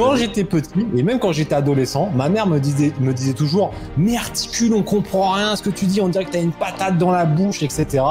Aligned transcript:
Quand 0.00 0.16
j'étais 0.16 0.44
petit, 0.44 0.70
et 0.96 1.02
même 1.02 1.18
quand 1.18 1.32
j'étais 1.32 1.54
adolescent, 1.54 2.10
ma 2.14 2.30
mère 2.30 2.46
me 2.46 2.58
disait, 2.58 2.90
me 3.00 3.12
disait 3.12 3.34
toujours 3.34 3.74
Mais 3.98 4.16
articule, 4.16 4.72
on 4.72 4.82
comprend 4.82 5.32
rien 5.32 5.50
à 5.50 5.56
ce 5.56 5.62
que 5.62 5.68
tu 5.68 5.84
dis, 5.84 6.00
on 6.00 6.08
dirait 6.08 6.24
que 6.24 6.30
t'as 6.30 6.40
une 6.40 6.52
patate 6.52 6.96
dans 6.96 7.10
la 7.10 7.26
bouche, 7.26 7.62
etc. 7.62 8.02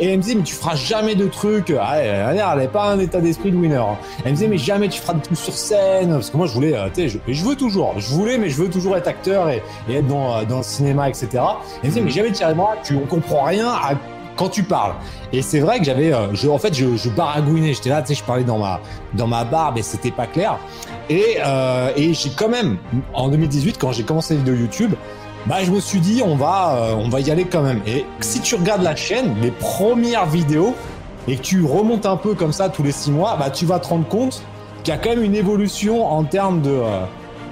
Et 0.00 0.08
elle 0.08 0.16
me 0.16 0.22
disait 0.22 0.34
Mais 0.34 0.42
tu 0.42 0.54
feras 0.54 0.74
jamais 0.74 1.14
de 1.14 1.28
trucs. 1.28 1.72
Ah, 1.80 1.98
elle 1.98 2.34
n'avait 2.34 2.66
pas 2.66 2.90
un 2.90 2.98
état 2.98 3.20
d'esprit 3.20 3.52
de 3.52 3.56
winner. 3.56 3.80
Elle 4.24 4.32
me 4.32 4.36
disait 4.36 4.48
Mais 4.48 4.58
jamais 4.58 4.88
tu 4.88 5.00
feras 5.00 5.14
de 5.14 5.22
trucs 5.22 5.38
sur 5.38 5.52
scène. 5.52 6.10
Parce 6.10 6.30
que 6.30 6.36
moi, 6.36 6.48
je 6.48 6.52
voulais, 6.52 6.74
euh, 6.74 6.88
tu 6.92 7.08
sais, 7.08 7.20
je, 7.28 7.44
veux 7.44 7.54
toujours, 7.54 7.94
je 7.96 8.08
voulais, 8.08 8.36
mais 8.36 8.48
je 8.48 8.60
veux 8.60 8.68
toujours 8.68 8.96
être 8.96 9.06
acteur 9.06 9.48
et, 9.50 9.62
être 9.88 10.08
dans, 10.08 10.38
euh, 10.38 10.44
dans 10.44 10.58
le 10.58 10.62
cinéma, 10.64 11.08
etc. 11.08 11.28
Elle 11.30 11.38
me 11.84 11.88
disait 11.90 12.00
Mais 12.00 12.10
jamais 12.10 12.32
tu 12.32 12.42
arriveras, 12.42 12.74
tu, 12.82 12.96
on 12.96 13.06
comprend 13.06 13.44
rien 13.44 13.68
à 13.68 13.94
quand 14.36 14.48
tu 14.48 14.62
parles. 14.62 14.94
Et 15.32 15.42
c'est 15.42 15.60
vrai 15.60 15.78
que 15.78 15.84
j'avais, 15.84 16.12
euh, 16.12 16.32
je, 16.34 16.48
en 16.48 16.58
fait, 16.58 16.74
je, 16.74 16.96
je 16.96 17.08
baragouinais. 17.08 17.74
J'étais 17.74 17.90
là, 17.90 18.02
tu 18.02 18.08
sais, 18.08 18.14
je 18.14 18.24
parlais 18.24 18.44
dans 18.44 18.58
ma, 18.58 18.80
dans 19.14 19.26
ma 19.26 19.44
barbe 19.44 19.78
et 19.78 19.82
c'était 19.82 20.10
pas 20.10 20.26
clair. 20.26 20.58
Et, 21.08 21.38
euh, 21.44 21.90
et 21.96 22.14
j'ai 22.14 22.30
quand 22.30 22.48
même, 22.48 22.78
en 23.12 23.28
2018, 23.28 23.78
quand 23.78 23.92
j'ai 23.92 24.04
commencé 24.04 24.34
les 24.34 24.38
vidéos 24.40 24.54
YouTube, 24.54 24.94
bah, 25.46 25.56
je 25.62 25.70
me 25.70 25.80
suis 25.80 26.00
dit, 26.00 26.22
on 26.24 26.36
va, 26.36 26.76
euh, 26.76 26.94
on 26.94 27.08
va 27.08 27.20
y 27.20 27.30
aller 27.30 27.44
quand 27.44 27.62
même. 27.62 27.80
Et 27.86 28.06
si 28.20 28.40
tu 28.40 28.54
regardes 28.54 28.82
la 28.82 28.96
chaîne, 28.96 29.34
les 29.42 29.50
premières 29.50 30.26
vidéos, 30.26 30.74
et 31.28 31.36
que 31.36 31.42
tu 31.42 31.64
remontes 31.64 32.06
un 32.06 32.16
peu 32.16 32.34
comme 32.34 32.52
ça 32.52 32.68
tous 32.68 32.82
les 32.82 32.92
six 32.92 33.10
mois, 33.10 33.36
bah, 33.38 33.50
tu 33.50 33.66
vas 33.66 33.78
te 33.78 33.88
rendre 33.88 34.06
compte 34.08 34.42
qu'il 34.82 34.92
y 34.92 34.96
a 34.96 35.00
quand 35.00 35.10
même 35.10 35.22
une 35.22 35.34
évolution 35.34 36.06
en 36.06 36.24
termes 36.24 36.60
de, 36.60 36.70
euh, 36.70 37.04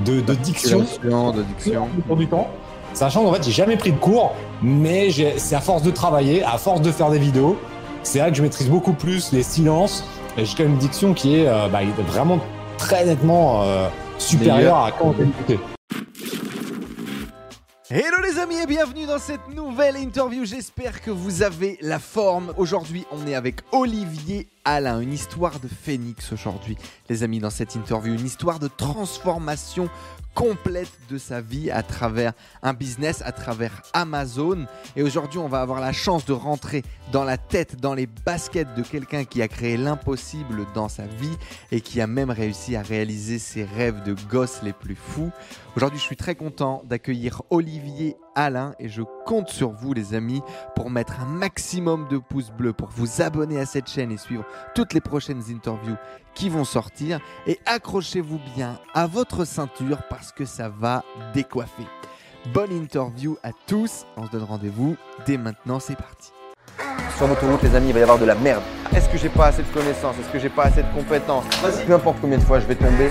de, 0.05 0.21
de 0.21 0.35
diction. 0.35 0.81
De 0.81 1.43
diction. 1.43 1.89
Du 2.17 2.27
temps. 2.27 2.49
Sachant 2.95 3.25
qu'en 3.25 3.33
fait, 3.33 3.43
j'ai 3.43 3.53
jamais 3.53 3.77
pris 3.77 3.93
de 3.93 3.99
cours, 3.99 4.35
mais 4.63 5.11
c'est 5.39 5.55
à 5.55 5.61
force 5.61 5.83
de 5.83 5.91
travailler, 5.91 6.45
à 6.45 6.59
force 6.59 6.83
de 6.83 6.93
faire 6.93 7.11
des 7.11 7.19
vidéos, 7.19 7.59
c'est 8.03 8.19
là 8.19 8.31
que 8.31 8.37
je 8.37 8.43
maîtrise 8.43 8.69
beaucoup 8.69 8.93
plus 8.93 9.33
les 9.33 9.43
silences. 9.43 10.05
Et 10.37 10.45
j'ai 10.45 10.57
quand 10.57 10.65
même 10.65 10.73
une 10.73 10.79
diction 10.79 11.15
qui 11.15 11.37
est 11.37 11.49
euh, 11.49 11.69
bah, 11.69 11.81
vraiment 12.07 12.39
très 12.79 13.05
nettement 13.05 13.63
euh, 13.63 13.89
supérieure 14.19 14.77
à 14.77 14.93
quand 14.93 15.15
on 15.19 15.23
écouté. 15.23 15.59
Hello 17.91 18.17
les 18.23 18.39
amis 18.39 18.57
et 18.57 18.67
bienvenue 18.67 19.05
dans 19.05 19.19
cette 19.19 19.49
nouvelle 19.55 19.99
interview. 19.99 20.47
J'espère 20.47 21.03
que 21.03 21.11
vous 21.11 21.43
avez 21.43 21.79
la 21.83 21.99
forme. 21.99 22.55
Aujourd'hui, 22.57 23.05
on 23.13 23.27
est 23.27 23.35
avec 23.35 23.61
Olivier 23.71 24.49
Alain, 24.65 25.01
une 25.01 25.13
histoire 25.13 25.61
de 25.61 25.69
phénix 25.69 26.33
aujourd'hui. 26.33 26.79
Les 27.11 27.23
amis, 27.23 27.39
dans 27.39 27.51
cette 27.51 27.75
interview, 27.75 28.15
une 28.15 28.25
histoire 28.25 28.59
de 28.59 28.69
transformation 28.69 29.91
complète 30.35 30.91
de 31.11 31.19
sa 31.19 31.41
vie 31.41 31.71
à 31.71 31.83
travers 31.83 32.33
un 32.63 32.73
business, 32.73 33.23
à 33.25 33.33
travers 33.33 33.83
Amazon. 33.93 34.67
Et 34.97 35.03
aujourd'hui, 35.03 35.39
on 35.39 35.49
va 35.49 35.61
avoir 35.61 35.81
la 35.81 35.93
chance 35.93 36.25
de 36.25 36.33
rentrer 36.33 36.83
dans 37.13 37.25
la 37.25 37.39
tête, 37.39 37.81
dans 37.81 37.95
les 37.95 38.07
baskets 38.07 38.75
de 38.75 38.83
quelqu'un 38.83 39.25
qui 39.25 39.43
a 39.43 39.49
créé 39.49 39.77
l'impossible 39.77 40.67
dans 40.75 40.89
sa 40.89 41.07
vie 41.07 41.37
et 41.71 41.81
qui 41.81 42.01
a 42.01 42.07
même 42.07 42.31
réussi 42.31 42.77
à 42.77 42.83
réaliser 42.83 43.39
ses 43.39 43.65
rêves 43.65 44.03
de 44.05 44.15
gosse 44.29 44.63
les 44.63 44.73
plus 44.73 44.97
fous. 44.97 45.31
Aujourd'hui, 45.75 45.99
je 45.99 46.05
suis 46.05 46.17
très 46.17 46.35
content 46.35 46.83
d'accueillir 46.85 47.41
Olivier 47.49 48.19
Alain 48.35 48.75
et 48.79 48.91
je 48.91 49.01
compte 49.25 49.49
sur 49.49 49.71
vous, 49.71 49.95
les 49.95 50.13
amis, 50.13 50.43
pour 50.77 50.91
mettre 50.91 51.19
un 51.19 51.25
maximum 51.25 52.09
de 52.09 52.19
pouces 52.19 52.51
bleus, 52.51 52.75
pour 52.75 52.91
vous 52.91 53.23
abonner 53.23 53.59
à 53.59 53.65
cette 53.65 53.89
chaîne 53.89 54.13
et 54.13 54.19
suivre 54.19 54.45
toutes 54.75 54.93
les 54.93 55.01
prochaines 55.01 55.43
interviews 55.51 55.97
qui 56.35 56.51
vont 56.51 56.65
sortir. 56.65 57.21
Et 57.47 57.59
accrochez-vous 57.65 58.39
bien 58.55 58.79
à 58.93 59.07
votre 59.07 59.47
ceinture 59.47 60.03
parce 60.11 60.31
que 60.31 60.45
ça 60.45 60.69
va 60.69 61.05
décoiffer. 61.33 61.87
Bonne 62.53 62.73
interview 62.73 63.39
à 63.43 63.53
tous. 63.67 64.05
On 64.19 64.27
se 64.27 64.31
donne 64.31 64.45
rendez-vous 64.45 64.97
dès 65.25 65.39
maintenant. 65.39 65.81
C'est 65.81 65.97
parti. 65.97 66.33
Sur 67.17 67.29
l'autoroute, 67.29 67.63
les 67.63 67.75
amis, 67.75 67.89
il 67.89 67.95
va 67.95 68.01
y 68.01 68.03
avoir 68.03 68.19
de 68.19 68.27
la 68.27 68.35
merde. 68.35 68.63
Est-ce 68.95 69.09
que 69.09 69.17
j'ai 69.17 69.31
pas 69.31 69.47
assez 69.47 69.63
de 69.63 69.69
connaissances? 69.69 70.17
Est-ce 70.19 70.33
que 70.33 70.39
j'ai 70.39 70.51
pas 70.51 70.65
assez 70.65 70.83
de 70.83 70.93
compétences? 70.93 71.47
Peu 71.87 71.95
importe 71.95 72.19
combien 72.21 72.37
de 72.37 72.45
fois 72.45 72.61
je 72.61 72.67
vais 72.67 72.75
tomber, 72.75 73.11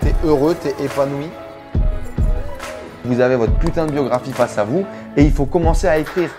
t'es 0.00 0.14
heureux, 0.24 0.54
t'es 0.54 0.74
épanoui. 0.84 1.30
Vous 3.04 3.20
avez 3.20 3.36
votre 3.36 3.58
putain 3.58 3.84
de 3.84 3.92
biographie 3.92 4.32
face 4.32 4.56
à 4.56 4.64
vous 4.64 4.86
et 5.14 5.22
il 5.22 5.30
faut 5.30 5.44
commencer 5.44 5.86
à 5.86 5.98
écrire. 5.98 6.30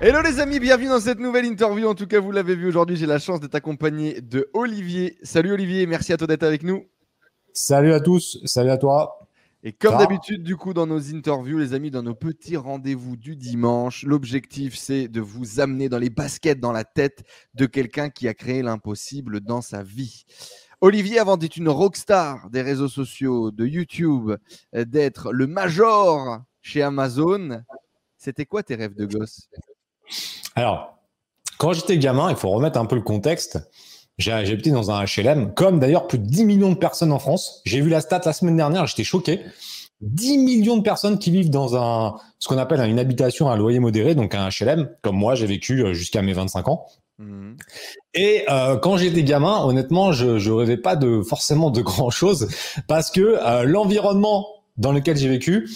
Hello 0.00 0.22
les 0.22 0.40
amis, 0.40 0.58
bienvenue 0.58 0.88
dans 0.88 1.00
cette 1.00 1.18
nouvelle 1.18 1.44
interview. 1.44 1.86
En 1.86 1.94
tout 1.94 2.06
cas, 2.06 2.18
vous 2.18 2.32
l'avez 2.32 2.56
vu 2.56 2.66
aujourd'hui, 2.66 2.96
j'ai 2.96 3.04
la 3.04 3.18
chance 3.18 3.40
d'être 3.40 3.54
accompagné 3.54 4.22
de 4.22 4.48
Olivier. 4.54 5.18
Salut 5.22 5.52
Olivier, 5.52 5.86
merci 5.86 6.14
à 6.14 6.16
toi 6.16 6.26
d'être 6.26 6.44
avec 6.44 6.62
nous. 6.62 6.86
Salut 7.52 7.92
à 7.92 8.00
tous, 8.00 8.38
salut 8.46 8.70
à 8.70 8.78
toi. 8.78 9.28
Et 9.62 9.72
comme 9.72 9.98
d'habitude, 9.98 10.44
du 10.44 10.56
coup, 10.56 10.72
dans 10.72 10.86
nos 10.86 11.14
interviews, 11.14 11.58
les 11.58 11.74
amis, 11.74 11.90
dans 11.90 12.02
nos 12.02 12.14
petits 12.14 12.56
rendez-vous 12.56 13.16
du 13.16 13.36
dimanche, 13.36 14.04
l'objectif, 14.04 14.78
c'est 14.78 15.08
de 15.08 15.20
vous 15.20 15.60
amener 15.60 15.90
dans 15.90 15.98
les 15.98 16.10
baskets, 16.10 16.58
dans 16.58 16.72
la 16.72 16.84
tête 16.84 17.22
de 17.52 17.66
quelqu'un 17.66 18.08
qui 18.08 18.28
a 18.28 18.34
créé 18.34 18.62
l'impossible 18.62 19.40
dans 19.40 19.60
sa 19.60 19.82
vie. 19.82 20.24
Olivier, 20.80 21.18
avant 21.18 21.36
d'être 21.36 21.56
une 21.56 21.68
rockstar 21.68 22.48
des 22.50 22.62
réseaux 22.62 22.88
sociaux, 22.88 23.50
de 23.50 23.66
YouTube, 23.66 24.32
euh, 24.74 24.84
d'être 24.84 25.32
le 25.32 25.46
major 25.46 26.40
chez 26.62 26.82
Amazon, 26.82 27.62
c'était 28.16 28.46
quoi 28.46 28.62
tes 28.62 28.76
rêves 28.76 28.94
de 28.94 29.06
gosse? 29.06 29.48
Alors, 30.54 30.98
quand 31.58 31.72
j'étais 31.72 31.98
gamin, 31.98 32.30
il 32.30 32.36
faut 32.36 32.50
remettre 32.50 32.78
un 32.78 32.86
peu 32.86 32.94
le 32.94 33.02
contexte. 33.02 33.58
J'ai 34.18 34.32
habité 34.32 34.70
dans 34.70 34.90
un 34.90 35.04
HLM, 35.04 35.54
comme 35.54 35.78
d'ailleurs 35.78 36.06
plus 36.06 36.18
de 36.18 36.26
10 36.26 36.44
millions 36.44 36.70
de 36.70 36.78
personnes 36.78 37.12
en 37.12 37.18
France. 37.18 37.62
J'ai 37.64 37.80
vu 37.80 37.88
la 37.88 38.00
stat 38.00 38.20
la 38.24 38.32
semaine 38.32 38.56
dernière, 38.56 38.86
j'étais 38.86 39.04
choqué. 39.04 39.40
10 40.00 40.38
millions 40.38 40.76
de 40.76 40.82
personnes 40.82 41.18
qui 41.18 41.30
vivent 41.30 41.50
dans 41.50 42.18
ce 42.38 42.48
qu'on 42.48 42.58
appelle 42.58 42.80
une 42.88 43.00
habitation 43.00 43.48
à 43.48 43.56
loyer 43.56 43.80
modéré, 43.80 44.14
donc 44.14 44.34
un 44.34 44.48
HLM, 44.48 44.90
comme 45.02 45.16
moi, 45.16 45.34
j'ai 45.34 45.46
vécu 45.46 45.84
euh, 45.84 45.92
jusqu'à 45.92 46.22
mes 46.22 46.32
25 46.32 46.68
ans. 46.68 46.86
Mhm. 47.18 47.56
Et 48.14 48.44
euh, 48.50 48.76
quand 48.76 48.96
j'étais 48.96 49.24
gamin, 49.24 49.62
honnêtement, 49.64 50.12
je, 50.12 50.38
je 50.38 50.52
rêvais 50.52 50.76
pas 50.76 50.96
de 50.96 51.22
forcément 51.22 51.70
de 51.70 51.82
grand 51.82 52.10
chose 52.10 52.48
parce 52.88 53.10
que 53.10 53.20
euh, 53.20 53.64
l'environnement 53.64 54.46
dans 54.76 54.92
lequel 54.92 55.16
j'ai 55.16 55.28
vécu 55.28 55.68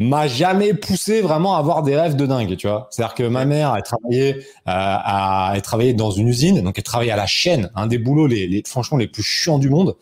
m'a 0.00 0.28
jamais 0.28 0.74
poussé 0.74 1.22
vraiment 1.22 1.56
à 1.56 1.58
avoir 1.60 1.82
des 1.82 1.96
rêves 1.96 2.16
de 2.16 2.26
dingue, 2.26 2.56
tu 2.56 2.68
vois. 2.68 2.88
C'est-à-dire 2.90 3.14
que 3.14 3.24
ma 3.24 3.44
mère, 3.46 3.74
elle 3.76 3.82
travaillait, 3.82 4.36
euh, 4.38 4.42
à, 4.66 5.52
elle 5.54 5.62
travaillait 5.62 5.94
dans 5.94 6.10
une 6.12 6.28
usine, 6.28 6.62
donc 6.62 6.78
elle 6.78 6.84
travaillait 6.84 7.12
à 7.12 7.16
la 7.16 7.26
chaîne, 7.26 7.70
un 7.76 7.86
des 7.88 7.98
boulots 7.98 8.26
les, 8.28 8.46
les 8.48 8.62
franchement 8.66 8.98
les 8.98 9.08
plus 9.08 9.24
chiants 9.24 9.58
du 9.58 9.70
monde. 9.70 9.96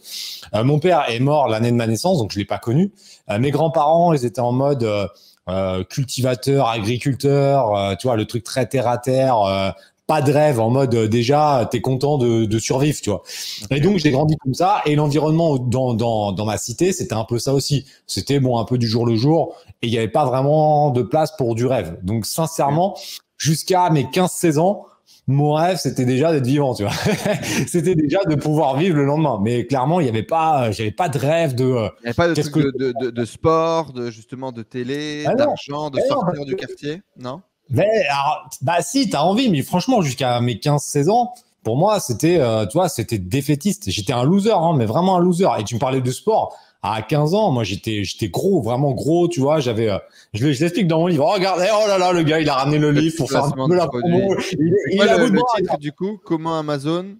Euh, 0.54 0.64
mon 0.64 0.78
père 0.78 1.04
est 1.10 1.20
mort 1.20 1.48
l'année 1.48 1.70
de 1.70 1.76
ma 1.76 1.86
naissance, 1.86 2.18
donc 2.18 2.32
je 2.32 2.38
l'ai 2.38 2.44
pas 2.44 2.58
connu. 2.58 2.92
Euh, 3.30 3.38
mes 3.38 3.50
grands-parents, 3.50 4.12
ils 4.12 4.24
étaient 4.24 4.40
en 4.40 4.52
mode 4.52 4.84
euh, 4.84 5.06
euh, 5.48 5.84
cultivateur, 5.84 6.68
agriculteur, 6.68 7.74
euh, 7.76 7.94
tu 7.96 8.06
vois, 8.06 8.16
le 8.16 8.26
truc 8.26 8.44
très 8.44 8.66
terre 8.66 8.88
à 8.88 8.98
terre. 8.98 9.40
euh, 9.42 9.70
pas 10.06 10.22
de 10.22 10.32
rêve 10.32 10.60
en 10.60 10.70
mode 10.70 10.94
euh, 10.94 11.08
déjà 11.08 11.68
t'es 11.70 11.80
content 11.80 12.16
de, 12.18 12.44
de 12.44 12.58
survivre 12.58 13.00
tu 13.00 13.10
vois. 13.10 13.22
Et 13.70 13.80
donc 13.80 13.98
j'ai 13.98 14.10
grandi 14.12 14.36
comme 14.36 14.54
ça 14.54 14.80
et 14.86 14.94
l'environnement 14.94 15.58
dans, 15.58 15.94
dans, 15.94 16.32
dans 16.32 16.44
ma 16.44 16.58
cité 16.58 16.92
c'était 16.92 17.14
un 17.14 17.24
peu 17.24 17.38
ça 17.38 17.52
aussi. 17.54 17.86
C'était 18.06 18.38
bon 18.40 18.58
un 18.58 18.64
peu 18.64 18.78
du 18.78 18.86
jour 18.86 19.04
le 19.06 19.16
jour 19.16 19.56
et 19.82 19.88
il 19.88 19.90
n'y 19.90 19.98
avait 19.98 20.08
pas 20.08 20.24
vraiment 20.24 20.90
de 20.90 21.02
place 21.02 21.32
pour 21.36 21.54
du 21.54 21.66
rêve. 21.66 21.98
Donc 22.04 22.24
sincèrement 22.26 22.96
jusqu'à 23.36 23.90
mes 23.90 24.04
15-16 24.04 24.58
ans 24.58 24.86
mon 25.28 25.54
rêve 25.54 25.76
c'était 25.78 26.04
déjà 26.04 26.30
d'être 26.30 26.46
vivant 26.46 26.72
tu 26.72 26.84
vois. 26.84 26.92
C'était 27.66 27.96
déjà 27.96 28.20
de 28.28 28.36
pouvoir 28.36 28.76
vivre 28.76 28.96
le 28.96 29.04
lendemain. 29.04 29.40
Mais 29.42 29.66
clairement 29.66 29.98
il 29.98 30.04
n'y 30.04 30.08
avait 30.08 30.22
pas 30.22 30.70
j'avais 30.70 30.92
pas 30.92 31.08
de 31.08 31.18
rêve 31.18 31.56
de 31.56 31.64
euh, 31.64 31.88
Il 31.98 32.02
n'y 32.02 32.06
avait 32.10 32.14
pas 32.14 32.28
de 32.28 32.34
truc 32.40 32.52
que- 32.54 32.78
de, 32.78 32.94
de- 33.00 33.10
de 33.10 33.24
sport, 33.24 33.92
de 33.92 34.08
justement 34.12 34.52
de 34.52 34.62
télé, 34.62 35.24
Ah 35.26 35.34
d'argent, 35.34 35.90
de 35.90 35.98
Ah 36.00 36.06
sortir 36.06 36.44
du 36.44 36.54
quartier 36.54 37.02
Non? 37.18 37.40
Mais 37.70 38.06
alors, 38.08 38.48
bah 38.62 38.80
si, 38.80 39.10
t'as 39.10 39.22
envie, 39.22 39.48
mais 39.48 39.62
franchement, 39.62 40.02
jusqu'à 40.02 40.40
mes 40.40 40.54
15-16 40.54 41.10
ans, 41.10 41.34
pour 41.64 41.76
moi, 41.76 41.98
c'était, 41.98 42.38
euh, 42.38 42.64
tu 42.66 42.74
vois, 42.74 42.88
c'était 42.88 43.18
défaitiste. 43.18 43.90
J'étais 43.90 44.12
un 44.12 44.22
loser, 44.24 44.52
hein, 44.52 44.74
mais 44.76 44.86
vraiment 44.86 45.16
un 45.16 45.20
loser. 45.20 45.48
Et 45.58 45.64
tu 45.64 45.74
me 45.74 45.80
parlais 45.80 46.00
de 46.00 46.10
sport. 46.12 46.56
À 46.82 47.02
15 47.02 47.34
ans, 47.34 47.50
moi, 47.50 47.64
j'étais, 47.64 48.04
j'étais 48.04 48.28
gros, 48.28 48.62
vraiment 48.62 48.92
gros, 48.92 49.26
tu 49.26 49.40
vois. 49.40 49.58
J'avais, 49.58 49.90
euh, 49.90 49.98
je, 50.32 50.52
je 50.52 50.60
l'explique 50.60 50.86
dans 50.86 51.00
mon 51.00 51.08
livre. 51.08 51.26
Oh, 51.28 51.32
regardez, 51.32 51.66
oh 51.72 51.88
là 51.88 51.98
là, 51.98 52.12
le 52.12 52.22
gars, 52.22 52.38
il 52.38 52.48
a 52.48 52.54
ramené 52.54 52.78
le 52.78 52.92
Le 52.92 53.00
livre 53.00 53.16
pour 53.16 53.28
faire 53.28 53.44
un 53.44 53.50
peu 53.50 53.66
de 53.68 53.74
la 53.74 53.88
promo. 53.88 54.36
Il, 54.52 54.74
il 54.92 55.02
a 55.02 55.16
le, 55.18 55.26
le 55.26 55.40
titre 55.56 55.78
du 55.78 55.90
coup? 55.90 56.20
Comment 56.24 56.56
Amazon? 56.58 57.16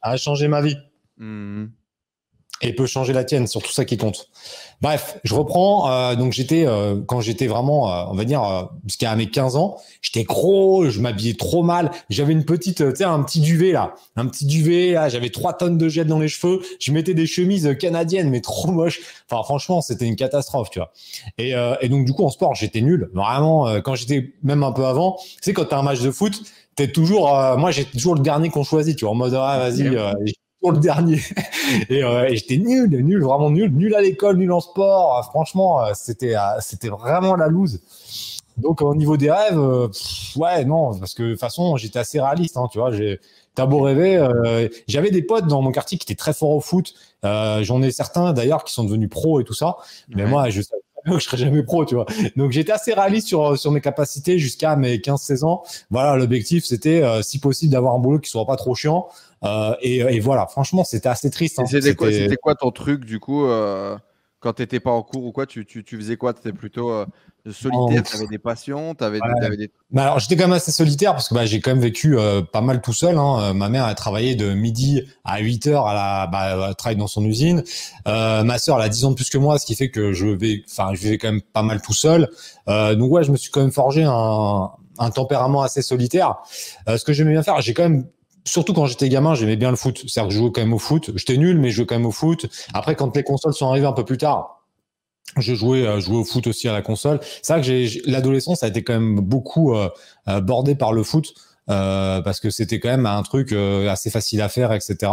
A 0.00 0.16
changé 0.16 0.48
ma 0.48 0.62
vie. 0.62 0.78
Hmm. 1.18 1.66
Et 2.62 2.74
peut 2.74 2.86
changer 2.86 3.12
la 3.12 3.24
tienne, 3.24 3.46
surtout 3.46 3.72
ça 3.72 3.84
qui 3.84 3.96
compte. 3.96 4.28
Bref, 4.82 5.18
je 5.24 5.34
reprends. 5.34 5.90
euh, 5.90 6.14
donc 6.14 6.32
j'étais 6.32 6.64
euh, 6.66 6.96
quand 7.06 7.20
j'étais 7.20 7.46
vraiment, 7.46 7.90
euh, 7.92 8.04
on 8.10 8.14
va 8.14 8.24
dire, 8.24 8.42
euh, 8.42 8.62
jusqu'à 8.86 9.14
mes 9.16 9.26
15 9.28 9.56
ans, 9.56 9.76
j'étais 10.02 10.24
gros, 10.24 10.88
je 10.88 11.00
m'habillais 11.00 11.34
trop 11.34 11.62
mal. 11.62 11.90
J'avais 12.08 12.32
une 12.32 12.44
petite, 12.44 12.80
euh, 12.80 12.90
tu 12.90 12.96
sais, 12.98 13.04
un 13.04 13.22
petit 13.22 13.40
duvet 13.40 13.72
là, 13.72 13.94
un 14.16 14.26
petit 14.26 14.46
duvet 14.46 14.92
là. 14.92 15.08
J'avais 15.08 15.30
trois 15.30 15.52
tonnes 15.52 15.76
de 15.78 15.88
gel 15.88 16.06
dans 16.06 16.18
les 16.18 16.28
cheveux. 16.28 16.60
Je 16.80 16.92
mettais 16.92 17.14
des 17.14 17.26
chemises 17.26 17.76
canadiennes, 17.78 18.30
mais 18.30 18.40
trop 18.40 18.70
moches. 18.70 19.00
Enfin, 19.30 19.42
franchement, 19.42 19.80
c'était 19.82 20.06
une 20.06 20.16
catastrophe, 20.16 20.70
tu 20.70 20.78
vois. 20.78 20.92
Et, 21.38 21.54
euh, 21.54 21.74
et 21.80 21.88
donc 21.88 22.04
du 22.06 22.12
coup 22.12 22.24
en 22.24 22.30
sport, 22.30 22.54
j'étais 22.54 22.80
nul. 22.80 23.10
Vraiment, 23.14 23.68
euh, 23.68 23.80
quand 23.80 23.94
j'étais 23.94 24.32
même 24.42 24.62
un 24.62 24.72
peu 24.72 24.86
avant, 24.86 25.16
tu 25.20 25.26
sais, 25.42 25.52
quand 25.52 25.66
t'as 25.66 25.78
un 25.78 25.82
match 25.82 26.00
de 26.00 26.10
foot, 26.10 26.40
t'es 26.76 26.88
toujours, 26.90 27.36
euh, 27.36 27.56
moi 27.56 27.70
j'étais 27.70 27.92
toujours 27.92 28.14
le 28.14 28.22
dernier 28.22 28.48
qu'on 28.48 28.64
choisit, 28.64 28.96
tu 28.96 29.04
vois, 29.04 29.12
en 29.12 29.16
mode 29.16 29.34
ah 29.34 29.58
vas-y. 29.58 29.88
Euh, 29.96 30.12
pour 30.60 30.72
le 30.72 30.78
dernier. 30.78 31.20
Et, 31.88 32.02
euh, 32.04 32.26
et 32.28 32.36
j'étais 32.36 32.56
nul, 32.58 32.88
nul, 32.90 33.22
vraiment 33.22 33.50
nul, 33.50 33.70
nul 33.72 33.94
à 33.94 34.00
l'école, 34.00 34.36
nul 34.36 34.52
en 34.52 34.60
sport. 34.60 35.18
Euh, 35.18 35.22
franchement, 35.22 35.82
euh, 35.84 35.92
c'était, 35.94 36.36
euh, 36.36 36.40
c'était 36.60 36.88
vraiment 36.88 37.36
la 37.36 37.48
loose. 37.48 37.80
Donc 38.56 38.82
au 38.82 38.94
niveau 38.94 39.16
des 39.16 39.30
rêves, 39.30 39.58
euh, 39.58 39.88
pff, 39.88 40.36
ouais, 40.36 40.64
non, 40.64 40.94
parce 40.98 41.14
que 41.14 41.22
de 41.22 41.30
toute 41.32 41.40
façon, 41.40 41.76
j'étais 41.76 41.98
assez 41.98 42.20
réaliste. 42.20 42.56
Hein, 42.56 42.68
tu 42.70 42.78
vois, 42.78 42.90
j'ai, 42.90 43.20
t'as 43.54 43.66
beau 43.66 43.80
rêver. 43.80 44.16
euh, 44.16 44.68
J'avais 44.86 45.10
des 45.10 45.22
potes 45.22 45.46
dans 45.46 45.62
mon 45.62 45.72
quartier 45.72 45.96
qui 45.98 46.04
étaient 46.04 46.18
très 46.18 46.34
forts 46.34 46.50
au 46.50 46.60
foot. 46.60 46.92
Euh, 47.24 47.62
J'en 47.62 47.80
ai 47.82 47.90
certains 47.90 48.32
d'ailleurs 48.32 48.64
qui 48.64 48.74
sont 48.74 48.84
devenus 48.84 49.08
pros 49.08 49.40
et 49.40 49.44
tout 49.44 49.54
ça. 49.54 49.76
Mais 50.10 50.24
Ouais. 50.24 50.28
moi, 50.28 50.50
je 50.50 50.60
savais 50.62 50.80
que 51.06 51.18
je 51.18 51.24
serais 51.24 51.38
jamais 51.38 51.62
pro, 51.62 51.86
tu 51.86 51.94
vois. 51.94 52.04
Donc 52.36 52.50
j'étais 52.52 52.72
assez 52.72 52.92
réaliste 52.92 53.28
sur 53.28 53.56
sur 53.58 53.70
mes 53.70 53.80
capacités 53.80 54.38
jusqu'à 54.38 54.76
mes 54.76 54.98
15-16 54.98 55.44
ans. 55.44 55.62
Voilà, 55.90 56.16
l'objectif 56.16 56.64
c'était, 56.66 57.02
euh, 57.02 57.22
si 57.22 57.38
possible, 57.38 57.72
d'avoir 57.72 57.94
un 57.94 57.98
boulot 57.98 58.18
qui 58.18 58.28
soit 58.30 58.44
pas 58.46 58.56
trop 58.56 58.74
chiant. 58.74 59.08
Euh, 59.44 59.74
et, 59.80 59.98
et 59.98 60.20
voilà, 60.20 60.46
franchement, 60.46 60.84
c'était 60.84 61.08
assez 61.08 61.30
triste. 61.30 61.58
Hein. 61.58 61.66
C'était 61.66 61.94
quoi, 62.36 62.54
ton 62.54 62.70
truc 62.70 63.04
du 63.04 63.18
coup 63.20 63.46
euh, 63.46 63.96
quand 64.40 64.54
t'étais 64.54 64.80
pas 64.80 64.90
en 64.90 65.02
cours 65.02 65.24
ou 65.24 65.32
quoi 65.32 65.46
tu, 65.46 65.66
tu, 65.66 65.84
tu 65.84 65.96
faisais 65.96 66.16
quoi? 66.16 66.32
T'étais 66.32 66.52
plutôt 66.54 66.90
euh, 66.90 67.04
solitaire, 67.50 68.02
Oh, 68.06 68.10
t'avais 68.10 68.26
des 68.26 68.38
passions, 68.38 68.90
Ouais. 68.90 68.94
t'avais 68.94 69.56
des. 69.56 69.70
Bah 69.90 70.02
alors 70.04 70.18
j'étais 70.18 70.36
quand 70.36 70.44
même 70.44 70.52
assez 70.52 70.72
solitaire 70.72 71.12
parce 71.12 71.28
que 71.28 71.34
bah, 71.34 71.44
j'ai 71.46 71.60
quand 71.60 71.70
même 71.72 71.80
vécu 71.80 72.18
euh, 72.18 72.40
pas 72.42 72.60
mal 72.62 72.80
tout 72.80 72.92
seul. 72.94 73.18
Hein. 73.18 73.38
Euh, 73.40 73.52
Ma 73.54 73.68
mère 73.68 73.84
a 73.84 73.94
travaillé 73.94 74.34
de 74.36 74.52
midi 74.54 75.02
à 75.24 75.40
8 75.40 75.66
heures 75.66 75.86
à 75.86 75.94
la, 75.94 76.26
bah, 76.26 76.68
elle 76.68 76.74
travaille 76.76 76.96
dans 76.96 77.06
son 77.06 77.24
usine. 77.24 77.62
Euh, 78.08 78.42
ma 78.44 78.58
sœur 78.58 78.76
elle 78.78 78.84
a 78.84 78.88
10 78.88 79.04
ans 79.06 79.10
de 79.10 79.14
plus 79.16 79.28
que 79.30 79.38
moi, 79.38 79.58
ce 79.58 79.66
qui 79.66 79.74
fait 79.74 79.90
que 79.90 80.12
je 80.12 80.26
vais, 80.28 80.62
enfin 80.70 80.94
je 80.94 81.00
vivais 81.00 81.18
quand 81.18 81.32
même 81.32 81.42
pas 81.42 81.62
mal 81.62 81.80
tout 81.82 81.92
seul. 81.94 82.30
Euh, 82.68 82.94
donc 82.94 83.10
ouais, 83.12 83.24
je 83.24 83.32
me 83.32 83.36
suis 83.36 83.50
quand 83.50 83.60
même 83.60 83.72
forgé 83.72 84.04
un, 84.04 84.70
un 84.98 85.10
tempérament 85.10 85.60
assez 85.62 85.82
solitaire. 85.82 86.36
Euh, 86.88 86.96
ce 86.96 87.04
que 87.04 87.12
j'aimais 87.12 87.32
bien 87.32 87.42
faire, 87.42 87.60
j'ai 87.60 87.74
quand 87.74 87.82
même 87.82 88.06
Surtout 88.44 88.72
quand 88.72 88.86
j'étais 88.86 89.08
gamin, 89.08 89.34
j'aimais 89.34 89.56
bien 89.56 89.70
le 89.70 89.76
foot. 89.76 89.98
C'est-à-dire 90.06 90.28
que 90.28 90.34
je 90.34 90.38
jouais 90.38 90.50
quand 90.52 90.60
même 90.62 90.72
au 90.72 90.78
foot. 90.78 91.10
J'étais 91.16 91.36
nul, 91.36 91.58
mais 91.58 91.70
je 91.70 91.76
jouais 91.76 91.86
quand 91.86 91.96
même 91.96 92.06
au 92.06 92.10
foot. 92.12 92.46
Après, 92.74 92.96
quand 92.96 93.14
les 93.16 93.22
consoles 93.22 93.54
sont 93.54 93.68
arrivées 93.68 93.86
un 93.86 93.92
peu 93.92 94.04
plus 94.04 94.18
tard, 94.18 94.62
je 95.36 95.54
jouais, 95.54 95.86
euh, 95.86 96.00
jouais 96.00 96.16
au 96.18 96.24
foot 96.24 96.46
aussi 96.48 96.68
à 96.68 96.72
la 96.72 96.82
console. 96.82 97.20
C'est 97.42 97.52
vrai 97.52 97.62
que 97.62 98.10
l'adolescence 98.10 98.62
a 98.62 98.68
été 98.68 98.82
quand 98.82 98.94
même 98.94 99.20
beaucoup 99.20 99.74
euh, 99.74 99.88
euh, 100.28 100.40
bordée 100.40 100.74
par 100.74 100.92
le 100.92 101.02
foot. 101.04 101.34
euh, 101.70 102.20
parce 102.22 102.40
que 102.40 102.50
c'était 102.50 102.80
quand 102.80 102.88
même 102.88 103.06
un 103.06 103.22
truc 103.22 103.52
euh, 103.52 103.88
assez 103.88 104.10
facile 104.10 104.40
à 104.42 104.48
faire, 104.48 104.72
etc. 104.72 105.12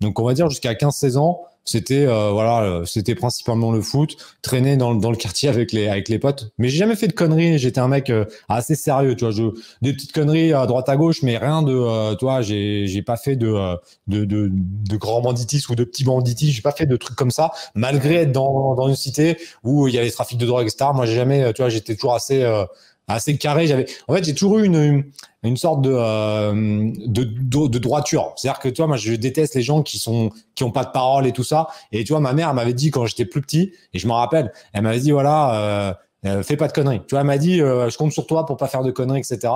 Donc 0.00 0.18
on 0.18 0.24
va 0.24 0.34
dire 0.34 0.50
jusqu'à 0.50 0.74
15-16 0.74 1.18
ans, 1.18 1.42
c'était 1.64 2.06
euh, 2.06 2.30
voilà, 2.30 2.62
euh, 2.62 2.84
c'était 2.84 3.14
principalement 3.14 3.72
le 3.72 3.80
foot, 3.80 4.16
traîner 4.42 4.76
dans, 4.76 4.92
le- 4.92 5.00
dans 5.00 5.10
le 5.10 5.16
quartier 5.16 5.48
avec 5.48 5.72
les 5.72 5.88
avec 5.88 6.08
les 6.08 6.18
potes. 6.18 6.50
Mais 6.58 6.68
j'ai 6.68 6.78
jamais 6.78 6.96
fait 6.96 7.08
de 7.08 7.12
conneries. 7.14 7.58
J'étais 7.58 7.80
un 7.80 7.88
mec 7.88 8.10
euh, 8.10 8.24
assez 8.48 8.74
sérieux, 8.74 9.16
tu 9.16 9.24
vois. 9.24 9.32
Je, 9.32 9.44
des 9.82 9.92
petites 9.92 10.12
conneries 10.12 10.52
à 10.52 10.66
droite 10.66 10.88
à 10.88 10.96
gauche, 10.96 11.22
mais 11.22 11.38
rien 11.38 11.62
de, 11.62 11.72
euh, 11.72 12.14
tu 12.16 12.24
vois. 12.24 12.42
J'ai 12.42 12.86
j'ai 12.86 13.02
pas 13.02 13.16
fait 13.16 13.36
de, 13.36 13.48
euh, 13.48 13.76
de 14.06 14.24
de 14.24 14.50
de 14.52 14.96
grands 14.96 15.20
banditisme 15.22 15.72
ou 15.72 15.74
de 15.76 15.84
petits 15.84 16.04
banditisme. 16.04 16.52
J'ai 16.52 16.62
pas 16.62 16.72
fait 16.72 16.86
de 16.86 16.96
trucs 16.96 17.16
comme 17.16 17.30
ça, 17.30 17.50
malgré 17.74 18.16
être 18.16 18.32
dans 18.32 18.74
dans 18.74 18.88
une 18.88 18.96
cité 18.96 19.38
où 19.62 19.88
il 19.88 19.94
y 19.94 19.98
a 19.98 20.02
les 20.02 20.10
trafics 20.10 20.38
de 20.38 20.46
drogue, 20.46 20.66
etc. 20.66 20.92
Moi, 20.94 21.06
j'ai 21.06 21.14
jamais, 21.14 21.42
euh, 21.44 21.52
tu 21.52 21.62
vois, 21.62 21.68
j'étais 21.70 21.94
toujours 21.94 22.14
assez 22.14 22.42
assez 23.08 23.36
carré. 23.36 23.66
J'avais, 23.66 23.86
en 24.08 24.14
fait, 24.14 24.24
j'ai 24.24 24.34
toujours 24.34 24.58
eu 24.58 24.66
une, 24.66 25.04
une 25.42 25.56
sorte 25.56 25.82
de, 25.82 25.92
euh, 25.92 26.90
de, 27.06 27.24
de 27.24 27.78
droiture. 27.78 28.32
C'est-à-dire 28.36 28.60
que 28.60 28.68
tu 28.68 28.82
moi, 28.82 28.96
je 28.96 29.14
déteste 29.14 29.54
les 29.54 29.62
gens 29.62 29.82
qui 29.82 29.98
sont 29.98 30.30
qui 30.54 30.64
ont 30.64 30.70
pas 30.70 30.84
de 30.84 30.90
parole 30.90 31.26
et 31.26 31.32
tout 31.32 31.44
ça. 31.44 31.68
Et 31.92 32.04
tu 32.04 32.12
vois, 32.12 32.20
ma 32.20 32.32
mère 32.32 32.54
m'avait 32.54 32.74
dit 32.74 32.90
quand 32.90 33.06
j'étais 33.06 33.26
plus 33.26 33.40
petit, 33.40 33.72
et 33.92 33.98
je 33.98 34.06
me 34.06 34.12
rappelle, 34.12 34.52
elle 34.72 34.82
m'avait 34.82 35.00
dit 35.00 35.10
voilà. 35.10 35.54
Euh, 35.54 35.94
euh, 36.26 36.42
fais 36.42 36.56
pas 36.56 36.68
de 36.68 36.72
conneries. 36.72 37.00
Tu 37.00 37.10
vois, 37.10 37.20
elle 37.20 37.26
m'a 37.26 37.38
dit, 37.38 37.60
euh, 37.60 37.88
je 37.90 37.98
compte 37.98 38.12
sur 38.12 38.26
toi 38.26 38.46
pour 38.46 38.56
pas 38.56 38.66
faire 38.68 38.82
de 38.82 38.90
conneries, 38.90 39.20
etc. 39.20 39.52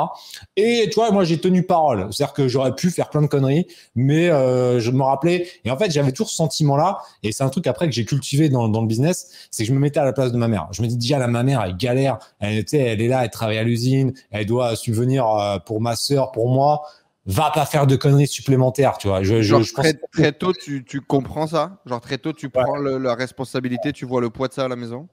Et 0.56 0.88
tu 0.90 0.94
vois, 0.96 1.10
moi, 1.10 1.24
j'ai 1.24 1.38
tenu 1.38 1.62
parole. 1.62 2.08
C'est-à-dire 2.12 2.34
que 2.34 2.48
j'aurais 2.48 2.74
pu 2.74 2.90
faire 2.90 3.08
plein 3.10 3.22
de 3.22 3.26
conneries, 3.26 3.66
mais 3.94 4.28
euh, 4.30 4.80
je 4.80 4.90
me 4.90 5.02
rappelais. 5.02 5.48
Et 5.64 5.70
en 5.70 5.76
fait, 5.78 5.90
j'avais 5.90 6.12
toujours 6.12 6.28
ce 6.30 6.36
sentiment-là. 6.36 6.98
Et 7.22 7.32
c'est 7.32 7.42
un 7.44 7.48
truc 7.48 7.66
après 7.66 7.86
que 7.86 7.92
j'ai 7.92 8.04
cultivé 8.04 8.48
dans, 8.48 8.68
dans 8.68 8.80
le 8.82 8.86
business, 8.86 9.48
c'est 9.50 9.64
que 9.64 9.68
je 9.68 9.74
me 9.74 9.78
mettais 9.80 10.00
à 10.00 10.04
la 10.04 10.12
place 10.12 10.32
de 10.32 10.38
ma 10.38 10.48
mère. 10.48 10.68
Je 10.72 10.82
me 10.82 10.86
dis 10.88 10.96
déjà, 10.96 11.18
là, 11.18 11.26
ma 11.26 11.42
mère, 11.42 11.62
elle 11.62 11.76
galère. 11.76 12.18
Elle, 12.40 12.64
elle 12.72 13.00
est 13.00 13.08
là, 13.08 13.24
elle 13.24 13.30
travaille 13.30 13.58
à 13.58 13.62
l'usine, 13.64 14.12
elle 14.30 14.46
doit 14.46 14.76
subvenir 14.76 15.60
pour 15.64 15.80
ma 15.80 15.96
sœur, 15.96 16.32
pour 16.32 16.48
moi. 16.50 16.82
Va 17.26 17.50
pas 17.50 17.66
faire 17.66 17.86
de 17.86 17.94
conneries 17.94 18.26
supplémentaires, 18.26 18.96
tu 18.96 19.08
vois. 19.08 19.22
Je, 19.22 19.42
je, 19.42 19.42
Genre, 19.42 19.62
je 19.62 19.72
pense 19.74 19.84
très, 19.84 19.94
très 20.12 20.32
tôt, 20.32 20.54
tu, 20.54 20.82
tu 20.82 21.02
comprends 21.02 21.46
ça? 21.46 21.78
Genre 21.84 22.00
très 22.00 22.16
tôt, 22.16 22.32
tu 22.32 22.48
prends 22.48 22.76
le- 22.76 22.96
la 22.96 23.14
responsabilité, 23.14 23.92
tu 23.92 24.06
vois 24.06 24.22
le 24.22 24.30
poids 24.30 24.48
de 24.48 24.54
ça 24.54 24.64
à 24.64 24.68
la 24.68 24.76
maison? 24.76 25.08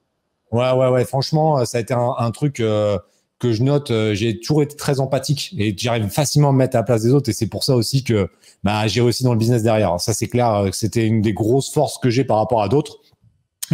Ouais, 0.52 0.70
ouais, 0.72 0.88
ouais. 0.88 1.04
Franchement, 1.04 1.58
euh, 1.58 1.64
ça 1.64 1.78
a 1.78 1.80
été 1.80 1.94
un, 1.94 2.30
truc 2.30 2.60
euh, 2.60 2.98
que 3.38 3.52
je 3.52 3.62
note. 3.62 3.90
euh, 3.90 4.14
J'ai 4.14 4.38
toujours 4.38 4.62
été 4.62 4.76
très 4.76 5.00
empathique 5.00 5.54
et 5.58 5.74
j'arrive 5.76 6.08
facilement 6.08 6.50
à 6.50 6.52
me 6.52 6.58
mettre 6.58 6.76
à 6.76 6.80
la 6.80 6.84
place 6.84 7.02
des 7.02 7.12
autres. 7.12 7.28
Et 7.28 7.32
c'est 7.32 7.48
pour 7.48 7.64
ça 7.64 7.74
aussi 7.74 8.04
que 8.04 8.28
bah, 8.62 8.86
j'ai 8.86 9.00
réussi 9.02 9.24
dans 9.24 9.32
le 9.32 9.38
business 9.38 9.62
derrière. 9.62 10.00
Ça, 10.00 10.12
c'est 10.14 10.28
clair. 10.28 10.52
euh, 10.54 10.68
C'était 10.72 11.06
une 11.06 11.20
des 11.20 11.32
grosses 11.32 11.72
forces 11.72 11.98
que 11.98 12.10
j'ai 12.10 12.24
par 12.24 12.38
rapport 12.38 12.62
à 12.62 12.68
d'autres. 12.68 12.98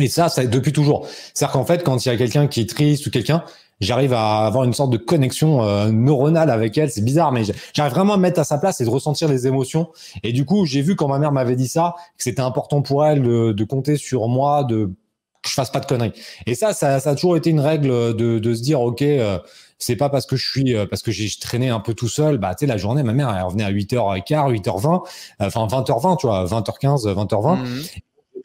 Et 0.00 0.08
ça, 0.08 0.28
ça 0.30 0.44
depuis 0.46 0.72
toujours. 0.72 1.06
C'est-à-dire 1.34 1.52
qu'en 1.52 1.64
fait, 1.66 1.84
quand 1.84 2.04
il 2.04 2.08
y 2.08 2.12
a 2.12 2.16
quelqu'un 2.16 2.46
qui 2.46 2.62
est 2.62 2.68
triste 2.68 3.06
ou 3.06 3.10
quelqu'un, 3.10 3.44
j'arrive 3.80 4.14
à 4.14 4.46
avoir 4.46 4.64
une 4.64 4.72
sorte 4.72 4.90
de 4.90 4.96
connexion 4.96 5.62
euh, 5.62 5.90
neuronale 5.90 6.48
avec 6.48 6.78
elle. 6.78 6.90
C'est 6.90 7.04
bizarre, 7.04 7.30
mais 7.30 7.42
j'arrive 7.74 7.92
vraiment 7.92 8.14
à 8.14 8.16
me 8.16 8.22
mettre 8.22 8.40
à 8.40 8.44
sa 8.44 8.56
place 8.56 8.80
et 8.80 8.86
de 8.86 8.90
ressentir 8.90 9.28
les 9.28 9.46
émotions. 9.46 9.90
Et 10.22 10.32
du 10.32 10.46
coup, 10.46 10.64
j'ai 10.64 10.80
vu 10.80 10.96
quand 10.96 11.08
ma 11.08 11.18
mère 11.18 11.32
m'avait 11.32 11.56
dit 11.56 11.68
ça, 11.68 11.94
que 12.16 12.24
c'était 12.24 12.40
important 12.40 12.80
pour 12.80 13.04
elle 13.04 13.22
de, 13.22 13.52
de 13.52 13.64
compter 13.64 13.98
sur 13.98 14.28
moi, 14.28 14.64
de 14.64 14.90
que 15.42 15.48
je 15.48 15.54
fasse 15.54 15.70
pas 15.70 15.80
de 15.80 15.86
conneries. 15.86 16.12
Et 16.46 16.54
ça, 16.54 16.72
ça, 16.72 17.00
ça 17.00 17.10
a 17.10 17.14
toujours 17.14 17.36
été 17.36 17.50
une 17.50 17.60
règle 17.60 18.16
de, 18.16 18.38
de 18.38 18.54
se 18.54 18.62
dire, 18.62 18.80
ok, 18.80 19.02
euh, 19.02 19.38
c'est 19.78 19.96
pas 19.96 20.08
parce 20.08 20.26
que 20.26 20.36
je 20.36 20.48
suis, 20.48 20.76
euh, 20.76 20.86
parce 20.86 21.02
que 21.02 21.10
j'ai 21.10 21.28
traîné 21.40 21.68
un 21.68 21.80
peu 21.80 21.94
tout 21.94 22.08
seul, 22.08 22.38
bah, 22.38 22.54
tu 22.54 22.60
sais, 22.60 22.66
la 22.66 22.76
journée, 22.76 23.02
ma 23.02 23.12
mère, 23.12 23.34
elle 23.36 23.42
revenait 23.42 23.64
à 23.64 23.72
8h15, 23.72 24.52
8h20, 24.52 25.02
euh, 25.40 25.46
enfin 25.46 25.66
20h20, 25.66 26.16
tu 26.18 26.26
vois, 26.26 26.44
20h15, 26.44 27.06
20h20. 27.12 27.56
Mhm. 27.56 27.82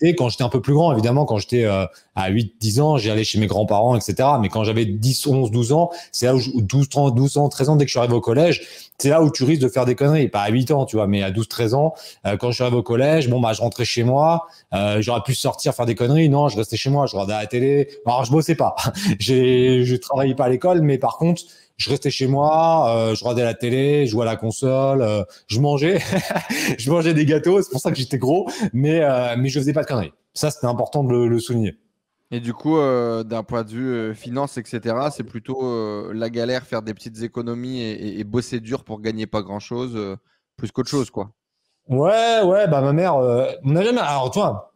Et 0.02 0.16
quand 0.16 0.30
j'étais 0.30 0.44
un 0.44 0.50
peu 0.50 0.62
plus 0.62 0.74
grand, 0.74 0.94
évidemment, 0.94 1.26
quand 1.26 1.38
j'étais 1.38 1.66
euh, 1.66 1.86
à 2.16 2.30
8, 2.30 2.54
10 2.60 2.80
ans, 2.80 2.98
j'y 2.98 3.10
allais 3.10 3.24
chez 3.24 3.40
mes 3.40 3.48
grands-parents, 3.48 3.96
etc. 3.96 4.30
Mais 4.40 4.50
quand 4.50 4.64
j'avais 4.64 4.86
10, 4.86 5.26
11, 5.26 5.50
12 5.52 5.72
ans, 5.72 5.90
c'est 6.12 6.28
là 6.28 6.36
où, 6.36 6.40
je- 6.40 6.52
12, 6.56 6.90
30, 6.90 7.16
12 7.16 7.38
ans, 7.38 7.50
13 7.50 7.70
ans, 7.70 7.76
dès 7.76 7.86
que 7.86 7.90
je 7.90 7.94
suis 7.94 8.00
arrivé 8.00 8.14
au 8.14 8.22
collège, 8.22 8.62
c'est 9.00 9.10
là 9.10 9.22
où 9.24 9.32
tu 9.32 9.44
risques 9.44 9.62
de 9.62 9.70
faire 9.70 9.86
des 9.86 9.96
conneries. 9.96 10.28
Pas 10.30 10.42
à 10.42 10.50
8 10.50 10.70
ans, 10.72 10.86
tu 10.86 10.96
vois, 10.98 11.08
mais 11.08 11.24
à 11.24 11.32
12, 11.32 11.48
13 11.48 11.74
ans, 11.74 11.94
euh, 12.26 12.38
quand 12.38 12.50
je 12.50 12.56
suis 12.56 12.64
arrivé 12.64 12.78
au 12.78 12.84
collège, 12.84 13.30
bon, 13.30 13.40
bah, 13.40 13.54
je 13.54 13.62
rentrais 13.62 13.86
chez 13.86 14.04
moi, 14.04 14.46
euh, 14.74 15.02
j'aurais 15.02 15.22
pu 15.24 15.34
sortir 15.34 15.74
faire 15.74 15.86
des 15.86 15.96
conneries. 15.96 16.30
Non, 16.30 16.48
je 16.50 16.58
restais 16.58 16.78
chez 16.78 16.90
moi, 16.90 17.06
je 17.08 17.14
regardais 17.14 17.34
la 17.34 17.48
télé. 17.48 17.88
Alors, 18.06 18.24
je 18.26 18.32
bossais 18.32 18.56
pas. 18.56 18.76
J'ai, 19.20 19.84
je 19.84 19.96
travaillais 19.96 20.36
pas 20.36 20.46
à 20.46 20.50
l'école, 20.50 20.82
mais 20.82 20.98
par 20.98 21.18
contre, 21.18 21.42
je 21.78 21.90
restais 21.90 22.10
chez 22.12 22.28
moi, 22.28 22.90
euh, 22.96 23.16
je 23.16 23.24
regardais 23.24 23.44
la 23.44 23.54
télé, 23.54 24.06
je 24.06 24.12
jouais 24.12 24.24
à 24.24 24.26
la 24.26 24.36
console, 24.36 25.02
euh, 25.02 25.24
je 25.48 25.60
mangeais, 25.60 26.00
je 26.78 26.92
mangeais 26.92 27.14
des 27.14 27.26
gâteaux. 27.26 27.62
C'est 27.62 27.72
pour 27.72 27.80
ça 27.82 27.92
que 27.92 27.98
j'étais 27.98 28.18
gros, 28.18 28.50
mais 28.74 29.02
euh, 29.02 29.36
mais 29.38 29.50
je 29.50 29.60
faisais 29.60 29.74
pas 29.74 29.84
de 29.84 29.88
conneries. 29.88 30.14
Ça, 30.34 30.52
c'était 30.52 30.68
important 30.68 31.04
de 31.04 31.12
le, 31.12 31.28
le 31.28 31.40
souligner. 31.40 31.78
Et 32.30 32.40
du 32.42 32.54
coup, 32.54 32.78
euh, 32.78 33.24
d'un 33.24 33.44
point 33.44 33.64
de 33.64 33.70
vue 33.70 33.88
euh, 33.90 34.14
finance, 34.14 34.58
etc., 34.58 34.96
c'est 35.16 35.24
plutôt 35.24 35.64
euh, 35.64 36.12
la 36.14 36.30
galère, 36.30 36.64
faire 36.66 36.82
des 36.82 36.94
petites 36.94 37.22
économies 37.22 37.82
et, 37.82 37.92
et- 37.92 38.20
et 38.20 38.24
bosser 38.26 38.60
dur 38.60 38.84
pour 38.84 39.00
gagner 39.00 39.28
pas 39.28 39.42
grand-chose, 39.42 39.94
euh, 39.96 40.18
plus 40.58 40.72
qu'autre 40.72 40.90
chose, 40.90 41.10
quoi. 41.10 41.32
Ouais, 41.88 42.42
ouais, 42.44 42.68
bah 42.68 42.82
ma 42.82 42.92
mère, 42.92 43.16
euh, 43.16 43.50
on 43.64 43.72
n'a 43.72 43.84
jamais. 43.84 44.02
Alors 44.02 44.30
toi, 44.32 44.74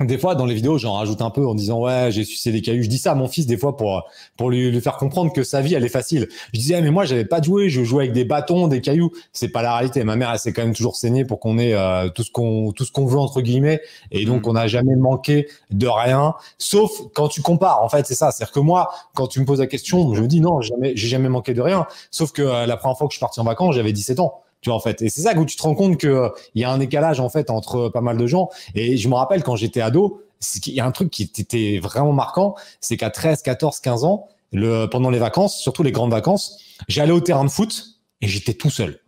des 0.00 0.16
fois 0.18 0.34
dans 0.36 0.46
les 0.46 0.54
vidéos, 0.54 0.78
j'en 0.78 0.92
rajoute 0.92 1.22
un 1.22 1.30
peu 1.30 1.46
en 1.46 1.54
disant 1.54 1.80
ouais, 1.80 2.08
j'ai 2.10 2.24
sucé 2.24 2.52
des 2.52 2.62
cailloux. 2.62 2.84
Je 2.84 2.88
dis 2.88 2.98
ça 2.98 3.12
à 3.12 3.14
mon 3.16 3.26
fils 3.26 3.46
des 3.46 3.56
fois 3.56 3.76
pour 3.76 4.04
pour 4.36 4.50
lui, 4.50 4.70
lui 4.70 4.80
faire 4.80 4.96
comprendre 4.96 5.32
que 5.32 5.42
sa 5.42 5.60
vie 5.60 5.74
elle 5.74 5.84
est 5.84 5.88
facile. 5.88 6.28
Je 6.54 6.60
disais 6.60 6.76
ah, 6.76 6.80
mais 6.80 6.90
moi 6.90 7.04
j'avais 7.04 7.24
pas 7.24 7.42
jouer, 7.42 7.68
je 7.68 7.82
jouais 7.82 8.04
avec 8.04 8.12
des 8.12 8.24
bâtons, 8.24 8.68
des 8.68 8.80
cailloux. 8.80 9.10
C'est 9.32 9.48
pas 9.48 9.62
la 9.62 9.74
réalité. 9.76 10.04
Ma 10.04 10.14
mère 10.16 10.30
elle 10.32 10.38
s'est 10.38 10.52
quand 10.52 10.62
même 10.62 10.74
toujours 10.74 10.94
saignée 10.96 11.24
pour 11.24 11.40
qu'on 11.40 11.58
ait 11.58 11.74
euh, 11.74 12.08
tout 12.10 12.22
ce 12.22 12.30
qu'on 12.30 12.72
tout 12.72 12.84
ce 12.84 12.92
qu'on 12.92 13.06
veut 13.06 13.18
entre 13.18 13.40
guillemets. 13.40 13.80
Et 14.12 14.24
donc 14.24 14.42
Mhm. 14.44 14.50
on 14.50 14.52
n'a 14.52 14.66
jamais 14.68 14.94
manqué 14.96 15.48
de 15.70 15.86
rien, 15.88 16.34
sauf 16.58 16.90
quand 17.14 17.28
tu 17.28 17.42
compares. 17.42 17.82
En 17.82 17.88
fait 17.88 18.06
c'est 18.06 18.14
ça. 18.14 18.30
C'est-à-dire 18.30 18.52
que 18.52 18.60
moi 18.60 18.90
quand 19.14 19.26
tu 19.26 19.40
me 19.40 19.44
poses 19.44 19.60
la 19.60 19.66
question, 19.66 20.14
je 20.14 20.22
me 20.22 20.28
dis 20.28 20.40
non, 20.40 20.60
jamais 20.60 20.92
j'ai 20.96 21.08
jamais 21.08 21.28
manqué 21.28 21.54
de 21.54 21.60
rien. 21.62 21.86
Sauf 22.10 22.32
que 22.32 22.42
euh, 22.42 22.66
la 22.66 22.76
première 22.76 22.96
fois 22.96 23.08
que 23.08 23.12
je 23.12 23.16
suis 23.16 23.20
parti 23.20 23.40
en 23.40 23.44
vacances, 23.44 23.74
j'avais 23.74 23.92
17 23.92 24.20
ans. 24.20 24.42
Tu 24.60 24.70
vois, 24.70 24.76
en 24.76 24.80
fait. 24.80 25.02
Et 25.02 25.08
c'est 25.08 25.22
ça 25.22 25.36
où 25.36 25.44
tu 25.44 25.56
te 25.56 25.62
rends 25.62 25.74
compte 25.74 25.98
que 25.98 26.06
euh, 26.08 26.28
il 26.54 26.62
y 26.62 26.64
a 26.64 26.70
un 26.70 26.78
décalage, 26.78 27.20
en 27.20 27.28
fait, 27.28 27.50
entre 27.50 27.76
euh, 27.76 27.90
pas 27.90 28.00
mal 28.00 28.16
de 28.16 28.26
gens. 28.26 28.48
Et 28.74 28.96
je 28.96 29.08
me 29.08 29.14
rappelle 29.14 29.42
quand 29.42 29.56
j'étais 29.56 29.80
ado, 29.80 30.22
qu'il 30.62 30.72
y 30.74 30.80
a 30.80 30.84
un 30.86 30.92
truc 30.92 31.10
qui 31.10 31.22
était 31.38 31.78
vraiment 31.82 32.12
marquant, 32.12 32.54
c'est 32.80 32.96
qu'à 32.96 33.10
13, 33.10 33.42
14, 33.42 33.80
15 33.80 34.04
ans, 34.04 34.28
le, 34.52 34.86
pendant 34.86 35.10
les 35.10 35.18
vacances, 35.18 35.58
surtout 35.58 35.82
les 35.82 35.92
grandes 35.92 36.10
vacances, 36.12 36.58
j'allais 36.88 37.12
au 37.12 37.20
terrain 37.20 37.44
de 37.44 37.50
foot 37.50 37.84
et 38.20 38.28
j'étais 38.28 38.54
tout 38.54 38.70
seul. 38.70 39.00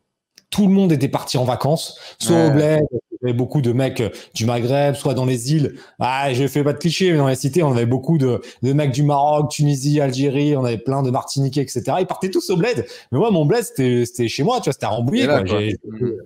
Tout 0.51 0.67
le 0.67 0.73
monde 0.73 0.91
était 0.93 1.09
parti 1.09 1.39
en 1.39 1.45
vacances, 1.45 1.99
soit 2.19 2.37
Ouais. 2.37 2.47
au 2.49 2.51
bled, 2.51 2.81
il 3.10 3.10
avait 3.23 3.33
beaucoup 3.33 3.61
de 3.61 3.73
mecs 3.73 4.01
euh, 4.01 4.11
du 4.35 4.47
Maghreb, 4.47 4.95
soit 4.95 5.15
dans 5.15 5.25
les 5.25 5.53
îles. 5.53 5.77
Ah, 5.99 6.33
je 6.33 6.47
fais 6.47 6.65
pas 6.65 6.73
de 6.73 6.79
clichés, 6.79 7.11
mais 7.13 7.19
dans 7.19 7.29
les 7.29 7.37
cités, 7.37 7.63
on 7.63 7.73
avait 7.73 7.87
beaucoup 7.87 8.19
de, 8.19 8.41
de 8.63 8.73
mecs 8.73 8.93
du 8.93 9.03
Maroc, 9.03 9.51
Tunisie, 9.51 10.01
Algérie, 10.01 10.57
on 10.57 10.65
avait 10.65 10.79
plein 10.79 11.03
de 11.03 11.11
Martiniquais, 11.11 11.61
etc. 11.61 11.83
Ils 12.01 12.07
partaient 12.07 12.31
tous 12.31 12.49
au 12.51 12.57
bled. 12.57 12.87
Mais 13.13 13.19
moi, 13.19 13.31
mon 13.31 13.45
bled, 13.45 13.65
c'était 13.65 14.29
chez 14.29 14.43
moi, 14.43 14.59
tu 14.59 14.65
vois, 14.65 14.73
c'était 14.73 14.87
à 14.87 14.91
Rambouillet. 14.91 15.27
Quoi. 15.27 15.43
Mhm. 15.43 16.17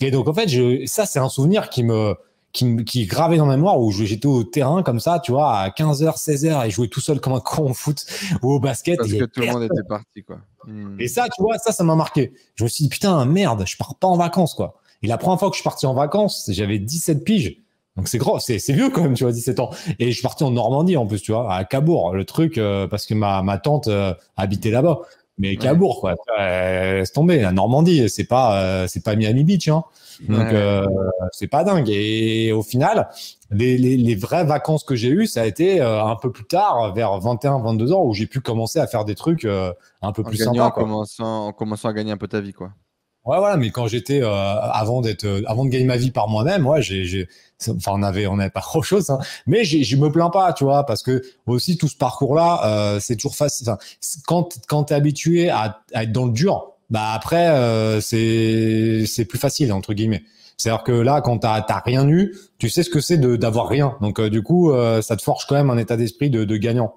et 0.00 0.10
donc, 0.10 0.28
en 0.28 0.34
fait, 0.34 0.48
je, 0.48 0.84
ça, 0.86 1.06
c'est 1.06 1.18
un 1.18 1.28
souvenir 1.28 1.68
qui 1.68 1.82
me, 1.82 2.14
qui, 2.52 3.02
est 3.02 3.06
gravé 3.06 3.36
dans 3.36 3.46
ma 3.46 3.56
mémoire 3.56 3.80
où 3.80 3.90
j'étais 3.90 4.26
au 4.26 4.44
terrain 4.44 4.82
comme 4.82 5.00
ça, 5.00 5.18
tu 5.18 5.32
vois, 5.32 5.58
à 5.58 5.68
15h, 5.70 6.16
16h 6.16 6.66
et 6.66 6.70
jouais 6.70 6.88
tout 6.88 7.00
seul 7.00 7.20
comme 7.20 7.32
un 7.32 7.40
con 7.40 7.70
au 7.70 7.74
foot 7.74 8.06
ou 8.42 8.52
au 8.52 8.60
basket. 8.60 8.96
Parce 8.98 9.12
que 9.12 9.24
tout 9.24 9.40
le 9.40 9.46
monde 9.48 9.64
était 9.64 9.82
parti, 9.86 10.22
quoi. 10.22 10.38
Mhm. 10.66 10.96
Et 10.98 11.08
ça, 11.08 11.26
tu 11.34 11.42
vois, 11.42 11.58
ça, 11.58 11.72
ça 11.72 11.84
m'a 11.84 11.96
marqué. 11.96 12.32
Je 12.54 12.64
me 12.64 12.68
suis 12.68 12.84
dit, 12.84 12.88
putain, 12.88 13.24
merde, 13.26 13.64
je 13.66 13.76
pars 13.76 13.96
pas 13.96 14.06
en 14.06 14.16
vacances, 14.16 14.54
quoi. 14.54 14.80
Et 15.04 15.06
la 15.06 15.18
première 15.18 15.38
fois 15.38 15.50
que 15.50 15.54
je 15.54 15.60
suis 15.60 15.68
parti 15.68 15.84
en 15.84 15.92
vacances, 15.92 16.48
j'avais 16.50 16.78
17 16.78 17.24
piges. 17.24 17.58
Donc 17.96 18.08
c'est 18.08 18.16
gros, 18.18 18.38
c'est 18.38 18.58
vieux 18.72 18.88
quand 18.88 19.02
même, 19.02 19.12
tu 19.14 19.22
vois, 19.22 19.32
17 19.32 19.60
ans. 19.60 19.70
Et 19.98 20.06
je 20.08 20.14
suis 20.14 20.22
parti 20.22 20.42
en 20.44 20.50
Normandie 20.50 20.96
en 20.96 21.06
plus, 21.06 21.20
tu 21.20 21.30
vois, 21.32 21.54
à 21.54 21.64
Cabourg, 21.64 22.14
le 22.14 22.24
truc, 22.24 22.56
euh, 22.56 22.88
parce 22.88 23.04
que 23.06 23.12
ma, 23.14 23.42
ma 23.42 23.58
tante 23.58 23.86
euh, 23.86 24.14
habitait 24.36 24.70
là-bas. 24.70 25.00
mais 25.36 25.56
Cabourg, 25.56 26.00
quoi. 26.00 26.14
Euh, 26.40 27.00
laisse 27.00 27.12
tomber. 27.12 27.40
La 27.40 27.52
Normandie, 27.52 28.08
c'est 28.08 28.24
pas, 28.24 28.62
euh, 28.62 28.86
c'est 28.88 29.04
pas 29.04 29.14
Miami 29.14 29.44
Beach, 29.44 29.68
hein. 29.68 29.84
Donc, 30.28 30.52
euh, 30.52 30.86
c'est 31.32 31.48
pas 31.48 31.64
dingue. 31.64 31.90
Et 31.90 32.52
au 32.52 32.62
final, 32.62 33.08
les, 33.50 33.76
les, 33.76 33.96
les 33.96 34.14
vraies 34.14 34.44
vacances 34.44 34.84
que 34.84 34.94
j'ai 34.94 35.08
eues, 35.10 35.26
ça 35.26 35.42
a 35.42 35.44
été 35.46 35.80
euh, 35.82 36.02
un 36.04 36.16
peu 36.16 36.32
plus 36.32 36.46
tard, 36.46 36.94
vers 36.94 37.18
21, 37.20 37.58
22 37.60 37.92
ans, 37.92 38.02
où 38.04 38.14
j'ai 38.14 38.26
pu 38.26 38.40
commencer 38.40 38.78
à 38.78 38.86
faire 38.86 39.04
des 39.04 39.16
trucs 39.16 39.44
euh, 39.44 39.72
un 40.02 40.12
peu 40.12 40.22
En 40.22 40.24
plus 40.24 40.38
gagnant, 40.38 40.52
sympas. 40.52 40.66
en 40.66 40.70
commençant, 40.70 41.46
en 41.48 41.52
commençant 41.52 41.88
à 41.88 41.92
gagner 41.92 42.12
un 42.12 42.16
peu 42.16 42.28
ta 42.28 42.40
vie, 42.40 42.52
quoi. 42.52 42.70
Ouais, 43.24 43.38
voilà, 43.38 43.56
mais 43.56 43.70
quand 43.70 43.86
j'étais 43.86 44.20
euh, 44.22 44.28
avant 44.30 45.00
d'être, 45.00 45.24
euh, 45.24 45.42
avant 45.46 45.64
de 45.64 45.70
gagner 45.70 45.86
ma 45.86 45.96
vie 45.96 46.10
par 46.10 46.28
moi-même, 46.28 46.66
ouais, 46.66 46.82
j'ai, 46.82 47.26
enfin, 47.70 47.92
on 47.94 48.02
avait, 48.02 48.26
on 48.26 48.36
n'avait 48.36 48.50
pas 48.50 48.60
trop 48.60 48.82
chose, 48.82 49.08
hein, 49.08 49.18
mais 49.46 49.64
je 49.64 49.96
me 49.96 50.10
plains 50.12 50.28
pas, 50.28 50.52
tu 50.52 50.64
vois, 50.64 50.84
parce 50.84 51.02
que 51.02 51.22
aussi 51.46 51.78
tout 51.78 51.88
ce 51.88 51.96
parcours-là, 51.96 52.60
euh, 52.66 53.00
c'est 53.00 53.16
toujours 53.16 53.34
facile. 53.34 53.66
Quand 54.26 54.58
quand 54.68 54.84
t'es 54.84 54.94
habitué 54.94 55.48
à, 55.48 55.80
à 55.94 56.02
être 56.02 56.12
dans 56.12 56.26
le 56.26 56.32
dur, 56.32 56.72
bah 56.90 57.12
après, 57.14 57.48
euh, 57.48 57.98
c'est 58.02 59.06
c'est 59.06 59.24
plus 59.24 59.38
facile 59.38 59.72
entre 59.72 59.94
guillemets. 59.94 60.22
C'est-à-dire 60.56 60.84
que 60.84 60.92
là, 60.92 61.20
quand 61.20 61.38
t'as 61.38 61.60
t'as 61.62 61.80
rien 61.80 62.08
eu, 62.08 62.34
tu 62.58 62.68
sais 62.68 62.82
ce 62.82 62.90
que 62.90 63.00
c'est 63.00 63.18
de 63.18 63.36
d'avoir 63.36 63.68
rien. 63.68 63.96
Donc 64.00 64.20
euh, 64.20 64.30
du 64.30 64.42
coup, 64.42 64.72
euh, 64.72 65.02
ça 65.02 65.16
te 65.16 65.22
forge 65.22 65.44
quand 65.46 65.54
même 65.54 65.70
un 65.70 65.78
état 65.78 65.96
d'esprit 65.96 66.30
de, 66.30 66.56
gagnant. 66.56 66.94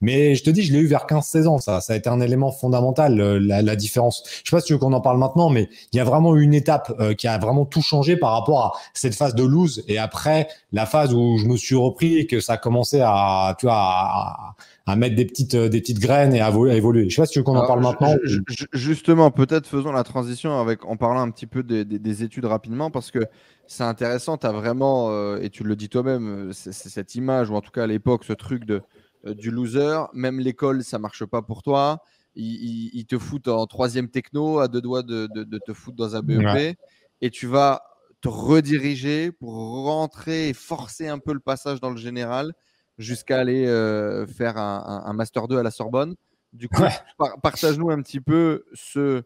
Mais 0.00 0.34
je 0.34 0.44
te 0.44 0.50
dis, 0.50 0.62
je 0.62 0.72
l'ai 0.72 0.80
eu 0.80 0.86
vers 0.86 1.06
15-16 1.06 1.46
ans. 1.46 1.58
Ça, 1.58 1.80
ça 1.80 1.94
a 1.94 1.96
été 1.96 2.08
un 2.08 2.20
élément 2.20 2.52
fondamental, 2.52 3.20
euh, 3.20 3.38
la, 3.40 3.76
différence. 3.76 4.22
Je 4.44 4.50
sais 4.50 4.56
pas 4.56 4.60
si 4.60 4.68
tu 4.68 4.72
veux 4.74 4.78
qu'on 4.78 4.92
en 4.92 5.00
parle 5.00 5.18
maintenant, 5.18 5.48
mais 5.50 5.68
il 5.92 5.96
y 5.96 6.00
a 6.00 6.04
vraiment 6.04 6.36
une 6.36 6.54
étape 6.54 6.92
euh, 7.00 7.14
qui 7.14 7.28
a 7.28 7.38
vraiment 7.38 7.64
tout 7.64 7.82
changé 7.82 8.16
par 8.16 8.32
rapport 8.32 8.64
à 8.64 8.72
cette 8.94 9.14
phase 9.14 9.34
de 9.34 9.44
lose 9.44 9.84
et 9.88 9.98
après 9.98 10.48
la 10.72 10.86
phase 10.86 11.14
où 11.14 11.38
je 11.38 11.46
me 11.46 11.56
suis 11.56 11.76
repris 11.76 12.18
et 12.18 12.26
que 12.26 12.40
ça 12.40 12.54
a 12.54 12.56
commencé 12.56 13.00
à, 13.02 13.56
tu 13.58 13.66
vois, 13.66 13.74
à 13.76 14.54
mettre 14.96 15.16
des 15.16 15.24
petites, 15.24 15.54
euh, 15.54 15.68
des 15.68 15.80
petites 15.80 15.98
graines 15.98 16.34
et 16.34 16.40
à, 16.40 16.50
vo- 16.50 16.66
à 16.66 16.74
évoluer. 16.74 17.08
Je 17.10 17.14
sais 17.16 17.22
pas 17.22 17.26
si 17.26 17.32
tu 17.32 17.38
veux 17.40 17.44
qu'on 17.44 17.56
en 17.56 17.66
parle 17.66 17.82
maintenant. 17.82 18.14
ju- 18.24 18.42
ju- 18.48 18.66
Justement, 18.72 19.30
peut-être 19.30 19.66
faisons 19.66 19.92
la 19.92 20.04
transition 20.04 20.58
avec, 20.60 20.84
en 20.84 20.96
parlant 20.96 21.20
un 21.20 21.30
petit 21.30 21.46
peu 21.46 21.62
des, 21.62 21.84
des- 21.84 21.98
des 21.98 22.22
études 22.22 22.44
rapidement, 22.46 22.90
parce 22.90 23.10
que 23.10 23.20
c'est 23.66 23.84
intéressant. 23.84 24.36
Tu 24.36 24.46
as 24.46 24.52
vraiment, 24.52 25.10
euh, 25.10 25.38
et 25.40 25.50
tu 25.50 25.64
le 25.64 25.76
dis 25.76 25.88
toi-même, 25.88 26.48
euh, 26.50 26.52
c'est 26.52 26.72
cette 26.72 27.14
image, 27.14 27.50
ou 27.50 27.54
en 27.54 27.60
tout 27.60 27.70
cas 27.70 27.84
à 27.84 27.86
l'époque, 27.86 28.24
ce 28.24 28.32
truc 28.32 28.64
de, 28.64 28.82
euh, 29.26 29.34
du 29.34 29.50
loser. 29.50 29.98
Même 30.14 30.40
l'école, 30.40 30.82
ça 30.84 30.98
marche 30.98 31.24
pas 31.24 31.42
pour 31.42 31.62
toi. 31.62 32.02
Ils, 32.36 32.90
ils 32.94 33.06
te 33.06 33.18
foutent 33.18 33.48
en 33.48 33.66
troisième 33.66 34.08
techno, 34.08 34.60
à 34.60 34.68
deux 34.68 34.80
doigts 34.80 35.02
de, 35.02 35.28
de- 35.34 35.44
de 35.44 35.58
te 35.66 35.72
foutre 35.72 35.96
dans 35.96 36.14
un 36.16 36.22
BEP, 36.22 36.38
Ouais. 36.44 36.76
et 37.20 37.30
tu 37.30 37.46
vas 37.46 37.82
te 38.22 38.28
rediriger 38.28 39.32
pour 39.32 39.52
rentrer 39.84 40.50
et 40.50 40.52
forcer 40.52 41.08
un 41.08 41.18
peu 41.18 41.32
le 41.32 41.40
passage 41.40 41.80
dans 41.80 41.90
le 41.90 41.96
général 41.96 42.52
jusqu'à 43.00 43.38
aller 43.38 43.66
euh, 43.66 44.26
faire 44.26 44.56
un, 44.58 45.12
Master 45.12 45.48
2 45.48 45.58
à 45.58 45.62
la 45.62 45.70
Sorbonne. 45.70 46.14
Du 46.52 46.68
coup, 46.68 46.82
Ouais. 46.82 46.90
par- 47.18 47.40
partage-nous 47.40 47.90
un 47.90 48.00
petit 48.02 48.20
peu 48.20 48.64
ce. 48.74 49.22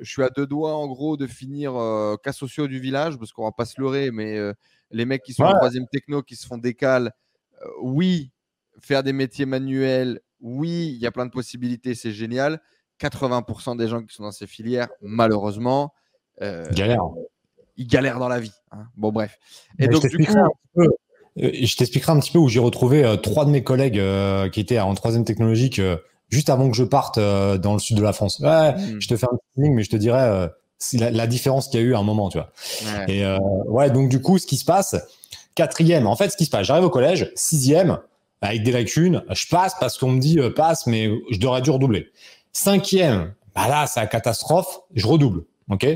Je 0.00 0.08
suis 0.08 0.22
à 0.22 0.28
deux 0.28 0.46
doigts, 0.46 0.74
en 0.76 0.86
gros, 0.86 1.16
de 1.16 1.26
finir 1.26 1.74
euh, 1.74 2.16
cas 2.22 2.32
sociaux 2.32 2.68
du 2.68 2.78
village, 2.78 3.16
parce 3.18 3.32
qu'on 3.32 3.44
va 3.44 3.52
pas 3.52 3.64
se 3.64 3.80
leurrer, 3.80 4.10
mais 4.12 4.36
euh, 4.36 4.52
les 4.92 5.04
mecs 5.06 5.22
qui 5.22 5.32
sont 5.32 5.42
en 5.44 5.54
troisième 5.54 5.86
techno, 5.88 6.22
qui 6.22 6.36
se 6.36 6.46
font 6.46 6.58
décal, 6.58 7.12
euh, 7.62 7.66
oui, 7.82 8.30
faire 8.80 9.02
des 9.02 9.12
métiers 9.12 9.46
manuels, 9.46 10.20
oui, 10.40 10.92
il 10.94 10.98
y 11.00 11.06
a 11.06 11.10
plein 11.10 11.26
de 11.26 11.32
possibilités, 11.32 11.94
c'est 11.96 12.12
génial. 12.12 12.60
80% 13.00 13.76
des 13.76 13.88
gens 13.88 14.02
qui 14.04 14.14
sont 14.14 14.22
dans 14.24 14.30
ces 14.32 14.46
filières, 14.46 14.88
malheureusement, 15.00 15.92
euh, 16.42 16.68
Galère. 16.72 17.02
ils 17.76 17.86
galèrent 17.86 18.18
dans 18.20 18.28
la 18.28 18.38
vie. 18.40 18.52
hein. 18.72 18.86
Bon, 18.96 19.10
bref. 19.10 19.38
Et 19.80 19.86
Mais 19.86 19.88
donc, 19.88 20.06
du 20.06 20.16
coup, 20.26 20.32
euh, 21.42 21.50
je 21.62 21.76
t'expliquerai 21.76 22.12
un 22.12 22.20
petit 22.20 22.32
peu 22.32 22.38
où 22.38 22.48
j'ai 22.48 22.60
retrouvé 22.60 23.04
euh, 23.04 23.16
trois 23.16 23.44
de 23.44 23.50
mes 23.50 23.62
collègues 23.62 23.98
euh, 23.98 24.48
qui 24.48 24.60
étaient 24.60 24.78
en 24.80 24.94
troisième 24.94 25.24
technologique 25.24 25.78
euh, 25.78 25.96
juste 26.28 26.50
avant 26.50 26.70
que 26.70 26.76
je 26.76 26.84
parte 26.84 27.18
euh, 27.18 27.58
dans 27.58 27.72
le 27.72 27.78
sud 27.78 27.96
de 27.96 28.02
la 28.02 28.12
France. 28.12 28.38
Ouais, 28.40 28.72
Hmm. 28.74 29.00
je 29.00 29.08
te 29.08 29.16
fais 29.16 29.26
un 29.26 29.36
petit 29.36 29.62
link, 29.66 29.74
mais 29.74 29.82
je 29.82 29.90
te 29.90 29.96
dirai 29.96 30.20
euh, 30.20 30.48
c'est 30.78 30.98
la, 30.98 31.10
la 31.10 31.26
différence 31.26 31.68
qu'il 31.68 31.80
y 31.80 31.82
a 31.82 31.86
eu 31.86 31.94
à 31.94 31.98
un 31.98 32.02
moment, 32.04 32.28
tu 32.28 32.38
vois. 32.38 32.50
ouais. 32.84 33.04
Et 33.12 33.24
euh, 33.24 33.38
ouais, 33.66 33.90
donc 33.90 34.08
du 34.08 34.20
coup, 34.22 34.38
ce 34.38 34.46
qui 34.46 34.56
se 34.56 34.64
passe, 34.64 34.94
quatrième, 35.54 36.06
en 36.06 36.14
fait, 36.16 36.30
ce 36.30 36.36
qui 36.36 36.44
se 36.44 36.50
passe, 36.50 36.66
j'arrive 36.66 36.84
au 36.84 36.90
collège, 36.90 37.32
sixième, 37.34 37.98
avec 38.40 38.62
des 38.62 38.70
lacunes, 38.70 39.24
je 39.32 39.46
passe 39.48 39.74
parce 39.80 39.98
qu'on 39.98 40.12
me 40.12 40.20
dit 40.20 40.38
euh, 40.38 40.50
passe, 40.50 40.86
mais 40.86 41.10
je 41.30 41.38
devrais 41.38 41.62
dû 41.62 41.70
redoubler. 41.70 42.06
Cinquième, 42.52 43.34
bah 43.54 43.68
là, 43.68 43.86
c'est 43.86 44.00
la 44.00 44.06
catastrophe, 44.06 44.80
je 44.94 45.06
redouble, 45.06 45.44
ok? 45.70 45.86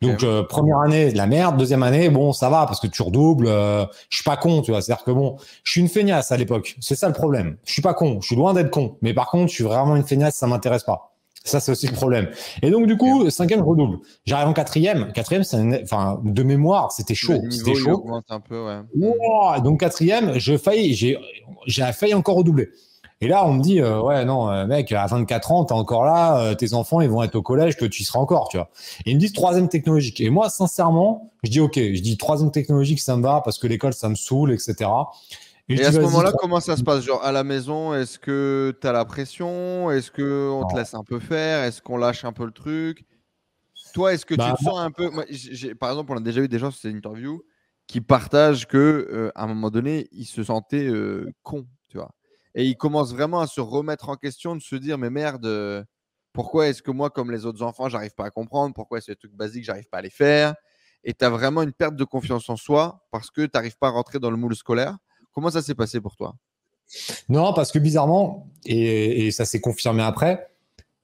Donc 0.00 0.22
euh, 0.22 0.42
première 0.44 0.78
année, 0.78 1.12
de 1.12 1.16
la 1.16 1.26
merde. 1.26 1.56
Deuxième 1.56 1.82
année, 1.82 2.08
bon, 2.08 2.32
ça 2.32 2.48
va 2.50 2.66
parce 2.66 2.80
que 2.80 2.86
tu 2.86 3.02
redoubles. 3.02 3.46
euh, 3.48 3.84
je 4.10 4.16
suis 4.18 4.24
pas 4.24 4.36
con, 4.36 4.62
tu 4.62 4.70
vois. 4.70 4.80
C'est-à-dire 4.80 5.04
que 5.04 5.10
bon, 5.10 5.36
je 5.64 5.72
suis 5.72 5.80
une 5.80 5.88
feignasse 5.88 6.30
à 6.32 6.36
l'époque. 6.36 6.76
C'est 6.80 6.94
ça 6.94 7.08
le 7.08 7.14
problème. 7.14 7.56
Je 7.64 7.72
suis 7.72 7.82
pas 7.82 7.94
con. 7.94 8.18
Je 8.20 8.26
suis 8.26 8.36
loin 8.36 8.54
d'être 8.54 8.70
con. 8.70 8.96
Mais 9.02 9.12
par 9.14 9.30
contre, 9.30 9.48
je 9.48 9.54
suis 9.54 9.64
vraiment 9.64 9.96
une 9.96 10.04
feignasse. 10.04 10.36
Ça 10.36 10.46
m'intéresse 10.46 10.84
pas. 10.84 11.12
Ça, 11.44 11.60
c'est 11.60 11.72
aussi 11.72 11.86
le 11.86 11.94
problème. 11.94 12.28
Et 12.62 12.70
donc, 12.70 12.86
du 12.86 12.96
coup, 12.98 13.30
cinquième, 13.30 13.60
je 13.60 13.64
redouble. 13.64 13.98
J'arrive 14.26 14.48
en 14.48 14.52
quatrième. 14.52 15.12
Quatrième, 15.12 15.44
c'est 15.44 15.56
une- 15.58 15.80
enfin, 15.82 16.20
de 16.22 16.42
mémoire, 16.42 16.92
c'était 16.92 17.14
chaud. 17.14 17.40
C'était 17.50 17.74
chaud. 17.74 17.92
augmente 17.92 18.24
un 18.28 18.40
peu, 18.40 18.66
ouais. 18.66 18.80
Wow, 18.94 19.60
donc 19.62 19.80
quatrième, 19.80 20.38
je 20.38 20.58
failli, 20.58 20.92
j'ai, 20.94 21.16
j'ai 21.66 21.90
failli 21.92 22.12
encore 22.12 22.36
redoubler. 22.36 22.68
Et 23.20 23.26
là, 23.26 23.44
on 23.46 23.54
me 23.54 23.62
dit, 23.62 23.80
euh, 23.80 24.00
ouais, 24.00 24.24
non, 24.24 24.48
euh, 24.50 24.66
mec, 24.66 24.92
à 24.92 25.04
24 25.06 25.50
ans, 25.50 25.64
t'es 25.64 25.72
encore 25.72 26.04
là, 26.04 26.38
euh, 26.40 26.54
tes 26.54 26.72
enfants, 26.74 27.00
ils 27.00 27.10
vont 27.10 27.22
être 27.24 27.34
au 27.34 27.42
collège, 27.42 27.76
que 27.76 27.84
tu 27.84 28.02
y 28.02 28.04
seras 28.04 28.20
encore, 28.20 28.48
tu 28.48 28.56
vois. 28.58 28.70
Et 29.04 29.10
ils 29.10 29.14
me 29.16 29.20
disent 29.20 29.32
troisième 29.32 29.68
technologique. 29.68 30.20
Et 30.20 30.30
moi, 30.30 30.48
sincèrement, 30.50 31.32
je 31.42 31.50
dis, 31.50 31.60
ok, 31.60 31.74
je 31.74 32.00
dis 32.00 32.16
troisième 32.16 32.52
technologique, 32.52 33.00
ça 33.00 33.16
me 33.16 33.22
va, 33.22 33.40
parce 33.44 33.58
que 33.58 33.66
l'école, 33.66 33.92
ça 33.92 34.08
me 34.08 34.14
saoule, 34.14 34.52
etc. 34.52 34.88
Et 35.68 35.84
à 35.84 35.92
ce 35.92 36.00
moment-là, 36.00 36.32
comment 36.38 36.60
ça 36.60 36.76
se 36.76 36.82
passe? 36.82 37.04
Genre 37.04 37.22
à 37.22 37.32
la 37.32 37.44
maison, 37.44 37.92
est-ce 37.92 38.18
que 38.18 38.76
tu 38.80 38.86
as 38.86 38.92
la 38.92 39.04
pression? 39.04 39.90
Est-ce 39.90 40.10
qu'on 40.10 40.64
te 40.66 40.72
Non. 40.72 40.78
laisse 40.78 40.94
un 40.94 41.04
peu 41.04 41.18
faire? 41.18 41.64
Est-ce 41.64 41.82
qu'on 41.82 41.98
lâche 41.98 42.24
un 42.24 42.32
peu 42.32 42.46
le 42.46 42.52
truc? 42.52 43.04
Toi, 43.94 44.14
est-ce 44.14 44.24
que 44.24 44.34
Bah, 44.34 44.46
tu 44.48 44.52
te 44.58 44.62
sens 44.70 44.78
un 44.78 44.90
peu. 44.90 45.10
moi, 45.10 45.24
par 45.78 45.90
exemple, 45.90 46.12
on 46.12 46.16
a 46.16 46.20
déjà 46.20 46.40
eu 46.40 46.48
des 46.48 46.58
gens 46.58 46.70
sur 46.70 46.80
ces 46.80 46.94
interviews 46.94 47.42
qui 47.86 48.00
partagent 48.00 48.66
que 48.66 48.76
euh, 49.10 49.32
à 49.34 49.44
un 49.44 49.46
moment 49.48 49.70
donné, 49.70 50.08
ils 50.12 50.26
se 50.26 50.42
sentaient 50.44 50.86
euh, 50.86 51.30
cons. 51.42 51.66
Et 52.54 52.64
ils 52.64 52.76
commencent 52.76 53.12
vraiment 53.12 53.40
à 53.40 53.46
se 53.46 53.60
remettre 53.60 54.08
en 54.08 54.16
question, 54.16 54.56
de 54.56 54.62
se 54.62 54.76
dire 54.76 54.98
mais 54.98 55.10
merde, 55.10 55.46
euh, 55.46 55.84
pourquoi 56.32 56.68
est-ce 56.68 56.82
que 56.82 56.90
moi, 56.90 57.10
comme 57.10 57.30
les 57.30 57.46
autres 57.46 57.62
enfants, 57.62 57.88
j'arrive 57.88 58.14
pas 58.14 58.26
à 58.26 58.30
comprendre? 58.30 58.74
Pourquoi 58.74 59.00
ces 59.00 59.16
trucs 59.16 59.32
basiques, 59.32 59.64
j'arrive 59.64 59.88
pas 59.90 59.98
à 59.98 60.02
les 60.02 60.10
faire? 60.10 60.54
Et 61.04 61.14
tu 61.14 61.24
as 61.24 61.30
vraiment 61.30 61.62
une 61.62 61.72
perte 61.72 61.96
de 61.96 62.04
confiance 62.04 62.48
en 62.48 62.56
soi 62.56 63.06
parce 63.10 63.30
que 63.30 63.42
tu 63.42 63.50
n'arrives 63.54 63.76
pas 63.78 63.88
à 63.88 63.90
rentrer 63.90 64.18
dans 64.18 64.30
le 64.30 64.36
moule 64.36 64.54
scolaire. 64.54 64.96
Comment 65.32 65.50
ça 65.50 65.62
s'est 65.62 65.74
passé 65.74 66.00
pour 66.00 66.16
toi? 66.16 66.34
Non, 67.28 67.52
parce 67.52 67.70
que 67.70 67.78
bizarrement, 67.78 68.50
et, 68.64 69.30
ça 69.30 69.44
s'est 69.44 69.60
confirmé 69.60 70.02
après, 70.02 70.48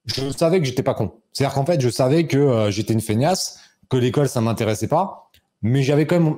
je 0.07 0.31
savais 0.31 0.61
que 0.61 0.67
j'étais 0.67 0.83
pas 0.83 0.95
con. 0.95 1.21
C'est-à-dire 1.33 1.55
qu'en 1.55 1.67
fait, 1.67 1.81
je 1.81 1.89
savais 1.89 2.27
que 2.27 2.39
euh, 2.39 2.71
j'étais 2.71 2.93
une 2.93 3.01
feignasse, 3.01 3.61
que 3.89 3.97
l'école, 3.97 4.29
ça 4.29 4.41
m'intéressait 4.41 4.89
pas, 4.89 5.31
mais 5.63 5.83
j'avais 5.83 6.07
quand 6.07 6.21
même 6.21 6.37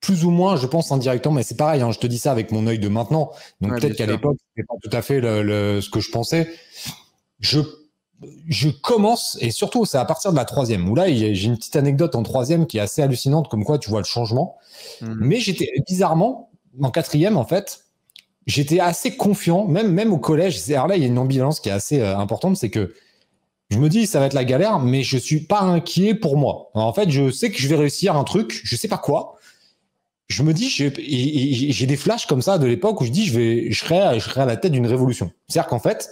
plus 0.00 0.24
ou 0.24 0.30
moins, 0.30 0.56
je 0.56 0.66
pense 0.66 0.92
indirectement, 0.92 1.34
mais 1.34 1.42
c'est 1.42 1.56
pareil, 1.56 1.82
hein, 1.82 1.90
je 1.92 1.98
te 1.98 2.06
dis 2.06 2.18
ça 2.18 2.32
avec 2.32 2.52
mon 2.52 2.66
œil 2.66 2.78
de 2.78 2.88
maintenant. 2.88 3.32
Donc 3.60 3.72
Ouais, 3.72 3.80
peut-être 3.80 3.96
qu'à 3.96 4.06
l'époque, 4.06 4.36
c'était 4.54 4.66
pas 4.66 4.74
tout 4.82 4.96
à 4.96 5.02
fait 5.02 5.20
le, 5.20 5.42
le- 5.42 5.80
ce 5.80 5.90
que 5.90 6.00
je 6.00 6.10
pensais. 6.10 6.48
Je, 7.38 7.60
je 8.48 8.68
commence, 8.68 9.36
et 9.40 9.50
surtout, 9.50 9.84
c'est 9.84 9.98
à 9.98 10.04
partir 10.04 10.30
de 10.32 10.36
la 10.36 10.44
troisième, 10.44 10.88
où 10.88 10.94
là, 10.94 11.08
j'ai 11.08 11.44
une 11.44 11.56
petite 11.56 11.76
anecdote 11.76 12.14
en 12.14 12.22
troisième 12.22 12.66
qui 12.66 12.78
est 12.78 12.80
assez 12.80 13.02
hallucinante, 13.02 13.48
comme 13.48 13.64
quoi 13.64 13.78
tu 13.78 13.90
vois 13.90 14.00
le 14.00 14.06
changement. 14.06 14.56
Mhm. 15.02 15.16
Mais 15.20 15.40
j'étais 15.40 15.70
bizarrement, 15.86 16.50
en 16.82 16.90
quatrième, 16.90 17.36
en 17.36 17.44
fait, 17.44 17.84
j'étais 18.46 18.80
assez 18.80 19.16
confiant, 19.16 19.66
même, 19.66 19.92
même 19.92 20.12
au 20.12 20.18
collège. 20.18 20.60
Alors 20.70 20.86
là, 20.88 20.96
il 20.96 21.02
y 21.02 21.04
a 21.04 21.08
une 21.08 21.18
ambivalence 21.18 21.60
qui 21.60 21.68
est 21.68 21.72
assez 21.72 22.00
euh, 22.00 22.16
importante, 22.16 22.56
c'est 22.56 22.70
que 22.70 22.94
je 23.70 23.78
me 23.78 23.88
dis, 23.88 24.06
ça 24.06 24.18
va 24.18 24.26
être 24.26 24.32
la 24.34 24.44
galère, 24.44 24.80
mais 24.80 25.02
je 25.02 25.16
suis 25.16 25.40
pas 25.40 25.60
inquiet 25.60 26.14
pour 26.14 26.36
moi. 26.36 26.70
Alors, 26.74 26.88
en 26.88 26.92
fait, 26.92 27.08
je 27.10 27.30
sais 27.30 27.50
que 27.50 27.58
je 27.58 27.68
vais 27.68 27.76
réussir 27.76 28.16
un 28.16 28.24
truc, 28.24 28.60
je 28.64 28.76
sais 28.76 28.88
pas 28.88 28.98
quoi. 28.98 29.36
Je 30.30 30.44
me 30.44 30.54
dis, 30.54 30.70
j'ai 30.70 31.86
des 31.86 31.96
flashs 31.96 32.26
comme 32.26 32.40
ça 32.40 32.58
de 32.58 32.66
l'époque 32.66 33.00
où 33.00 33.04
je 33.04 33.10
dis, 33.10 33.26
je 33.26 33.36
vais, 33.36 33.72
je 33.72 33.84
serai, 33.84 34.20
je 34.20 34.38
à 34.38 34.46
la 34.46 34.56
tête 34.56 34.70
d'une 34.70 34.86
révolution. 34.86 35.32
C'est-à-dire 35.48 35.68
qu'en 35.68 35.80
fait, 35.80 36.08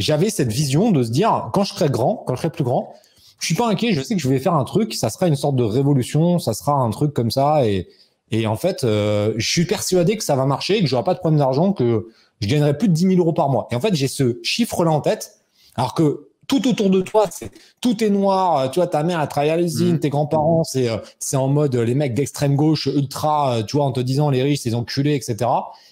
j'avais 0.00 0.30
cette 0.30 0.50
vision 0.50 0.90
de 0.90 1.04
se 1.04 1.10
dire, 1.10 1.50
quand 1.52 1.62
je 1.62 1.72
serai 1.72 1.88
grand, 1.88 2.24
quand 2.26 2.34
je 2.34 2.40
serai 2.40 2.50
plus 2.50 2.64
grand, 2.64 2.92
je 3.38 3.46
suis 3.46 3.54
pas 3.54 3.68
inquiet, 3.68 3.92
je 3.92 4.02
sais 4.02 4.16
que 4.16 4.20
je 4.20 4.28
vais 4.28 4.40
faire 4.40 4.54
un 4.54 4.64
truc, 4.64 4.94
ça 4.94 5.10
sera 5.10 5.28
une 5.28 5.36
sorte 5.36 5.54
de 5.54 5.62
révolution, 5.62 6.40
ça 6.40 6.54
sera 6.54 6.72
un 6.72 6.90
truc 6.90 7.14
comme 7.14 7.30
ça, 7.30 7.64
et, 7.64 7.86
et 8.32 8.48
en 8.48 8.56
fait, 8.56 8.82
euh, 8.82 9.32
je 9.36 9.48
suis 9.48 9.64
persuadé 9.64 10.16
que 10.16 10.24
ça 10.24 10.34
va 10.34 10.44
marcher, 10.44 10.80
que 10.80 10.88
j'aurai 10.88 11.04
pas 11.04 11.14
de 11.14 11.20
problème 11.20 11.38
d'argent, 11.38 11.72
que 11.72 12.08
je 12.40 12.48
gagnerai 12.48 12.76
plus 12.76 12.88
de 12.88 12.94
10 12.94 13.10
000 13.10 13.20
euros 13.20 13.32
par 13.32 13.48
mois. 13.48 13.68
Et 13.70 13.76
en 13.76 13.80
fait, 13.80 13.94
j'ai 13.94 14.08
ce 14.08 14.40
chiffre-là 14.42 14.90
en 14.90 15.00
tête, 15.00 15.38
alors 15.76 15.94
que 15.94 16.25
tout 16.46 16.66
autour 16.68 16.90
de 16.90 17.00
toi, 17.00 17.26
c'est 17.30 17.50
tout 17.80 18.02
est 18.04 18.10
noir. 18.10 18.58
euh, 18.58 18.68
Tu 18.68 18.78
vois, 18.80 18.86
ta 18.86 19.02
mère 19.02 19.20
elle 19.20 19.28
travaille 19.28 19.50
à 19.50 19.56
l'usine, 19.56 19.94
Mhm. 19.94 20.00
tes 20.00 20.10
grands-parents, 20.10 20.64
c'est 20.64 20.88
euh, 20.88 20.98
c'est 21.18 21.36
en 21.36 21.48
mode 21.48 21.74
euh, 21.76 21.84
les 21.84 21.94
mecs 21.94 22.14
d'extrême 22.14 22.54
gauche 22.56 22.86
ultra, 22.86 23.62
tu 23.66 23.76
vois, 23.76 23.86
en 23.86 23.92
te 23.92 24.00
disant 24.00 24.30
les 24.30 24.42
riches, 24.42 24.64
les 24.64 24.74
enculés, 24.74 25.14
etc. 25.14 25.50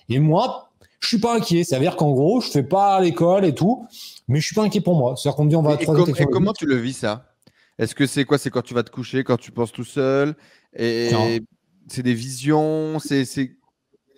Et 0.09 0.19
moi, 0.19 0.71
je 1.01 1.09
suis 1.09 1.19
pas 1.19 1.37
inquiet. 1.37 1.65
Ça 1.65 1.77
veut 1.79 1.83
dire 1.85 1.97
qu'en 1.97 2.13
gros, 2.13 2.41
je 2.41 2.49
fais 2.51 2.63
pas 2.63 3.01
l'école 3.01 3.45
et 3.45 3.55
tout, 3.55 3.87
mais 4.29 4.41
je 4.41 4.47
suis 4.47 4.55
pas 4.55 4.63
inquiet 4.63 4.81
pour 4.81 4.97
moi. 4.97 5.15
C'est-à-dire 5.17 5.37
qu'on 5.37 5.45
me 5.45 5.51
dit 5.51 5.57
on 5.57 5.63
va 5.63 5.75
Et, 5.75 5.83
et 5.83 5.87
com- 5.87 6.07
comment 6.31 6.53
tu 6.53 6.67
le 6.67 6.77
vis 6.77 6.95
ça? 6.95 7.27
Est-ce 7.79 7.95
que 7.95 8.07
c'est 8.07 8.25
quoi? 8.25 8.39
C'est 8.39 8.51
quand 8.51 8.63
tu 8.63 8.73
vas 8.75 8.83
te 8.85 8.91
coucher, 8.91 9.25
quand 9.25 9.37
tu 9.37 9.51
penses 9.51 9.73
tout 9.73 9.85
seul? 9.85 10.35
Et 10.77 11.11
c'est 11.89 12.03
des 12.03 12.15
visions 12.15 12.99
C'est 13.01 13.25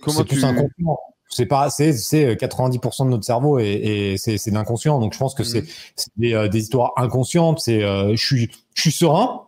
comment 0.02 0.19
c'est 0.19 0.25
tu 0.26 0.45
inconscient. 0.45 0.99
C'est 1.28 1.47
pas, 1.47 1.71
c'est, 1.71 1.92
c'est 1.92 2.35
90% 2.37 3.04
de 3.04 3.11
notre 3.11 3.25
cerveau 3.25 3.59
et, 3.59 3.64
et 4.12 4.16
c'est, 4.18 4.38
c'est 4.38 4.50
d'inconscient. 4.50 4.99
Donc 5.00 5.12
je 5.12 5.18
pense 5.18 5.35
que 5.35 5.45
c'est, 5.45 5.62
Mhm. 5.62 5.66
c'est 5.97 6.11
des, 6.16 6.35
euh, 6.35 6.49
des 6.49 6.61
histoires 6.61 6.92
inconscientes. 6.97 7.59
C'est, 7.61 7.83
euh, 7.83 8.14
je 8.14 8.25
suis, 8.25 8.50
je 8.75 8.80
suis 8.83 8.92
serein, 8.92 9.42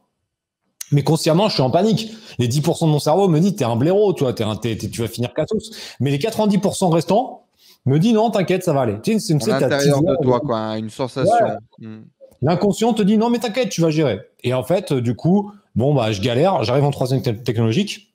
mais 0.90 1.02
consciemment, 1.04 1.49
je 1.49 1.54
suis 1.54 1.62
en 1.62 1.70
panique. 1.70 2.12
Les 2.38 2.49
10% 2.49 2.87
de 2.87 2.92
mon 2.92 2.99
cerveau 2.99 3.28
me 3.28 3.38
dit, 3.40 3.54
t'es 3.54 3.64
un 3.64 3.76
blaireau, 3.76 4.12
tu 4.14 4.25
vois, 4.25 4.32
t'es 4.32 4.44
un, 4.44 4.56
t'es- 4.56 4.76
t'es- 4.76 4.88
tu 4.88 5.00
vas 5.02 5.08
finir 5.08 5.32
cassos. 5.35 5.70
Mais 6.00 6.11
les 6.11 6.18
90% 6.18 6.88
restants 6.90 7.44
me 7.87 7.99
dit, 7.99 8.12
non, 8.12 8.30
t'inquiète, 8.30 8.64
ça 8.64 8.73
va 8.73 8.82
aller. 8.82 8.97
Tu 9.02 9.12
sais, 9.14 9.18
c'est 9.18 9.32
une 9.35 9.38
l'intérieur 9.47 10.02
de 10.02 10.16
toi, 10.23 10.40
quoi, 10.40 10.78
une 10.78 10.90
sensation. 10.90 11.32
Mm. 11.78 11.99
L'inconscient 12.42 12.92
te 12.94 13.02
dit 13.02 13.18
non 13.18 13.30
mais 13.30 13.38
t'inquiète, 13.40 13.68
tu 13.68 13.80
vas 13.80 13.90
gérer. 13.90 14.20
Et 14.44 14.54
en 14.54 14.62
fait, 14.62 14.92
euh, 14.92 15.00
du 15.00 15.16
coup, 15.16 15.50
bon 15.75 15.92
bah 15.92 16.12
je 16.12 16.20
galère, 16.23 16.62
j'arrive 16.62 16.85
en 16.85 16.92
troisième 16.92 17.20
te- 17.20 17.30
technologique. 17.30 18.14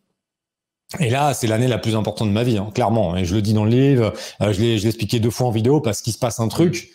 Et 0.99 1.09
là, 1.09 1.33
c'est 1.33 1.47
l'année 1.47 1.67
la 1.67 1.77
plus 1.77 1.95
importante 1.95 2.27
de 2.27 2.33
ma 2.33 2.43
vie, 2.43 2.57
hein, 2.57 2.69
clairement. 2.73 3.17
Et 3.17 3.25
je 3.25 3.35
le 3.35 3.41
dis 3.41 3.53
dans 3.53 3.65
le 3.65 3.71
livre, 3.71 4.13
euh, 4.41 4.53
je 4.53 4.61
l'ai 4.61 4.87
expliqué 4.87 5.19
deux 5.19 5.31
fois 5.31 5.47
en 5.47 5.51
vidéo 5.51 5.81
parce 5.81 6.01
qu'il 6.01 6.13
se 6.13 6.19
passe 6.19 6.39
un 6.39 6.47
truc, 6.47 6.91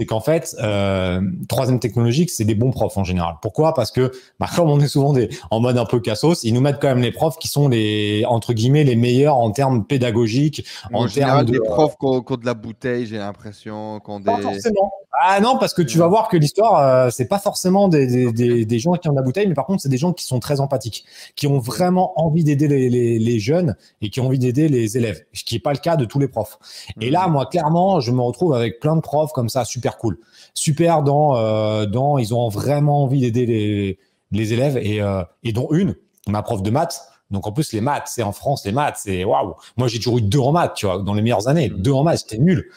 c'est 0.00 0.06
qu'en 0.06 0.20
fait, 0.20 0.56
euh, 0.62 1.20
troisième 1.46 1.78
technologique, 1.78 2.30
c'est 2.30 2.46
des 2.46 2.54
bons 2.54 2.70
profs 2.70 2.96
en 2.96 3.04
général. 3.04 3.34
Pourquoi? 3.42 3.74
Parce 3.74 3.90
que 3.90 4.10
bah, 4.38 4.46
comme 4.56 4.70
on 4.70 4.80
est 4.80 4.88
souvent 4.88 5.12
des, 5.12 5.28
en 5.50 5.60
mode 5.60 5.76
un 5.76 5.84
peu 5.84 6.00
cassos, 6.00 6.42
ils 6.42 6.54
nous 6.54 6.62
mettent 6.62 6.80
quand 6.80 6.88
même 6.88 7.02
les 7.02 7.12
profs 7.12 7.36
qui 7.36 7.48
sont 7.48 7.68
les 7.68 8.24
entre 8.26 8.54
guillemets 8.54 8.82
les 8.82 8.96
meilleurs 8.96 9.36
en 9.36 9.50
termes 9.50 9.84
pédagogiques, 9.84 10.66
En 10.94 11.02
en 11.02 11.06
général, 11.06 11.44
termes 11.44 11.46
de 11.48 11.52
des 11.52 11.68
profs 11.68 11.98
qui 11.98 12.06
ont, 12.06 12.22
qui 12.22 12.32
ont 12.32 12.36
de 12.36 12.46
la 12.46 12.54
bouteille, 12.54 13.04
j'ai 13.04 13.18
l'impression, 13.18 14.00
qui 14.00 14.10
ont 14.10 14.20
des. 14.20 14.24
pas 14.24 14.40
forcément. 14.40 14.90
Ah 15.22 15.40
non, 15.40 15.58
parce 15.58 15.74
que 15.74 15.82
tu 15.82 15.98
vas 15.98 16.06
voir 16.06 16.28
que 16.28 16.36
l'histoire, 16.36 16.78
euh, 16.78 17.10
c'est 17.10 17.26
pas 17.26 17.38
forcément 17.38 17.88
des, 17.88 18.06
des, 18.06 18.32
des, 18.32 18.64
des 18.64 18.78
gens 18.78 18.92
qui 18.92 19.08
ont 19.08 19.12
de 19.12 19.16
la 19.18 19.22
bouteille, 19.22 19.48
mais 19.48 19.54
par 19.54 19.66
contre, 19.66 19.82
c'est 19.82 19.88
des 19.88 19.98
gens 19.98 20.12
qui 20.14 20.24
sont 20.24 20.38
très 20.40 20.60
empathiques, 20.60 21.04
qui 21.34 21.46
ont 21.46 21.58
vraiment 21.58 22.18
envie 22.18 22.44
d'aider 22.44 22.68
les, 22.68 22.88
les, 22.88 23.18
les 23.18 23.38
jeunes 23.38 23.76
et 24.00 24.08
qui 24.08 24.20
ont 24.20 24.26
envie 24.26 24.38
d'aider 24.38 24.68
les 24.68 24.96
élèves, 24.96 25.22
ce 25.34 25.44
qui 25.44 25.56
n'est 25.56 25.60
pas 25.60 25.72
le 25.72 25.78
cas 25.78 25.96
de 25.96 26.04
tous 26.06 26.20
les 26.20 26.28
profs. 26.28 26.58
Et 27.00 27.10
là, 27.10 27.28
moi, 27.28 27.44
clairement, 27.46 28.00
je 28.00 28.12
me 28.12 28.22
retrouve 28.22 28.54
avec 28.54 28.80
plein 28.80 28.96
de 28.96 29.02
profs 29.02 29.32
comme 29.32 29.48
ça, 29.48 29.64
super 29.64 29.89
cool, 29.98 30.18
super 30.54 31.02
dans, 31.02 31.36
euh, 31.36 31.86
dans 31.86 32.18
ils 32.18 32.34
ont 32.34 32.48
vraiment 32.48 33.04
envie 33.04 33.20
d'aider 33.20 33.46
les, 33.46 33.98
les 34.32 34.52
élèves 34.52 34.76
et, 34.76 35.00
euh, 35.02 35.22
et 35.44 35.52
dont 35.52 35.68
une, 35.72 35.94
ma 36.28 36.42
prof 36.42 36.62
de 36.62 36.70
maths. 36.70 37.00
Donc 37.30 37.46
en 37.46 37.52
plus 37.52 37.72
les 37.72 37.80
maths, 37.80 38.06
c'est 38.06 38.22
en 38.24 38.32
France 38.32 38.64
les 38.64 38.72
maths, 38.72 38.96
c'est 38.98 39.24
waouh. 39.24 39.54
Moi 39.76 39.86
j'ai 39.88 39.98
toujours 39.98 40.18
eu 40.18 40.22
deux 40.22 40.40
en 40.40 40.52
maths, 40.52 40.74
tu 40.74 40.86
vois, 40.86 40.98
dans 40.98 41.14
les 41.14 41.22
meilleures 41.22 41.46
années, 41.48 41.68
Mhm. 41.70 41.76
deux 41.82 41.92
en 41.92 42.02
maths, 42.02 42.20
j'étais 42.28 42.42
nul. 42.42 42.68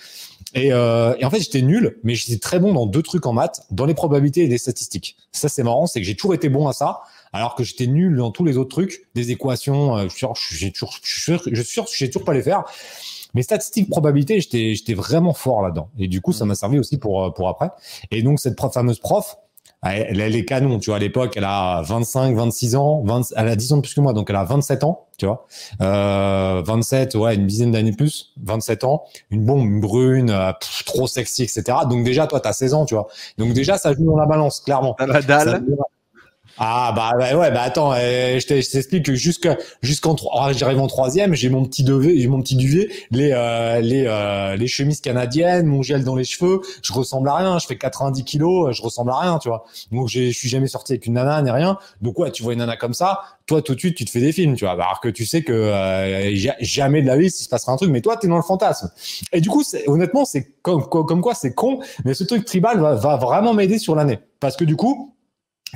Et, 0.55 0.72
euh, 0.72 1.15
et 1.17 1.25
en 1.25 1.32
fait 1.32 1.39
j'étais 1.39 1.63
nul, 1.63 1.98
mais 2.03 2.13
j'étais 2.13 2.38
très 2.38 2.60
bon 2.60 2.72
dans 2.74 2.86
deux 2.86 3.01
trucs 3.01 3.25
en 3.25 3.34
maths, 3.34 3.63
dans 3.72 3.86
les 3.88 3.96
probabilités 3.96 4.43
et 4.43 4.48
les 4.48 4.60
statistiques. 4.60 5.17
Ça 5.32 5.50
c'est 5.50 5.63
marrant, 5.63 5.88
c'est 5.88 6.00
que 6.00 6.05
j'ai 6.05 6.15
toujours 6.15 6.36
été 6.36 6.50
bon 6.50 6.67
à 6.67 6.74
ça, 6.74 7.01
alors 7.32 7.55
que 7.55 7.63
j'étais 7.63 7.88
nul 7.88 8.15
dans 8.17 8.29
tous 8.29 8.46
les 8.46 8.58
autres 8.58 8.70
trucs, 8.70 9.08
des 9.15 9.32
équations. 9.32 9.98
euh, 9.98 10.03
je 10.03 10.10
suis 10.10 10.20
sûr, 10.20 10.34
j'ai 10.51 10.72
toujours, 10.72 10.93
je 11.01 11.12
suis 11.12 11.22
sûr, 11.22 11.41
je 11.51 11.62
suis 11.63 11.72
sûr 11.74 11.86
que 11.86 11.91
j'ai 11.96 12.08
toujours 12.12 12.24
pas 12.25 12.34
les 12.36 12.43
faire. 12.43 12.63
Mais 13.34 13.42
statistiques, 13.42 13.90
probabilités, 13.90 14.40
j'étais, 14.42 14.75
j'étais 14.75 14.94
vraiment 14.94 15.34
fort 15.34 15.62
là-dedans. 15.62 15.90
Et 15.98 16.08
du 16.08 16.22
coup, 16.22 16.34
ça 16.34 16.46
m'a 16.46 16.56
servi 16.56 16.80
aussi 16.80 16.98
pour, 16.98 17.24
euh, 17.24 17.30
pour 17.32 17.50
après. 17.50 17.70
Et 18.12 18.22
donc, 18.22 18.40
cette 18.40 18.56
prof, 18.56 18.74
fameuse 18.74 19.00
prof, 19.00 19.38
elle, 19.86 20.22
elle 20.22 20.36
est 20.36 20.46
canon, 20.46 20.80
tu 20.80 20.92
vois. 20.92 20.96
À 20.98 21.00
l'époque, 21.00 21.34
elle 21.36 21.44
a 21.44 21.82
25, 21.82 22.36
26 22.36 22.75
ans, 22.75 23.02
20, 23.04 23.34
elle 23.36 23.48
a 23.50 23.56
10 23.56 23.74
ans 23.74 23.78
de 23.78 23.82
plus 23.82 23.94
que 23.94 24.00
moi, 24.02 24.13
donc 24.13 24.30
elle 24.30 24.36
a 24.38 24.44
27 24.46 24.84
ans, 24.86 25.08
tu 25.18 25.25
vois. 25.25 25.46
Euh, 25.82 26.62
27, 26.66 27.16
ouais, 27.16 27.36
une 27.36 27.48
dizaine 27.48 27.72
d'années 27.72 27.92
plus, 27.92 28.32
27 28.42 28.86
ans, 28.86 29.04
une 29.30 29.44
bombe 29.44 29.82
brune, 29.82 30.30
euh, 30.30 30.54
pff, 30.54 30.86
trop 30.86 31.06
sexy, 31.08 31.44
etc. 31.44 31.63
Donc 31.90 32.06
déjà, 32.06 32.28
toi, 32.28 32.40
t'as 32.40 32.54
16 32.54 32.74
ans, 32.74 32.86
tu 32.86 32.94
vois. 32.96 33.08
Donc 33.38 33.52
déjà, 33.54 33.78
ça 33.78 33.94
joue 33.94 34.06
dans 34.06 34.16
la 34.16 34.25
balance, 34.25 34.62
clairement. 34.62 34.96
T'as 34.98 35.08
la 35.08 35.22
dalle. 35.22 35.50
Ça- 35.50 35.60
Ah 36.55 36.93
bah, 36.95 37.10
bah 37.17 37.36
ouais 37.36 37.50
bah 37.50 37.62
attends 37.63 37.93
euh, 37.93 38.39
je 38.39 38.45
t'explique 38.45 39.05
que 39.05 39.15
jusqu'à 39.15 39.57
jusqu'en 39.81 40.15
ah, 40.38 40.53
j'arrive 40.53 40.79
en 40.79 40.86
troisième 40.86 41.33
j'ai 41.33 41.50
mon 41.50 41.65
petit 41.65 41.83
duvet 41.83 42.19
j'ai 42.19 42.27
mon 42.27 42.41
petit 42.43 42.55
duvet 42.55 42.89
les 43.10 43.31
euh, 43.31 43.79
les 43.81 44.05
euh, 44.05 44.55
les 44.55 44.67
chemises 44.67 45.01
canadiennes 45.01 45.65
mon 45.65 45.81
gel 45.81 46.03
dans 46.03 46.15
les 46.15 46.24
cheveux 46.25 46.62
je 46.83 46.93
ressemble 46.93 47.29
à 47.29 47.36
rien 47.38 47.57
je 47.57 47.65
fais 47.65 47.75
90 47.75 48.24
kilos 48.24 48.69
euh, 48.69 48.72
je 48.72 48.83
ressemble 48.83 49.10
à 49.10 49.17
rien 49.17 49.39
tu 49.39 49.50
vois. 49.50 49.65
Donc 49.91 50.10
je 50.10 50.29
suis 50.29 50.48
jamais 50.48 50.67
sorti 50.67 50.91
avec 50.93 51.07
une 51.07 51.13
nana 51.13 51.41
ni 51.41 51.50
rien. 51.50 51.79
Donc 52.01 52.19
ouais 52.19 52.29
tu 52.31 52.43
vois 52.43 52.53
une 52.53 52.60
nana 52.60 52.77
comme 52.77 52.93
ça 52.93 53.22
toi 53.48 53.63
tout 53.63 53.74
de 53.74 53.79
suite 53.79 53.95
tu 53.98 54.05
te 54.05 54.12
fais 54.12 54.22
des 54.22 54.31
films 54.31 54.55
tu 54.55 54.65
vois. 54.65 54.74
Alors 54.74 55.00
que 55.01 55.10
tu 55.10 55.25
sais 55.25 55.41
que 55.43 55.51
euh, 55.53 56.36
ja- 56.36 56.55
jamais 56.60 57.01
de 57.01 57.07
la 57.07 57.17
vie 57.17 57.25
il 57.27 57.31
se 57.31 57.50
passera 57.50 57.72
un 57.72 57.77
truc 57.77 57.89
mais 57.89 58.01
toi 58.01 58.15
t'es 58.15 58.27
dans 58.27 58.38
le 58.38 58.43
fantasme. 58.43 58.91
Et 59.31 59.41
du 59.41 59.50
coup 59.50 59.63
honnêtement 59.88 60.24
c'est 60.24 60.51
comme, 60.62 60.83
quoi 60.83 61.33
c'est 61.33 61.55
con 61.55 61.80
mais 62.06 62.13
ce 62.13 62.23
truc 62.23 62.45
tribal 62.45 62.80
va 62.80 63.17
vraiment 63.17 63.56
m'aider 63.56 63.80
sur 63.80 63.95
l'année. 63.95 64.19
Parce 64.39 64.56
que 64.56 64.65
du 64.65 64.75
coup 64.75 65.12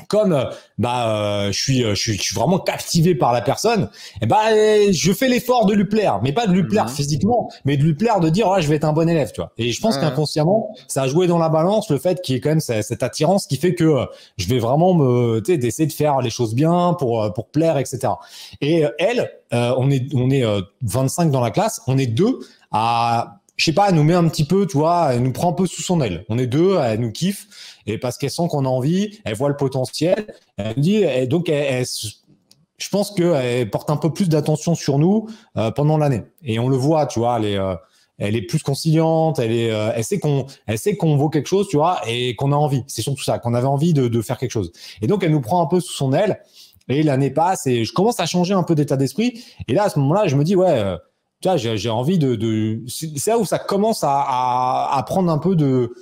comme 0.08 0.34
euh, 0.34 0.46
bah 0.78 1.10
euh, 1.10 1.52
je 1.52 1.60
suis 1.60 1.84
euh, 1.84 1.90
je 1.96 2.02
suis 2.02 2.18
je 2.18 2.22
suis 2.22 2.36
vraiment 2.36 2.60
captivé 2.60 3.16
par 3.16 3.34
la 3.34 3.42
personne 3.42 3.90
et 4.22 4.26
bah 4.26 4.40
euh, 4.52 4.88
je 4.92 5.14
fais 5.14 5.28
l'effort 5.28 5.66
de 5.66 5.74
lui 5.74 5.86
plaire 5.86 6.20
mais 6.24 6.32
pas 6.34 6.48
de 6.48 6.54
lui 6.54 6.64
plaire 6.68 6.86
Mhm. 6.86 6.92
physiquement 6.92 7.50
mais 7.66 7.78
de 7.78 7.84
lui 7.84 7.94
plaire 7.96 8.20
de 8.20 8.30
dire 8.30 8.48
ah, 8.52 8.62
je 8.62 8.68
vais 8.68 8.76
être 8.76 8.84
un 8.86 8.94
bon 8.94 9.10
élève 9.10 9.32
tu 9.32 9.42
vois 9.42 9.52
et 9.58 9.72
je 9.72 9.82
pense 9.82 9.96
Ouais. 9.96 10.02
qu'inconsciemment 10.02 10.70
ça 10.88 11.04
a 11.04 11.08
joué 11.08 11.28
dans 11.28 11.40
la 11.40 11.50
balance 11.50 11.90
le 11.90 11.98
fait 11.98 12.22
qu'il 12.22 12.36
y 12.36 12.38
ait 12.38 12.42
quand 12.42 12.50
même 12.50 12.60
cette, 12.60 12.84
cette 12.84 13.04
attirance 13.04 13.48
qui 13.48 13.58
fait 13.58 13.74
que 13.76 13.84
euh, 13.84 14.06
je 14.38 14.48
vais 14.48 14.60
vraiment 14.60 14.94
me 14.94 15.40
tu 15.40 15.52
sais 15.54 15.58
d'essayer 15.58 15.88
de 15.88 15.94
faire 15.94 16.22
les 16.22 16.30
choses 16.30 16.54
bien 16.54 16.96
pour 17.00 17.32
pour 17.34 17.48
plaire 17.48 17.78
etc 17.78 18.14
et 18.62 18.86
elle 19.00 19.32
euh, 19.54 19.74
on 19.78 19.90
est 19.90 20.08
on 20.14 20.30
est 20.30 20.44
euh, 20.44 20.62
25 20.84 21.32
dans 21.32 21.42
la 21.42 21.52
classe 21.52 21.82
on 21.88 21.98
est 21.98 22.08
deux 22.08 22.40
à 22.72 23.37
je 23.58 23.66
sais 23.66 23.74
pas, 23.74 23.90
elle 23.90 23.96
nous 23.96 24.04
met 24.04 24.14
un 24.14 24.28
petit 24.30 24.46
peu, 24.46 24.68
tu 24.68 24.78
vois, 24.78 25.14
elle 25.14 25.24
nous 25.24 25.34
prend 25.34 25.50
un 25.50 25.54
peu 25.54 25.66
sous 25.66 25.82
son 25.82 26.00
aile. 26.00 26.26
On 26.30 26.38
est 26.38 26.48
deux, 26.48 26.78
elle 26.78 27.00
nous 27.00 27.12
kiffe, 27.12 27.48
et 27.88 27.98
parce 27.98 28.18
qu'elle 28.18 28.30
sent 28.30 28.48
qu'on 28.50 28.66
a 28.66 28.70
envie, 28.70 29.20
elle 29.26 29.36
voit 29.36 29.50
le 29.50 29.58
potentiel, 29.58 30.28
elle 30.58 30.76
dit, 30.76 30.98
et 30.98 31.26
donc 31.26 31.48
je 31.50 32.90
pense 32.90 33.12
qu'elle 33.12 33.70
porte 33.72 33.90
un 33.90 33.98
peu 33.98 34.14
plus 34.14 34.30
d'attention 34.30 34.76
sur 34.76 35.00
nous 35.00 35.28
euh, 35.58 35.72
pendant 35.72 35.98
l'année. 35.98 36.22
Et 36.44 36.60
on 36.60 36.70
le 36.70 36.78
voit, 36.78 37.08
tu 37.08 37.20
vois, 37.20 37.38
elle 37.40 37.46
est, 37.46 37.58
euh, 37.58 38.42
plus 38.48 38.62
conciliante, 38.62 39.40
elle 39.40 39.52
est, 39.52 39.72
euh, 39.72 39.92
elle 39.96 40.04
sait 40.04 40.20
qu'on, 40.20 40.46
elle 40.68 40.78
vaut 41.00 41.30
quelque 41.30 41.48
chose, 41.48 41.68
tu 41.68 41.78
vois, 41.78 42.00
et 42.08 42.36
qu'on 42.36 42.52
a 42.52 42.56
envie. 42.56 42.84
C'est 42.86 43.02
surtout 43.02 43.24
ça, 43.24 43.40
qu'on 43.40 43.56
avait 43.56 43.68
envie 43.68 43.94
de 43.94 44.22
faire 44.22 44.38
quelque 44.38 44.52
chose. 44.52 44.72
Et 45.02 45.08
donc 45.08 45.24
elle 45.24 45.32
nous 45.32 45.42
prend 45.42 45.64
un 45.64 45.68
peu 45.68 45.80
sous 45.80 45.94
son 45.94 46.14
aile. 46.14 46.42
Et 46.90 47.04
l'année 47.04 47.32
passe, 47.32 47.68
et 47.68 47.84
je 47.84 47.92
commence 47.92 48.20
à 48.20 48.26
changer 48.26 48.54
un 48.54 48.64
peu 48.64 48.74
d'état 48.74 48.96
d'esprit. 48.96 49.44
Et 49.68 49.74
là, 49.74 49.84
à 49.84 49.90
ce 49.90 50.00
moment-là, 50.00 50.28
je 50.28 50.38
me 50.38 50.44
dis, 50.46 50.56
ouais. 50.56 50.98
Tu 51.42 51.48
vois, 51.48 51.58
j'ai 51.58 51.90
envie 51.90 52.18
de, 52.18 52.36
de 52.36 52.82
c'est 52.88 53.28
là 53.28 53.38
où 53.38 53.46
ça 53.46 53.60
commence 53.60 54.04
à, 54.04 54.22
à, 54.28 54.98
à 54.98 55.04
prendre 55.04 55.32
un 55.32 55.38
peu 55.38 55.56
de 55.56 55.94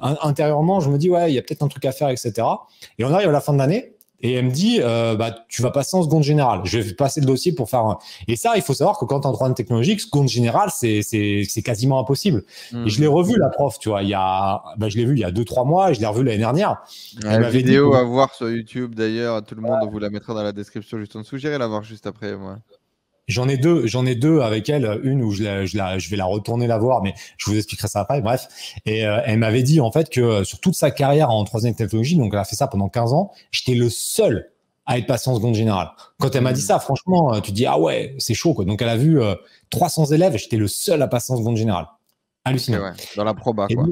in- 0.00 0.16
intérieurement. 0.22 0.80
Je 0.80 0.88
me 0.90 0.96
dis 0.98 1.10
ouais, 1.10 1.30
il 1.30 1.34
y 1.34 1.38
a 1.38 1.42
peut-être 1.42 1.62
un 1.62 1.68
truc 1.68 1.84
à 1.84 1.92
faire, 1.92 2.08
etc. 2.08 2.32
Et 2.98 3.04
on 3.04 3.12
arrive 3.12 3.28
à 3.28 3.32
la 3.32 3.40
fin 3.40 3.52
de 3.52 3.58
l'année 3.58 3.94
et 4.20 4.32
elle 4.32 4.46
me 4.46 4.50
dit 4.50 4.80
euh, 4.82 5.14
bah 5.14 5.32
tu 5.48 5.62
vas 5.62 5.70
passer 5.70 5.96
en 5.96 6.02
seconde 6.02 6.24
générale. 6.24 6.62
Je 6.64 6.78
vais 6.78 6.94
passer 6.94 7.20
le 7.20 7.26
dossier 7.26 7.52
pour 7.52 7.68
faire. 7.70 7.84
Un... 7.84 7.98
Et 8.26 8.34
ça, 8.34 8.54
il 8.56 8.62
faut 8.62 8.74
savoir 8.74 8.98
que 8.98 9.04
quand 9.04 9.26
en 9.26 9.32
troisième 9.32 9.54
technologique, 9.54 10.00
seconde 10.00 10.28
générale, 10.28 10.70
c'est 10.74 11.02
c'est 11.02 11.42
c'est 11.48 11.62
quasiment 11.62 12.00
impossible. 12.00 12.42
Mm. 12.72 12.86
Et 12.86 12.88
je 12.90 13.00
l'ai 13.00 13.06
revu 13.06 13.36
la 13.38 13.48
prof, 13.48 13.78
tu 13.78 13.90
vois, 13.90 14.02
il 14.02 14.08
y 14.08 14.14
a 14.14 14.62
bah, 14.76 14.88
je 14.88 14.96
l'ai 14.96 15.04
vu 15.04 15.14
il 15.14 15.20
y 15.20 15.24
a 15.24 15.30
deux 15.30 15.44
trois 15.44 15.64
mois 15.64 15.90
et 15.90 15.94
je 15.94 16.00
l'ai 16.00 16.06
revu 16.06 16.24
l'année 16.24 16.38
dernière. 16.38 16.78
La 17.22 17.50
dit 17.50 17.58
vidéo 17.58 17.94
à 17.94 18.02
voir 18.02 18.34
sur 18.34 18.50
YouTube 18.50 18.94
d'ailleurs, 18.94 19.44
tout 19.44 19.54
le 19.54 19.60
monde, 19.60 19.78
on 19.82 19.86
vous 19.86 19.98
la 20.00 20.10
mettra 20.10 20.34
dans 20.34 20.42
la 20.42 20.52
description 20.52 20.98
juste 20.98 21.14
en 21.14 21.20
dessous. 21.20 21.36
J'irai 21.36 21.58
la 21.58 21.66
voir 21.68 21.84
juste 21.84 22.06
après 22.06 22.34
moi. 22.36 22.56
J'en 23.28 23.48
ai 23.48 23.56
deux, 23.56 23.86
j'en 23.86 24.04
ai 24.06 24.14
deux 24.14 24.40
avec 24.40 24.68
elle, 24.68 25.00
une 25.04 25.22
où 25.22 25.30
je, 25.30 25.44
la, 25.44 25.64
je, 25.66 25.76
la, 25.76 25.98
je 25.98 26.08
vais 26.10 26.16
la 26.16 26.24
retourner 26.24 26.66
la 26.66 26.78
voir, 26.78 27.02
mais 27.02 27.14
je 27.36 27.50
vous 27.50 27.56
expliquerai 27.56 27.86
ça 27.88 28.00
après. 28.00 28.20
Bref, 28.22 28.48
et 28.86 29.06
euh, 29.06 29.20
elle 29.24 29.38
m'avait 29.38 29.62
dit 29.62 29.80
en 29.80 29.92
fait 29.92 30.08
que 30.10 30.20
euh, 30.20 30.44
sur 30.44 30.58
toute 30.60 30.74
sa 30.74 30.90
carrière 30.90 31.30
en 31.30 31.44
troisième 31.44 31.74
technologie, 31.74 32.16
donc 32.16 32.30
elle 32.32 32.40
a 32.40 32.44
fait 32.44 32.56
ça 32.56 32.66
pendant 32.66 32.88
15 32.88 33.12
ans, 33.12 33.30
j'étais 33.52 33.74
le 33.74 33.88
seul 33.90 34.50
à 34.88 34.96
être 34.96 35.06
passé 35.06 35.28
en 35.28 35.34
seconde 35.36 35.54
générale. 35.54 35.90
Quand 36.18 36.34
elle 36.34 36.42
m'a 36.42 36.54
dit 36.54 36.62
ça, 36.62 36.78
franchement, 36.80 37.34
euh, 37.34 37.40
tu 37.40 37.52
dis 37.52 37.66
ah 37.66 37.78
ouais, 37.78 38.14
c'est 38.18 38.32
chaud 38.32 38.54
quoi. 38.54 38.64
Donc 38.64 38.80
elle 38.80 38.88
a 38.88 38.96
vu 38.96 39.20
euh, 39.20 39.34
300 39.68 40.06
élèves, 40.06 40.36
j'étais 40.38 40.56
le 40.56 40.66
seul 40.66 41.02
à 41.02 41.08
passer 41.08 41.30
en 41.32 41.36
seconde 41.36 41.58
générale. 41.58 41.86
Hallucinant. 42.46 42.78
ouais, 42.80 42.92
Dans 43.14 43.24
la 43.24 43.34
proba 43.34 43.66
Et 43.68 43.74
quoi. 43.74 43.84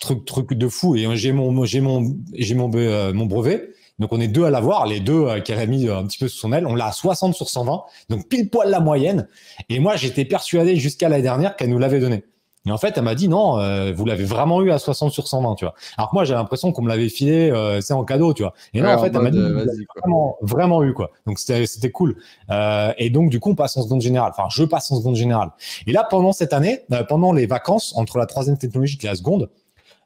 truc 0.00 0.26
truc 0.26 0.52
de 0.52 0.68
fou 0.68 0.94
et 0.96 1.16
j'ai 1.16 1.32
mon 1.32 1.64
j'ai 1.64 1.80
mon 1.80 2.14
j'ai 2.34 2.54
mon 2.54 2.70
euh, 2.74 3.14
mon 3.14 3.24
brevet 3.24 3.70
donc 4.02 4.12
on 4.12 4.20
est 4.20 4.28
deux 4.28 4.44
à 4.44 4.50
l'avoir. 4.50 4.86
Les 4.86 5.00
deux 5.00 5.24
euh, 5.24 5.40
qu'elle 5.40 5.58
a 5.58 5.66
mis 5.66 5.88
euh, 5.88 5.96
un 5.96 6.06
petit 6.06 6.18
peu 6.18 6.28
sous 6.28 6.38
son 6.38 6.52
aile 6.52 6.66
on 6.66 6.74
l'a 6.74 6.88
à 6.88 6.92
60 6.92 7.34
sur 7.34 7.48
120 7.48 7.84
donc 8.10 8.28
pile 8.28 8.50
poil 8.50 8.68
la 8.68 8.80
moyenne. 8.80 9.28
Et 9.70 9.78
moi 9.78 9.96
j'étais 9.96 10.26
persuadé 10.26 10.76
jusqu'à 10.76 11.08
l'année 11.08 11.22
dernière 11.22 11.56
qu'elle 11.56 11.70
nous 11.70 11.78
l'avait 11.78 12.00
donné. 12.00 12.24
Et 12.64 12.70
en 12.70 12.78
fait 12.78 12.96
elle 12.96 13.02
m'a 13.02 13.16
dit 13.16 13.28
non 13.28 13.58
euh, 13.58 13.92
vous 13.92 14.04
l'avez 14.04 14.24
vraiment 14.24 14.62
eu 14.62 14.70
à 14.70 14.78
60 14.78 15.10
sur 15.10 15.26
120 15.26 15.56
tu 15.56 15.64
vois. 15.64 15.74
Alors 15.96 16.10
que 16.10 16.14
moi 16.14 16.24
j'ai 16.24 16.34
l'impression 16.34 16.70
qu'on 16.72 16.82
me 16.82 16.88
l'avait 16.88 17.08
filé 17.08 17.50
euh, 17.50 17.80
c'est 17.80 17.92
en 17.92 18.04
cadeau 18.04 18.34
tu 18.34 18.42
vois. 18.42 18.54
Et 18.72 18.80
Ouais, 18.80 18.92
en 18.92 18.98
fait 18.98 19.10
elle 19.14 19.20
m'a 19.20 19.30
dit 19.30 19.38
euh, 19.38 19.64
vous 19.64 20.00
vraiment 20.00 20.36
vraiment 20.42 20.84
eu 20.84 20.92
quoi. 20.92 21.10
Donc 21.26 21.40
c'était 21.40 21.66
c'était 21.66 21.90
cool. 21.90 22.16
Euh, 22.50 22.92
et 22.98 23.10
donc 23.10 23.30
du 23.30 23.40
coup 23.40 23.50
on 23.50 23.54
passe 23.56 23.76
en 23.76 23.82
seconde 23.82 24.00
générale. 24.00 24.32
Enfin 24.36 24.48
je 24.50 24.62
passe 24.62 24.92
en 24.92 24.96
seconde 24.96 25.16
générale. 25.16 25.50
Et 25.88 25.92
là 25.92 26.06
pendant 26.08 26.32
cette 26.32 26.52
année 26.52 26.82
euh, 26.92 27.02
pendant 27.02 27.32
les 27.32 27.46
vacances 27.46 27.94
entre 27.96 28.18
la 28.18 28.26
troisième 28.26 28.58
technologie 28.58 28.98
et 29.02 29.06
la 29.06 29.16
seconde 29.16 29.50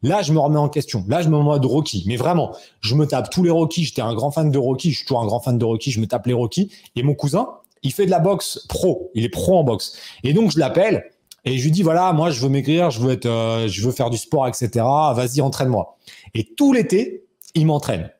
Là, 0.02 0.22
je 0.22 0.32
me 0.32 0.38
remets 0.38 0.59
en 0.59 0.68
question. 0.68 1.04
Là, 1.09 1.22
je 1.22 1.28
me 1.28 1.32
mets 1.32 1.38
en 1.38 1.44
mode 1.44 1.64
Rocky. 1.64 2.04
Mais 2.06 2.16
vraiment, 2.16 2.54
je 2.80 2.94
me 2.94 3.06
tape 3.06 3.30
tous 3.30 3.42
les 3.42 3.50
Rocky. 3.50 3.85
J'étais 3.85 4.02
un 4.02 4.14
grand 4.14 4.30
fan 4.30 4.50
de 4.50 4.59
Rocky. 4.59 4.92
Je 4.92 4.98
suis 4.98 5.06
toujours 5.06 5.22
un 5.22 5.26
grand 5.26 5.40
fan 5.40 5.59
de 5.59 5.64
Rocky. 5.64 5.90
Je 5.90 6.00
me 6.00 6.06
tape 6.06 6.26
les 6.26 6.32
Rocky. 6.32 6.70
Et 6.94 7.02
mon 7.02 7.14
cousin, 7.14 7.48
il 7.82 7.92
fait 7.92 8.06
de 8.06 8.11
la 8.11 8.18
boxe 8.18 8.66
pro. 8.68 9.11
Il 9.14 9.24
est 9.24 9.28
pro 9.28 9.59
en 9.59 9.64
boxe. 9.64 9.96
Et 10.22 10.32
donc, 10.32 10.52
je 10.52 10.59
l'appelle 10.59 11.11
et 11.46 11.59
je 11.59 11.64
lui 11.64 11.70
dis 11.70 11.82
voilà, 11.82 12.12
moi, 12.12 12.30
je 12.30 12.40
veux 12.40 12.48
maigrir, 12.48 12.90
je 12.90 13.00
veux 13.00 13.12
être, 13.12 13.26
euh, 13.26 13.68
je 13.68 13.87
veux 13.87 13.92
faire 13.92 14.11
du 14.11 14.18
sport, 14.18 14.48
etc. 14.48 14.68
Vas-y, 15.14 15.40
entraîne-moi. 15.40 15.96
Et 16.35 16.44
tout 16.56 16.72
l'été, 16.72 17.24
il 17.54 17.66
m'entraîne. 17.66 18.11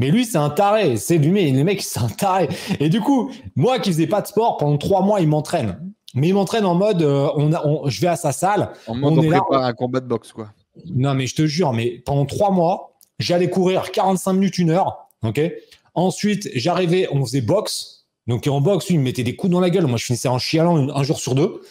Mais 0.00 0.10
lui, 0.10 0.24
c'est 0.24 0.38
un 0.38 0.50
taré. 0.50 0.96
C'est 0.96 1.18
lui, 1.18 1.30
mais 1.30 1.50
le 1.50 1.62
mec, 1.62 1.82
c'est 1.82 2.00
un 2.00 2.08
taré. 2.08 2.48
Et 2.80 2.88
du 2.88 3.00
coup, 3.00 3.30
moi 3.54 3.78
qui 3.78 3.90
faisais 3.90 4.08
pas 4.08 4.20
de 4.20 4.26
sport 4.26 4.56
pendant 4.56 4.76
trois 4.76 5.02
mois, 5.02 5.20
il 5.20 5.28
m'entraîne. 5.28 5.80
Mais 6.14 6.28
il 6.28 6.34
m'entraîne 6.34 6.64
en 6.64 6.74
mode, 6.74 7.02
euh, 7.02 7.28
on, 7.36 7.52
a, 7.52 7.64
on, 7.64 7.88
je 7.88 8.00
vais 8.00 8.08
à 8.08 8.16
sa 8.16 8.32
salle. 8.32 8.70
En 8.88 8.94
mode 8.96 9.12
on 9.12 9.18
on, 9.18 9.22
est 9.22 9.28
là, 9.28 9.40
prépare 9.40 9.64
un 9.64 9.72
combat 9.72 10.00
de 10.00 10.06
boxe, 10.06 10.32
quoi. 10.32 10.48
Non, 10.86 11.14
mais 11.14 11.26
je 11.26 11.34
te 11.34 11.46
jure, 11.46 11.72
mais 11.72 12.02
pendant 12.04 12.26
trois 12.26 12.50
mois, 12.50 12.94
j'allais 13.18 13.50
courir 13.50 13.90
45 13.92 14.32
minutes, 14.34 14.58
une 14.58 14.70
heure. 14.70 15.08
Ok? 15.22 15.40
Ensuite, 15.94 16.48
j'arrivais, 16.54 17.08
on 17.12 17.24
faisait 17.24 17.40
boxe. 17.40 18.06
Donc 18.26 18.46
en 18.46 18.60
boxe, 18.60 18.90
il 18.90 18.98
me 18.98 19.04
mettait 19.04 19.22
des 19.24 19.36
coups 19.36 19.50
dans 19.52 19.60
la 19.60 19.70
gueule. 19.70 19.86
Moi, 19.86 19.96
je 19.98 20.04
finissais 20.04 20.28
en 20.28 20.38
chialant 20.38 20.76
un, 20.76 20.94
un 20.94 21.02
jour 21.02 21.18
sur 21.18 21.34
deux. 21.34 21.62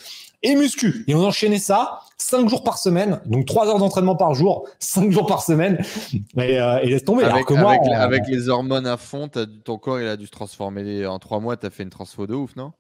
Et 0.44 0.56
muscu. 0.56 1.04
Et 1.08 1.16
on 1.16 1.24
enchaînait 1.24 1.58
ça 1.60 2.02
cinq 2.18 2.48
jours 2.50 2.64
par 2.64 2.78
semaine. 2.78 3.20
Donc 3.26 3.46
trois 3.46 3.68
heures 3.68 3.80
d'entraînement 3.80 4.16
par 4.16 4.34
jour, 4.36 4.68
cinq 4.80 5.12
jours 5.12 5.26
par 5.26 5.42
semaine. 5.44 5.80
Et, 6.38 6.60
euh, 6.60 6.80
et 6.84 6.90
laisse 6.90 7.04
tomber. 7.06 7.24
Alors 7.24 7.36
Avec, 7.36 7.48
que 7.48 7.54
moi, 7.54 7.72
avec- 7.74 7.92
avec 7.94 8.24
les 8.28 8.50
hormones 8.50 8.86
à 8.88 8.98
fond, 8.98 9.30
ton 9.64 9.78
corps 9.78 10.00
il 10.00 10.08
a 10.08 10.16
dû 10.18 10.26
se 10.28 10.32
transformer. 10.32 11.06
En 11.08 11.18
trois 11.20 11.40
mois, 11.40 11.58
t'as 11.58 11.70
fait 11.70 11.84
une 11.84 11.90
transfo 11.90 12.28
de 12.28 12.36
ouf, 12.36 12.56
non? 12.56 12.72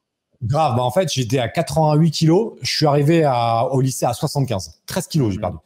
Grave. 0.43 0.75
Bah, 0.75 0.83
en 0.83 0.91
fait, 0.91 1.11
j'étais 1.11 1.39
à 1.39 1.47
88 1.47 2.11
kilos. 2.11 2.53
Je 2.61 2.69
suis 2.75 2.85
arrivé 2.85 3.23
à, 3.23 3.67
au 3.71 3.81
lycée 3.81 4.05
à 4.05 4.13
75. 4.13 4.79
13 4.85 5.07
kilos, 5.07 5.33
j'ai 5.33 5.39
perdu. 5.39 5.57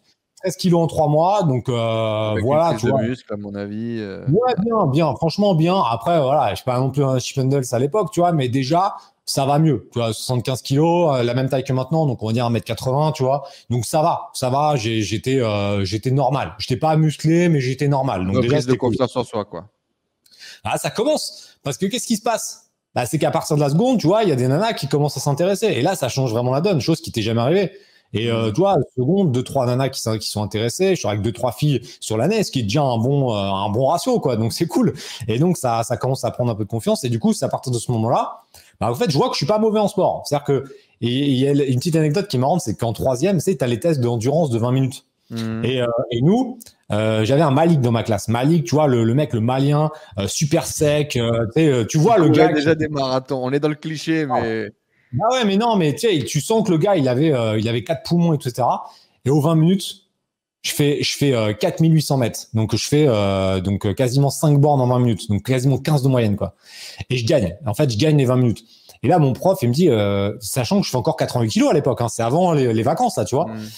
13 0.43 0.55
kilos 0.57 0.81
en 0.81 0.87
trois 0.87 1.07
mois. 1.07 1.43
Donc 1.43 1.69
euh, 1.69 2.35
voilà, 2.41 2.75
tu 2.75 2.87
vois. 2.89 3.01
muscle, 3.01 3.31
à 3.33 3.37
mon 3.37 3.53
avis. 3.55 3.97
euh, 3.99 4.25
Ouais, 4.27 4.53
bien, 4.59 4.87
bien, 4.87 5.15
franchement 5.15 5.55
bien. 5.55 5.81
Après, 5.89 6.19
voilà, 6.21 6.49
je 6.51 6.55
suis 6.55 6.65
pas 6.65 6.79
non 6.79 6.89
plus 6.89 7.03
un 7.03 7.19
Chippendales 7.19 7.63
à 7.71 7.79
l'époque, 7.79 8.09
tu 8.11 8.19
vois, 8.19 8.31
mais 8.31 8.49
déjà, 8.49 8.95
ça 9.25 9.45
va 9.45 9.59
mieux. 9.59 9.87
Tu 9.93 9.99
vois, 9.99 10.13
75 10.13 10.61
kilos, 10.61 11.15
euh, 11.15 11.23
la 11.23 11.33
même 11.33 11.47
taille 11.49 11.63
que 11.63 11.73
maintenant, 11.73 12.05
donc 12.05 12.21
on 12.23 12.27
va 12.27 12.33
dire 12.33 12.49
1m80, 12.49 13.13
tu 13.13 13.23
vois. 13.23 13.43
Donc 13.69 13.85
ça 13.85 14.01
va, 14.01 14.29
ça 14.33 14.49
va, 14.49 14.75
j'étais 14.75 15.39
euh, 15.39 15.85
j'étais 15.85 16.11
normal. 16.11 16.53
J'étais 16.57 16.77
pas 16.77 16.95
musclé, 16.97 17.47
mais 17.49 17.59
j'étais 17.61 17.87
normal. 17.87 18.25
Donc 18.25 18.41
déjà, 18.41 18.59
de 18.61 18.65
cool. 18.73 18.91
confiance 18.91 19.15
en 19.15 19.23
soi, 19.23 19.45
quoi. 19.45 19.65
Ah, 20.63 20.77
ça 20.77 20.89
commence. 20.89 21.57
Parce 21.63 21.77
que 21.77 21.85
qu'est-ce 21.85 22.07
qui 22.07 22.17
se 22.17 22.21
passe? 22.21 22.71
Bah, 22.93 23.05
C'est 23.05 23.17
qu'à 23.19 23.31
partir 23.31 23.55
de 23.55 23.61
la 23.61 23.69
seconde, 23.69 23.99
tu 23.99 24.07
vois, 24.07 24.23
il 24.23 24.29
y 24.29 24.31
a 24.31 24.35
des 24.35 24.47
nanas 24.47 24.73
qui 24.73 24.87
commencent 24.87 25.17
à 25.17 25.21
s'intéresser. 25.21 25.67
Et 25.67 25.81
là, 25.81 25.95
ça 25.95 26.09
change 26.09 26.31
vraiment 26.31 26.51
la 26.51 26.61
donne, 26.61 26.81
chose 26.81 26.99
qui 27.01 27.11
t'est 27.11 27.21
jamais 27.21 27.41
arrivée. 27.41 27.71
Et 28.13 28.29
euh, 28.29 28.51
tu 28.51 28.59
vois, 28.61 28.77
seconde, 28.97 29.31
deux, 29.31 29.43
trois 29.43 29.65
nanas 29.65 29.89
qui 29.89 30.01
sont, 30.01 30.17
qui 30.17 30.27
sont 30.27 30.43
intéressées. 30.43 30.89
Je 30.95 30.99
suis 30.99 31.07
avec 31.07 31.21
deux, 31.21 31.31
trois 31.31 31.51
filles 31.51 31.81
sur 31.99 32.17
l'année, 32.17 32.43
ce 32.43 32.51
qui 32.51 32.59
est 32.59 32.63
déjà 32.63 32.81
un 32.83 32.97
bon, 32.97 33.31
euh, 33.33 33.37
un 33.37 33.69
bon 33.69 33.85
ratio, 33.87 34.19
quoi. 34.19 34.35
Donc 34.35 34.51
c'est 34.53 34.67
cool. 34.67 34.93
Et 35.27 35.39
donc 35.39 35.57
ça, 35.57 35.83
ça 35.83 35.95
commence 35.97 36.25
à 36.25 36.31
prendre 36.31 36.51
un 36.51 36.55
peu 36.55 36.65
de 36.65 36.69
confiance. 36.69 37.03
Et 37.03 37.09
du 37.09 37.19
coup, 37.19 37.31
c'est 37.33 37.45
à 37.45 37.49
partir 37.49 37.71
de 37.71 37.77
ce 37.79 37.91
moment-là, 37.93 38.41
bah, 38.81 38.91
en 38.91 38.95
fait, 38.95 39.09
je 39.09 39.17
vois 39.17 39.27
que 39.27 39.33
je 39.33 39.37
suis 39.37 39.45
pas 39.45 39.59
mauvais 39.59 39.79
en 39.79 39.87
sport. 39.87 40.23
C'est-à-dire 40.25 40.45
que, 40.45 40.63
il 40.99 41.33
y 41.33 41.47
a 41.47 41.51
une 41.51 41.79
petite 41.79 41.95
anecdote 41.95 42.27
qui 42.27 42.35
est 42.37 42.39
marrante, 42.39 42.61
c'est 42.61 42.75
qu'en 42.75 42.93
troisième, 42.93 43.37
tu 43.37 43.43
sais, 43.45 43.55
t'as 43.55 43.65
les 43.67 43.79
tests 43.79 44.01
d'endurance 44.01 44.49
de 44.51 44.59
20 44.59 44.71
minutes. 44.71 45.05
Mhm. 45.31 45.63
Et, 45.63 45.81
euh, 45.81 45.87
et 46.11 46.21
nous, 46.21 46.59
euh, 46.91 47.23
j'avais 47.23 47.41
un 47.41 47.51
Malik 47.51 47.79
dans 47.79 47.91
ma 47.93 48.03
classe. 48.03 48.27
Malik, 48.27 48.65
tu 48.65 48.75
vois, 48.75 48.87
le, 48.87 49.03
le 49.05 49.13
mec, 49.13 49.31
le 49.33 49.39
malien, 49.39 49.89
euh, 50.19 50.27
super 50.27 50.65
sec. 50.67 51.15
euh, 51.15 51.45
tu 51.55 51.61
euh, 51.61 51.85
tu 51.85 51.97
vois 51.97 52.17
le 52.17 52.27
gars. 52.29 52.45
a 52.45 52.47
qui- 52.49 52.55
déjà 52.55 52.75
des 52.75 52.89
marathons. 52.89 53.39
On 53.41 53.51
est 53.53 53.61
dans 53.61 53.69
le 53.69 53.75
cliché, 53.75 54.25
mais. 54.25 54.67
Ah 54.67 54.71
ouais, 55.13 55.45
mais 55.45 55.57
non, 55.57 55.75
mais 55.75 55.93
tu 55.93 56.07
sais, 56.07 56.23
tu 56.23 56.41
sens 56.41 56.65
que 56.65 56.71
le 56.71 56.77
gars, 56.77 56.95
il 56.95 57.07
avait, 57.07 57.33
euh, 57.33 57.59
il 57.59 57.67
avait 57.67 57.83
quatre 57.83 58.03
poumons, 58.03 58.33
etc. 58.33 58.67
Et 59.25 59.29
aux 59.29 59.41
20 59.41 59.55
minutes, 59.55 60.01
je 60.61 60.71
fais, 60.71 61.01
je 61.01 61.17
fais 61.17 61.33
euh, 61.33 61.53
4800 61.53 62.17
mètres. 62.17 62.39
Donc, 62.53 62.75
je 62.75 62.87
fais 62.87 63.05
euh, 63.07 63.61
donc 63.61 63.85
euh, 63.85 63.93
quasiment 63.93 64.29
5 64.29 64.59
bornes 64.59 64.81
en 64.81 64.87
20 64.87 64.99
minutes. 64.99 65.29
Donc, 65.29 65.43
quasiment 65.43 65.77
15 65.77 66.03
de 66.03 66.07
moyenne, 66.07 66.35
quoi. 66.35 66.55
Et 67.09 67.17
je 67.17 67.25
gagne. 67.25 67.57
En 67.65 67.73
fait, 67.73 67.89
je 67.89 67.97
gagne 67.97 68.17
les 68.17 68.25
20 68.25 68.35
minutes. 68.37 68.63
Et 69.03 69.07
là, 69.07 69.17
mon 69.17 69.33
prof, 69.33 69.57
il 69.63 69.69
me 69.69 69.73
dit, 69.73 69.89
euh, 69.89 70.33
sachant 70.39 70.79
que 70.79 70.85
je 70.85 70.91
fais 70.91 70.97
encore 70.97 71.17
88 71.17 71.49
kilos 71.49 71.71
à 71.71 71.73
l'époque, 71.73 72.01
hein, 72.01 72.09
c'est 72.09 72.21
avant 72.21 72.53
les, 72.53 72.83
vacances, 72.83 73.17
là, 73.17 73.25
tu 73.25 73.35
vois. 73.35 73.47
Mhm. 73.47 73.69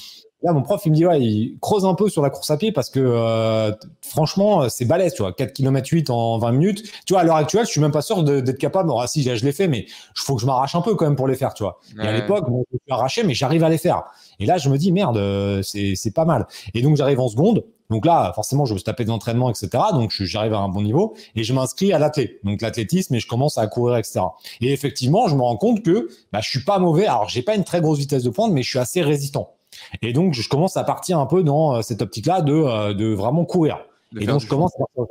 Là, 0.43 0.51
mon 0.51 0.61
prof, 0.61 0.81
il 0.85 0.91
me 0.91 0.95
dit, 0.95 1.05
ouais, 1.05 1.21
il 1.21 1.57
creuse 1.61 1.85
un 1.85 1.93
peu 1.93 2.09
sur 2.09 2.21
la 2.21 2.29
course 2.29 2.51
à 2.51 2.57
pied 2.57 2.73
parce 2.73 2.89
que, 2.89 2.99
euh, 2.99 3.71
franchement, 4.01 4.67
c'est 4.67 4.83
balèze, 4.83 5.13
tu 5.13 5.21
vois. 5.21 5.31
4 5.31 5.53
km 5.53 5.87
8 5.89 6.09
en 6.09 6.37
20 6.37 6.51
minutes. 6.51 6.83
Tu 7.05 7.13
vois, 7.13 7.21
à 7.21 7.23
l'heure 7.23 7.37
actuelle, 7.37 7.65
je 7.65 7.71
suis 7.71 7.79
même 7.79 7.91
pas 7.93 8.01
sûr 8.01 8.23
de- 8.23 8.41
d'être 8.41 8.57
capable. 8.57 8.89
Bon, 8.89 8.99
ah, 8.99 9.07
si, 9.07 9.23
là, 9.23 9.35
je 9.35 9.45
l'ai 9.45 9.53
fait, 9.53 9.69
mais 9.69 9.85
il 9.87 9.87
faut 10.15 10.35
que 10.35 10.41
je 10.41 10.45
m'arrache 10.45 10.75
un 10.75 10.81
peu 10.81 10.95
quand 10.95 11.05
même 11.05 11.15
pour 11.15 11.29
les 11.29 11.35
faire, 11.35 11.53
tu 11.53 11.63
vois. 11.63 11.79
Et 11.97 12.01
à 12.01 12.11
l'époque, 12.11 12.49
bon, 12.49 12.65
je 12.69 12.75
me 12.75 12.79
suis 12.85 12.91
arraché, 12.93 13.23
mais 13.23 13.33
j'arrive 13.33 13.63
à 13.63 13.69
les 13.69 13.77
faire. 13.77 14.03
Et 14.39 14.45
là, 14.45 14.57
je 14.57 14.69
me 14.69 14.77
dis, 14.77 14.91
merde, 14.91 15.15
euh, 15.15 15.61
c'est 15.63 16.13
pas 16.13 16.25
mal. 16.25 16.45
Et 16.73 16.81
donc, 16.81 16.97
j'arrive 16.97 17.21
en 17.21 17.29
seconde. 17.29 17.63
Donc 17.89 18.05
là, 18.05 18.31
forcément, 18.35 18.65
je 18.65 18.73
me 18.73 18.79
suis 18.79 18.83
tapé 18.85 19.05
d'entraînement, 19.05 19.49
etc. 19.49 19.69
Donc, 19.93 20.11
j'arrive 20.11 20.53
à 20.53 20.57
un 20.59 20.67
bon 20.69 20.81
niveau 20.81 21.15
et 21.35 21.43
je 21.43 21.53
m'inscris 21.53 21.93
à 21.93 21.99
l'athlé. 21.99 22.39
Donc, 22.43 22.61
l'athlétisme 22.61 23.15
et 23.15 23.19
je 23.19 23.27
commence 23.27 23.57
à 23.57 23.67
courir, 23.67 23.95
etc. 23.97 24.21
Et 24.61 24.73
effectivement, 24.73 25.27
je 25.29 25.35
me 25.35 25.41
rends 25.41 25.57
compte 25.57 25.83
que 25.83 26.09
bah, 26.33 26.39
je 26.41 26.49
suis 26.49 26.63
pas 26.65 26.79
mauvais. 26.79 27.05
Alors, 27.05 27.29
j'ai 27.29 27.43
pas 27.43 27.55
une 27.55 27.63
très 27.63 27.79
grosse 27.81 27.99
vitesse 27.99 28.23
de 28.23 28.29
pointe, 28.29 28.51
mais 28.51 28.63
je 28.63 28.69
suis 28.69 28.79
assez 28.79 29.01
résistant. 29.01 29.53
Et 30.01 30.13
donc, 30.13 30.33
je 30.33 30.47
commence 30.47 30.77
à 30.77 30.83
partir 30.83 31.19
un 31.19 31.25
peu 31.25 31.43
dans 31.43 31.75
euh, 31.75 31.81
cette 31.81 32.01
optique-là 32.01 32.41
de, 32.41 32.53
euh, 32.53 32.93
de 32.93 33.13
vraiment 33.13 33.45
courir. 33.45 33.79
De 34.11 34.21
Et 34.21 34.25
donc, 34.25 34.41
je 34.41 34.47
commence 34.47 34.73
à 34.79 35.03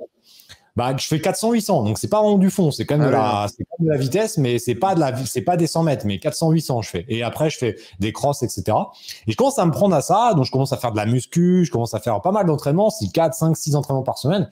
bah, 0.75 0.95
je 0.97 1.07
fais 1.07 1.19
400-800, 1.19 1.85
donc 1.85 1.99
c'est 1.99 2.09
pas 2.09 2.23
vraiment 2.23 2.39
du 2.39 2.49
fond, 2.49 2.71
c'est 2.71 2.87
quand 2.87 2.97
même 2.97 3.09
Ah 3.09 3.11
de 3.11 3.15
ouais, 3.15 3.21
la, 3.21 3.47
c'est 3.49 3.65
quand 3.65 3.77
même 3.79 3.89
de 3.89 3.93
la 3.93 3.99
vitesse, 3.99 4.39
mais 4.39 4.59
c'est 4.59 4.75
pas 4.75 4.95
de 4.95 5.01
la, 5.01 5.15
c'est 5.27 5.43
pas 5.43 5.59
des 5.59 5.67
100 5.67 5.83
mètres, 5.83 6.07
mais 6.07 6.17
400-800 6.17 6.83
je 6.83 6.89
fais. 6.89 7.05
Et 7.09 7.23
après 7.23 7.51
je 7.51 7.59
fais 7.59 7.77
des 8.01 8.11
crosses, 8.13 8.43
etc. 8.43 8.79
Et 9.27 9.33
je 9.33 9.37
commence 9.37 9.59
à 9.59 9.67
me 9.67 9.71
prendre 9.71 9.95
à 9.95 10.01
ça, 10.01 10.33
donc 10.35 10.47
je 10.47 10.51
commence 10.51 10.73
à 10.73 10.79
faire 10.79 10.93
de 10.93 10.97
la 10.97 11.05
muscu, 11.05 11.67
je 11.67 11.71
commence 11.71 11.93
à 11.93 12.01
faire 12.01 12.19
pas 12.23 12.33
mal 12.33 12.47
d'entraînements, 12.47 12.89
6, 12.89 13.13
4, 13.13 13.35
5, 13.35 13.55
6 13.55 13.77
entraînements 13.77 14.03
par 14.03 14.17
semaine. 14.17 14.49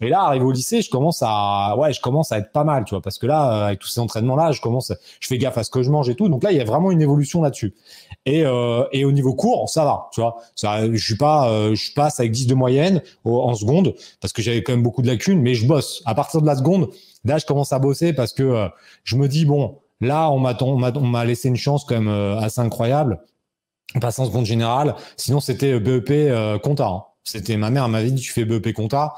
Et 0.00 0.08
là, 0.08 0.22
arrivé 0.22 0.44
au 0.44 0.52
lycée, 0.52 0.80
je 0.80 0.90
commence 0.90 1.22
à, 1.26 1.76
ouais, 1.76 1.92
je 1.92 2.00
commence 2.00 2.30
à 2.30 2.38
être 2.38 2.52
pas 2.52 2.62
mal, 2.62 2.84
tu 2.84 2.94
vois, 2.94 3.02
parce 3.02 3.18
que 3.18 3.26
là, 3.26 3.52
euh, 3.52 3.66
avec 3.66 3.80
tous 3.80 3.88
ces 3.88 4.00
entraînements-là, 4.00 4.52
je 4.52 4.60
commence, 4.60 4.92
je 5.18 5.26
fais 5.26 5.38
gaffe 5.38 5.58
à 5.58 5.64
ce 5.64 5.70
que 5.70 5.82
je 5.82 5.90
mange 5.90 6.08
et 6.08 6.14
tout. 6.14 6.28
Donc 6.28 6.44
là, 6.44 6.52
il 6.52 6.58
y 6.58 6.60
a 6.60 6.64
vraiment 6.64 6.92
une 6.92 7.02
évolution 7.02 7.42
là-dessus. 7.42 7.74
Et, 8.26 8.42
euh, 8.44 8.84
et 8.92 9.04
au 9.04 9.12
niveau 9.12 9.34
cours, 9.34 9.68
ça 9.68 9.84
va, 9.84 10.08
tu 10.12 10.20
vois. 10.20 10.36
Ça, 10.54 10.90
je 10.90 11.04
suis 11.04 11.16
pas, 11.16 11.50
euh, 11.50 11.74
je 11.74 11.92
passe 11.92 12.20
avec 12.20 12.32
10 12.32 12.46
de 12.46 12.54
moyenne 12.54 13.02
en 13.24 13.54
seconde 13.54 13.94
parce 14.20 14.32
que 14.32 14.40
j'avais 14.40 14.62
quand 14.62 14.72
même 14.72 14.82
beaucoup 14.82 15.02
de 15.02 15.06
lacunes, 15.06 15.42
mais 15.42 15.54
je 15.54 15.66
bosse. 15.66 16.02
À 16.06 16.14
partir 16.14 16.40
de 16.40 16.46
la 16.46 16.56
seconde, 16.56 16.88
là, 17.24 17.38
je 17.38 17.44
commence 17.44 17.72
à 17.72 17.78
bosser 17.78 18.12
parce 18.14 18.32
que 18.32 18.42
euh, 18.42 18.68
je 19.04 19.16
me 19.16 19.28
dis 19.28 19.44
bon, 19.44 19.78
là, 20.00 20.30
on 20.30 20.38
m'a, 20.38 20.56
on 20.62 21.06
m'a, 21.06 21.24
laissé 21.24 21.48
une 21.48 21.56
chance 21.56 21.84
quand 21.84 21.94
même 21.96 22.08
euh, 22.08 22.38
assez 22.38 22.60
incroyable. 22.60 23.20
Passer 24.00 24.22
en 24.22 24.26
seconde 24.26 24.46
générale. 24.46 24.94
Sinon, 25.16 25.40
c'était 25.40 25.78
BEP 25.78 26.10
euh, 26.10 26.58
compta. 26.58 26.86
hein. 26.86 27.04
C'était 27.22 27.56
ma 27.56 27.70
mère 27.70 27.88
m'avait 27.88 28.10
dit 28.10 28.20
tu 28.22 28.32
fais 28.32 28.44
BEP 28.44 28.72
compta. 28.72 29.14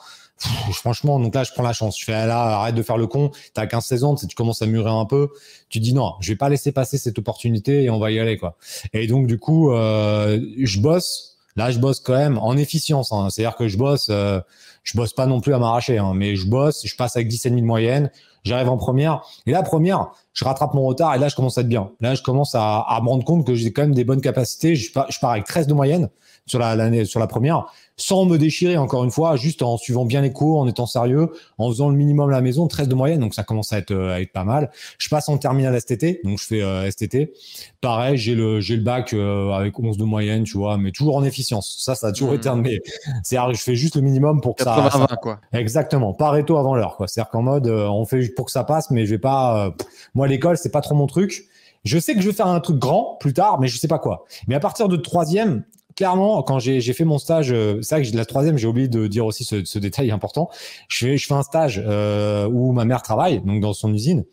Franchement, 0.73 1.19
donc 1.19 1.35
là, 1.35 1.45
je 1.45 1.53
prends 1.53 1.63
la 1.63 1.73
chance. 1.73 1.99
Je 1.99 2.05
fais 2.05 2.27
là, 2.27 2.59
arrête 2.59 2.75
de 2.75 2.83
faire 2.83 2.99
le 2.99 3.07
con. 3.07 3.31
T'as 3.55 3.67
15-16 3.67 4.05
ans, 4.05 4.15
tu 4.15 4.35
commences 4.35 4.63
à 4.63 4.67
mûrir 4.67 4.93
un 4.93 5.07
peu. 5.07 5.31
Tu 5.69 5.81
dis 5.81 5.95
non, 5.95 6.13
je 6.21 6.33
vais 6.33 6.37
pas 6.37 6.49
laisser 6.49 6.73
passer 6.73 6.99
cette 6.99 7.19
opportunité 7.19 7.85
et 7.85 7.91
on 7.91 7.99
va 7.99 8.11
y 8.11 8.19
aller, 8.19 8.37
quoi. 8.37 8.57
Et 8.93 9.07
donc, 9.07 9.27
du 9.27 9.39
coup, 9.39 9.71
euh, 9.73 10.39
je 10.63 10.81
bosse. 10.81 11.33
Là, 11.57 11.71
je 11.71 11.79
bosse 11.79 12.01
quand 12.01 12.13
même 12.17 12.37
en 12.39 12.55
efficience. 12.57 13.13
hein. 13.13 13.29
C'est-à-dire 13.31 13.57
que 13.57 13.67
je 13.67 13.79
bosse, 13.79 14.09
euh, 14.11 14.41
je 14.83 14.97
bosse 14.99 15.15
pas 15.15 15.25
non 15.25 15.41
plus 15.41 15.55
à 15.55 15.59
m'arracher, 15.59 15.97
hein, 15.97 16.13
mais 16.15 16.37
je 16.37 16.47
bosse, 16.47 16.87
je 16.87 16.95
passe 16.97 17.17
avec 17.17 17.29
10,5 17.29 17.57
de 17.57 17.63
moyenne. 17.63 18.11
J'arrive 18.45 18.69
en 18.69 18.77
première. 18.77 19.23
Et 19.47 19.53
là, 19.53 19.63
première, 19.63 20.09
je 20.35 20.45
rattrape 20.45 20.75
mon 20.75 20.85
retard 20.85 21.15
et 21.15 21.19
là, 21.19 21.29
je 21.29 21.35
commence 21.35 21.57
à 21.57 21.63
être 21.63 21.69
bien. 21.69 21.91
Là, 22.01 22.15
je 22.15 22.23
commence 22.23 22.55
à, 22.55 22.81
à 22.81 23.01
me 23.01 23.09
rendre 23.09 23.25
compte 23.25 23.47
que 23.47 23.55
j'ai 23.55 23.73
quand 23.73 23.83
même 23.83 23.95
des 23.95 24.05
bonnes 24.05 24.21
capacités. 24.21 24.77
Je, 24.77 24.93
pars- 24.93 25.11
je 25.11 25.19
pars 25.19 25.31
avec 25.31 25.47
13 25.47 25.67
de 25.67 25.73
moyenne 25.75 26.11
sur 26.45 26.59
la, 26.61 27.05
sur 27.07 27.19
la 27.19 27.27
première, 27.27 27.65
sans 27.99 28.27
me 28.27 28.37
déchirer 28.37 28.77
encore 28.77 29.05
une 29.05 29.11
fois, 29.11 29.37
juste 29.37 29.63
en 29.63 29.79
suivant 29.79 30.05
bien 30.05 30.21
les 30.21 30.33
cours, 30.33 30.61
en 30.61 30.69
étant 30.69 30.85
sérieux, 30.87 31.31
en 31.57 31.71
faisant 31.71 31.89
le 31.89 31.97
minimum 31.97 32.29
à 32.29 32.33
la 32.33 32.41
maison, 32.43 32.67
13 32.69 32.89
de 32.89 32.95
moyenne, 32.95 33.21
donc 33.21 33.35
ça 33.35 33.43
commence 33.43 33.73
à 33.73 33.79
être, 33.79 33.91
euh, 33.91 34.15
à 34.15 34.21
être 34.21 34.33
pas 34.33 34.45
mal. 34.45 34.71
Je 34.99 35.09
passe 35.09 35.29
en 35.31 35.39
terminale 35.39 35.81
STT, 35.81 36.21
donc 36.23 36.39
je 36.39 36.45
fais 36.45 36.63
euh, 36.63 36.91
STT. 36.91 37.33
Pareil, 37.81 38.19
j'ai 38.19 38.35
le, 38.35 38.61
j'ai 38.61 38.77
le 38.77 38.83
bac 38.83 39.13
euh, 39.15 39.51
avec 39.53 39.79
11 39.79 39.97
de 39.97 40.05
moyenne, 40.05 40.45
tu 40.45 40.59
vois, 40.59 40.77
mais 40.77 40.91
toujours 40.93 41.17
en 41.17 41.25
efficience. 41.25 41.77
Ça, 41.79 41.95
ça 41.95 42.09
a 42.09 42.13
toujours 42.13 42.31
Mhm. 42.33 42.37
été 42.37 42.49
un 42.51 42.57
de 42.59 42.63
mes. 42.63 42.81
C'est-à-dire 43.23 43.53
que 43.53 43.57
je 43.59 43.63
fais 43.63 43.77
juste 43.77 43.97
le 43.97 44.03
minimum 44.03 44.41
pour 44.43 44.57
que 44.57 44.63
ça, 44.63 44.75
ça 44.91 44.99
80-20, 44.99 45.17
quoi. 45.21 45.41
Exactement, 45.53 46.13
Pareto 46.13 46.59
avant 46.59 46.75
l'heure, 46.75 46.97
quoi. 46.97 47.09
C'est-à-dire 47.09 47.31
qu'en 47.31 47.43
mode, 47.43 47.67
euh, 47.67 47.89
on 47.89 48.05
fait 48.05 48.29
pour 48.35 48.45
que 48.47 48.53
ça 48.53 48.65
passe, 48.65 48.91
mais 48.91 49.07
je 49.07 49.11
vais 49.13 49.19
pas. 49.19 49.67
euh, 49.67 49.71
moi, 50.15 50.29
l'école, 50.29 50.59
c'est 50.59 50.71
pas 50.73 50.83
trop 50.83 50.95
mon 50.95 51.07
truc. 51.07 51.47
Je 51.85 51.99
sais 51.99 52.15
que 52.15 52.21
je 52.21 52.29
vais 52.29 52.35
faire 52.35 52.49
un 52.49 52.61
truc 52.61 52.79
grand 52.79 53.17
plus 53.21 53.33
tard, 53.33 53.59
mais 53.61 53.69
je 53.69 53.79
sais 53.79 53.89
pas 53.89 53.99
quoi. 54.01 54.25
Mais 54.49 54.55
à 54.55 54.61
partir 54.61 54.89
de 54.89 54.97
troisième, 54.97 55.63
clairement, 55.97 56.43
quand 56.43 56.59
j'ai 56.61 56.81
fait 56.93 57.05
mon 57.05 57.19
stage, 57.19 57.53
euh, 57.53 57.81
c'est 57.83 57.97
vrai 58.01 58.09
que 58.09 58.17
la 58.17 58.25
troisième, 58.25 58.57
j'ai 58.59 58.69
oublié 58.69 58.87
de 58.89 59.07
dire 59.09 59.27
aussi 59.27 59.45
ce, 59.45 59.65
ce 59.65 59.79
détail 59.79 60.11
important. 60.13 60.49
Je 60.89 61.07
fais, 61.07 61.17
je 61.17 61.27
fais 61.27 61.35
un 61.35 61.43
stage 61.43 61.83
euh, 61.85 62.47
où 62.49 62.73
ma 62.73 62.85
mère 62.85 63.03
travaille, 63.03 63.41
donc 63.41 63.61
dans 63.61 63.73
son 63.73 63.93
usine. 63.93 64.25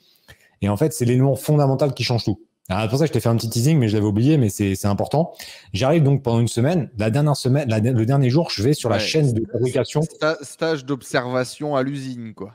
Et 0.62 0.69
en 0.69 0.78
fait, 0.78 0.93
c'est 0.93 1.06
l'élément 1.06 1.36
fondamental 1.36 1.93
qui 1.93 2.04
change 2.04 2.23
tout. 2.23 2.39
C'est 2.69 2.89
pour 2.89 2.97
ça 2.97 3.04
que 3.06 3.10
je 3.10 3.13
t'ai 3.13 3.19
fait 3.19 3.28
un 3.30 3.36
petit 3.36 3.49
teasing, 3.49 3.78
mais 3.78 3.89
je 3.89 3.95
l'avais 3.95 4.08
oublié, 4.08 4.38
mais 4.38 4.47
c'est 4.47 4.76
c'est 4.76 4.88
important. 4.88 5.34
J'arrive 5.73 6.02
donc 6.04 6.23
pendant 6.23 6.39
une 6.39 6.47
semaine. 6.47 6.89
La 6.97 7.10
dernière 7.10 7.36
semaine, 7.36 7.67
la- 7.69 7.80
le 7.80 8.06
dernier 8.06 8.30
jour, 8.30 8.49
je 8.49 8.63
vais 8.63 8.73
sur 8.73 8.89
la 8.89 8.95
Ouais. 8.95 9.02
chaîne 9.02 9.34
de 9.34 9.43
fabrication. 9.52 9.99
Sta- 9.99 10.38
stage 10.43 10.86
d'observation 10.86 11.76
à 11.76 11.84
l'usine, 11.84 12.34
quoi. 12.34 12.54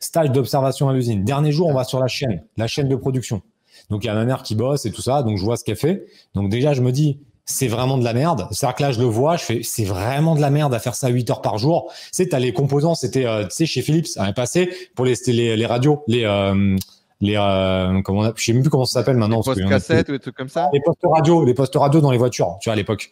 stage 0.00 0.30
d'observation 0.30 0.88
à 0.90 0.92
l'usine. 0.92 1.24
Dernier 1.24 1.50
jour, 1.50 1.66
on 1.66 1.74
va 1.74 1.82
sur 1.84 1.98
la 1.98 2.06
chaîne, 2.08 2.44
la 2.56 2.66
chaîne 2.68 2.88
de 2.88 2.94
production. 2.94 3.42
Donc 3.90 4.04
il 4.04 4.08
y 4.08 4.10
a 4.10 4.14
ma 4.14 4.24
mère 4.26 4.42
qui 4.42 4.54
bosse 4.54 4.84
et 4.86 4.92
tout 4.92 5.02
ça, 5.02 5.22
donc 5.22 5.38
je 5.38 5.44
vois 5.44 5.56
ce 5.56 5.64
qu'elle 5.64 5.76
fait. 5.76 6.06
Donc 6.34 6.50
déjà, 6.50 6.72
je 6.74 6.82
me 6.82 6.92
dis, 6.92 7.18
c'est 7.48 7.66
vraiment 7.66 7.96
de 7.96 8.04
la 8.04 8.12
merde. 8.12 8.46
C'est-à-dire 8.50 8.76
que 8.76 8.82
là, 8.82 8.92
je 8.92 9.00
le 9.00 9.06
vois, 9.06 9.38
je 9.38 9.42
fais, 9.42 9.60
c'est 9.62 9.84
vraiment 9.84 10.34
de 10.34 10.40
la 10.40 10.50
merde 10.50 10.74
à 10.74 10.78
faire 10.78 10.94
ça 10.94 11.08
8 11.08 11.30
heures 11.30 11.40
par 11.40 11.56
jour. 11.56 11.86
Tu 11.88 12.08
sais, 12.12 12.28
t'as 12.28 12.38
les 12.38 12.52
composants, 12.52 12.94
c'était, 12.94 13.24
euh, 13.24 13.44
tu 13.44 13.50
sais, 13.50 13.66
chez 13.66 13.80
Philips, 13.80 14.06
ça 14.06 14.24
avait 14.24 14.34
passé 14.34 14.68
pour 14.94 15.06
les, 15.06 15.14
les, 15.26 15.56
les 15.56 15.66
radios, 15.66 16.04
les, 16.06 16.24
euh, 16.24 16.76
les, 17.22 17.36
euh, 17.36 18.02
comment 18.02 18.20
on 18.20 18.24
a, 18.24 18.32
je 18.36 18.44
sais 18.44 18.52
même 18.52 18.62
plus 18.62 18.70
comment 18.70 18.84
ça 18.84 19.00
s'appelle 19.00 19.16
maintenant. 19.16 19.40
y 19.40 19.48
en 19.48 19.52
a 19.52 19.54
Post-cassette 19.54 20.10
ou 20.10 20.12
des 20.12 20.18
trucs 20.18 20.36
comme 20.36 20.50
ça 20.50 20.68
les 20.74 20.80
postes 20.80 21.00
radio, 21.02 21.44
les 21.46 21.54
postes 21.54 21.74
radio 21.74 22.02
dans 22.02 22.10
les 22.10 22.18
voitures, 22.18 22.58
tu 22.60 22.68
vois, 22.68 22.74
à 22.74 22.76
l'époque. 22.76 23.10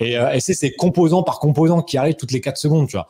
Et, 0.00 0.12
et 0.12 0.40
c'est 0.40 0.54
ces 0.54 0.72
composants 0.72 1.22
par 1.22 1.40
composant 1.40 1.80
qui 1.80 1.96
arrivent 1.96 2.16
toutes 2.16 2.32
les 2.32 2.42
4 2.42 2.58
secondes, 2.58 2.88
tu 2.88 2.96
vois. 2.96 3.08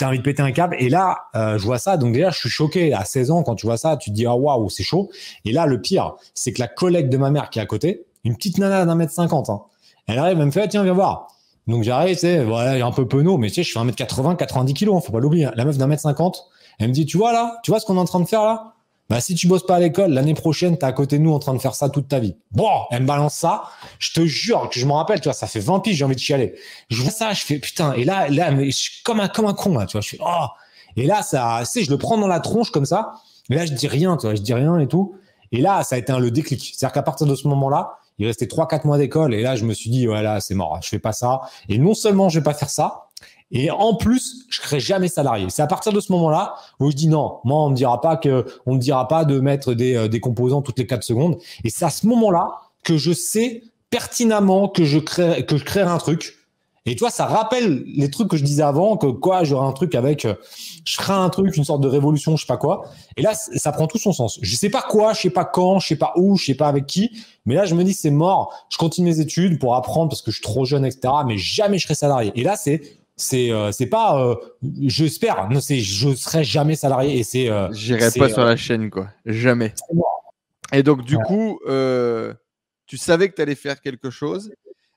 t'as 0.00 0.08
envie 0.08 0.18
de 0.18 0.24
péter 0.24 0.42
un 0.42 0.50
câble. 0.50 0.74
Et 0.80 0.88
là, 0.88 1.18
euh, 1.36 1.56
je 1.56 1.64
vois 1.64 1.78
ça, 1.78 1.96
donc 1.96 2.14
déjà, 2.14 2.30
je 2.30 2.38
suis 2.40 2.50
choqué. 2.50 2.92
À 2.92 3.04
16 3.04 3.30
ans, 3.30 3.42
quand 3.44 3.54
tu 3.54 3.66
vois 3.66 3.76
ça, 3.76 3.96
tu 3.96 4.10
te 4.10 4.14
dis, 4.16 4.26
ah 4.26 4.34
waouh, 4.34 4.68
c'est 4.70 4.82
chaud. 4.82 5.08
Et 5.44 5.52
là, 5.52 5.66
le 5.66 5.80
pire, 5.80 6.14
c'est 6.34 6.52
que 6.52 6.58
la 6.58 6.68
collègue 6.68 7.08
de 7.08 7.16
ma 7.16 7.30
mère 7.30 7.48
qui 7.48 7.60
est 7.60 7.62
à 7.62 7.66
côté, 7.66 8.04
une 8.24 8.34
petite 8.34 8.58
nana 8.58 8.84
d'un 8.84 8.96
mètre 8.96 9.12
cinquante, 9.12 9.50
hein, 9.50 9.62
elle 10.06 10.18
arrive, 10.18 10.38
elle 10.38 10.46
me 10.46 10.50
fait, 10.50 10.68
tiens, 10.68 10.82
viens 10.82 10.92
voir. 10.92 11.28
Donc 11.66 11.84
j'arrive, 11.84 12.14
tu 12.14 12.22
sais, 12.22 12.44
voilà, 12.44 12.84
un 12.84 12.92
peu 12.92 13.06
penaud, 13.06 13.36
mais 13.36 13.48
tu 13.48 13.54
sais, 13.54 13.62
je 13.62 13.72
fais 13.72 13.78
1m80, 13.78 14.36
90 14.36 14.74
kilos, 14.74 14.96
hein, 14.96 15.00
faut 15.04 15.12
pas 15.12 15.20
l'oublier. 15.20 15.46
Hein. 15.46 15.52
La 15.56 15.64
meuf 15.64 15.78
d'un 15.78 15.86
mètre 15.86 16.02
cinquante, 16.02 16.46
elle 16.78 16.88
me 16.88 16.92
dit, 16.92 17.06
tu 17.06 17.16
vois 17.16 17.32
là, 17.32 17.58
tu 17.62 17.70
vois 17.70 17.80
ce 17.80 17.86
qu'on 17.86 17.96
est 17.96 18.00
en 18.00 18.04
train 18.04 18.20
de 18.20 18.26
faire 18.26 18.42
là? 18.42 18.74
Bah, 19.08 19.20
si 19.20 19.34
tu 19.34 19.48
bosses 19.48 19.66
pas 19.66 19.74
à 19.74 19.80
l'école, 19.80 20.12
l'année 20.12 20.34
prochaine, 20.34 20.78
t'es 20.78 20.86
à 20.86 20.92
côté 20.92 21.18
de 21.18 21.24
nous 21.24 21.32
en 21.32 21.40
train 21.40 21.52
de 21.52 21.58
faire 21.58 21.74
ça 21.74 21.88
toute 21.88 22.06
ta 22.06 22.20
vie. 22.20 22.36
Bon, 22.52 22.70
elle 22.92 23.02
me 23.02 23.08
balance 23.08 23.34
ça. 23.34 23.64
Je 23.98 24.12
te 24.12 24.24
jure 24.24 24.68
que 24.70 24.78
je 24.78 24.86
me 24.86 24.92
rappelle, 24.92 25.20
tu 25.20 25.24
vois, 25.24 25.32
ça 25.32 25.48
fait 25.48 25.58
20 25.58 25.80
piges, 25.80 25.96
j'ai 25.96 26.04
envie 26.04 26.14
de 26.14 26.20
chialer. 26.20 26.54
Je 26.90 27.02
vois 27.02 27.10
ça, 27.10 27.32
je 27.32 27.44
fais, 27.44 27.58
putain, 27.58 27.92
et 27.94 28.04
là, 28.04 28.28
là, 28.28 28.54
je 28.62 28.70
suis 28.70 29.02
comme 29.02 29.18
un, 29.18 29.26
comme 29.26 29.46
un 29.46 29.52
con, 29.52 29.76
là, 29.76 29.86
tu 29.86 29.92
vois, 29.92 30.00
je 30.00 30.10
fais, 30.10 30.18
oh. 30.20 30.46
Et 30.96 31.06
là, 31.06 31.22
ça, 31.22 31.58
tu 31.60 31.66
sais, 31.66 31.82
je 31.84 31.90
le 31.90 31.98
prends 31.98 32.18
dans 32.18 32.28
la 32.28 32.38
tronche 32.38 32.70
comme 32.70 32.84
ça. 32.84 33.14
Et 33.50 33.54
là, 33.56 33.66
je 33.66 33.72
dis 33.72 33.88
rien, 33.88 34.16
tu 34.16 34.26
vois, 34.26 34.36
je 34.36 34.42
dis 34.42 34.54
rien 34.54 34.78
et 34.78 34.86
tout. 34.86 35.16
Et 35.50 35.60
là, 35.60 35.82
ça 35.82 35.96
a 35.96 35.98
été 35.98 36.12
le 36.16 36.30
déclic. 36.30 36.62
C'est-à-dire 36.62 36.92
qu'à 36.92 37.02
partir 37.02 37.26
de 37.26 37.34
ce 37.34 37.48
moment-là, 37.48 37.98
il 38.20 38.26
restait 38.26 38.46
3-4 38.46 38.86
mois 38.86 38.98
d'école. 38.98 39.34
Et 39.34 39.42
là, 39.42 39.56
je 39.56 39.64
me 39.64 39.72
suis 39.72 39.90
dit, 39.90 40.06
voilà, 40.06 40.40
c'est 40.40 40.54
mort, 40.54 40.78
je 40.82 40.88
fais 40.88 40.98
pas 40.98 41.12
ça. 41.12 41.40
Et 41.68 41.78
non 41.78 41.94
seulement 41.94 42.28
je 42.28 42.38
vais 42.38 42.44
pas 42.44 42.54
faire 42.54 42.70
ça, 42.70 43.06
et 43.50 43.70
en 43.70 43.94
plus, 43.94 44.46
je 44.48 44.60
serai 44.60 44.78
jamais 44.78 45.08
salarié. 45.08 45.46
C'est 45.48 45.62
à 45.62 45.66
partir 45.66 45.92
de 45.92 45.98
ce 45.98 46.12
moment-là 46.12 46.54
où 46.78 46.90
je 46.90 46.96
dis 46.96 47.08
non, 47.08 47.40
moi 47.44 47.64
on 47.64 47.70
me 47.70 47.74
dira 47.74 48.00
pas 48.00 48.16
que 48.16 48.44
on 48.64 48.74
me 48.74 48.78
dira 48.78 49.08
pas 49.08 49.24
de 49.24 49.40
mettre 49.40 49.74
des, 49.74 49.96
euh, 49.96 50.08
des 50.08 50.20
composants 50.20 50.62
toutes 50.62 50.78
les 50.78 50.86
4 50.86 51.02
secondes. 51.02 51.36
Et 51.64 51.70
c'est 51.70 51.84
à 51.84 51.90
ce 51.90 52.06
moment-là 52.06 52.60
que 52.84 52.96
je 52.96 53.12
sais 53.12 53.64
pertinemment 53.90 54.68
que 54.68 54.84
je 54.84 55.00
crée 55.00 55.44
que 55.46 55.56
je 55.56 55.64
créerai 55.64 55.90
un 55.90 55.98
truc. 55.98 56.36
Et 56.86 56.96
toi, 56.96 57.10
ça 57.10 57.26
rappelle 57.26 57.84
les 57.86 58.10
trucs 58.10 58.28
que 58.28 58.36
je 58.36 58.44
disais 58.44 58.62
avant, 58.62 58.96
que 58.96 59.06
quoi, 59.06 59.44
j'aurai 59.44 59.66
un 59.66 59.72
truc 59.72 59.94
avec, 59.94 60.24
euh, 60.24 60.34
je 60.84 60.96
ferai 60.96 61.12
un 61.12 61.28
truc, 61.28 61.56
une 61.56 61.64
sorte 61.64 61.82
de 61.82 61.88
révolution, 61.88 62.36
je 62.36 62.42
sais 62.42 62.46
pas 62.46 62.56
quoi. 62.56 62.84
Et 63.16 63.22
là, 63.22 63.34
ça 63.34 63.70
prend 63.72 63.86
tout 63.86 63.98
son 63.98 64.12
sens. 64.12 64.38
Je 64.40 64.56
sais 64.56 64.70
pas 64.70 64.82
quoi, 64.82 65.12
je 65.12 65.20
sais 65.20 65.30
pas 65.30 65.44
quand, 65.44 65.78
je 65.78 65.88
sais 65.88 65.96
pas 65.96 66.14
où, 66.16 66.36
je 66.36 66.46
sais 66.46 66.54
pas 66.54 66.68
avec 66.68 66.86
qui. 66.86 67.10
Mais 67.44 67.54
là, 67.54 67.66
je 67.66 67.74
me 67.74 67.84
dis, 67.84 67.92
c'est 67.92 68.10
mort. 68.10 68.66
Je 68.70 68.78
continue 68.78 69.10
mes 69.10 69.20
études 69.20 69.58
pour 69.58 69.74
apprendre 69.74 70.08
parce 70.08 70.22
que 70.22 70.30
je 70.30 70.36
suis 70.36 70.42
trop 70.42 70.64
jeune, 70.64 70.86
etc. 70.86 71.12
Mais 71.26 71.36
jamais 71.36 71.78
je 71.78 71.84
serai 71.84 71.94
salarié. 71.94 72.32
Et 72.34 72.42
là, 72.42 72.56
c'est 72.56 73.00
c'est 73.20 73.52
euh, 73.52 73.70
c'est 73.72 73.86
pas 73.86 74.20
euh, 74.20 74.34
j'espère 74.82 75.48
non 75.50 75.60
c'est 75.60 75.78
je 75.78 76.14
serai 76.14 76.42
jamais 76.42 76.74
salarié 76.74 77.18
et 77.18 77.22
c'est 77.22 77.50
euh, 77.50 77.70
j'irai 77.72 78.10
pas 78.10 78.28
sur 78.28 78.44
la 78.44 78.56
chaîne 78.56 78.90
quoi 78.90 79.08
jamais 79.26 79.74
et 80.72 80.82
donc 80.82 81.04
du 81.04 81.18
coup 81.18 81.60
tu 82.86 82.96
savais 82.96 83.28
que 83.28 83.34
tu 83.34 83.42
allais 83.42 83.54
faire 83.54 83.80
quelque 83.80 84.10
chose 84.10 84.52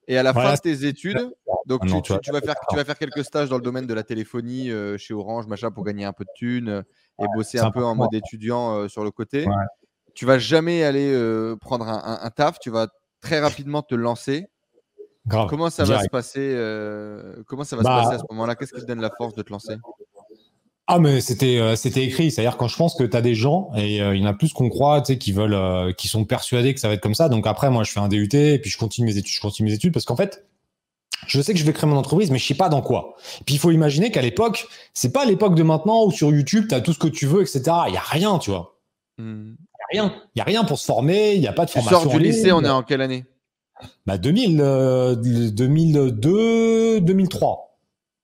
et 0.08 0.18
à 0.18 0.24
la 0.24 0.34
fin 0.34 0.54
de 0.54 0.60
tes 0.60 0.86
études 0.86 1.32
donc 1.66 1.82
ah 1.84 2.02
tu, 2.02 2.32
vas 2.32 2.42
faire 2.42 2.56
tu 2.70 2.76
vas 2.76 2.84
faire 2.84 2.98
quelques 2.98 3.24
stages 3.24 3.50
dans 3.50 3.58
le 3.58 3.62
domaine 3.62 3.88
de 3.88 3.94
la 3.94 4.04
téléphonie 4.04 4.70
chez 4.98 5.14
Orange 5.14 5.48
machin 5.48 5.72
pour 5.72 5.84
gagner 5.84 6.06
un 6.06 6.14
peu 6.14 6.26
de 6.26 6.30
thunes 6.36 6.84
et 7.22 7.26
bosser 7.36 7.60
un 7.60 7.72
peu 7.72 7.84
en 7.84 7.96
mode 7.96 8.14
étudiant 8.14 8.88
sur 8.90 9.04
le 9.04 9.12
côté. 9.12 9.46
Tu 10.14 10.26
vas 10.26 10.40
jamais 10.40 10.84
aller 10.84 11.56
prendre 11.62 11.88
un 11.88 12.30
taf 12.32 12.60
tu 12.60 12.70
vas 12.70 12.88
très 13.22 13.40
rapidement 13.40 13.82
te 13.82 13.96
lancer. 13.96 14.48
Comment 15.30 15.70
ça 15.70 15.86
va 15.86 16.04
se 16.04 16.10
passer 16.10 16.54
euh, 16.56 17.44
Comment 17.48 17.64
ça 17.64 17.76
va 17.76 17.84
se 17.84 17.88
passer 17.88 18.16
à 18.16 18.20
ce 18.20 18.24
moment-là? 18.32 18.56
Qu'est-ce 18.56 18.74
qui 18.74 18.82
te 18.82 18.86
donne 18.86 19.02
la 19.02 19.10
force 19.10 19.34
de 19.34 19.42
te 19.42 19.52
lancer? 19.52 19.78
Ah 20.88 21.00
mais 21.00 21.22
c'était 21.22 21.60
euh, 21.60 21.76
c'était 21.78 22.04
écrit, 22.04 22.30
c'est-à-dire 22.30 22.58
quand 22.58 22.68
je 22.68 22.76
pense 22.76 22.96
que 22.96 23.04
tu 23.04 23.16
as 23.16 23.22
des 23.22 23.36
gens 23.36 23.72
et 23.76 24.02
euh, 24.02 24.16
il 24.16 24.22
y 24.22 24.26
en 24.26 24.30
a 24.30 24.34
plus 24.34 24.52
qu'on 24.52 24.70
croit, 24.70 25.02
tu 25.02 25.14
sais, 25.14 25.18
qui 25.18 25.32
veulent, 25.32 25.96
qui 25.96 26.08
sont 26.08 26.26
persuadés 26.26 26.74
que 26.74 26.80
ça 26.80 26.90
va 26.90 26.96
être 26.96 27.02
comme 27.02 27.16
ça. 27.16 27.30
Donc 27.30 27.48
après, 27.48 27.70
moi, 27.70 27.84
je 27.84 27.92
fais 27.92 28.02
un 28.02 28.10
DUT 28.10 28.30
et 28.34 28.60
puis 28.60 28.70
je 28.70 28.78
continue 28.78 29.08
mes 29.08 29.18
études, 29.18 29.34
je 29.34 29.42
continue 29.42 29.70
mes 29.70 29.76
études 29.76 29.94
parce 29.94 30.06
qu'en 30.06 30.18
fait, 30.18 30.46
je 31.28 31.42
sais 31.42 31.54
que 31.54 31.60
je 31.60 31.66
vais 31.66 31.74
créer 31.74 31.90
mon 31.90 31.98
entreprise, 31.98 32.32
mais 32.32 32.38
je 32.38 32.46
sais 32.46 32.54
pas 32.54 32.70
dans 32.70 32.82
quoi. 32.82 33.16
Puis 33.46 33.56
il 33.56 33.60
faut 33.60 33.72
imaginer 33.72 34.12
qu'à 34.12 34.22
l'époque, 34.22 34.68
c'est 34.94 35.14
pas 35.14 35.26
l'époque 35.26 35.56
de 35.56 35.64
maintenant 35.64 36.06
où 36.06 36.12
sur 36.12 36.32
YouTube, 36.32 36.66
tu 36.68 36.76
as 36.76 36.82
tout 36.82 36.94
ce 36.94 37.00
que 37.00 37.08
tu 37.08 37.26
veux, 37.26 37.42
etc. 37.42 37.62
Il 37.88 37.94
y 37.94 37.98
a 37.98 38.04
rien, 38.04 38.38
tu 38.40 38.52
vois. 38.52 38.78
Hmm. 39.18 39.54
Il 39.92 39.98
y 39.98 40.00
a 40.00 40.04
rien. 40.04 40.16
Il 40.36 40.40
y 40.40 40.42
a 40.42 40.46
rien 40.46 40.64
pour 40.64 40.80
se 40.80 40.86
former. 40.86 41.36
Il 41.36 41.42
y 41.42 41.48
a 41.48 41.54
pas 41.54 41.66
de 41.66 41.70
formation. 41.70 42.00
Tu 42.00 42.04
sors 42.10 42.14
du 42.14 42.20
lycée, 42.20 42.52
on 42.52 42.64
est 42.64 42.70
en 42.70 42.84
quelle 42.84 43.02
année? 43.02 43.26
Bah 44.06 44.18
2000, 44.18 44.58
2002, 45.54 47.02
2003. 47.02 47.73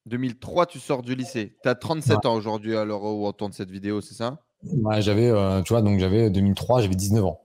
2003, 0.05 0.65
tu 0.65 0.79
sors 0.79 1.01
du 1.01 1.15
lycée. 1.15 1.55
Tu 1.62 1.69
as 1.69 1.75
37 1.75 2.25
ans 2.25 2.35
aujourd'hui 2.35 2.75
à 2.75 2.85
l'heure 2.85 3.03
où 3.03 3.27
on 3.27 3.31
tourne 3.31 3.51
cette 3.51 3.71
vidéo, 3.71 4.01
c'est 4.01 4.15
ça? 4.15 4.39
Ouais, 4.63 5.01
j'avais, 5.01 5.29
euh, 5.29 5.62
tu 5.62 5.73
vois, 5.73 5.81
donc 5.81 5.99
j'avais 5.99 6.29
2003, 6.29 6.81
j'avais 6.81 6.95
19 6.95 7.25
ans. 7.25 7.41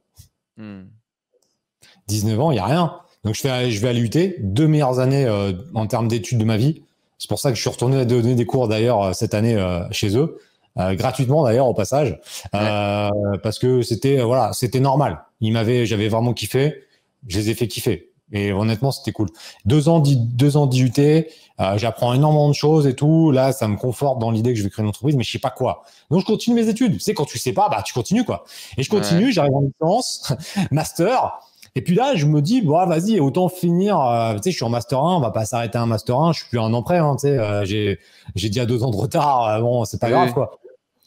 19 2.08 2.36
hmm. 2.36 2.40
ans, 2.40 2.50
il 2.50 2.54
n'y 2.54 2.60
a 2.60 2.66
rien. 2.66 2.96
Donc 3.24 3.34
je, 3.34 3.40
fais, 3.40 3.70
je 3.70 3.80
vais 3.80 3.88
à 3.88 3.92
l'UT, 3.92 4.10
deux 4.40 4.66
meilleures 4.66 4.98
années 4.98 5.24
euh, 5.24 5.52
en 5.74 5.86
termes 5.86 6.08
d'études 6.08 6.38
de 6.38 6.44
ma 6.44 6.56
vie. 6.56 6.82
C'est 7.18 7.28
pour 7.28 7.38
ça 7.38 7.50
que 7.50 7.56
je 7.56 7.60
suis 7.60 7.70
retourné 7.70 8.04
donner 8.04 8.34
des 8.34 8.46
cours 8.46 8.68
d'ailleurs 8.68 9.02
euh, 9.02 9.12
cette 9.12 9.34
année 9.34 9.56
chez 9.90 10.16
eux. 10.16 10.38
gratuitement 10.76 11.44
d'ailleurs 11.44 11.68
au 11.68 11.74
passage 11.74 12.18
parce 12.50 13.58
que 13.60 13.82
c'était 13.82 14.20
voilà 14.20 14.52
c'était 14.52 14.80
normal 14.80 15.24
il 15.40 15.52
m'avait 15.52 15.86
j'avais 15.86 16.08
vraiment 16.08 16.34
kiffé 16.34 16.84
je 17.28 17.38
les 17.38 17.50
ai 17.50 17.54
fait 17.54 17.68
kiffer. 17.68 18.10
Et 18.32 18.52
honnêtement, 18.52 18.90
c'était 18.90 19.12
cool. 19.12 19.28
Deux 19.64 19.88
ans, 19.88 20.00
deux 20.00 20.56
ans 20.56 20.66
d'IUT, 20.66 20.92
euh, 20.98 21.78
j'apprends 21.78 22.14
énormément 22.14 22.48
de 22.48 22.54
choses 22.54 22.86
et 22.86 22.94
tout. 22.94 23.30
Là, 23.30 23.52
ça 23.52 23.68
me 23.68 23.76
conforte 23.76 24.18
dans 24.18 24.30
l'idée 24.30 24.52
que 24.52 24.58
je 24.58 24.64
vais 24.64 24.70
créer 24.70 24.82
une 24.82 24.88
entreprise, 24.88 25.14
mais 25.14 25.22
je 25.24 25.30
sais 25.30 25.38
pas 25.38 25.50
quoi. 25.50 25.84
Donc, 26.10 26.20
je 26.20 26.26
continue 26.26 26.56
mes 26.56 26.68
études. 26.68 26.94
Tu 26.94 27.00
sais, 27.00 27.14
quand 27.14 27.26
tu 27.26 27.38
sais 27.38 27.52
pas, 27.52 27.68
bah, 27.68 27.82
tu 27.84 27.92
continues, 27.92 28.24
quoi. 28.24 28.44
Et 28.76 28.82
je 28.82 28.90
continue, 28.90 29.30
j'arrive 29.32 29.54
en 29.54 29.62
licence, 29.62 30.32
master. 30.70 31.38
Et 31.76 31.82
puis 31.82 31.94
là, 31.94 32.14
je 32.14 32.26
me 32.26 32.40
dis, 32.40 32.62
bon, 32.62 32.86
vas-y, 32.86 33.20
autant 33.20 33.48
finir. 33.48 34.00
Euh, 34.00 34.34
tu 34.34 34.44
sais, 34.44 34.50
je 34.50 34.56
suis 34.56 34.64
en 34.64 34.70
master 34.70 34.98
1, 34.98 35.16
on 35.16 35.20
va 35.20 35.30
pas 35.30 35.44
s'arrêter 35.44 35.76
à 35.76 35.82
un 35.82 35.86
master 35.86 36.18
1. 36.18 36.32
Je 36.32 36.40
suis 36.40 36.48
plus 36.48 36.60
un 36.60 36.72
an 36.72 36.82
près, 36.82 36.98
hein, 36.98 37.16
tu 37.16 37.28
sais. 37.28 37.38
Euh, 37.38 37.64
j'ai, 37.64 37.98
j'ai 38.34 38.48
déjà 38.48 38.64
deux 38.64 38.82
ans 38.82 38.90
de 38.90 38.96
retard. 38.96 39.60
bon, 39.60 39.84
c'est 39.84 40.00
pas 40.00 40.10
grave, 40.10 40.32
quoi. 40.32 40.58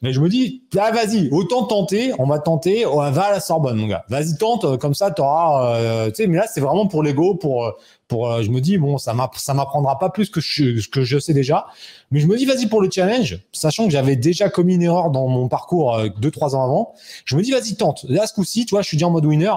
Mais 0.03 0.13
je 0.13 0.21
me 0.21 0.29
dis, 0.29 0.63
ah, 0.77 0.91
vas-y, 0.91 1.27
autant 1.31 1.63
tenter, 1.63 2.13
on 2.19 2.27
va 2.27 2.37
tenter, 2.37 2.85
on 2.85 2.97
va 3.09 3.23
à 3.23 3.31
la 3.31 3.39
Sorbonne, 3.39 3.77
mon 3.77 3.87
gars. 3.87 4.05
Vas-y, 4.09 4.37
tente, 4.37 4.63
euh, 4.63 4.77
comme 4.77 4.93
ça, 4.93 5.09
tu 5.09 5.21
auras. 5.21 5.75
Euh, 5.75 6.07
tu 6.09 6.15
sais, 6.15 6.27
mais 6.27 6.37
là, 6.37 6.45
c'est 6.47 6.61
vraiment 6.61 6.85
pour 6.85 7.01
l'ego, 7.01 7.33
pour, 7.33 7.65
euh, 7.65 7.71
pour. 8.07 8.43
je 8.43 8.51
me 8.51 8.61
dis, 8.61 8.77
bon, 8.77 8.99
ça 8.99 9.13
m'apprendra 9.15 9.97
pas 9.97 10.11
plus 10.11 10.29
que 10.29 10.39
je, 10.39 10.87
que 10.89 11.03
je 11.03 11.17
sais 11.17 11.33
déjà. 11.33 11.65
Mais 12.11 12.19
je 12.19 12.27
me 12.27 12.37
dis, 12.37 12.45
vas-y 12.45 12.67
pour 12.67 12.79
le 12.79 12.91
challenge, 12.91 13.39
sachant 13.51 13.85
que 13.85 13.91
j'avais 13.91 14.15
déjà 14.15 14.49
commis 14.49 14.75
une 14.75 14.83
erreur 14.83 15.09
dans 15.09 15.27
mon 15.27 15.47
parcours 15.47 15.99
deux, 16.19 16.31
trois 16.31 16.55
ans 16.55 16.63
avant. 16.63 16.93
Je 17.25 17.35
me 17.35 17.41
dis, 17.41 17.51
vas-y, 17.51 17.75
tente. 17.75 18.05
Là, 18.07 18.27
ce 18.27 18.33
coup-ci, 18.33 18.65
tu 18.65 18.75
vois, 18.75 18.83
je 18.83 18.87
suis 18.87 18.97
déjà 18.97 19.07
en 19.07 19.11
mode 19.11 19.25
winner 19.25 19.53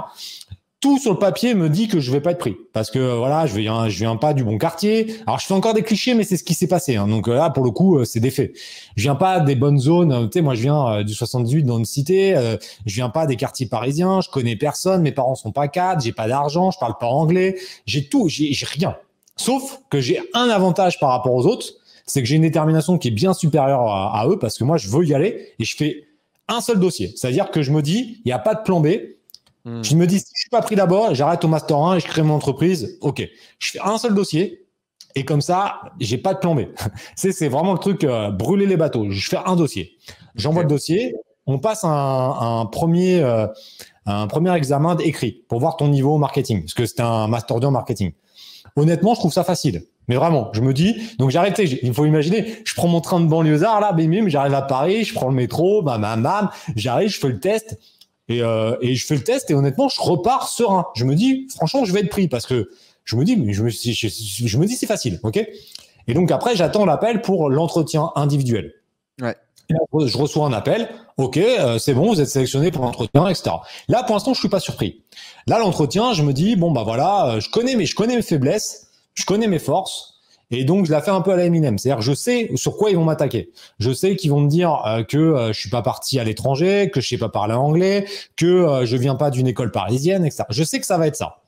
tout 0.80 0.98
sur 0.98 1.12
le 1.12 1.18
papier 1.18 1.54
me 1.54 1.68
dit 1.68 1.88
que 1.88 2.00
je 2.00 2.10
vais 2.10 2.22
pas 2.22 2.30
être 2.30 2.38
pris. 2.38 2.56
Parce 2.72 2.90
que 2.90 3.16
voilà 3.16 3.46
je 3.46 3.54
viens 3.54 3.88
je 3.88 3.98
viens 3.98 4.16
pas 4.16 4.32
du 4.32 4.44
bon 4.44 4.56
quartier. 4.56 5.14
Alors 5.26 5.38
je 5.38 5.46
fais 5.46 5.52
encore 5.52 5.74
des 5.74 5.82
clichés 5.82 6.14
mais 6.14 6.24
c'est 6.24 6.38
ce 6.38 6.44
qui 6.44 6.54
s'est 6.54 6.66
passé 6.66 6.96
hein. 6.96 7.06
donc 7.06 7.28
là 7.28 7.50
pour 7.50 7.64
le 7.64 7.70
coup 7.70 7.98
euh, 7.98 8.04
c'est 8.04 8.20
des 8.20 8.30
faits. 8.30 8.52
Je 8.96 9.02
viens 9.02 9.14
pas 9.14 9.40
des 9.40 9.54
bonnes 9.54 9.78
zones 9.78 10.30
tu 10.30 10.38
sais 10.38 10.42
moi 10.42 10.54
je 10.54 10.62
viens 10.62 10.88
euh, 10.88 11.02
du 11.04 11.12
78 11.12 11.64
dans 11.64 11.78
une 11.78 11.84
cité 11.84 12.34
euh, 12.34 12.56
je 12.86 12.94
viens 12.94 13.10
pas 13.10 13.26
des 13.26 13.36
quartiers 13.36 13.66
parisiens 13.66 14.22
je 14.22 14.30
connais 14.30 14.56
personne 14.56 15.02
mes 15.02 15.12
parents 15.12 15.34
sont 15.34 15.52
pas 15.52 15.68
cadres 15.68 16.00
j'ai 16.00 16.12
pas 16.12 16.28
d'argent 16.28 16.70
je 16.70 16.78
parle 16.78 16.94
pas 16.98 17.08
anglais 17.08 17.58
j'ai 17.84 18.08
tout 18.08 18.28
j'ai 18.28 18.56
rien. 18.62 18.96
Sauf 19.36 19.80
que 19.90 20.00
j'ai 20.00 20.20
un 20.34 20.48
avantage 20.48 20.98
par 20.98 21.10
rapport 21.10 21.34
aux 21.34 21.46
autres 21.46 21.74
c'est 22.06 22.22
que 22.22 22.28
j'ai 22.28 22.36
une 22.36 22.42
détermination 22.42 22.96
qui 22.96 23.08
est 23.08 23.12
bien 23.12 23.34
supérieure 23.34 23.82
à, 23.82 24.18
à 24.18 24.26
eux 24.28 24.38
parce 24.38 24.56
que 24.56 24.64
moi 24.64 24.78
je 24.78 24.88
veux 24.88 25.04
y 25.04 25.12
aller 25.12 25.52
et 25.58 25.64
je 25.64 25.76
fais 25.76 26.04
un 26.48 26.62
seul 26.62 26.80
dossier. 26.80 27.12
C'est 27.16 27.28
à 27.28 27.30
dire 27.30 27.50
que 27.50 27.60
je 27.60 27.70
me 27.70 27.82
dis 27.82 28.22
il 28.24 28.28
y 28.30 28.32
a 28.32 28.38
pas 28.38 28.54
de 28.54 28.62
plan 28.62 28.80
B 28.80 28.88
Hmm. 29.64 29.82
Je 29.82 29.94
me 29.94 30.06
dis, 30.06 30.20
si 30.20 30.26
je 30.34 30.40
suis 30.40 30.50
pas 30.50 30.62
pris 30.62 30.76
d'abord, 30.76 31.14
j'arrête 31.14 31.44
au 31.44 31.48
master 31.48 31.76
1 31.76 31.96
et 31.96 32.00
je 32.00 32.06
crée 32.06 32.22
mon 32.22 32.34
entreprise. 32.34 32.98
OK. 33.00 33.22
Je 33.58 33.70
fais 33.70 33.80
un 33.80 33.98
seul 33.98 34.14
dossier 34.14 34.66
et 35.14 35.24
comme 35.24 35.40
ça, 35.40 35.80
j'ai 35.98 36.18
pas 36.18 36.34
de 36.34 36.38
plan 36.38 36.54
B. 36.54 36.60
c'est, 37.16 37.48
vraiment 37.48 37.72
le 37.72 37.78
truc 37.78 38.04
euh, 38.04 38.30
brûler 38.30 38.66
les 38.66 38.76
bateaux. 38.76 39.10
Je 39.10 39.28
fais 39.28 39.38
un 39.44 39.56
dossier. 39.56 39.98
J'envoie 40.34 40.62
le 40.62 40.68
dossier. 40.68 41.14
On 41.46 41.58
passe 41.58 41.84
un, 41.84 41.90
un 41.90 42.66
premier, 42.66 43.20
euh, 43.22 43.46
un 44.06 44.26
premier 44.26 44.54
examen 44.54 44.96
écrit 44.98 45.44
pour 45.48 45.58
voir 45.60 45.76
ton 45.76 45.88
niveau 45.88 46.16
marketing, 46.18 46.62
parce 46.62 46.74
que 46.74 46.86
c'est 46.86 47.00
un 47.00 47.26
master 47.26 47.60
2 47.60 47.66
en 47.66 47.70
marketing. 47.72 48.12
Honnêtement, 48.76 49.14
je 49.14 49.20
trouve 49.20 49.32
ça 49.32 49.42
facile. 49.42 49.84
Mais 50.08 50.16
vraiment, 50.16 50.50
je 50.52 50.60
me 50.60 50.72
dis, 50.72 50.96
donc 51.18 51.30
j'arrête, 51.30 51.58
il 51.58 51.94
faut 51.94 52.04
imaginer, 52.04 52.56
je 52.64 52.74
prends 52.74 52.88
mon 52.88 53.00
train 53.00 53.20
de 53.20 53.26
banlieusard, 53.26 53.80
là, 53.80 53.92
bim, 53.92 54.08
bim, 54.08 54.28
j'arrive 54.28 54.54
à 54.54 54.62
Paris, 54.62 55.04
je 55.04 55.14
prends 55.14 55.28
le 55.28 55.34
métro, 55.34 55.82
bam, 55.82 56.00
bam, 56.00 56.22
bam, 56.22 56.50
j'arrive, 56.74 57.10
je 57.10 57.20
fais 57.20 57.28
le 57.28 57.38
test, 57.38 57.78
et, 58.30 58.42
euh, 58.42 58.76
et 58.80 58.94
je 58.94 59.04
fais 59.04 59.16
le 59.16 59.24
test 59.24 59.50
et 59.50 59.54
honnêtement, 59.54 59.88
je 59.88 60.00
repars 60.00 60.48
serein. 60.48 60.86
Je 60.94 61.04
me 61.04 61.16
dis, 61.16 61.48
franchement, 61.54 61.84
je 61.84 61.92
vais 61.92 62.00
être 62.00 62.10
pris 62.10 62.28
parce 62.28 62.46
que 62.46 62.70
je 63.04 63.16
me 63.16 63.24
dis, 63.24 63.36
mais 63.36 63.52
je 63.52 63.64
me, 63.64 63.70
je, 63.70 64.46
je 64.46 64.58
me 64.58 64.66
dis, 64.66 64.76
c'est 64.76 64.86
facile, 64.86 65.18
ok? 65.24 65.44
Et 66.06 66.14
donc 66.14 66.30
après, 66.30 66.54
j'attends 66.54 66.84
l'appel 66.84 67.22
pour 67.22 67.50
l'entretien 67.50 68.12
individuel. 68.14 68.72
Ouais. 69.20 69.34
je 69.68 70.16
reçois 70.16 70.46
un 70.46 70.52
appel, 70.52 70.88
ok, 71.16 71.38
euh, 71.38 71.78
c'est 71.78 71.92
bon, 71.92 72.12
vous 72.14 72.20
êtes 72.20 72.28
sélectionné 72.28 72.70
pour 72.70 72.84
l'entretien, 72.84 73.26
etc. 73.26 73.50
Là, 73.88 74.04
pour 74.04 74.14
l'instant, 74.14 74.32
je 74.32 74.38
suis 74.38 74.48
pas 74.48 74.60
surpris. 74.60 75.02
Là, 75.48 75.58
l'entretien, 75.58 76.12
je 76.12 76.22
me 76.22 76.32
dis, 76.32 76.54
bon 76.54 76.70
bah 76.70 76.84
voilà, 76.84 77.34
euh, 77.34 77.40
je 77.40 77.50
connais 77.50 77.74
mes, 77.74 77.84
je 77.84 77.96
connais 77.96 78.14
mes 78.14 78.22
faiblesses, 78.22 78.86
je 79.14 79.24
connais 79.24 79.48
mes 79.48 79.58
forces. 79.58 80.09
Et 80.50 80.64
donc, 80.64 80.86
je 80.86 80.90
la 80.90 81.00
fais 81.00 81.10
un 81.10 81.20
peu 81.20 81.32
à 81.32 81.36
la 81.36 81.44
Eminem. 81.44 81.78
C'est-à-dire, 81.78 82.02
je 82.02 82.12
sais 82.12 82.50
sur 82.56 82.76
quoi 82.76 82.90
ils 82.90 82.96
vont 82.96 83.04
m'attaquer. 83.04 83.50
Je 83.78 83.92
sais 83.92 84.16
qu'ils 84.16 84.30
vont 84.30 84.40
me 84.40 84.48
dire 84.48 84.82
euh, 84.86 85.04
que 85.04 85.16
euh, 85.16 85.52
je 85.52 85.60
suis 85.60 85.70
pas 85.70 85.82
parti 85.82 86.18
à 86.18 86.24
l'étranger, 86.24 86.90
que 86.92 87.00
je 87.00 87.08
sais 87.08 87.18
pas 87.18 87.28
parler 87.28 87.54
anglais, 87.54 88.06
que 88.36 88.46
euh, 88.46 88.84
je 88.84 88.96
viens 88.96 89.14
pas 89.14 89.30
d'une 89.30 89.46
école 89.46 89.70
parisienne, 89.70 90.24
etc. 90.24 90.44
Je 90.50 90.64
sais 90.64 90.80
que 90.80 90.86
ça 90.86 90.98
va 90.98 91.06
être 91.06 91.16
ça. 91.16 91.42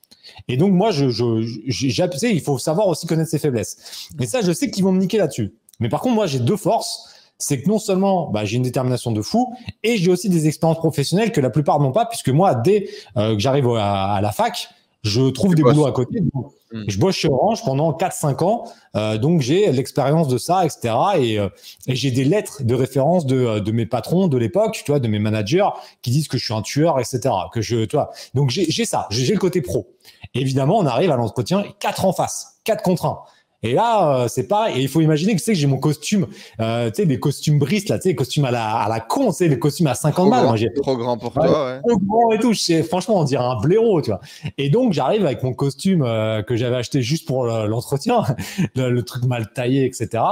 Et 0.48 0.56
donc, 0.56 0.72
moi, 0.72 0.90
je, 0.90 1.08
je, 1.08 2.26
il 2.26 2.40
faut 2.40 2.58
savoir 2.58 2.86
aussi 2.88 3.06
connaître 3.06 3.30
ses 3.30 3.38
faiblesses. 3.38 4.08
Et 4.20 4.26
ça, 4.26 4.40
je 4.40 4.52
sais 4.52 4.70
qu'ils 4.70 4.84
vont 4.84 4.92
me 4.92 5.00
niquer 5.00 5.18
là-dessus. 5.18 5.54
Mais 5.80 5.88
par 5.88 6.00
contre, 6.00 6.14
moi, 6.14 6.26
j'ai 6.26 6.38
deux 6.38 6.56
forces. 6.56 7.08
C'est 7.38 7.60
que 7.60 7.68
non 7.68 7.80
seulement 7.80 8.30
bah, 8.30 8.44
j'ai 8.44 8.56
une 8.56 8.62
détermination 8.62 9.10
de 9.10 9.20
fou, 9.20 9.52
et 9.82 9.96
j'ai 9.96 10.12
aussi 10.12 10.28
des 10.28 10.46
expériences 10.46 10.78
professionnelles 10.78 11.32
que 11.32 11.40
la 11.40 11.50
plupart 11.50 11.80
n'ont 11.80 11.90
pas, 11.90 12.06
puisque 12.06 12.28
moi, 12.28 12.54
dès 12.54 12.88
euh, 13.16 13.34
que 13.34 13.40
j'arrive 13.40 13.68
à, 13.76 14.20
la 14.22 14.30
fac, 14.30 14.68
je 15.02 15.30
trouve 15.30 15.54
des 15.54 15.62
boulots 15.62 15.86
à 15.86 15.92
côté. 15.92 16.20
Hmm. 16.20 16.84
Je 16.86 16.98
bosse 16.98 17.16
chez 17.16 17.28
Orange 17.28 17.62
pendant 17.64 17.92
4-5 17.92 18.44
ans, 18.44 18.64
euh, 18.96 19.18
donc 19.18 19.40
j'ai 19.40 19.70
l'expérience 19.72 20.28
de 20.28 20.38
ça, 20.38 20.64
etc. 20.64 20.94
Et, 21.18 21.38
euh, 21.38 21.48
et 21.86 21.94
j'ai 21.94 22.10
des 22.10 22.24
lettres 22.24 22.62
de 22.62 22.74
référence 22.74 23.26
de, 23.26 23.58
de 23.58 23.72
mes 23.72 23.84
patrons 23.84 24.28
de 24.28 24.38
l'époque, 24.38 24.80
tu 24.84 24.90
vois, 24.90 25.00
de 25.00 25.08
mes 25.08 25.18
managers, 25.18 25.68
qui 26.00 26.10
disent 26.10 26.28
que 26.28 26.38
je 26.38 26.44
suis 26.44 26.54
un 26.54 26.62
tueur, 26.62 26.98
etc. 26.98 27.20
Que 27.52 27.60
je, 27.60 27.84
tu 27.84 27.96
vois. 27.96 28.10
Donc 28.34 28.50
j'ai 28.50 28.84
ça, 28.84 29.06
j'ai 29.10 29.34
le 29.34 29.40
côté 29.40 29.60
pro. 29.60 29.88
évidemment, 30.34 30.78
on 30.78 30.86
arrive 30.86 31.10
à 31.10 31.16
l'entretien, 31.16 31.64
4 31.80 32.04
en 32.04 32.12
face, 32.12 32.60
4 32.64 32.82
contre 32.82 33.06
1. 33.06 33.18
Et 33.62 33.75
là, 33.75 34.22
euh, 34.22 34.29
c'est 34.29 34.48
pareil. 34.48 34.79
Et 34.79 34.83
il 34.83 34.88
faut 34.88 35.01
imaginer 35.01 35.33
que 35.33 35.38
tu 35.38 35.44
sais 35.44 35.53
que 35.53 35.59
j'ai 35.59 35.66
mon 35.66 35.79
costume, 35.79 36.27
euh, 36.61 36.90
tu 36.90 36.96
sais, 36.96 37.07
des 37.07 37.20
costumes 37.20 37.59
bristes 37.59 37.88
là, 37.88 37.98
tu 37.98 38.03
sais, 38.03 38.09
les 38.11 38.14
costumes 38.16 38.44
à 38.44 38.51
la, 38.51 38.77
à 38.77 38.88
la 38.88 39.01
con, 39.01 39.31
tu 39.31 39.38
sais, 39.38 39.48
les 39.48 39.59
costumes 39.59 39.87
à 39.87 39.94
50 39.94 40.31
balles. 40.31 40.46
Moi, 40.46 40.57
trop 40.83 40.96
grand 40.96 41.16
pour 41.16 41.33
toi, 41.33 41.44
ouais. 41.44 41.81
Trop 41.81 41.98
grand 41.98 42.33
et 42.33 42.38
tout. 42.38 42.53
Franchement, 42.88 43.20
on 43.20 43.25
dirait 43.25 43.44
un 43.44 43.61
blaireau, 43.61 44.03
tu 44.03 44.11
vois. 44.11 44.20
Et 44.59 44.68
donc, 44.68 44.92
j'arrive 44.92 45.25
avec 45.25 45.42
mon 45.42 45.53
costume 45.53 46.03
euh, 46.03 46.42
que 46.42 46.57
j'avais 46.57 46.77
acheté 46.77 47.03
juste 47.03 47.27
pour 47.27 47.44
l'entretien, 47.44 48.25
le, 48.75 49.03
truc 49.03 49.25
mal 49.25 49.53
taillé, 49.53 49.85
etc. 49.85 50.22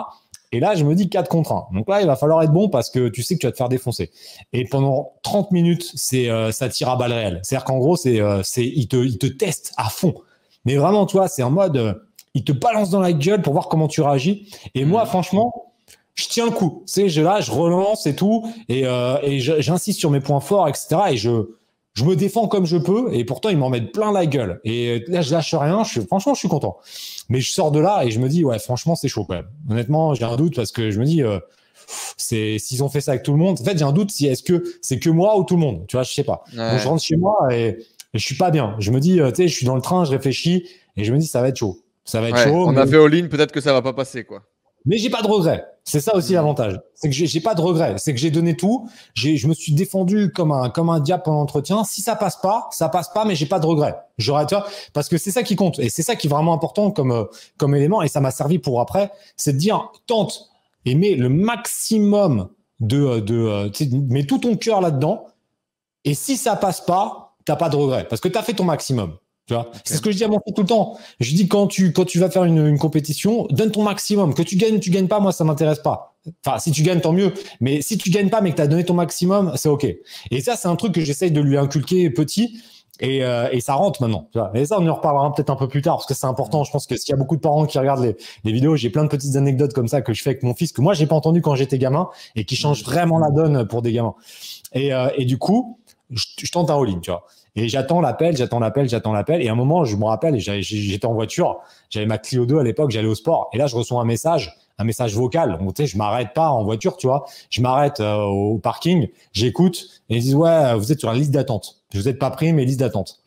Et 0.53 0.59
là, 0.59 0.75
je 0.75 0.85
me 0.85 0.95
dis 0.95 1.09
4 1.09 1.29
contre 1.29 1.53
1. 1.53 1.69
Donc 1.75 1.89
là, 1.89 2.01
il 2.01 2.07
va 2.07 2.17
falloir 2.17 2.43
être 2.43 2.53
bon 2.53 2.69
parce 2.69 2.91
que 2.91 3.09
tu 3.09 3.23
sais 3.23 3.35
que 3.37 3.41
tu 3.41 3.47
vas 3.47 3.53
te 3.53 3.57
faire 3.57 3.69
défoncer. 3.69 4.11
Et 4.53 4.65
pendant 4.65 5.13
30 5.23 5.53
minutes, 5.53 5.91
c'est 5.95 6.29
euh, 6.29 6.51
ça 6.51 6.69
tire 6.69 6.89
à 6.89 6.97
balles 6.97 7.13
réelles. 7.13 7.41
C'est-à-dire 7.45 7.65
qu'en 7.65 7.79
gros, 7.79 7.97
c'est 7.97 8.21
euh, 8.21 8.43
c'est 8.43 8.67
il 8.67 8.89
te 8.89 8.97
il 8.97 9.19
te 9.19 9.27
teste 9.27 9.73
à 9.77 9.89
fond. 9.89 10.15
Mais 10.65 10.77
vraiment, 10.77 11.07
tu 11.07 11.17
vois, 11.17 11.29
c'est 11.29 11.43
en 11.43 11.51
mode 11.51 12.01
il 12.35 12.45
te 12.45 12.53
balance 12.53 12.91
dans 12.91 13.01
la 13.01 13.13
gueule 13.13 13.43
pour 13.43 13.53
voir 13.53 13.69
comment 13.69 13.89
tu 13.89 14.03
réagis. 14.03 14.51
Et 14.75 14.85
moi, 14.85 15.05
mm. 15.05 15.07
franchement, 15.07 15.73
je 16.15 16.29
tiens 16.29 16.45
le 16.45 16.53
coup. 16.53 16.83
Tu 16.87 16.93
sais, 16.93 17.09
je, 17.09 17.23
là, 17.23 17.41
je 17.41 17.51
relance 17.51 18.07
et 18.07 18.15
tout, 18.15 18.47
et, 18.69 18.87
euh, 18.87 19.19
et 19.23 19.41
j'insiste 19.41 19.99
sur 19.99 20.11
mes 20.11 20.21
points 20.21 20.41
forts, 20.41 20.69
etc. 20.69 20.97
Et 21.11 21.17
je, 21.17 21.49
je 21.95 22.05
me 22.05 22.15
défends 22.15 22.47
comme 22.47 22.67
je 22.67 22.77
peux, 22.77 23.13
et 23.13 23.25
pourtant, 23.25 23.49
ils 23.49 23.59
m'en 23.59 23.69
mettent 23.69 23.93
plein 23.93 24.13
la 24.13 24.27
guelle. 24.27 24.61
Et 24.65 25.05
là, 25.09 25.23
je 25.23 25.33
lâche 25.33 25.55
rien. 25.55 25.83
Je, 25.85 26.01
franchement, 26.01 26.35
je 26.35 26.39
suis 26.39 26.49
content. 26.49 26.79
Mais 27.29 27.41
je 27.41 27.51
sors 27.51 27.73
de 27.73 27.81
là 27.81 28.05
et 28.05 28.11
je 28.11 28.21
me 28.21 28.29
dis, 28.29 28.45
ouais, 28.45 28.59
franchement, 28.59 28.95
c'est 28.95 29.09
chaud 29.09 29.25
quand 29.25 29.35
même. 29.35 29.49
Honnêtement, 29.69 30.15
j'ai 30.15 30.25
un 30.25 30.37
doute 30.37 30.57
parce 30.57 30.73
que 30.73 30.91
je 30.91 31.01
me 31.01 31.05
dis, 31.05 31.23
euh, 31.23 31.39
c'est 32.17 32.59
s'ils 32.59 32.85
ont 32.85 32.89
fait 32.89 33.01
ça 33.01 33.13
avec 33.13 33.25
tout 33.25 33.33
le 33.33 33.39
monde. 33.39 33.59
En 33.61 33.65
fait, 33.65 33.77
j'ai 33.77 33.85
un 33.85 33.93
doute 33.93 34.11
si 34.11 34.27
est-ce 34.27 34.43
que 34.43 34.63
c'est 34.83 34.99
que 34.99 35.11
moi 35.11 35.39
ou 35.39 35.45
tout 35.45 35.55
le 35.55 35.61
monde. 35.61 35.85
Tu 35.89 35.97
vois, 35.97 36.05
je 36.05 36.13
sais 36.13 36.25
pas. 36.25 36.45
Donc, 36.55 36.79
je 36.79 36.89
rentre 36.89 37.03
chez 37.03 37.17
moi 37.17 37.37
et, 37.51 37.79
et, 38.15 38.19
je 38.19 38.25
suis 38.25 38.37
pas 38.37 38.51
bien. 38.51 38.77
Je 38.79 38.91
me 38.91 39.01
dis, 39.01 39.21
euh, 39.21 39.31
tu 39.31 39.37
sais, 39.37 39.49
je 39.49 39.55
suis 39.55 39.67
dans 39.67 39.77
le 39.77 39.83
train, 39.83 40.05
je 40.05 40.11
réfléchis 40.11 40.69
et 40.97 41.05
je 41.05 41.13
me 41.13 41.19
dis, 41.19 41.27
ça 41.27 41.41
va 41.41 41.49
être 41.49 41.57
chaud. 41.57 41.81
Ça 42.11 42.21
va 42.21 42.31
être 42.31 42.39
chaud. 42.39 42.67
On 42.67 42.77
a 42.77 42.87
fait 42.87 42.97
all-in, 42.97 43.29
peut-être 43.29 43.53
que 43.53 43.61
ça 43.61 43.73
va 43.73 43.83
pas 43.83 43.93
passer, 43.93 44.25
quoi. 44.25 44.43
Mais 44.85 44.97
j'ai 44.97 45.11
pas 45.11 45.23
de 45.23 45.29
regrets. 45.29 45.65
C'est 45.85 46.01
ça 46.01 46.17
aussi 46.17 46.33
l'avantage. 46.33 46.81
C'est 46.95 47.09
que 47.09 47.15
j'ai 47.15 47.41
pas 47.41 47.55
de 47.55 47.61
regrets. 47.61 47.95
C'est 47.99 48.15
que 48.15 48.19
j'ai 48.19 48.31
donné 48.31 48.57
tout. 48.57 48.89
Je 49.15 49.47
me 49.47 49.55
suis 49.55 49.73
défendu 49.73 50.33
comme 50.33 50.51
un, 50.51 50.71
comme 50.71 50.89
un 50.89 51.01
diable 51.01 51.23
pendant 51.23 51.39
l'entretien. 51.39 51.85
Si 51.85 52.01
ça 52.01 52.17
passe 52.17 52.37
pas, 52.37 52.69
ça 52.73 52.89
passe 52.89 53.11
pas, 53.11 53.25
mais 53.25 53.35
j'ai 53.35 53.47
pas 53.47 53.61
de 53.61 53.67
regrets. 53.67 53.97
J'aurais, 54.19 54.47
parce 54.93 55.09
que 55.09 55.19
c'est 55.19 55.31
ça 55.31 55.43
qui 55.43 55.55
compte. 55.55 55.79
Et 55.79 55.89
c'est 55.89 56.03
ça 56.03 56.17
qui 56.17 56.27
est 56.27 56.31
vraiment 56.31 56.53
important 56.53 56.91
comme, 56.91 57.13
euh, 57.13 57.25
comme 57.59 57.77
élément. 57.77 58.03
Et 58.03 58.09
ça 58.09 58.21
m'a 58.21 58.31
servi 58.31 58.59
pour 58.59 58.81
après. 58.81 59.13
C'est 59.37 59.53
de 59.53 59.59
dire, 59.59 59.93
tente 60.07 60.51
et 60.87 60.95
mets 60.95 61.15
le 61.15 61.29
maximum 61.29 62.49
de, 62.81 63.05
euh, 63.05 63.21
de, 63.21 63.37
euh, 63.37 63.99
mets 64.09 64.25
tout 64.25 64.39
ton 64.39 64.57
cœur 64.57 64.81
là-dedans. 64.81 65.27
Et 66.05 66.15
si 66.15 66.37
ça 66.37 66.57
passe 66.57 66.81
pas, 66.81 67.37
t'as 67.45 67.57
pas 67.57 67.69
de 67.69 67.77
regrets. 67.77 68.09
Parce 68.09 68.21
que 68.21 68.29
tu 68.29 68.39
as 68.39 68.43
fait 68.43 68.55
ton 68.55 68.65
maximum. 68.65 69.17
C'est 69.85 69.97
ce 69.97 70.01
que 70.01 70.11
je 70.11 70.17
dis 70.17 70.25
à 70.25 70.29
mon 70.29 70.41
fils 70.45 70.55
tout 70.55 70.63
le 70.63 70.69
temps. 70.69 70.99
Je 71.19 71.35
dis 71.35 71.49
quand 71.49 71.67
tu 71.67 71.93
quand 71.93 72.05
tu 72.05 72.19
vas 72.19 72.31
faire 72.31 72.45
une, 72.45 72.79
compétition, 72.79 73.47
donne 73.51 73.71
ton 73.71 73.83
maximum. 73.83 74.35
Que 74.35 74.43
tu 74.43 74.57
gagnes, 74.57 74.81
tu 74.81 74.91
gagnes 74.91 75.09
pas, 75.09 75.21
moi 75.21 75.33
ça 75.33 75.45
m'intéresse 75.45 75.81
pas. 75.81 76.15
Enfin, 76.45 76.59
si 76.59 76.71
tu 76.71 76.83
gagnes, 76.83 77.01
tant 77.01 77.13
mieux. 77.13 77.33
Mais 77.61 77.83
si 77.83 77.99
tu 77.99 78.11
gagnes 78.11 78.29
pas, 78.29 78.41
mais 78.41 78.51
que 78.51 78.57
tu 78.57 78.63
as 78.63 78.67
donné 78.67 78.85
ton 78.85 78.95
maximum, 78.95 79.53
c'est 79.57 79.69
ok. 79.69 79.87
Et 80.31 80.41
ça, 80.41 80.57
c'est 80.57 80.69
un 80.69 80.77
truc 80.77 80.93
que 80.95 81.01
j'essaye 81.01 81.31
de 81.31 81.41
lui 81.41 81.57
inculquer 81.57 82.11
petit. 82.11 82.61
Et, 83.03 83.25
euh, 83.25 83.49
et 83.51 83.61
ça 83.61 83.75
rentre 83.75 84.03
maintenant. 84.03 84.29
Et 84.55 84.67
ça, 84.67 84.79
on 84.79 84.87
en 84.87 84.95
reparlera 84.95 85.33
peut-être 85.35 85.49
un 85.49 85.57
peu 85.57 85.69
plus 85.69 85.81
tard 85.81 85.97
parce 85.97 86.07
que 86.07 86.13
c'est 86.13 86.27
important. 86.27 86.65
Je 86.65 86.71
pense 86.71 86.87
que 86.87 86.97
s'il 86.97 87.11
y 87.11 87.15
a 87.15 87.17
beaucoup 87.17 87.37
de 87.37 87.41
parents 87.41 87.65
qui 87.65 87.79
regardent 87.79 88.15
les, 88.45 88.53
vidéos, 88.53 88.77
j'ai 88.77 88.91
plein 88.91 89.05
de 89.05 89.09
petites 89.09 89.37
anecdotes 89.37 89.73
comme 89.73 89.89
ça 89.89 90.03
que 90.03 90.13
je 90.13 90.23
fais 90.23 90.31
avec 90.31 90.43
mon 90.43 90.55
fils 90.55 90.73
que 90.73 90.83
moi 90.83 90.93
j'ai 90.93 91.07
pas 91.07 91.15
entendu 91.15 91.41
quand 91.41 91.55
j'étais 91.55 91.79
gamin 91.79 92.11
et 92.37 92.45
qui 92.45 92.57
changent 92.57 92.85
vraiment 92.85 93.19
la 93.19 93.31
donne 93.31 93.67
pour 93.67 93.81
des 93.81 93.93
gamins. 93.93 94.15
Et, 94.75 94.93
euh, 94.93 95.09
du 95.21 95.39
coup, 95.39 95.79
je, 96.11 96.27
je 96.43 96.51
tente 96.51 96.69
un 96.69 96.79
all-in, 96.79 97.01
tu 97.01 97.11
vois. 97.11 97.25
Et 97.57 97.69
j'attends 97.69 98.01
l'appel, 98.01 98.37
j'attends 98.37 98.61
l'appel, 98.61 98.89
j'attends 98.89 99.13
l'appel. 99.13 99.43
Et 99.43 99.49
à 99.49 99.53
un 99.53 99.57
moment, 99.57 99.85
je 99.85 99.97
me 99.97 100.05
rappelle, 100.05 100.39
j'étais 100.39 101.07
en 101.07 101.15
voiture, 101.15 101.61
j'avais 101.91 102.07
ma 102.07 102.19
Clio 102.19 102.47
2 102.47 102.59
à 102.59 102.63
l'époque, 102.63 102.91
j'allais 102.91 103.09
au 103.09 103.15
sport. 103.15 103.51
Et 103.53 103.59
là, 103.59 103.67
je 103.67 103.77
reçois 103.77 104.01
un 104.01 104.05
message, 104.05 104.57
un 104.79 104.85
message 104.85 105.15
vocal. 105.15 105.59
Donc, 105.59 105.75
tu 105.75 105.83
sais, 105.83 105.87
je 105.87 105.99
m'arrête 105.99 106.33
pas 106.35 106.51
en 106.51 106.65
voiture, 106.65 106.97
tu 106.97 107.07
vois. 107.07 107.25
Je 107.51 107.61
m'arrête 107.61 108.01
euh, 108.01 108.23
au 108.23 108.59
parking, 108.59 109.09
j'écoute 109.33 109.89
et 110.09 110.17
ils 110.17 110.23
disent 110.23 110.35
ouais, 110.35 110.75
vous 110.77 110.93
êtes 110.93 111.01
sur 111.01 111.11
la 111.11 111.19
liste 111.19 111.33
d'attente. 111.33 111.83
Vous 111.93 112.03
n'êtes 112.03 112.19
pas 112.19 112.31
pris, 112.31 112.53
mais 112.53 112.65
liste 112.65 112.81
d'attente. 112.81 113.21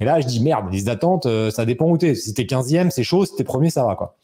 Et 0.00 0.04
là, 0.04 0.20
je 0.20 0.26
dis 0.26 0.40
merde, 0.40 0.72
liste 0.72 0.86
d'attente, 0.86 1.26
euh, 1.26 1.50
ça 1.50 1.64
dépend 1.64 1.88
où 1.88 1.96
t'es. 1.96 2.16
Si 2.16 2.34
t'es 2.34 2.42
15e, 2.42 2.90
c'est 2.90 3.04
chaud. 3.04 3.24
Si 3.24 3.36
t'es 3.36 3.44
premier, 3.44 3.70
ça 3.70 3.84
va 3.84 3.94
quoi. 3.94 4.16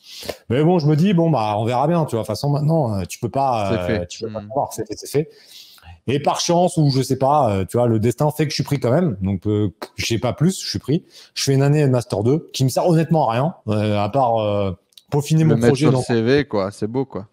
Mais 0.50 0.64
bon, 0.64 0.80
je 0.80 0.88
me 0.88 0.96
dis 0.96 1.14
bon 1.14 1.30
bah 1.30 1.54
on 1.56 1.64
verra 1.64 1.86
bien, 1.86 2.04
tu 2.04 2.16
vois. 2.16 2.22
De 2.22 2.26
toute 2.26 2.26
façon, 2.26 2.50
maintenant, 2.50 2.98
euh, 2.98 3.04
tu 3.04 3.20
peux 3.20 3.28
pas, 3.28 3.86
tu 4.08 4.24
peux 4.24 4.32
pas 4.32 4.40
hmm. 4.40 4.48
savoir, 4.48 4.72
c'est 4.72 4.86
fait, 4.88 4.96
c'est 4.96 5.08
fait. 5.08 5.30
Et 6.08 6.20
par 6.20 6.40
chance 6.40 6.78
ou 6.78 6.90
je 6.90 7.02
sais 7.02 7.18
pas, 7.18 7.52
euh, 7.52 7.64
tu 7.66 7.76
vois, 7.76 7.86
le 7.86 7.98
destin 7.98 8.30
fait 8.30 8.44
que 8.44 8.50
je 8.50 8.54
suis 8.54 8.64
pris 8.64 8.80
quand 8.80 8.90
même. 8.90 9.16
Donc 9.20 9.46
euh, 9.46 9.72
je 9.96 10.06
sais 10.06 10.18
pas 10.18 10.32
plus, 10.32 10.60
je 10.60 10.68
suis 10.68 10.78
pris. 10.78 11.04
Je 11.34 11.44
fais 11.44 11.54
une 11.54 11.62
année 11.62 11.82
de 11.82 11.90
master 11.90 12.22
2 12.22 12.48
qui 12.52 12.64
me 12.64 12.70
sert 12.70 12.86
honnêtement 12.86 13.28
à 13.28 13.32
rien, 13.34 13.54
euh, 13.68 13.98
à 13.98 14.08
part 14.08 14.76
peaufiner 15.10 15.44
mon 15.44 15.58
projet. 15.58 15.86
Sur 15.86 15.92
le 15.92 16.02
CV, 16.02 16.46
quoi. 16.46 16.70
C'est 16.70 16.86
beau, 16.86 17.04
quoi. 17.04 17.26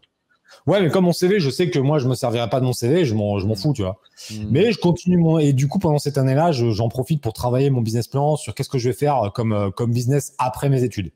Ouais, 0.67 0.81
mais 0.81 0.89
comme 0.89 1.05
mon 1.05 1.13
CV, 1.13 1.39
je 1.39 1.49
sais 1.49 1.69
que 1.69 1.79
moi, 1.79 1.99
je 1.99 2.07
me 2.07 2.15
servirai 2.15 2.49
pas 2.49 2.59
de 2.59 2.65
mon 2.65 2.73
CV, 2.73 3.05
je 3.05 3.13
m'en, 3.13 3.37
je 3.39 3.45
m'en 3.45 3.55
fous, 3.55 3.73
tu 3.73 3.83
vois. 3.83 3.99
Hmm. 4.31 4.47
Mais 4.49 4.71
je 4.71 4.79
continue 4.79 5.17
mon, 5.17 5.37
et 5.37 5.53
du 5.53 5.67
coup, 5.67 5.79
pendant 5.79 5.99
cette 5.99 6.17
année-là, 6.17 6.51
j'en 6.51 6.89
profite 6.89 7.21
pour 7.21 7.33
travailler 7.33 7.69
mon 7.69 7.81
business 7.81 8.07
plan 8.07 8.35
sur 8.35 8.55
qu'est-ce 8.55 8.69
que 8.69 8.79
je 8.79 8.89
vais 8.89 8.95
faire 8.95 9.31
comme, 9.33 9.71
comme 9.75 9.91
business 9.91 10.33
après 10.37 10.69
mes 10.69 10.83
études 10.83 11.11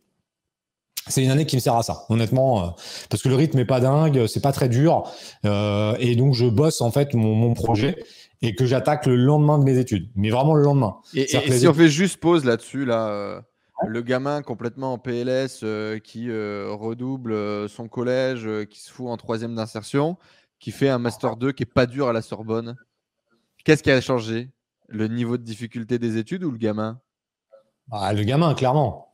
c'est 1.09 1.23
une 1.23 1.31
année 1.31 1.45
qui 1.45 1.55
me 1.55 1.61
sert 1.61 1.75
à 1.75 1.83
ça, 1.83 2.05
honnêtement, 2.09 2.63
euh, 2.63 2.67
parce 3.09 3.21
que 3.21 3.29
le 3.29 3.35
rythme 3.35 3.59
est 3.59 3.65
pas 3.65 3.79
dingue, 3.79 4.27
c'est 4.27 4.41
pas 4.41 4.51
très 4.51 4.69
dur, 4.69 5.11
euh, 5.45 5.95
et 5.99 6.15
donc 6.15 6.33
je 6.33 6.45
bosse 6.45 6.81
en 6.81 6.91
fait 6.91 7.13
mon, 7.13 7.53
projet 7.53 8.03
et 8.41 8.55
que 8.55 8.65
j'attaque 8.65 9.05
le 9.05 9.15
lendemain 9.15 9.59
de 9.59 9.63
mes 9.63 9.77
études, 9.77 10.09
mais 10.15 10.29
vraiment 10.29 10.53
le 10.55 10.63
lendemain. 10.63 10.97
Et, 11.13 11.27
si 11.27 11.67
on 11.67 11.73
fait 11.73 11.89
juste 11.89 12.17
pause 12.17 12.45
là-dessus, 12.45 12.85
là, 12.85 13.09
euh, 13.09 13.41
le 13.87 14.01
gamin 14.01 14.41
complètement 14.41 14.93
en 14.93 14.97
PLS 14.97 15.65
qui 16.03 16.29
redouble 16.29 17.67
son 17.67 17.87
collège, 17.87 18.47
qui 18.69 18.79
se 18.79 18.91
fout 18.91 19.07
en 19.07 19.17
troisième 19.17 19.55
d'insertion, 19.55 20.17
qui 20.59 20.71
fait 20.71 20.89
un 20.89 20.99
master 20.99 21.37
2 21.37 21.51
qui 21.51 21.63
est 21.63 21.73
pas 21.73 21.85
dur 21.85 22.07
à 22.07 22.13
la 22.13 22.21
Sorbonne, 22.21 22.75
qu'est-ce 23.65 23.83
qui 23.83 23.91
a 23.91 23.99
changé? 23.99 24.49
Le 24.87 25.07
niveau 25.07 25.37
de 25.37 25.43
difficulté 25.43 25.99
des 25.99 26.17
études 26.17 26.43
ou 26.43 26.51
le 26.51 26.57
gamin? 26.57 26.99
Ah, 27.91 28.13
le 28.13 28.23
gamin, 28.23 28.53
clairement. 28.53 29.09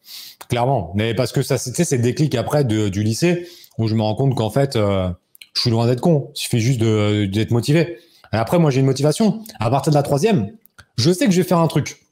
Clairement. 0.50 0.92
Mais 0.96 1.14
parce 1.14 1.32
que 1.32 1.42
ça, 1.42 1.58
c'est 1.58 1.98
le 1.98 2.04
déclic 2.04 2.36
après 2.36 2.64
de, 2.64 2.90
du 2.90 3.04
lycée 3.04 3.48
où 3.78 3.88
je 3.88 3.96
me 3.96 4.02
rends 4.02 4.16
compte 4.16 4.36
qu'en 4.36 4.50
fait, 4.50 4.76
euh, 4.76 5.10
je 5.54 5.62
suis 5.62 5.70
loin 5.70 5.88
d'être 5.88 6.02
con. 6.02 6.32
Il 6.36 6.40
suffit 6.40 6.60
juste 6.60 6.80
d'être 6.80 7.52
motivé. 7.52 8.00
Et 8.34 8.38
après, 8.38 8.60
moi, 8.60 8.72
j'ai 8.72 8.80
une 8.80 8.86
motivation. 8.86 9.42
À 9.60 9.70
partir 9.70 9.92
de 9.92 9.96
la 9.96 10.04
troisième, 10.04 10.52
je 10.98 11.12
sais 11.12 11.26
que 11.26 11.32
je 11.32 11.42
vais 11.42 11.48
faire 11.48 11.60
un 11.60 11.68
truc. 11.68 12.06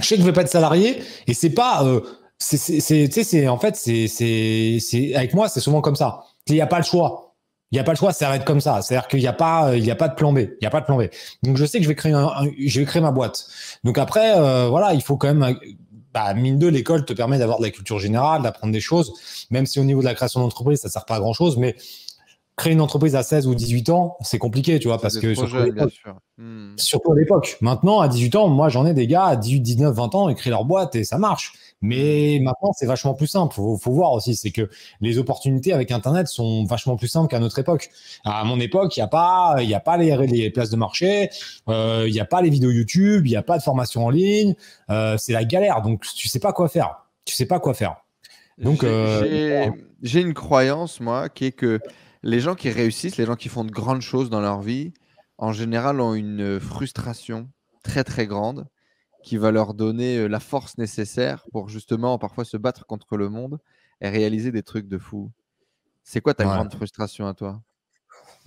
Je 0.00 0.06
sais 0.06 0.16
que 0.16 0.22
je 0.22 0.26
vais 0.26 0.32
pas 0.32 0.42
être 0.42 0.48
salarié 0.48 1.02
et 1.26 1.34
c'est 1.34 1.50
pas. 1.50 1.84
Euh, 1.84 2.00
c'est, 2.38 2.80
c'est, 2.88 3.48
en 3.48 3.58
fait, 3.58 3.76
c'est, 3.76 4.08
c'est, 4.08 5.14
avec 5.14 5.32
moi, 5.32 5.48
c'est 5.48 5.60
souvent 5.60 5.80
comme 5.80 5.94
ça. 5.94 6.24
Il 6.48 6.54
n'y 6.54 6.60
a 6.60 6.66
pas 6.66 6.78
le 6.78 6.84
choix. 6.84 7.36
Il 7.70 7.76
n'y 7.76 7.80
a 7.80 7.84
pas 7.84 7.92
le 7.92 7.96
choix, 7.96 8.12
ça 8.12 8.28
va 8.28 8.36
être 8.36 8.44
comme 8.44 8.60
ça. 8.60 8.82
C'est-à-dire 8.82 9.08
qu'il 9.08 9.20
n'y 9.20 9.28
a 9.28 9.32
pas, 9.32 9.76
il 9.76 9.88
a 9.90 9.94
pas 9.94 10.08
de 10.08 10.14
plan 10.14 10.32
B. 10.32 10.38
Il 10.38 10.58
n'y 10.60 10.66
a 10.66 10.70
pas 10.70 10.80
de 10.80 10.86
plan 10.86 10.98
B. 10.98 11.04
Donc 11.42 11.56
je 11.56 11.64
sais 11.64 11.78
que 11.78 11.84
je 11.84 11.88
vais 11.88 11.94
créer, 11.94 12.12
un, 12.12 12.30
je 12.58 12.80
vais 12.80 12.84
créer 12.84 13.00
ma 13.00 13.12
boîte. 13.12 13.46
Donc 13.84 13.96
après, 13.96 14.36
euh, 14.36 14.68
voilà, 14.68 14.92
il 14.92 15.02
faut 15.02 15.16
quand 15.16 15.32
même 15.32 15.56
bah, 16.12 16.34
mine 16.34 16.58
de, 16.58 16.66
l'école 16.68 17.04
te 17.04 17.12
permet 17.12 17.38
d'avoir 17.38 17.58
de 17.58 17.64
la 17.64 17.70
culture 17.70 17.98
générale, 17.98 18.42
d'apprendre 18.42 18.72
des 18.72 18.80
choses, 18.80 19.12
même 19.50 19.66
si 19.66 19.80
au 19.80 19.84
niveau 19.84 20.00
de 20.00 20.06
la 20.06 20.14
création 20.14 20.40
d'entreprise, 20.40 20.80
ça 20.80 20.88
sert 20.88 21.04
pas 21.04 21.16
à 21.16 21.20
grand 21.20 21.32
chose, 21.32 21.56
mais 21.56 21.76
créer 22.56 22.74
une 22.74 22.80
entreprise 22.80 23.16
à 23.16 23.22
16 23.22 23.46
ou 23.46 23.54
18 23.54 23.88
ans, 23.90 24.16
c'est 24.20 24.38
compliqué, 24.38 24.78
tu 24.78 24.88
vois, 24.88 25.00
parce 25.00 25.18
que 25.18 25.28
hmm. 26.38 26.74
surtout, 26.76 27.12
à 27.12 27.16
l'époque. 27.16 27.56
Maintenant, 27.60 28.00
à 28.00 28.08
18 28.08 28.36
ans, 28.36 28.48
moi, 28.48 28.68
j'en 28.68 28.84
ai 28.86 28.94
des 28.94 29.06
gars 29.06 29.24
à 29.24 29.36
18, 29.36 29.60
19, 29.60 29.94
20 29.94 30.14
ans, 30.14 30.28
ils 30.28 30.34
créent 30.34 30.50
leur 30.50 30.64
boîte 30.64 30.94
et 30.94 31.04
ça 31.04 31.18
marche. 31.18 31.54
Mais 31.82 32.38
maintenant, 32.40 32.72
c'est 32.72 32.86
vachement 32.86 33.14
plus 33.14 33.26
simple. 33.26 33.54
Faut, 33.54 33.76
faut 33.76 33.90
voir 33.90 34.12
aussi, 34.12 34.36
c'est 34.36 34.52
que 34.52 34.70
les 35.00 35.18
opportunités 35.18 35.72
avec 35.72 35.90
Internet 35.90 36.28
sont 36.28 36.64
vachement 36.64 36.96
plus 36.96 37.08
simples 37.08 37.28
qu'à 37.28 37.40
notre 37.40 37.58
époque. 37.58 37.90
À 38.24 38.44
mon 38.44 38.60
époque, 38.60 38.96
il 38.96 39.00
n'y 39.00 39.04
a 39.04 39.08
pas, 39.08 39.56
il 39.60 39.74
a 39.74 39.80
pas 39.80 39.96
les, 39.96 40.16
les 40.28 40.50
places 40.50 40.70
de 40.70 40.76
marché, 40.76 41.28
euh, 41.68 42.04
il 42.06 42.12
n'y 42.12 42.20
a 42.20 42.24
pas 42.24 42.40
les 42.40 42.50
vidéos 42.50 42.70
YouTube, 42.70 43.26
il 43.26 43.30
n'y 43.30 43.36
a 43.36 43.42
pas 43.42 43.58
de 43.58 43.62
formation 43.62 44.06
en 44.06 44.10
ligne. 44.10 44.54
Euh, 44.90 45.16
c'est 45.18 45.32
la 45.32 45.44
galère. 45.44 45.82
Donc, 45.82 46.04
tu 46.14 46.28
sais 46.28 46.38
pas 46.38 46.52
quoi 46.52 46.68
faire. 46.68 47.04
Tu 47.24 47.34
sais 47.34 47.46
pas 47.46 47.58
quoi 47.58 47.74
faire. 47.74 47.96
Donc, 48.58 48.82
j'ai 48.82 48.88
euh, 48.88 49.70
une 50.02 50.34
croyance, 50.34 51.00
moi, 51.00 51.28
qui 51.28 51.46
est 51.46 51.52
que 51.52 51.80
les 52.22 52.38
gens 52.38 52.54
qui 52.54 52.70
réussissent, 52.70 53.16
les 53.16 53.26
gens 53.26 53.34
qui 53.34 53.48
font 53.48 53.64
de 53.64 53.72
grandes 53.72 54.02
choses 54.02 54.30
dans 54.30 54.40
leur 54.40 54.60
vie, 54.60 54.92
en 55.38 55.52
général 55.52 56.00
ont 56.00 56.14
une 56.14 56.60
frustration 56.60 57.48
très 57.82 58.04
très 58.04 58.28
grande 58.28 58.66
qui 59.22 59.36
va 59.36 59.50
leur 59.50 59.74
donner 59.74 60.18
euh, 60.18 60.26
la 60.26 60.40
force 60.40 60.78
nécessaire 60.78 61.46
pour 61.52 61.68
justement 61.68 62.18
parfois 62.18 62.44
se 62.44 62.56
battre 62.56 62.86
contre 62.86 63.16
le 63.16 63.28
monde 63.28 63.58
et 64.00 64.08
réaliser 64.08 64.52
des 64.52 64.62
trucs 64.62 64.88
de 64.88 64.98
fou. 64.98 65.30
C'est 66.02 66.20
quoi 66.20 66.34
ta 66.34 66.44
grande 66.44 66.72
frustration 66.72 67.26
à 67.26 67.34
toi? 67.34 67.62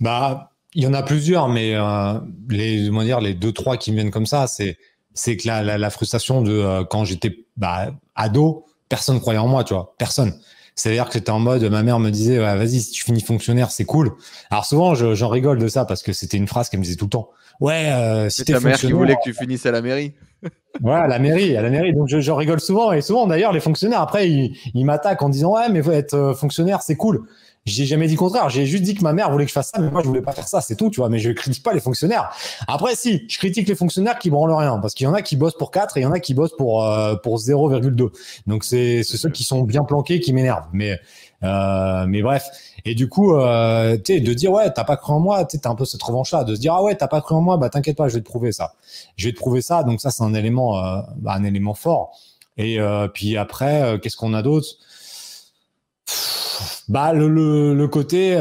Bah, 0.00 0.52
il 0.74 0.82
y 0.82 0.86
en 0.86 0.92
a 0.92 1.02
plusieurs, 1.02 1.48
mais 1.48 1.74
euh, 1.74 2.20
les, 2.50 2.90
dire, 2.90 3.20
les 3.20 3.34
deux, 3.34 3.52
trois 3.52 3.78
qui 3.78 3.90
me 3.90 3.96
viennent 3.96 4.10
comme 4.10 4.26
ça, 4.26 4.46
c'est, 4.46 4.76
c'est 5.14 5.36
que 5.38 5.46
la, 5.48 5.78
la, 5.78 5.90
frustration 5.90 6.42
de 6.42 6.52
euh, 6.52 6.84
quand 6.84 7.04
j'étais 7.04 7.46
bah, 7.56 7.92
ado, 8.14 8.66
personne 8.90 9.18
croyait 9.20 9.38
en 9.38 9.48
moi, 9.48 9.64
tu 9.64 9.72
vois, 9.72 9.94
personne. 9.96 10.38
C'est-à-dire 10.74 11.06
que 11.06 11.14
c'était 11.14 11.30
en 11.30 11.40
mode, 11.40 11.64
ma 11.64 11.82
mère 11.82 11.98
me 11.98 12.10
disait, 12.10 12.36
vas-y, 12.36 12.80
si 12.80 12.90
tu 12.90 13.02
finis 13.02 13.22
fonctionnaire, 13.22 13.70
c'est 13.70 13.86
cool. 13.86 14.12
Alors 14.50 14.66
souvent, 14.66 14.94
j'en 14.94 15.28
rigole 15.30 15.58
de 15.58 15.68
ça 15.68 15.86
parce 15.86 16.02
que 16.02 16.12
c'était 16.12 16.36
une 16.36 16.46
phrase 16.46 16.68
qu'elle 16.68 16.80
me 16.80 16.84
disait 16.84 16.96
tout 16.96 17.06
le 17.06 17.10
temps. 17.10 17.30
Ouais, 17.60 17.90
euh, 17.92 18.28
si 18.28 18.44
t'es 18.44 18.52
ta 18.52 18.60
mère 18.60 18.78
qui 18.78 18.92
voulait 18.92 19.14
que 19.14 19.22
tu 19.24 19.32
finisses 19.32 19.64
à 19.64 19.70
la 19.70 19.80
mairie. 19.80 20.12
Ouais, 20.82 20.92
à 20.92 21.06
la 21.06 21.18
mairie, 21.18 21.56
à 21.56 21.62
la 21.62 21.70
mairie. 21.70 21.92
Donc 21.94 22.08
je, 22.08 22.30
rigole 22.30 22.60
souvent 22.60 22.92
et 22.92 23.00
souvent 23.00 23.26
d'ailleurs 23.26 23.52
les 23.52 23.60
fonctionnaires 23.60 24.00
après 24.00 24.30
ils, 24.30 24.56
ils 24.74 24.84
m'attaquent 24.84 25.22
en 25.22 25.28
disant 25.28 25.54
ouais 25.54 25.68
mais 25.70 25.82
faut 25.82 25.92
être 25.92 26.14
euh, 26.14 26.34
fonctionnaire 26.34 26.82
c'est 26.82 26.96
cool. 26.96 27.26
J'ai 27.66 27.84
jamais 27.84 28.06
dit 28.06 28.14
le 28.14 28.18
contraire. 28.18 28.48
J'ai 28.48 28.64
juste 28.64 28.84
dit 28.84 28.94
que 28.94 29.02
ma 29.02 29.12
mère 29.12 29.30
voulait 29.30 29.44
que 29.44 29.48
je 29.48 29.54
fasse 29.54 29.70
ça, 29.70 29.80
mais 29.80 29.90
moi 29.90 30.00
je 30.00 30.06
voulais 30.06 30.22
pas 30.22 30.30
faire 30.30 30.46
ça. 30.46 30.60
C'est 30.60 30.76
tout, 30.76 30.88
tu 30.88 31.00
vois. 31.00 31.08
Mais 31.08 31.18
je 31.18 31.32
critique 31.32 31.64
pas 31.64 31.74
les 31.74 31.80
fonctionnaires. 31.80 32.30
Après, 32.68 32.94
si, 32.94 33.26
je 33.28 33.38
critique 33.38 33.66
les 33.66 33.74
fonctionnaires 33.74 34.20
qui 34.20 34.30
branlent 34.30 34.54
rien, 34.54 34.78
parce 34.78 34.94
qu'il 34.94 35.04
y 35.04 35.08
en 35.08 35.14
a 35.14 35.20
qui 35.20 35.34
bossent 35.34 35.56
pour 35.56 35.72
4 35.72 35.96
et 35.96 36.00
il 36.00 36.02
y 36.04 36.06
en 36.06 36.12
a 36.12 36.20
qui 36.20 36.32
bossent 36.32 36.56
pour 36.56 36.84
euh, 36.84 37.16
pour 37.16 37.38
0,2. 37.38 38.10
Donc 38.46 38.62
c'est 38.62 39.02
ceux 39.02 39.30
qui 39.30 39.42
sont 39.42 39.62
bien 39.62 39.82
planqués 39.82 40.20
qui 40.20 40.32
m'énervent. 40.32 40.68
Mais 40.72 41.00
euh, 41.42 42.06
mais 42.08 42.22
bref. 42.22 42.48
Et 42.84 42.94
du 42.94 43.08
coup, 43.08 43.34
euh, 43.34 43.96
tu 43.96 44.14
sais, 44.14 44.20
de 44.20 44.34
dire 44.34 44.52
ouais, 44.52 44.70
t'as 44.72 44.84
pas 44.84 44.96
cru 44.96 45.12
en 45.12 45.20
moi, 45.20 45.44
tu 45.44 45.58
un 45.64 45.74
peu 45.74 45.84
cette 45.84 46.02
revanche-là, 46.02 46.44
de 46.44 46.54
se 46.54 46.60
dire 46.60 46.74
ah 46.74 46.82
ouais, 46.82 46.94
t'as 46.94 47.08
pas 47.08 47.20
cru 47.20 47.34
en 47.34 47.40
moi, 47.40 47.56
bah 47.56 47.68
t'inquiète 47.68 47.96
pas, 47.96 48.08
je 48.08 48.14
vais 48.14 48.20
te 48.20 48.28
prouver 48.28 48.52
ça. 48.52 48.74
Je 49.16 49.26
vais 49.26 49.32
te 49.32 49.38
prouver 49.38 49.62
ça. 49.62 49.82
Donc 49.82 50.00
ça, 50.00 50.10
c'est 50.10 50.22
un 50.22 50.34
élément, 50.34 50.78
euh, 50.78 51.00
bah, 51.16 51.32
un 51.34 51.44
élément 51.44 51.74
fort. 51.74 52.16
Et 52.58 52.78
puis 53.12 53.36
après, 53.36 54.00
qu'est-ce 54.00 54.16
qu'on 54.16 54.32
a 54.32 54.40
d'autre? 54.40 54.66
Bah 56.88 57.12
le, 57.12 57.86
côté 57.86 58.34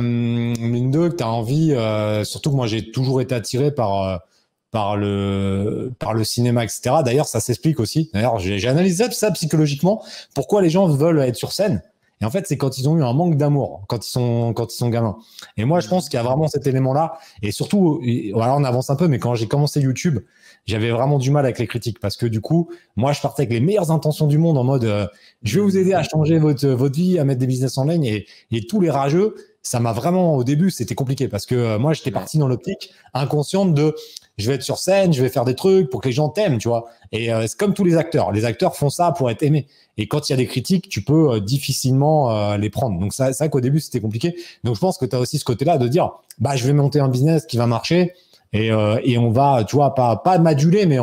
mine 0.00 0.90
de 0.90 1.08
que 1.08 1.14
t'as 1.14 1.26
envie, 1.26 1.76
surtout 2.24 2.50
que 2.50 2.56
moi 2.56 2.66
j'ai 2.66 2.90
toujours 2.90 3.20
été 3.20 3.34
attiré 3.34 3.70
par 3.70 4.22
par 4.70 4.96
le 4.96 5.92
par 5.98 6.14
le 6.14 6.24
cinéma 6.24 6.64
etc. 6.64 6.96
D'ailleurs 7.04 7.26
ça 7.26 7.40
s'explique 7.40 7.78
aussi. 7.78 8.10
D'ailleurs 8.14 8.38
j'ai 8.38 8.66
analysé 8.66 9.10
ça 9.10 9.30
psychologiquement. 9.32 10.02
Pourquoi 10.34 10.62
les 10.62 10.70
gens 10.70 10.88
veulent 10.88 11.20
être 11.20 11.36
sur 11.36 11.52
scène? 11.52 11.82
Et 12.20 12.24
en 12.24 12.30
fait, 12.30 12.46
c'est 12.46 12.56
quand 12.56 12.78
ils 12.78 12.88
ont 12.88 12.96
eu 12.96 13.02
un 13.02 13.12
manque 13.12 13.36
d'amour, 13.36 13.84
quand 13.88 14.04
ils 14.04 14.10
sont 14.10 14.52
quand 14.52 14.72
ils 14.72 14.76
sont 14.76 14.88
gamins. 14.88 15.18
Et 15.56 15.64
moi, 15.64 15.80
je 15.80 15.88
pense 15.88 16.08
qu'il 16.08 16.16
y 16.16 16.20
a 16.20 16.22
vraiment 16.22 16.48
cet 16.48 16.66
élément-là. 16.66 17.18
Et 17.42 17.52
surtout, 17.52 18.00
voilà, 18.34 18.56
on 18.56 18.64
avance 18.64 18.90
un 18.90 18.96
peu, 18.96 19.06
mais 19.08 19.18
quand 19.18 19.34
j'ai 19.34 19.46
commencé 19.46 19.80
YouTube, 19.80 20.18
j'avais 20.66 20.90
vraiment 20.90 21.18
du 21.18 21.30
mal 21.30 21.44
avec 21.44 21.58
les 21.58 21.66
critiques. 21.66 22.00
Parce 22.00 22.16
que 22.16 22.26
du 22.26 22.40
coup, 22.40 22.70
moi, 22.96 23.12
je 23.12 23.20
partais 23.20 23.42
avec 23.42 23.52
les 23.52 23.60
meilleures 23.60 23.90
intentions 23.90 24.26
du 24.26 24.38
monde 24.38 24.58
en 24.58 24.64
mode, 24.64 24.84
euh, 24.84 25.06
je 25.42 25.58
vais 25.58 25.64
vous 25.64 25.76
aider 25.78 25.94
à 25.94 26.02
changer 26.02 26.38
votre 26.38 26.66
votre 26.68 26.96
vie, 26.96 27.18
à 27.18 27.24
mettre 27.24 27.40
des 27.40 27.46
business 27.46 27.78
en 27.78 27.84
ligne, 27.84 28.04
et, 28.04 28.26
et 28.50 28.66
tous 28.66 28.80
les 28.80 28.90
rageux, 28.90 29.36
ça 29.62 29.80
m'a 29.80 29.92
vraiment 29.92 30.34
au 30.34 30.44
début, 30.44 30.70
c'était 30.70 30.94
compliqué. 30.94 31.28
Parce 31.28 31.46
que 31.46 31.54
euh, 31.54 31.78
moi, 31.78 31.92
j'étais 31.92 32.10
parti 32.10 32.38
dans 32.38 32.48
l'optique 32.48 32.90
inconsciente 33.14 33.74
de 33.74 33.94
je 34.38 34.48
vais 34.48 34.54
être 34.54 34.62
sur 34.62 34.78
scène, 34.78 35.12
je 35.12 35.20
vais 35.20 35.28
faire 35.28 35.44
des 35.44 35.54
trucs 35.54 35.90
pour 35.90 36.00
que 36.00 36.08
les 36.08 36.14
gens 36.14 36.28
t'aiment, 36.28 36.58
tu 36.58 36.68
vois. 36.68 36.86
Et 37.10 37.32
euh, 37.32 37.46
c'est 37.46 37.58
comme 37.58 37.74
tous 37.74 37.84
les 37.84 37.96
acteurs. 37.96 38.30
Les 38.30 38.44
acteurs 38.44 38.76
font 38.76 38.88
ça 38.88 39.12
pour 39.12 39.30
être 39.30 39.42
aimés. 39.42 39.66
Et 39.96 40.06
quand 40.06 40.28
il 40.28 40.32
y 40.32 40.34
a 40.34 40.36
des 40.36 40.46
critiques, 40.46 40.88
tu 40.88 41.02
peux 41.02 41.32
euh, 41.32 41.40
difficilement 41.40 42.30
euh, 42.30 42.56
les 42.56 42.70
prendre. 42.70 42.98
Donc 43.00 43.12
c'est 43.12 43.36
vrai 43.36 43.50
qu'au 43.50 43.60
début, 43.60 43.80
c'était 43.80 44.00
compliqué. 44.00 44.36
Donc 44.62 44.76
je 44.76 44.80
pense 44.80 44.96
que 44.96 45.04
tu 45.04 45.16
as 45.16 45.18
aussi 45.18 45.38
ce 45.38 45.44
côté-là 45.44 45.76
de 45.76 45.88
dire, 45.88 46.12
bah 46.38 46.54
je 46.54 46.64
vais 46.66 46.72
monter 46.72 47.00
un 47.00 47.08
business 47.08 47.46
qui 47.46 47.56
va 47.56 47.66
marcher 47.66 48.14
et, 48.54 48.68
et 48.68 49.18
on 49.18 49.30
va, 49.30 49.62
tu 49.64 49.76
vois, 49.76 49.94
pas 49.94 50.16
pas 50.16 50.38
m'aduler, 50.38 50.86
mais 50.86 50.96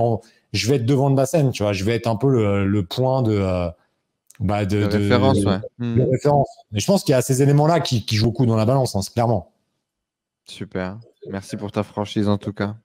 je 0.52 0.68
vais 0.68 0.78
être 0.78 0.86
devant 0.86 1.12
de 1.12 1.18
la 1.18 1.28
scène, 1.28 1.52
tu 1.52 1.62
vois. 1.62 1.74
Je 1.74 1.84
vais 1.84 1.94
être 1.94 2.08
un 2.08 2.16
peu 2.16 2.28
le, 2.28 2.66
le 2.66 2.84
point 2.84 3.22
de 3.22 3.70
bah 4.40 4.66
de, 4.66 4.88
de, 4.88 4.98
référence, 4.98 5.44
ouais. 5.46 5.60
de, 5.78 6.02
référence. 6.10 6.48
Mais 6.72 6.80
je 6.80 6.88
pense 6.88 7.04
qu'il 7.04 7.12
y 7.12 7.16
a 7.16 7.22
ces 7.22 7.44
éléments-là 7.44 7.82
qui, 7.82 8.04
qui 8.04 8.16
jouent 8.16 8.26
beaucoup 8.26 8.48
dans 8.48 8.56
la 8.56 8.66
balance, 8.66 8.96
hein, 8.96 9.02
clairement. 9.14 9.52
Super. 10.46 10.98
Merci 11.30 11.58
pour 11.58 11.72
ta 11.72 11.84
franchise 11.84 12.28
en 12.28 12.38
tout 12.38 12.54
cas. 12.54 12.76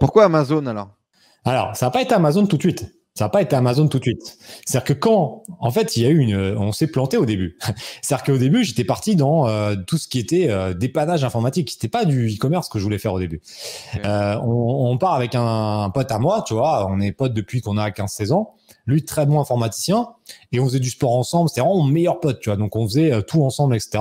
Pourquoi 0.00 0.24
Amazon 0.24 0.66
alors? 0.66 0.88
Alors, 1.44 1.76
ça 1.76 1.86
n'a 1.86 1.90
pas 1.90 2.02
été 2.02 2.14
Amazon 2.14 2.46
tout 2.46 2.56
de 2.56 2.62
suite. 2.62 2.86
Ça 3.14 3.24
n'a 3.24 3.28
pas 3.28 3.42
été 3.42 3.54
Amazon 3.56 3.86
tout 3.88 3.98
de 3.98 4.04
suite. 4.04 4.38
C'est-à-dire 4.64 4.84
que 4.84 4.92
quand, 4.92 5.42
en 5.58 5.70
fait, 5.70 5.96
il 5.96 6.04
y 6.04 6.06
a 6.06 6.08
eu 6.08 6.18
une, 6.18 6.36
on 6.56 6.72
s'est 6.72 6.86
planté 6.86 7.16
au 7.16 7.26
début. 7.26 7.58
C'est-à-dire 8.02 8.24
qu'au 8.24 8.38
début, 8.38 8.64
j'étais 8.64 8.84
parti 8.84 9.14
dans 9.16 9.46
euh, 9.46 9.74
tout 9.86 9.98
ce 9.98 10.08
qui 10.08 10.18
était 10.18 10.48
euh, 10.48 10.72
dépannage 10.72 11.22
informatique. 11.24 11.70
C'était 11.70 11.88
pas 11.88 12.04
du 12.04 12.28
e-commerce 12.28 12.68
que 12.68 12.78
je 12.78 12.84
voulais 12.84 12.98
faire 12.98 13.12
au 13.12 13.18
début. 13.18 13.42
Euh, 14.04 14.36
on, 14.42 14.96
part 14.96 15.14
avec 15.14 15.34
un, 15.34 15.90
pote 15.92 16.10
à 16.10 16.18
moi, 16.18 16.44
tu 16.46 16.54
vois. 16.54 16.86
On 16.88 17.00
est 17.00 17.12
potes 17.12 17.34
depuis 17.34 17.60
qu'on 17.60 17.76
a 17.76 17.90
15-16 17.90 18.32
ans. 18.32 18.54
Lui, 18.86 19.04
très 19.04 19.26
bon 19.26 19.38
informaticien. 19.40 20.08
Et 20.52 20.60
on 20.60 20.64
faisait 20.64 20.80
du 20.80 20.90
sport 20.90 21.14
ensemble. 21.14 21.48
C'était 21.50 21.60
vraiment 21.60 21.82
mon 21.82 21.90
meilleur 21.90 22.20
pote, 22.20 22.40
tu 22.40 22.48
vois. 22.48 22.56
Donc, 22.56 22.76
on 22.76 22.86
faisait 22.86 23.22
tout 23.24 23.44
ensemble, 23.44 23.74
etc. 23.74 23.98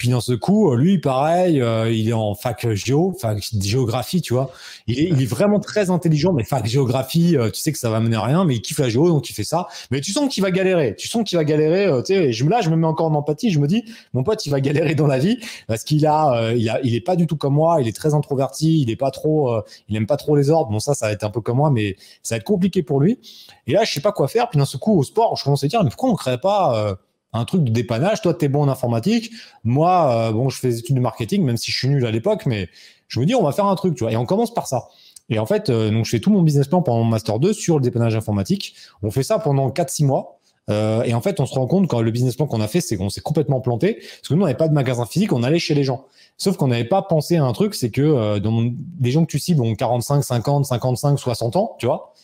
Puis 0.00 0.08
dans 0.08 0.22
ce 0.22 0.32
coup, 0.32 0.74
lui, 0.76 0.96
pareil, 0.96 1.60
euh, 1.60 1.92
il 1.92 2.08
est 2.08 2.14
en 2.14 2.34
fac 2.34 2.66
géo, 2.72 3.14
fac 3.20 3.38
géographie, 3.60 4.22
tu 4.22 4.32
vois. 4.32 4.50
Il 4.86 4.98
est, 4.98 5.10
il 5.10 5.20
est 5.20 5.26
vraiment 5.26 5.60
très 5.60 5.90
intelligent, 5.90 6.32
mais 6.32 6.42
fac 6.42 6.64
géographie, 6.64 7.36
euh, 7.36 7.50
tu 7.50 7.60
sais 7.60 7.70
que 7.70 7.76
ça 7.76 7.90
va 7.90 8.00
mener 8.00 8.16
à 8.16 8.22
rien, 8.22 8.46
mais 8.46 8.54
il 8.54 8.62
kiffe 8.62 8.78
la 8.78 8.88
géo, 8.88 9.10
donc 9.10 9.28
il 9.28 9.34
fait 9.34 9.44
ça. 9.44 9.68
Mais 9.90 10.00
tu 10.00 10.12
sens 10.12 10.32
qu'il 10.32 10.42
va 10.42 10.50
galérer. 10.50 10.96
Tu 10.96 11.06
sens 11.06 11.22
qu'il 11.22 11.36
va 11.36 11.44
galérer. 11.44 11.84
Euh, 11.84 12.00
tu 12.00 12.14
sais, 12.14 12.32
je, 12.32 12.48
là, 12.48 12.62
je 12.62 12.70
me 12.70 12.76
mets 12.76 12.86
encore 12.86 13.08
en 13.08 13.14
empathie. 13.14 13.50
Je 13.50 13.58
me 13.58 13.66
dis, 13.66 13.84
mon 14.14 14.22
pote, 14.22 14.46
il 14.46 14.48
va 14.48 14.62
galérer 14.62 14.94
dans 14.94 15.06
la 15.06 15.18
vie 15.18 15.38
parce 15.66 15.84
qu'il 15.84 16.06
a, 16.06 16.54
il 16.54 16.66
a, 16.70 16.80
il 16.82 16.94
est 16.94 17.02
pas 17.02 17.14
du 17.14 17.26
tout 17.26 17.36
comme 17.36 17.52
moi. 17.52 17.82
Il 17.82 17.86
est 17.86 17.94
très 17.94 18.14
introverti. 18.14 18.80
Il 18.80 18.88
est 18.88 18.96
pas 18.96 19.10
trop, 19.10 19.54
il 19.90 19.96
aime 19.96 20.06
pas 20.06 20.16
trop 20.16 20.34
les 20.34 20.48
ordres. 20.48 20.70
Bon, 20.70 20.78
ça, 20.78 20.94
ça 20.94 21.08
va 21.08 21.12
être 21.12 21.24
un 21.24 21.30
peu 21.30 21.42
comme 21.42 21.58
moi, 21.58 21.70
mais 21.70 21.96
ça 22.22 22.36
va 22.36 22.38
être 22.38 22.44
compliqué 22.44 22.82
pour 22.82 23.00
lui. 23.00 23.18
Et 23.66 23.72
là, 23.72 23.84
je 23.84 23.92
sais 23.92 24.00
pas 24.00 24.12
quoi 24.12 24.28
faire. 24.28 24.48
Puis 24.48 24.58
dans 24.58 24.64
ce 24.64 24.78
coup, 24.78 24.98
au 24.98 25.02
sport, 25.02 25.36
je 25.36 25.44
commence 25.44 25.62
à 25.62 25.66
dire, 25.66 25.84
mais 25.84 25.90
pourquoi 25.90 26.08
on 26.08 26.14
crée 26.14 26.38
pas 26.38 26.96
un 27.32 27.44
truc 27.44 27.64
de 27.64 27.70
dépannage. 27.70 28.22
Toi, 28.22 28.34
tu 28.34 28.44
es 28.44 28.48
bon 28.48 28.62
en 28.62 28.68
informatique. 28.68 29.30
Moi, 29.64 30.12
euh, 30.12 30.32
bon, 30.32 30.48
je 30.48 30.58
fais 30.58 30.68
des 30.68 30.78
études 30.78 30.96
de 30.96 31.00
marketing, 31.00 31.44
même 31.44 31.56
si 31.56 31.70
je 31.70 31.78
suis 31.78 31.88
nul 31.88 32.04
à 32.06 32.10
l'époque, 32.10 32.46
mais 32.46 32.68
je 33.08 33.20
me 33.20 33.26
dis, 33.26 33.34
on 33.34 33.42
va 33.42 33.52
faire 33.52 33.66
un 33.66 33.76
truc, 33.76 33.94
tu 33.94 34.04
vois. 34.04 34.12
Et 34.12 34.16
on 34.16 34.26
commence 34.26 34.52
par 34.52 34.66
ça. 34.66 34.88
Et 35.28 35.38
en 35.38 35.46
fait, 35.46 35.70
euh, 35.70 35.90
donc 35.90 36.04
je 36.04 36.10
fais 36.10 36.20
tout 36.20 36.30
mon 36.30 36.42
business 36.42 36.66
plan 36.66 36.82
pendant 36.82 37.04
mon 37.04 37.10
master 37.10 37.38
2 37.38 37.52
sur 37.52 37.76
le 37.76 37.82
dépannage 37.82 38.16
informatique. 38.16 38.74
On 39.02 39.10
fait 39.10 39.22
ça 39.22 39.38
pendant 39.38 39.70
4-6 39.70 40.04
mois. 40.04 40.38
Euh, 40.68 41.02
et 41.04 41.14
en 41.14 41.20
fait, 41.20 41.40
on 41.40 41.46
se 41.46 41.54
rend 41.54 41.66
compte 41.66 41.88
quand 41.88 42.00
le 42.00 42.10
business 42.10 42.36
plan 42.36 42.46
qu'on 42.46 42.60
a 42.60 42.68
fait, 42.68 42.80
c'est 42.80 42.96
qu'on 42.96 43.08
s'est 43.10 43.20
complètement 43.20 43.60
planté. 43.60 43.94
Parce 43.94 44.28
que 44.28 44.34
nous, 44.34 44.42
on 44.42 44.44
n'avait 44.44 44.56
pas 44.56 44.68
de 44.68 44.74
magasin 44.74 45.06
physique, 45.06 45.32
on 45.32 45.42
allait 45.42 45.58
chez 45.58 45.74
les 45.74 45.84
gens. 45.84 46.04
Sauf 46.36 46.56
qu'on 46.56 46.68
n'avait 46.68 46.84
pas 46.84 47.02
pensé 47.02 47.36
à 47.36 47.44
un 47.44 47.52
truc, 47.52 47.74
c'est 47.74 47.90
que 47.90 48.38
dans 48.38 48.70
les 49.00 49.10
gens 49.10 49.24
que 49.24 49.30
tu 49.30 49.38
cibles 49.38 49.62
ont 49.62 49.74
45, 49.74 50.22
50, 50.22 50.64
55, 50.64 51.18
60 51.18 51.56
ans, 51.56 51.76
tu 51.78 51.86
vois. 51.86 52.14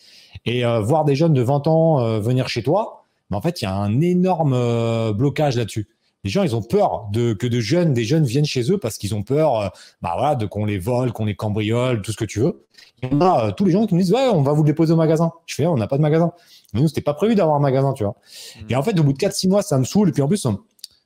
Et 0.45 0.63
voir 0.63 1.05
des 1.05 1.15
jeunes 1.15 1.33
de 1.33 1.41
20 1.41 1.67
ans 1.67 2.19
venir 2.19 2.47
chez 2.47 2.63
toi, 2.63 3.06
mais 3.29 3.37
en 3.37 3.41
fait, 3.41 3.61
il 3.61 3.65
y 3.65 3.67
a 3.67 3.75
un 3.75 4.01
énorme 4.01 4.53
euh, 4.53 5.13
blocage 5.13 5.57
là-dessus. 5.57 5.87
Les 6.23 6.29
gens, 6.29 6.43
ils 6.43 6.55
ont 6.55 6.61
peur 6.61 7.07
de 7.11 7.33
que 7.33 7.47
de 7.47 7.59
jeunes, 7.59 7.93
des 7.93 8.03
jeunes 8.03 8.25
viennent 8.25 8.45
chez 8.45 8.71
eux 8.71 8.77
parce 8.77 8.97
qu'ils 8.97 9.15
ont 9.15 9.23
peur, 9.23 9.61
euh, 9.61 9.67
bah 10.01 10.13
voilà, 10.17 10.35
de 10.35 10.45
qu'on 10.45 10.65
les 10.65 10.79
vole, 10.79 11.11
qu'on 11.13 11.25
les 11.25 11.35
cambriole, 11.35 12.01
tout 12.01 12.11
ce 12.11 12.17
que 12.17 12.25
tu 12.25 12.39
veux. 12.39 12.65
Il 13.01 13.11
y 13.11 13.15
en 13.15 13.21
a 13.21 13.47
euh, 13.47 13.51
tous 13.51 13.65
les 13.65 13.71
gens 13.71 13.85
qui 13.85 13.95
me 13.95 14.01
disent 14.01 14.13
ouais, 14.13 14.27
on 14.33 14.41
va 14.41 14.53
vous 14.53 14.63
déposer 14.63 14.93
au 14.93 14.97
magasin. 14.97 15.31
Je 15.45 15.55
fais, 15.55 15.67
on 15.67 15.75
n'a 15.77 15.87
pas 15.87 15.97
de 15.97 16.01
magasin. 16.01 16.31
Mais 16.73 16.81
nous, 16.81 16.87
c'était 16.87 17.01
pas 17.01 17.13
prévu 17.13 17.35
d'avoir 17.35 17.55
un 17.55 17.59
magasin, 17.59 17.93
tu 17.93 18.03
vois. 18.03 18.15
Hmm. 18.55 18.65
Et 18.71 18.75
en 18.75 18.83
fait, 18.83 18.99
au 18.99 19.03
bout 19.03 19.13
de 19.13 19.17
4-6 19.17 19.49
mois, 19.49 19.61
ça 19.61 19.77
me 19.77 19.85
saoule. 19.85 20.09
Et 20.09 20.11
puis 20.11 20.21
en 20.21 20.27
plus, 20.27 20.45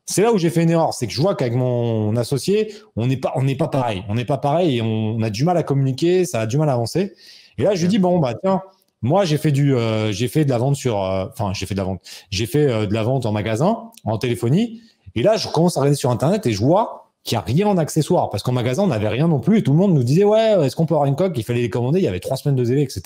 c'est 0.06 0.24
là 0.24 0.34
où 0.34 0.38
j'ai 0.38 0.50
fait 0.50 0.64
une 0.64 0.70
erreur, 0.70 0.94
c'est 0.94 1.08
que 1.08 1.14
je 1.14 1.22
vois 1.22 1.36
qu'avec 1.36 1.54
mon 1.54 2.16
associé, 2.16 2.74
on 2.96 3.08
n'est 3.08 3.18
pas, 3.18 3.32
on 3.36 3.44
n'est 3.44 3.56
pas 3.56 3.68
pareil. 3.68 4.04
On 4.10 4.16
n'est 4.16 4.26
pas 4.26 4.38
pareil 4.38 4.78
et 4.78 4.82
on, 4.82 5.22
a 5.22 5.30
du 5.30 5.44
mal 5.44 5.58
à 5.58 5.64
communiquer, 5.64 6.26
ça 6.26 6.42
a 6.42 6.46
du 6.46 6.58
mal 6.58 6.70
à 6.70 6.74
avancer. 6.74 7.14
Et 7.58 7.64
là, 7.64 7.76
je 7.76 7.82
lui 7.82 7.88
dis 7.88 8.00
bon 8.00 8.20
bah 8.20 8.34
tiens, 8.42 8.62
moi, 9.02 9.26
j'ai 9.26 9.38
fait 9.38 9.52
du, 9.52 9.76
euh, 9.76 10.12
j'ai 10.12 10.28
fait 10.28 10.46
de 10.46 10.50
la 10.50 10.60
vente 10.60 10.76
sur, 10.76 11.04
euh, 11.04 11.26
enfin, 11.32 11.54
j'ai 11.54 11.66
fait 11.66 11.74
de 11.74 11.80
la 11.80 11.86
vente. 11.86 12.02
J'ai 12.30 12.46
fait 12.46 12.68
euh, 12.68 12.86
de 12.86 12.94
la 12.94 13.04
vente 13.04 13.26
en 13.26 13.32
magasin, 13.32 13.92
en 14.04 14.18
téléphonie. 14.18 14.82
Et 15.16 15.24
là, 15.24 15.38
je 15.38 15.48
commence 15.48 15.76
à 15.78 15.82
regarder 15.82 15.98
sur 15.98 16.12
Internet 16.12 16.46
et 16.46 16.52
je 16.52 16.60
vois 16.60 17.10
qu'il 17.24 17.36
n'y 17.36 17.42
a 17.42 17.46
rien 17.46 17.68
en 17.68 17.78
accessoire 17.78 18.30
parce 18.30 18.44
qu'en 18.44 18.52
magasin, 18.52 18.84
on 18.84 18.88
n'avait 18.88 19.08
rien 19.08 19.28
non 19.28 19.40
plus 19.40 19.60
et 19.60 19.64
tout 19.64 19.72
le 19.72 19.78
monde 19.78 19.94
nous 19.94 20.04
disait 20.04 20.24
ouais, 20.24 20.66
est-ce 20.66 20.76
qu'on 20.76 20.86
peut 20.86 20.94
avoir 20.94 21.08
une 21.08 21.16
coque? 21.16 21.38
Il 21.38 21.44
fallait 21.44 21.62
les 21.62 21.70
commander. 21.70 22.00
Il 22.00 22.04
y 22.04 22.08
avait 22.08 22.20
trois 22.20 22.38
semaines 22.38 22.56
de 22.56 22.64
délai, 22.64 22.84
etc. 22.84 23.02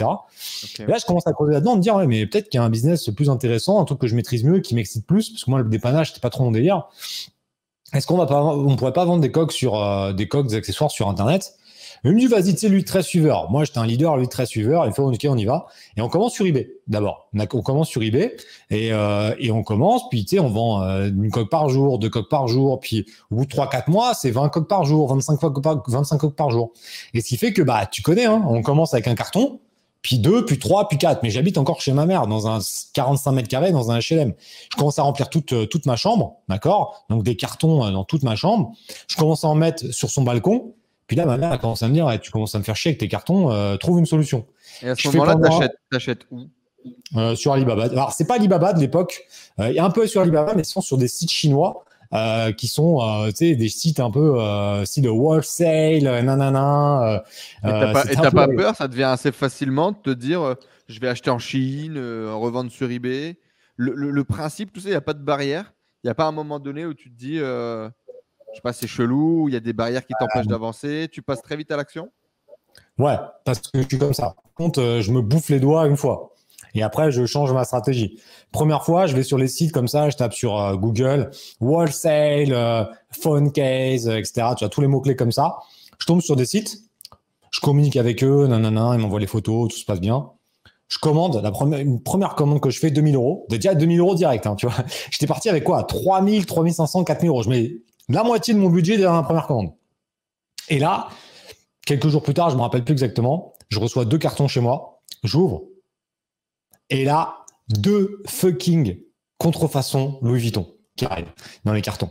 Et 0.79 0.85
là, 0.85 0.97
je 0.97 1.05
commence 1.05 1.27
à 1.27 1.33
creuser 1.33 1.53
là-dedans, 1.53 1.77
me 1.77 1.81
dire 1.81 1.95
ouais, 1.95 2.07
mais 2.07 2.25
peut-être 2.25 2.49
qu'il 2.49 2.59
y 2.59 2.61
a 2.61 2.63
un 2.63 2.69
business 2.69 3.09
plus 3.09 3.29
intéressant, 3.29 3.81
un 3.81 3.85
truc 3.85 3.99
que 3.99 4.07
je 4.07 4.15
maîtrise 4.15 4.43
mieux, 4.43 4.59
qui 4.59 4.75
m'excite 4.75 5.05
plus 5.05 5.29
parce 5.29 5.45
que 5.45 5.49
moi, 5.49 5.61
le 5.61 5.69
dépannage, 5.69 6.09
c'était 6.09 6.21
pas 6.21 6.29
trop 6.29 6.43
mon 6.43 6.51
délire. 6.51 6.87
Est-ce 7.93 8.05
qu'on 8.05 8.17
va 8.17 8.25
pas, 8.25 8.43
on 8.43 8.75
pourrait 8.75 8.93
pas 8.93 9.05
vendre 9.05 9.21
des 9.21 9.31
coques 9.31 9.53
sur 9.53 10.13
des 10.13 10.27
coques, 10.27 10.47
des 10.47 10.55
accessoires 10.55 10.91
sur 10.91 11.07
Internet? 11.07 11.55
Il 12.03 12.11
me 12.11 12.19
dit, 12.19 12.27
vas-y, 12.27 12.53
tu 12.53 12.59
sais, 12.59 12.69
lui, 12.69 12.83
très 12.83 13.03
suiveur. 13.03 13.49
Moi, 13.49 13.63
j'étais 13.63 13.79
un 13.79 13.85
leader, 13.85 14.17
lui, 14.17 14.27
très 14.27 14.45
suiveur. 14.45 14.85
Il 14.85 14.93
faut, 14.93 15.03
ok, 15.11 15.25
on 15.29 15.37
y 15.37 15.45
va. 15.45 15.67
Et 15.97 16.01
on 16.01 16.09
commence 16.09 16.33
sur 16.33 16.45
eBay, 16.45 16.69
d'abord. 16.87 17.29
On, 17.33 17.61
commence 17.61 17.89
sur 17.89 18.03
eBay 18.03 18.35
et, 18.69 18.91
euh, 18.91 19.33
et 19.39 19.51
on 19.51 19.63
commence, 19.63 20.09
puis, 20.09 20.25
tu 20.25 20.35
sais, 20.35 20.39
on 20.39 20.49
vend 20.49 20.83
euh, 20.83 21.07
une 21.07 21.31
coque 21.31 21.49
par 21.49 21.69
jour, 21.69 21.99
deux 21.99 22.09
coques 22.09 22.29
par 22.29 22.47
jour. 22.47 22.79
Puis, 22.79 23.05
au 23.31 23.35
bout 23.35 23.45
de 23.45 23.49
trois, 23.49 23.69
quatre 23.69 23.89
mois, 23.89 24.13
c'est 24.13 24.31
20 24.31 24.49
coques 24.49 24.67
par 24.67 24.85
jour, 24.85 25.07
25 25.07 25.37
coques 25.37 25.63
par, 25.63 25.83
25 25.87 26.17
coques 26.17 26.35
par 26.35 26.51
jour. 26.51 26.73
Et 27.13 27.21
ce 27.21 27.27
qui 27.27 27.37
fait 27.37 27.53
que, 27.53 27.61
bah, 27.61 27.85
tu 27.85 28.01
connais, 28.01 28.25
hein, 28.25 28.43
on 28.47 28.61
commence 28.61 28.93
avec 28.93 29.07
un 29.07 29.15
carton, 29.15 29.59
puis 30.05 30.19
deux, 30.19 30.45
puis 30.45 30.59
trois, 30.59 30.87
puis 30.87 30.99
quatre. 30.99 31.23
Mais 31.23 31.31
j'habite 31.31 31.57
encore 31.57 31.81
chez 31.81 31.91
ma 31.91 32.05
mère, 32.05 32.27
dans 32.27 32.47
un 32.47 32.59
45 32.93 33.31
mètres 33.31 33.47
carrés, 33.47 33.71
dans 33.71 33.89
un 33.89 33.97
HLM. 33.97 34.35
Je 34.71 34.77
commence 34.77 34.99
à 34.99 35.01
remplir 35.01 35.31
toute, 35.31 35.51
euh, 35.51 35.65
toute 35.65 35.87
ma 35.87 35.95
chambre, 35.95 36.35
d'accord? 36.47 37.03
Donc 37.09 37.23
des 37.23 37.35
cartons 37.35 37.83
euh, 37.83 37.89
dans 37.89 38.03
toute 38.03 38.21
ma 38.21 38.35
chambre. 38.35 38.71
Je 39.07 39.15
commence 39.15 39.43
à 39.43 39.47
en 39.47 39.55
mettre 39.55 39.91
sur 39.91 40.11
son 40.11 40.21
balcon. 40.21 40.74
Puis 41.08 41.16
là, 41.16 41.26
ma 41.26 41.38
mère 41.38 41.51
a 41.51 41.58
commencé 41.58 41.86
à 41.86 41.88
me 41.88 41.93
dire 41.93 42.20
Tu 42.22 42.32
commences 42.32 42.56
à 42.56 42.60
me 42.60 42.64
faire 42.64 42.76
chier 42.76 42.89
avec 42.89 42.99
tes 42.99 43.08
cartons, 43.08 43.51
euh, 43.51 43.78
trouve 43.78 43.99
une 43.99 44.06
solution. 44.06 44.45
Et 44.82 44.89
à 44.89 44.95
ce 44.95 45.08
moment-là, 45.10 45.36
t'achètes 45.91 46.26
où? 46.32 46.41
Euh, 47.16 47.36
Sur 47.36 47.53
Alibaba. 47.53 47.84
Alors, 47.86 48.12
c'est 48.12 48.26
pas 48.28 48.36
Alibaba 48.36 48.74
de 48.74 48.80
l'époque. 48.80 49.24
Euh, 49.60 49.70
il 49.70 49.76
y 49.76 49.80
a 49.80 49.86
un 49.86 49.89
peu 49.91 50.08
sur 50.08 50.22
Alibaba, 50.22 50.53
mais 50.56 50.64
sinon 50.64 50.82
sur 50.82 50.97
des 50.97 51.08
sites 51.08 51.32
chinois. 51.32 51.84
euh, 52.14 52.51
qui 52.53 52.68
sont 52.68 52.99
des 53.39 53.68
sites 53.70 53.99
un 53.99 54.12
peu 54.12 54.39
style 54.86 55.10
wholesale, 55.10 56.03
nanana. 56.24 57.24
Et 57.64 57.68
t'as 57.68 57.91
pas, 57.93 58.06
et 58.06 58.16
t'as 58.16 58.32
pas 58.32 58.47
peur, 58.47 58.76
ça 58.76 58.88
devient 58.88 59.03
assez 59.03 59.32
facilement 59.32 59.91
de 59.91 59.97
te 59.97 60.10
dire 60.12 60.56
je 60.88 60.99
vais 60.99 61.08
acheter 61.08 61.32
en 61.32 61.39
Chine, 61.39 61.97
revendre 61.97 62.72
sur 62.72 62.89
eBay? 62.91 63.38
Le, 63.76 63.91
le- 63.95 64.12
le 64.12 64.24
principe, 64.24 64.72
tu 64.72 64.80
sais, 64.80 64.88
il 64.89 64.91
n'y 64.91 64.95
a 64.97 65.01
pas 65.01 65.14
de 65.14 65.24
barrière. 65.24 65.74
Il 66.03 66.08
n'y 66.08 66.12
a 66.12 66.16
pas 66.16 66.26
un 66.28 66.32
moment 66.32 66.60
donné 66.60 66.86
où 66.86 66.93
tu 66.93 67.12
te 67.12 67.18
dis 67.18 67.39
je 68.56 68.60
sais 68.60 68.62
pas, 68.62 68.74
c'est 68.74 68.88
chelou, 68.88 69.49
il 69.49 69.53
y 69.53 69.58
a 69.58 69.60
des 69.60 69.74
barrières 69.74 70.06
qui 70.06 70.14
t'empêchent 70.18 70.47
d'avancer. 70.47 71.10
Tu 71.12 71.22
passes 71.22 71.41
très 71.41 71.58
vite 71.58 71.70
à 71.72 71.78
l'action? 71.78 72.10
Ouais, 72.97 73.18
parce 73.43 73.60
que 73.60 73.82
je 73.82 73.88
suis 73.88 73.97
comme 73.97 74.14
ça. 74.14 74.36
Par 74.41 74.53
contre, 74.56 74.82
euh, 74.82 75.01
je 75.01 75.12
me 75.12 75.22
bouffe 75.22 75.49
les 75.49 75.60
doigts 75.60 75.86
une 75.88 75.97
fois. 75.97 76.36
Et 76.74 76.84
après, 76.84 77.12
je 77.12 77.26
change 77.26 77.51
ma 77.53 77.64
stratégie. 77.64 78.20
Première 78.51 78.84
fois, 78.84 79.08
je 79.08 79.16
vais 79.16 79.24
sur 79.24 79.38
les 79.38 79.47
sites 79.47 79.72
comme 79.72 79.88
ça, 79.88 80.10
je 80.10 80.18
tape 80.18 80.34
sur 80.34 80.60
euh, 80.60 80.76
Google, 80.76 81.32
wholesale, 81.62 82.51
euh, 82.51 82.84
phone 83.12 83.51
case, 83.51 84.08
euh, 84.08 84.18
etc. 84.18 84.47
Tu 84.58 84.66
as 84.66 84.70
tous 84.70 84.82
les 84.82 84.88
mots-clés 84.88 85.16
comme 85.16 85.32
ça. 85.32 85.58
Je 85.99 86.06
tombe 86.06 86.22
sur 86.22 86.36
des 86.36 86.45
sites, 86.45 86.78
je 87.51 87.62
communique 87.62 87.95
avec 87.95 88.24
eux, 88.24 88.47
nanana, 88.47 88.91
ils 88.93 88.99
m'envoient 88.99 89.22
les 89.22 89.28
photos, 89.28 89.70
tout 89.70 89.78
se 89.78 89.86
passe 89.86 90.01
bien. 90.01 90.30
Je 90.89 90.99
commande, 90.99 91.41
la 91.41 91.51
première, 91.51 91.80
une 91.80 92.01
première 92.01 92.36
commande 92.36 92.60
que 92.60 92.70
je 92.70 92.80
fais, 92.80 92.91
2000 92.91 93.16
euros. 93.16 93.45
Déjà, 93.49 93.74
2000 93.74 93.99
euros 93.99 94.14
direct, 94.14 94.45
hein, 94.45 94.56
tu 94.56 94.68
vois. 94.68 94.76
J'étais 95.10 95.28
parti 95.28 95.49
avec 95.49 95.64
quoi? 95.64 95.84
3000, 95.84 96.45
3500, 96.45 97.06
4000 97.06 97.30
euros. 97.30 97.43
Je 97.43 97.49
mets 97.49 97.72
la 98.10 98.24
moitié 98.24 98.53
de 98.53 98.60
mon 98.60 98.70
budget 98.70 98.97
dans 98.97 99.14
la 99.14 99.24
première 99.24 99.47
commande. 99.47 99.74
Et 100.70 100.80
là, 100.80 101.10
quelques 101.86 102.08
jours 102.08 102.24
plus 102.24 102.34
tard, 102.34 102.49
je 102.49 102.56
me 102.56 102.62
rappelle 102.62 102.84
plus 102.84 102.93
exactement, 102.93 103.53
je 103.70 103.80
reçois 103.80 104.06
deux 104.06 104.18
cartons 104.18 104.47
chez 104.47 104.62
moi, 104.62 105.01
j'ouvre, 105.24 105.64
et 106.89 107.06
là, 107.06 107.45
deux 107.70 108.22
fucking 108.28 108.99
contrefaçons 109.38 110.20
Louis 110.22 110.39
Vuitton 110.39 110.68
qui 110.95 111.06
arrivent 111.06 111.32
dans 111.64 111.74
les 111.74 111.82
cartons. 111.82 112.10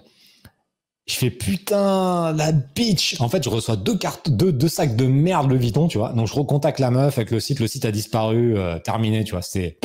Je 1.06 1.16
fais 1.16 1.30
putain, 1.30 2.32
la 2.32 2.52
bitch. 2.52 3.20
En 3.20 3.28
fait, 3.28 3.44
je 3.44 3.50
reçois 3.50 3.76
deux 3.76 3.96
cartes, 3.96 4.30
deux, 4.30 4.52
deux 4.52 4.68
sacs 4.68 4.96
de 4.96 5.06
merde 5.06 5.50
Louis 5.50 5.58
Vuitton, 5.58 5.86
tu 5.86 5.98
vois. 5.98 6.12
Donc, 6.14 6.26
je 6.26 6.32
recontacte 6.32 6.78
la 6.78 6.90
meuf 6.90 7.18
avec 7.18 7.30
le 7.30 7.40
site. 7.40 7.60
Le 7.60 7.66
site 7.66 7.84
a 7.84 7.90
disparu, 7.90 8.56
euh, 8.56 8.78
terminé, 8.78 9.22
tu 9.24 9.32
vois. 9.32 9.42
C'est. 9.42 9.78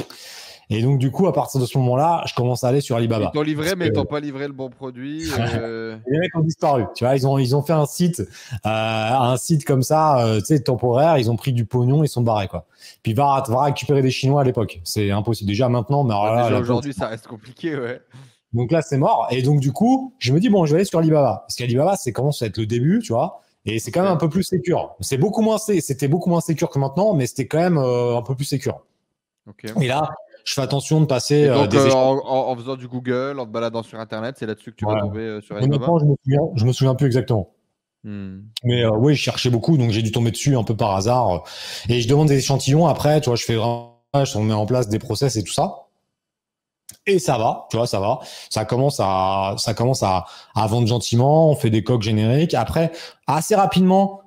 Et 0.72 0.84
donc, 0.84 1.00
du 1.00 1.10
coup, 1.10 1.26
à 1.28 1.34
partir 1.34 1.60
de 1.60 1.66
ce 1.66 1.78
moment-là, 1.80 2.24
je 2.28 2.36
commence 2.36 2.64
à 2.64 2.68
aller 2.68 2.82
sur 2.82 2.96
Alibaba. 2.96 3.32
Ils 3.34 3.38
t'ont 3.38 3.42
livré, 3.42 3.76
mais 3.76 3.88
ils 3.88 3.92
t'ont 3.92 4.06
pas 4.06 4.20
livré 4.20 4.46
le 4.46 4.54
bon 4.54 4.70
produit. 4.70 5.24
euh, 5.40 5.98
les 6.08 6.20
mecs 6.20 6.36
ont 6.36 6.42
disparu. 6.42 6.84
Tu 6.96 7.04
vois, 7.04 7.16
ils 7.16 7.26
ont, 7.26 7.40
ils 7.40 7.56
ont 7.56 7.64
fait 7.64 7.74
un 7.74 7.88
site, 7.88 8.20
euh, 8.20 8.26
un 8.66 9.36
site 9.38 9.66
comme 9.66 9.82
ça, 9.82 10.24
euh, 10.26 10.40
tu 10.40 10.46
sais, 10.46 10.60
temporaire. 10.60 11.18
Ils 11.18 11.32
ont 11.32 11.36
pris 11.36 11.54
du 11.54 11.66
pognon, 11.66 12.04
ils 12.04 12.08
sont 12.08 12.22
barrés, 12.22 12.48
quoi. 12.48 12.66
Puis 13.02 13.14
va, 13.14 13.44
va 13.48 13.64
récupérer 13.64 14.04
des 14.04 14.12
Chinois 14.12 14.42
à 14.42 14.44
l'époque. 14.44 14.80
C'est 14.84 15.10
impossible. 15.10 15.48
Déjà 15.48 15.70
maintenant, 15.70 16.04
mais 16.04 16.14
déjà 16.14 16.50
la 16.52 16.60
aujourd'hui, 16.60 16.94
ça 16.94 17.08
reste 17.08 17.26
compliqué, 17.26 17.76
ouais. 17.76 18.00
donc 18.54 18.72
là, 18.72 18.84
c'est 18.84 18.98
mort. 18.98 19.28
Et 19.32 19.42
donc, 19.42 19.62
du 19.62 19.72
coup, 19.72 20.14
je 20.20 20.32
me 20.34 20.40
dis, 20.40 20.50
bon, 20.50 20.68
je 20.68 20.74
vais 20.74 20.82
aller 20.82 20.86
sur 20.86 21.00
Alibaba. 21.00 21.46
Parce 21.48 21.56
qu'Alibaba, 21.56 21.96
c'est 21.96 22.14
commence 22.14 22.44
à 22.44 22.46
être 22.46 22.58
le 22.60 22.68
début, 22.68 23.00
tu 23.00 23.12
vois. 23.12 23.42
Et 23.66 23.80
c'est 23.80 23.92
quand 23.92 24.04
même 24.04 24.12
un 24.12 24.18
peu 24.18 24.30
plus 24.30 24.44
sécure. 24.44 24.96
C'est 25.00 25.18
beaucoup 25.18 25.42
moins, 25.42 25.58
c'était 25.58 26.08
beaucoup 26.08 26.30
moins 26.30 26.42
sécure 26.42 26.70
que 26.70 26.78
maintenant, 26.80 27.14
mais 27.14 27.28
c'était 27.28 27.48
quand 27.48 27.60
même 27.60 27.78
euh, 27.78 28.18
un 28.18 28.22
peu 28.22 28.36
plus 28.36 28.46
sécure. 28.46 28.82
Ok. 29.48 29.66
Et 29.82 29.88
là, 29.88 30.10
je 30.50 30.56
fais 30.56 30.62
attention 30.62 31.00
de 31.00 31.06
passer 31.06 31.48
euh, 31.48 31.54
donc, 31.54 31.70
des 31.70 31.78
euh, 31.78 31.94
en, 31.94 32.56
faisant 32.56 32.76
du 32.76 32.88
Google, 32.88 33.40
en 33.40 33.46
te 33.46 33.52
baladant 33.52 33.84
sur 33.84 34.00
Internet, 34.00 34.38
c'est 34.40 34.48
là-dessus 34.48 34.72
que 34.72 34.78
tu 34.78 34.86
vas 34.86 34.94
Voilà. 34.94 35.06
tomber 35.06 35.20
euh, 35.20 35.42
sur 35.42 35.56
Honnêtement, 35.56 36.00
je 36.00 36.06
me 36.06 36.16
souviens, 36.24 36.42
je 36.56 36.66
me 36.66 36.74
souviens 36.74 36.96
plus 36.96 37.06
exactement. 37.06 37.52
Hmm. 38.04 38.40
Mais 38.64 38.84
euh, 38.84 38.90
oui, 38.90 39.14
je 39.14 39.22
cherchais 39.22 39.52
beaucoup, 39.52 39.78
donc 39.78 39.92
j'ai 39.92 40.02
dû 40.02 40.12
tomber 40.12 40.32
dessus 40.32 40.58
un 40.58 40.64
peu 40.64 40.76
par 40.76 40.96
hasard. 40.96 41.44
Et 41.88 42.02
je 42.02 42.08
demande 42.08 42.30
des 42.30 42.40
échantillons. 42.40 42.88
Après, 42.88 43.22
tu 43.22 43.30
vois, 43.30 43.36
je 43.36 43.44
fais 43.44 43.58
vraiment, 43.58 44.02
on 44.14 44.44
met 44.44 44.54
en 44.54 44.66
place 44.66 44.90
des 44.90 44.98
process 44.98 45.36
et 45.36 45.44
tout 45.44 45.54
ça. 45.54 45.86
Et 47.06 47.20
ça 47.20 47.38
va, 47.38 47.68
tu 47.70 47.78
vois, 47.78 47.86
ça 47.86 48.00
va. 48.00 48.20
Ça 48.50 48.66
commence 48.66 49.00
à, 49.00 49.54
ça 49.60 49.76
commence 49.76 50.02
à, 50.02 50.26
à 50.56 50.66
vendre 50.66 50.88
gentiment. 50.88 51.52
On 51.52 51.56
fait 51.56 51.70
des 51.70 51.84
coques 51.84 52.02
génériques. 52.02 52.56
Après, 52.56 52.92
assez 53.28 53.54
rapidement, 53.54 54.22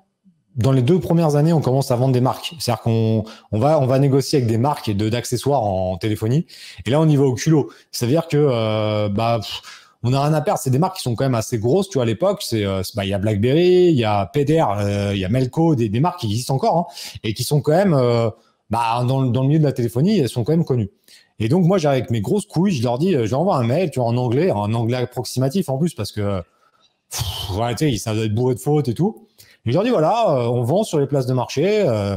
dans 0.56 0.72
les 0.72 0.82
deux 0.82 1.00
premières 1.00 1.36
années, 1.36 1.52
on 1.52 1.60
commence 1.60 1.90
à 1.90 1.96
vendre 1.96 2.12
des 2.12 2.20
marques. 2.20 2.54
C'est-à-dire 2.58 2.82
qu'on 2.82 3.24
on 3.52 3.58
va, 3.58 3.80
on 3.80 3.86
va 3.86 3.98
négocier 3.98 4.38
avec 4.38 4.48
des 4.48 4.58
marques 4.58 4.90
de 4.90 5.08
d'accessoires 5.08 5.62
en 5.62 5.96
téléphonie. 5.96 6.46
Et 6.86 6.90
là, 6.90 7.00
on 7.00 7.08
y 7.08 7.16
va 7.16 7.24
au 7.24 7.34
culot. 7.34 7.70
C'est-à-dire 7.90 8.28
que, 8.28 8.36
euh, 8.38 9.08
bah, 9.08 9.38
pff, 9.40 9.62
on 10.02 10.12
a 10.12 10.20
rien 10.22 10.34
à 10.34 10.40
perdre. 10.42 10.60
C'est 10.62 10.70
des 10.70 10.78
marques 10.78 10.96
qui 10.96 11.02
sont 11.02 11.14
quand 11.14 11.24
même 11.24 11.34
assez 11.34 11.58
grosses, 11.58 11.88
tu 11.88 11.94
vois, 11.94 12.02
à 12.02 12.06
l'époque. 12.06 12.42
C'est, 12.42 12.64
euh, 12.66 12.82
bah, 12.94 13.04
il 13.04 13.08
y 13.10 13.14
a 13.14 13.18
BlackBerry, 13.18 13.86
il 13.92 13.96
y 13.98 14.04
a 14.04 14.26
PDR, 14.26 14.68
euh, 14.78 15.12
il 15.14 15.20
y 15.20 15.24
a 15.24 15.28
Melco, 15.28 15.74
des, 15.74 15.88
des 15.88 16.00
marques 16.00 16.20
qui 16.20 16.26
existent 16.26 16.54
encore 16.54 16.76
hein, 16.76 16.86
et 17.24 17.32
qui 17.34 17.44
sont 17.44 17.60
quand 17.62 17.72
même, 17.72 17.94
euh, 17.94 18.28
bah, 18.68 19.04
dans, 19.06 19.20
le- 19.22 19.30
dans 19.30 19.42
le 19.42 19.48
milieu 19.48 19.60
de 19.60 19.64
la 19.64 19.72
téléphonie, 19.72 20.18
elles 20.18 20.28
sont 20.28 20.44
quand 20.44 20.52
même 20.52 20.64
connues. 20.64 20.90
Et 21.38 21.48
donc, 21.48 21.64
moi, 21.64 21.78
j'arrive 21.78 22.00
avec 22.00 22.10
mes 22.10 22.20
grosses 22.20 22.46
couilles, 22.46 22.72
je 22.72 22.82
leur 22.82 22.98
dis, 22.98 23.12
je 23.12 23.30
leur 23.30 23.40
envoie 23.40 23.56
un 23.56 23.64
mail, 23.64 23.90
tu 23.90 24.00
vois, 24.00 24.08
en 24.08 24.16
anglais, 24.16 24.50
en 24.50 24.72
anglais 24.74 24.96
approximatif 24.98 25.68
en 25.70 25.78
plus, 25.78 25.94
parce 25.94 26.12
que, 26.12 26.42
pff, 27.10 27.76
tu 27.78 27.90
sais, 27.92 27.96
ça 27.98 28.14
doit 28.14 28.24
être 28.24 28.34
bourré 28.34 28.54
de 28.54 28.60
fautes 28.60 28.88
et 28.88 28.94
tout. 28.94 29.26
Et 29.66 29.70
je 29.70 29.74
leur 29.74 29.84
dis, 29.84 29.90
voilà, 29.90 30.30
euh, 30.30 30.46
on 30.48 30.62
vend 30.62 30.84
sur 30.84 30.98
les 30.98 31.06
places 31.06 31.26
de 31.26 31.34
marché, 31.34 31.84
euh, 31.86 32.16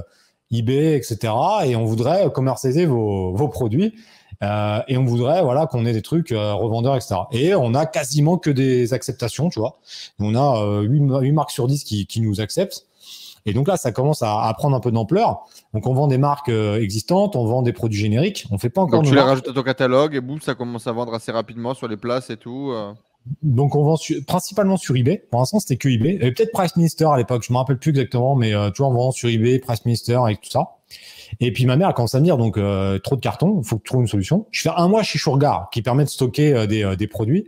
eBay, 0.51 0.95
etc. 0.95 1.33
Et 1.65 1.75
on 1.75 1.85
voudrait 1.85 2.31
commercialiser 2.31 2.85
vos, 2.85 3.33
vos 3.33 3.47
produits. 3.47 3.93
Euh, 4.43 4.81
et 4.87 4.97
on 4.97 5.05
voudrait 5.05 5.41
voilà 5.41 5.65
qu'on 5.65 5.85
ait 5.85 5.93
des 5.93 6.01
trucs 6.01 6.31
euh, 6.31 6.53
revendeurs, 6.53 6.95
etc. 6.95 7.15
Et 7.31 7.55
on 7.55 7.73
a 7.73 7.85
quasiment 7.85 8.37
que 8.37 8.49
des 8.49 8.93
acceptations, 8.93 9.49
tu 9.49 9.59
vois. 9.59 9.79
On 10.19 10.35
a 10.35 10.61
euh, 10.61 10.81
8, 10.81 11.31
marques 11.31 11.51
sur 11.51 11.67
10 11.67 11.83
qui, 11.83 12.05
qui 12.05 12.21
nous 12.21 12.41
acceptent. 12.41 12.85
Et 13.47 13.53
donc 13.53 13.67
là, 13.67 13.77
ça 13.77 13.91
commence 13.91 14.23
à, 14.23 14.41
à 14.41 14.53
prendre 14.55 14.75
un 14.75 14.79
peu 14.79 14.91
d'ampleur. 14.91 15.45
Donc 15.73 15.85
on 15.85 15.93
vend 15.93 16.07
des 16.07 16.17
marques 16.17 16.49
euh, 16.49 16.81
existantes, 16.81 17.35
on 17.35 17.45
vend 17.45 17.61
des 17.61 17.73
produits 17.73 17.99
génériques. 17.99 18.45
On 18.51 18.57
fait 18.57 18.69
pas 18.69 18.81
encore 18.81 19.01
Donc 19.01 19.09
tu 19.09 19.15
les 19.15 19.21
rajoutes 19.21 19.47
à 19.47 19.53
ton 19.53 19.63
catalogue 19.63 20.15
et 20.15 20.21
boum, 20.21 20.41
ça 20.41 20.55
commence 20.55 20.87
à 20.87 20.91
vendre 20.91 21.13
assez 21.13 21.31
rapidement 21.31 21.73
sur 21.73 21.87
les 21.87 21.97
places 21.97 22.29
et 22.29 22.37
tout. 22.37 22.73
Donc 23.41 23.75
on 23.75 23.83
vend 23.83 23.97
principalement 24.27 24.77
sur 24.77 24.95
eBay. 24.95 25.23
Pour 25.31 25.39
l'instant, 25.39 25.59
c'était 25.59 25.77
que 25.77 25.89
eBay. 25.89 26.17
Et 26.21 26.31
peut-être 26.31 26.51
Price 26.51 26.75
Minister 26.75 27.05
à 27.05 27.17
l'époque. 27.17 27.43
Je 27.47 27.51
me 27.51 27.57
rappelle 27.57 27.77
plus 27.77 27.89
exactement, 27.89 28.35
mais 28.35 28.53
euh, 28.53 28.69
tu 28.71 28.81
vois, 28.81 28.89
on 28.89 28.93
vend 28.93 29.11
sur 29.11 29.29
eBay, 29.29 29.59
Price 29.59 29.83
Minister 29.85 30.15
avec 30.15 30.41
tout 30.41 30.49
ça. 30.49 30.75
Et 31.39 31.51
puis 31.51 31.65
ma 31.65 31.75
mère 31.75 31.89
elle 31.89 31.93
commence 31.93 32.15
à 32.15 32.19
me 32.19 32.25
dire 32.25 32.37
donc 32.37 32.57
euh, 32.57 32.99
trop 32.99 33.15
de 33.15 33.21
cartons, 33.21 33.61
faut 33.63 33.77
que 33.77 33.83
tu 33.83 33.89
trouves 33.89 34.01
une 34.01 34.07
solution. 34.07 34.45
Je 34.51 34.61
fais 34.61 34.69
un 34.75 34.87
mois 34.87 35.03
chez 35.03 35.17
Shurgar 35.17 35.69
qui 35.71 35.81
permet 35.81 36.03
de 36.03 36.09
stocker 36.09 36.53
euh, 36.53 36.65
des, 36.67 36.83
euh, 36.83 36.95
des 36.95 37.07
produits. 37.07 37.47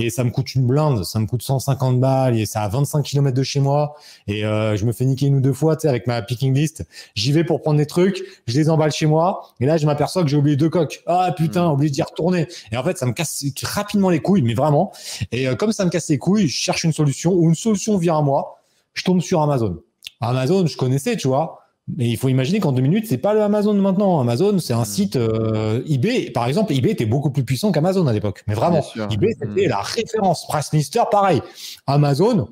Et 0.00 0.10
ça 0.10 0.22
me 0.22 0.30
coûte 0.30 0.54
une 0.54 0.64
blinde, 0.64 1.04
ça 1.04 1.18
me 1.18 1.26
coûte 1.26 1.42
150 1.42 1.98
balles 1.98 2.38
et 2.38 2.46
ça 2.46 2.62
à 2.62 2.68
25 2.68 3.02
km 3.02 3.36
de 3.36 3.42
chez 3.42 3.58
moi. 3.58 3.96
Et 4.28 4.44
euh, 4.44 4.76
je 4.76 4.84
me 4.86 4.92
fais 4.92 5.04
niquer 5.04 5.26
une 5.26 5.34
ou 5.36 5.40
deux 5.40 5.52
fois, 5.52 5.74
tu 5.76 5.82
sais, 5.82 5.88
avec 5.88 6.06
ma 6.06 6.22
picking 6.22 6.54
list. 6.54 6.86
J'y 7.16 7.32
vais 7.32 7.42
pour 7.42 7.60
prendre 7.60 7.78
des 7.78 7.86
trucs, 7.86 8.22
je 8.46 8.56
les 8.56 8.70
emballe 8.70 8.92
chez 8.92 9.06
moi. 9.06 9.42
Et 9.58 9.66
là, 9.66 9.76
je 9.76 9.86
m'aperçois 9.86 10.22
que 10.22 10.28
j'ai 10.28 10.36
oublié 10.36 10.56
deux 10.56 10.70
coques. 10.70 11.02
Ah 11.06 11.34
putain, 11.36 11.68
Mm. 11.68 11.72
oublié 11.72 11.90
d'y 11.90 12.02
retourner. 12.02 12.46
Et 12.70 12.76
en 12.76 12.84
fait, 12.84 12.96
ça 12.96 13.06
me 13.06 13.12
casse 13.12 13.44
rapidement 13.64 14.08
les 14.10 14.20
couilles, 14.20 14.42
mais 14.42 14.54
vraiment. 14.54 14.92
Et 15.32 15.48
euh, 15.48 15.56
comme 15.56 15.72
ça 15.72 15.84
me 15.84 15.90
casse 15.90 16.08
les 16.08 16.18
couilles, 16.18 16.46
je 16.46 16.56
cherche 16.56 16.84
une 16.84 16.92
solution 16.92 17.32
ou 17.32 17.48
une 17.48 17.56
solution 17.56 17.98
vient 17.98 18.18
à 18.18 18.22
moi. 18.22 18.60
Je 18.94 19.02
tombe 19.02 19.20
sur 19.20 19.42
Amazon. 19.42 19.78
Amazon, 20.20 20.66
je 20.66 20.76
connaissais, 20.76 21.16
tu 21.16 21.26
vois. 21.28 21.58
Mais 21.96 22.08
il 22.08 22.16
faut 22.16 22.28
imaginer 22.28 22.60
qu'en 22.60 22.72
deux 22.72 22.82
minutes, 22.82 23.06
c'est 23.08 23.18
pas 23.18 23.32
le 23.32 23.42
Amazon 23.42 23.72
de 23.72 23.80
maintenant. 23.80 24.20
Amazon, 24.20 24.58
c'est 24.58 24.74
un 24.74 24.84
site 24.84 25.16
euh, 25.16 25.82
eBay. 25.88 26.30
Par 26.30 26.46
exemple, 26.46 26.72
eBay 26.72 26.90
était 26.90 27.06
beaucoup 27.06 27.30
plus 27.30 27.44
puissant 27.44 27.72
qu'Amazon 27.72 28.06
à 28.06 28.12
l'époque. 28.12 28.44
Mais 28.46 28.54
vraiment, 28.54 28.84
eBay, 29.10 29.28
c'était 29.40 29.66
Mm. 29.66 29.70
la 29.70 29.80
référence. 29.80 30.46
Pricelister, 30.46 31.02
pareil. 31.10 31.40
Amazon, 31.86 32.48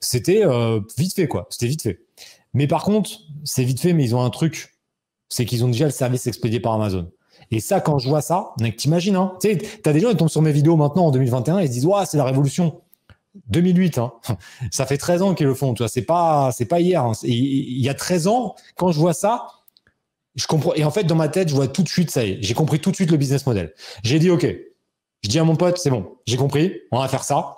c'était 0.00 0.44
euh, 0.44 0.80
vite 0.98 1.14
fait, 1.14 1.26
quoi. 1.26 1.46
C'était 1.50 1.66
vite 1.66 1.82
fait. 1.82 2.00
Mais 2.54 2.66
par 2.68 2.84
contre, 2.84 3.10
c'est 3.44 3.64
vite 3.64 3.80
fait, 3.80 3.92
mais 3.92 4.04
ils 4.04 4.14
ont 4.14 4.22
un 4.22 4.30
truc. 4.30 4.76
C'est 5.28 5.44
qu'ils 5.44 5.64
ont 5.64 5.68
déjà 5.68 5.86
le 5.86 5.90
service 5.90 6.26
expédié 6.28 6.60
par 6.60 6.72
Amazon. 6.74 7.10
Et 7.50 7.60
ça, 7.60 7.80
quand 7.80 7.98
je 7.98 8.08
vois 8.08 8.20
ça, 8.22 8.54
t'imagines, 8.76 9.16
hein. 9.16 9.32
Tu 9.40 9.48
sais, 9.50 9.58
t'as 9.82 9.92
des 9.92 10.00
gens 10.00 10.10
qui 10.10 10.16
tombent 10.16 10.28
sur 10.28 10.42
mes 10.42 10.52
vidéos 10.52 10.76
maintenant 10.76 11.06
en 11.06 11.10
2021 11.10 11.58
et 11.58 11.64
ils 11.64 11.68
se 11.68 11.72
disent, 11.72 11.86
ouais, 11.86 12.06
c'est 12.06 12.16
la 12.16 12.24
révolution. 12.24 12.80
2008, 13.48 13.98
hein. 13.98 14.12
Ça 14.70 14.86
fait 14.86 14.96
13 14.98 15.22
ans 15.22 15.34
qu'ils 15.34 15.46
le 15.46 15.54
font, 15.54 15.74
tu 15.74 15.82
vois. 15.82 15.88
C'est 15.88 16.02
pas, 16.02 16.50
c'est 16.52 16.64
pas 16.66 16.80
hier. 16.80 17.02
hein. 17.02 17.12
Il 17.22 17.80
y 17.82 17.88
a 17.88 17.94
13 17.94 18.26
ans, 18.26 18.54
quand 18.76 18.92
je 18.92 18.98
vois 18.98 19.14
ça, 19.14 19.46
je 20.34 20.46
comprends. 20.46 20.74
Et 20.74 20.84
en 20.84 20.90
fait, 20.90 21.04
dans 21.04 21.14
ma 21.14 21.28
tête, 21.28 21.48
je 21.48 21.54
vois 21.54 21.68
tout 21.68 21.82
de 21.82 21.88
suite, 21.88 22.10
ça 22.10 22.24
y 22.24 22.32
est. 22.32 22.42
J'ai 22.42 22.54
compris 22.54 22.80
tout 22.80 22.90
de 22.90 22.96
suite 22.96 23.10
le 23.10 23.16
business 23.16 23.46
model. 23.46 23.72
J'ai 24.02 24.18
dit, 24.18 24.30
OK. 24.30 24.46
Je 25.22 25.28
dis 25.28 25.38
à 25.38 25.44
mon 25.44 25.56
pote, 25.56 25.78
c'est 25.78 25.90
bon. 25.90 26.16
J'ai 26.26 26.36
compris. 26.36 26.74
On 26.92 26.98
va 27.00 27.08
faire 27.08 27.24
ça. 27.24 27.56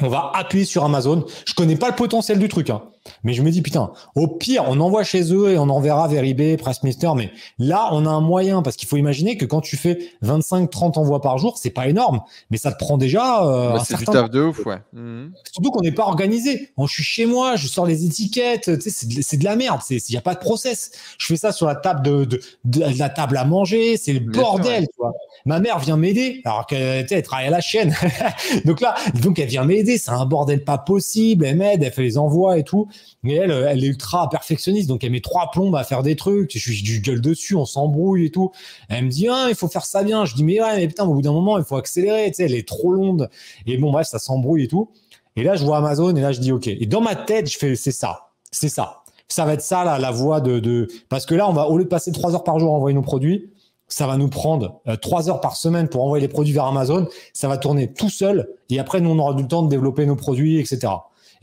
On 0.00 0.08
va 0.08 0.30
appuyer 0.34 0.64
sur 0.64 0.84
Amazon. 0.84 1.24
Je 1.46 1.54
connais 1.54 1.76
pas 1.76 1.88
le 1.90 1.96
potentiel 1.96 2.38
du 2.38 2.48
truc, 2.48 2.70
hein. 2.70 2.82
Mais 3.22 3.32
je 3.32 3.42
me 3.42 3.50
dis, 3.50 3.62
putain, 3.62 3.92
au 4.14 4.28
pire, 4.28 4.64
on 4.68 4.80
envoie 4.80 5.04
chez 5.04 5.32
eux 5.32 5.50
et 5.50 5.58
on 5.58 5.68
enverra 5.68 6.08
vers 6.08 6.24
eBay, 6.24 6.56
Pressmister. 6.56 7.10
Mais 7.16 7.30
là, 7.58 7.88
on 7.92 8.06
a 8.06 8.10
un 8.10 8.20
moyen 8.20 8.62
parce 8.62 8.76
qu'il 8.76 8.88
faut 8.88 8.96
imaginer 8.96 9.36
que 9.36 9.44
quand 9.44 9.60
tu 9.60 9.76
fais 9.76 10.10
25, 10.22 10.70
30 10.70 10.98
envois 10.98 11.20
par 11.20 11.38
jour, 11.38 11.58
c'est 11.58 11.70
pas 11.70 11.88
énorme, 11.88 12.20
mais 12.50 12.56
ça 12.56 12.72
te 12.72 12.78
prend 12.78 12.98
déjà 12.98 13.44
euh, 13.44 13.72
Bah, 13.74 13.82
c'est 13.84 13.98
du 13.98 14.04
taf 14.04 14.30
de 14.30 14.42
ouf, 14.42 14.64
ouais. 14.66 14.78
Mhm. 14.92 15.32
Surtout 15.52 15.70
qu'on 15.70 15.82
n'est 15.82 15.92
pas 15.92 16.04
organisé. 16.04 16.70
Quand 16.76 16.86
je 16.86 16.94
suis 16.94 17.02
chez 17.04 17.26
moi, 17.26 17.56
je 17.56 17.66
sors 17.66 17.86
les 17.86 18.04
étiquettes, 18.04 18.78
tu 18.78 18.90
sais, 18.90 19.06
c'est 19.22 19.36
de, 19.36 19.44
la 19.44 19.56
merde. 19.56 19.80
Il 19.90 20.00
n'y 20.10 20.16
a 20.16 20.22
pas 20.22 20.34
de 20.34 20.40
process. 20.40 20.92
Je 21.18 21.26
fais 21.26 21.36
ça 21.36 21.52
sur 21.52 21.66
la 21.66 21.74
table 21.74 22.02
de, 22.02 22.24
de, 22.24 22.40
de 22.64 22.98
la 22.98 23.08
table 23.08 23.36
à 23.36 23.44
manger, 23.44 23.96
c'est 23.96 24.12
le 24.12 24.20
Bien 24.20 24.32
sûr, 24.32 24.42
bordel. 24.42 24.80
ouais. 24.82 24.86
tu 24.86 24.94
vois. 24.98 25.12
Ma 25.46 25.60
mère 25.60 25.78
vient 25.78 25.96
m'aider, 25.98 26.40
alors 26.44 26.66
qu'elle 26.66 27.22
travaille 27.22 27.46
à 27.46 27.50
la 27.50 27.60
chaîne. 27.60 27.94
donc 28.64 28.80
là, 28.80 28.94
donc 29.22 29.38
elle 29.38 29.48
vient 29.48 29.64
m'aider. 29.64 29.98
C'est 29.98 30.10
un 30.10 30.24
bordel 30.24 30.64
pas 30.64 30.78
possible. 30.78 31.44
Elle 31.44 31.56
m'aide, 31.56 31.82
elle 31.82 31.92
fait 31.92 32.02
les 32.02 32.16
envois 32.16 32.58
et 32.58 32.64
tout. 32.64 32.88
Mais 33.22 33.34
elle, 33.34 33.50
elle 33.50 33.82
est 33.82 33.86
ultra 33.86 34.28
perfectionniste, 34.28 34.88
donc 34.88 35.02
elle 35.02 35.10
met 35.10 35.20
trois 35.20 35.50
plombes 35.50 35.74
à 35.76 35.84
faire 35.84 36.02
des 36.02 36.14
trucs. 36.14 36.52
Je 36.52 36.58
suis 36.58 36.82
du 36.82 37.00
gueule 37.00 37.20
dessus, 37.20 37.54
on 37.54 37.64
s'embrouille 37.64 38.26
et 38.26 38.30
tout. 38.30 38.52
Elle 38.88 39.06
me 39.06 39.10
dit, 39.10 39.28
ah, 39.28 39.46
il 39.48 39.54
faut 39.54 39.68
faire 39.68 39.86
ça 39.86 40.02
bien. 40.02 40.26
Je 40.26 40.34
dis, 40.34 40.44
mais 40.44 40.60
ouais, 40.60 40.76
mais 40.76 40.88
putain, 40.88 41.04
au 41.04 41.14
bout 41.14 41.22
d'un 41.22 41.32
moment, 41.32 41.56
il 41.58 41.64
faut 41.64 41.76
accélérer. 41.76 42.26
Tu 42.30 42.34
sais, 42.34 42.44
elle 42.44 42.54
est 42.54 42.68
trop 42.68 42.92
longue. 42.92 43.28
Et 43.66 43.78
bon, 43.78 43.92
bref, 43.92 44.06
ça 44.06 44.18
s'embrouille 44.18 44.64
et 44.64 44.68
tout. 44.68 44.90
Et 45.36 45.42
là, 45.42 45.56
je 45.56 45.64
vois 45.64 45.78
Amazon 45.78 46.14
et 46.14 46.20
là, 46.20 46.32
je 46.32 46.40
dis, 46.40 46.52
OK. 46.52 46.66
Et 46.66 46.86
dans 46.86 47.00
ma 47.00 47.16
tête, 47.16 47.50
je 47.50 47.58
fais, 47.58 47.76
c'est 47.76 47.92
ça. 47.92 48.28
C'est 48.50 48.68
ça. 48.68 49.02
Ça 49.28 49.44
va 49.44 49.54
être 49.54 49.62
ça, 49.62 49.84
là, 49.84 49.98
la 49.98 50.10
voie 50.10 50.40
de, 50.40 50.60
de, 50.60 50.86
parce 51.08 51.26
que 51.26 51.34
là, 51.34 51.48
on 51.48 51.52
va, 51.52 51.68
au 51.68 51.78
lieu 51.78 51.84
de 51.84 51.88
passer 51.88 52.12
trois 52.12 52.34
heures 52.34 52.44
par 52.44 52.58
jour 52.58 52.72
à 52.72 52.76
envoyer 52.76 52.94
nos 52.94 53.02
produits, 53.02 53.50
ça 53.88 54.06
va 54.06 54.16
nous 54.16 54.28
prendre 54.28 54.80
euh, 54.86 54.96
trois 54.96 55.28
heures 55.28 55.40
par 55.40 55.56
semaine 55.56 55.88
pour 55.88 56.04
envoyer 56.04 56.22
les 56.22 56.28
produits 56.32 56.52
vers 56.52 56.64
Amazon. 56.64 57.08
Ça 57.32 57.48
va 57.48 57.58
tourner 57.58 57.92
tout 57.92 58.10
seul. 58.10 58.48
Et 58.70 58.78
après, 58.78 59.00
nous, 59.00 59.10
on 59.10 59.18
aura 59.18 59.34
du 59.34 59.46
temps 59.46 59.62
de 59.62 59.68
développer 59.68 60.06
nos 60.06 60.16
produits, 60.16 60.58
etc. 60.58 60.92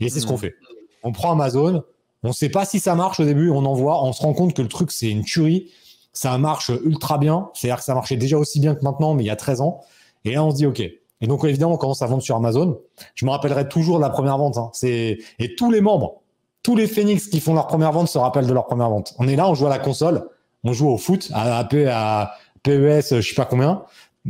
Et 0.00 0.08
c'est 0.08 0.20
ce 0.20 0.26
qu'on 0.26 0.34
hmm. 0.34 0.38
fait. 0.38 0.54
On 1.02 1.12
prend 1.12 1.32
Amazon. 1.32 1.84
On 2.22 2.28
ne 2.28 2.32
sait 2.32 2.48
pas 2.48 2.64
si 2.64 2.80
ça 2.80 2.94
marche 2.94 3.20
au 3.20 3.24
début. 3.24 3.50
On 3.50 3.64
envoie. 3.64 4.02
On 4.04 4.12
se 4.12 4.22
rend 4.22 4.32
compte 4.32 4.54
que 4.54 4.62
le 4.62 4.68
truc, 4.68 4.92
c'est 4.92 5.10
une 5.10 5.24
tuerie. 5.24 5.70
Ça 6.12 6.36
marche 6.38 6.70
ultra 6.84 7.18
bien. 7.18 7.50
C'est-à-dire 7.54 7.78
que 7.78 7.84
ça 7.84 7.94
marchait 7.94 8.16
déjà 8.16 8.38
aussi 8.38 8.60
bien 8.60 8.74
que 8.74 8.82
maintenant, 8.82 9.14
mais 9.14 9.24
il 9.24 9.26
y 9.26 9.30
a 9.30 9.36
13 9.36 9.60
ans. 9.60 9.80
Et 10.24 10.32
là, 10.32 10.44
on 10.44 10.50
se 10.50 10.56
dit, 10.56 10.66
OK. 10.66 10.80
Et 10.80 11.26
donc, 11.26 11.44
évidemment, 11.44 11.74
on 11.74 11.78
commence 11.78 12.02
à 12.02 12.06
vendre 12.06 12.22
sur 12.22 12.36
Amazon. 12.36 12.80
Je 13.14 13.24
me 13.24 13.30
rappellerai 13.30 13.68
toujours 13.68 13.96
de 13.96 14.02
la 14.02 14.10
première 14.10 14.38
vente. 14.38 14.56
Hein. 14.58 14.70
C'est 14.72 15.18
Et 15.38 15.54
tous 15.54 15.70
les 15.70 15.80
membres, 15.80 16.22
tous 16.62 16.76
les 16.76 16.86
Phoenix 16.86 17.28
qui 17.28 17.40
font 17.40 17.54
leur 17.54 17.66
première 17.66 17.92
vente 17.92 18.08
se 18.08 18.18
rappellent 18.18 18.46
de 18.46 18.52
leur 18.52 18.66
première 18.66 18.90
vente. 18.90 19.14
On 19.18 19.28
est 19.28 19.36
là, 19.36 19.48
on 19.48 19.54
joue 19.54 19.66
à 19.66 19.70
la 19.70 19.78
console 19.78 20.28
on 20.64 20.72
joue 20.72 20.88
au 20.88 20.98
foot, 20.98 21.30
à, 21.32 21.58
à, 21.58 21.64
PES, 21.64 23.16
je 23.16 23.20
sais 23.20 23.34
pas 23.34 23.44
combien. 23.44 23.82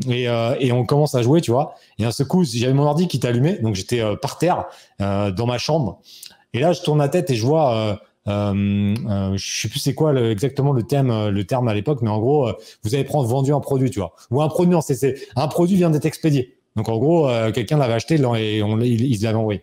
Et, 0.08 0.28
euh, 0.28 0.56
et, 0.58 0.72
on 0.72 0.86
commence 0.86 1.14
à 1.14 1.22
jouer, 1.22 1.42
tu 1.42 1.50
vois. 1.50 1.74
Et 1.98 2.06
à 2.06 2.12
ce 2.12 2.22
coup, 2.22 2.44
j'avais 2.44 2.72
mon 2.72 2.84
ordi 2.84 3.08
qui 3.08 3.24
allumé, 3.26 3.58
donc 3.58 3.74
j'étais 3.74 4.00
euh, 4.00 4.16
par 4.16 4.38
terre 4.38 4.64
euh, 5.02 5.30
dans 5.30 5.46
ma 5.46 5.58
chambre. 5.58 6.00
Et 6.54 6.60
là, 6.60 6.72
je 6.72 6.82
tourne 6.82 6.98
la 6.98 7.08
tête 7.08 7.30
et 7.30 7.34
je 7.34 7.46
vois, 7.46 7.76
euh, 7.76 7.96
euh, 8.28 9.36
je 9.36 9.60
sais 9.60 9.68
plus 9.68 9.78
c'est 9.78 9.94
quoi 9.94 10.14
exactement 10.14 10.72
le 10.72 10.82
thème, 10.82 11.28
le 11.28 11.44
terme 11.44 11.68
à 11.68 11.74
l'époque, 11.74 12.00
mais 12.02 12.10
en 12.10 12.18
gros, 12.18 12.50
vous 12.82 12.94
allez 12.94 13.04
prendre 13.04 13.28
vendu 13.28 13.52
un 13.52 13.60
produit, 13.60 13.90
tu 13.90 14.00
vois, 14.00 14.14
ou 14.30 14.42
un 14.42 14.48
produit, 14.48 14.72
non, 14.72 14.80
c'est 14.80 15.16
un 15.36 15.48
produit 15.48 15.76
vient 15.76 15.90
d'être 15.90 16.06
expédié. 16.06 16.56
Donc 16.76 16.88
en 16.88 16.98
gros, 16.98 17.28
quelqu'un 17.52 17.78
l'avait 17.78 17.94
acheté 17.94 18.14
et 18.14 18.62
on, 18.62 18.80
il, 18.80 19.28
envoyé. 19.28 19.62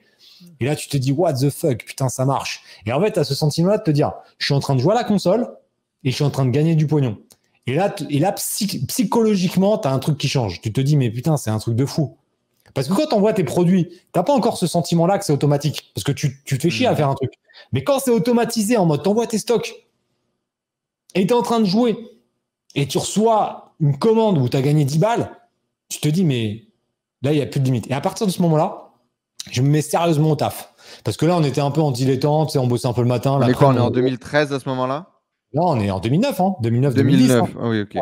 Et 0.59 0.65
là, 0.65 0.75
tu 0.75 0.89
te 0.89 0.97
dis, 0.97 1.11
what 1.11 1.33
the 1.33 1.49
fuck, 1.49 1.83
putain, 1.85 2.09
ça 2.09 2.25
marche. 2.25 2.63
Et 2.85 2.91
en 2.91 3.01
fait, 3.01 3.13
tu 3.13 3.23
ce 3.23 3.35
sentiment-là 3.35 3.77
de 3.77 3.83
te 3.83 3.91
dire, 3.91 4.13
je 4.37 4.45
suis 4.45 4.53
en 4.53 4.59
train 4.59 4.75
de 4.75 4.81
jouer 4.81 4.91
à 4.91 4.95
la 4.95 5.03
console 5.03 5.47
et 6.03 6.11
je 6.11 6.15
suis 6.15 6.23
en 6.23 6.29
train 6.29 6.45
de 6.45 6.51
gagner 6.51 6.75
du 6.75 6.87
pognon. 6.87 7.17
Et 7.67 7.75
là, 7.75 7.93
et 8.09 8.19
là 8.19 8.33
psychologiquement, 8.33 9.77
tu 9.77 9.87
as 9.87 9.91
un 9.91 9.99
truc 9.99 10.17
qui 10.17 10.27
change. 10.27 10.61
Tu 10.61 10.73
te 10.73 10.81
dis, 10.81 10.97
mais 10.97 11.09
putain, 11.09 11.37
c'est 11.37 11.51
un 11.51 11.59
truc 11.59 11.75
de 11.75 11.85
fou. 11.85 12.17
Parce 12.73 12.87
que 12.87 12.93
quand 12.93 13.07
tu 13.07 13.15
envoies 13.15 13.33
tes 13.33 13.43
produits, 13.43 13.89
t'as 14.11 14.23
pas 14.23 14.33
encore 14.33 14.57
ce 14.57 14.67
sentiment-là 14.67 15.17
que 15.17 15.25
c'est 15.25 15.33
automatique. 15.33 15.91
Parce 15.95 16.03
que 16.03 16.11
tu, 16.11 16.41
tu, 16.45 16.57
te 16.57 16.63
fais 16.63 16.69
chier 16.69 16.87
à 16.87 16.93
mmh. 16.93 16.95
faire 16.95 17.09
un 17.09 17.15
truc. 17.15 17.33
Mais 17.71 17.83
quand 17.83 17.99
c'est 17.99 18.11
automatisé 18.11 18.77
en 18.77 18.85
mode, 18.85 19.03
t'envoies 19.03 19.27
tes 19.27 19.37
stocks 19.37 19.73
et 21.15 21.25
tu 21.25 21.33
es 21.33 21.35
en 21.35 21.41
train 21.41 21.59
de 21.59 21.65
jouer 21.65 21.97
et 22.75 22.87
tu 22.87 22.97
reçois 22.97 23.73
une 23.79 23.97
commande 23.97 24.37
où 24.37 24.47
tu 24.49 24.57
as 24.57 24.61
gagné 24.61 24.85
10 24.85 24.99
balles, 24.99 25.31
tu 25.89 25.99
te 25.99 26.07
dis, 26.07 26.23
mais 26.23 26.67
là, 27.21 27.31
il 27.31 27.35
n'y 27.35 27.41
a 27.41 27.45
plus 27.45 27.59
de 27.59 27.65
limite. 27.65 27.89
Et 27.89 27.93
à 27.93 28.01
partir 28.01 28.27
de 28.27 28.31
ce 28.31 28.41
moment-là, 28.41 28.91
je 29.51 29.61
me 29.61 29.69
mets 29.69 29.81
sérieusement 29.81 30.31
au 30.31 30.35
taf. 30.35 30.73
Parce 31.03 31.17
que 31.17 31.25
là, 31.25 31.35
on 31.35 31.43
était 31.43 31.61
un 31.61 31.71
peu 31.71 31.81
en 31.81 31.91
dilettante, 31.91 32.55
on 32.55 32.67
bossait 32.67 32.87
un 32.87 32.93
peu 32.93 33.01
le 33.01 33.07
matin. 33.07 33.39
Mais 33.45 33.53
quoi, 33.53 33.69
on 33.69 33.75
est 33.75 33.79
en 33.79 33.91
2013 33.91 34.53
à 34.53 34.59
ce 34.59 34.69
moment-là? 34.69 35.07
Non, 35.53 35.69
on 35.69 35.79
est 35.79 35.89
en 35.89 35.99
2009, 35.99 36.39
hein. 36.41 36.55
2009, 36.61 36.93
2010. 36.93 37.31
Hein. 37.31 37.47
Ah 37.59 37.69
oui, 37.69 37.81
ok. 37.81 37.97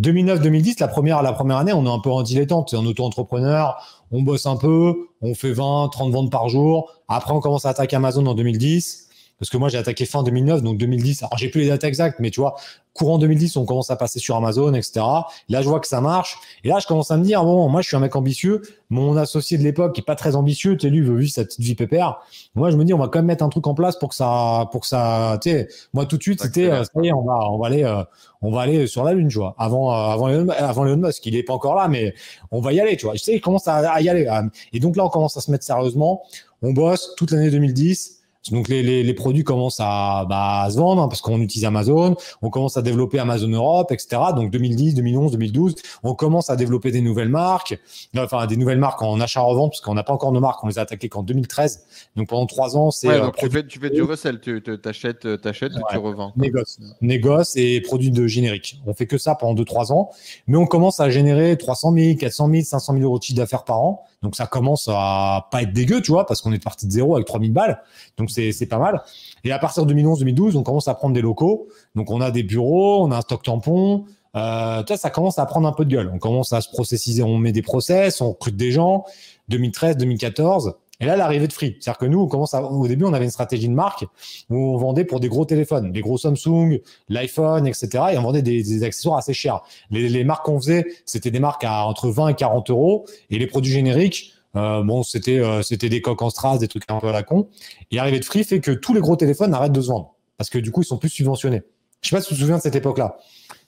2009-2010, 0.00 0.80
la 0.80 0.88
première, 0.88 1.22
la 1.22 1.32
première 1.32 1.56
année, 1.58 1.72
on 1.72 1.84
est 1.84 1.90
un 1.90 1.98
peu 1.98 2.10
en 2.10 2.22
dilettante, 2.22 2.74
en 2.74 2.84
auto-entrepreneur, 2.84 3.76
on 4.10 4.22
bosse 4.22 4.46
un 4.46 4.56
peu, 4.56 5.08
on 5.22 5.34
fait 5.34 5.52
20, 5.52 5.88
30 5.90 6.12
ventes 6.12 6.30
par 6.30 6.48
jour. 6.48 6.92
Après, 7.08 7.32
on 7.32 7.40
commence 7.40 7.66
à 7.66 7.70
attaquer 7.70 7.96
Amazon 7.96 8.26
en 8.26 8.34
2010. 8.34 9.07
Parce 9.38 9.50
que 9.50 9.56
moi, 9.56 9.68
j'ai 9.68 9.78
attaqué 9.78 10.04
fin 10.04 10.22
2009, 10.22 10.62
donc 10.62 10.78
2010. 10.78 11.22
Alors, 11.22 11.38
j'ai 11.38 11.48
plus 11.48 11.62
les 11.62 11.68
dates 11.68 11.84
exactes, 11.84 12.18
mais 12.18 12.30
tu 12.30 12.40
vois, 12.40 12.56
courant 12.92 13.18
2010, 13.18 13.56
on 13.56 13.64
commence 13.64 13.90
à 13.90 13.96
passer 13.96 14.18
sur 14.18 14.34
Amazon, 14.34 14.74
etc. 14.74 15.00
Là, 15.48 15.62
je 15.62 15.68
vois 15.68 15.78
que 15.78 15.86
ça 15.86 16.00
marche. 16.00 16.38
Et 16.64 16.68
là, 16.68 16.78
je 16.80 16.86
commence 16.86 17.12
à 17.12 17.16
me 17.16 17.22
dire, 17.22 17.44
bon, 17.44 17.68
moi, 17.68 17.80
je 17.80 17.86
suis 17.86 17.96
un 17.96 18.00
mec 18.00 18.16
ambitieux. 18.16 18.62
Mon 18.90 19.16
associé 19.16 19.56
de 19.56 19.62
l'époque 19.62 19.96
est 19.96 20.02
pas 20.02 20.16
très 20.16 20.34
ambitieux. 20.34 20.76
Tu 20.76 20.86
sais, 20.86 20.90
lui, 20.90 21.00
veut 21.00 21.16
vivre 21.16 21.30
sa 21.30 21.44
petite 21.44 21.60
vie 21.60 21.76
pépère. 21.76 22.18
Moi, 22.56 22.70
je 22.70 22.76
me 22.76 22.84
dis, 22.84 22.92
on 22.92 22.98
va 22.98 23.06
quand 23.06 23.20
même 23.20 23.26
mettre 23.26 23.44
un 23.44 23.48
truc 23.48 23.66
en 23.68 23.74
place 23.74 23.96
pour 23.96 24.08
que 24.08 24.16
ça, 24.16 24.68
pour 24.72 24.80
que 24.80 24.88
ça, 24.88 25.38
tu 25.40 25.50
sais, 25.50 25.68
moi, 25.92 26.06
tout 26.06 26.16
de 26.16 26.22
suite, 26.22 26.42
c'était, 26.42 26.70
euh, 26.70 26.82
ça 26.82 26.90
y 27.00 27.06
est, 27.06 27.12
on 27.12 27.22
va, 27.22 27.38
on 27.50 27.58
va 27.58 27.66
aller, 27.68 27.84
euh, 27.84 28.02
on 28.42 28.50
va 28.50 28.62
aller 28.62 28.88
sur 28.88 29.04
la 29.04 29.12
lune, 29.12 29.28
tu 29.28 29.38
vois. 29.38 29.54
Avant, 29.58 29.92
euh, 29.92 30.12
avant, 30.12 30.28
Elon, 30.28 30.48
avant 30.48 30.84
Elon 30.84 30.96
Musk, 30.96 31.24
il 31.26 31.36
est 31.36 31.44
pas 31.44 31.54
encore 31.54 31.76
là, 31.76 31.86
mais 31.86 32.14
on 32.50 32.60
va 32.60 32.72
y 32.72 32.80
aller, 32.80 32.96
tu 32.96 33.06
vois. 33.06 33.14
Je 33.14 33.22
sais, 33.22 33.34
il 33.34 33.40
commence 33.40 33.68
à, 33.68 33.76
à 33.76 34.00
y 34.00 34.08
aller. 34.08 34.28
Et 34.72 34.80
donc 34.80 34.96
là, 34.96 35.04
on 35.04 35.08
commence 35.08 35.36
à 35.36 35.40
se 35.40 35.52
mettre 35.52 35.64
sérieusement. 35.64 36.22
On 36.62 36.72
bosse 36.72 37.14
toute 37.16 37.30
l'année 37.30 37.50
2010 37.50 38.17
donc 38.50 38.68
les, 38.68 38.82
les, 38.82 39.02
les, 39.02 39.14
produits 39.14 39.44
commencent 39.44 39.80
à, 39.80 40.26
bah, 40.28 40.62
à 40.62 40.70
se 40.70 40.76
vendre 40.76 41.02
hein, 41.02 41.08
parce 41.08 41.20
qu'on 41.20 41.40
utilise 41.40 41.64
Amazon, 41.64 42.16
on 42.42 42.50
commence 42.50 42.76
à 42.76 42.82
développer 42.82 43.18
Amazon 43.18 43.48
Europe, 43.48 43.92
etc. 43.92 44.20
Donc 44.34 44.50
2010, 44.50 44.94
2011, 44.94 45.32
2012, 45.32 45.74
on 46.02 46.14
commence 46.14 46.50
à 46.50 46.56
développer 46.56 46.90
des 46.90 47.00
nouvelles 47.00 47.28
marques, 47.28 47.78
enfin 48.16 48.46
des 48.46 48.56
nouvelles 48.56 48.78
marques 48.78 49.02
en 49.02 49.20
achat-revente 49.20 49.72
parce 49.72 49.80
qu'on 49.80 49.94
n'a 49.94 50.02
pas 50.02 50.12
encore 50.12 50.32
nos 50.32 50.40
marques, 50.40 50.62
on 50.64 50.68
les 50.68 50.78
a 50.78 50.82
attaquées 50.82 51.08
qu'en 51.08 51.22
2013. 51.22 51.84
Donc 52.16 52.28
pendant 52.28 52.46
trois 52.46 52.76
ans, 52.76 52.90
c'est. 52.90 53.08
Ouais, 53.08 53.20
euh, 53.20 53.30
tu, 53.36 53.50
fais, 53.50 53.66
tu 53.66 53.78
fais 53.78 53.90
du 53.90 54.02
resell, 54.02 54.40
tu 54.40 54.62
t'achètes, 54.62 55.24
euh, 55.26 55.36
t'achètes, 55.36 55.74
ouais, 55.74 55.82
tu 55.90 55.98
revends. 55.98 56.32
Négoce, 56.36 56.78
négoce 57.00 57.56
et 57.56 57.80
produits 57.80 58.10
de 58.10 58.26
générique. 58.26 58.80
On 58.86 58.94
fait 58.94 59.06
que 59.06 59.18
ça 59.18 59.34
pendant 59.34 59.54
deux 59.54 59.64
trois 59.64 59.92
ans, 59.92 60.10
mais 60.46 60.56
on 60.56 60.66
commence 60.66 61.00
à 61.00 61.10
générer 61.10 61.56
300 61.56 61.92
000, 61.92 62.16
400 62.16 62.50
000, 62.50 62.62
500 62.64 62.92
000 62.94 63.04
euros 63.04 63.18
de 63.18 63.22
chiffre 63.22 63.38
d'affaires 63.38 63.64
par 63.64 63.80
an. 63.80 64.04
Donc 64.22 64.34
ça 64.34 64.46
commence 64.46 64.88
à 64.92 65.48
pas 65.52 65.62
être 65.62 65.72
dégueu, 65.72 66.02
tu 66.02 66.10
vois, 66.10 66.26
parce 66.26 66.42
qu'on 66.42 66.52
est 66.52 66.62
parti 66.62 66.86
de 66.86 66.92
zéro 66.92 67.14
avec 67.14 67.26
3000 67.26 67.52
balles. 67.52 67.80
Donc 68.16 68.30
c'est 68.52 68.66
pas 68.66 68.78
mal. 68.78 69.02
Et 69.44 69.52
à 69.52 69.58
partir 69.58 69.86
de 69.86 69.94
2011-2012, 69.94 70.56
on 70.56 70.62
commence 70.62 70.88
à 70.88 70.94
prendre 70.94 71.14
des 71.14 71.22
locaux. 71.22 71.68
Donc 71.94 72.10
on 72.10 72.20
a 72.20 72.30
des 72.30 72.42
bureaux, 72.42 73.04
on 73.04 73.10
a 73.10 73.18
un 73.18 73.20
stock 73.20 73.42
tampon. 73.42 74.04
Euh, 74.36 74.82
ça 74.96 75.10
commence 75.10 75.38
à 75.38 75.46
prendre 75.46 75.66
un 75.66 75.72
peu 75.72 75.84
de 75.84 75.90
gueule. 75.90 76.10
On 76.12 76.18
commence 76.18 76.52
à 76.52 76.60
se 76.60 76.68
processiser, 76.68 77.22
on 77.22 77.38
met 77.38 77.52
des 77.52 77.62
process, 77.62 78.20
on 78.20 78.30
recrute 78.30 78.56
des 78.56 78.70
gens. 78.70 79.04
2013, 79.48 79.96
2014. 79.96 80.74
Et 81.00 81.06
là, 81.06 81.16
l'arrivée 81.16 81.46
de 81.46 81.52
Free. 81.52 81.76
C'est-à-dire 81.78 81.98
que 81.98 82.06
nous, 82.06 82.20
on 82.20 82.26
commence 82.26 82.54
au 82.54 82.88
début, 82.88 83.04
on 83.04 83.12
avait 83.12 83.24
une 83.24 83.30
stratégie 83.30 83.68
de 83.68 83.74
marque 83.74 84.04
où 84.50 84.56
on 84.56 84.76
vendait 84.76 85.04
pour 85.04 85.20
des 85.20 85.28
gros 85.28 85.44
téléphones, 85.44 85.92
des 85.92 86.00
gros 86.00 86.18
Samsung, 86.18 86.80
l'iPhone, 87.08 87.68
etc. 87.68 87.88
Et 88.12 88.18
on 88.18 88.22
vendait 88.22 88.42
des, 88.42 88.62
des 88.62 88.82
accessoires 88.82 89.18
assez 89.18 89.32
chers. 89.32 89.62
Les, 89.92 90.08
les 90.08 90.24
marques 90.24 90.44
qu'on 90.44 90.60
faisait, 90.60 90.86
c'était 91.06 91.30
des 91.30 91.38
marques 91.38 91.62
à 91.62 91.86
entre 91.86 92.08
20 92.08 92.28
et 92.28 92.34
40 92.34 92.70
euros. 92.70 93.06
Et 93.30 93.38
les 93.38 93.46
produits 93.46 93.72
génériques, 93.72 94.34
euh, 94.56 94.82
bon, 94.82 95.02
c'était 95.02 95.38
euh, 95.38 95.62
c'était 95.62 95.88
des 95.88 96.00
coques 96.00 96.22
en 96.22 96.30
strass, 96.30 96.58
des 96.58 96.68
trucs 96.68 96.84
un 96.88 96.98
peu 96.98 97.08
à 97.08 97.12
la 97.12 97.22
con. 97.22 97.48
Et 97.90 97.96
l'arrivée 97.96 98.20
de 98.20 98.24
Free 98.24 98.44
fait 98.44 98.60
que 98.60 98.70
tous 98.72 98.94
les 98.94 99.00
gros 99.00 99.16
téléphones 99.16 99.54
arrêtent 99.54 99.72
de 99.72 99.80
se 99.80 99.88
vendre 99.88 100.14
parce 100.36 100.50
que 100.50 100.58
du 100.58 100.70
coup, 100.70 100.82
ils 100.82 100.86
sont 100.86 100.98
plus 100.98 101.10
subventionnés. 101.10 101.62
Je 102.00 102.08
sais 102.08 102.16
pas 102.16 102.22
si 102.22 102.28
tu 102.28 102.34
te 102.34 102.40
souviens 102.40 102.56
de 102.56 102.62
cette 102.62 102.76
époque-là. 102.76 103.16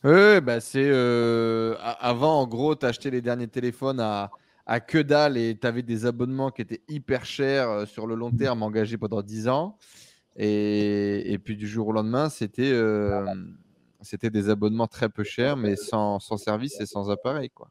Oui, 0.05 0.41
bah 0.41 0.61
c'est 0.61 0.87
euh, 0.87 1.77
avant, 1.81 2.41
en 2.41 2.47
gros, 2.47 2.75
tu 2.75 2.87
achetais 2.87 3.11
les 3.11 3.21
derniers 3.21 3.49
téléphones 3.49 4.01
à 4.01 4.31
à 4.67 4.79
que 4.79 4.99
dalle 4.99 5.37
et 5.37 5.59
tu 5.61 5.67
avais 5.67 5.83
des 5.83 6.07
abonnements 6.07 6.51
qui 6.51 6.63
étaient 6.63 6.83
hyper 6.89 7.25
chers 7.25 7.89
sur 7.89 8.07
le 8.07 8.15
long 8.15 8.31
terme 8.31 8.63
engagés 8.63 8.99
pendant 8.99 9.21
10 9.21 9.49
ans. 9.49 9.77
Et, 10.37 11.33
et 11.33 11.39
puis 11.39 11.57
du 11.57 11.67
jour 11.67 11.89
au 11.89 11.93
lendemain, 11.93 12.29
c'était 12.29 12.73
c'était 14.03 14.31
des 14.31 14.49
abonnements 14.49 14.87
très 14.87 15.09
peu 15.09 15.25
chers, 15.25 15.57
mais 15.57 15.77
sans, 15.77 16.21
sans 16.21 16.37
service 16.37 16.81
et 16.81 16.87
sans 16.87 17.11
appareil. 17.11 17.51
Quoi. 17.51 17.69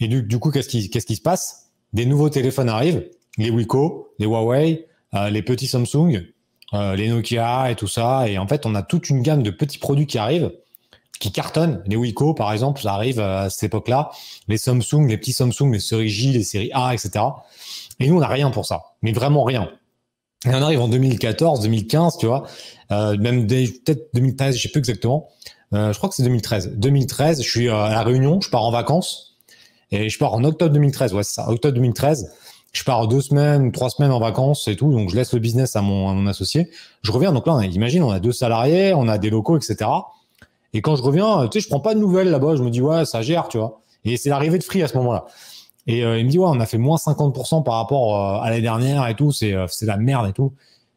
Et 0.00 0.08
du, 0.08 0.22
du 0.22 0.38
coup, 0.38 0.50
qu'est-ce 0.50 0.68
qui, 0.68 0.90
qu'est-ce 0.90 1.06
qui 1.06 1.16
se 1.16 1.22
passe? 1.22 1.67
Des 1.92 2.06
nouveaux 2.06 2.28
téléphones 2.28 2.68
arrivent, 2.68 3.08
les 3.38 3.50
Wiko, 3.50 4.08
les 4.18 4.26
Huawei, 4.26 4.86
euh, 5.14 5.30
les 5.30 5.42
petits 5.42 5.66
Samsung, 5.66 6.26
euh, 6.74 6.96
les 6.96 7.08
Nokia 7.08 7.70
et 7.70 7.76
tout 7.76 7.88
ça. 7.88 8.28
Et 8.28 8.38
en 8.38 8.46
fait, 8.46 8.66
on 8.66 8.74
a 8.74 8.82
toute 8.82 9.08
une 9.10 9.22
gamme 9.22 9.42
de 9.42 9.50
petits 9.50 9.78
produits 9.78 10.06
qui 10.06 10.18
arrivent 10.18 10.52
qui 11.18 11.32
cartonnent. 11.32 11.82
Les 11.86 11.96
Wiko, 11.96 12.34
par 12.34 12.52
exemple, 12.52 12.80
ça 12.80 12.94
arrive 12.94 13.20
à 13.20 13.50
cette 13.50 13.64
époque-là. 13.64 14.10
Les 14.46 14.56
Samsung, 14.56 15.06
les 15.08 15.16
petits 15.16 15.32
Samsung, 15.32 15.72
les 15.72 15.80
séries 15.80 16.08
J, 16.08 16.32
les 16.32 16.44
séries 16.44 16.70
A, 16.72 16.94
etc. 16.94 17.24
Et 18.00 18.08
nous, 18.08 18.16
on 18.16 18.20
n'a 18.20 18.28
rien 18.28 18.50
pour 18.50 18.66
ça. 18.66 18.82
Mais 19.02 19.12
vraiment 19.12 19.44
rien. 19.44 19.70
Et 20.46 20.50
on 20.50 20.62
arrive 20.62 20.80
en 20.80 20.88
2014, 20.88 21.60
2015, 21.62 22.18
tu 22.18 22.26
vois, 22.26 22.46
euh, 22.92 23.16
même 23.18 23.46
peut-être 23.48 24.14
2013, 24.14 24.56
je 24.56 24.62
sais 24.62 24.68
plus 24.68 24.78
exactement. 24.78 25.28
Euh, 25.74 25.92
je 25.92 25.98
crois 25.98 26.08
que 26.08 26.14
c'est 26.14 26.22
2013. 26.22 26.74
2013, 26.76 27.42
je 27.42 27.50
suis 27.50 27.68
à 27.68 27.88
la 27.90 28.02
Réunion, 28.02 28.40
je 28.40 28.48
pars 28.48 28.62
en 28.62 28.70
vacances 28.70 29.27
et 29.90 30.08
je 30.08 30.18
pars 30.18 30.34
en 30.34 30.44
octobre 30.44 30.72
2013. 30.72 31.14
Ouais, 31.14 31.22
c'est 31.22 31.34
ça, 31.34 31.48
octobre 31.48 31.74
2013. 31.74 32.30
Je 32.72 32.84
pars 32.84 33.08
deux 33.08 33.22
semaines, 33.22 33.72
trois 33.72 33.88
semaines 33.90 34.12
en 34.12 34.20
vacances 34.20 34.68
et 34.68 34.76
tout, 34.76 34.92
donc 34.92 35.10
je 35.10 35.16
laisse 35.16 35.32
le 35.32 35.40
business 35.40 35.74
à 35.74 35.80
mon, 35.80 36.10
à 36.10 36.12
mon 36.12 36.26
associé. 36.26 36.70
Je 37.02 37.10
reviens, 37.10 37.32
donc 37.32 37.46
là, 37.46 37.54
on 37.54 37.58
a, 37.58 37.66
imagine, 37.66 38.02
on 38.02 38.10
a 38.10 38.20
deux 38.20 38.32
salariés, 38.32 38.92
on 38.94 39.08
a 39.08 39.16
des 39.16 39.30
locaux, 39.30 39.56
etc. 39.56 39.90
Et 40.74 40.82
quand 40.82 40.96
je 40.96 41.02
reviens, 41.02 41.48
tu 41.48 41.58
sais, 41.58 41.64
je 41.64 41.68
prends 41.68 41.80
pas 41.80 41.94
de 41.94 42.00
nouvelles 42.00 42.30
là-bas. 42.30 42.56
Je 42.56 42.62
me 42.62 42.70
dis, 42.70 42.82
ouais, 42.82 43.04
ça 43.04 43.22
gère, 43.22 43.48
tu 43.48 43.58
vois. 43.58 43.80
Et 44.04 44.16
c'est 44.16 44.28
l'arrivée 44.28 44.58
de 44.58 44.64
Free 44.64 44.82
à 44.82 44.88
ce 44.88 44.96
moment-là. 44.98 45.26
Et 45.86 46.04
euh, 46.04 46.18
il 46.18 46.26
me 46.26 46.30
dit, 46.30 46.38
ouais, 46.38 46.48
on 46.48 46.60
a 46.60 46.66
fait 46.66 46.78
moins 46.78 46.96
50% 46.96 47.62
par 47.62 47.74
rapport 47.74 48.14
euh, 48.14 48.40
à 48.42 48.50
l'année 48.50 48.62
dernière 48.62 49.06
et 49.08 49.14
tout. 49.14 49.32
C'est, 49.32 49.54
euh, 49.54 49.66
la 49.82 49.96
merde 49.96 50.28
et 50.28 50.32
tout. 50.32 50.52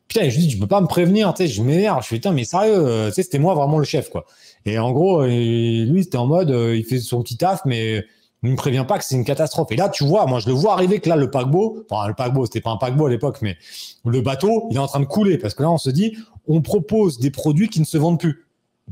Putain, 0.07 0.27
je 0.27 0.35
lui 0.35 0.47
dis, 0.47 0.47
tu 0.49 0.57
peux 0.57 0.67
pas 0.67 0.81
me 0.81 0.87
prévenir, 0.87 1.33
tu 1.33 1.43
sais, 1.43 1.47
je 1.47 1.61
m'énerve. 1.63 2.03
Je 2.03 2.09
fais, 2.09 2.15
putain, 2.15 2.33
mais 2.33 2.43
sérieux, 2.43 3.05
tu 3.07 3.13
sais, 3.13 3.23
c'était 3.23 3.39
moi 3.39 3.53
vraiment 3.53 3.77
le 3.77 3.85
chef, 3.85 4.09
quoi. 4.09 4.25
Et 4.65 4.77
en 4.77 4.91
gros, 4.91 5.23
lui, 5.23 6.03
c'était 6.03 6.17
en 6.17 6.27
mode, 6.27 6.49
il 6.49 6.83
fait 6.83 6.99
son 6.99 7.23
petit 7.23 7.37
taf, 7.37 7.61
mais 7.65 8.03
Il 8.43 8.51
me 8.51 8.55
prévient 8.55 8.85
pas 8.87 8.97
que 8.97 9.05
c'est 9.05 9.15
une 9.15 9.23
catastrophe. 9.23 9.71
Et 9.71 9.75
là, 9.75 9.87
tu 9.89 10.03
vois, 10.03 10.25
moi, 10.25 10.39
je 10.39 10.47
le 10.47 10.53
vois 10.53 10.73
arriver 10.73 10.99
que 10.99 11.07
là, 11.07 11.15
le 11.15 11.29
paquebot, 11.29 11.85
enfin, 11.89 12.07
le 12.07 12.15
paquebot, 12.15 12.45
c'était 12.45 12.61
pas 12.61 12.71
un 12.71 12.77
paquebot 12.77 13.05
à 13.05 13.09
l'époque, 13.09 13.37
mais 13.41 13.55
le 14.03 14.21
bateau, 14.21 14.67
il 14.71 14.77
est 14.77 14.79
en 14.79 14.87
train 14.87 14.99
de 14.99 15.05
couler 15.05 15.37
parce 15.37 15.53
que 15.53 15.61
là, 15.61 15.69
on 15.69 15.77
se 15.77 15.91
dit, 15.91 16.17
on 16.47 16.61
propose 16.61 17.19
des 17.19 17.29
produits 17.29 17.69
qui 17.69 17.79
ne 17.79 17.85
se 17.85 17.97
vendent 17.97 18.19
plus. 18.19 18.47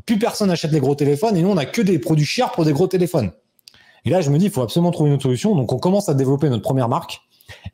Plus 0.06 0.20
personne 0.20 0.50
n'achète 0.50 0.72
les 0.72 0.80
gros 0.80 0.94
téléphones 0.96 1.36
et 1.36 1.42
nous, 1.42 1.50
on 1.50 1.58
a 1.58 1.66
que 1.66 1.82
des 1.82 1.98
produits 1.98 2.26
chers 2.26 2.52
pour 2.52 2.64
des 2.64 2.74
gros 2.74 2.88
téléphones. 2.88 3.32
Et 4.06 4.12
là, 4.12 4.22
je 4.22 4.30
me 4.30 4.38
dis, 4.38 4.46
il 4.46 4.52
faut 4.52 4.62
absolument 4.62 4.92
trouver 4.92 5.10
une 5.10 5.16
autre 5.16 5.24
solution. 5.24 5.56
Donc, 5.56 5.74
on 5.74 5.80
commence 5.80 6.10
à 6.10 6.14
développer 6.14 6.50
notre 6.50 6.64
première 6.64 6.88
marque. 6.88 7.22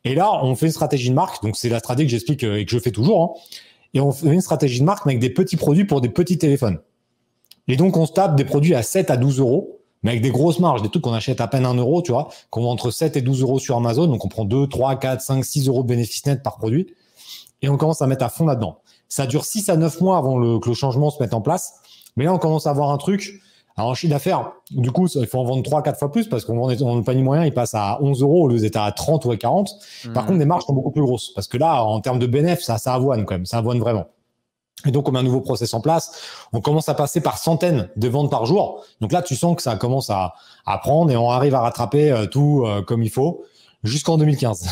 Et 0.04 0.14
là, 0.14 0.42
on 0.42 0.56
fait 0.56 0.66
une 0.66 0.72
stratégie 0.72 1.10
de 1.10 1.14
marque. 1.14 1.42
Donc, 1.42 1.56
c'est 1.56 1.68
la 1.68 1.78
stratégie 1.78 2.06
que 2.06 2.10
j'explique 2.10 2.42
euh, 2.44 2.56
et 2.56 2.64
que 2.64 2.72
je 2.72 2.78
fais 2.78 2.90
toujours. 2.90 3.22
Hein. 3.22 3.30
Et 3.94 4.00
on 4.00 4.12
fait 4.12 4.32
une 4.32 4.40
stratégie 4.40 4.80
de 4.80 4.84
marque 4.84 5.06
avec 5.06 5.18
des 5.18 5.30
petits 5.30 5.56
produits 5.56 5.84
pour 5.84 6.00
des 6.00 6.08
petits 6.08 6.38
téléphones. 6.38 6.78
Et 7.68 7.76
donc, 7.76 7.96
on 7.96 8.06
se 8.06 8.12
tape 8.12 8.36
des 8.36 8.44
produits 8.44 8.74
à 8.74 8.82
7 8.82 9.10
à 9.10 9.16
12 9.16 9.40
euros, 9.40 9.80
mais 10.02 10.10
avec 10.12 10.22
des 10.22 10.30
grosses 10.30 10.60
marges, 10.60 10.82
des 10.82 10.88
trucs 10.88 11.02
qu'on 11.02 11.12
achète 11.12 11.40
à 11.40 11.48
peine 11.48 11.66
1 11.66 11.74
euro, 11.74 12.02
tu 12.02 12.12
vois, 12.12 12.28
qu'on 12.50 12.62
vend 12.62 12.70
entre 12.70 12.90
7 12.90 13.16
et 13.16 13.22
12 13.22 13.42
euros 13.42 13.58
sur 13.58 13.76
Amazon. 13.76 14.06
Donc, 14.06 14.24
on 14.24 14.28
prend 14.28 14.44
2, 14.44 14.66
3, 14.66 14.96
4, 14.96 15.20
5, 15.20 15.44
6 15.44 15.68
euros 15.68 15.82
de 15.82 15.88
bénéfice 15.88 16.24
net 16.26 16.42
par 16.42 16.58
produit. 16.58 16.86
Et 17.62 17.68
on 17.68 17.76
commence 17.76 18.02
à 18.02 18.06
mettre 18.06 18.24
à 18.24 18.28
fond 18.28 18.46
là-dedans. 18.46 18.78
Ça 19.08 19.26
dure 19.26 19.44
6 19.44 19.68
à 19.68 19.76
9 19.76 20.00
mois 20.00 20.18
avant 20.18 20.38
le, 20.38 20.58
que 20.58 20.68
le 20.68 20.74
changement 20.74 21.10
se 21.10 21.22
mette 21.22 21.34
en 21.34 21.40
place. 21.40 21.74
Mais 22.16 22.24
là, 22.24 22.34
on 22.34 22.38
commence 22.38 22.66
à 22.66 22.70
avoir 22.70 22.90
un 22.90 22.98
truc 22.98 23.40
alors 23.76 23.90
en 23.90 23.94
chiffre 23.94 24.10
d'affaires, 24.10 24.52
du 24.70 24.90
coup, 24.90 25.06
il 25.06 25.26
faut 25.26 25.38
en 25.38 25.44
vendre 25.44 25.62
3 25.62 25.82
4 25.82 25.98
fois 25.98 26.10
plus 26.10 26.28
parce 26.28 26.46
qu'on 26.46 26.56
vend 26.56 26.74
dans 26.74 26.96
le 26.96 27.02
panier 27.02 27.22
moyen, 27.22 27.44
il 27.44 27.52
passe 27.52 27.74
à 27.74 27.98
11 28.00 28.22
euros 28.22 28.44
au 28.44 28.48
lieu 28.48 28.58
d'être 28.58 28.76
à 28.76 28.90
30 28.90 29.26
ou 29.26 29.32
à 29.32 29.36
40. 29.36 29.68
Par 30.14 30.24
mmh. 30.24 30.26
contre, 30.26 30.38
les 30.38 30.44
marges 30.46 30.64
sont 30.64 30.72
beaucoup 30.72 30.90
plus 30.90 31.02
grosses 31.02 31.30
parce 31.34 31.46
que 31.46 31.58
là, 31.58 31.84
en 31.84 32.00
termes 32.00 32.18
de 32.18 32.26
bénéfices, 32.26 32.64
ça, 32.64 32.78
ça 32.78 32.94
avoine 32.94 33.26
quand 33.26 33.34
même, 33.34 33.44
ça 33.44 33.58
avoine 33.58 33.78
vraiment. 33.78 34.06
Et 34.84 34.90
donc, 34.90 35.08
on 35.08 35.12
met 35.12 35.18
un 35.18 35.22
nouveau 35.22 35.40
process 35.40 35.72
en 35.74 35.80
place. 35.80 36.12
On 36.52 36.60
commence 36.60 36.88
à 36.88 36.94
passer 36.94 37.20
par 37.20 37.38
centaines 37.38 37.88
de 37.96 38.08
ventes 38.08 38.30
par 38.30 38.44
jour. 38.44 38.84
Donc 39.00 39.12
là, 39.12 39.22
tu 39.22 39.34
sens 39.34 39.56
que 39.56 39.62
ça 39.62 39.76
commence 39.76 40.10
à, 40.10 40.34
à 40.66 40.78
prendre 40.78 41.10
et 41.10 41.16
on 41.16 41.30
arrive 41.30 41.54
à 41.54 41.60
rattraper 41.60 42.12
euh, 42.12 42.26
tout 42.26 42.64
euh, 42.66 42.82
comme 42.82 43.02
il 43.02 43.10
faut 43.10 43.44
jusqu'en 43.84 44.18
2015. 44.18 44.68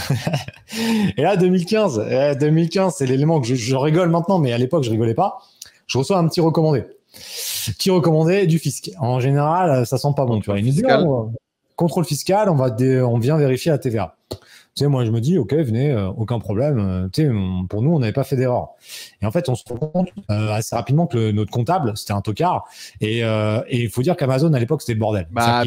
et 1.16 1.22
là, 1.22 1.36
2015, 1.36 2.36
2015, 2.38 2.92
eh, 2.92 2.94
c'est 2.96 3.07
l'élément 3.07 3.40
que 3.40 3.46
je, 3.46 3.55
je 3.55 3.76
rigole 3.76 4.11
maintenant, 4.11 4.38
mais 4.38 4.52
à 4.52 4.59
l'époque, 4.59 4.84
je 4.84 4.90
rigolais 4.90 5.14
pas. 5.14 5.38
Je 5.86 5.98
reçois 5.98 6.18
un 6.18 6.26
petit 6.28 6.40
recommandé 6.40 6.84
qui 7.78 7.90
recommandait 7.90 8.46
du 8.46 8.59
fisc. 8.59 8.90
En 8.98 9.20
général, 9.20 9.86
ça 9.86 9.98
sent 9.98 10.09
pas 10.16 10.24
bon. 10.24 10.40
Tu 10.40 10.50
vois, 10.50 10.59
oh, 11.00 11.30
contrôle 11.76 12.05
fiscal, 12.05 12.48
on 12.48 12.57
va 12.57 12.74
on 13.07 13.18
vient 13.18 13.36
vérifier 13.36 13.70
la 13.70 13.78
TVA. 13.78 14.16
Tu 14.30 14.82
sais, 14.82 14.88
moi, 14.88 15.05
je 15.05 15.12
me 15.12 15.20
dis, 15.20 15.38
OK, 15.38 15.55
venez, 15.55 15.92
euh, 15.92 16.09
aucun 16.09 16.40
problème. 16.40 16.78
Euh, 16.78 17.09
tu 17.12 17.22
sais, 17.22 17.30
pour 17.68 17.80
nous, 17.82 17.92
on 17.92 18.00
n'avait 18.00 18.12
pas 18.12 18.24
fait 18.24 18.34
d'erreur. 18.34 18.70
Et 19.25 19.27
en 19.27 19.31
fait, 19.31 19.49
on 19.49 19.55
se 19.55 19.64
rend 19.68 19.77
compte 19.77 20.11
euh, 20.31 20.53
assez 20.53 20.77
rapidement 20.77 21.07
que 21.07 21.31
notre 21.31 21.51
comptable, 21.51 21.97
c'était 21.97 22.12
un 22.12 22.20
tocard. 22.20 22.68
Et 23.01 23.20
il 23.70 23.89
faut 23.91 24.03
dire 24.03 24.16
qu'Amazon, 24.16 24.53
à 24.53 24.61
l'époque, 24.61 24.83
c'était 24.83 24.93
le 24.93 25.01
bordel. 25.01 25.27
Bah, 25.31 25.62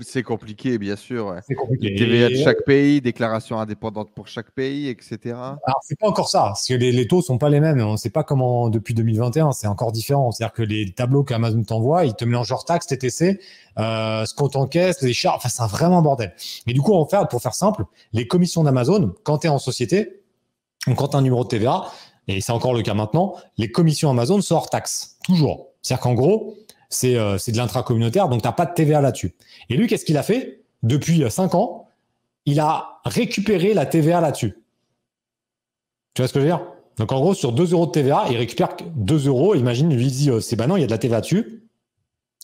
c'est 0.00 0.22
compliqué, 0.22 0.78
bien 0.78 0.96
sûr. 0.96 1.34
C'est 1.46 1.54
compliqué. 1.54 1.94
TVA 1.94 2.28
de 2.28 2.36
chaque 2.36 2.64
pays, 2.64 3.00
déclaration 3.00 3.58
indépendante 3.58 4.10
pour 4.14 4.28
chaque 4.28 4.50
pays, 4.50 4.88
etc. 4.88 5.18
Alors, 5.34 5.80
c'est 5.82 5.98
pas 5.98 6.08
encore 6.08 6.28
ça, 6.28 6.40
parce 6.40 6.66
que 6.66 6.74
les, 6.74 6.92
les 6.92 7.06
taux 7.06 7.22
sont 7.22 7.38
pas 7.38 7.48
les 7.48 7.60
mêmes. 7.60 7.80
On 7.80 7.96
sait 7.96 8.10
pas 8.10 8.24
comment, 8.24 8.68
depuis 8.68 8.94
2021, 8.94 9.52
c'est 9.52 9.66
encore 9.66 9.92
différent. 9.92 10.30
C'est-à-dire 10.30 10.52
que 10.52 10.62
les 10.62 10.92
tableaux 10.92 11.24
qu'Amazon 11.24 11.62
t'envoie, 11.62 12.04
ils 12.04 12.14
te 12.14 12.24
mélangent 12.24 12.52
hors 12.52 12.64
taxes, 12.64 12.86
TTC, 12.86 13.40
euh, 13.78 14.24
ce 14.24 14.34
qu'on 14.34 14.48
t'encaisse, 14.48 15.02
les 15.02 15.12
charges, 15.12 15.36
enfin, 15.36 15.48
c'est 15.48 15.62
vraiment 15.64 16.02
bordel. 16.02 16.34
Mais 16.66 16.72
du 16.72 16.80
coup, 16.80 16.92
pour 17.30 17.42
faire 17.42 17.54
simple, 17.54 17.84
les 18.12 18.26
commissions 18.26 18.62
d'Amazon, 18.64 19.14
quand 19.24 19.38
tu 19.38 19.46
es 19.46 19.50
en 19.50 19.58
société, 19.58 20.22
ou 20.86 20.94
quand 20.94 21.08
tu 21.08 21.16
as 21.16 21.18
un 21.20 21.22
numéro 21.22 21.44
de 21.44 21.48
TVA, 21.48 21.84
et 22.28 22.40
c'est 22.40 22.52
encore 22.52 22.74
le 22.74 22.82
cas 22.82 22.94
maintenant, 22.94 23.34
les 23.56 23.70
commissions 23.70 24.10
Amazon 24.10 24.40
sont 24.40 24.54
hors 24.54 24.70
taxe, 24.70 25.18
toujours. 25.24 25.68
C'est-à-dire 25.82 26.02
qu'en 26.02 26.14
gros, 26.14 26.54
c'est 26.90 27.16
euh, 27.16 27.36
de 27.36 27.56
l'intracommunautaire, 27.56 28.28
donc 28.28 28.42
tu 28.42 28.48
n'as 28.48 28.52
pas 28.52 28.66
de 28.66 28.74
TVA 28.74 29.00
là-dessus. 29.00 29.34
Et 29.68 29.76
lui, 29.76 29.86
qu'est-ce 29.86 30.04
qu'il 30.04 30.16
a 30.16 30.22
fait? 30.22 30.62
Depuis 30.82 31.24
5 31.28 31.54
euh, 31.54 31.58
ans, 31.58 31.88
il 32.46 32.60
a 32.60 33.00
récupéré 33.04 33.74
la 33.74 33.86
TVA 33.86 34.20
là-dessus. 34.20 34.62
Tu 36.14 36.22
vois 36.22 36.28
ce 36.28 36.32
que 36.32 36.40
je 36.40 36.44
veux 36.44 36.50
dire? 36.50 36.62
Donc 36.98 37.12
en 37.12 37.20
gros, 37.20 37.34
sur 37.34 37.52
2 37.52 37.72
euros 37.72 37.86
de 37.86 37.92
TVA, 37.92 38.26
il 38.30 38.36
récupère 38.36 38.76
2 38.96 39.26
euros. 39.26 39.54
Imagine, 39.54 39.94
lui 39.94 40.06
dit, 40.06 40.30
euh, 40.30 40.40
c'est 40.40 40.56
bah 40.56 40.66
non, 40.66 40.76
il 40.76 40.80
y 40.80 40.84
a 40.84 40.86
de 40.86 40.92
la 40.92 40.98
TVA 40.98 41.20
dessus 41.20 41.62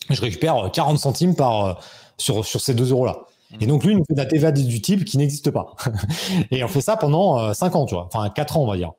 je 0.09 0.21
récupère 0.21 0.69
40 0.71 0.99
centimes 0.99 1.35
par, 1.35 1.65
euh, 1.65 1.73
sur, 2.17 2.45
sur 2.45 2.61
ces 2.61 2.73
2 2.73 2.91
euros-là. 2.91 3.17
Mmh. 3.51 3.55
Et 3.61 3.67
donc, 3.67 3.83
lui, 3.83 3.93
il 3.93 3.97
nous 3.97 4.05
fait 4.05 4.13
de 4.13 4.19
la 4.19 4.25
TVA 4.25 4.51
du 4.51 4.81
type 4.81 5.05
qui 5.05 5.17
n'existe 5.17 5.51
pas. 5.51 5.75
et 6.51 6.63
on 6.63 6.67
fait 6.67 6.81
ça 6.81 6.97
pendant 6.97 7.53
5 7.53 7.73
euh, 7.73 7.77
ans, 7.77 7.85
tu 7.85 7.95
vois. 7.95 8.05
Enfin, 8.13 8.29
4 8.29 8.57
ans, 8.57 8.63
on 8.63 8.67
va 8.67 8.77
dire. 8.77 8.91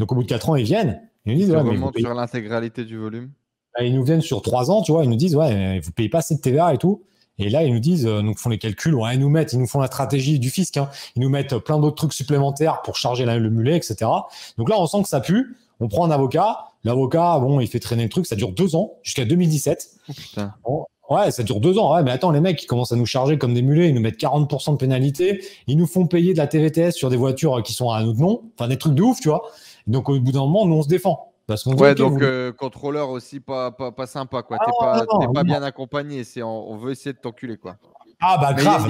Donc, 0.00 0.10
au 0.10 0.16
bout 0.16 0.24
de 0.24 0.28
4 0.28 0.50
ans, 0.50 0.56
ils 0.56 0.64
viennent. 0.64 1.00
Ils 1.24 1.34
nous 1.34 1.38
disent, 1.38 1.50
ouais, 1.52 1.62
mais 1.62 2.00
sur 2.00 2.14
l'intégralité 2.14 2.84
du 2.84 2.98
volume 2.98 3.30
bah, 3.76 3.84
Ils 3.84 3.94
nous 3.94 4.02
viennent 4.02 4.20
sur 4.20 4.42
3 4.42 4.72
ans, 4.72 4.82
tu 4.82 4.90
vois. 4.90 5.04
Ils 5.04 5.10
nous 5.10 5.16
disent, 5.16 5.36
ouais, 5.36 5.78
vous 5.78 5.92
payez 5.92 6.08
pas 6.08 6.18
assez 6.18 6.34
de 6.34 6.40
TVA 6.40 6.74
et 6.74 6.78
tout. 6.78 7.04
Et 7.38 7.48
là, 7.48 7.62
ils 7.62 7.72
nous 7.72 7.80
disent, 7.80 8.06
euh, 8.06 8.20
nous 8.20 8.34
font 8.34 8.50
les 8.50 8.58
calculs, 8.58 8.94
ouais, 8.94 9.14
ils 9.14 9.20
nous 9.20 9.30
mettent, 9.30 9.52
ils 9.52 9.60
nous 9.60 9.66
font 9.66 9.80
la 9.80 9.86
stratégie 9.86 10.38
du 10.38 10.50
fisc, 10.50 10.76
hein. 10.76 10.90
ils 11.16 11.22
nous 11.22 11.30
mettent 11.30 11.56
plein 11.56 11.78
d'autres 11.78 11.96
trucs 11.96 12.12
supplémentaires 12.12 12.82
pour 12.82 12.96
charger 12.96 13.24
le 13.24 13.50
mulet, 13.50 13.76
etc. 13.76 14.10
Donc 14.58 14.68
là, 14.68 14.76
on 14.78 14.86
sent 14.86 15.02
que 15.02 15.08
ça 15.08 15.20
pue. 15.20 15.56
On 15.82 15.88
prend 15.88 16.04
un 16.04 16.10
avocat, 16.10 16.70
L'avocat, 16.84 17.38
bon, 17.40 17.60
il 17.60 17.68
fait 17.68 17.78
traîner 17.78 18.04
le 18.04 18.08
truc, 18.08 18.26
ça 18.26 18.36
dure 18.36 18.52
deux 18.52 18.74
ans, 18.74 18.94
jusqu'à 19.02 19.24
2017. 19.24 19.90
ouais, 21.10 21.30
ça 21.30 21.42
dure 21.42 21.60
deux 21.60 21.78
ans. 21.78 21.94
Ouais, 21.94 22.02
mais 22.02 22.10
attends, 22.10 22.30
les 22.30 22.40
mecs, 22.40 22.62
ils 22.62 22.66
commencent 22.66 22.92
à 22.92 22.96
nous 22.96 23.06
charger 23.06 23.36
comme 23.36 23.52
des 23.52 23.60
mulets, 23.62 23.88
ils 23.88 23.94
nous 23.94 24.00
mettent 24.00 24.18
40% 24.18 24.72
de 24.72 24.76
pénalité, 24.76 25.44
ils 25.66 25.76
nous 25.76 25.86
font 25.86 26.06
payer 26.06 26.32
de 26.32 26.38
la 26.38 26.46
TVTS 26.46 26.92
sur 26.92 27.10
des 27.10 27.16
voitures 27.16 27.62
qui 27.62 27.74
sont 27.74 27.90
à 27.90 28.02
notre 28.02 28.18
nom, 28.18 28.42
enfin 28.56 28.68
des 28.68 28.78
trucs 28.78 28.94
de 28.94 29.02
ouf, 29.02 29.20
tu 29.20 29.28
vois. 29.28 29.42
Donc 29.86 30.08
au 30.08 30.18
bout 30.20 30.32
d'un 30.32 30.40
moment, 30.40 30.66
nous 30.66 30.76
on 30.76 30.82
se 30.82 30.88
défend. 30.88 31.32
Parce 31.46 31.64
qu'on 31.64 31.76
ouais, 31.76 31.96
donc 31.96 32.22
euh, 32.22 32.52
contrôleur 32.52 33.08
aussi 33.10 33.40
pas, 33.40 33.72
pas, 33.72 33.90
pas 33.90 34.06
sympa, 34.06 34.42
quoi. 34.42 34.58
T'es 34.58 34.70
ah, 34.80 35.04
pas, 35.04 35.28
pas 35.34 35.42
bien 35.42 35.62
accompagné, 35.62 36.22
c'est 36.22 36.42
on, 36.44 36.76
veut 36.76 36.92
essayer 36.92 37.12
de 37.12 37.18
t'enculer, 37.18 37.56
quoi. 37.56 37.76
Ah 38.20 38.38
bah 38.40 38.52
grave. 38.52 38.86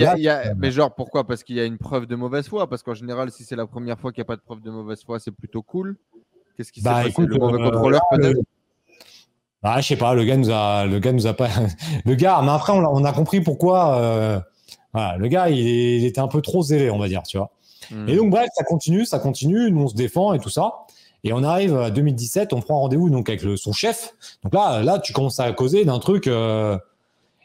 mais 0.59 0.71
genre 0.71 0.95
pourquoi? 0.95 1.27
Parce 1.27 1.43
qu'il 1.43 1.57
y 1.57 1.61
a 1.61 1.65
une 1.65 1.79
preuve 1.79 2.07
de 2.07 2.17
mauvaise 2.17 2.49
foi. 2.49 2.69
Parce 2.69 2.83
qu'en 2.83 2.95
général, 2.95 3.31
si 3.31 3.45
c'est 3.45 3.57
la 3.57 3.67
première 3.67 3.99
fois 3.99 4.13
qu'il 4.13 4.21
n'y 4.21 4.27
a 4.27 4.27
pas 4.27 4.37
de 4.37 4.43
preuve 4.43 4.61
de 4.61 4.71
mauvaise 4.71 5.03
foi, 5.03 5.19
c'est 5.19 5.31
plutôt 5.31 5.63
cool. 5.63 5.97
Qu'est-ce 6.57 6.73
qui 6.73 6.81
s'est 6.81 6.89
bah, 6.89 7.03
passé? 7.05 7.15
Le 7.23 7.39
mauvais 7.39 7.63
euh, 7.63 7.71
contrôleur 7.71 8.03
peut-être? 8.11 8.41
Bah, 9.63 9.81
je 9.81 9.87
sais 9.87 9.97
pas, 9.97 10.15
le 10.15 10.25
gars 10.25 10.37
nous 10.37 10.51
a, 10.51 10.87
le 10.87 10.99
gars 10.99 11.13
nous 11.13 11.27
a 11.27 11.35
pas, 11.35 11.49
le 12.05 12.15
gars, 12.15 12.41
mais 12.43 12.51
après 12.51 12.73
on 12.73 13.05
a, 13.05 13.09
a 13.09 13.13
compris 13.13 13.41
pourquoi, 13.41 13.99
euh, 13.99 14.41
voilà, 14.93 15.17
le 15.19 15.29
gars 15.29 15.51
il, 15.51 16.05
était 16.05 16.21
un 16.21 16.29
peu 16.29 16.41
trop 16.41 16.63
zélé, 16.63 16.91
on 16.91 16.99
va 16.99 17.09
dire, 17.09 17.23
tu 17.23 17.37
vois. 17.37 17.51
Et 18.07 18.17
donc 18.17 18.31
bref, 18.31 18.49
ça 18.55 18.65
continue, 18.65 19.05
ça 19.05 19.19
continue, 19.19 19.71
nous 19.71 19.83
on 19.83 19.89
se 19.89 19.95
défend 19.95 20.33
et 20.33 20.39
tout 20.39 20.51
ça. 20.51 20.87
Et 21.25 21.33
on 21.33 21.43
arrive 21.43 21.77
à 21.77 21.91
2017, 21.91 22.53
on 22.53 22.61
prend 22.61 22.81
rendez-vous 22.81 23.11
donc 23.11 23.29
avec 23.29 23.43
le, 23.43 23.57
son 23.57 23.73
chef. 23.73 24.15
Donc 24.43 24.55
là, 24.55 24.83
là, 24.83 24.99
tu 24.99 25.13
commences 25.13 25.41
à 25.41 25.53
causer 25.53 25.85
d'un 25.85 25.99
truc. 25.99 26.27
Euh, 26.27 26.79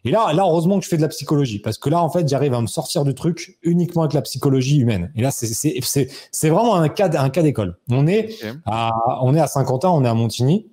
et 0.05 0.11
là, 0.11 0.31
là, 0.33 0.43
heureusement 0.43 0.77
que 0.77 0.85
je 0.85 0.89
fais 0.89 0.97
de 0.97 1.01
la 1.01 1.07
psychologie, 1.07 1.59
parce 1.59 1.79
que 1.79 1.89
là, 1.89 2.01
en 2.01 2.09
fait, 2.09 2.27
j'arrive 2.27 2.53
à 2.53 2.61
me 2.61 2.67
sortir 2.67 3.03
du 3.03 3.15
truc 3.15 3.57
uniquement 3.63 4.03
avec 4.03 4.13
la 4.13 4.21
psychologie 4.21 4.77
humaine. 4.77 5.11
Et 5.15 5.21
là, 5.21 5.31
c'est 5.31 6.49
vraiment 6.49 6.75
un 6.75 6.89
cas, 6.89 7.09
un 7.19 7.29
cas 7.29 7.41
d'école. 7.41 7.77
On 7.89 8.05
est 8.05 8.29
à, 8.65 8.91
on 9.21 9.33
est 9.33 9.39
à 9.39 9.47
Saint-Quentin, 9.47 9.89
on 9.89 10.05
est 10.05 10.07
à 10.07 10.13
Montigny. 10.13 10.67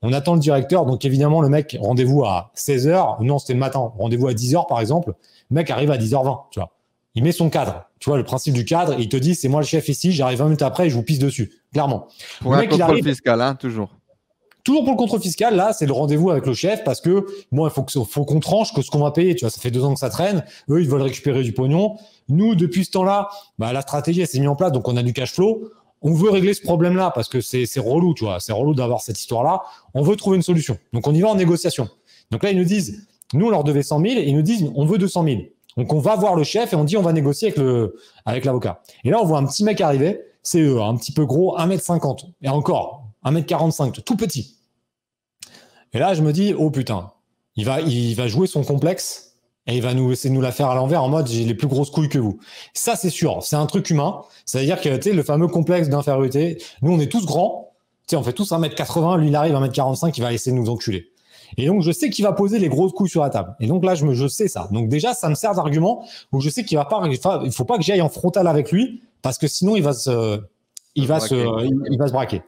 On 0.00 0.12
attend 0.12 0.34
le 0.34 0.40
directeur. 0.40 0.86
Donc, 0.86 1.04
évidemment, 1.04 1.40
le 1.40 1.48
mec, 1.48 1.76
rendez-vous 1.80 2.24
à 2.24 2.52
16h. 2.56 3.20
Non, 3.20 3.40
c'était 3.40 3.54
le 3.54 3.58
matin. 3.58 3.92
Rendez-vous 3.98 4.28
à 4.28 4.32
10h, 4.32 4.68
par 4.68 4.80
exemple. 4.80 5.14
Le 5.50 5.54
mec 5.56 5.70
arrive 5.70 5.90
à 5.90 5.98
10h20, 5.98 6.44
tu 6.52 6.60
vois. 6.60 6.70
Il 7.14 7.24
met 7.24 7.32
son 7.32 7.50
cadre. 7.50 7.84
Tu 7.98 8.10
vois, 8.10 8.18
le 8.18 8.24
principe 8.24 8.54
du 8.54 8.64
cadre. 8.64 8.94
il 8.98 9.08
te 9.08 9.16
dit, 9.16 9.34
c'est 9.34 9.48
moi 9.48 9.60
le 9.60 9.66
chef 9.66 9.88
ici. 9.88 10.12
J'arrive 10.12 10.38
20 10.38 10.44
minutes 10.44 10.62
après 10.62 10.86
et 10.86 10.90
je 10.90 10.94
vous 10.94 11.02
pisse 11.02 11.18
dessus. 11.18 11.52
Clairement. 11.72 12.08
Pour 12.40 12.52
le 12.52 12.58
un 12.58 12.66
contrôle 12.66 13.02
fiscal, 13.02 13.40
hein, 13.40 13.54
toujours. 13.54 13.90
Toujours 14.64 14.84
pour 14.84 14.92
le 14.92 14.98
contrôle 14.98 15.20
fiscal, 15.20 15.56
là, 15.56 15.72
c'est 15.72 15.86
le 15.86 15.92
rendez-vous 15.92 16.30
avec 16.30 16.44
le 16.44 16.52
chef 16.52 16.84
parce 16.84 17.00
que 17.00 17.26
moi, 17.50 17.72
il 17.72 17.74
faut 17.74 18.04
faut 18.04 18.24
qu'on 18.24 18.40
tranche 18.40 18.74
que 18.74 18.82
ce 18.82 18.90
qu'on 18.90 18.98
va 18.98 19.12
payer. 19.12 19.34
Tu 19.34 19.44
vois, 19.44 19.50
ça 19.50 19.60
fait 19.60 19.70
deux 19.70 19.82
ans 19.82 19.94
que 19.94 19.98
ça 20.00 20.10
traîne. 20.10 20.44
Eux, 20.68 20.82
ils 20.82 20.88
veulent 20.88 21.02
récupérer 21.02 21.42
du 21.42 21.52
pognon. 21.52 21.96
Nous, 22.28 22.54
depuis 22.54 22.84
ce 22.84 22.90
temps-là, 22.90 23.30
bah, 23.58 23.72
la 23.72 23.80
stratégie, 23.80 24.20
elle 24.20 24.26
s'est 24.26 24.38
mise 24.38 24.48
en 24.48 24.56
place. 24.56 24.72
Donc, 24.72 24.86
on 24.86 24.96
a 24.96 25.02
du 25.02 25.12
cash 25.12 25.32
flow. 25.32 25.70
On 26.02 26.12
veut 26.12 26.30
régler 26.30 26.54
ce 26.54 26.62
problème-là 26.62 27.10
parce 27.14 27.28
que 27.28 27.40
c'est 27.40 27.64
relou, 27.78 28.14
tu 28.14 28.24
vois. 28.24 28.40
C'est 28.40 28.52
relou 28.52 28.74
d'avoir 28.74 29.00
cette 29.00 29.18
histoire-là. 29.18 29.62
On 29.94 30.02
veut 30.02 30.16
trouver 30.16 30.36
une 30.36 30.42
solution. 30.42 30.78
Donc, 30.92 31.06
on 31.06 31.14
y 31.14 31.20
va 31.20 31.28
en 31.28 31.34
négociation. 31.34 31.88
Donc 32.30 32.42
là, 32.42 32.50
ils 32.50 32.58
nous 32.58 32.64
disent, 32.64 33.08
nous, 33.32 33.46
on 33.46 33.50
leur 33.50 33.64
devait 33.64 33.82
100 33.82 34.00
000 34.00 34.20
et 34.20 34.28
ils 34.28 34.36
nous 34.36 34.42
disent, 34.42 34.70
on 34.74 34.84
veut 34.84 34.98
200 34.98 35.24
000. 35.24 35.38
Donc, 35.78 35.92
on 35.92 36.00
va 36.00 36.16
voir 36.16 36.34
le 36.34 36.42
chef 36.42 36.72
et 36.72 36.76
on 36.76 36.82
dit, 36.82 36.96
on 36.96 37.02
va 37.02 37.12
négocier 37.12 37.54
avec 38.26 38.44
l'avocat. 38.44 38.82
Et 39.04 39.10
là, 39.10 39.20
on 39.22 39.24
voit 39.24 39.38
un 39.38 39.46
petit 39.46 39.62
mec 39.62 39.80
arriver. 39.80 40.20
C'est 40.42 40.60
eux, 40.60 40.82
un 40.82 40.96
petit 40.96 41.12
peu 41.12 41.24
gros, 41.24 41.56
1m50. 41.56 42.32
Et 42.42 42.48
encore, 42.48 43.04
1m45, 43.24 44.02
tout 44.02 44.16
petit. 44.16 44.56
Et 45.92 46.00
là, 46.00 46.14
je 46.14 46.22
me 46.22 46.32
dis, 46.32 46.52
oh 46.58 46.70
putain, 46.70 47.12
il 47.54 47.64
va, 47.64 47.80
il 47.80 48.14
va 48.16 48.26
jouer 48.26 48.48
son 48.48 48.64
complexe 48.64 49.36
et 49.68 49.76
il 49.76 49.82
va 49.82 49.94
nous 49.94 50.10
essayer 50.10 50.30
de 50.30 50.34
nous 50.34 50.40
la 50.40 50.50
faire 50.50 50.68
à 50.68 50.74
l'envers 50.74 51.02
en 51.02 51.08
mode 51.08 51.28
j'ai 51.28 51.44
les 51.44 51.54
plus 51.54 51.68
grosses 51.68 51.90
couilles 51.90 52.08
que 52.08 52.18
vous. 52.18 52.40
Ça, 52.74 52.96
c'est 52.96 53.10
sûr, 53.10 53.38
c'est 53.42 53.56
un 53.56 53.66
truc 53.66 53.88
humain. 53.90 54.22
C'est-à-dire 54.46 54.80
que 54.80 54.96
tu 54.96 55.12
le 55.12 55.22
fameux 55.22 55.46
complexe 55.46 55.88
d'infériorité, 55.88 56.58
nous, 56.82 56.92
on 56.92 56.98
est 56.98 57.10
tous 57.10 57.24
grands. 57.24 57.72
Tu 58.08 58.16
on 58.16 58.22
fait 58.24 58.32
tous 58.32 58.50
1m80, 58.50 59.20
lui, 59.20 59.28
il 59.28 59.36
arrive 59.36 59.54
à 59.54 59.60
1m45, 59.60 60.14
il 60.16 60.22
va 60.22 60.32
essayer 60.32 60.50
de 60.50 60.60
nous 60.60 60.70
enculer. 60.70 61.12
Et 61.56 61.66
donc, 61.66 61.82
je 61.82 61.90
sais 61.90 62.10
qu'il 62.10 62.24
va 62.24 62.32
poser 62.32 62.58
les 62.58 62.68
grosses 62.68 62.92
couilles 62.92 63.08
sur 63.08 63.22
la 63.22 63.30
table. 63.30 63.56
Et 63.60 63.66
donc 63.66 63.84
là, 63.84 63.94
je, 63.94 64.04
me, 64.04 64.14
je 64.14 64.28
sais 64.28 64.48
ça. 64.48 64.68
Donc 64.70 64.88
déjà, 64.88 65.14
ça 65.14 65.28
me 65.28 65.34
sert 65.34 65.54
d'argument 65.54 66.04
où 66.32 66.40
je 66.40 66.50
sais 66.50 66.64
qu'il 66.64 66.76
va 66.76 66.84
pas, 66.84 67.02
il 67.06 67.52
faut 67.52 67.64
pas 67.64 67.78
que 67.78 67.82
j'aille 67.82 68.02
en 68.02 68.08
frontal 68.08 68.46
avec 68.46 68.70
lui 68.70 69.02
parce 69.22 69.38
que 69.38 69.48
sinon, 69.48 69.76
il 69.76 69.82
va 69.82 69.92
se, 69.92 70.40
il 70.94 71.06
va 71.06 71.20
se, 71.20 71.34
il 71.90 71.98
va 71.98 72.06
se 72.06 72.12
braquer 72.12 72.42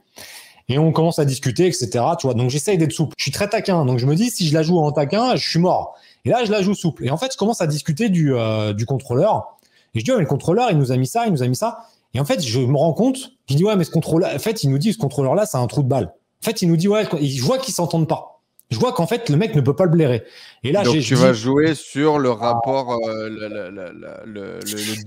et 0.70 0.78
on 0.78 0.92
commence 0.92 1.18
à 1.18 1.24
discuter, 1.24 1.66
etc. 1.66 1.88
Tu 2.18 2.28
vois, 2.28 2.34
donc 2.34 2.48
j'essaye 2.48 2.78
d'être 2.78 2.92
souple. 2.92 3.14
Je 3.18 3.24
suis 3.24 3.32
très 3.32 3.48
taquin, 3.48 3.84
donc 3.84 3.98
je 3.98 4.06
me 4.06 4.14
dis 4.14 4.30
si 4.30 4.46
je 4.46 4.54
la 4.54 4.62
joue 4.62 4.78
en 4.78 4.92
taquin, 4.92 5.34
je 5.34 5.48
suis 5.48 5.58
mort. 5.58 5.96
Et 6.24 6.30
là, 6.30 6.44
je 6.44 6.52
la 6.52 6.62
joue 6.62 6.74
souple. 6.74 7.04
Et 7.04 7.10
en 7.10 7.16
fait, 7.16 7.32
je 7.32 7.36
commence 7.36 7.60
à 7.60 7.66
discuter 7.66 8.08
du, 8.08 8.34
euh, 8.34 8.72
du 8.72 8.86
contrôleur. 8.86 9.58
Et 9.94 10.00
je 10.00 10.04
dis, 10.04 10.12
ouais, 10.12 10.18
mais 10.18 10.22
le 10.22 10.28
contrôleur, 10.28 10.70
il 10.70 10.78
nous 10.78 10.92
a 10.92 10.96
mis 10.96 11.08
ça, 11.08 11.26
il 11.26 11.32
nous 11.32 11.42
a 11.42 11.48
mis 11.48 11.56
ça. 11.56 11.86
Et 12.14 12.20
en 12.20 12.24
fait, 12.24 12.40
je 12.40 12.60
me 12.60 12.76
rends 12.76 12.92
compte, 12.92 13.32
je 13.48 13.56
dis, 13.56 13.64
ouais, 13.64 13.74
mais 13.74 13.82
ce 13.82 13.90
contrôleur, 13.90 14.32
en 14.32 14.38
fait, 14.38 14.62
il 14.62 14.70
nous 14.70 14.78
dit, 14.78 14.92
ce 14.92 14.98
contrôleur-là, 14.98 15.44
c'est 15.44 15.58
un 15.58 15.66
trou 15.66 15.82
de 15.82 15.88
balle. 15.88 16.12
En 16.42 16.44
fait, 16.44 16.62
il 16.62 16.68
nous 16.68 16.76
dit, 16.76 16.86
ouais, 16.86 17.04
je 17.20 17.42
vois 17.42 17.58
qu'ils 17.58 17.74
s'entendent 17.74 18.08
pas. 18.08 18.39
Je 18.70 18.78
vois 18.78 18.92
qu'en 18.92 19.06
fait, 19.06 19.28
le 19.28 19.36
mec 19.36 19.54
ne 19.56 19.60
peut 19.60 19.74
pas 19.74 19.84
le 19.84 19.90
blairer. 19.90 20.22
Et 20.62 20.70
là, 20.70 20.84
Donc 20.84 20.94
tu 20.94 21.00
dit- 21.00 21.14
vas 21.14 21.32
jouer 21.32 21.74
sur 21.74 22.18
le 22.20 22.30
rapport, 22.30 22.92
euh, 23.08 23.28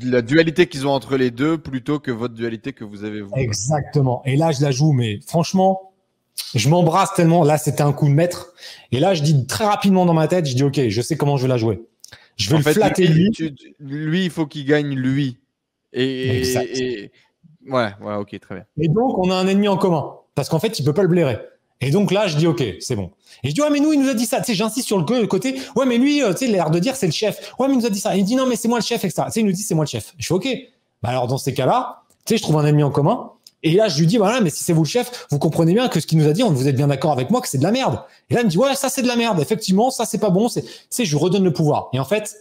la, 0.03 0.21
dualité 0.21 0.67
qu'ils 0.67 0.85
ont 0.85 0.91
entre 0.91 1.15
les 1.17 1.31
deux 1.31 1.57
plutôt 1.57 1.99
que 1.99 2.11
votre 2.11 2.33
dualité 2.33 2.73
que 2.73 2.83
vous 2.83 3.03
avez 3.03 3.21
vous. 3.21 3.31
Exactement. 3.35 4.21
Et 4.25 4.35
là, 4.35 4.51
je 4.51 4.61
la 4.61 4.71
joue, 4.71 4.91
mais 4.91 5.19
franchement, 5.25 5.93
je 6.55 6.67
m'embrasse 6.69 7.13
tellement. 7.13 7.43
Là, 7.43 7.57
c'était 7.57 7.83
un 7.83 7.93
coup 7.93 8.07
de 8.07 8.13
maître. 8.13 8.53
Et 8.91 8.99
là, 8.99 9.13
je 9.13 9.23
dis 9.23 9.45
très 9.47 9.65
rapidement 9.65 10.05
dans 10.05 10.13
ma 10.13 10.27
tête, 10.27 10.45
je 10.45 10.55
dis, 10.55 10.63
OK, 10.63 10.79
je 10.89 11.01
sais 11.01 11.15
comment 11.15 11.37
je 11.37 11.43
vais 11.43 11.49
la 11.49 11.57
jouer. 11.57 11.81
Je 12.35 12.49
vais 12.49 12.55
En 12.55 12.57
le 12.57 12.63
fait, 12.63 12.73
flatter 12.73 13.07
lui, 13.07 13.25
lui. 13.25 13.31
tu- 13.31 13.53
tu- 13.53 13.75
lui, 13.79 14.25
il 14.25 14.31
faut 14.31 14.45
qu'il 14.45 14.65
gagne 14.65 14.93
lui. 14.95 15.37
Et, 15.93 16.39
Exact. 16.39 16.67
et- 16.75 17.11
ouais, 17.69 17.91
ouais, 18.01 18.15
ok, 18.15 18.37
très 18.39 18.55
bien. 18.55 18.65
Et 18.79 18.87
donc, 18.89 19.17
on 19.19 19.29
a 19.31 19.35
un 19.35 19.47
ennemi 19.47 19.67
en 19.67 19.77
commun. 19.77 20.15
Parce 20.35 20.49
qu'en 20.49 20.59
fait, 20.59 20.79
il 20.79 20.83
peut 20.83 20.93
pas 20.93 21.03
le 21.03 21.07
blairer. 21.07 21.37
Et 21.85 21.91
donc 21.91 22.11
là, 22.11 22.27
je 22.27 22.37
dis, 22.37 22.47
OK, 22.47 22.63
c'est 22.79 22.95
bon. 22.95 23.11
Et 23.43 23.49
je 23.49 23.53
dis, 23.55 23.61
ouais, 23.61 23.69
mais 23.69 23.79
nous, 23.79 23.91
il 23.93 23.99
nous 24.01 24.09
a 24.09 24.13
dit 24.13 24.25
ça. 24.25 24.39
Tu 24.39 24.45
sais, 24.45 24.53
j'insiste 24.55 24.87
sur 24.87 24.97
le 24.97 25.27
côté, 25.27 25.59
ouais, 25.75 25.85
mais 25.85 25.97
lui, 25.97 26.23
euh, 26.23 26.31
tu 26.33 26.39
sais, 26.39 26.45
il 26.45 26.51
a 26.51 26.57
l'air 26.57 26.69
de 26.71 26.79
dire, 26.79 26.95
c'est 26.95 27.05
le 27.07 27.11
chef. 27.11 27.53
Ouais, 27.59 27.67
mais 27.67 27.73
il 27.73 27.79
nous 27.79 27.85
a 27.85 27.89
dit 27.89 27.99
ça. 27.99 28.15
Et 28.15 28.19
il 28.19 28.25
dit, 28.25 28.35
non, 28.35 28.45
mais 28.47 28.55
c'est 28.55 28.67
moi 28.67 28.79
le 28.79 28.83
chef, 28.83 29.03
etc. 29.03 29.23
Tu 29.27 29.31
sais, 29.33 29.39
il 29.41 29.45
nous 29.45 29.51
dit, 29.51 29.61
c'est 29.63 29.75
moi 29.75 29.83
le 29.85 29.89
chef. 29.89 30.13
Je 30.17 30.25
fais, 30.27 30.33
OK. 30.33 30.47
Bah 31.01 31.09
alors, 31.09 31.27
dans 31.27 31.37
ces 31.37 31.53
cas-là, 31.53 32.03
tu 32.25 32.33
sais, 32.33 32.37
je 32.37 32.43
trouve 32.43 32.57
un 32.57 32.65
ennemi 32.65 32.83
en 32.83 32.91
commun. 32.91 33.31
Et 33.65 33.71
là, 33.73 33.87
je 33.87 33.99
lui 33.99 34.07
dis, 34.07 34.17
voilà, 34.17 34.41
mais 34.41 34.49
si 34.49 34.63
c'est 34.63 34.73
vous 34.73 34.83
le 34.83 34.87
chef, 34.87 35.25
vous 35.31 35.39
comprenez 35.39 35.73
bien 35.73 35.87
que 35.87 35.99
ce 35.99 36.07
qu'il 36.07 36.17
nous 36.17 36.27
a 36.27 36.33
dit, 36.33 36.43
on- 36.43 36.51
vous 36.51 36.67
êtes 36.67 36.75
bien 36.75 36.87
d'accord 36.87 37.11
avec 37.13 37.29
moi 37.29 37.39
que 37.41 37.47
c'est 37.47 37.57
de 37.57 37.63
la 37.63 37.71
merde. 37.71 37.99
Et 38.29 38.33
là, 38.33 38.41
il 38.41 38.45
me 38.45 38.49
dit, 38.49 38.57
ouais, 38.57 38.75
ça, 38.75 38.89
c'est 38.89 39.01
de 39.01 39.07
la 39.07 39.15
merde. 39.15 39.39
Effectivement, 39.39 39.89
ça, 39.91 40.05
c'est 40.05 40.17
pas 40.17 40.29
bon. 40.29 40.47
C'est, 40.49 40.61
tu 40.63 40.69
sais, 40.89 41.05
je 41.05 41.11
lui 41.15 41.23
redonne 41.23 41.43
le 41.43 41.53
pouvoir. 41.53 41.89
Et 41.93 41.99
en 41.99 42.05
fait, 42.05 42.35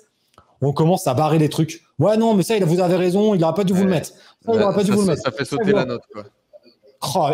on 0.60 0.72
commence 0.72 1.06
à 1.08 1.14
barrer 1.14 1.38
les 1.38 1.48
trucs. 1.48 1.82
Ouais, 1.98 2.16
non, 2.16 2.34
mais 2.34 2.42
ça, 2.44 2.56
il 2.56 2.64
vous 2.64 2.80
avez 2.80 2.96
raison, 2.96 3.34
il 3.34 3.42
aurait 3.44 3.54
pas 3.54 3.64
dû 3.64 3.72
vous 3.72 3.84
le 3.84 3.90
mettre. 3.90 4.08
Ça, 4.08 4.52
il 4.54 4.58
pas 4.58 4.82
dû 4.82 4.90
ça, 4.90 4.94
vous 4.94 5.00
le 5.00 5.06
ça- 5.06 5.12
mettre. 5.12 5.22
ça 5.24 5.30
fait 5.32 5.44
sauter 5.44 5.64
Ça, 5.70 5.72
la 5.72 5.84
note. 5.84 6.02
Quoi. 6.12 6.24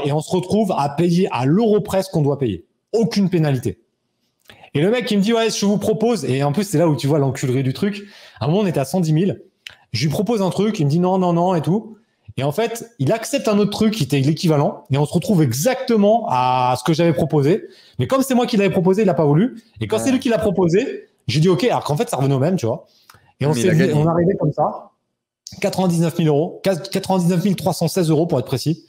Et 0.05 0.13
on 0.13 0.21
se 0.21 0.31
retrouve 0.31 0.73
à 0.77 0.89
payer 0.89 1.29
à 1.33 1.47
l'euro 1.47 1.81
près 1.81 2.03
ce 2.03 2.11
qu'on 2.11 2.23
doit 2.23 2.39
payer. 2.39 2.65
Aucune 2.93 3.31
pénalité. 3.31 3.79
Et 4.75 4.81
le 4.81 4.91
mec, 4.91 5.11
il 5.11 5.19
me 5.19 5.23
dit, 5.23 5.33
ouais, 5.33 5.51
je 5.51 5.65
vous 5.67 5.79
propose, 5.79 6.25
et 6.25 6.43
en 6.43 6.53
plus, 6.53 6.65
c'est 6.65 6.79
là 6.79 6.89
où 6.89 6.97
tu 6.97 7.07
vois 7.07 7.19
l'enculerie 7.19 7.63
du 7.63 7.73
truc. 7.73 8.05
À 8.41 8.45
un 8.45 8.49
moment, 8.49 8.61
on 8.61 8.67
était 8.67 8.81
à 8.81 8.85
110 8.85 9.13
000. 9.27 9.39
Je 9.93 10.03
lui 10.05 10.11
propose 10.11 10.43
un 10.43 10.51
truc, 10.51 10.79
il 10.79 10.85
me 10.87 10.91
dit 10.91 11.01
non, 11.01 11.19
non, 11.19 11.33
non, 11.33 11.55
et 11.55 11.63
tout. 11.63 11.97
Et 12.37 12.45
en 12.45 12.53
fait, 12.53 12.89
il 12.99 13.11
accepte 13.11 13.49
un 13.49 13.59
autre 13.59 13.71
truc 13.71 13.95
qui 13.95 14.05
était 14.05 14.21
l'équivalent, 14.21 14.85
et 14.93 14.99
on 14.99 15.07
se 15.07 15.13
retrouve 15.13 15.43
exactement 15.43 16.27
à 16.29 16.77
ce 16.79 16.85
que 16.85 16.93
j'avais 16.93 17.15
proposé. 17.15 17.65
Mais 17.99 18.07
comme 18.07 18.23
c'est 18.23 18.35
moi 18.35 18.47
qui 18.47 18.57
l'avais 18.57 18.71
proposé, 18.71 19.03
il 19.03 19.07
n'a 19.07 19.15
pas 19.15 19.25
voulu. 19.25 19.63
Et 19.81 19.87
quand 19.87 19.97
Ouais. 19.97 20.03
c'est 20.05 20.13
lui 20.13 20.21
qui 20.21 20.29
l'a 20.29 20.39
proposé, 20.39 21.09
j'ai 21.27 21.41
dit 21.41 21.49
ok, 21.49 21.65
alors 21.65 21.85
qu'en 21.85 21.97
fait, 21.97 22.09
ça 22.09 22.17
revenait 22.17 22.35
au 22.35 22.39
même, 22.39 22.57
tu 22.57 22.67
vois. 22.67 22.87
Et 23.41 23.47
on 23.47 23.55
s'est 23.55 23.93
on 23.95 24.07
arrivait 24.07 24.37
comme 24.37 24.53
ça. 24.53 24.91
99 25.61 26.17
000 26.17 26.29
euros, 26.29 26.61
99 26.63 27.57
316 27.57 28.11
euros 28.11 28.27
pour 28.27 28.39
être 28.39 28.47
précis. 28.47 28.85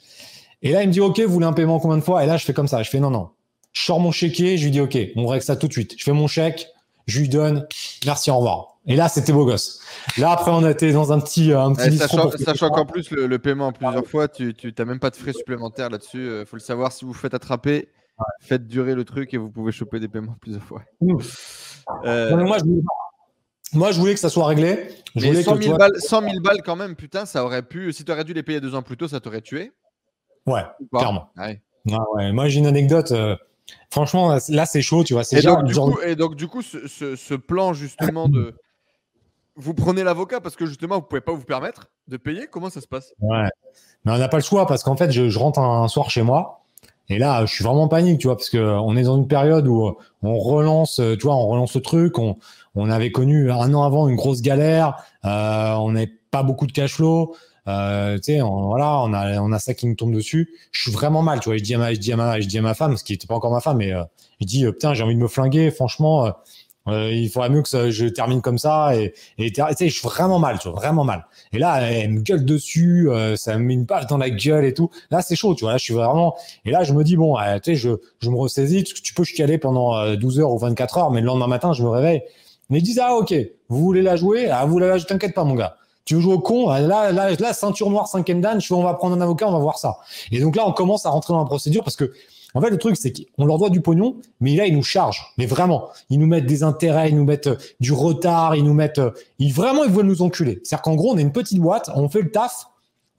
Et 0.62 0.72
là, 0.72 0.82
il 0.82 0.88
me 0.88 0.92
dit, 0.92 1.00
OK, 1.00 1.18
vous 1.20 1.32
voulez 1.32 1.46
un 1.46 1.52
paiement 1.52 1.78
combien 1.80 1.96
de 1.96 2.02
fois? 2.02 2.22
Et 2.22 2.26
là, 2.26 2.36
je 2.36 2.44
fais 2.44 2.52
comme 2.52 2.68
ça. 2.68 2.82
Je 2.82 2.90
fais, 2.90 3.00
non, 3.00 3.10
non. 3.10 3.30
Je 3.72 3.82
sors 3.82 4.00
mon 4.00 4.10
chéquier, 4.12 4.58
je 4.58 4.64
lui 4.64 4.70
dis, 4.70 4.80
OK, 4.80 4.98
on 5.16 5.26
règle 5.26 5.44
ça 5.44 5.56
tout 5.56 5.68
de 5.68 5.72
suite. 5.72 5.94
Je 5.96 6.02
fais 6.04 6.12
mon 6.12 6.26
chèque, 6.26 6.68
je 7.06 7.20
lui 7.20 7.28
donne, 7.28 7.66
merci, 8.04 8.30
au 8.30 8.36
revoir. 8.36 8.66
Et 8.86 8.96
là, 8.96 9.08
c'était 9.08 9.32
beau 9.32 9.44
gosse. 9.44 9.80
Là, 10.18 10.32
après, 10.32 10.50
on 10.50 10.64
a 10.64 10.70
été 10.70 10.92
dans 10.92 11.12
un 11.12 11.20
petit, 11.20 11.52
un 11.52 11.72
petit 11.74 11.98
sachant 12.44 12.70
qu'en 12.70 12.86
plus, 12.86 13.10
le, 13.10 13.26
le 13.26 13.38
paiement 13.38 13.68
en 13.68 13.72
plusieurs 13.72 14.06
fois, 14.06 14.26
tu 14.26 14.54
n'as 14.76 14.84
même 14.84 14.98
pas 14.98 15.10
de 15.10 15.16
frais 15.16 15.32
supplémentaires 15.34 15.90
là-dessus. 15.90 16.40
Il 16.40 16.46
faut 16.46 16.56
le 16.56 16.60
savoir, 16.60 16.90
si 16.90 17.04
vous 17.04 17.12
faites 17.12 17.34
attraper, 17.34 17.88
faites 18.40 18.66
durer 18.66 18.94
le 18.94 19.04
truc 19.04 19.32
et 19.34 19.36
vous 19.36 19.50
pouvez 19.50 19.70
choper 19.72 20.00
des 20.00 20.08
paiements 20.08 20.36
plusieurs 20.40 20.62
fois. 20.64 20.82
Euh, 22.04 22.30
Non, 22.36 22.44
moi, 22.46 22.58
je 22.58 22.64
voulais, 22.64 22.82
moi, 23.72 23.92
je 23.92 23.98
voulais 24.00 24.14
que 24.14 24.20
ça 24.20 24.28
soit 24.30 24.46
réglé. 24.46 24.88
Je 25.14 25.20
mais 25.22 25.28
voulais 25.28 25.42
100 25.42 25.52
que, 25.52 25.58
tu 25.58 25.64
000, 25.64 25.76
vois- 25.76 25.88
balles, 25.88 26.00
100 26.00 26.20
000 26.22 26.40
balles 26.40 26.62
quand 26.64 26.76
même, 26.76 26.96
putain, 26.96 27.24
ça 27.26 27.44
aurait 27.44 27.62
pu. 27.62 27.92
Si 27.92 28.04
tu 28.04 28.10
aurais 28.12 28.24
dû 28.24 28.32
les 28.32 28.42
payer 28.42 28.60
deux 28.60 28.74
ans 28.74 28.82
plus 28.82 28.96
tôt, 28.96 29.08
ça 29.08 29.20
t'aurait 29.20 29.40
tué. 29.42 29.72
Ouais, 30.46 30.62
clairement. 30.92 31.30
Ouais. 31.36 31.60
Ouais, 31.86 31.96
ouais. 32.14 32.32
Moi, 32.32 32.48
j'ai 32.48 32.58
une 32.60 32.66
anecdote. 32.66 33.12
euh, 33.12 33.36
franchement, 33.90 34.36
là, 34.48 34.66
c'est 34.66 34.82
chaud, 34.82 35.04
tu 35.04 35.14
vois. 35.14 35.24
C'est 35.24 35.38
Et 35.38 35.42
donc, 35.42 35.64
du 35.64 35.74
genre- 35.74 35.90
coup, 35.92 36.00
et 36.02 36.16
donc, 36.16 36.34
du 36.36 36.46
coup, 36.48 36.62
ce, 36.62 36.86
ce- 36.88 37.16
ce 37.16 37.34
plan 37.34 37.72
justement 37.72 38.28
de. 38.28 38.54
Vous 39.56 39.74
prenez 39.74 40.04
l'avocat 40.04 40.40
parce 40.40 40.56
que 40.56 40.64
justement, 40.64 40.96
vous 40.96 41.02
pouvez 41.02 41.20
pas 41.20 41.32
vous 41.32 41.44
permettre 41.44 41.88
de 42.08 42.16
payer? 42.16 42.46
Comment 42.50 42.70
ça 42.70 42.80
se 42.80 42.86
passe? 42.86 43.12
Ouais. 43.20 43.48
Mais 44.04 44.12
on 44.12 44.16
n'a 44.18 44.28
pas 44.28 44.38
le 44.38 44.42
choix 44.42 44.66
parce 44.66 44.82
qu'en 44.82 44.96
fait, 44.96 45.10
je, 45.10 45.28
je 45.28 45.38
rentre 45.38 45.58
un, 45.58 45.86
soir 45.88 46.08
chez 46.08 46.22
moi 46.22 46.64
et 47.10 47.18
là, 47.18 47.44
je 47.44 47.52
suis 47.52 47.64
vraiment 47.64 47.82
en 47.82 47.88
panique, 47.88 48.20
tu 48.20 48.28
vois, 48.28 48.36
parce 48.36 48.48
que 48.48 48.56
on 48.58 48.96
est 48.96 49.02
dans 49.02 49.16
une 49.18 49.26
période 49.28 49.66
où 49.66 49.86
euh, 49.88 49.92
on 50.22 50.38
relance, 50.38 51.00
euh, 51.00 51.16
tu 51.16 51.24
vois, 51.26 51.34
on 51.34 51.46
relance 51.48 51.74
le 51.74 51.82
truc. 51.82 52.18
On, 52.18 52.36
on 52.74 52.88
avait 52.88 53.10
connu 53.10 53.50
un 53.50 53.74
an 53.74 53.82
avant 53.82 54.08
une 54.08 54.16
grosse 54.16 54.40
galère. 54.40 55.04
euh, 55.26 55.74
on 55.74 55.92
n'avait 55.92 56.12
pas 56.30 56.42
beaucoup 56.42 56.66
de 56.66 56.72
cash 56.72 56.94
flow. 56.94 57.34
Euh, 57.68 58.16
tu 58.16 58.34
sais, 58.34 58.42
on, 58.42 58.68
voilà, 58.68 58.98
on 59.00 59.12
a, 59.12 59.40
on 59.40 59.52
a 59.52 59.58
ça 59.58 59.74
qui 59.74 59.86
nous 59.86 59.94
tombe 59.94 60.14
dessus. 60.14 60.50
Je 60.72 60.82
suis 60.82 60.92
vraiment 60.92 61.22
mal, 61.22 61.40
tu 61.40 61.48
vois. 61.48 61.56
Je 61.58 61.62
dis 61.62 61.74
à 61.74 61.78
ma, 61.78 61.92
je 61.94 61.98
dis 61.98 62.12
à 62.12 62.16
ma, 62.16 62.40
je 62.40 62.46
dis 62.46 62.58
à 62.58 62.62
ma 62.62 62.74
femme, 62.74 62.96
ce 62.96 63.04
qui 63.04 63.12
n'était 63.12 63.26
pas 63.26 63.34
encore 63.34 63.52
ma 63.52 63.60
femme, 63.60 63.78
mais 63.78 63.92
euh, 63.92 64.02
je 64.40 64.46
dis, 64.46 64.64
euh, 64.64 64.72
putain, 64.72 64.94
j'ai 64.94 65.02
envie 65.02 65.14
de 65.14 65.20
me 65.20 65.28
flinguer. 65.28 65.70
Franchement, 65.70 66.26
euh, 66.26 66.30
euh, 66.88 67.10
il 67.12 67.28
faudrait 67.28 67.50
mieux 67.50 67.62
que 67.62 67.90
je 67.90 68.06
termine 68.06 68.40
comme 68.40 68.58
ça. 68.58 68.94
Et, 68.96 69.12
tu 69.38 69.62
sais, 69.76 69.88
je 69.88 69.98
suis 69.98 70.08
vraiment 70.08 70.38
mal, 70.38 70.58
tu 70.58 70.68
vois, 70.68 70.78
vraiment 70.78 71.04
mal. 71.04 71.26
Et 71.52 71.58
là, 71.58 71.80
elle 71.82 72.10
me 72.10 72.20
gueule 72.20 72.44
dessus, 72.44 73.08
euh, 73.10 73.36
ça 73.36 73.56
me 73.58 73.64
met 73.64 73.74
une 73.74 73.84
balle 73.84 74.06
dans 74.06 74.18
la 74.18 74.30
gueule 74.30 74.64
et 74.64 74.74
tout. 74.74 74.90
Là, 75.10 75.22
c'est 75.22 75.36
chaud, 75.36 75.54
tu 75.54 75.64
vois. 75.64 75.72
Là, 75.72 75.78
je 75.78 75.84
suis 75.84 75.94
vraiment. 75.94 76.36
Et 76.64 76.70
là, 76.70 76.82
je 76.82 76.92
me 76.92 77.04
dis, 77.04 77.16
bon, 77.16 77.36
tu 77.36 77.42
sais, 77.64 77.74
je, 77.76 77.90
je 78.20 78.30
me 78.30 78.36
ressaisis. 78.36 78.84
Tu, 78.84 79.14
peux 79.14 79.24
chicaler 79.24 79.58
pendant 79.58 79.96
euh, 79.96 80.16
12 80.16 80.40
heures 80.40 80.52
ou 80.52 80.58
24 80.58 80.98
heures, 80.98 81.10
mais 81.10 81.20
le 81.20 81.26
lendemain 81.26 81.48
matin, 81.48 81.72
je 81.72 81.82
me 81.82 81.88
réveille. 81.88 82.22
Mais 82.70 82.78
ils 82.78 82.82
disent, 82.82 83.00
ah, 83.02 83.14
ok, 83.14 83.34
vous 83.68 83.80
voulez 83.80 84.02
la 84.02 84.16
jouer? 84.16 84.48
Ah, 84.48 84.64
vous 84.64 84.78
la 84.78 84.96
jouer 84.96 85.06
T'inquiète 85.06 85.34
pas, 85.34 85.44
mon 85.44 85.54
gars. 85.54 85.76
Tu 86.10 86.20
jouer 86.20 86.34
au 86.34 86.40
con 86.40 86.68
Là, 86.68 87.12
là, 87.12 87.52
ceinture 87.52 87.88
noire, 87.88 88.08
cinquième 88.08 88.40
dan. 88.40 88.58
On 88.72 88.82
va 88.82 88.94
prendre 88.94 89.14
un 89.14 89.20
avocat, 89.20 89.46
on 89.48 89.52
va 89.52 89.60
voir 89.60 89.78
ça. 89.78 89.98
Et 90.32 90.40
donc 90.40 90.56
là, 90.56 90.66
on 90.66 90.72
commence 90.72 91.06
à 91.06 91.10
rentrer 91.10 91.32
dans 91.32 91.38
la 91.38 91.44
procédure 91.44 91.84
parce 91.84 91.94
que, 91.94 92.12
en 92.52 92.60
fait, 92.60 92.68
le 92.68 92.78
truc, 92.78 92.96
c'est 92.96 93.12
qu'on 93.36 93.44
leur 93.44 93.58
doit 93.58 93.70
du 93.70 93.80
pognon, 93.80 94.16
mais 94.40 94.56
là, 94.56 94.66
ils 94.66 94.74
nous 94.74 94.82
chargent. 94.82 95.32
Mais 95.38 95.46
vraiment, 95.46 95.88
ils 96.08 96.18
nous 96.18 96.26
mettent 96.26 96.46
des 96.46 96.64
intérêts, 96.64 97.10
ils 97.10 97.14
nous 97.16 97.24
mettent 97.24 97.46
euh, 97.46 97.54
du 97.78 97.92
retard, 97.92 98.56
ils 98.56 98.64
nous 98.64 98.74
mettent. 98.74 98.98
euh, 98.98 99.12
ils, 99.38 99.52
vraiment, 99.54 99.84
ils 99.84 99.92
veulent 99.92 100.06
nous 100.06 100.20
enculer. 100.22 100.60
C'est-à-dire 100.64 100.82
qu'en 100.82 100.96
gros, 100.96 101.12
on 101.12 101.16
est 101.18 101.22
une 101.22 101.30
petite 101.30 101.60
boîte, 101.60 101.90
on 101.94 102.08
fait 102.08 102.22
le 102.22 102.32
taf, 102.32 102.66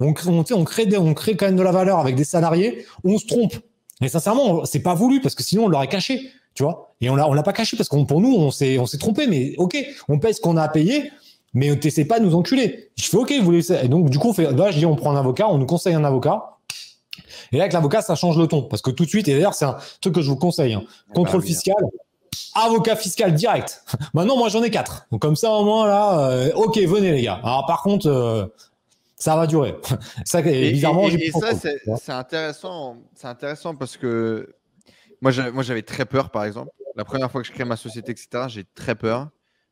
on, 0.01 0.11
crée- 0.11 0.29
on, 0.53 0.63
crée 0.65 0.85
des- 0.85 0.97
on 0.97 1.13
crée 1.13 1.37
quand 1.37 1.45
même 1.45 1.55
de 1.55 1.63
la 1.63 1.71
valeur 1.71 1.97
avec 1.97 2.15
des 2.17 2.25
salariés, 2.25 2.85
on 3.05 3.17
se 3.17 3.25
trompe. 3.25 3.53
Et 4.01 4.09
sincèrement, 4.09 4.65
c'est 4.65 4.79
pas 4.81 4.95
voulu 4.95 5.21
parce 5.21 5.35
que 5.35 5.43
sinon, 5.43 5.63
on 5.63 5.67
l'aurait 5.69 5.87
caché, 5.87 6.29
tu 6.55 6.63
vois. 6.63 6.93
Et 6.99 7.09
on 7.09 7.15
l'a, 7.15 7.25
on 7.29 7.33
l'a 7.33 7.43
pas 7.43 7.53
caché 7.53 7.77
parce 7.77 7.87
qu'on, 7.87 8.03
pour 8.03 8.19
nous, 8.19 8.35
on 8.35 8.51
s'est, 8.51 8.79
on 8.79 8.85
s'est 8.85 8.97
trompé. 8.97 9.27
Mais 9.27 9.53
ok, 9.59 9.77
on 10.09 10.19
paye 10.19 10.33
ce 10.33 10.41
qu'on 10.41 10.57
a 10.57 10.63
à 10.63 10.67
payer, 10.67 11.09
mais 11.53 11.75
t'essaies 11.77 12.05
pas 12.05 12.19
de 12.19 12.25
nous 12.25 12.35
enculer. 12.35 12.91
Je 12.97 13.05
fais 13.09 13.17
ok, 13.17 13.33
vous 13.39 13.45
voulez 13.45 13.61
ça. 13.61 13.83
Et 13.83 13.87
donc, 13.87 14.09
du 14.09 14.17
coup, 14.19 14.29
on 14.29 14.33
fait, 14.33 14.51
là, 14.51 14.71
je 14.71 14.77
dis, 14.77 14.85
on 14.85 14.95
prend 14.95 15.11
un 15.15 15.19
avocat, 15.19 15.47
on 15.49 15.57
nous 15.57 15.65
conseille 15.65 15.93
un 15.93 16.03
avocat. 16.03 16.57
Et 17.51 17.57
là, 17.57 17.63
avec 17.63 17.73
l'avocat, 17.73 18.01
ça 18.01 18.15
change 18.15 18.37
le 18.37 18.47
ton. 18.47 18.63
Parce 18.63 18.81
que 18.81 18.91
tout 18.91 19.03
de 19.03 19.09
suite, 19.09 19.27
et 19.27 19.33
d'ailleurs, 19.33 19.53
c'est 19.53 19.65
un 19.65 19.77
truc 19.99 20.15
que 20.15 20.21
je 20.21 20.29
vous 20.29 20.37
conseille. 20.37 20.73
hein. 20.73 20.83
Contrôle 21.13 21.41
Bah 21.41 21.45
oui. 21.45 21.53
fiscal, 21.53 21.75
avocat 22.55 22.95
fiscal 22.95 23.33
direct. 23.33 23.83
Maintenant, 24.13 24.37
moi, 24.37 24.47
j'en 24.49 24.63
ai 24.63 24.69
quatre. 24.69 25.05
Donc, 25.11 25.21
comme 25.21 25.35
ça, 25.35 25.51
au 25.51 25.65
moins, 25.65 25.85
là, 25.87 26.29
euh, 26.29 26.51
ok, 26.55 26.77
venez, 26.79 27.11
les 27.11 27.21
gars. 27.23 27.39
Alors, 27.43 27.65
par 27.65 27.83
contre, 27.83 28.07
euh, 28.07 28.45
ça 29.17 29.35
va 29.35 29.47
durer. 29.47 29.75
ça, 30.25 30.39
et, 30.45 30.79
ça, 30.79 31.51
c'est 32.01 32.11
intéressant. 32.11 32.95
C'est 33.15 33.27
intéressant 33.27 33.75
parce 33.75 33.97
que 33.97 34.55
moi, 35.21 35.31
j'avais 35.31 35.51
moi, 35.51 35.63
j'avais 35.63 35.83
très 35.83 36.05
peur, 36.05 36.29
par 36.29 36.45
exemple. 36.45 36.69
La 36.95 37.05
première 37.05 37.29
fois 37.31 37.41
que 37.41 37.47
je 37.47 37.53
crée 37.53 37.65
ma 37.65 37.77
société, 37.77 38.11
etc., 38.11 38.45
j'ai 38.47 38.63
très 38.75 38.95
peur. 38.95 39.29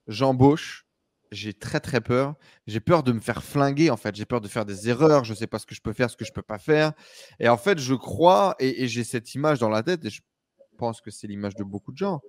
J'embauche. 0.08 0.86
J'ai 1.32 1.54
très 1.54 1.80
très 1.80 2.02
peur. 2.02 2.36
J'ai 2.66 2.80
peur 2.80 3.04
de 3.04 3.12
me 3.12 3.20
faire 3.20 3.44
flinguer 3.44 3.92
en 3.92 3.98
fait. 3.98 4.16
J'ai 4.16 4.26
peur 4.26 4.42
de 4.42 4.48
faire 4.48 4.66
des 4.66 4.90
erreurs. 4.90 5.24
Je 5.26 5.34
ne 5.34 5.38
sais 5.38 5.48
pas 5.48 5.60
ce 5.60 5.66
que 5.66 5.76
je 5.76 5.82
peux 5.82 5.94
faire, 5.94 6.10
ce 6.10 6.18
que 6.18 6.26
je 6.26 6.32
peux 6.34 6.42
pas 6.42 6.58
faire. 6.60 6.94
Et 7.40 7.48
en 7.50 7.58
fait, 7.58 7.78
je 7.80 7.94
crois 7.94 8.56
et, 8.60 8.84
et 8.84 8.88
j'ai 8.88 9.04
cette 9.04 9.36
image 9.36 9.60
dans 9.60 9.70
la 9.70 9.84
tête 9.84 10.04
et 10.06 10.10
je 10.10 10.22
pense 10.78 11.02
que 11.02 11.12
c'est 11.12 11.28
l'image 11.28 11.56
de 11.56 11.64
beaucoup 11.64 11.92
de 11.92 11.98
gens. 11.98 12.22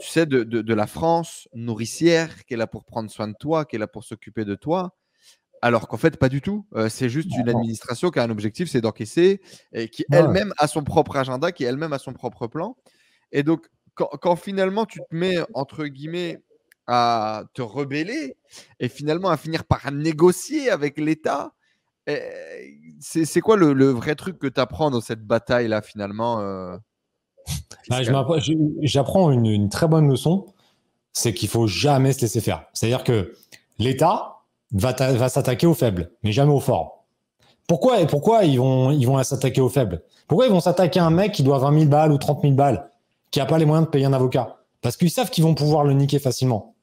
Tu 0.00 0.08
sais, 0.08 0.26
de, 0.26 0.42
de- 0.42 0.62
de 0.62 0.74
la 0.74 0.86
France 0.86 1.48
nourricière 1.54 2.44
qui 2.44 2.54
est 2.54 2.56
là 2.56 2.66
pour 2.66 2.84
prendre 2.84 3.10
soin 3.10 3.28
de 3.28 3.34
toi, 3.38 3.64
qui 3.64 3.76
est 3.76 3.78
là 3.78 3.86
pour 3.86 4.04
s'occuper 4.04 4.44
de 4.44 4.54
toi. 4.54 4.96
Alors 5.62 5.86
qu'en 5.88 5.98
fait, 5.98 6.16
pas 6.16 6.30
du 6.30 6.40
tout. 6.40 6.66
Euh, 6.74 6.88
c'est 6.88 7.10
juste 7.10 7.28
une 7.36 7.48
administration 7.48 8.10
qui 8.10 8.18
a 8.18 8.22
un 8.22 8.30
objectif, 8.30 8.70
c'est 8.70 8.80
d'encaisser, 8.80 9.42
et 9.72 9.88
qui 9.88 10.06
Ouais. 10.10 10.18
elle-même 10.18 10.54
a 10.56 10.66
son 10.66 10.82
propre 10.82 11.16
agenda, 11.16 11.52
qui 11.52 11.64
elle-même 11.64 11.92
a 11.92 11.98
son 11.98 12.14
propre 12.14 12.46
plan. 12.46 12.76
Et 13.30 13.42
donc, 13.42 13.66
quand, 13.94 14.08
quand 14.22 14.36
finalement 14.36 14.86
tu 14.86 15.00
te 15.00 15.14
mets, 15.14 15.36
entre 15.52 15.84
guillemets, 15.84 16.42
à 16.90 17.44
te 17.54 17.62
rebeller, 17.62 18.36
et 18.80 18.88
finalement 18.88 19.30
à 19.30 19.36
finir 19.36 19.64
par 19.64 19.90
négocier 19.92 20.70
avec 20.70 20.98
l'État, 20.98 21.52
eh, 22.06 22.20
c'est 23.00 23.24
c'est 23.24 23.40
quoi 23.40 23.56
le, 23.56 23.72
le 23.72 23.90
vrai 23.90 24.16
truc 24.16 24.38
que 24.38 24.48
tu 24.48 24.60
apprends 24.60 24.90
dans 24.90 25.00
cette 25.00 25.24
bataille-là, 25.24 25.82
finalement 25.82 26.40
euh, 26.40 26.76
Bah, 27.88 28.02
J'apprends 28.82 29.30
une, 29.30 29.46
une 29.46 29.68
très 29.68 29.86
bonne 29.86 30.08
leçon, 30.08 30.46
c'est 31.12 31.32
qu'il 31.32 31.48
faut 31.48 31.66
jamais 31.66 32.12
se 32.12 32.22
laisser 32.22 32.40
faire. 32.40 32.64
C'est-à-dire 32.72 33.04
que 33.04 33.34
l'État 33.78 34.40
va, 34.72 34.92
va 34.92 35.28
s'attaquer 35.28 35.66
aux 35.66 35.74
faibles, 35.74 36.10
mais 36.22 36.32
jamais 36.32 36.52
aux 36.52 36.60
forts. 36.60 37.06
Pourquoi, 37.68 38.04
pourquoi 38.06 38.44
ils 38.44 38.58
vont, 38.58 38.90
ils 38.90 39.04
vont 39.06 39.22
s'attaquer 39.22 39.60
aux 39.60 39.68
faibles? 39.68 40.02
Pourquoi 40.26 40.46
ils 40.46 40.52
vont 40.52 40.60
s'attaquer 40.60 40.98
à 40.98 41.04
un 41.06 41.10
mec 41.10 41.32
qui 41.32 41.44
doit 41.44 41.58
20 41.58 41.78
000 41.78 41.84
balles 41.88 42.10
ou 42.10 42.18
30 42.18 42.42
000 42.42 42.54
balles, 42.54 42.90
qui 43.30 43.38
n'a 43.38 43.46
pas 43.46 43.58
les 43.58 43.64
moyens 43.64 43.86
de 43.86 43.90
payer 43.90 44.06
un 44.06 44.12
avocat? 44.12 44.56
Parce 44.82 44.96
qu'ils 44.96 45.10
savent 45.10 45.30
qu'ils 45.30 45.44
vont 45.44 45.54
pouvoir 45.54 45.84
le 45.84 45.92
niquer 45.92 46.18
facilement. 46.18 46.74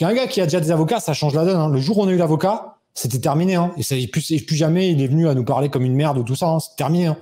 Un 0.00 0.14
gars 0.14 0.26
qui 0.26 0.40
a 0.40 0.44
déjà 0.44 0.60
des 0.60 0.70
avocats, 0.70 1.00
ça 1.00 1.14
change 1.14 1.34
la 1.34 1.44
donne. 1.44 1.56
Hein. 1.56 1.68
Le 1.68 1.78
jour 1.78 1.98
où 1.98 2.02
on 2.02 2.08
a 2.08 2.12
eu 2.12 2.16
l'avocat, 2.16 2.76
c'était 2.94 3.20
terminé. 3.20 3.54
Hein. 3.54 3.72
Et 3.76 3.82
ça, 3.82 3.94
plus, 4.10 4.42
jamais 4.50 4.90
il 4.90 5.00
est 5.00 5.06
venu 5.06 5.28
à 5.28 5.34
nous 5.34 5.44
parler 5.44 5.68
comme 5.68 5.84
une 5.84 5.94
merde 5.94 6.18
ou 6.18 6.24
tout 6.24 6.34
ça. 6.34 6.48
Hein. 6.48 6.58
C'est 6.60 6.76
terminé. 6.76 7.12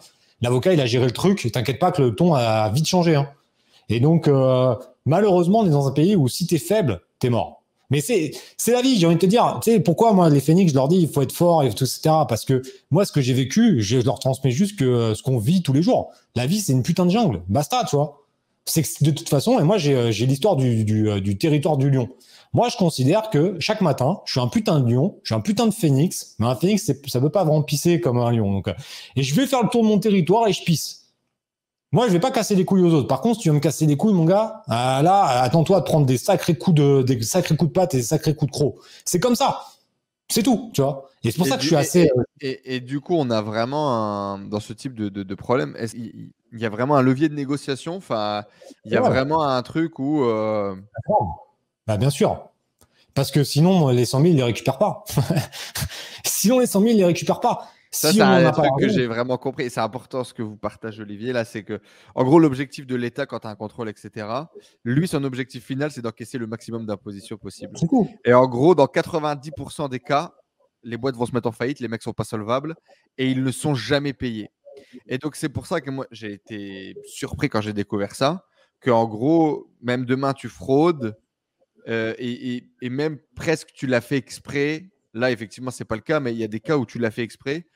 L'avocat, 0.41 0.73
il 0.73 0.81
a 0.81 0.87
géré 0.87 1.05
le 1.05 1.12
truc. 1.12 1.51
T'inquiète 1.53 1.79
pas 1.79 1.93
que 1.93 2.03
le 2.03 2.14
ton 2.14 2.35
a 2.35 2.71
vite 2.71 2.87
changé. 2.87 3.21
Et 3.89 4.01
donc, 4.01 4.29
euh, 4.29 4.75
malheureusement, 5.05 5.61
on 5.61 5.66
est 5.66 5.71
dans 5.71 5.87
un 5.87 5.93
pays 5.93 6.16
où 6.16 6.29
si 6.29 6.47
t'es 6.47 6.59
faible, 6.59 7.01
t'es 7.18 7.29
mort. 7.29 7.62
Mais 7.91 8.01
c'est 8.01 8.33
la 8.68 8.83
vie. 8.83 8.99
J'ai 8.99 9.07
envie 9.07 9.16
de 9.16 9.21
te 9.21 9.27
dire. 9.27 9.59
Tu 9.62 9.73
sais 9.73 9.81
pourquoi 9.81 10.12
moi 10.12 10.31
les 10.31 10.41
Phoenix, 10.41 10.71
je 10.71 10.77
leur 10.77 10.87
dis 10.87 10.99
il 10.99 11.09
faut 11.09 11.23
être 11.23 11.33
fort 11.33 11.64
et 11.64 11.71
tout 11.71 11.85
etc. 11.85 12.01
Parce 12.29 12.45
que 12.45 12.62
moi, 12.91 13.05
ce 13.05 13.11
que 13.12 13.21
j'ai 13.21 13.35
vécu, 13.35 13.83
je 13.83 13.99
leur 13.99 14.21
transmets 14.21 14.53
juste 14.53 14.79
que 14.79 14.85
euh, 14.85 15.14
ce 15.14 15.23
qu'on 15.23 15.39
vit 15.39 15.62
tous 15.62 15.73
les 15.73 15.83
jours. 15.83 16.12
La 16.37 16.47
vie, 16.47 16.61
c'est 16.61 16.73
une 16.73 16.85
putain 16.85 17.05
de 17.05 17.11
jungle. 17.11 17.43
Basta, 17.49 17.85
tu 17.89 17.97
vois. 17.97 18.23
C'est 18.64 19.03
de 19.03 19.11
toute 19.11 19.29
façon. 19.29 19.59
Et 19.59 19.64
moi, 19.64 19.77
j'ai 19.77 19.95
euh, 19.95 20.11
l'histoire 20.11 20.55
du, 20.55 20.85
du 20.85 21.37
territoire 21.37 21.77
du 21.77 21.91
lion. 21.91 22.09
Moi, 22.53 22.68
je 22.68 22.76
considère 22.76 23.30
que 23.30 23.57
chaque 23.61 23.80
matin, 23.80 24.20
je 24.24 24.32
suis 24.32 24.40
un 24.40 24.48
putain 24.48 24.80
de 24.80 24.92
lion, 24.92 25.18
je 25.22 25.28
suis 25.28 25.34
un 25.34 25.40
putain 25.40 25.66
de 25.66 25.74
phénix, 25.74 26.34
mais 26.38 26.46
un 26.46 26.57
phénix, 26.57 26.90
ça 27.07 27.20
peut 27.20 27.30
pas 27.30 27.44
vraiment 27.44 27.62
pisser 27.62 28.01
comme 28.01 28.18
un 28.18 28.32
lion. 28.32 28.51
Donc, 28.53 28.68
euh, 28.68 28.74
et 29.14 29.22
je 29.22 29.34
vais 29.34 29.46
faire 29.46 29.62
le 29.62 29.68
tour 29.68 29.82
de 29.82 29.88
mon 29.88 29.98
territoire 30.01 30.48
et 30.48 30.53
je 30.53 30.64
pisse. 30.64 31.01
Moi, 31.92 32.07
je 32.07 32.12
vais 32.12 32.20
pas 32.20 32.30
casser 32.30 32.55
les 32.55 32.64
couilles 32.64 32.82
aux 32.82 32.92
autres. 32.92 33.09
Par 33.09 33.20
contre, 33.20 33.36
si 33.36 33.42
tu 33.42 33.48
veux 33.48 33.55
me 33.55 33.61
casser 33.61 33.86
les 33.86 33.96
couilles, 33.96 34.14
mon 34.14 34.24
gars, 34.24 34.62
ah, 34.68 35.01
là, 35.03 35.24
attends-toi 35.42 35.80
de 35.80 35.84
prendre 35.84 36.07
des 36.07 36.18
sacrés 36.18 36.57
coups 36.57 36.76
de, 36.76 37.03
des 37.03 37.20
sacrés 37.22 37.57
coups 37.57 37.70
de 37.70 37.72
patte 37.72 37.94
et 37.94 37.98
des 37.98 38.03
sacrés 38.03 38.34
coups 38.34 38.51
de 38.51 38.57
croc. 38.57 38.76
C'est 39.05 39.18
comme 39.20 39.34
ça. 39.34 39.64
C'est 40.28 40.44
tout, 40.44 40.70
tu 40.72 40.82
vois. 40.82 41.09
Et 41.24 41.30
c'est 41.30 41.38
pour 41.38 41.48
ça 41.48 41.57
que 41.57 41.62
je 41.62 41.66
suis 41.66 41.76
assez. 41.76 42.09
Euh, 42.16 42.22
et, 42.40 42.76
et, 42.76 42.80
du 42.80 43.01
coup, 43.01 43.14
on 43.14 43.28
a 43.30 43.42
vraiment 43.42 43.92
un, 43.92 44.38
dans 44.38 44.61
ce 44.61 44.72
type 44.72 44.94
de, 44.94 45.09
de, 45.09 45.24
de 45.24 45.34
problème. 45.34 45.76
Il 45.94 46.30
y 46.53 46.64
a 46.64 46.68
vraiment 46.68 46.96
un 46.96 47.03
levier 47.03 47.28
de 47.28 47.34
négociation? 47.34 47.96
Enfin, 47.96 48.44
il 48.84 48.92
y 48.92 48.96
a 48.96 49.01
vraiment 49.01 49.42
un 49.42 49.62
truc 49.62 49.98
où. 49.98 50.24
Euh... 50.24 50.76
Bah, 51.91 51.97
bien 51.97 52.11
sûr. 52.11 52.49
Parce 53.14 53.32
que 53.32 53.43
sinon, 53.43 53.88
les 53.88 54.05
100 54.05 54.20
000, 54.20 54.30
ils 54.30 54.36
les 54.36 54.45
récupèrent 54.45 54.78
pas. 54.78 55.03
sinon, 56.24 56.61
les 56.61 56.66
100 56.66 56.82
000, 56.82 56.93
ils 56.93 56.99
les 56.99 57.05
récupèrent 57.05 57.41
pas. 57.41 57.68
Ça, 57.91 58.12
c'est 58.12 58.20
un 58.20 58.53
truc 58.53 58.70
que 58.78 58.88
j'ai 58.88 59.09
vraiment 59.09 59.38
compris. 59.38 59.68
C'est 59.70 59.80
important 59.80 60.22
ce 60.22 60.32
que 60.32 60.41
vous 60.41 60.57
partagez, 60.57 61.03
Olivier. 61.03 61.32
Là, 61.32 61.45
c'est 61.45 61.64
que, 61.64 61.80
en 62.14 62.22
gros, 62.22 62.38
l'objectif 62.38 62.86
de 62.86 62.95
l'État 62.95 63.26
quand 63.26 63.41
tu 63.41 63.49
as 63.49 63.51
un 63.51 63.57
contrôle, 63.57 63.88
etc., 63.88 64.28
lui, 64.84 65.09
son 65.09 65.24
objectif 65.24 65.64
final, 65.64 65.91
c'est 65.91 66.01
d'encaisser 66.01 66.38
le 66.38 66.47
maximum 66.47 66.86
d'imposition 66.86 67.36
possible. 67.36 67.72
Et 68.24 68.32
en 68.34 68.47
gros, 68.47 68.76
dans 68.76 68.86
90% 68.86 69.88
des 69.88 69.99
cas, 69.99 70.32
les 70.84 70.97
boîtes 70.97 71.16
vont 71.16 71.26
se 71.26 71.32
mettre 71.32 71.49
en 71.49 71.53
faillite, 71.53 71.80
les 71.80 71.88
mecs 71.88 72.05
sont 72.05 72.12
pas 72.12 72.22
solvables 72.22 72.76
et 73.18 73.28
ils 73.28 73.43
ne 73.43 73.51
sont 73.51 73.74
jamais 73.74 74.12
payés. 74.12 74.53
Et 75.09 75.18
donc, 75.18 75.34
c'est 75.34 75.49
pour 75.49 75.66
ça 75.66 75.80
que 75.80 75.91
moi, 75.91 76.07
j'ai 76.12 76.34
été 76.34 76.95
surpris 77.05 77.49
quand 77.49 77.61
j'ai 77.61 77.72
découvert 77.72 78.14
ça. 78.14 78.47
Qu'en 78.80 79.07
gros, 79.07 79.68
même 79.82 80.05
demain, 80.05 80.34
tu 80.34 80.49
fraudes, 80.49 81.16
euh, 81.89 82.14
et, 82.18 82.62
même 82.83 83.18
presque 83.35 83.68
tu 83.72 83.87
l'as 83.87 84.01
fait 84.01 84.16
exprès. 84.16 84.91
Là, 85.14 85.31
effectivement, 85.31 85.70
c'est 85.70 85.85
pas 85.85 85.97
le 85.97 86.03
cas, 86.03 86.20
mais 86.20 86.33
il 86.33 86.39
y 86.39 86.45
a 86.45 86.49
des 86.49 86.61
cas 86.61 86.76
où 86.76 86.87
tu 86.87 86.99
l'as 86.99 87.11
fait 87.11 87.22
exprès. 87.22 87.66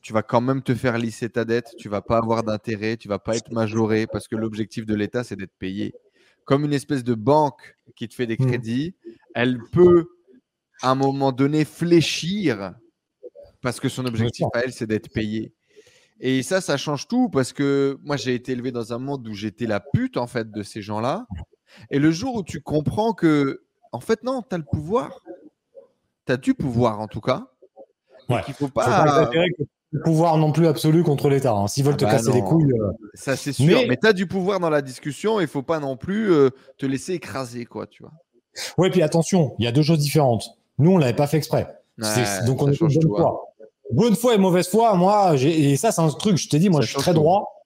Tu 0.00 0.12
vas 0.12 0.22
quand 0.22 0.40
même 0.40 0.62
te 0.62 0.74
faire 0.74 0.98
lisser 0.98 1.28
ta 1.28 1.44
dette, 1.44 1.74
tu 1.78 1.88
vas 1.88 2.02
pas 2.02 2.18
avoir 2.18 2.42
d'intérêt, 2.44 2.96
tu 2.96 3.08
vas 3.08 3.18
pas 3.18 3.36
être 3.36 3.50
majoré 3.52 4.06
parce 4.06 4.28
que 4.28 4.36
l'objectif 4.36 4.86
de 4.86 4.94
l'État, 4.94 5.24
c'est 5.24 5.36
d'être 5.36 5.56
payé. 5.58 5.94
Comme 6.44 6.64
une 6.64 6.72
espèce 6.72 7.04
de 7.04 7.14
banque 7.14 7.76
qui 7.94 8.08
te 8.08 8.14
fait 8.14 8.26
des 8.26 8.36
mmh. 8.38 8.46
crédits, 8.46 8.94
elle 9.34 9.58
peut 9.72 10.08
à 10.82 10.90
un 10.90 10.94
moment 10.94 11.32
donné 11.32 11.64
fléchir 11.64 12.74
parce 13.60 13.80
que 13.80 13.88
son 13.88 14.06
objectif 14.06 14.46
à 14.54 14.60
elle, 14.60 14.72
c'est 14.72 14.86
d'être 14.86 15.10
payé. 15.10 15.52
Et 16.20 16.42
ça, 16.42 16.60
ça 16.60 16.76
change 16.76 17.06
tout 17.06 17.28
parce 17.28 17.52
que 17.52 17.98
moi, 18.02 18.16
j'ai 18.16 18.34
été 18.34 18.52
élevé 18.52 18.72
dans 18.72 18.92
un 18.92 18.98
monde 18.98 19.26
où 19.28 19.34
j'étais 19.34 19.66
la 19.66 19.80
pute 19.80 20.16
en 20.16 20.26
fait 20.26 20.50
de 20.50 20.62
ces 20.62 20.82
gens-là. 20.82 21.26
Et 21.90 21.98
le 21.98 22.10
jour 22.10 22.34
où 22.34 22.42
tu 22.42 22.60
comprends 22.60 23.12
que, 23.12 23.62
en 23.92 24.00
fait, 24.00 24.22
non, 24.22 24.42
tu 24.42 24.54
as 24.54 24.58
le 24.58 24.64
pouvoir. 24.64 25.20
Tu 26.26 26.32
as 26.32 26.36
du 26.36 26.54
pouvoir, 26.54 27.00
en 27.00 27.08
tout 27.08 27.20
cas. 27.20 27.46
Ouais. 28.28 28.42
Il 28.48 28.54
faut 28.54 28.68
pas. 28.68 29.30
le 29.90 30.02
pouvoir 30.02 30.36
non 30.36 30.52
plus 30.52 30.66
absolu 30.66 31.02
contre 31.02 31.30
l'État. 31.30 31.52
Hein. 31.52 31.66
S'ils 31.66 31.84
veulent 31.84 31.96
te 31.96 32.04
ah 32.04 32.08
bah 32.08 32.16
casser 32.16 32.32
les 32.32 32.42
couilles. 32.42 32.72
Euh. 32.72 32.90
Ça, 33.14 33.36
c'est 33.36 33.52
sûr. 33.52 33.80
Mais, 33.88 33.96
tu 33.96 34.06
as 34.06 34.12
du 34.12 34.26
pouvoir 34.26 34.60
dans 34.60 34.70
la 34.70 34.82
discussion. 34.82 35.40
Il 35.40 35.46
faut 35.46 35.62
pas 35.62 35.80
non 35.80 35.96
plus 35.96 36.30
euh, 36.30 36.50
te 36.76 36.84
laisser 36.84 37.14
écraser, 37.14 37.64
quoi, 37.64 37.86
tu 37.86 38.02
vois. 38.02 38.12
Ouais, 38.76 38.90
puis 38.90 39.02
attention, 39.02 39.54
il 39.58 39.64
y 39.64 39.68
a 39.68 39.72
deux 39.72 39.82
choses 39.82 40.00
différentes. 40.00 40.44
Nous, 40.78 40.90
on 40.90 40.98
l'avait 40.98 41.14
pas 41.14 41.26
fait 41.26 41.38
exprès. 41.38 41.66
donc, 42.46 42.62
on 42.62 42.70
est 42.70 42.78
bonne 42.78 42.90
foi. 43.02 43.44
Bonne 43.90 44.16
foi 44.16 44.34
et 44.34 44.38
mauvaise 44.38 44.68
foi, 44.68 44.94
moi, 44.96 45.34
et 45.36 45.76
ça, 45.78 45.92
c'est 45.92 46.02
un 46.02 46.10
truc, 46.10 46.36
je 46.36 46.50
t'ai 46.50 46.58
dit, 46.58 46.68
moi, 46.68 46.82
je 46.82 46.88
suis 46.88 46.98
très 46.98 47.14
droit 47.14 47.57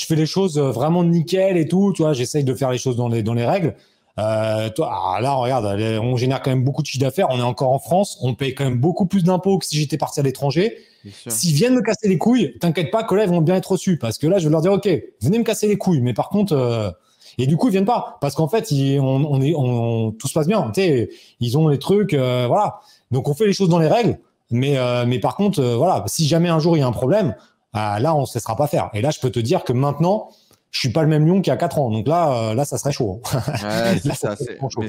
je 0.00 0.06
fais 0.06 0.16
les 0.16 0.26
choses 0.26 0.58
euh, 0.58 0.70
vraiment 0.70 1.04
nickel 1.04 1.56
et 1.56 1.68
tout, 1.68 1.92
tu 1.94 2.02
vois, 2.02 2.12
j'essaye 2.12 2.44
de 2.44 2.54
faire 2.54 2.70
les 2.70 2.78
choses 2.78 2.96
dans 2.96 3.08
les, 3.08 3.22
dans 3.22 3.34
les 3.34 3.46
règles. 3.46 3.74
Euh, 4.18 4.68
toi, 4.70 4.90
ah, 4.92 5.20
là, 5.20 5.34
regarde, 5.34 5.64
on 6.02 6.16
génère 6.16 6.42
quand 6.42 6.50
même 6.50 6.64
beaucoup 6.64 6.82
de 6.82 6.86
chiffre 6.86 7.00
d'affaires. 7.00 7.28
On 7.30 7.38
est 7.38 7.42
encore 7.42 7.70
en 7.70 7.78
France, 7.78 8.18
on 8.22 8.34
paye 8.34 8.54
quand 8.54 8.64
même 8.64 8.78
beaucoup 8.78 9.06
plus 9.06 9.24
d'impôts 9.24 9.58
que 9.58 9.66
si 9.66 9.78
j'étais 9.78 9.96
parti 9.96 10.20
à 10.20 10.22
l'étranger. 10.22 10.76
S'ils 11.28 11.54
viennent 11.54 11.74
me 11.74 11.80
casser 11.80 12.08
les 12.08 12.18
couilles, 12.18 12.58
t'inquiète 12.58 12.90
pas 12.90 13.02
que 13.04 13.14
là, 13.14 13.24
ils 13.24 13.30
vont 13.30 13.40
bien 13.40 13.54
être 13.54 13.72
reçus. 13.72 13.98
Parce 13.98 14.18
que 14.18 14.26
là, 14.26 14.38
je 14.38 14.44
vais 14.44 14.52
leur 14.52 14.60
dire, 14.60 14.72
OK, 14.72 14.88
venez 15.22 15.38
me 15.38 15.44
casser 15.44 15.66
les 15.68 15.78
couilles. 15.78 16.02
Mais 16.02 16.12
par 16.12 16.28
contre, 16.28 16.52
euh, 16.52 16.90
et 17.38 17.46
du 17.46 17.56
coup, 17.56 17.68
ils 17.68 17.72
viennent 17.72 17.86
pas. 17.86 18.18
Parce 18.20 18.34
qu'en 18.34 18.48
fait, 18.48 18.68
on, 18.72 19.24
on, 19.24 19.40
est, 19.40 19.54
on, 19.56 20.12
tout 20.12 20.28
se 20.28 20.34
passe 20.34 20.46
bien. 20.46 20.70
Tu 20.74 20.82
sais, 20.82 21.10
ils 21.38 21.56
ont 21.56 21.68
les 21.68 21.78
trucs, 21.78 22.12
euh, 22.12 22.44
voilà. 22.46 22.80
Donc, 23.10 23.28
on 23.28 23.34
fait 23.34 23.46
les 23.46 23.54
choses 23.54 23.70
dans 23.70 23.78
les 23.78 23.88
règles. 23.88 24.18
Mais, 24.52 24.76
mais 25.06 25.20
par 25.20 25.36
contre, 25.36 25.62
voilà, 25.62 26.02
si 26.08 26.26
jamais 26.26 26.48
un 26.48 26.58
jour 26.58 26.76
il 26.76 26.80
y 26.80 26.82
a 26.82 26.86
un 26.86 26.90
problème, 26.90 27.36
là, 27.74 28.14
on 28.14 28.22
ne 28.22 28.26
se 28.26 28.34
laissera 28.34 28.56
pas 28.56 28.66
faire. 28.66 28.90
Et 28.94 29.02
là, 29.02 29.10
je 29.10 29.20
peux 29.20 29.30
te 29.30 29.40
dire 29.40 29.64
que 29.64 29.72
maintenant, 29.72 30.30
je 30.70 30.78
suis 30.78 30.90
pas 30.90 31.02
le 31.02 31.08
même 31.08 31.26
lion 31.26 31.40
qu'il 31.40 31.50
y 31.50 31.54
a 31.54 31.56
4 31.56 31.78
ans. 31.78 31.90
Donc 31.90 32.06
là, 32.06 32.32
euh, 32.32 32.54
là, 32.54 32.64
ça 32.64 32.78
serait 32.78 32.92
chaud. 32.92 33.20
Hein. 33.32 33.96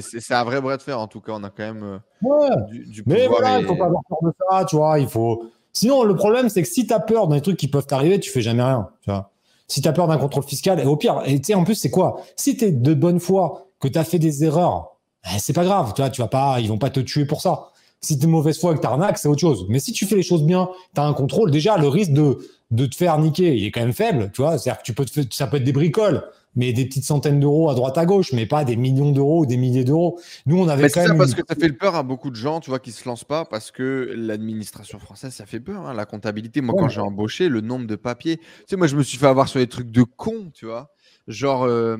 c'est 0.00 0.34
un 0.34 0.44
vrai 0.44 0.60
bras 0.60 0.76
de 0.76 0.82
fer, 0.82 0.98
en 0.98 1.08
tout 1.08 1.20
cas. 1.20 1.32
On 1.32 1.42
a 1.42 1.50
quand 1.50 1.74
même 1.74 2.00
euh, 2.22 2.50
du, 2.70 3.02
Mais 3.06 3.26
voilà, 3.26 3.58
il 3.58 3.66
faut 3.66 3.76
pas 3.76 3.86
avoir 3.86 4.02
peur 4.08 4.18
de 4.22 4.32
ça, 4.48 4.64
tu 4.64 4.76
vois. 4.76 4.98
Il 5.00 5.08
faut... 5.08 5.44
Sinon, 5.72 6.04
le 6.04 6.14
problème, 6.14 6.48
c'est 6.48 6.62
que 6.62 6.68
si 6.68 6.86
tu 6.86 6.92
as 6.92 7.00
peur 7.00 7.26
dans 7.26 7.34
les 7.34 7.40
trucs 7.40 7.56
qui 7.56 7.68
peuvent 7.68 7.86
t'arriver, 7.86 8.20
tu 8.20 8.30
fais 8.30 8.42
jamais 8.42 8.62
rien. 8.62 8.88
Tu 9.02 9.10
vois. 9.10 9.30
Si 9.66 9.80
tu 9.80 9.88
as 9.88 9.92
peur 9.92 10.06
d'un 10.06 10.18
contrôle 10.18 10.44
fiscal, 10.44 10.78
et 10.78 10.84
au 10.84 10.96
pire, 10.96 11.22
et 11.24 11.40
tu 11.40 11.46
sais, 11.46 11.54
en 11.54 11.64
plus, 11.64 11.74
c'est 11.74 11.90
quoi? 11.90 12.20
Si 12.36 12.56
tu 12.56 12.66
es 12.66 12.72
de 12.72 12.94
bonne 12.94 13.20
foi, 13.20 13.66
que 13.80 13.88
tu 13.88 13.98
as 13.98 14.04
fait 14.04 14.18
des 14.18 14.44
erreurs, 14.44 14.98
eh, 15.24 15.38
c'est 15.38 15.52
pas 15.52 15.64
grave. 15.64 15.94
Tu 15.94 16.02
vois, 16.02 16.10
tu 16.10 16.20
vas 16.20 16.28
pas, 16.28 16.60
ils 16.60 16.68
vont 16.68 16.78
pas 16.78 16.90
te 16.90 17.00
tuer 17.00 17.24
pour 17.24 17.40
ça. 17.40 17.71
Si 18.02 18.18
tu 18.18 18.24
es 18.24 18.28
mauvaise 18.28 18.58
foi 18.58 18.72
et 18.72 18.76
que 18.76 18.80
tu 18.80 18.86
arnaques, 18.86 19.18
c'est 19.18 19.28
autre 19.28 19.40
chose. 19.40 19.66
Mais 19.68 19.78
si 19.78 19.92
tu 19.92 20.06
fais 20.06 20.16
les 20.16 20.22
choses 20.22 20.42
bien, 20.42 20.68
tu 20.94 21.00
as 21.00 21.04
un 21.04 21.14
contrôle, 21.14 21.50
déjà, 21.50 21.78
le 21.78 21.88
risque 21.88 22.12
de 22.12 22.38
de 22.72 22.86
te 22.86 22.96
faire 22.96 23.18
niquer, 23.18 23.54
il 23.54 23.66
est 23.66 23.70
quand 23.70 23.82
même 23.82 23.92
faible, 23.92 24.30
tu 24.32 24.40
vois. 24.40 24.56
C'est-à-dire 24.56 24.80
que 24.80 24.86
tu 24.86 24.94
peux 24.94 25.04
te, 25.04 25.20
ça 25.30 25.46
peut 25.46 25.58
être 25.58 25.64
des 25.64 25.72
bricoles, 25.72 26.26
mais 26.56 26.72
des 26.72 26.86
petites 26.86 27.04
centaines 27.04 27.38
d'euros 27.38 27.68
à 27.68 27.74
droite 27.74 27.98
à 27.98 28.06
gauche, 28.06 28.32
mais 28.32 28.46
pas 28.46 28.64
des 28.64 28.76
millions 28.76 29.12
d'euros 29.12 29.42
ou 29.42 29.46
des 29.46 29.58
milliers 29.58 29.84
d'euros. 29.84 30.18
Nous, 30.46 30.58
on 30.58 30.66
avait 30.68 30.88
quand 30.88 31.00
même. 31.00 31.10
ça 31.10 31.14
parce 31.14 31.34
que 31.34 31.42
ça 31.46 31.54
fait 31.54 31.72
peur 31.72 31.94
à 31.94 32.02
beaucoup 32.02 32.30
de 32.30 32.36
gens, 32.36 32.60
tu 32.60 32.70
vois, 32.70 32.78
qui 32.78 32.90
se 32.90 33.06
lancent 33.06 33.24
pas 33.24 33.44
parce 33.44 33.70
que 33.70 34.14
l'administration 34.16 34.98
française, 34.98 35.34
ça 35.34 35.44
fait 35.44 35.60
peur. 35.60 35.86
Hein, 35.86 35.92
la 35.92 36.06
comptabilité, 36.06 36.62
moi, 36.62 36.74
quand 36.78 36.88
j'ai 36.88 37.02
embauché, 37.02 37.50
le 37.50 37.60
nombre 37.60 37.86
de 37.86 37.96
papiers. 37.96 38.38
Tu 38.38 38.44
sais, 38.68 38.76
moi, 38.76 38.86
je 38.86 38.96
me 38.96 39.02
suis 39.02 39.18
fait 39.18 39.26
avoir 39.26 39.48
sur 39.48 39.60
des 39.60 39.68
trucs 39.68 39.90
de 39.90 40.02
con, 40.02 40.50
tu 40.54 40.64
vois. 40.64 40.90
Genre, 41.28 41.64
euh, 41.64 41.98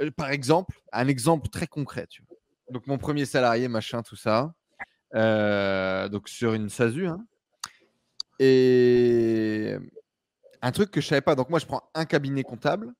euh, 0.00 0.10
par 0.14 0.30
exemple, 0.30 0.78
un 0.92 1.08
exemple 1.08 1.48
très 1.48 1.66
concret, 1.66 2.06
tu 2.06 2.22
vois. 2.28 2.36
Donc, 2.70 2.86
mon 2.86 2.98
premier 2.98 3.24
salarié, 3.24 3.68
machin, 3.68 4.02
tout 4.02 4.16
ça. 4.16 4.52
Euh, 5.14 6.08
donc, 6.08 6.28
sur 6.28 6.52
une 6.54 6.68
SASU, 6.68 7.06
hein, 7.06 7.24
et 8.38 9.76
un 10.62 10.72
truc 10.72 10.90
que 10.90 11.00
je 11.00 11.06
savais 11.06 11.20
pas. 11.20 11.34
Donc 11.34 11.50
moi, 11.50 11.58
je 11.58 11.66
prends 11.66 11.88
un 11.94 12.04
cabinet 12.04 12.42
comptable 12.42 12.92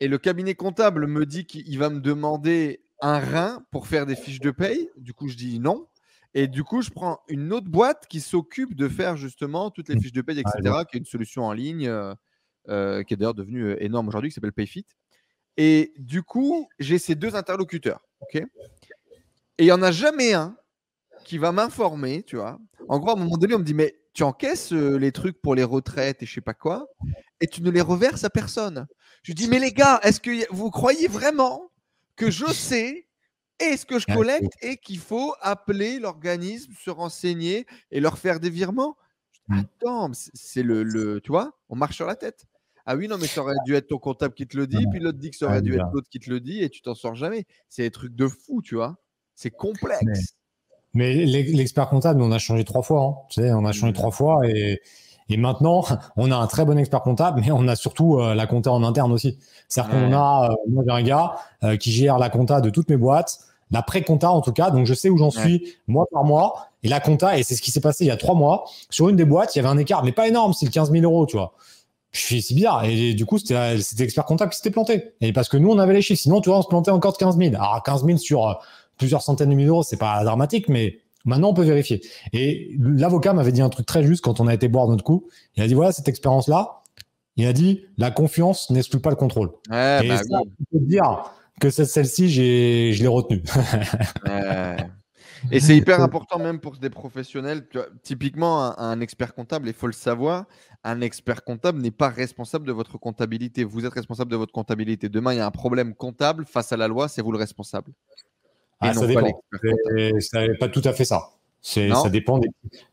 et 0.00 0.08
le 0.08 0.18
cabinet 0.18 0.54
comptable 0.54 1.06
me 1.06 1.24
dit 1.24 1.46
qu'il 1.46 1.78
va 1.78 1.88
me 1.88 2.00
demander 2.00 2.82
un 3.00 3.18
rein 3.18 3.64
pour 3.70 3.86
faire 3.86 4.06
des 4.06 4.16
fiches 4.16 4.40
de 4.40 4.50
paye. 4.50 4.90
Du 4.96 5.14
coup, 5.14 5.28
je 5.28 5.36
dis 5.36 5.58
non. 5.58 5.86
Et 6.34 6.48
du 6.48 6.64
coup, 6.64 6.82
je 6.82 6.90
prends 6.90 7.20
une 7.28 7.52
autre 7.52 7.68
boîte 7.68 8.06
qui 8.08 8.20
s'occupe 8.20 8.74
de 8.74 8.88
faire 8.88 9.16
justement 9.16 9.70
toutes 9.70 9.88
les 9.88 10.00
fiches 10.00 10.12
de 10.12 10.22
paye, 10.22 10.40
etc., 10.40 10.76
qui 10.90 10.96
est 10.96 11.00
une 11.00 11.04
solution 11.04 11.44
en 11.44 11.52
ligne, 11.52 11.88
euh, 11.88 12.14
euh, 12.68 13.02
qui 13.02 13.14
est 13.14 13.16
d'ailleurs 13.16 13.34
devenue 13.34 13.76
énorme 13.80 14.08
aujourd'hui, 14.08 14.30
qui 14.30 14.34
s'appelle 14.34 14.52
PayFit. 14.52 14.86
Et 15.58 15.92
du 15.98 16.22
coup, 16.22 16.68
j'ai 16.78 16.98
ces 16.98 17.14
deux 17.14 17.36
interlocuteurs. 17.36 18.00
ok? 18.20 18.36
Et 18.36 19.64
il 19.64 19.66
n'y 19.66 19.72
en 19.72 19.82
a 19.82 19.92
jamais 19.92 20.32
un 20.32 20.56
qui 21.24 21.38
va 21.38 21.52
m'informer, 21.52 22.22
tu 22.22 22.36
vois. 22.36 22.58
En 22.88 22.98
gros, 22.98 23.10
à 23.10 23.12
un 23.14 23.16
moment 23.16 23.36
donné, 23.36 23.54
on 23.54 23.58
me 23.58 23.64
dit, 23.64 23.74
mais 23.74 23.96
tu 24.12 24.22
encaisses 24.22 24.72
les 24.72 25.12
trucs 25.12 25.40
pour 25.40 25.54
les 25.54 25.64
retraites 25.64 26.22
et 26.22 26.26
je 26.26 26.34
sais 26.34 26.40
pas 26.40 26.54
quoi, 26.54 26.86
et 27.40 27.46
tu 27.46 27.62
ne 27.62 27.70
les 27.70 27.80
reverses 27.80 28.24
à 28.24 28.30
personne. 28.30 28.86
Je 29.22 29.32
dis, 29.32 29.48
mais 29.48 29.58
les 29.58 29.72
gars, 29.72 30.00
est-ce 30.02 30.20
que 30.20 30.52
vous 30.52 30.70
croyez 30.70 31.08
vraiment 31.08 31.70
que 32.16 32.30
je 32.30 32.46
sais 32.52 33.06
et 33.60 33.76
ce 33.76 33.86
que 33.86 33.98
je 33.98 34.06
collecte 34.06 34.52
et 34.60 34.76
qu'il 34.76 34.98
faut 34.98 35.34
appeler 35.40 35.98
l'organisme, 35.98 36.72
se 36.78 36.90
renseigner 36.90 37.66
et 37.90 38.00
leur 38.00 38.18
faire 38.18 38.40
des 38.40 38.50
virements? 38.50 38.96
Attends, 39.50 40.10
c'est 40.12 40.62
le, 40.62 40.82
le, 40.82 41.20
tu 41.20 41.30
vois, 41.30 41.58
on 41.68 41.76
marche 41.76 41.96
sur 41.96 42.06
la 42.06 42.16
tête. 42.16 42.46
Ah 42.84 42.96
oui, 42.96 43.06
non, 43.06 43.16
mais 43.18 43.28
ça 43.28 43.42
aurait 43.42 43.54
dû 43.64 43.74
être 43.74 43.88
ton 43.88 43.98
comptable 43.98 44.34
qui 44.34 44.46
te 44.46 44.56
le 44.56 44.66
dit, 44.66 44.84
puis 44.90 44.98
l'autre 44.98 45.18
dit 45.18 45.30
que 45.30 45.36
ça 45.36 45.46
aurait 45.46 45.62
dû 45.62 45.74
être 45.74 45.90
l'autre 45.92 46.08
qui 46.10 46.18
te 46.18 46.30
le 46.30 46.40
dit, 46.40 46.62
et 46.62 46.68
tu 46.68 46.82
t'en 46.82 46.94
sors 46.94 47.14
jamais. 47.14 47.44
C'est 47.68 47.82
des 47.82 47.90
trucs 47.90 48.14
de 48.14 48.26
fou, 48.26 48.60
tu 48.62 48.74
vois. 48.74 48.96
C'est 49.34 49.50
complexe. 49.50 50.34
Mais 50.94 51.14
l'expert 51.24 51.88
comptable, 51.88 52.20
on 52.20 52.32
a 52.32 52.38
changé 52.38 52.64
trois 52.64 52.82
fois. 52.82 53.02
Hein. 53.02 53.14
Tu 53.30 53.40
sais, 53.40 53.52
on 53.52 53.64
a 53.64 53.72
changé 53.72 53.92
mmh. 53.92 53.96
trois 53.96 54.10
fois 54.10 54.46
et, 54.46 54.80
Et 55.28 55.36
maintenant, 55.36 55.84
on 56.16 56.30
a 56.30 56.36
un 56.36 56.46
très 56.46 56.64
bon 56.64 56.78
expert 56.78 57.02
comptable, 57.02 57.40
mais 57.40 57.50
on 57.50 57.66
a 57.68 57.76
surtout 57.76 58.18
euh, 58.18 58.34
la 58.34 58.46
compta 58.46 58.70
en 58.70 58.82
interne 58.82 59.12
aussi. 59.12 59.38
C'est-à-dire 59.68 59.92
qu'on 59.92 60.12
a, 60.12 60.50
euh, 60.50 60.54
moi 60.68 60.84
j'ai 60.86 60.92
un 60.92 61.02
gars 61.02 61.34
euh, 61.64 61.76
qui 61.76 61.90
gère 61.92 62.18
la 62.18 62.30
compta 62.30 62.60
de 62.60 62.70
toutes 62.70 62.90
mes 62.90 62.96
boîtes, 62.96 63.38
la 63.70 63.82
pré-compta 63.82 64.30
en 64.30 64.42
tout 64.42 64.52
cas, 64.52 64.70
donc 64.70 64.86
je 64.86 64.94
sais 64.94 65.08
où 65.08 65.16
j'en 65.16 65.30
suis 65.30 65.76
mois 65.88 66.06
par 66.12 66.24
mois. 66.24 66.68
Et 66.82 66.88
la 66.88 67.00
compta, 67.00 67.38
et 67.38 67.42
c'est 67.44 67.54
ce 67.54 67.62
qui 67.62 67.70
s'est 67.70 67.80
passé 67.80 68.04
il 68.04 68.08
y 68.08 68.10
a 68.10 68.16
trois 68.16 68.34
mois, 68.34 68.64
sur 68.90 69.08
une 69.08 69.16
des 69.16 69.24
boîtes, 69.24 69.54
il 69.54 69.58
y 69.58 69.60
avait 69.60 69.70
un 69.70 69.78
écart, 69.78 70.04
mais 70.04 70.12
pas 70.12 70.26
énorme, 70.28 70.52
c'est 70.52 70.66
le 70.66 70.72
15 70.72 70.90
000 70.90 71.04
euros, 71.04 71.26
tu 71.26 71.36
vois. 71.36 71.54
Je 72.10 72.20
suis 72.20 72.42
c'est 72.42 72.54
bizarre. 72.54 72.84
Et 72.84 73.14
du 73.14 73.24
coup, 73.24 73.38
c'était 73.38 73.76
l'expert 73.98 74.26
comptable 74.26 74.50
qui 74.50 74.58
s'était 74.58 74.70
planté. 74.70 75.14
Et 75.22 75.32
parce 75.32 75.48
que 75.48 75.56
nous, 75.56 75.70
on 75.70 75.78
avait 75.78 75.94
les 75.94 76.02
chiffres. 76.02 76.20
Sinon, 76.20 76.42
tu 76.42 76.50
vois, 76.50 76.58
on 76.58 76.62
se 76.62 76.68
plantait 76.68 76.90
encore 76.90 77.14
de 77.14 77.16
15 77.16 77.38
000. 77.38 77.54
Alors, 77.54 77.82
15 77.82 78.04
000 78.04 78.18
sur 78.18 78.60
plusieurs 78.98 79.22
centaines 79.22 79.50
de 79.50 79.54
milliers 79.54 79.66
d'euros, 79.66 79.82
c'est 79.82 79.96
pas 79.96 80.24
dramatique, 80.24 80.68
mais 80.68 80.98
Maintenant, 81.24 81.50
on 81.50 81.54
peut 81.54 81.62
vérifier. 81.62 82.02
Et 82.32 82.74
l'avocat 82.78 83.32
m'avait 83.32 83.52
dit 83.52 83.62
un 83.62 83.68
truc 83.68 83.86
très 83.86 84.02
juste 84.02 84.24
quand 84.24 84.40
on 84.40 84.48
a 84.48 84.54
été 84.54 84.68
boire 84.68 84.88
notre 84.88 85.04
coup. 85.04 85.28
Il 85.56 85.62
a 85.62 85.68
dit 85.68 85.74
voilà, 85.74 85.92
cette 85.92 86.08
expérience-là, 86.08 86.82
il 87.36 87.46
a 87.46 87.52
dit 87.52 87.84
la 87.96 88.10
confiance 88.10 88.70
n'exclut 88.70 89.00
pas 89.00 89.10
le 89.10 89.16
contrôle. 89.16 89.50
Ouais, 89.70 90.04
et 90.04 90.08
bah 90.08 90.18
ça, 90.18 90.40
oui. 90.42 90.50
je 90.58 90.78
peux 90.78 90.84
te 90.84 90.88
dire 90.88 91.22
que 91.60 91.70
celle-ci, 91.70 92.28
j'ai, 92.28 92.92
je 92.92 93.02
l'ai 93.02 93.08
retenue. 93.08 93.42
Ouais. 94.26 94.76
Et 95.50 95.58
c'est 95.58 95.76
hyper 95.76 96.00
important 96.00 96.38
même 96.38 96.60
pour 96.60 96.76
des 96.76 96.88
professionnels. 96.88 97.66
Tu 97.68 97.76
vois, 97.76 97.88
typiquement, 98.04 98.62
un, 98.62 98.76
un 98.78 99.00
expert 99.00 99.34
comptable, 99.34 99.66
il 99.66 99.74
faut 99.74 99.88
le 99.88 99.92
savoir, 99.92 100.44
un 100.84 101.00
expert 101.00 101.42
comptable 101.42 101.80
n'est 101.82 101.90
pas 101.90 102.10
responsable 102.10 102.64
de 102.64 102.70
votre 102.70 102.96
comptabilité. 102.96 103.64
Vous 103.64 103.84
êtes 103.84 103.92
responsable 103.92 104.30
de 104.30 104.36
votre 104.36 104.52
comptabilité. 104.52 105.08
Demain, 105.08 105.32
il 105.32 105.38
y 105.38 105.40
a 105.40 105.46
un 105.46 105.50
problème 105.50 105.96
comptable 105.96 106.46
face 106.46 106.70
à 106.70 106.76
la 106.76 106.86
loi, 106.86 107.08
c'est 107.08 107.22
vous 107.22 107.32
le 107.32 107.38
responsable. 107.38 107.90
Ah, 108.82 108.94
ça 108.94 109.00
pas 109.00 109.06
dépend. 109.06 109.42
C'est 110.20 110.58
pas 110.58 110.68
tout 110.68 110.82
à 110.84 110.92
fait 110.92 111.04
ça. 111.04 111.30
Ça 111.94 112.08
dépend. 112.10 112.38
Des... 112.38 112.48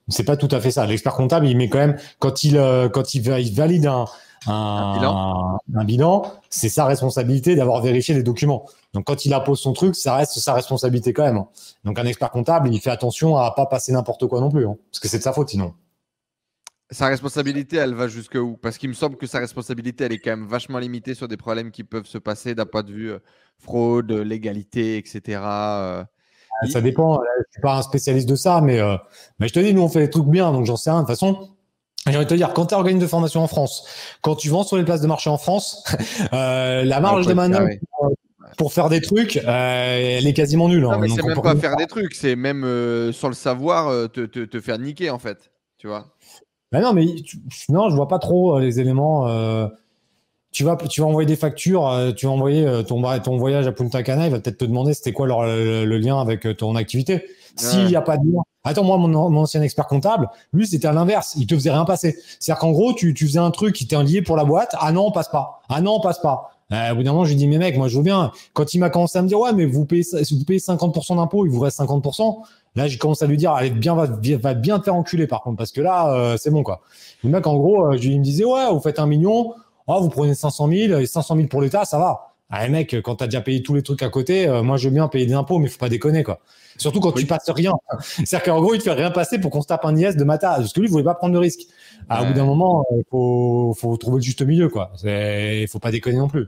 C'est 0.09 0.23
pas 0.23 0.37
tout 0.37 0.49
à 0.51 0.59
fait 0.59 0.71
ça. 0.71 0.85
L'expert 0.85 1.13
comptable, 1.15 1.47
il 1.47 1.57
met 1.57 1.69
quand 1.69 1.79
même 1.79 1.97
quand 2.19 2.43
il 2.43 2.55
euh, 2.57 2.87
quand 2.89 3.15
il, 3.15 3.21
va- 3.23 3.39
il 3.39 3.53
valide 3.53 3.87
un 3.87 4.05
un, 4.47 4.53
Un 4.53 4.93
bilan. 4.97 5.57
un 5.75 5.83
bilan, 5.83 6.33
c'est 6.49 6.69
sa 6.69 6.85
responsabilité 6.85 7.55
d'avoir 7.57 7.81
vérifié 7.81 8.15
les 8.15 8.23
documents. 8.23 8.65
Donc 8.93 9.03
quand 9.05 9.25
il 9.25 9.33
impose 9.33 9.59
son 9.59 9.73
truc, 9.73 9.95
ça 9.95 10.15
reste 10.15 10.39
sa 10.39 10.53
responsabilité 10.53 11.11
quand 11.11 11.23
même. 11.23 11.43
Donc 11.83 11.99
un 11.99 12.05
expert 12.05 12.31
comptable, 12.31 12.73
il 12.73 12.79
fait 12.79 12.89
attention 12.89 13.35
à 13.35 13.51
pas 13.51 13.65
passer 13.65 13.91
n'importe 13.91 14.27
quoi 14.27 14.39
non 14.39 14.49
plus, 14.49 14.65
hein, 14.65 14.77
parce 14.91 14.99
que 15.01 15.09
c'est 15.09 15.17
de 15.17 15.23
sa 15.23 15.33
faute 15.33 15.49
sinon. 15.49 15.73
Sa 16.91 17.07
responsabilité, 17.07 17.77
elle 17.77 17.93
va 17.93 18.07
jusque 18.07 18.35
où? 18.35 18.57
Parce 18.57 18.77
qu'il 18.79 18.89
me 18.89 18.95
semble 18.95 19.15
que 19.15 19.27
sa 19.27 19.39
responsabilité, 19.39 20.05
elle 20.05 20.13
est 20.13 20.19
quand 20.19 20.31
même 20.31 20.47
vachement 20.47 20.79
limitée 20.79 21.13
sur 21.13 21.27
des 21.27 21.37
problèmes 21.37 21.69
qui 21.69 21.83
peuvent 21.83 22.07
se 22.07 22.17
passer 22.17 22.55
d'un 22.55 22.65
point 22.65 22.81
de 22.81 22.91
vue 22.91 23.11
euh, 23.11 23.19
fraude, 23.59 24.11
légalité, 24.11 24.97
etc. 24.97 25.41
euh. 25.43 26.03
Il- 26.63 26.71
Ça 26.71 26.81
dépend. 26.81 27.21
Je 27.21 27.51
suis 27.53 27.61
pas 27.61 27.77
un 27.77 27.81
spécialiste 27.83 28.27
de 28.27 28.35
ça, 28.35 28.59
mais 28.61 28.79
euh, 28.79 28.97
mais 29.39 29.47
je 29.47 29.53
te 29.53 29.59
dis, 29.59 29.73
nous 29.73 29.83
on 29.83 29.87
fait 29.87 29.99
les 29.99 30.09
trucs 30.09 30.25
bien, 30.25 30.51
donc 30.51 30.65
j'en 30.65 30.75
sais 30.75 30.89
rien. 30.89 31.01
De 31.01 31.05
toute 31.05 31.15
façon, 31.15 31.49
j'ai 32.07 32.15
envie 32.15 32.25
de 32.25 32.29
te 32.29 32.35
dire, 32.35 32.53
quand 32.53 32.65
tu 32.65 32.73
es 32.73 32.77
organisme 32.77 33.01
de 33.01 33.07
formation 33.07 33.41
en 33.41 33.47
France, 33.47 33.85
quand 34.21 34.35
tu 34.35 34.49
vends 34.49 34.63
sur 34.63 34.75
les 34.75 34.83
places 34.83 35.01
de 35.01 35.07
marché 35.07 35.29
en 35.29 35.37
France, 35.37 35.83
la 36.31 36.99
marge 36.99 37.27
de 37.27 37.33
manœuvre 37.33 37.69
pour, 38.57 38.73
faire 38.73 38.89
des 38.89 38.99
trucs, 38.99 39.37
euh, 39.37 40.17
elle 40.17 40.27
est 40.27 40.33
quasiment 40.33 40.67
nulle. 40.67 40.81
Non, 40.81 40.91
hein. 40.91 41.07
c'est 41.07 41.23
même 41.23 41.41
pas 41.41 41.55
faire 41.55 41.75
des 41.75 41.87
trucs, 41.87 42.13
c'est 42.15 42.35
même 42.35 42.63
euh, 42.63 43.13
sans 43.13 43.27
le 43.27 43.35
savoir 43.35 43.87
euh, 43.87 44.07
te, 44.07 44.25
te, 44.25 44.43
te 44.43 44.59
faire 44.59 44.79
niquer 44.79 45.11
en 45.11 45.19
fait. 45.19 45.51
Tu 45.77 45.87
vois 45.87 46.07
Bah 46.72 46.82
non, 46.82 46.93
mais 46.93 47.05
tu- 47.24 47.39
non, 47.70 47.89
je 47.89 47.95
vois 47.95 48.07
pas 48.07 48.20
trop 48.20 48.57
euh, 48.57 48.59
les 48.61 48.80
éléments. 48.80 49.28
euh, 49.28 49.67
tu 50.51 50.63
vas, 50.63 50.76
tu 50.78 51.01
vas 51.01 51.07
envoyer 51.07 51.28
des 51.28 51.36
factures, 51.36 51.88
euh, 51.88 52.11
tu 52.11 52.26
vas 52.26 52.32
envoyer 52.32 52.65
euh, 52.65 52.82
ton, 52.82 53.01
ton 53.20 53.38
voyage 53.38 53.67
à 53.67 53.72
Punta 53.72 54.01
Cana, 54.01 54.26
il 54.26 54.32
va 54.32 54.39
peut-être 54.39 54.57
te 54.57 54.65
demander 54.65 54.93
c'était 54.95 55.11
quoi 55.13 55.28
leur- 55.28 55.43
le, 55.43 55.86
le 55.86 55.97
lien 55.99 56.20
avec 56.20 56.47
ton 56.57 56.76
activité. 56.76 57.24
S'il 57.55 57.86
n'y 57.88 57.95
a 57.95 58.01
pas 58.01 58.17
de 58.17 58.24
lien. 58.26 58.41
Attends, 58.63 58.84
moi, 58.84 58.97
mon, 58.97 59.07
mon 59.30 59.41
ancien 59.41 59.61
expert 59.61 59.86
comptable, 59.88 60.30
lui, 60.53 60.65
c'était 60.67 60.88
à 60.88 60.93
l'inverse. 60.93 61.36
Il 61.38 61.45
te 61.47 61.55
faisait 61.55 61.72
rien 61.72 61.86
passer. 61.86 62.17
C'est-à-dire 62.39 62.59
qu'en 62.59 62.72
gros, 62.72 62.93
tu, 62.93 63.13
tu 63.13 63.26
faisais 63.28 63.39
un 63.39 63.51
truc 63.51 63.76
qui 63.76 63.84
était 63.86 63.95
un 63.95 64.03
lié 64.03 64.22
pour 64.22 64.36
la 64.38 64.43
boîte. 64.43 64.76
Ah 64.80 64.91
non, 64.91 65.07
on 65.07 65.11
passe 65.11 65.30
pas. 65.30 65.61
Ah 65.70 65.82
non, 65.82 65.95
on 65.95 65.99
passe 65.99 66.20
pas. 66.20 66.51
Euh, 66.72 66.91
au 66.91 66.95
bout 66.95 67.03
d'un 67.03 67.11
moment, 67.13 67.26
je 67.26 67.32
lui 67.32 67.36
dis, 67.38 67.47
mais 67.47 67.57
mec, 67.57 67.76
moi, 67.78 67.88
je 67.88 67.97
veux 67.97 68.03
bien. 68.03 68.32
Quand 68.53 68.74
il 68.74 68.80
m'a 68.80 68.89
commencé 68.89 69.17
à 69.17 69.22
me 69.24 69.28
dire, 69.28 69.39
ouais, 69.39 69.53
mais 69.53 69.65
vous 69.65 69.86
payez, 69.86 70.03
vous 70.32 70.45
payez 70.45 70.59
50% 70.59 71.15
d'impôts, 71.15 71.45
il 71.45 71.51
vous 71.51 71.59
reste 71.59 71.78
50%. 71.80 72.38
Là, 72.76 72.88
j'ai 72.88 72.97
commencé 72.97 73.26
à 73.26 73.28
lui 73.28 73.38
dire, 73.38 73.51
allez, 73.51 73.72
bien, 73.72 73.95
va, 73.95 74.05
va 74.05 74.53
bien 74.53 74.80
te 74.80 74.86
faire 74.86 74.95
enculer, 74.95 75.28
par 75.28 75.41
contre, 75.41 75.57
parce 75.57 75.72
que 75.72 75.82
là, 75.82 76.13
euh, 76.13 76.38
c'est 76.38 76.51
bon, 76.51 76.63
quoi. 76.63 76.82
Le 77.24 77.30
mec, 77.30 77.45
en 77.47 77.57
gros, 77.57 77.88
euh, 77.88 77.97
je 77.97 78.07
lui 78.07 78.13
il 78.15 78.20
me 78.20 78.24
disait, 78.24 78.45
ouais, 78.45 78.70
vous 78.72 78.80
faites 78.80 78.99
un 78.99 79.07
million, 79.07 79.53
oh, 79.88 80.01
vous 80.01 80.09
prenez 80.09 80.36
500 80.36 80.67
000, 80.70 80.99
et 80.99 81.05
500 81.05 81.36
000 81.36 81.47
pour 81.47 81.61
l'État, 81.61 81.84
ça 81.86 81.97
va. 81.97 82.26
Ah, 82.51 82.67
mec, 82.67 82.95
quand 83.03 83.15
t'as 83.17 83.26
déjà 83.26 83.41
payé 83.41 83.61
tous 83.61 83.74
les 83.76 83.84
trucs 83.84 84.01
à 84.01 84.09
côté, 84.09 84.47
euh, 84.47 84.63
moi, 84.63 84.78
je 84.78 84.88
veux 84.88 84.93
bien 84.93 85.07
payer 85.07 85.26
des 85.26 85.34
impôts, 85.34 85.59
mais 85.59 85.67
faut 85.67 85.78
pas 85.78 85.89
déconner, 85.89 86.24
quoi. 86.24 86.39
Surtout 86.78 86.99
quand 86.99 87.13
Oui. 87.15 87.22
tu 87.22 87.28
passes 87.28 87.49
rien. 87.49 87.74
C'est-à-dire 88.01 88.43
qu'en 88.43 88.61
gros, 88.61 88.74
il 88.74 88.78
te 88.80 88.84
fait 88.86 88.93
rien 88.93 89.11
passer 89.11 89.39
pour 89.39 89.51
qu'on 89.51 89.61
se 89.61 89.67
tape 89.67 89.86
un 89.86 89.95
IS 89.95 90.15
de 90.15 90.24
mata, 90.24 90.55
parce 90.55 90.72
que 90.74 90.80
lui, 90.80 90.88
il 90.88 90.91
voulait 90.91 91.03
pas 91.03 91.15
prendre 91.15 91.34
de 91.34 91.39
risque. 91.39 91.61
Ah, 92.07 92.22
Au 92.22 92.26
bout 92.28 92.34
d'un 92.34 92.41
Ouais. 92.41 92.47
moment, 92.47 92.86
il 92.95 93.03
faut, 93.11 93.76
faut 93.78 93.97
trouver 93.97 94.17
le 94.17 94.24
juste 94.24 94.41
milieu, 94.41 94.70
quoi. 94.70 94.91
Il 95.03 95.67
faut 95.67 95.80
pas 95.80 95.91
déconner 95.91 96.17
non 96.17 96.28
plus. 96.28 96.47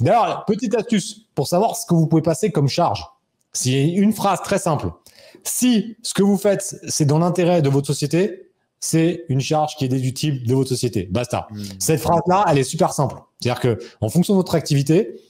D'ailleurs, 0.00 0.44
petite 0.46 0.74
astuce 0.74 1.26
pour 1.34 1.46
savoir 1.46 1.76
ce 1.76 1.86
que 1.86 1.94
vous 1.94 2.06
pouvez 2.08 2.22
passer 2.22 2.50
comme 2.50 2.68
charge. 2.68 3.06
C'est 3.52 3.88
une 3.88 4.12
phrase 4.12 4.40
très 4.42 4.58
simple. 4.58 4.88
Si 5.44 5.96
ce 6.02 6.14
que 6.14 6.22
vous 6.22 6.36
faites, 6.36 6.76
c'est 6.88 7.04
dans 7.04 7.18
l'intérêt 7.18 7.62
de 7.62 7.68
votre 7.68 7.86
société, 7.86 8.50
c'est 8.80 9.24
une 9.28 9.40
charge 9.40 9.76
qui 9.76 9.84
est 9.84 9.88
déductible 9.88 10.46
de 10.46 10.54
votre 10.54 10.68
société. 10.68 11.08
Basta. 11.10 11.48
Hmm. 11.50 11.62
Cette 11.78 12.00
phrase-là, 12.00 12.44
elle 12.48 12.58
est 12.58 12.62
super 12.64 12.92
simple. 12.92 13.16
C'est-à-dire 13.40 13.60
que, 13.60 13.78
en 14.00 14.08
fonction 14.08 14.34
de 14.34 14.38
votre 14.38 14.54
activité, 14.54 15.20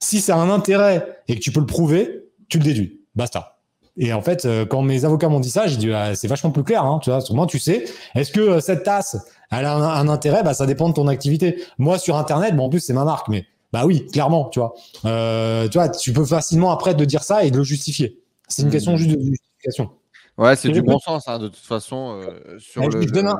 si 0.00 0.20
ça 0.20 0.36
a 0.36 0.38
un 0.38 0.50
intérêt 0.50 1.20
et 1.28 1.36
que 1.36 1.40
tu 1.40 1.52
peux 1.52 1.60
le 1.60 1.66
prouver, 1.66 2.24
tu 2.48 2.58
le 2.58 2.64
déduis. 2.64 3.00
Basta. 3.14 3.58
Et 3.98 4.12
en 4.12 4.20
fait, 4.20 4.44
euh, 4.44 4.66
quand 4.66 4.82
mes 4.82 5.04
avocats 5.06 5.28
m'ont 5.28 5.40
dit 5.40 5.50
ça, 5.50 5.66
j'ai 5.66 5.76
dit 5.76 5.90
ah, 5.92 6.14
c'est 6.14 6.28
vachement 6.28 6.50
plus 6.50 6.64
clair. 6.64 6.84
Hein, 6.84 6.98
tu 7.02 7.10
vois, 7.10 7.20
au 7.30 7.34
moins 7.34 7.46
tu 7.46 7.58
sais. 7.58 7.84
Est-ce 8.14 8.30
que 8.30 8.40
euh, 8.40 8.60
cette 8.60 8.82
tasse, 8.82 9.16
elle 9.50 9.64
a 9.64 9.74
un, 9.74 9.82
un 9.82 10.08
intérêt? 10.08 10.42
Bah, 10.42 10.52
ça 10.52 10.66
dépend 10.66 10.88
de 10.88 10.94
ton 10.94 11.06
activité. 11.08 11.62
Moi, 11.78 11.98
sur 11.98 12.16
Internet, 12.16 12.54
bon, 12.56 12.64
en 12.64 12.68
plus 12.68 12.80
c'est 12.80 12.92
ma 12.92 13.04
marque, 13.04 13.28
mais 13.28 13.46
bah 13.72 13.86
oui, 13.86 14.06
clairement, 14.12 14.48
tu 14.50 14.58
vois. 14.58 14.74
Euh, 15.06 15.66
tu 15.68 15.78
vois, 15.78 15.88
tu 15.88 16.12
peux 16.12 16.24
facilement 16.26 16.70
après 16.72 16.94
de 16.94 17.04
dire 17.06 17.22
ça 17.22 17.44
et 17.44 17.50
de 17.50 17.56
le 17.58 17.64
justifier. 17.64 18.20
C'est 18.48 18.62
une 18.62 18.68
Mhm. 18.68 18.72
question 18.72 18.96
juste 18.96 19.10
de 19.10 19.18
justification. 19.18 19.46
Ouais, 20.38 20.54
c'est 20.56 20.68
du 20.68 20.82
bon 20.82 20.98
sens, 20.98 21.28
hein, 21.28 21.38
de 21.38 21.48
toute 21.48 21.64
façon. 21.64 22.20
euh, 22.20 22.58
sur 22.58 22.88
le, 22.88 23.00
je, 23.02 23.08
donne 23.08 23.24
le- 23.26 23.30
un, 23.30 23.38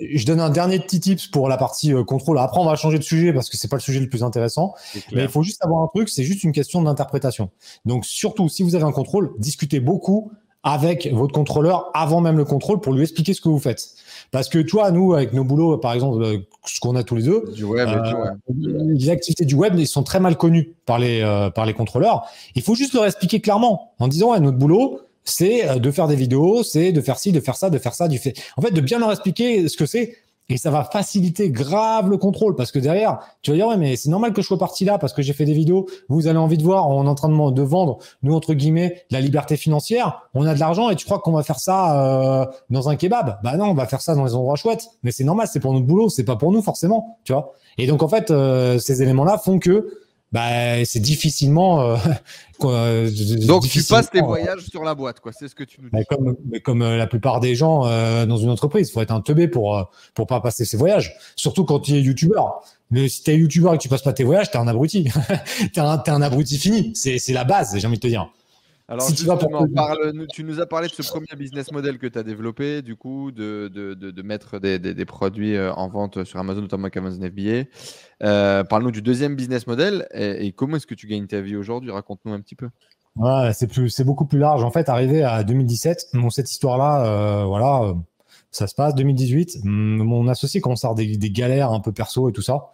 je 0.00 0.26
donne 0.26 0.40
un 0.40 0.50
dernier 0.50 0.80
petit 0.80 0.98
tips 0.98 1.28
pour 1.28 1.48
la 1.48 1.56
partie 1.56 1.92
euh, 1.94 2.02
contrôle. 2.02 2.38
Après, 2.38 2.60
on 2.60 2.64
va 2.64 2.74
changer 2.74 2.98
de 2.98 3.04
sujet 3.04 3.32
parce 3.32 3.48
que 3.48 3.56
c'est 3.56 3.68
pas 3.68 3.76
le 3.76 3.82
sujet 3.82 4.00
le 4.00 4.08
plus 4.08 4.24
intéressant. 4.24 4.74
Mais 5.12 5.22
il 5.22 5.28
faut 5.28 5.42
juste 5.44 5.60
savoir 5.62 5.82
un 5.84 5.88
truc, 5.94 6.08
c'est 6.08 6.24
juste 6.24 6.42
une 6.42 6.50
question 6.52 6.82
d'interprétation. 6.82 7.50
Donc 7.84 8.04
surtout, 8.04 8.48
si 8.48 8.62
vous 8.64 8.74
avez 8.74 8.84
un 8.84 8.90
contrôle, 8.92 9.32
discutez 9.38 9.78
beaucoup 9.78 10.32
avec 10.66 11.12
votre 11.12 11.32
contrôleur 11.34 11.90
avant 11.94 12.22
même 12.22 12.38
le 12.38 12.44
contrôle 12.46 12.80
pour 12.80 12.94
lui 12.94 13.02
expliquer 13.02 13.34
ce 13.34 13.40
que 13.42 13.50
vous 13.50 13.58
faites. 13.58 13.90
Parce 14.30 14.48
que 14.48 14.58
toi, 14.58 14.90
nous, 14.90 15.12
avec 15.12 15.34
nos 15.34 15.44
boulots, 15.44 15.76
par 15.76 15.92
exemple, 15.92 16.22
euh, 16.22 16.38
ce 16.64 16.80
qu'on 16.80 16.96
a 16.96 17.02
tous 17.04 17.16
les 17.16 17.24
deux, 17.24 17.44
Du 17.54 17.64
web 17.64 17.86
et 17.86 17.92
euh, 17.92 18.10
tout, 18.10 18.16
ouais. 18.16 18.94
les 18.94 19.10
activités 19.10 19.44
du 19.44 19.54
web, 19.54 19.74
ils 19.78 19.86
sont 19.86 20.02
très 20.02 20.20
mal 20.20 20.36
connues 20.38 20.74
par 20.86 20.98
les, 20.98 21.20
euh, 21.20 21.50
par 21.50 21.66
les 21.66 21.74
contrôleurs. 21.74 22.24
Il 22.54 22.62
faut 22.62 22.74
juste 22.74 22.94
leur 22.94 23.04
expliquer 23.04 23.40
clairement 23.42 23.92
en 23.98 24.08
disant, 24.08 24.32
ouais, 24.32 24.40
notre 24.40 24.56
boulot, 24.56 25.00
c'est 25.24 25.68
euh, 25.68 25.78
de 25.78 25.90
faire 25.90 26.08
des 26.08 26.16
vidéos, 26.16 26.62
c'est 26.62 26.92
de 26.92 27.00
faire 27.00 27.18
ci, 27.18 27.32
de 27.32 27.40
faire 27.40 27.56
ça, 27.56 27.70
de 27.70 27.78
faire 27.78 27.94
ça, 27.94 28.08
du 28.08 28.18
fait. 28.18 28.34
En 28.56 28.62
fait, 28.62 28.70
de 28.70 28.80
bien 28.80 28.98
leur 28.98 29.10
expliquer 29.10 29.68
ce 29.68 29.76
que 29.76 29.86
c'est. 29.86 30.16
Et 30.50 30.58
ça 30.58 30.70
va 30.70 30.84
faciliter 30.84 31.50
grave 31.50 32.10
le 32.10 32.18
contrôle 32.18 32.54
parce 32.54 32.70
que 32.70 32.78
derrière, 32.78 33.18
tu 33.40 33.50
vas 33.50 33.56
dire, 33.56 33.66
ouais, 33.66 33.78
mais 33.78 33.96
c'est 33.96 34.10
normal 34.10 34.34
que 34.34 34.42
je 34.42 34.46
sois 34.46 34.58
parti 34.58 34.84
là 34.84 34.98
parce 34.98 35.14
que 35.14 35.22
j'ai 35.22 35.32
fait 35.32 35.46
des 35.46 35.54
vidéos. 35.54 35.86
Vous 36.10 36.26
avez 36.26 36.38
envie 36.38 36.58
de 36.58 36.62
voir, 36.62 36.90
on 36.90 37.06
est 37.06 37.08
en 37.08 37.14
train 37.14 37.30
de, 37.30 37.62
vendre, 37.62 37.98
nous, 38.22 38.34
entre 38.34 38.52
guillemets, 38.52 39.04
la 39.10 39.22
liberté 39.22 39.56
financière. 39.56 40.28
On 40.34 40.44
a 40.44 40.52
de 40.52 40.60
l'argent 40.60 40.90
et 40.90 40.96
tu 40.96 41.06
crois 41.06 41.18
qu'on 41.18 41.32
va 41.32 41.42
faire 41.42 41.58
ça 41.58 42.42
euh, 42.42 42.46
dans 42.68 42.90
un 42.90 42.96
kebab? 42.96 43.38
Bah 43.42 43.56
non, 43.56 43.70
on 43.70 43.74
va 43.74 43.86
faire 43.86 44.02
ça 44.02 44.14
dans 44.14 44.26
les 44.26 44.34
endroits 44.34 44.56
chouettes. 44.56 44.86
Mais 45.02 45.12
c'est 45.12 45.24
normal, 45.24 45.48
c'est 45.50 45.60
pour 45.60 45.72
notre 45.72 45.86
boulot, 45.86 46.10
c'est 46.10 46.24
pas 46.24 46.36
pour 46.36 46.52
nous 46.52 46.60
forcément, 46.60 47.18
tu 47.24 47.32
vois? 47.32 47.54
Et 47.78 47.86
donc, 47.86 48.02
en 48.02 48.08
fait, 48.08 48.30
euh, 48.30 48.78
ces 48.78 49.02
éléments-là 49.02 49.38
font 49.38 49.58
que 49.58 50.03
bah, 50.34 50.84
c'est 50.84 50.98
difficilement. 50.98 51.80
euh, 51.80 51.96
euh, 52.64 53.04
Donc 53.46 53.62
tu 53.62 53.68
difficilement, 53.68 53.98
passes 54.00 54.10
tes 54.10 54.18
euh, 54.20 54.24
voyages 54.24 54.66
sur 54.68 54.82
la 54.82 54.96
boîte, 54.96 55.20
quoi. 55.20 55.30
C'est 55.32 55.46
ce 55.46 55.54
que 55.54 55.62
tu 55.62 55.80
nous 55.80 55.88
dis. 55.88 55.96
mais 55.96 56.04
comme, 56.04 56.36
mais 56.50 56.58
comme 56.58 56.82
euh, 56.82 56.96
la 56.96 57.06
plupart 57.06 57.38
des 57.38 57.54
gens 57.54 57.86
euh, 57.86 58.26
dans 58.26 58.36
une 58.36 58.50
entreprise, 58.50 58.88
il 58.88 58.92
faut 58.92 59.00
être 59.00 59.12
un 59.12 59.20
teubé 59.20 59.46
pour 59.46 59.88
pour 60.12 60.26
pas 60.26 60.40
passer 60.40 60.64
ses 60.64 60.76
voyages. 60.76 61.14
Surtout 61.36 61.64
quand 61.64 61.78
tu 61.78 61.92
es 61.92 62.00
youtubeur. 62.02 62.62
Mais 62.90 63.08
si 63.08 63.22
t'es 63.22 63.36
youtubeur 63.36 63.74
et 63.74 63.78
que 63.78 63.82
tu 63.82 63.88
passes 63.88 64.02
pas 64.02 64.12
tes 64.12 64.24
voyages, 64.24 64.50
t'es 64.50 64.58
un 64.58 64.66
abruti. 64.66 65.08
t'es 65.72 65.80
un, 65.80 65.98
t'es 65.98 66.10
un 66.10 66.20
abruti 66.20 66.58
fini. 66.58 66.90
C'est 66.96 67.18
c'est 67.18 67.32
la 67.32 67.44
base, 67.44 67.78
j'ai 67.78 67.86
envie 67.86 67.96
de 67.96 68.02
te 68.02 68.08
dire. 68.08 68.28
Alors 68.86 69.06
si 69.06 69.14
tu 69.14 69.24
vas 69.24 69.36
pour 69.36 69.48
justement, 69.48 69.66
te- 69.66 69.72
parle- 69.72 70.12
nous- 70.12 70.26
tu 70.26 70.44
nous 70.44 70.60
as 70.60 70.66
parlé 70.66 70.88
de 70.88 70.92
ce 70.92 71.02
premier 71.02 71.26
business 71.38 71.72
model 71.72 71.98
que 71.98 72.06
tu 72.06 72.18
as 72.18 72.22
développé, 72.22 72.82
du 72.82 72.96
coup, 72.96 73.32
de, 73.32 73.70
de, 73.72 73.94
de, 73.94 74.10
de 74.10 74.22
mettre 74.22 74.58
des, 74.58 74.78
des, 74.78 74.92
des 74.92 75.04
produits 75.06 75.56
euh, 75.56 75.72
en 75.72 75.88
vente 75.88 76.24
sur 76.24 76.38
Amazon, 76.38 76.60
notamment 76.60 76.84
avec 76.84 76.96
Amazon 76.98 77.20
FBA. 77.22 77.64
Euh, 78.22 78.62
Parle-nous 78.64 78.90
du 78.90 79.00
deuxième 79.00 79.36
business 79.36 79.66
model 79.66 80.06
et, 80.12 80.46
et 80.46 80.52
comment 80.52 80.76
est-ce 80.76 80.86
que 80.86 80.94
tu 80.94 81.06
gagnes 81.06 81.26
ta 81.26 81.40
vie 81.40 81.56
aujourd'hui? 81.56 81.90
Raconte-nous 81.90 82.32
un 82.32 82.40
petit 82.40 82.56
peu. 82.56 82.68
Ouais, 83.16 83.52
c'est 83.54 83.68
plus, 83.68 83.88
c'est 83.90 84.04
beaucoup 84.04 84.26
plus 84.26 84.38
large. 84.38 84.62
En 84.64 84.70
fait, 84.70 84.88
arrivé 84.88 85.22
à 85.22 85.44
2017, 85.44 86.08
bon, 86.14 86.28
cette 86.30 86.50
histoire-là, 86.50 87.06
euh, 87.06 87.44
voilà, 87.44 87.94
ça 88.50 88.66
se 88.66 88.74
passe 88.74 88.94
2018. 88.96 89.60
Hum, 89.64 89.96
Mon 90.02 90.28
associé 90.28 90.60
commence 90.60 90.84
à 90.84 90.88
avoir 90.88 90.96
des, 90.96 91.16
des 91.16 91.30
galères 91.30 91.70
un 91.72 91.80
peu 91.80 91.92
perso 91.92 92.28
et 92.28 92.32
tout 92.32 92.42
ça, 92.42 92.66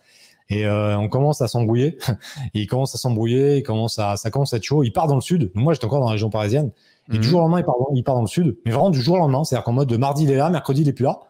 et 0.51 0.67
euh, 0.67 0.99
on 0.99 1.09
commence 1.09 1.41
à 1.41 1.49
s'embrouiller. 1.49 1.97
il 2.55 2.67
commence 2.67 2.95
à 2.95 2.99
s'embrouiller, 2.99 3.59
il 3.59 3.63
commence 3.63 3.99
à, 3.99 4.17
ça 4.17 4.31
commence 4.31 4.53
à 4.53 4.59
être 4.59 4.65
chaud. 4.65 4.83
Il 4.83 4.93
part 4.93 5.07
dans 5.07 5.15
le 5.15 5.21
sud. 5.21 5.51
Moi, 5.55 5.73
j'étais 5.73 5.87
encore 5.87 6.01
dans 6.01 6.07
la 6.07 6.13
région 6.13 6.29
parisienne. 6.29 6.71
Et 7.11 7.15
Mhm. 7.15 7.21
du 7.21 7.29
jour 7.29 7.39
au 7.41 7.43
lendemain, 7.43 7.61
il 7.61 7.65
part, 7.65 7.79
dans, 7.79 7.89
il 7.95 8.05
part 8.05 8.15
dans 8.17 8.21
le 8.21 8.27
sud. 8.27 8.57
Mais 8.65 8.73
vraiment 8.73 8.91
du 8.91 9.01
jour 9.01 9.17
au 9.17 9.19
lendemain, 9.19 9.45
c'est-à-dire 9.45 9.65
qu'en 9.65 9.73
mode 9.73 9.89
de 9.89 9.97
mardi 9.97 10.25
il 10.25 10.31
est 10.31 10.37
là, 10.37 10.51
mercredi 10.51 10.83
il 10.83 10.89
est 10.89 10.93
plus 10.93 11.05
là. 11.05 11.21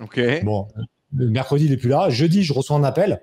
Ok. 0.00 0.20
Bon, 0.44 0.68
le 1.14 1.28
mercredi, 1.30 1.66
il 1.66 1.72
est 1.72 1.76
plus 1.76 1.88
là. 1.88 2.10
Jeudi, 2.10 2.42
je 2.42 2.52
reçois 2.52 2.76
un 2.76 2.84
appel. 2.84 3.20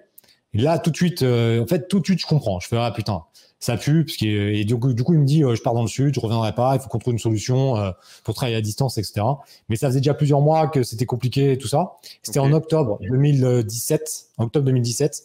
Et 0.54 0.60
là, 0.60 0.80
tout 0.80 0.90
de 0.90 0.96
suite, 0.96 1.22
euh, 1.22 1.62
en 1.62 1.68
fait, 1.68 1.88
tout 1.88 2.00
de 2.00 2.06
suite, 2.06 2.20
je 2.20 2.26
comprends. 2.26 2.60
Je 2.60 2.68
fais, 2.68 2.78
ah 2.78 2.92
putain, 2.92 3.24
ça 3.60 3.78
pue. 3.78 4.06
Parce 4.06 4.18
que, 4.18 4.26
et 4.26 4.64
du 4.64 4.78
coup, 4.78 4.94
du 4.94 5.04
coup, 5.04 5.14
il 5.14 5.20
me 5.20 5.26
dit, 5.26 5.44
euh, 5.44 5.54
je 5.54 5.62
pars 5.62 5.74
dans 5.74 5.82
le 5.82 5.88
sud, 5.88 6.16
je 6.16 6.20
reviendrai 6.20 6.54
pas, 6.56 6.76
il 6.76 6.82
faut 6.82 6.88
qu'on 6.88 6.98
trouve 6.98 7.14
une 7.14 7.20
solution 7.20 7.76
euh, 7.78 7.92
pour 8.24 8.36
travailler 8.36 8.56
à 8.56 8.62
distance, 8.62 8.98
etc. 8.98 9.26
Mais 9.70 9.76
ça 9.76 9.88
faisait 9.88 10.00
déjà 10.00 10.14
plusieurs 10.14 10.42
mois 10.42 10.68
que 10.68 10.84
c'était 10.84 11.06
compliqué 11.06 11.52
et 11.52 11.58
tout 11.58 11.68
ça. 11.68 11.94
C'était 12.24 12.40
en 12.40 12.52
octobre 12.54 13.00
2017. 13.02 14.28
Octobre 14.38 14.66
2017. 14.66 15.24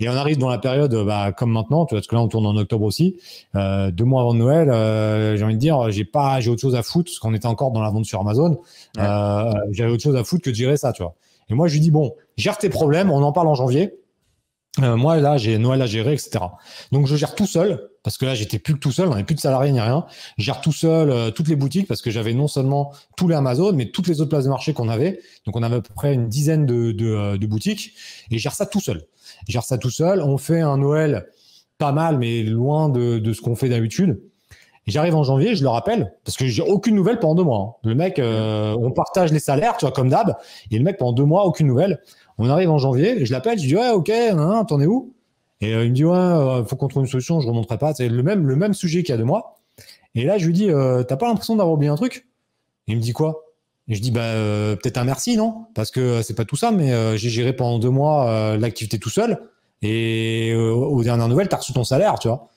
Et 0.00 0.08
on 0.08 0.14
arrive 0.14 0.38
dans 0.38 0.48
la 0.48 0.58
période, 0.58 0.94
bah, 1.04 1.30
comme 1.32 1.52
maintenant, 1.52 1.86
tu 1.86 1.94
vois, 1.94 2.00
parce 2.00 2.08
que 2.08 2.14
là, 2.14 2.22
on 2.22 2.28
tourne 2.28 2.46
en 2.46 2.56
octobre 2.56 2.84
aussi. 2.84 3.16
Euh, 3.54 3.90
deux 3.90 4.04
mois 4.04 4.22
avant 4.22 4.34
Noël, 4.34 4.70
euh, 4.70 5.36
j'ai 5.36 5.44
envie 5.44 5.54
de 5.54 5.60
dire, 5.60 5.90
j'ai 5.90 6.04
pas, 6.04 6.40
j'ai 6.40 6.50
autre 6.50 6.62
chose 6.62 6.74
à 6.74 6.82
foutre, 6.82 7.10
parce 7.10 7.18
qu'on 7.18 7.34
était 7.34 7.46
encore 7.46 7.70
dans 7.70 7.82
la 7.82 7.90
vente 7.90 8.06
sur 8.06 8.20
Amazon. 8.20 8.60
Ouais. 8.96 9.02
Euh, 9.04 9.52
j'avais 9.72 9.92
autre 9.92 10.02
chose 10.02 10.16
à 10.16 10.24
foutre 10.24 10.42
que 10.42 10.50
de 10.50 10.54
gérer 10.54 10.76
ça, 10.76 10.92
tu 10.92 11.02
vois. 11.02 11.14
Et 11.50 11.54
moi, 11.54 11.68
je 11.68 11.74
lui 11.74 11.80
dis, 11.80 11.90
bon, 11.90 12.14
gère 12.36 12.56
tes 12.58 12.70
problèmes, 12.70 13.10
on 13.10 13.22
en 13.22 13.32
parle 13.32 13.48
en 13.48 13.54
janvier. 13.54 14.00
Euh, 14.78 14.96
moi, 14.96 15.16
là, 15.16 15.36
j'ai 15.36 15.58
Noël 15.58 15.82
à 15.82 15.86
gérer, 15.86 16.12
etc. 16.12 16.38
Donc, 16.92 17.06
je 17.06 17.16
gère 17.16 17.34
tout 17.34 17.46
seul, 17.46 17.90
parce 18.04 18.16
que 18.16 18.24
là, 18.24 18.36
j'étais 18.36 18.60
plus 18.60 18.74
que 18.74 18.78
tout 18.78 18.92
seul, 18.92 19.08
on 19.08 19.10
n'avait 19.10 19.24
plus 19.24 19.34
de 19.34 19.40
salariés 19.40 19.72
ni 19.72 19.80
rien. 19.80 20.06
Je 20.38 20.44
gère 20.44 20.60
tout 20.60 20.72
seul 20.72 21.10
euh, 21.10 21.30
toutes 21.32 21.48
les 21.48 21.56
boutiques, 21.56 21.88
parce 21.88 22.02
que 22.02 22.10
j'avais 22.10 22.34
non 22.34 22.46
seulement 22.46 22.92
tous 23.16 23.26
les 23.26 23.34
Amazon, 23.34 23.72
mais 23.72 23.90
toutes 23.90 24.06
les 24.06 24.20
autres 24.20 24.30
places 24.30 24.44
de 24.44 24.48
marché 24.48 24.72
qu'on 24.72 24.88
avait. 24.88 25.20
Donc, 25.44 25.56
on 25.56 25.62
avait 25.64 25.76
à 25.76 25.80
peu 25.80 25.92
près 25.92 26.14
une 26.14 26.28
dizaine 26.28 26.66
de, 26.66 26.92
de, 26.92 27.06
euh, 27.06 27.36
de 27.36 27.46
boutiques, 27.46 27.94
et 28.30 28.38
je 28.38 28.42
gère 28.42 28.54
ça 28.54 28.64
tout 28.64 28.80
seul. 28.80 29.06
Gère 29.48 29.64
ça 29.64 29.78
tout 29.78 29.90
seul. 29.90 30.22
On 30.22 30.38
fait 30.38 30.60
un 30.60 30.78
Noël 30.78 31.26
pas 31.78 31.92
mal, 31.92 32.18
mais 32.18 32.42
loin 32.42 32.88
de, 32.88 33.32
ce 33.32 33.40
qu'on 33.40 33.56
fait 33.56 33.68
d'habitude. 33.68 34.20
J'arrive 34.86 35.14
en 35.14 35.22
janvier, 35.22 35.54
je 35.54 35.62
le 35.62 35.68
rappelle, 35.68 36.14
parce 36.24 36.36
que 36.36 36.46
j'ai 36.46 36.62
aucune 36.62 36.94
nouvelle 36.94 37.18
pendant 37.18 37.34
deux 37.34 37.44
mois. 37.44 37.58
hein. 37.58 37.88
Le 37.88 37.94
mec, 37.94 38.18
euh, 38.18 38.74
on 38.78 38.90
partage 38.90 39.32
les 39.32 39.38
salaires, 39.38 39.76
tu 39.76 39.84
vois, 39.84 39.92
comme 39.92 40.08
d'hab. 40.08 40.36
Et 40.70 40.78
le 40.78 40.84
mec, 40.84 40.98
pendant 40.98 41.12
deux 41.12 41.24
mois, 41.24 41.44
aucune 41.44 41.66
nouvelle. 41.66 42.00
On 42.38 42.48
arrive 42.48 42.70
en 42.70 42.78
janvier, 42.78 43.24
je 43.24 43.32
l'appelle, 43.32 43.58
je 43.58 43.66
dis 43.66 43.76
ouais, 43.76 43.90
ok, 43.90 44.08
nan, 44.08 44.36
nan, 44.36 44.66
t'en 44.66 44.80
es 44.80 44.86
où? 44.86 45.12
Et 45.60 45.74
euh, 45.74 45.84
il 45.84 45.90
me 45.90 45.94
dit 45.94 46.04
ouais, 46.04 46.16
euh, 46.16 46.64
faut 46.64 46.76
qu'on 46.76 46.88
trouve 46.88 47.02
une 47.02 47.08
solution, 47.08 47.40
je 47.40 47.46
remonterai 47.46 47.78
pas. 47.78 47.94
C'est 47.94 48.08
le 48.08 48.22
même, 48.22 48.46
le 48.46 48.56
même 48.56 48.74
sujet 48.74 49.02
qu'il 49.02 49.12
y 49.12 49.14
a 49.14 49.18
deux 49.18 49.24
mois. 49.24 49.60
Et 50.14 50.24
là, 50.24 50.38
je 50.38 50.46
lui 50.46 50.54
dis, 50.54 50.66
t'as 50.66 51.16
pas 51.16 51.28
l'impression 51.28 51.54
d'avoir 51.54 51.74
oublié 51.74 51.90
un 51.90 51.96
truc? 51.96 52.26
Il 52.88 52.96
me 52.96 53.00
dit 53.00 53.12
quoi? 53.12 53.44
Je 53.90 54.00
dis 54.00 54.12
bah 54.12 54.22
euh, 54.22 54.76
peut-être 54.76 54.98
un 54.98 55.04
merci, 55.04 55.36
non? 55.36 55.66
Parce 55.74 55.90
que 55.90 56.00
euh, 56.00 56.22
c'est 56.22 56.34
pas 56.34 56.44
tout 56.44 56.56
ça, 56.56 56.70
mais 56.70 56.92
euh, 56.92 57.16
j'ai 57.16 57.28
géré 57.28 57.52
pendant 57.52 57.78
deux 57.80 57.90
mois 57.90 58.28
euh, 58.30 58.56
l'activité 58.56 58.98
tout 58.98 59.10
seul. 59.10 59.42
Et 59.82 60.52
euh, 60.52 60.70
aux 60.72 61.02
dernières 61.02 61.28
nouvelles, 61.28 61.48
t'as 61.48 61.56
reçu 61.56 61.72
ton 61.72 61.84
salaire, 61.84 62.18
tu 62.18 62.28
vois. 62.28 62.48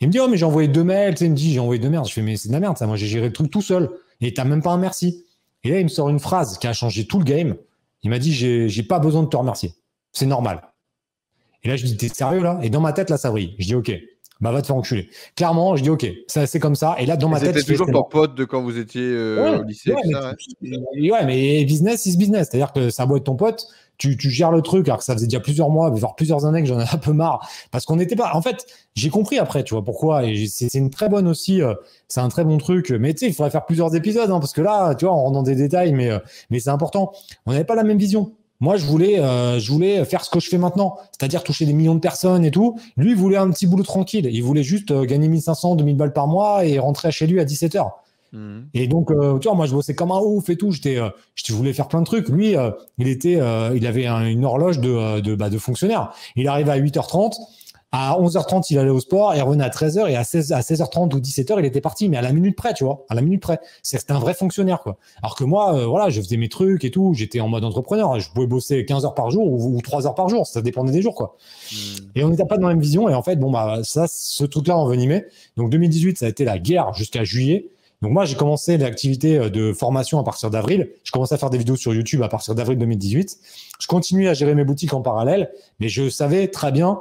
Il 0.00 0.08
me 0.08 0.12
dit, 0.12 0.20
oh, 0.20 0.28
mais 0.28 0.36
j'ai 0.36 0.44
envoyé 0.44 0.68
deux 0.68 0.84
mails. 0.84 1.14
Tu 1.14 1.24
il 1.24 1.30
me 1.30 1.36
dit, 1.36 1.52
j'ai 1.52 1.60
envoyé 1.60 1.80
deux 1.80 1.88
merdes. 1.88 2.06
Je 2.06 2.12
fais, 2.12 2.20
mais 2.20 2.36
c'est 2.36 2.48
de 2.48 2.52
la 2.52 2.60
merde, 2.60 2.76
ça. 2.76 2.86
Moi, 2.86 2.96
j'ai 2.96 3.06
géré 3.06 3.28
le 3.28 3.32
truc 3.32 3.50
tout 3.50 3.62
seul. 3.62 3.90
Et 4.20 4.34
t'as 4.34 4.44
même 4.44 4.60
pas 4.60 4.72
un 4.72 4.76
merci. 4.76 5.24
Et 5.62 5.70
là, 5.70 5.78
il 5.78 5.84
me 5.84 5.88
sort 5.88 6.10
une 6.10 6.18
phrase 6.18 6.58
qui 6.58 6.66
a 6.66 6.74
changé 6.74 7.06
tout 7.06 7.18
le 7.18 7.24
game. 7.24 7.54
Il 8.02 8.10
m'a 8.10 8.18
dit, 8.18 8.32
j'ai 8.32 8.82
pas 8.82 8.98
besoin 8.98 9.22
de 9.22 9.28
te 9.28 9.36
remercier. 9.36 9.72
C'est 10.12 10.26
normal. 10.26 10.60
Et 11.62 11.68
là, 11.68 11.76
je 11.76 11.86
dis, 11.86 11.96
t'es 11.96 12.08
sérieux, 12.08 12.42
là? 12.42 12.58
Et 12.62 12.68
dans 12.68 12.80
ma 12.80 12.92
tête, 12.92 13.08
là, 13.08 13.16
ça 13.16 13.30
brille. 13.30 13.54
Je 13.58 13.66
dis, 13.66 13.74
OK. 13.74 13.92
Bah, 14.40 14.50
va 14.52 14.60
te 14.60 14.66
faire 14.66 14.76
enculer. 14.76 15.08
Clairement, 15.36 15.76
je 15.76 15.82
dis, 15.82 15.90
OK. 15.90 16.06
Ça, 16.26 16.46
c'est 16.46 16.58
comme 16.60 16.74
ça. 16.74 16.96
Et 16.98 17.06
là, 17.06 17.16
dans 17.16 17.28
ma 17.28 17.40
tête, 17.40 17.56
C'était 17.56 17.72
toujours 17.72 17.86
ton 17.90 18.02
pote 18.02 18.34
de 18.34 18.44
quand 18.44 18.62
vous 18.62 18.78
étiez 18.78 19.02
euh, 19.02 19.52
Ouais, 19.52 19.58
au 19.60 19.62
lycée. 19.62 19.92
ouais, 19.92 20.02
tout 20.02 20.08
mais, 20.60 20.72
ça, 21.08 21.14
ouais. 21.14 21.24
mais 21.26 21.64
business 21.64 22.04
is 22.06 22.16
business. 22.16 22.48
C'est-à-dire 22.50 22.72
que 22.72 22.90
ça 22.90 23.06
doit 23.06 23.16
être 23.18 23.24
ton 23.24 23.36
pote. 23.36 23.66
Tu, 23.96 24.16
tu 24.16 24.28
gères 24.28 24.50
le 24.50 24.60
truc 24.60 24.88
alors 24.88 24.98
que 24.98 25.04
ça 25.04 25.14
faisait 25.14 25.26
déjà 25.28 25.38
plusieurs 25.38 25.70
mois, 25.70 25.88
voire 25.88 26.16
plusieurs 26.16 26.44
années 26.46 26.60
que 26.62 26.66
j'en 26.68 26.80
ai 26.80 26.84
un 26.92 26.98
peu 26.98 27.12
marre. 27.12 27.48
Parce 27.70 27.86
qu'on 27.86 27.94
n'était 27.94 28.16
pas. 28.16 28.32
En 28.34 28.42
fait, 28.42 28.66
j'ai 28.96 29.08
compris 29.08 29.38
après, 29.38 29.62
tu 29.62 29.72
vois 29.72 29.84
pourquoi. 29.84 30.24
Et 30.24 30.48
c'est 30.48 30.68
c'est 30.68 30.78
une 30.78 30.90
très 30.90 31.08
bonne 31.08 31.28
aussi. 31.28 31.62
euh, 31.62 31.74
c'est 32.08 32.18
un 32.20 32.28
très 32.28 32.42
bon 32.44 32.58
truc. 32.58 32.90
Mais 32.90 33.14
tu 33.14 33.20
sais, 33.20 33.26
il 33.28 33.34
faudrait 33.34 33.50
faire 33.52 33.64
plusieurs 33.66 33.94
épisodes 33.94 34.28
hein, 34.32 34.40
parce 34.40 34.52
que 34.52 34.62
là, 34.62 34.96
tu 34.96 35.04
vois, 35.04 35.14
on 35.14 35.18
rentre 35.22 35.34
dans 35.34 35.42
des 35.44 35.54
détails, 35.54 35.92
mais 35.92 36.10
euh, 36.10 36.18
mais 36.50 36.58
c'est 36.58 36.70
important. 36.70 37.12
On 37.46 37.52
n'avait 37.52 37.64
pas 37.64 37.76
la 37.76 37.84
même 37.84 37.98
vision. 37.98 38.32
Moi, 38.60 38.76
je 38.76 38.86
voulais, 38.86 39.18
euh, 39.20 39.58
je 39.58 39.70
voulais 39.72 40.04
faire 40.04 40.24
ce 40.24 40.30
que 40.30 40.40
je 40.40 40.48
fais 40.48 40.58
maintenant, 40.58 40.96
c'est-à-dire 41.12 41.42
toucher 41.42 41.66
des 41.66 41.72
millions 41.72 41.94
de 41.94 42.00
personnes 42.00 42.44
et 42.44 42.50
tout. 42.50 42.78
Lui, 42.96 43.10
il 43.10 43.16
voulait 43.16 43.36
un 43.36 43.50
petit 43.50 43.66
boulot 43.66 43.82
tranquille. 43.82 44.28
Il 44.32 44.42
voulait 44.42 44.62
juste 44.62 44.90
euh, 44.90 45.04
gagner 45.04 45.28
1500, 45.28 45.74
2000 45.76 45.96
balles 45.96 46.12
par 46.12 46.26
mois 46.28 46.64
et 46.64 46.78
rentrer 46.78 47.10
chez 47.12 47.26
lui 47.26 47.40
à 47.40 47.44
17 47.44 47.74
heures. 47.74 47.98
Mhm. 48.32 48.66
Et 48.74 48.86
donc, 48.88 49.10
euh, 49.10 49.38
tu 49.38 49.48
vois, 49.48 49.56
moi, 49.56 49.66
je 49.66 49.72
bossais 49.74 49.94
comme 49.94 50.10
un 50.12 50.18
ouf 50.20 50.48
et 50.50 50.56
tout. 50.56 50.70
J'étais, 50.70 50.98
euh, 50.98 51.08
je 51.34 51.52
voulais 51.52 51.72
faire 51.72 51.88
plein 51.88 52.00
de 52.00 52.06
trucs. 52.06 52.28
Lui, 52.28 52.56
euh, 52.56 52.70
il 52.98 53.08
était, 53.08 53.36
euh, 53.40 53.72
il 53.76 53.86
avait 53.86 54.06
un- 54.06 54.26
une 54.26 54.44
horloge 54.44 54.78
de, 54.80 55.20
de, 55.20 55.34
bah, 55.34 55.50
de 55.50 55.58
fonctionnaire. 55.58 56.12
Il 56.36 56.48
arrivait 56.48 56.72
à 56.72 56.76
8h30. 56.76 57.36
À 57.96 58.18
11h30, 58.20 58.66
il 58.70 58.78
allait 58.80 58.90
au 58.90 58.98
sport. 58.98 59.34
Il 59.36 59.42
revenait 59.42 59.62
à 59.62 59.68
13h. 59.68 60.08
Et 60.10 60.16
à, 60.16 60.24
16, 60.24 60.50
à 60.52 60.60
16h30 60.62 61.14
ou 61.14 61.20
17h, 61.20 61.54
il 61.60 61.64
était 61.64 61.80
parti. 61.80 62.08
Mais 62.08 62.16
à 62.16 62.22
la 62.22 62.32
minute 62.32 62.56
près, 62.56 62.74
tu 62.74 62.82
vois. 62.82 63.04
À 63.08 63.14
la 63.14 63.22
minute 63.22 63.40
près. 63.40 63.60
C'est- 63.84 63.98
C'était 63.98 64.12
un 64.12 64.18
vrai 64.18 64.34
fonctionnaire, 64.34 64.80
quoi. 64.80 64.96
Alors 65.22 65.36
que 65.36 65.44
moi, 65.44 65.74
euh, 65.76 65.86
voilà, 65.86 66.10
je 66.10 66.20
faisais 66.20 66.36
mes 66.36 66.48
trucs 66.48 66.84
et 66.84 66.90
tout. 66.90 67.14
J'étais 67.14 67.38
en 67.38 67.48
mode 67.48 67.62
entrepreneur. 67.64 68.18
Je 68.18 68.30
pouvais 68.32 68.48
bosser 68.48 68.84
15 68.84 69.04
heures 69.04 69.14
par 69.14 69.30
jour 69.30 69.46
ou, 69.46 69.76
ou 69.76 69.80
3 69.80 70.06
heures 70.08 70.16
par 70.16 70.28
jour. 70.28 70.44
Ça 70.46 70.60
dépendait 70.60 70.90
des 70.90 71.02
jours, 71.02 71.14
quoi. 71.14 71.36
Mhm. 71.72 71.78
Et 72.16 72.24
on 72.24 72.30
n'était 72.30 72.44
pas 72.44 72.58
dans 72.58 72.66
la 72.66 72.74
même 72.74 72.82
vision. 72.82 73.08
Et 73.08 73.14
en 73.14 73.22
fait, 73.22 73.36
bon, 73.36 73.52
bah, 73.52 73.78
ça, 73.84 74.06
ce 74.08 74.44
truc-là 74.44 74.76
envenimé. 74.76 75.24
Donc, 75.56 75.70
2018, 75.70 76.18
ça 76.18 76.26
a 76.26 76.28
été 76.28 76.44
la 76.44 76.58
guerre 76.58 76.92
jusqu'à 76.94 77.22
juillet. 77.22 77.68
Donc, 78.02 78.10
moi, 78.10 78.24
j'ai 78.24 78.34
commencé 78.34 78.76
l'activité 78.76 79.38
euh, 79.38 79.50
de 79.50 79.72
formation 79.72 80.18
à 80.18 80.24
partir 80.24 80.50
d'avril. 80.50 80.90
Je 81.04 81.12
commençais 81.12 81.36
à 81.36 81.38
faire 81.38 81.48
des 81.50 81.58
vidéos 81.58 81.76
sur 81.76 81.94
YouTube 81.94 82.22
à 82.22 82.28
partir 82.28 82.56
d'avril 82.56 82.76
2018. 82.76 83.38
Je 83.78 83.86
continue 83.86 84.28
à 84.28 84.34
gérer 84.34 84.56
mes 84.56 84.64
boutiques 84.64 84.92
en 84.94 85.00
parallèle, 85.00 85.52
mais 85.78 85.88
je 85.88 86.08
savais 86.08 86.48
très 86.48 86.72
bien. 86.72 87.00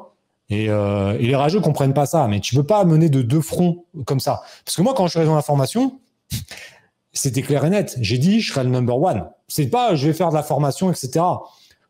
Et, 0.50 0.70
euh, 0.70 1.18
et 1.20 1.28
les 1.28 1.36
rageux 1.36 1.62
comprennent 1.62 1.94
pas 1.94 2.06
ça, 2.06 2.28
mais 2.28 2.40
tu 2.40 2.56
peux 2.56 2.64
pas 2.64 2.84
mener 2.86 3.10
de 3.10 3.22
deux 3.22 3.42
fronts 3.42 3.86
comme 4.06 4.20
ça. 4.20 4.42
Parce 4.66 4.76
que 4.76 4.82
moi, 4.82 4.94
quand 4.96 5.08
je 5.08 5.18
suis 5.18 5.26
dans 5.26 5.36
la 5.36 5.42
formation, 5.42 6.00
c'était 7.14 7.42
clair 7.42 7.66
et 7.66 7.70
net. 7.70 7.98
J'ai 8.02 8.18
dit, 8.18 8.42
je 8.42 8.52
serai 8.52 8.64
le 8.64 8.70
number 8.70 9.00
one. 9.00 9.26
C'est 9.48 9.68
pas, 9.68 9.96
je 9.96 10.08
vais 10.08 10.14
faire 10.14 10.30
de 10.30 10.36
la 10.36 10.44
formation, 10.44 10.92
etc. 10.92 11.26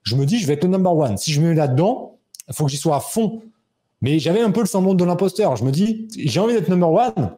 Je 0.03 0.15
me 0.15 0.25
dis, 0.25 0.39
je 0.39 0.47
vais 0.47 0.53
être 0.53 0.63
le 0.63 0.69
number 0.69 0.95
one. 0.95 1.17
Si 1.17 1.31
je 1.31 1.41
me 1.41 1.49
mets 1.49 1.55
là-dedans, 1.55 2.17
il 2.47 2.53
faut 2.53 2.65
que 2.65 2.71
j'y 2.71 2.77
sois 2.77 2.97
à 2.97 2.99
fond. 2.99 3.41
Mais 4.01 4.19
j'avais 4.19 4.41
un 4.41 4.51
peu 4.51 4.59
le 4.59 4.65
syndrome 4.65 4.97
de 4.97 5.05
l'imposteur. 5.05 5.55
Je 5.55 5.63
me 5.63 5.71
dis, 5.71 6.07
j'ai 6.17 6.39
envie 6.39 6.53
d'être 6.53 6.69
number 6.69 6.91
one, 6.91 7.35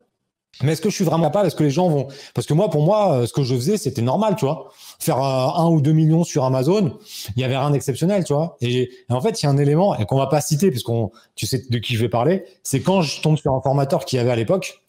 mais 0.64 0.72
est-ce 0.72 0.82
que 0.82 0.90
je 0.90 0.95
suis 0.95 1.03
vraiment 1.03 1.26
capable? 1.26 1.48
Est-ce 1.48 1.56
que 1.56 1.64
les 1.64 1.69
gens 1.69 1.90
vont? 1.90 2.07
Parce 2.34 2.48
que 2.48 2.53
moi, 2.53 2.69
pour 2.69 2.84
moi, 2.84 3.14
euh, 3.14 3.26
ce 3.26 3.34
que 3.34 3.44
je 3.44 3.56
faisais, 3.56 3.77
c'était 3.77 4.02
normal, 4.02 4.36
tu 4.38 4.45
vois. 4.45 4.72
Faire 4.99 5.18
euh, 5.18 5.61
un 5.61 5.68
ou 5.69 5.82
deux 5.82 5.91
millions 5.91 6.23
sur 6.23 6.45
Amazon, 6.45 6.98
il 7.36 7.41
y 7.41 7.44
avait 7.44 7.57
rien 7.57 7.72
d'exceptionnel, 7.72 8.23
tu 8.23 8.34
vois. 8.34 8.57
Et, 8.61 8.90
en 9.10 9.22
fait, 9.22 9.41
il 9.41 9.45
y 9.45 9.48
a 9.48 9.52
un 9.52 9.57
élément 9.57 9.95
qu'on 10.06 10.18
va 10.18 10.27
pas 10.27 10.41
citer 10.41 10.72
puisqu'on, 10.72 11.11
tu 11.36 11.45
sais 11.45 11.64
de 11.69 11.77
qui 11.77 11.95
je 11.95 12.02
vais 12.02 12.10
parler, 12.10 12.45
c'est 12.64 12.82
quand 12.82 13.02
je 13.02 13.22
tombe 13.22 13.38
sur 13.38 13.53
un 13.53 13.61
formateur 13.61 14.06
qui 14.06 14.18
avait 14.18 14.32
à 14.32 14.36
l'époque, 14.36 14.82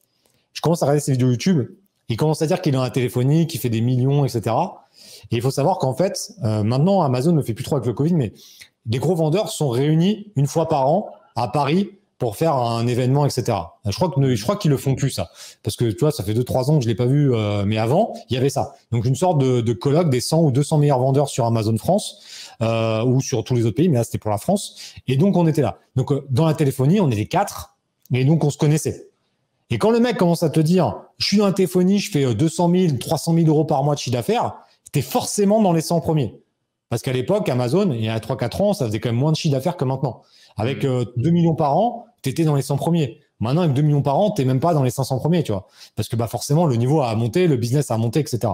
je 0.52 0.60
commence 0.60 0.82
à 0.82 0.86
regarder 0.86 1.00
ses 1.00 1.12
vidéos 1.12 1.30
YouTube. 1.30 1.68
Il 2.08 2.16
commence 2.16 2.40
à 2.40 2.46
dire 2.46 2.60
qu'il 2.62 2.76
a 2.76 2.80
un 2.80 2.90
téléphonie, 2.90 3.46
qu'il 3.46 3.60
fait 3.60 3.68
des 3.68 3.80
millions, 3.80 4.24
etc. 4.24 4.54
Et 5.30 5.36
il 5.36 5.42
faut 5.42 5.50
savoir 5.50 5.78
qu'en 5.78 5.94
fait, 5.94 6.32
euh, 6.44 6.62
maintenant, 6.62 7.02
Amazon 7.02 7.32
ne 7.32 7.42
fait 7.42 7.54
plus 7.54 7.64
trop 7.64 7.76
avec 7.76 7.86
le 7.86 7.92
Covid, 7.92 8.14
mais 8.14 8.32
des 8.86 8.98
gros 8.98 9.16
vendeurs 9.16 9.50
sont 9.50 9.68
réunis 9.68 10.32
une 10.36 10.46
fois 10.46 10.68
par 10.68 10.88
an 10.88 11.10
à 11.34 11.48
Paris 11.48 11.90
pour 12.18 12.36
faire 12.36 12.54
un 12.54 12.86
événement, 12.86 13.26
etc. 13.26 13.58
Je 13.84 13.94
crois 13.94 14.08
que 14.10 14.34
je 14.34 14.42
crois 14.42 14.56
qu'ils 14.56 14.70
le 14.70 14.76
font 14.76 14.94
plus 14.94 15.10
ça, 15.10 15.30
parce 15.62 15.76
que 15.76 15.84
tu 15.84 15.98
vois, 16.00 16.10
ça 16.10 16.24
fait 16.24 16.34
deux 16.34 16.44
trois 16.44 16.70
ans 16.70 16.78
que 16.78 16.84
je 16.84 16.88
l'ai 16.88 16.94
pas 16.94 17.04
vu, 17.04 17.34
euh, 17.34 17.64
mais 17.66 17.76
avant, 17.76 18.14
il 18.30 18.34
y 18.34 18.36
avait 18.36 18.48
ça. 18.48 18.74
Donc 18.90 19.04
une 19.04 19.14
sorte 19.14 19.38
de, 19.38 19.60
de 19.60 19.72
colloque 19.72 20.08
des 20.08 20.20
100 20.20 20.42
ou 20.42 20.50
200 20.50 20.78
meilleurs 20.78 20.98
vendeurs 20.98 21.28
sur 21.28 21.44
Amazon 21.44 21.76
France 21.76 22.22
euh, 22.62 23.04
ou 23.04 23.20
sur 23.20 23.44
tous 23.44 23.54
les 23.54 23.66
autres 23.66 23.76
pays, 23.76 23.88
mais 23.88 23.98
là 23.98 24.04
c'était 24.04 24.18
pour 24.18 24.30
la 24.30 24.38
France. 24.38 24.94
Et 25.06 25.16
donc 25.16 25.36
on 25.36 25.46
était 25.46 25.62
là. 25.62 25.78
Donc 25.94 26.12
euh, 26.12 26.26
dans 26.30 26.46
la 26.46 26.54
téléphonie, 26.54 27.00
on 27.00 27.10
était 27.10 27.26
quatre, 27.26 27.76
et 28.12 28.24
donc 28.24 28.44
on 28.44 28.50
se 28.50 28.58
connaissait. 28.58 29.08
Et 29.68 29.78
quand 29.78 29.90
le 29.90 30.00
mec 30.00 30.16
commence 30.16 30.42
à 30.42 30.50
te 30.50 30.60
dire, 30.60 30.96
je 31.18 31.26
suis 31.26 31.36
dans 31.38 31.46
la 31.46 31.52
téléphonie, 31.52 31.98
je 31.98 32.10
fais 32.10 32.24
euh, 32.24 32.34
200 32.34 32.70
000, 32.70 32.96
300 32.98 33.34
000 33.34 33.46
euros 33.46 33.64
par 33.64 33.84
mois 33.84 33.94
de 33.94 34.00
chiffre 34.00 34.16
d'affaires, 34.16 34.54
t'es 34.92 35.02
forcément 35.02 35.60
dans 35.60 35.72
les 35.72 35.80
100 35.80 36.00
premiers. 36.00 36.40
Parce 36.88 37.02
qu'à 37.02 37.12
l'époque, 37.12 37.48
Amazon, 37.48 37.90
il 37.92 38.04
y 38.04 38.08
a 38.08 38.18
3-4 38.18 38.62
ans, 38.62 38.72
ça 38.72 38.86
faisait 38.86 39.00
quand 39.00 39.08
même 39.08 39.18
moins 39.18 39.32
de 39.32 39.36
chiffre 39.36 39.52
d'affaires 39.52 39.76
que 39.76 39.84
maintenant. 39.84 40.22
Avec 40.56 40.84
euh, 40.84 41.04
2 41.16 41.30
millions 41.30 41.54
par 41.54 41.76
an, 41.76 42.06
tu 42.22 42.30
étais 42.30 42.44
dans 42.44 42.54
les 42.54 42.62
100 42.62 42.76
premiers. 42.76 43.20
Maintenant, 43.38 43.62
avec 43.62 43.74
2 43.74 43.82
millions 43.82 44.02
par 44.02 44.18
an, 44.18 44.30
tu 44.30 44.44
même 44.44 44.60
pas 44.60 44.72
dans 44.72 44.82
les 44.82 44.90
500 44.90 45.18
premiers, 45.18 45.42
tu 45.42 45.52
vois. 45.52 45.68
Parce 45.94 46.08
que 46.08 46.16
bah, 46.16 46.26
forcément, 46.26 46.66
le 46.66 46.76
niveau 46.76 47.02
a 47.02 47.14
monté, 47.14 47.46
le 47.46 47.56
business 47.56 47.90
a 47.90 47.98
monté, 47.98 48.20
etc. 48.20 48.52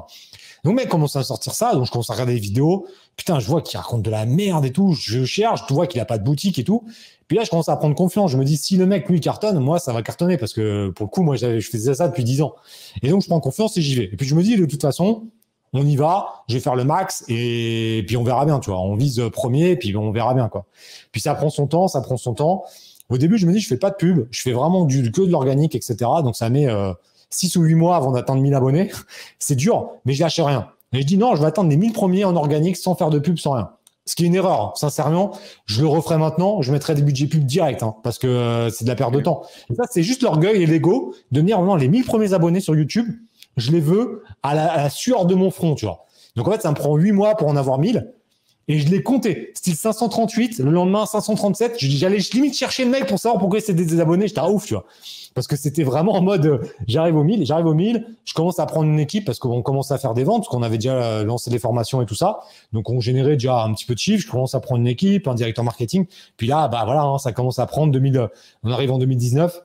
Donc, 0.65 0.77
mec 0.77 0.89
commence 0.89 1.16
à 1.16 1.23
sortir 1.23 1.55
ça, 1.55 1.74
donc 1.74 1.87
je 1.87 1.91
commence 1.91 2.11
à 2.11 2.15
regarder 2.15 2.35
des 2.35 2.41
vidéos. 2.41 2.87
Putain, 3.16 3.39
je 3.39 3.47
vois 3.47 3.62
qu'il 3.62 3.79
raconte 3.79 4.03
de 4.03 4.11
la 4.11 4.27
merde 4.27 4.65
et 4.65 4.73
tout. 4.73 4.93
Je 4.93 5.24
cherche, 5.24 5.62
je 5.69 5.74
vois 5.74 5.87
qu'il 5.87 6.01
a 6.01 6.05
pas 6.05 6.19
de 6.19 6.24
boutique 6.24 6.59
et 6.59 6.65
tout. 6.65 6.85
Puis 7.29 7.37
là, 7.37 7.45
je 7.45 7.51
commence 7.51 7.69
à 7.69 7.77
prendre 7.77 7.95
confiance. 7.95 8.31
Je 8.31 8.37
me 8.37 8.45
dis, 8.45 8.57
si 8.57 8.77
le 8.77 8.87
mec, 8.87 9.09
lui, 9.09 9.20
cartonne, 9.20 9.59
moi, 9.59 9.79
ça 9.79 9.93
va 9.93 10.03
cartonner 10.03 10.37
parce 10.37 10.53
que 10.53 10.91
pour 10.91 11.07
le 11.07 11.11
coup, 11.11 11.23
moi, 11.23 11.37
je 11.37 11.61
faisais 11.61 11.95
ça 11.95 12.09
depuis 12.09 12.24
10 12.24 12.43
ans. 12.43 12.55
Et 13.03 13.09
donc, 13.09 13.23
je 13.23 13.29
prends 13.29 13.41
confiance 13.41 13.77
et 13.77 13.83
j'y 13.83 13.95
vais. 13.95 14.05
Et 14.05 14.16
puis, 14.16 14.27
je 14.27 14.35
me 14.35 14.43
dis, 14.43 14.57
de 14.57 14.66
toute 14.66 14.83
façon, 14.83 15.29
on 15.73 15.86
y 15.86 15.97
va, 15.97 16.44
je 16.49 16.55
vais 16.55 16.61
faire 16.61 16.74
le 16.74 16.85
max 16.85 17.24
et 17.28 18.05
puis 18.07 18.16
on 18.16 18.24
verra 18.24 18.44
bien, 18.44 18.59
tu 18.61 18.70
vois. 18.70 18.81
On 18.81 18.94
vise 18.94 19.23
premier 19.32 19.70
et 19.70 19.77
puis 19.77 19.97
on 19.97 20.12
verra 20.12 20.35
bien, 20.35 20.49
quoi. 20.49 20.66
Puis 21.12 21.20
ça 21.20 21.35
prend 21.35 21.51
son 21.51 21.66
temps, 21.66 21.89
ça 21.89 22.01
prend 22.01 22.16
son 22.16 22.35
temps. 22.35 22.65
Au 23.09 23.19
début, 23.19 23.39
je 23.39 23.47
me 23.47 23.53
dis, 23.53 23.61
je 23.61 23.69
fais 23.69 23.77
pas 23.77 23.90
de 23.90 23.97
pub, 23.97 24.27
je 24.31 24.43
fais 24.43 24.53
vraiment 24.53 24.85
du, 24.85 25.11
que 25.12 25.23
de 25.23 25.31
l'organique, 25.31 25.74
etc. 25.74 25.97
Donc 26.23 26.36
ça 26.36 26.49
met 26.51 26.69
euh, 26.69 26.93
6 27.31 27.57
ou 27.57 27.62
8 27.62 27.74
mois 27.74 27.97
avant 27.97 28.12
d'atteindre 28.12 28.43
1000 28.43 28.55
abonnés. 28.55 28.90
C'est 29.39 29.57
dur, 29.57 29.90
mais 30.05 30.12
je 30.12 30.23
lâche 30.23 30.40
rien. 30.40 30.69
Et 30.93 31.01
je 31.01 31.07
dis, 31.07 31.16
non, 31.16 31.35
je 31.35 31.40
vais 31.40 31.47
atteindre 31.47 31.70
les 31.70 31.77
1000 31.77 31.93
premiers 31.93 32.24
en 32.24 32.36
organique 32.36 32.77
sans 32.77 32.94
faire 32.94 33.11
de 33.11 33.19
pub, 33.19 33.39
sans 33.39 33.53
rien. 33.53 33.70
Ce 34.05 34.15
qui 34.16 34.24
est 34.24 34.27
une 34.27 34.35
erreur, 34.35 34.73
sincèrement. 34.77 35.39
Je 35.65 35.81
le 35.81 35.86
referai 35.86 36.19
maintenant, 36.19 36.61
je 36.61 36.73
mettrai 36.73 36.94
des 36.94 37.03
budgets 37.03 37.27
pub 37.27 37.44
direct, 37.44 37.82
hein, 37.82 37.94
parce 38.03 38.19
que 38.19 38.27
euh, 38.27 38.69
c'est 38.70 38.85
de 38.85 38.89
la 38.89 38.97
perte 38.97 39.12
de 39.12 39.20
temps. 39.20 39.43
Et 39.70 39.74
ça, 39.74 39.85
c'est 39.90 40.03
juste 40.03 40.23
l'orgueil 40.23 40.62
et 40.62 40.66
l'ego 40.66 41.15
de 41.31 41.40
dire, 41.40 41.62
non, 41.62 41.77
les 41.77 41.89
1000 41.89 42.05
premiers 42.05 42.32
abonnés 42.35 42.61
sur 42.61 42.74
YouTube, 42.74 43.09
je 43.57 43.70
les 43.73 43.81
veux 43.81 44.23
à 44.43 44.55
la, 44.55 44.91
sueur 44.91 45.27
de 45.27 45.35
mon 45.35 45.51
front, 45.51 45.74
tu 45.74 45.85
vois. 45.85 46.07
Donc 46.37 46.49
en 46.49 46.53
fait, 46.53 46.62
ça 46.62 46.70
me 46.70 46.77
prend 46.77 46.97
8 46.97 47.12
mois 47.12 47.37
pour 47.37 47.49
en 47.49 47.57
avoir 47.57 47.79
1000. 47.79 48.12
Et 48.69 48.79
je 48.79 48.89
l'ai 48.89 49.03
compté. 49.03 49.51
Style 49.55 49.74
538, 49.74 50.61
le 50.61 50.70
lendemain 50.70 51.05
537. 51.05 51.74
J'allais 51.79 52.19
limite 52.33 52.57
chercher 52.57 52.85
le 52.85 52.91
mec 52.91 53.07
pour 53.07 53.19
savoir 53.19 53.41
pourquoi 53.41 53.61
c'était 53.61 53.85
des 53.85 54.01
abonnés. 54.01 54.29
J'étais 54.29 54.41
ouf, 54.41 54.66
tu 54.66 54.74
vois. 54.74 54.85
Parce 55.35 55.47
que 55.47 55.57
c'était 55.57 55.83
vraiment 55.83 56.12
en 56.12 56.23
mode, 56.23 56.47
euh, 56.47 56.59
j'arrive 56.87 57.16
au 57.16 57.24
1000, 57.24 57.47
j'arrive 57.47 57.66
au 57.66 57.74
1000, 57.74 58.07
je 58.24 58.35
commence 58.35 58.59
à 58.59 58.66
prendre 58.66 58.87
une 58.87 59.01
équipe 59.01 59.24
parce 59.24 59.39
qu'on 59.39 59.62
commence 59.62 59.91
à 59.91 59.97
faire 59.97 60.12
des 60.12 60.24
ventes, 60.24 60.43
parce 60.43 60.49
qu'on 60.49 60.62
avait 60.62 60.77
déjà 60.77 60.95
euh, 60.95 61.24
lancé 61.24 61.51
des 61.51 61.59
formations 61.59 62.03
et 62.03 62.07
tout 62.07 62.15
ça. 62.15 62.41
Donc 62.73 62.91
on 62.91 63.01
générait 63.01 63.35
déjà 63.35 63.62
un 63.62 63.73
petit 63.73 63.87
peu 63.87 63.95
de 63.95 63.99
chiffre. 63.99 64.27
Je 64.27 64.31
commence 64.31 64.55
à 64.55 64.61
prendre 64.61 64.81
une 64.81 64.89
équipe, 64.89 65.27
un 65.29 65.35
directeur 65.35 65.65
marketing. 65.65 66.07
Puis 66.37 66.47
là, 66.47 66.69
bah 66.69 66.83
voilà, 66.85 67.03
hein, 67.03 67.19
ça 67.19 67.33
commence 67.33 67.59
à 67.59 67.66
prendre 67.66 67.93
2000. 67.93 68.29
On 68.62 68.70
arrive 68.70 68.93
en 68.93 68.99
2019 68.99 69.62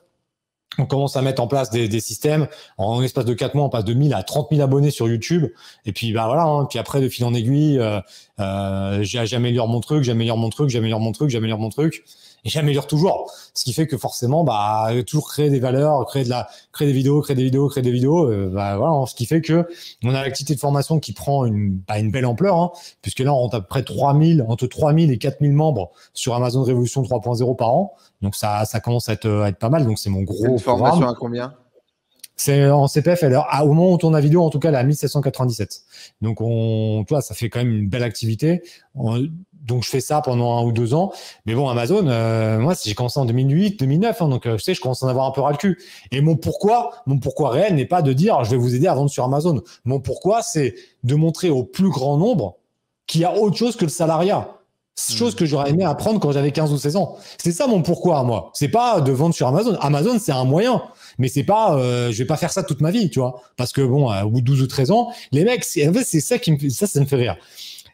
on 0.78 0.86
commence 0.86 1.16
à 1.16 1.22
mettre 1.22 1.42
en 1.42 1.48
place 1.48 1.70
des, 1.70 2.00
systèmes. 2.00 2.46
En, 2.76 3.02
espace 3.02 3.24
de 3.24 3.34
4 3.34 3.54
mois, 3.54 3.64
on 3.64 3.68
passe 3.68 3.84
de 3.84 3.94
1000 3.94 4.14
à 4.14 4.22
30 4.22 4.48
000 4.50 4.62
abonnés 4.62 4.90
sur 4.90 5.08
YouTube. 5.08 5.46
Et 5.84 5.92
puis, 5.92 6.12
bah 6.12 6.26
voilà. 6.26 6.44
Hein. 6.44 6.66
puis 6.66 6.78
après, 6.78 7.00
de 7.00 7.08
fil 7.08 7.24
en 7.24 7.34
aiguille, 7.34 7.78
euh, 7.78 8.00
euh, 8.40 9.00
j'améliore 9.02 9.68
mon 9.68 9.80
truc, 9.80 10.04
j'améliore 10.04 10.38
mon 10.38 10.50
truc, 10.50 10.70
j'améliore 10.70 11.00
mon 11.00 11.12
truc, 11.12 11.30
j'améliore 11.30 11.58
mon 11.58 11.70
truc 11.70 12.04
et 12.48 12.50
j'améliore 12.50 12.86
toujours. 12.86 13.30
Ce 13.52 13.62
qui 13.62 13.74
fait 13.74 13.86
que 13.86 13.98
forcément, 13.98 14.42
bah, 14.42 14.88
toujours 15.06 15.28
créer 15.28 15.50
des 15.50 15.60
valeurs, 15.60 16.06
créer 16.06 16.24
de 16.24 16.30
la, 16.30 16.48
créer 16.72 16.88
des 16.88 16.94
vidéos, 16.94 17.20
créer 17.20 17.36
des 17.36 17.44
vidéos, 17.44 17.68
créer 17.68 17.82
des 17.82 17.90
vidéos, 17.90 18.26
euh, 18.26 18.48
bah, 18.48 18.78
voilà. 18.78 19.04
Ce 19.06 19.14
qui 19.14 19.26
fait 19.26 19.42
que 19.42 19.68
on 20.02 20.14
a 20.14 20.22
l'activité 20.22 20.54
de 20.54 20.60
formation 20.60 20.98
qui 20.98 21.12
prend 21.12 21.44
une, 21.44 21.78
bah, 21.86 21.98
une 21.98 22.10
belle 22.10 22.24
ampleur, 22.24 22.56
hein, 22.56 22.72
puisque 23.02 23.20
là, 23.20 23.34
on 23.34 23.48
a 23.48 23.56
à 23.56 23.60
peu 23.60 23.66
près 23.66 23.82
3000, 23.82 24.46
entre 24.48 24.66
3000 24.66 25.12
et 25.12 25.18
4000 25.18 25.52
membres 25.52 25.90
sur 26.14 26.34
Amazon 26.34 26.62
Révolution 26.62 27.02
3.0 27.02 27.54
par 27.56 27.74
an. 27.74 27.94
Donc 28.22 28.34
ça, 28.34 28.64
ça 28.64 28.80
commence 28.80 29.10
à 29.10 29.12
être, 29.12 29.28
à 29.28 29.48
être 29.48 29.58
pas 29.58 29.68
mal. 29.68 29.84
Donc 29.84 29.98
c'est 29.98 30.10
mon 30.10 30.22
gros. 30.22 30.46
Une 30.46 30.58
formation 30.58 31.06
à 31.06 31.14
combien? 31.14 31.54
C'est 32.40 32.70
en 32.70 32.86
CPF, 32.86 33.24
alors 33.24 33.48
au 33.64 33.66
moment 33.66 33.90
où 33.90 33.94
on 33.94 33.98
tourne 33.98 34.14
la 34.14 34.20
vidéo, 34.20 34.44
en 34.44 34.48
tout 34.48 34.60
cas, 34.60 34.68
elle 34.68 34.76
est 34.76 34.78
à 34.78 34.84
1797. 34.84 35.82
Donc, 36.20 36.40
on, 36.40 37.04
toi, 37.04 37.20
ça 37.20 37.34
fait 37.34 37.50
quand 37.50 37.58
même 37.58 37.72
une 37.72 37.88
belle 37.88 38.04
activité 38.04 38.62
donc 39.62 39.84
je 39.84 39.88
fais 39.88 40.00
ça 40.00 40.20
pendant 40.20 40.58
un 40.58 40.62
ou 40.62 40.72
deux 40.72 40.94
ans. 40.94 41.12
Mais 41.46 41.54
bon, 41.54 41.68
Amazon, 41.68 42.06
euh, 42.06 42.58
moi, 42.58 42.74
j'ai 42.82 42.94
commencé 42.94 43.20
en 43.20 43.24
2008, 43.24 43.78
2009, 43.78 44.22
hein, 44.22 44.28
donc 44.28 44.46
euh, 44.46 44.56
je 44.58 44.64
sais, 44.64 44.74
je 44.74 44.80
commence 44.80 45.02
à 45.02 45.06
en 45.06 45.08
avoir 45.08 45.26
un 45.26 45.30
peu 45.30 45.40
ras 45.40 45.52
le 45.52 45.56
cul. 45.56 45.78
Et 46.10 46.20
mon 46.20 46.36
pourquoi, 46.36 46.90
mon 47.06 47.18
pourquoi 47.18 47.50
réel 47.50 47.74
n'est 47.74 47.86
pas 47.86 48.02
de 48.02 48.12
dire 48.12 48.42
je 48.44 48.50
vais 48.50 48.56
vous 48.56 48.74
aider 48.74 48.86
à 48.86 48.94
vendre 48.94 49.10
sur 49.10 49.24
Amazon. 49.24 49.62
Mon 49.84 50.00
pourquoi, 50.00 50.42
c'est 50.42 50.74
de 51.04 51.14
montrer 51.14 51.50
au 51.50 51.64
plus 51.64 51.90
grand 51.90 52.16
nombre 52.16 52.56
qu'il 53.06 53.20
y 53.20 53.24
a 53.24 53.36
autre 53.36 53.56
chose 53.56 53.76
que 53.76 53.84
le 53.84 53.90
salariat. 53.90 54.48
Chose 54.96 55.36
que 55.36 55.46
j'aurais 55.46 55.70
aimé 55.70 55.84
apprendre 55.84 56.18
quand 56.18 56.32
j'avais 56.32 56.50
15 56.50 56.72
ou 56.72 56.76
16 56.76 56.96
ans. 56.96 57.18
C'est 57.38 57.52
ça 57.52 57.68
mon 57.68 57.82
pourquoi, 57.82 58.24
moi. 58.24 58.50
C'est 58.52 58.68
pas 58.68 59.00
de 59.00 59.12
vendre 59.12 59.32
sur 59.32 59.46
Amazon. 59.46 59.76
Amazon, 59.80 60.18
c'est 60.18 60.32
un 60.32 60.44
moyen. 60.44 60.82
Mais 61.18 61.28
c'est 61.28 61.44
pas, 61.44 61.76
euh, 61.76 62.10
je 62.10 62.18
vais 62.18 62.24
pas 62.24 62.36
faire 62.36 62.50
ça 62.50 62.64
toute 62.64 62.80
ma 62.80 62.90
vie, 62.90 63.08
tu 63.08 63.20
vois. 63.20 63.40
Parce 63.56 63.70
que 63.70 63.80
bon, 63.80 64.12
au 64.12 64.30
bout 64.30 64.40
de 64.40 64.46
12 64.46 64.62
ou 64.62 64.66
13 64.66 64.90
ans, 64.90 65.12
les 65.30 65.44
mecs, 65.44 65.64
en 65.86 65.92
fait, 65.92 66.04
c'est 66.04 66.20
ça 66.20 66.40
qui 66.40 66.50
me 66.50 66.68
ça, 66.68 66.88
ça 66.88 66.98
me 66.98 67.06
fait 67.06 67.14
rire. 67.14 67.36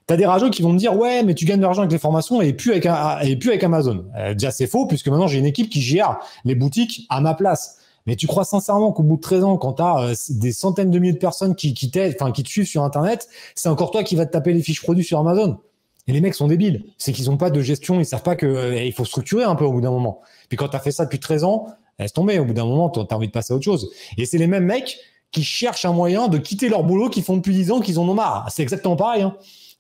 T'as 0.06 0.16
des 0.16 0.26
rageux 0.26 0.50
qui 0.50 0.60
vont 0.60 0.72
me 0.72 0.78
dire 0.78 0.96
ouais 0.96 1.22
mais 1.22 1.34
tu 1.34 1.46
gagnes 1.46 1.58
de 1.58 1.62
l'argent 1.62 1.80
avec 1.80 1.92
les 1.92 1.98
formations 1.98 2.42
et 2.42 2.52
plus 2.52 2.72
avec 2.72 2.86
et 3.22 3.36
plus 3.36 3.50
avec 3.50 3.64
Amazon. 3.64 4.04
Euh, 4.16 4.34
déjà 4.34 4.50
c'est 4.50 4.66
faux 4.66 4.86
puisque 4.86 5.08
maintenant 5.08 5.26
j'ai 5.26 5.38
une 5.38 5.46
équipe 5.46 5.70
qui 5.70 5.80
gère 5.80 6.18
les 6.44 6.54
boutiques 6.54 7.06
à 7.08 7.20
ma 7.20 7.34
place. 7.34 7.78
Mais 8.06 8.16
tu 8.16 8.26
crois 8.26 8.44
sincèrement 8.44 8.92
qu'au 8.92 9.02
bout 9.02 9.16
de 9.16 9.22
13 9.22 9.44
ans, 9.44 9.56
quand 9.56 9.74
tu 9.74 9.82
as 9.82 9.98
euh, 10.00 10.14
des 10.28 10.52
centaines 10.52 10.90
de 10.90 10.98
milliers 10.98 11.14
de 11.14 11.18
personnes 11.18 11.54
qui, 11.54 11.72
qui 11.72 11.90
te 11.90 12.48
suivent 12.48 12.66
sur 12.66 12.82
Internet, 12.82 13.28
c'est 13.54 13.70
encore 13.70 13.90
toi 13.90 14.04
qui 14.04 14.14
vas 14.14 14.26
te 14.26 14.32
taper 14.32 14.52
les 14.52 14.62
fiches 14.62 14.82
produits 14.82 15.04
sur 15.04 15.18
Amazon 15.18 15.58
Et 16.06 16.12
les 16.12 16.20
mecs 16.20 16.34
sont 16.34 16.48
débiles. 16.48 16.84
C'est 16.98 17.12
qu'ils 17.12 17.30
n'ont 17.30 17.38
pas 17.38 17.48
de 17.48 17.62
gestion, 17.62 17.98
ils 18.00 18.04
savent 18.04 18.22
pas 18.22 18.36
que 18.36 18.44
euh, 18.44 18.82
il 18.82 18.92
faut 18.92 19.06
structurer 19.06 19.44
un 19.44 19.54
peu 19.54 19.64
au 19.64 19.72
bout 19.72 19.80
d'un 19.80 19.90
moment. 19.90 20.20
Puis 20.50 20.58
quand 20.58 20.68
tu 20.68 20.76
as 20.76 20.80
fait 20.80 20.92
ça 20.92 21.04
depuis 21.04 21.18
13 21.18 21.44
ans, 21.44 21.68
laisse 21.98 22.12
tomber. 22.12 22.38
Au 22.38 22.44
bout 22.44 22.52
d'un 22.52 22.66
moment, 22.66 22.90
tu 22.90 23.00
as 23.00 23.16
envie 23.16 23.28
de 23.28 23.32
passer 23.32 23.54
à 23.54 23.56
autre 23.56 23.64
chose. 23.64 23.90
Et 24.18 24.26
c'est 24.26 24.38
les 24.38 24.48
mêmes 24.48 24.66
mecs 24.66 24.98
qui 25.32 25.42
cherchent 25.42 25.86
un 25.86 25.92
moyen 25.92 26.28
de 26.28 26.36
quitter 26.36 26.68
leur 26.68 26.84
boulot 26.84 27.08
qu'ils 27.08 27.24
font 27.24 27.36
depuis 27.36 27.54
10 27.54 27.70
ans, 27.70 27.80
qu'ils 27.80 27.98
en 27.98 28.06
ont 28.06 28.14
marre. 28.14 28.46
C'est 28.50 28.62
exactement 28.62 28.96
pareil. 28.96 29.22
Hein 29.22 29.34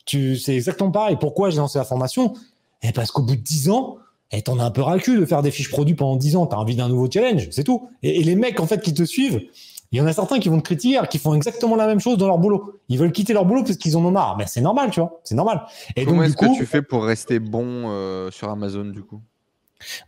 tu, 0.04 0.36
c'est 0.36 0.54
exactement 0.54 0.90
pareil. 0.90 1.16
Pourquoi 1.18 1.50
j'ai 1.50 1.58
lancé 1.58 1.78
la 1.78 1.84
formation? 1.84 2.34
Et 2.82 2.88
eh, 2.88 2.92
Parce 2.92 3.10
qu'au 3.10 3.22
bout 3.22 3.36
de 3.36 3.40
10 3.40 3.70
ans, 3.70 3.98
eh, 4.30 4.42
t'en 4.42 4.58
as 4.58 4.64
un 4.64 4.70
peu 4.70 4.82
ras 4.82 4.94
le 4.94 5.00
cul 5.00 5.18
de 5.18 5.24
faire 5.24 5.42
des 5.42 5.50
fiches 5.50 5.70
produits 5.70 5.94
pendant 5.94 6.16
10 6.16 6.36
ans. 6.36 6.46
T'as 6.46 6.56
envie 6.56 6.76
d'un 6.76 6.88
nouveau 6.88 7.10
challenge, 7.10 7.48
c'est 7.50 7.64
tout. 7.64 7.88
Et, 8.02 8.22
les 8.22 8.36
mecs, 8.36 8.60
en 8.60 8.66
fait, 8.66 8.80
qui 8.82 8.92
te 8.92 9.04
suivent, 9.04 9.40
il 9.92 9.98
y 9.98 10.00
en 10.00 10.06
a 10.06 10.12
certains 10.12 10.40
qui 10.40 10.48
vont 10.48 10.58
te 10.58 10.64
critiquer, 10.64 11.00
qui 11.08 11.18
font 11.18 11.34
exactement 11.34 11.76
la 11.76 11.86
même 11.86 12.00
chose 12.00 12.18
dans 12.18 12.26
leur 12.26 12.38
boulot. 12.38 12.80
Ils 12.88 12.98
veulent 12.98 13.12
quitter 13.12 13.32
leur 13.32 13.44
boulot 13.44 13.62
parce 13.62 13.76
qu'ils 13.76 13.96
en 13.96 14.04
ont 14.04 14.10
marre. 14.10 14.36
Mais 14.36 14.46
c'est 14.46 14.60
normal, 14.60 14.90
tu 14.90 15.00
vois. 15.00 15.20
C'est 15.24 15.36
normal. 15.36 15.64
Et 15.96 16.04
Comment 16.04 16.24
est-ce 16.24 16.36
que 16.36 16.56
tu 16.56 16.66
fais 16.66 16.82
pour 16.82 17.04
rester 17.04 17.38
bon 17.38 17.90
euh, 17.90 18.30
sur 18.30 18.50
Amazon, 18.50 18.86
du 18.86 19.02
coup? 19.02 19.20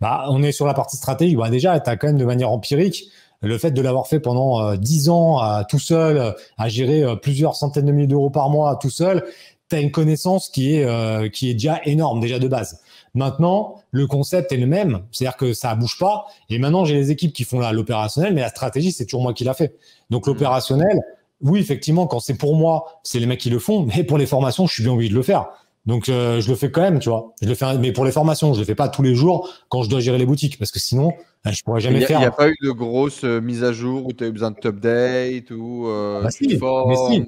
Bah, 0.00 0.26
On 0.28 0.42
est 0.42 0.52
sur 0.52 0.66
la 0.66 0.74
partie 0.74 0.96
stratégique. 0.96 1.36
Bah, 1.36 1.50
déjà, 1.50 1.78
tu 1.78 1.88
as 1.88 1.96
quand 1.96 2.08
même 2.08 2.18
de 2.18 2.24
manière 2.24 2.50
empirique 2.50 3.10
le 3.42 3.58
fait 3.58 3.70
de 3.70 3.80
l'avoir 3.82 4.06
fait 4.06 4.20
pendant 4.20 4.74
10 4.74 5.08
euh, 5.08 5.12
ans 5.12 5.64
tout 5.68 5.78
seul, 5.78 6.34
à 6.58 6.68
gérer 6.68 7.02
euh, 7.02 7.16
plusieurs 7.16 7.54
centaines 7.54 7.86
de 7.86 7.92
milliers 7.92 8.06
d'euros 8.06 8.30
par 8.30 8.50
mois 8.50 8.76
tout 8.76 8.90
seul, 8.90 9.24
tu 9.68 9.76
as 9.76 9.80
une 9.80 9.90
connaissance 9.90 10.48
qui 10.48 10.76
est, 10.76 10.84
euh, 10.84 11.28
qui 11.28 11.50
est 11.50 11.54
déjà 11.54 11.80
énorme, 11.84 12.20
déjà 12.20 12.38
de 12.38 12.48
base. 12.48 12.80
Maintenant, 13.14 13.76
le 13.90 14.06
concept 14.06 14.52
est 14.52 14.56
le 14.56 14.66
même, 14.66 15.02
c'est-à-dire 15.10 15.36
que 15.36 15.52
ça 15.52 15.74
bouge 15.74 15.98
pas. 15.98 16.26
Et 16.50 16.58
maintenant, 16.58 16.84
j'ai 16.84 16.94
les 16.94 17.10
équipes 17.10 17.32
qui 17.32 17.44
font 17.44 17.60
l'opérationnel, 17.70 18.34
mais 18.34 18.42
la 18.42 18.50
stratégie, 18.50 18.92
c'est 18.92 19.04
toujours 19.04 19.22
moi 19.22 19.32
qui 19.32 19.44
l'a 19.44 19.54
fait. 19.54 19.76
Donc, 20.10 20.26
mmh. 20.26 20.30
l'opérationnel, 20.30 21.00
oui, 21.40 21.60
effectivement, 21.60 22.06
quand 22.06 22.20
c'est 22.20 22.34
pour 22.34 22.56
moi, 22.56 23.00
c'est 23.02 23.18
les 23.18 23.26
mecs 23.26 23.40
qui 23.40 23.50
le 23.50 23.58
font, 23.58 23.86
mais 23.96 24.04
pour 24.04 24.18
les 24.18 24.26
formations, 24.26 24.66
je 24.66 24.74
suis 24.74 24.82
bien 24.82 24.92
obligé 24.92 25.10
de 25.10 25.16
le 25.16 25.22
faire. 25.22 25.48
Donc, 25.86 26.08
euh, 26.08 26.40
je 26.40 26.50
le 26.50 26.56
fais 26.56 26.70
quand 26.70 26.80
même, 26.82 26.98
tu 26.98 27.08
vois. 27.08 27.32
Je 27.40 27.48
le 27.48 27.54
fais, 27.54 27.78
mais 27.78 27.92
pour 27.92 28.04
les 28.04 28.10
formations, 28.10 28.52
je 28.54 28.58
le 28.58 28.64
fais 28.64 28.74
pas 28.74 28.88
tous 28.88 29.02
les 29.02 29.14
jours 29.14 29.48
quand 29.68 29.82
je 29.82 29.88
dois 29.88 30.00
gérer 30.00 30.18
les 30.18 30.26
boutiques, 30.26 30.58
parce 30.58 30.72
que 30.72 30.80
sinon, 30.80 31.12
ben, 31.44 31.52
je 31.52 31.62
pourrais 31.62 31.80
jamais 31.80 32.00
faire. 32.00 32.18
Il 32.18 32.22
n'y 32.22 32.26
a 32.26 32.32
pas 32.32 32.48
eu 32.48 32.56
de 32.60 32.70
grosses 32.72 33.22
euh, 33.22 33.40
mises 33.40 33.62
à 33.62 33.72
jour 33.72 34.04
où 34.04 34.12
tu 34.12 34.24
as 34.24 34.26
eu 34.26 34.32
besoin 34.32 34.50
de 34.50 34.56
update 34.66 35.50
ou 35.52 35.86
euh, 35.86 36.22
bah 36.22 36.30
si, 36.30 36.58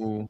ou... 0.01 0.29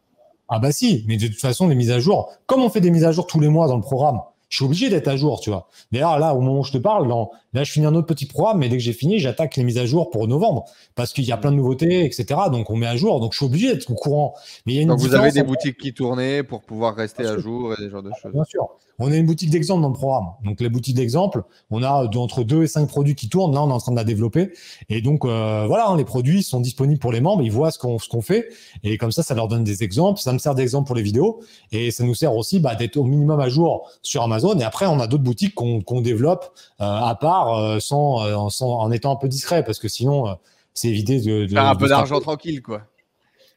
Ah 0.48 0.58
bah 0.58 0.72
si, 0.72 1.04
mais 1.06 1.16
de 1.16 1.26
toute 1.26 1.40
façon, 1.40 1.68
les 1.68 1.74
mises 1.74 1.90
à 1.90 1.98
jour, 1.98 2.30
comme 2.46 2.62
on 2.62 2.70
fait 2.70 2.80
des 2.80 2.90
mises 2.90 3.04
à 3.04 3.12
jour 3.12 3.26
tous 3.26 3.40
les 3.40 3.48
mois 3.48 3.68
dans 3.68 3.76
le 3.76 3.82
programme, 3.82 4.20
je 4.48 4.56
suis 4.56 4.64
obligé 4.64 4.88
d'être 4.88 5.08
à 5.08 5.16
jour, 5.16 5.40
tu 5.40 5.50
vois. 5.50 5.68
D'ailleurs, 5.92 6.18
là, 6.18 6.34
au 6.34 6.40
moment 6.40 6.60
où 6.60 6.64
je 6.64 6.72
te 6.72 6.78
parle, 6.78 7.06
là, 7.52 7.64
je 7.64 7.70
finis 7.70 7.84
un 7.84 7.94
autre 7.94 8.06
petit 8.06 8.24
programme, 8.24 8.58
mais 8.58 8.70
dès 8.70 8.78
que 8.78 8.82
j'ai 8.82 8.94
fini, 8.94 9.18
j'attaque 9.18 9.56
les 9.56 9.64
mises 9.64 9.76
à 9.76 9.84
jour 9.84 10.10
pour 10.10 10.26
novembre, 10.26 10.64
parce 10.94 11.12
qu'il 11.12 11.24
y 11.24 11.32
a 11.32 11.36
plein 11.36 11.50
de 11.50 11.56
nouveautés, 11.56 12.04
etc. 12.06 12.26
Donc, 12.50 12.70
on 12.70 12.76
met 12.76 12.86
à 12.86 12.96
jour. 12.96 13.20
Donc, 13.20 13.32
je 13.32 13.38
suis 13.38 13.46
obligé 13.46 13.74
d'être 13.74 13.90
au 13.90 13.94
courant. 13.94 14.34
Mais 14.64 14.72
il 14.72 14.76
y 14.76 14.78
a 14.78 14.82
une 14.82 14.88
donc, 14.88 15.00
vous 15.00 15.14
avez 15.14 15.32
des 15.32 15.42
boutiques 15.42 15.76
qui 15.76 15.92
tournaient 15.92 16.42
pour 16.42 16.62
pouvoir 16.62 16.94
rester 16.94 17.26
à 17.26 17.36
jour 17.36 17.74
et 17.74 17.82
des 17.82 17.90
genres 17.90 18.02
de 18.02 18.10
choses. 18.22 18.32
Bien 18.32 18.44
sûr. 18.44 18.68
On 19.00 19.12
a 19.12 19.16
une 19.16 19.26
boutique 19.26 19.50
d'exemple 19.50 19.82
dans 19.82 19.88
le 19.88 19.94
programme. 19.94 20.26
Donc, 20.44 20.60
les 20.60 20.68
boutiques 20.68 20.96
d'exemple, 20.96 21.44
on 21.70 21.82
a 21.84 22.08
entre 22.16 22.42
deux 22.42 22.64
et 22.64 22.66
cinq 22.66 22.88
produits 22.88 23.14
qui 23.14 23.28
tournent. 23.28 23.54
Là, 23.54 23.62
on 23.62 23.70
est 23.70 23.72
en 23.72 23.78
train 23.78 23.92
de 23.92 23.96
la 23.96 24.04
développer. 24.04 24.52
Et 24.88 25.00
donc, 25.00 25.24
euh, 25.24 25.66
voilà, 25.68 25.88
hein, 25.88 25.96
les 25.96 26.04
produits 26.04 26.42
sont 26.42 26.60
disponibles 26.60 26.98
pour 26.98 27.12
les 27.12 27.20
membres. 27.20 27.42
Ils 27.42 27.52
voient 27.52 27.70
ce 27.70 27.78
qu'on 27.78 27.98
ce 28.00 28.08
qu'on 28.08 28.22
fait. 28.22 28.48
Et 28.82 28.98
comme 28.98 29.12
ça, 29.12 29.22
ça 29.22 29.34
leur 29.34 29.46
donne 29.46 29.62
des 29.62 29.84
exemples. 29.84 30.20
Ça 30.20 30.32
me 30.32 30.38
sert 30.38 30.56
d'exemple 30.56 30.86
pour 30.86 30.96
les 30.96 31.02
vidéos. 31.02 31.40
Et 31.70 31.92
ça 31.92 32.02
nous 32.02 32.14
sert 32.14 32.34
aussi 32.34 32.58
bah, 32.58 32.74
d'être 32.74 32.96
au 32.96 33.04
minimum 33.04 33.38
à 33.38 33.48
jour 33.48 33.88
sur 34.02 34.22
Amazon. 34.22 34.58
Et 34.58 34.64
après, 34.64 34.86
on 34.86 34.98
a 34.98 35.06
d'autres 35.06 35.22
boutiques 35.22 35.54
qu'on 35.54 36.00
développe 36.00 36.52
euh, 36.80 36.84
à 36.84 37.14
part 37.14 37.56
euh, 37.56 37.78
sans, 37.78 38.50
sans, 38.50 38.80
en 38.80 38.90
étant 38.90 39.12
un 39.12 39.16
peu 39.16 39.28
discret. 39.28 39.64
Parce 39.64 39.78
que 39.78 39.86
sinon, 39.86 40.36
c'est 40.74 40.88
éviter 40.88 41.20
de, 41.20 41.44
de 41.44 41.52
faire 41.52 41.66
un 41.66 41.76
peu 41.76 41.88
d'argent 41.88 42.18
tranquille, 42.20 42.62
quoi. 42.62 42.82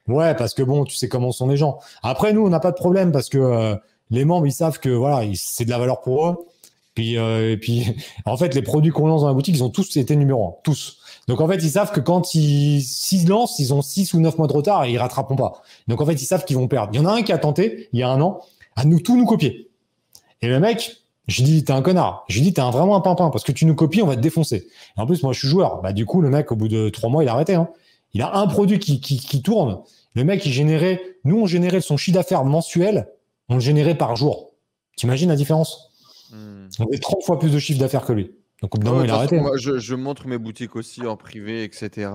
Ouais, 0.07 0.35
parce 0.35 0.53
que 0.53 0.63
bon, 0.63 0.83
tu 0.83 0.95
sais 0.95 1.07
comment 1.07 1.31
sont 1.31 1.47
les 1.47 1.57
gens. 1.57 1.79
Après, 2.03 2.33
nous, 2.33 2.45
on 2.45 2.49
n'a 2.49 2.59
pas 2.59 2.71
de 2.71 2.75
problème 2.75 3.11
parce 3.11 3.29
que 3.29 3.75
les 4.11 4.25
membres, 4.25 4.45
ils 4.45 4.53
savent 4.53 4.79
que 4.79 4.89
voilà, 4.89 5.25
c'est 5.35 5.65
de 5.65 5.69
la 5.69 5.79
valeur 5.79 6.01
pour 6.01 6.27
eux. 6.27 6.35
Puis, 6.93 7.17
euh, 7.17 7.53
et 7.53 7.57
puis, 7.57 7.95
en 8.25 8.37
fait, 8.37 8.53
les 8.53 8.61
produits 8.61 8.91
qu'on 8.91 9.07
lance 9.07 9.21
dans 9.21 9.27
la 9.27 9.33
boutique, 9.33 9.55
ils 9.55 9.63
ont 9.63 9.69
tous 9.69 9.95
été 9.97 10.15
numéro 10.15 10.59
tous. 10.63 10.97
Donc, 11.27 11.39
en 11.39 11.47
fait, 11.47 11.55
ils 11.55 11.71
savent 11.71 11.91
que 11.91 11.99
quand 11.99 12.35
ils, 12.35 12.81
s'ils 12.81 13.27
lancent, 13.27 13.59
ils 13.59 13.73
ont 13.73 13.81
six 13.81 14.13
ou 14.13 14.19
neuf 14.19 14.37
mois 14.37 14.47
de 14.47 14.53
retard 14.53 14.83
et 14.83 14.91
ils 14.91 14.97
rattraperont 14.97 15.35
pas. 15.35 15.61
Donc, 15.87 16.01
en 16.01 16.05
fait, 16.05 16.21
ils 16.21 16.25
savent 16.25 16.43
qu'ils 16.43 16.57
vont 16.57 16.67
perdre. 16.67 16.91
Il 16.93 16.97
y 16.97 16.99
en 16.99 17.05
a 17.05 17.13
un 17.13 17.21
qui 17.21 17.31
a 17.31 17.37
tenté, 17.37 17.89
il 17.93 17.99
y 17.99 18.03
a 18.03 18.09
un 18.09 18.19
an, 18.21 18.41
à 18.75 18.85
nous 18.85 18.99
tout 18.99 19.15
nous 19.17 19.25
copier. 19.25 19.69
Et 20.41 20.47
le 20.47 20.59
mec, 20.59 20.97
je 21.27 21.43
dis, 21.43 21.63
t'es 21.63 21.71
un 21.71 21.81
connard. 21.81 22.25
Je 22.27 22.41
dis, 22.41 22.53
t'es 22.53 22.61
un, 22.61 22.71
vraiment 22.71 22.95
un 22.95 23.01
pimpin 23.01 23.29
parce 23.29 23.43
que 23.43 23.51
tu 23.51 23.65
nous 23.65 23.75
copies, 23.75 24.01
on 24.01 24.07
va 24.07 24.15
te 24.15 24.21
défoncer. 24.21 24.67
Et 24.97 24.99
en 24.99 25.05
plus, 25.05 25.23
moi, 25.23 25.31
je 25.31 25.39
suis 25.39 25.47
joueur. 25.47 25.81
Bah, 25.81 25.93
du 25.93 26.05
coup, 26.05 26.21
le 26.21 26.29
mec, 26.29 26.51
au 26.51 26.55
bout 26.55 26.67
de 26.67 26.89
trois 26.89 27.09
mois, 27.09 27.23
il 27.23 27.29
a 27.29 27.33
arrêté. 27.33 27.53
Hein. 27.53 27.69
Il 28.13 28.21
a 28.21 28.35
un 28.35 28.47
produit 28.47 28.79
qui, 28.79 28.99
qui, 28.99 29.19
qui 29.19 29.41
tourne. 29.41 29.79
Le 30.15 30.23
mec, 30.25 30.45
il 30.45 30.51
générait, 30.51 31.01
nous, 31.23 31.39
on 31.39 31.45
générait 31.45 31.79
son 31.79 31.95
chiffre 31.95 32.15
d'affaires 32.15 32.43
mensuel 32.43 33.07
on 33.51 33.55
le 33.55 33.59
générait 33.59 33.97
par 33.97 34.15
jour. 34.15 34.53
T'imagines 34.95 35.29
la 35.29 35.35
différence 35.35 35.91
hmm. 36.31 36.69
On 36.79 36.85
avait 36.85 36.97
30 36.97 37.23
fois 37.23 37.37
plus 37.37 37.51
de 37.51 37.59
chiffre 37.59 37.79
d'affaires 37.79 38.05
que 38.05 38.13
lui. 38.13 38.31
Donc, 38.61 38.75
au 38.75 38.77
bout 38.77 38.87
moment, 38.87 39.03
il 39.03 39.09
a 39.09 39.15
arrêté. 39.15 39.39
Moi, 39.39 39.57
je, 39.57 39.95
montre 39.95 40.27
mes 40.27 40.37
boutiques 40.37 40.75
aussi 40.75 41.05
en 41.05 41.17
privé, 41.17 41.63
etc. 41.63 42.11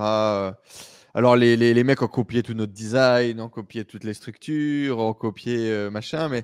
Alors, 1.13 1.35
les, 1.35 1.83
mecs 1.83 2.01
ont 2.01 2.07
copié 2.07 2.41
tout 2.41 2.53
notre 2.53 2.73
design, 2.73 3.39
ont 3.39 3.49
copié 3.49 3.85
toutes 3.85 4.03
les 4.03 4.13
structures, 4.13 4.97
ont 4.97 5.13
copié 5.13 5.69
euh, 5.69 5.91
machin, 5.91 6.29
mais 6.29 6.43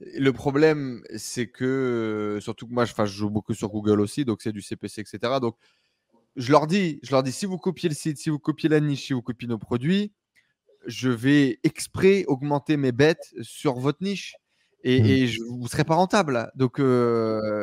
le 0.00 0.32
problème, 0.32 1.02
c'est 1.16 1.46
que, 1.46 2.38
surtout 2.40 2.66
que 2.66 2.72
moi, 2.72 2.84
je, 2.84 2.94
je 2.96 3.04
joue 3.04 3.30
beaucoup 3.30 3.54
sur 3.54 3.68
Google 3.68 4.00
aussi, 4.00 4.24
donc 4.24 4.42
c'est 4.42 4.52
du 4.52 4.62
CPC, 4.62 5.02
etc. 5.02 5.34
Donc, 5.40 5.56
je 6.36 6.50
leur 6.50 6.66
dis, 6.66 6.98
je 7.02 7.10
leur 7.12 7.22
dis, 7.22 7.32
si 7.32 7.46
vous 7.46 7.58
copiez 7.58 7.88
le 7.88 7.94
site, 7.94 8.18
si 8.18 8.30
vous 8.30 8.38
copiez 8.38 8.68
la 8.68 8.80
niche, 8.80 9.06
si 9.06 9.12
vous 9.12 9.22
copiez 9.22 9.46
nos 9.48 9.58
produits, 9.58 10.12
je 10.86 11.10
vais 11.10 11.58
exprès 11.64 12.24
augmenter 12.26 12.76
mes 12.76 12.92
bêtes 12.92 13.34
sur 13.42 13.78
votre 13.78 14.02
niche. 14.02 14.36
Et, 14.84 15.00
mmh. 15.00 15.26
je, 15.26 15.42
vous 15.42 15.62
ne 15.62 15.68
serez 15.68 15.84
pas 15.84 15.94
rentable. 15.94 16.50
Donc, 16.56 16.78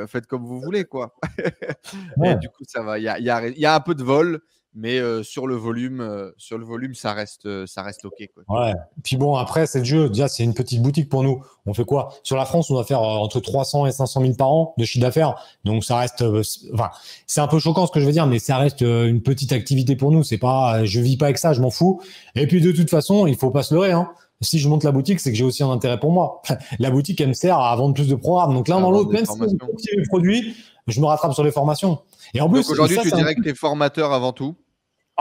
faites 0.07 0.25
comme 0.27 0.45
vous 0.45 0.61
voulez. 0.61 0.85
quoi. 0.85 1.15
du 2.41 2.49
coup, 2.49 2.63
ça 2.67 2.81
va. 2.81 2.97
Il 2.97 3.03
y 3.03 3.65
a, 3.65 3.75
un 3.75 3.79
peu 3.81 3.95
de 3.95 4.03
vol, 4.03 4.41
Mais 4.75 4.99
euh, 4.99 5.23
sur 5.23 5.47
le 5.47 5.55
volume, 5.55 5.99
euh, 5.99 6.29
sur 6.37 6.59
le 6.59 6.65
volume, 6.65 6.93
ça 6.93 7.13
reste, 7.13 7.47
euh, 7.47 7.65
ça 7.65 7.81
reste 7.81 8.05
ok. 8.05 8.29
Quoi. 8.33 8.43
Ouais. 8.47 8.73
Puis 9.03 9.17
bon, 9.17 9.35
après, 9.35 9.65
c'est 9.65 9.79
le 9.79 9.85
jeu. 9.85 10.09
Déjà, 10.09 10.27
c'est 10.27 10.43
une 10.43 10.53
petite 10.53 10.81
boutique 10.81 11.09
pour 11.09 11.23
nous. 11.23 11.43
On 11.65 11.73
fait 11.73 11.85
quoi? 11.85 12.09
Sur 12.21 12.37
la 12.37 12.45
France, 12.45 12.69
on 12.69 12.75
doit 12.75 12.83
faire 12.83 13.01
entre 13.01 13.39
300 13.39 13.87
et 13.87 13.91
500 13.91 14.21
000 14.21 14.33
par 14.35 14.51
an 14.51 14.75
de 14.77 14.85
chiffre 14.85 15.03
d'affaires. 15.03 15.35
Donc, 15.65 15.83
ça 15.83 15.97
reste. 15.97 16.23
Enfin, 16.73 16.91
c'est 17.25 17.41
un 17.41 17.47
peu 17.47 17.57
choquant 17.57 17.87
ce 17.87 17.91
que 17.91 17.99
je 17.99 18.05
veux 18.05 18.11
dire, 18.11 18.27
mais 18.27 18.37
ça 18.37 18.57
reste 18.57 18.81
une 18.81 19.21
petite 19.21 19.53
activité 19.53 19.95
pour 19.95 20.11
nous. 20.11 20.23
C'est 20.23 20.37
pas, 20.37 20.85
je 20.85 20.99
vis 20.99 21.17
pas 21.17 21.25
avec 21.25 21.39
ça, 21.39 21.53
je 21.53 21.61
m'en 21.61 21.71
fous. 21.71 22.01
Et 22.35 22.45
puis, 22.45 22.61
de 22.61 22.71
toute 22.71 22.91
façon, 22.91 23.25
il 23.25 23.35
faut 23.35 23.51
pas 23.51 23.63
se 23.63 23.73
leurrer. 23.73 23.91
Hein. 23.91 24.09
Si 24.41 24.59
je 24.59 24.69
monte 24.69 24.85
la 24.85 24.91
boutique, 24.91 25.19
c'est 25.19 25.31
que 25.31 25.37
j'ai 25.37 25.43
aussi 25.43 25.63
un 25.63 25.69
intérêt 25.69 25.99
pour 25.99 26.11
moi. 26.11 26.41
la 26.79 26.91
boutique, 26.91 27.19
elle 27.19 27.29
me 27.29 27.33
sert 27.33 27.57
à 27.57 27.75
vendre 27.75 27.93
plus 27.93 28.07
de 28.07 28.15
programmes. 28.15 28.53
Donc 28.53 28.67
l'un 28.67 28.79
dans 28.79 28.91
l'autre, 28.91 29.11
même 29.11 29.25
si 29.25 29.89
je 29.91 29.97
les 29.97 30.07
produits, 30.07 30.55
je 30.87 30.99
me 31.01 31.05
rattrape 31.05 31.33
sur 31.33 31.43
les 31.43 31.51
formations. 31.51 31.99
Et 32.33 32.41
en 32.41 32.49
plus, 32.49 32.69
aujourd'hui, 32.69 32.97
tu 33.01 33.11
dirais 33.11 33.35
que 33.35 33.41
tu 33.41 33.49
es 33.49 33.55
formateur 33.55 34.13
avant 34.13 34.33
tout 34.33 34.55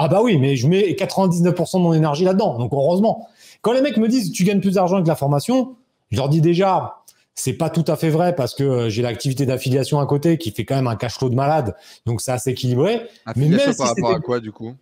ah 0.01 0.07
bah 0.07 0.21
oui, 0.23 0.39
mais 0.39 0.55
je 0.55 0.69
mets 0.69 0.93
99% 0.93 1.79
de 1.79 1.83
mon 1.83 1.93
énergie 1.93 2.25
là-dedans. 2.25 2.57
Donc 2.57 2.73
heureusement. 2.73 3.29
Quand 3.63 3.73
les 3.73 3.81
mecs 3.81 3.97
me 3.97 4.07
disent 4.07 4.31
tu 4.31 4.45
gagnes 4.45 4.61
plus 4.61 4.75
d'argent 4.75 4.95
avec 4.95 5.09
la 5.09 5.17
formation, 5.17 5.75
je 6.13 6.17
leur 6.19 6.29
dis 6.29 6.41
déjà 6.41 6.99
c'est 7.35 7.55
pas 7.55 7.69
tout 7.69 7.85
à 7.89 7.97
fait 7.97 8.09
vrai 8.09 8.35
parce 8.35 8.55
que 8.55 8.63
euh, 8.63 8.89
j'ai 8.89 9.03
l'activité 9.03 9.45
d'affiliation 9.45 9.99
à 10.01 10.07
côté 10.07 10.39
qui 10.39 10.53
fait 10.53 10.65
quand 10.65 10.77
même 10.77 10.87
un 10.87 10.95
cash 10.95 11.19
flow 11.19 11.31
de 11.31 11.35
malade. 11.35 11.75
Donc 12.07 12.21
c'est 12.21 12.31
assez 12.31 12.51
équilibré. 12.51 13.09
Affiliation 13.27 13.57
mais 13.57 13.67
même 13.67 13.77
par 13.77 13.89
rapport 13.89 14.15
à 14.15 14.21
quoi 14.21 14.39
du 14.39 14.53
coup? 14.53 14.75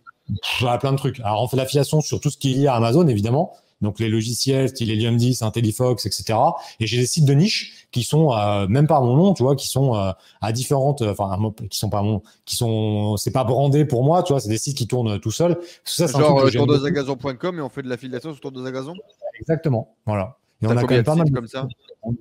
A 0.67 0.77
plein 0.77 0.91
de 0.91 0.97
trucs. 0.97 1.19
Alors 1.21 1.43
on 1.43 1.47
fait 1.47 1.57
l'affiliation 1.57 2.01
sur 2.01 2.19
tout 2.19 2.29
ce 2.29 2.37
qui 2.37 2.53
est 2.53 2.55
lié 2.55 2.67
à 2.67 2.75
Amazon 2.75 3.07
évidemment 3.07 3.53
donc 3.81 3.99
les 3.99 4.09
logiciels 4.09 4.69
style 4.69 4.91
Helium 4.91 5.17
10, 5.17 5.41
IntelliFox, 5.43 6.05
etc. 6.05 6.39
Et 6.79 6.87
j'ai 6.87 6.97
des 6.97 7.05
sites 7.05 7.25
de 7.25 7.33
niche 7.33 7.87
qui 7.91 8.03
sont 8.03 8.33
euh, 8.33 8.67
même 8.67 8.87
pas 8.87 8.99
mon 9.01 9.15
nom, 9.15 9.33
tu 9.33 9.43
vois, 9.43 9.55
qui 9.55 9.67
sont 9.67 9.95
euh, 9.95 10.11
à 10.41 10.51
différentes, 10.51 11.01
euh, 11.01 11.11
enfin 11.11 11.37
qui 11.69 11.77
sont 11.77 11.89
pas 11.89 12.01
mon, 12.01 12.21
qui 12.45 12.55
sont, 12.55 13.17
c'est 13.17 13.31
pas 13.31 13.43
brandé 13.43 13.85
pour 13.85 14.03
moi, 14.03 14.23
tu 14.23 14.33
vois, 14.33 14.39
c'est 14.39 14.49
des 14.49 14.57
sites 14.57 14.77
qui 14.77 14.87
tournent 14.87 15.19
tout 15.19 15.31
seuls. 15.31 15.57
Ça, 15.83 16.07
Genre 16.07 16.39
euh, 16.41 16.49
et 16.49 17.61
on 17.61 17.69
fait 17.69 17.81
de 17.83 17.89
l'affiliation 17.89 18.31
sur 18.31 18.41
tourdosagazon. 18.41 18.93
Exactement, 19.39 19.95
voilà. 20.05 20.37
Et 20.61 20.67
on 20.67 20.71
a 20.71 20.81
quand 20.81 20.89
même 20.89 21.03
pas 21.03 21.15
mal 21.15 21.31
comme 21.31 21.47
ça? 21.47 21.67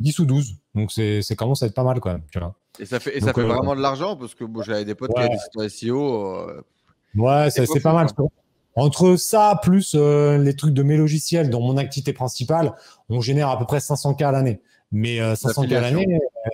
10 0.00 0.18
ou 0.18 0.26
12, 0.26 0.56
donc 0.74 0.92
c'est 0.92 1.36
commence 1.36 1.62
à 1.62 1.66
être 1.66 1.74
pas 1.74 1.84
mal 1.84 2.00
quand 2.00 2.10
même, 2.10 2.22
tu 2.30 2.38
vois. 2.38 2.54
Et 2.78 2.84
ça 2.84 3.00
fait, 3.00 3.16
et 3.16 3.20
ça 3.20 3.32
fait 3.32 3.42
vraiment 3.42 3.74
de 3.74 3.80
l'argent 3.80 4.16
parce 4.16 4.34
que 4.34 4.44
bon, 4.44 4.62
j'avais 4.62 4.84
des 4.84 4.94
potes 4.94 5.12
qui 5.14 5.20
avaient 5.20 5.30
des 5.30 5.68
sites 5.68 5.88
SEO. 5.88 6.46
ouais, 7.14 7.48
c'est 7.50 7.80
pas 7.80 7.94
mal. 7.94 8.08
Entre 8.77 9.16
ça, 9.16 9.59
plus 9.62 9.94
euh, 9.94 10.36
les 10.36 10.55
trucs 10.55 10.74
de 10.74 10.82
mes 10.82 10.98
logiciels 10.98 11.48
dans 11.48 11.61
mon 11.61 11.78
activité 11.78 12.12
principale, 12.12 12.73
on 13.09 13.23
génère 13.23 13.48
à 13.48 13.59
peu 13.59 13.65
près 13.65 13.78
500K 13.78 14.24
à 14.24 14.32
l'année. 14.32 14.61
Mais 14.93 15.19
500K 15.19 15.73
euh, 15.73 15.78
à 15.78 15.81
l'année, 15.81 16.07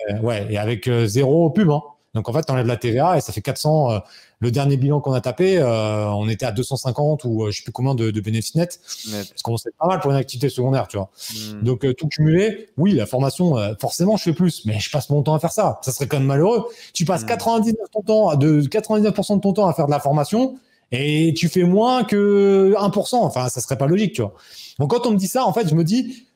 euh, 0.09 0.19
ouais, 0.21 0.47
et 0.49 0.57
avec 0.57 0.89
zéro 1.05 1.49
pub. 1.49 1.69
Hein. 1.69 1.81
Donc 2.13 2.29
en 2.29 2.33
fait, 2.33 2.43
tu 2.43 2.51
enlèves 2.51 2.67
la 2.67 2.77
TVA 2.77 3.17
et 3.17 3.21
ça 3.21 3.33
fait 3.33 3.41
400. 3.41 3.99
le 4.39 4.51
dernier 4.51 4.77
bilan 4.77 5.01
qu'on 5.01 5.13
a 5.13 5.21
tapé, 5.21 5.61
on 5.63 6.29
était 6.29 6.45
à 6.45 6.51
250 6.51 7.23
ou 7.25 7.47
je 7.49 7.57
sais 7.57 7.63
plus 7.63 7.71
combien 7.71 7.95
de, 7.95 8.11
bénéfices 8.21 8.53
nets. 8.53 8.79
Net. 9.09 9.33
Ce 9.35 9.41
qu'on 9.41 9.55
pas 9.79 9.87
mal 9.87 9.99
pour 9.99 10.11
une 10.11 10.17
activité 10.17 10.47
secondaire, 10.49 10.87
tu 10.87 10.97
vois. 10.97 11.09
Hmm. 11.33 11.63
Donc 11.63 11.87
tout 11.95 12.07
cumulé, 12.07 12.69
oui, 12.77 12.91
la 12.91 13.07
formation, 13.07 13.55
forcément, 13.81 14.15
je 14.15 14.23
fais 14.23 14.33
plus, 14.33 14.63
mais 14.65 14.79
je 14.79 14.91
passe 14.91 15.09
mon 15.09 15.23
temps 15.23 15.33
à 15.33 15.39
faire 15.39 15.51
ça. 15.51 15.79
Ça 15.81 15.91
serait 15.91 16.05
quand 16.05 16.19
même 16.19 16.27
malheureux. 16.27 16.67
Tu 16.93 17.03
passes 17.03 17.23
99 17.23 17.73
hmm. 17.73 18.03
temps, 18.05 18.35
de 18.35 18.61
99% 18.61 19.35
de 19.35 19.41
ton 19.41 19.53
temps 19.53 19.67
à 19.67 19.73
faire 19.73 19.87
de 19.87 19.91
la 19.91 19.99
formation 19.99 20.55
et 20.93 21.33
tu 21.33 21.49
fais 21.49 21.63
moins 21.63 22.03
que 22.03 22.75
1%. 22.77 23.15
Enfin, 23.15 23.49
ça 23.49 23.61
serait 23.61 23.77
pas 23.77 23.87
logique, 23.87 24.13
tu 24.13 24.21
vois. 24.21 24.35
Donc 24.79 24.91
quand 24.91 25.07
on 25.07 25.11
me 25.11 25.17
dit 25.17 25.27
ça, 25.27 25.45
en 25.45 25.51
fait, 25.51 25.67
je 25.67 25.73
me 25.73 25.83
dis 25.83 26.27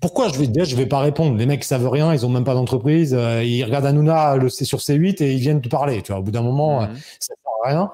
pourquoi 0.00 0.28
je 0.28 0.38
vais 0.38 0.48
dire 0.48 0.64
je 0.64 0.74
vais 0.74 0.86
pas 0.86 0.98
répondre? 0.98 1.36
Les 1.36 1.46
mecs 1.46 1.62
savent 1.62 1.88
rien, 1.88 2.12
ils 2.12 2.26
ont 2.26 2.28
même 2.28 2.44
pas 2.44 2.54
d'entreprise, 2.54 3.14
euh, 3.14 3.44
ils 3.44 3.62
regardent 3.62 3.86
Hanouna 3.86 4.36
le 4.36 4.48
sur 4.48 4.78
C8 4.78 5.22
et 5.22 5.32
ils 5.32 5.38
viennent 5.38 5.60
te 5.60 5.68
parler, 5.68 6.02
tu 6.02 6.10
vois. 6.10 6.20
Au 6.20 6.22
bout 6.24 6.32
d'un 6.32 6.42
moment, 6.42 6.82
mhm. 6.82 6.96
ça 7.20 7.28
sert 7.28 7.52
à 7.64 7.68
rien. 7.68 7.92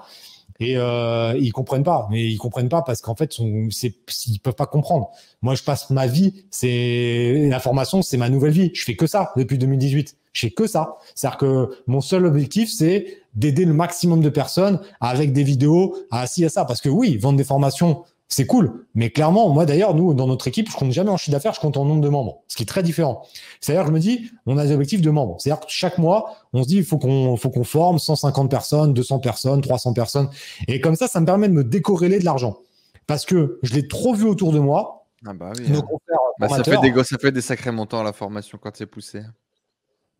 Et 0.60 0.76
euh, 0.76 1.38
ils 1.38 1.52
comprennent 1.52 1.84
pas, 1.84 2.08
mais 2.10 2.26
ils 2.26 2.38
comprennent 2.38 2.70
pas 2.70 2.82
parce 2.82 3.00
qu'en 3.00 3.14
fait, 3.14 3.38
c'est, 3.70 3.94
ils 4.26 4.40
peuvent 4.40 4.54
pas 4.54 4.66
comprendre. 4.66 5.10
Moi, 5.40 5.54
je 5.54 5.62
passe 5.62 5.90
ma 5.90 6.06
vie, 6.06 6.46
c'est 6.50 7.46
la 7.48 7.60
formation, 7.60 8.02
c'est 8.02 8.16
ma 8.16 8.28
nouvelle 8.28 8.50
vie. 8.50 8.70
Je 8.74 8.82
fais 8.82 8.96
que 8.96 9.06
ça 9.06 9.32
depuis 9.36 9.58
2018. 9.58 10.16
Je 10.32 10.46
fais 10.46 10.50
que 10.50 10.66
ça. 10.66 10.96
C'est-à-dire 11.14 11.38
que 11.38 11.70
mon 11.86 12.00
seul 12.00 12.26
objectif, 12.26 12.70
c'est 12.72 13.18
d'aider 13.38 13.64
le 13.64 13.72
maximum 13.72 14.20
de 14.20 14.28
personnes 14.28 14.80
avec 15.00 15.32
des 15.32 15.44
vidéos, 15.44 15.96
à 16.10 16.26
ci, 16.26 16.44
à 16.44 16.48
ça. 16.48 16.64
Parce 16.64 16.80
que 16.80 16.88
oui, 16.88 17.16
vendre 17.16 17.38
des 17.38 17.44
formations, 17.44 18.04
c'est 18.26 18.46
cool. 18.46 18.86
Mais 18.94 19.10
clairement, 19.10 19.48
moi 19.48 19.64
d'ailleurs, 19.64 19.94
nous, 19.94 20.12
dans 20.12 20.26
notre 20.26 20.48
équipe, 20.48 20.70
je 20.70 20.76
compte 20.76 20.90
jamais 20.90 21.10
en 21.10 21.16
chiffre 21.16 21.32
d'affaires, 21.32 21.54
je 21.54 21.60
compte 21.60 21.76
en 21.76 21.84
nombre 21.84 22.02
de 22.02 22.08
membres. 22.08 22.42
Ce 22.48 22.56
qui 22.56 22.64
est 22.64 22.66
très 22.66 22.82
différent. 22.82 23.22
C'est-à-dire 23.60 23.84
que 23.84 23.88
je 23.88 23.94
me 23.94 24.00
dis, 24.00 24.30
on 24.46 24.58
a 24.58 24.66
des 24.66 24.72
objectifs 24.72 25.00
de 25.00 25.10
membres. 25.10 25.36
C'est-à-dire 25.38 25.60
que 25.60 25.66
chaque 25.70 25.98
mois, 25.98 26.34
on 26.52 26.62
se 26.64 26.68
dit, 26.68 26.76
il 26.76 26.84
faut 26.84 26.98
qu'on, 26.98 27.36
faut 27.36 27.50
qu'on 27.50 27.64
forme 27.64 27.98
150 27.98 28.50
personnes, 28.50 28.92
200 28.92 29.20
personnes, 29.20 29.60
300 29.60 29.92
personnes. 29.92 30.28
Et 30.66 30.80
comme 30.80 30.96
ça, 30.96 31.06
ça 31.06 31.20
me 31.20 31.26
permet 31.26 31.48
de 31.48 31.54
me 31.54 31.64
décorréler 31.64 32.18
de 32.18 32.24
l'argent. 32.24 32.58
Parce 33.06 33.24
que 33.24 33.58
je 33.62 33.72
l'ai 33.72 33.86
trop 33.86 34.14
vu 34.14 34.24
autour 34.24 34.52
de 34.52 34.58
moi. 34.58 35.06
Ah 35.26 35.32
bah 35.32 35.52
oui. 35.56 35.64
Hein. 35.72 35.82
Bah, 36.38 36.48
ça, 36.48 36.62
fait 36.62 36.78
des, 36.80 37.04
ça 37.04 37.18
fait 37.18 37.32
des 37.32 37.40
sacrés 37.40 37.72
montants 37.72 38.02
la 38.02 38.12
formation 38.12 38.58
quand 38.60 38.76
c'est 38.76 38.86
poussé. 38.86 39.22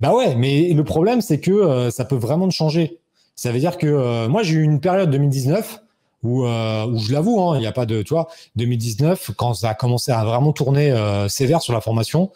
Bah 0.00 0.14
ouais, 0.14 0.34
mais 0.36 0.72
le 0.72 0.84
problème, 0.84 1.20
c'est 1.20 1.40
que 1.40 1.50
euh, 1.50 1.90
ça 1.90 2.04
peut 2.04 2.16
vraiment 2.16 2.48
changer. 2.50 3.00
Ça 3.38 3.52
veut 3.52 3.60
dire 3.60 3.78
que 3.78 3.86
euh, 3.86 4.28
moi, 4.28 4.42
j'ai 4.42 4.54
eu 4.54 4.62
une 4.62 4.80
période 4.80 5.10
2019 5.10 5.80
où, 6.24 6.44
euh, 6.44 6.86
où 6.86 6.98
je 6.98 7.12
l'avoue, 7.12 7.40
hein, 7.40 7.56
il 7.56 7.60
n'y 7.60 7.68
a 7.68 7.72
pas 7.72 7.86
de, 7.86 8.02
tu 8.02 8.12
vois, 8.12 8.26
2019, 8.56 9.30
quand 9.36 9.54
ça 9.54 9.70
a 9.70 9.74
commencé 9.74 10.10
à 10.10 10.24
vraiment 10.24 10.52
tourner 10.52 10.92
sévère 11.28 11.62
sur 11.62 11.72
la 11.72 11.80
formation, 11.80 12.32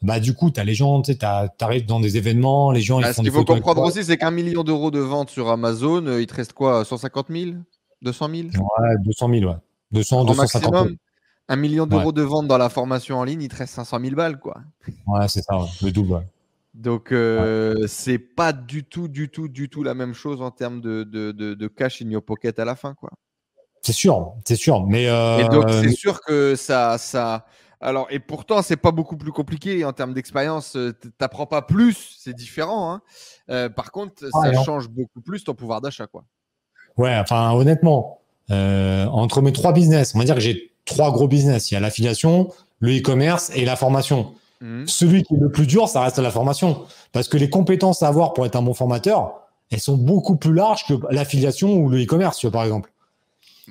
bah 0.00 0.20
du 0.20 0.32
coup, 0.32 0.52
tu 0.52 0.60
as 0.60 0.64
les 0.64 0.74
gens, 0.74 1.02
tu 1.02 1.12
arrives 1.58 1.86
dans 1.86 1.98
des 1.98 2.16
événements, 2.18 2.70
les 2.70 2.82
gens, 2.82 3.00
ils 3.00 3.02
bah, 3.02 3.12
font 3.12 3.22
Ce 3.24 3.28
qu'il 3.28 3.32
faut 3.32 3.44
comprendre 3.44 3.82
aussi, 3.82 4.04
c'est 4.04 4.16
qu'un 4.16 4.30
million 4.30 4.62
d'euros 4.62 4.92
de 4.92 5.00
ventes 5.00 5.30
sur 5.30 5.48
Amazon, 5.48 6.18
il 6.20 6.26
te 6.28 6.34
reste 6.34 6.52
quoi 6.52 6.84
150 6.84 7.26
000 7.30 7.50
200 8.02 8.28
000 8.32 8.42
Ouais, 8.44 8.94
200 9.04 9.28
000, 9.28 9.44
ouais. 9.50 9.56
200, 9.90 10.24
250 10.24 10.72
000. 10.72 10.88
Un 11.48 11.56
million 11.56 11.86
d'euros 11.86 12.12
de 12.12 12.22
ventes 12.22 12.46
dans 12.46 12.58
la 12.58 12.68
formation 12.68 13.18
en 13.18 13.24
ligne, 13.24 13.42
il 13.42 13.48
te 13.48 13.56
reste 13.56 13.74
500 13.74 13.98
000 14.00 14.14
balles, 14.14 14.38
quoi. 14.38 14.58
Ouais, 15.08 15.26
c'est 15.26 15.42
ça, 15.42 15.58
le 15.82 15.90
double. 15.90 16.22
Donc, 16.74 17.12
euh, 17.12 17.86
c'est 17.86 18.18
pas 18.18 18.52
du 18.52 18.82
tout, 18.82 19.06
du 19.06 19.28
tout, 19.28 19.46
du 19.48 19.68
tout 19.68 19.84
la 19.84 19.94
même 19.94 20.12
chose 20.12 20.42
en 20.42 20.50
termes 20.50 20.80
de, 20.80 21.04
de, 21.04 21.30
de, 21.30 21.68
cash 21.68 22.02
in 22.02 22.10
your 22.10 22.22
pocket 22.22 22.58
à 22.58 22.64
la 22.64 22.74
fin, 22.74 22.94
quoi. 22.94 23.10
C'est 23.80 23.92
sûr, 23.92 24.34
c'est 24.44 24.56
sûr. 24.56 24.84
Mais 24.86 25.08
euh, 25.08 25.38
et 25.38 25.48
donc, 25.48 25.70
c'est 25.70 25.92
sûr 25.92 26.20
que 26.22 26.56
ça, 26.56 26.98
ça. 26.98 27.46
Alors, 27.80 28.08
et 28.10 28.18
pourtant, 28.18 28.62
c'est 28.62 28.78
pas 28.78 28.90
beaucoup 28.90 29.16
plus 29.16 29.30
compliqué 29.30 29.84
en 29.84 29.92
termes 29.92 30.14
d'expérience. 30.14 30.74
Euh, 30.74 30.92
t'apprends 31.18 31.46
pas 31.46 31.62
plus, 31.62 32.16
c'est 32.18 32.34
différent. 32.34 32.92
Hein. 32.92 33.02
Euh, 33.50 33.68
par 33.68 33.92
contre, 33.92 34.24
ça 34.32 34.64
change 34.64 34.88
beaucoup 34.88 35.20
plus 35.20 35.44
ton 35.44 35.54
pouvoir 35.54 35.80
d'achat, 35.80 36.06
quoi. 36.06 36.24
Ouais, 36.96 37.16
enfin, 37.16 37.52
honnêtement, 37.52 38.20
entre 38.48 39.42
mes 39.42 39.52
trois 39.52 39.72
business, 39.72 40.12
on 40.14 40.18
va 40.18 40.24
dire 40.24 40.34
que 40.34 40.40
j'ai 40.40 40.72
trois 40.86 41.12
gros 41.12 41.28
business. 41.28 41.70
Il 41.70 41.74
y 41.74 41.76
a 41.76 41.80
l'affiliation, 41.80 42.50
le 42.80 42.98
e-commerce 42.98 43.52
et 43.54 43.64
la 43.64 43.76
formation. 43.76 44.34
Mhm. 44.64 44.88
Celui 44.88 45.22
qui 45.24 45.34
est 45.34 45.38
le 45.38 45.50
plus 45.50 45.66
dur, 45.66 45.88
ça 45.88 46.00
reste 46.00 46.18
la 46.18 46.30
formation. 46.30 46.86
Parce 47.12 47.28
que 47.28 47.36
les 47.36 47.50
compétences 47.50 48.02
à 48.02 48.08
avoir 48.08 48.32
pour 48.32 48.46
être 48.46 48.56
un 48.56 48.62
bon 48.62 48.72
formateur, 48.72 49.42
elles 49.70 49.80
sont 49.80 49.98
beaucoup 49.98 50.36
plus 50.36 50.54
larges 50.54 50.86
que 50.86 50.94
l'affiliation 51.10 51.76
ou 51.76 51.90
le 51.90 52.02
e-commerce, 52.02 52.50
par 52.50 52.64
exemple. 52.64 52.90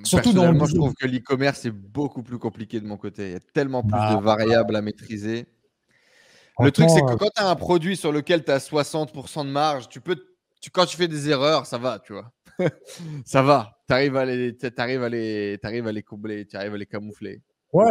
Surtout 0.03 0.33
dans 0.33 0.53
moi, 0.53 0.67
je 0.67 0.75
trouve 0.75 0.93
que 0.93 1.07
l'e-commerce 1.07 1.65
est 1.65 1.71
beaucoup 1.71 2.21
plus 2.21 2.37
compliqué 2.37 2.79
de 2.79 2.85
mon 2.85 2.97
côté. 2.97 3.27
Il 3.27 3.31
y 3.33 3.35
a 3.35 3.39
tellement 3.39 3.81
plus 3.81 3.91
bah, 3.91 4.15
de 4.15 4.23
variables 4.23 4.75
à 4.75 4.81
maîtriser. 4.81 5.47
Le 6.59 6.71
truc, 6.71 6.87
c'est 6.91 7.01
que 7.01 7.13
euh, 7.13 7.17
quand 7.17 7.29
tu 7.35 7.41
as 7.41 7.49
un 7.49 7.55
produit 7.55 7.97
sur 7.97 8.11
lequel 8.11 8.43
tu 8.43 8.51
as 8.51 8.59
60% 8.59 9.45
de 9.45 9.49
marge, 9.49 9.89
tu 9.89 9.99
peux, 9.99 10.15
tu, 10.61 10.69
quand 10.69 10.85
tu 10.85 10.95
fais 10.95 11.07
des 11.07 11.29
erreurs, 11.29 11.65
ça 11.65 11.79
va, 11.79 11.97
tu 11.97 12.13
vois. 12.13 12.31
ça 13.25 13.41
va. 13.41 13.79
Tu 13.87 13.93
arrives 13.93 14.15
à 14.15 14.25
les, 14.25 14.55
arrives 14.77 15.01
à 15.01 15.09
les, 15.09 15.59
arrives 15.63 15.87
à 15.87 15.91
les 15.91 16.03
combler, 16.03 16.45
tu 16.45 16.55
arrives 16.55 16.75
à 16.75 16.77
les 16.77 16.85
camoufler. 16.85 17.41
Ouais. 17.71 17.89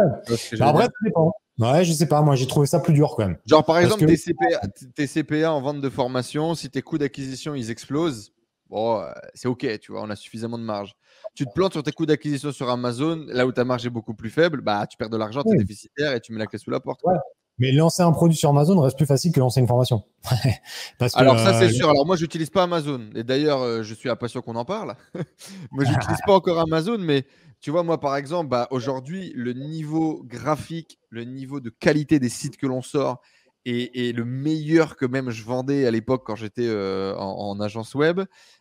Bah, 0.57 0.67
après, 0.69 0.85
ça 0.85 0.89
dépend. 1.03 1.33
Ouais, 1.59 1.85
je 1.85 1.93
sais 1.93 2.07
pas, 2.07 2.21
moi 2.21 2.35
j'ai 2.35 2.47
trouvé 2.47 2.65
ça 2.65 2.79
plus 2.79 2.93
dur 2.93 3.13
quand 3.15 3.27
même. 3.27 3.37
Genre 3.45 3.63
par 3.63 3.77
exemple, 3.77 4.05
tes, 4.05 5.07
CPA, 5.07 5.51
en 5.51 5.61
vente 5.61 5.81
de 5.81 5.89
formation, 5.89 6.55
si 6.55 6.69
tes 6.69 6.81
coûts 6.81 6.97
d'acquisition 6.97 7.53
ils 7.53 7.69
explosent, 7.69 8.33
bon, 8.69 8.99
euh, 8.99 9.11
c'est 9.35 9.47
ok, 9.47 9.79
tu 9.79 9.91
vois, 9.91 10.01
on 10.01 10.09
a 10.09 10.15
suffisamment 10.15 10.57
de 10.57 10.63
marge. 10.63 10.95
Tu 11.35 11.45
te 11.45 11.51
plantes 11.53 11.73
sur 11.73 11.83
tes 11.83 11.91
coûts 11.91 12.05
d'acquisition 12.05 12.51
sur 12.51 12.69
Amazon, 12.69 13.25
là 13.27 13.45
où 13.45 13.51
ta 13.51 13.65
marge 13.65 13.85
est 13.85 13.91
beaucoup 13.91 14.15
plus 14.15 14.31
faible, 14.31 14.61
bah 14.61 14.87
tu 14.87 14.97
perds 14.97 15.09
de 15.09 15.17
l'argent, 15.17 15.43
tu 15.43 15.53
es 15.53 15.57
déficitaire 15.57 16.13
et 16.13 16.21
tu 16.21 16.33
mets 16.33 16.39
la 16.39 16.47
clé 16.47 16.57
sous 16.57 16.71
la 16.71 16.79
porte. 16.79 17.01
Ouais. 17.03 17.15
Mais 17.59 17.71
lancer 17.71 18.01
un 18.01 18.11
produit 18.11 18.35
sur 18.35 18.49
Amazon 18.49 18.79
reste 18.81 18.97
plus 18.97 19.05
facile 19.05 19.31
que 19.31 19.39
lancer 19.39 19.59
une 19.59 19.67
formation. 19.67 20.03
Parce 20.97 21.15
Alors 21.15 21.37
ça 21.37 21.53
c'est 21.53 21.65
euh, 21.65 21.69
sûr. 21.69 21.89
Alors 21.89 22.05
moi 22.05 22.15
j'utilise 22.15 22.49
pas 22.49 22.63
Amazon 22.63 23.09
et 23.13 23.23
d'ailleurs 23.23 23.61
euh, 23.61 23.83
je 23.83 23.93
suis 23.93 24.09
impatient 24.09 24.41
qu'on 24.41 24.55
en 24.55 24.65
parle. 24.65 24.95
moi 25.71 25.83
j'utilise 25.83 26.17
pas 26.25 26.33
encore 26.33 26.59
Amazon, 26.59 26.97
mais 26.97 27.25
tu 27.63 27.71
vois, 27.71 27.83
moi, 27.83 27.97
par 27.97 28.17
exemple, 28.17 28.49
bah, 28.49 28.67
aujourd'hui, 28.71 29.31
le 29.37 29.53
niveau 29.53 30.21
graphique, 30.25 30.99
le 31.09 31.23
niveau 31.23 31.61
de 31.61 31.69
qualité 31.69 32.19
des 32.19 32.27
sites 32.27 32.57
que 32.57 32.67
l'on 32.67 32.81
sort 32.81 33.21
est, 33.63 34.13
le 34.13 34.25
meilleur 34.25 34.97
que 34.97 35.05
même 35.05 35.29
je 35.29 35.45
vendais 35.45 35.87
à 35.87 35.91
l'époque 35.91 36.23
quand 36.25 36.35
j'étais 36.35 36.67
euh, 36.67 37.15
en, 37.15 37.57
agence 37.61 37.95
web. 37.95 38.19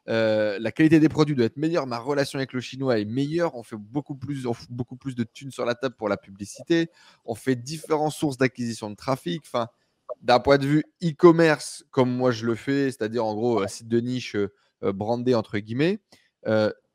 Euh, 0.09 0.57
la 0.61 0.71
qualité 0.71 1.01
des 1.01 1.09
produits 1.09 1.35
doit 1.35 1.47
être 1.47 1.57
meilleure. 1.57 1.89
Ma 1.89 1.99
relation 1.99 2.39
avec 2.39 2.53
le 2.53 2.61
chinois 2.61 3.01
est 3.01 3.05
meilleure. 3.05 3.57
On 3.57 3.65
fait 3.65 3.75
beaucoup 3.77 4.15
plus, 4.15 4.47
beaucoup 4.71 4.97
plus 4.97 5.17
de 5.17 5.25
thunes 5.25 5.51
sur 5.51 5.65
la 5.65 5.75
table 5.75 5.97
pour 5.97 6.09
la 6.09 6.17
publicité. 6.17 6.89
On 7.25 7.35
fait 7.35 7.57
différentes 7.57 8.13
sources 8.13 8.37
d'acquisition 8.37 8.89
de 8.89 8.95
trafic. 8.95 9.43
Enfin, 9.45 9.67
d'un 10.21 10.39
point 10.39 10.59
de 10.59 10.67
vue 10.67 10.85
e-commerce, 11.03 11.85
comme 11.91 12.15
moi 12.15 12.31
je 12.31 12.47
le 12.47 12.55
fais, 12.55 12.93
c'est-à-dire 12.93 13.25
en 13.25 13.35
gros 13.35 13.63
un 13.65 13.67
site 13.67 13.89
de 13.89 13.99
niche 13.99 14.37
euh, 14.37 14.93
brandé 14.93 15.35
entre 15.35 15.59
guillemets 15.59 15.99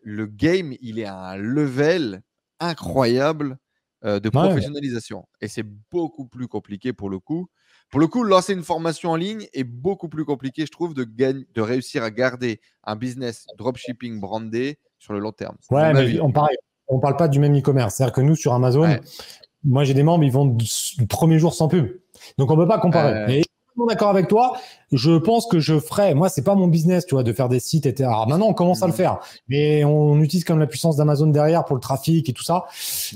le 0.01 0.25
game, 0.25 0.73
il 0.81 0.99
est 0.99 1.05
à 1.05 1.17
un 1.17 1.37
level 1.37 2.21
incroyable 2.59 3.57
euh, 4.05 4.19
de 4.19 4.29
professionnalisation. 4.29 5.27
Et 5.41 5.47
c'est 5.47 5.65
beaucoup 5.91 6.25
plus 6.25 6.47
compliqué 6.47 6.93
pour 6.93 7.09
le 7.09 7.19
coup. 7.19 7.47
Pour 7.89 7.99
le 7.99 8.07
coup, 8.07 8.23
lancer 8.23 8.53
une 8.53 8.63
formation 8.63 9.11
en 9.11 9.15
ligne 9.15 9.47
est 9.53 9.63
beaucoup 9.63 10.09
plus 10.09 10.25
compliqué, 10.25 10.65
je 10.65 10.71
trouve, 10.71 10.93
de, 10.93 11.05
de 11.05 11.61
réussir 11.61 12.03
à 12.03 12.11
garder 12.11 12.59
un 12.83 12.95
business 12.95 13.45
dropshipping 13.57 14.19
brandé 14.19 14.77
sur 14.99 15.13
le 15.13 15.19
long 15.19 15.31
terme. 15.31 15.55
Ouais, 15.71 15.93
mais 15.93 16.19
on 16.19 16.31
parle, 16.31 16.49
on 16.87 16.99
parle 16.99 17.15
pas 17.15 17.27
du 17.27 17.39
même 17.39 17.57
e-commerce. 17.57 17.95
C'est-à-dire 17.95 18.13
que 18.13 18.21
nous, 18.21 18.35
sur 18.35 18.53
Amazon, 18.53 18.97
moi, 19.63 19.83
j'ai 19.83 19.93
des 19.93 20.03
membres, 20.03 20.23
ils 20.23 20.31
vendent 20.31 20.61
le 20.99 21.05
premier 21.05 21.39
jour 21.39 21.53
sans 21.53 21.67
pub. 21.67 21.99
Donc, 22.37 22.51
on 22.51 22.57
peut 22.57 22.67
pas 22.67 22.79
comparer 22.79 23.41
d'accord 23.85 24.09
avec 24.09 24.27
toi. 24.27 24.57
Je 24.91 25.17
pense 25.17 25.45
que 25.45 25.59
je 25.59 25.79
ferais. 25.79 26.13
Moi, 26.13 26.29
c'est 26.29 26.41
pas 26.41 26.55
mon 26.55 26.67
business, 26.67 27.05
tu 27.05 27.15
vois, 27.15 27.23
de 27.23 27.33
faire 27.33 27.49
des 27.49 27.59
sites, 27.59 27.85
etc. 27.85 28.09
Alors 28.09 28.27
maintenant, 28.27 28.47
on 28.47 28.53
commence 28.53 28.81
à 28.83 28.87
le 28.87 28.93
mm. 28.93 28.95
faire, 28.95 29.19
mais 29.49 29.83
on 29.83 30.19
utilise 30.21 30.43
quand 30.43 30.53
même 30.53 30.61
la 30.61 30.67
puissance 30.67 30.95
d'Amazon 30.95 31.27
derrière 31.27 31.65
pour 31.65 31.75
le 31.75 31.81
trafic 31.81 32.27
et 32.29 32.33
tout 32.33 32.43
ça. 32.43 32.65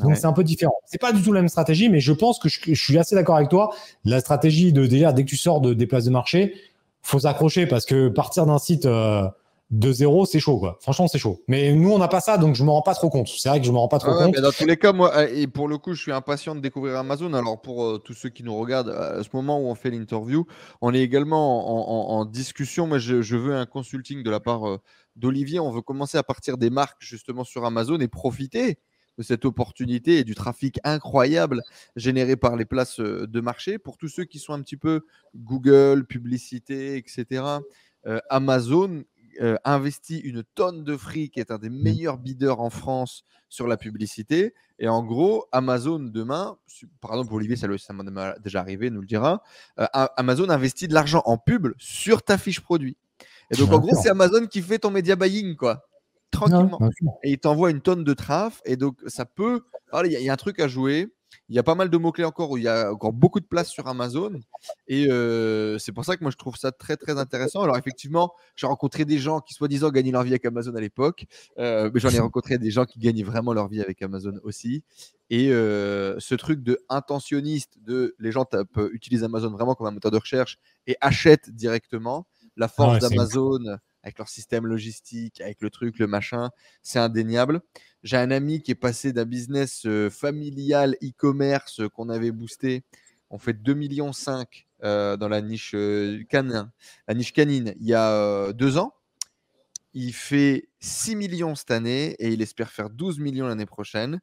Donc 0.04 0.18
c'est 0.18 0.26
un 0.26 0.34
peu 0.34 0.44
différent. 0.44 0.76
C'est 0.86 1.02
pas 1.02 1.14
du 1.14 1.22
tout 1.22 1.32
la 1.32 1.42
même 1.42 1.50
stratégie, 1.50 1.90
mais 1.90 2.00
je 2.00 2.14
pense 2.14 2.40
que 2.40 2.50
je, 2.50 2.74
suis 2.74 2.98
assez 2.98 3.16
d'accord 3.16 3.38
avec 3.38 3.50
toi. 3.50 3.74
La 4.06 4.20
stratégie 4.20 4.74
de 4.74 4.86
déjà 4.86 5.14
dès 5.14 5.24
que 5.24 5.30
tu 5.30 5.38
sors 5.38 5.62
de, 5.62 5.74
des 5.74 5.88
places 5.88 6.06
de 6.06 6.12
marché, 6.12 6.54
faut 7.02 7.20
s'accrocher 7.20 7.66
parce 7.66 7.86
que 7.86 8.10
partir 8.10 8.46
d'un 8.46 8.60
site 8.60 8.86
euh, 8.86 9.28
de 9.72 9.90
zéro, 9.94 10.26
c'est 10.26 10.42
chaud, 10.42 10.60
quoi. 10.60 10.78
Franchement, 10.82 11.08
c'est 11.08 11.18
chaud. 11.18 11.42
Mais 11.48 11.72
nous, 11.72 11.94
on 11.94 11.98
n'a 11.98 12.10
pas 12.10 12.20
ça, 12.20 12.38
donc 12.38 12.56
je 12.56 12.64
me 12.66 12.70
rends 12.70 12.82
pas 12.82 12.94
trop 12.94 13.10
compte. 13.10 13.30
C'est 13.30 13.48
vrai 13.48 13.62
que 13.62 13.66
je 13.66 13.72
me 13.72 13.78
rends 13.78 13.88
pas 13.88 14.00
trop 14.00 14.14
compte. 14.14 14.36
dans 14.36 14.52
tous 14.52 14.66
les 14.66 14.76
cas, 14.76 14.92
moi, 14.92 15.16
euh, 15.16 15.30
et 15.34 15.48
pour 15.48 15.70
le 15.70 15.78
coup, 15.78 15.94
je 15.94 16.02
suis 16.02 16.12
impatient 16.12 16.56
de 16.56 16.60
découvrir 16.60 16.98
Amazon. 16.98 17.34
Alors, 17.34 17.62
pour 17.62 17.86
euh, 17.86 17.98
tous 17.98 18.14
ceux 18.14 18.28
qui 18.28 18.44
nous 18.44 18.54
regardent, 18.58 18.90
à 18.90 19.24
ce 19.24 19.30
moment 19.32 19.62
où 19.62 19.68
on 19.68 19.76
fait 19.76 19.90
l'interview, 19.90 20.46
on 20.82 20.94
est 20.94 21.00
également 21.00 22.12
en, 22.12 22.26
discussion. 22.26 22.86
Moi, 22.86 22.98
je, 22.98 23.36
veux 23.38 23.56
un 23.56 23.66
consulting 23.66 24.24
de 24.24 24.30
la 24.30 24.42
part 24.42 24.68
euh, 24.68 24.78
d'Olivier. 25.16 25.62
On 25.62 25.72
veut 25.72 25.82
commencer 25.82 26.18
à 26.18 26.24
partir 26.24 26.58
des 26.58 26.70
marques 26.70 27.02
justement 27.02 27.46
sur 27.46 27.64
Amazon 27.64 27.98
et 28.02 28.10
profiter 28.10 28.78
de 29.18 29.24
cette 29.24 29.46
opportunité 29.46 30.18
et 30.18 30.24
du 30.26 30.36
trafic 30.36 30.80
incroyable 30.84 31.62
généré 31.96 32.36
par 32.36 32.58
les 32.58 32.66
places 32.66 33.00
de 33.00 33.40
marché. 33.40 33.78
Pour 33.78 33.98
tous 33.98 34.10
ceux 34.10 34.26
qui 34.26 34.40
sont 34.40 34.52
un 34.52 34.62
petit 34.62 34.78
peu 34.78 35.06
Google, 35.34 36.06
publicité, 36.06 36.98
etc. 36.98 37.44
Amazon 38.30 39.04
euh, 39.42 39.58
investi 39.64 40.20
une 40.20 40.44
tonne 40.44 40.84
de 40.84 40.96
fric, 40.96 41.38
est 41.38 41.52
un 41.52 41.58
des 41.58 41.70
mmh. 41.70 41.82
meilleurs 41.82 42.18
bideurs 42.18 42.62
en 42.62 42.70
France 42.70 43.24
sur 43.50 43.68
la 43.68 43.78
publicité. 43.78 44.54
Et 44.80 44.88
en 44.88 45.04
gros, 45.04 45.46
Amazon 45.52 46.00
demain, 46.00 46.58
par 47.02 47.12
exemple, 47.12 47.34
Olivier, 47.34 47.56
ça, 47.56 47.68
ça 47.78 47.94
m'a 47.94 48.38
déjà 48.40 48.60
arrivé, 48.60 48.90
nous 48.90 49.02
le 49.02 49.08
dira, 49.08 49.44
euh, 49.80 49.86
Amazon 49.92 50.50
investit 50.50 50.88
de 50.88 50.94
l'argent 50.94 51.22
en 51.26 51.38
pub 51.38 51.68
sur 51.78 52.24
ta 52.24 52.38
fiche 52.38 52.62
produit. 52.62 52.98
Et 53.52 53.58
donc, 53.58 53.72
en 53.72 53.80
gros, 53.80 53.96
c'est 54.02 54.10
Amazon 54.10 54.48
qui 54.48 54.62
fait 54.62 54.80
ton 54.80 54.92
media 54.92 55.16
buying, 55.16 55.56
quoi. 55.56 55.86
Tranquillement. 56.32 56.80
et 57.24 57.32
il 57.32 57.38
t'envoie 57.38 57.72
une 57.72 57.82
tonne 57.82 58.06
de 58.06 58.14
traf. 58.14 58.62
Et 58.66 58.78
donc, 58.78 58.98
ça 59.08 59.26
peut. 59.26 59.64
Il 60.06 60.12
y, 60.12 60.30
a 60.30 60.34
un 60.34 60.38
truc 60.38 60.60
à 60.62 60.70
jouer. 60.70 61.14
Il 61.50 61.56
y 61.56 61.60
a 61.60 61.64
pas 61.64 61.76
mal 61.76 61.90
de 61.90 61.98
mots-clés 61.98 62.24
encore 62.24 62.52
où 62.52 62.58
il 62.58 62.64
y 62.64 62.68
a 62.68 62.92
encore 62.92 63.14
beaucoup 63.14 63.40
de 63.40 63.46
place 63.46 63.70
sur 63.70 63.88
Amazon. 63.88 64.40
Et 64.88 65.08
euh, 65.10 65.78
c'est 65.78 65.92
pour 65.92 66.06
ça 66.06 66.16
que 66.18 66.24
moi, 66.24 66.32
je 66.32 66.38
trouve 66.38 66.56
ça 66.56 66.72
très, 66.72 66.98
très 66.98 67.18
intéressant. 67.18 67.62
Alors, 67.62 67.78
effectivement, 67.78 68.34
j'ai 68.56 68.68
rencontré 68.68 69.06
des 69.06 69.18
gens 69.18 69.42
qui, 69.42 69.54
soi-disant, 69.54 69.90
gagnaient 69.90 70.12
leur 70.12 70.24
vie 70.24 70.32
avec 70.32 70.46
Amazon 70.46 70.76
à 70.76 70.82
l'époque. 70.82 71.26
Euh, 71.58 71.90
mais 71.94 72.00
j'en 72.00 72.10
ai 72.10 72.20
rencontré 72.20 72.58
des 72.58 72.72
gens 72.72 72.86
qui 72.86 73.00
gagnaient 73.00 73.24
vraiment 73.24 73.54
leur 73.54 73.68
vie 73.68 73.82
avec 73.82 74.02
Amazon 74.02 74.40
aussi. 74.44 74.84
Et 75.30 75.52
euh, 75.52 76.20
ce 76.20 76.36
truc 76.36 76.62
de 76.62 76.80
intentionniste, 76.90 77.78
de 77.82 78.16
les 78.20 78.32
gens 78.32 78.46
tapent, 78.46 78.80
utilisent 78.92 79.24
Amazon 79.24 79.52
vraiment 79.52 79.76
comme 79.76 79.88
un 79.88 79.92
moteur 79.92 80.12
de 80.12 80.18
recherche 80.18 80.58
et 80.88 80.98
achètent 81.02 81.50
directement. 81.50 82.28
La 82.58 82.68
force 82.68 83.00
d'Amazon 83.00 83.78
avec 84.04 84.18
leur 84.18 84.30
système 84.30 84.66
logistique, 84.66 85.42
avec 85.42 85.62
le 85.62 85.70
truc, 85.70 86.00
le 86.00 86.08
machin, 86.08 86.50
c'est 86.82 87.00
indéniable. 87.00 87.62
J'ai 88.04 88.18
un 88.18 88.32
ami 88.32 88.62
qui 88.62 88.72
est 88.72 88.76
passé 88.76 89.14
d'un 89.14 89.26
business 89.26 89.86
euh, 89.86 90.10
familial 90.10 90.96
e-commerce 91.04 91.82
euh, 91.82 91.90
qu'on 91.90 92.10
avait 92.10 92.32
boosté. 92.32 92.84
On 93.30 93.38
fait 93.38 93.54
2,5 93.54 93.76
millions 93.76 94.12
euh, 94.84 95.18
dans 95.18 95.30
la 95.30 95.42
niche 95.42 95.76
canine, 96.30 96.72
la 97.08 97.14
niche 97.14 97.34
canine 97.34 97.76
il 97.80 97.88
y 97.88 97.94
a 97.94 98.52
deux 98.54 98.78
ans. 98.78 98.94
Il 99.94 100.14
fait 100.14 100.70
6 100.80 101.16
millions 101.16 101.54
cette 101.54 101.72
année 101.72 102.16
et 102.20 102.30
il 102.30 102.42
espère 102.42 102.72
faire 102.72 102.90
12 102.90 103.20
millions 103.20 103.48
l'année 103.48 103.66
prochaine. 103.66 104.20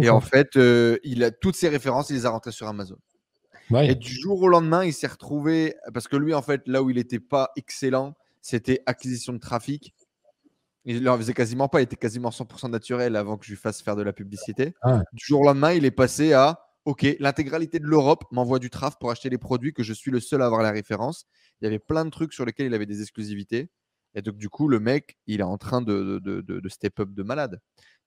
Et 0.00 0.08
en 0.08 0.18
hein. 0.18 0.20
fait, 0.20 0.56
il 1.04 1.22
a 1.22 1.30
toutes 1.30 1.56
ses 1.56 1.68
références, 1.68 2.08
il 2.10 2.14
les 2.14 2.24
a 2.24 2.30
rentrées 2.30 2.52
sur 2.52 2.66
Amazon. 2.66 2.96
Et 3.80 3.94
du 3.94 4.12
jour 4.12 4.40
au 4.42 4.48
lendemain, 4.48 4.84
il 4.84 4.92
s'est 4.92 5.06
retrouvé 5.06 5.74
parce 5.94 6.08
que 6.08 6.16
lui, 6.16 6.34
en 6.34 6.42
fait, 6.42 6.62
là 6.66 6.82
où 6.82 6.90
il 6.90 6.96
n'était 6.96 7.20
pas 7.20 7.50
excellent, 7.56 8.14
c'était 8.42 8.82
acquisition 8.86 9.32
de 9.32 9.38
trafic. 9.38 9.94
Il 10.84 11.02
n'en 11.04 11.16
faisait 11.16 11.32
quasiment 11.32 11.68
pas, 11.68 11.80
il 11.80 11.84
était 11.84 11.96
quasiment 11.96 12.30
100% 12.30 12.68
naturel 12.68 13.14
avant 13.14 13.38
que 13.38 13.46
je 13.46 13.52
lui 13.52 13.56
fasse 13.56 13.80
faire 13.80 13.96
de 13.96 14.02
la 14.02 14.12
publicité. 14.12 14.74
Ah. 14.82 15.02
Du 15.12 15.24
jour 15.24 15.40
au 15.40 15.44
lendemain, 15.44 15.72
il 15.72 15.84
est 15.84 15.92
passé 15.92 16.32
à 16.32 16.60
OK, 16.84 17.06
l'intégralité 17.20 17.78
de 17.78 17.86
l'Europe 17.86 18.24
m'envoie 18.32 18.58
du 18.58 18.68
traf 18.68 18.98
pour 18.98 19.12
acheter 19.12 19.30
les 19.30 19.38
produits 19.38 19.72
que 19.72 19.84
je 19.84 19.92
suis 19.92 20.10
le 20.10 20.18
seul 20.18 20.42
à 20.42 20.46
avoir 20.46 20.62
la 20.62 20.72
référence. 20.72 21.26
Il 21.60 21.64
y 21.64 21.68
avait 21.68 21.78
plein 21.78 22.04
de 22.04 22.10
trucs 22.10 22.32
sur 22.32 22.44
lesquels 22.44 22.66
il 22.66 22.74
avait 22.74 22.86
des 22.86 23.00
exclusivités. 23.00 23.70
Et 24.14 24.22
donc, 24.22 24.36
du 24.36 24.48
coup, 24.48 24.66
le 24.66 24.80
mec, 24.80 25.16
il 25.28 25.40
est 25.40 25.44
en 25.44 25.56
train 25.58 25.80
de, 25.80 26.18
de, 26.18 26.68
step 26.68 26.98
up 26.98 27.10
de 27.12 27.22
malade. 27.22 27.60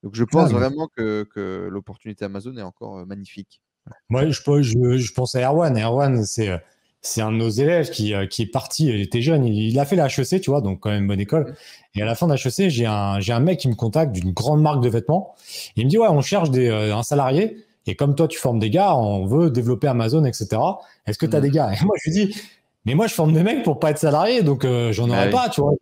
Donc, 0.03 0.13
je 0.15 0.23
pense 0.25 0.51
vraiment 0.51 0.89
que, 0.95 1.25
que 1.33 1.67
l'opportunité 1.71 2.25
Amazon 2.25 2.55
est 2.57 2.61
encore 2.61 2.99
euh, 2.99 3.05
magnifique. 3.05 3.61
Moi, 4.09 4.29
je, 4.29 4.41
je, 4.61 4.97
je 4.97 5.13
pense 5.13 5.35
à 5.35 5.49
Erwan. 5.49 5.77
Erwan, 5.77 6.25
c'est 6.25 6.49
euh, 6.49 6.57
c'est 7.05 7.21
un 7.21 7.31
de 7.31 7.37
nos 7.37 7.49
élèves 7.49 7.91
qui, 7.91 8.13
euh, 8.13 8.25
qui 8.25 8.41
est 8.41 8.47
parti, 8.47 8.87
il 8.87 8.99
était 8.99 9.21
jeune, 9.21 9.45
il, 9.45 9.77
a 9.79 9.85
fait 9.85 9.95
la 9.95 10.07
HEC, 10.07 10.41
tu 10.41 10.49
vois, 10.49 10.61
donc 10.61 10.79
quand 10.79 10.89
même 10.89 11.07
bonne 11.07 11.19
école. 11.19 11.55
Et 11.93 12.01
à 12.01 12.05
la 12.05 12.15
fin 12.15 12.27
de 12.27 12.33
HEC, 12.33 12.69
j'ai 12.69 12.85
un, 12.85 13.19
j'ai 13.19 13.31
un 13.31 13.39
mec 13.39 13.59
qui 13.59 13.67
me 13.67 13.75
contacte 13.75 14.11
d'une 14.11 14.31
grande 14.31 14.61
marque 14.61 14.81
de 14.81 14.89
vêtements. 14.89 15.35
Il 15.75 15.85
me 15.85 15.89
dit, 15.89 15.97
ouais, 15.97 16.07
on 16.09 16.21
cherche 16.21 16.49
des, 16.49 16.67
euh, 16.67 16.95
un 16.95 17.03
salarié. 17.03 17.57
Et 17.85 17.95
comme 17.95 18.15
toi, 18.15 18.27
tu 18.27 18.39
formes 18.39 18.57
des 18.57 18.71
gars, 18.71 18.95
on 18.95 19.27
veut 19.27 19.51
développer 19.51 19.87
Amazon, 19.87 20.25
etc. 20.25 20.57
Est-ce 21.05 21.19
que 21.19 21.27
tu 21.27 21.35
as 21.35 21.41
des 21.41 21.51
gars? 21.51 21.71
Et 21.73 21.85
moi, 21.85 21.95
je 22.03 22.09
lui 22.09 22.25
dis, 22.25 22.35
mais 22.85 22.93
moi, 22.93 23.07
je 23.07 23.13
forme 23.13 23.33
des 23.33 23.41
mecs 23.41 23.63
pour 23.63 23.79
pas 23.79 23.89
être 23.89 23.97
salarié, 23.97 24.43
donc 24.43 24.63
euh, 24.63 24.91
j'en 24.91 25.09
aurais 25.09 25.27
ah 25.27 25.31
pas, 25.31 25.49
tu 25.49 25.61
vois. 25.61 25.73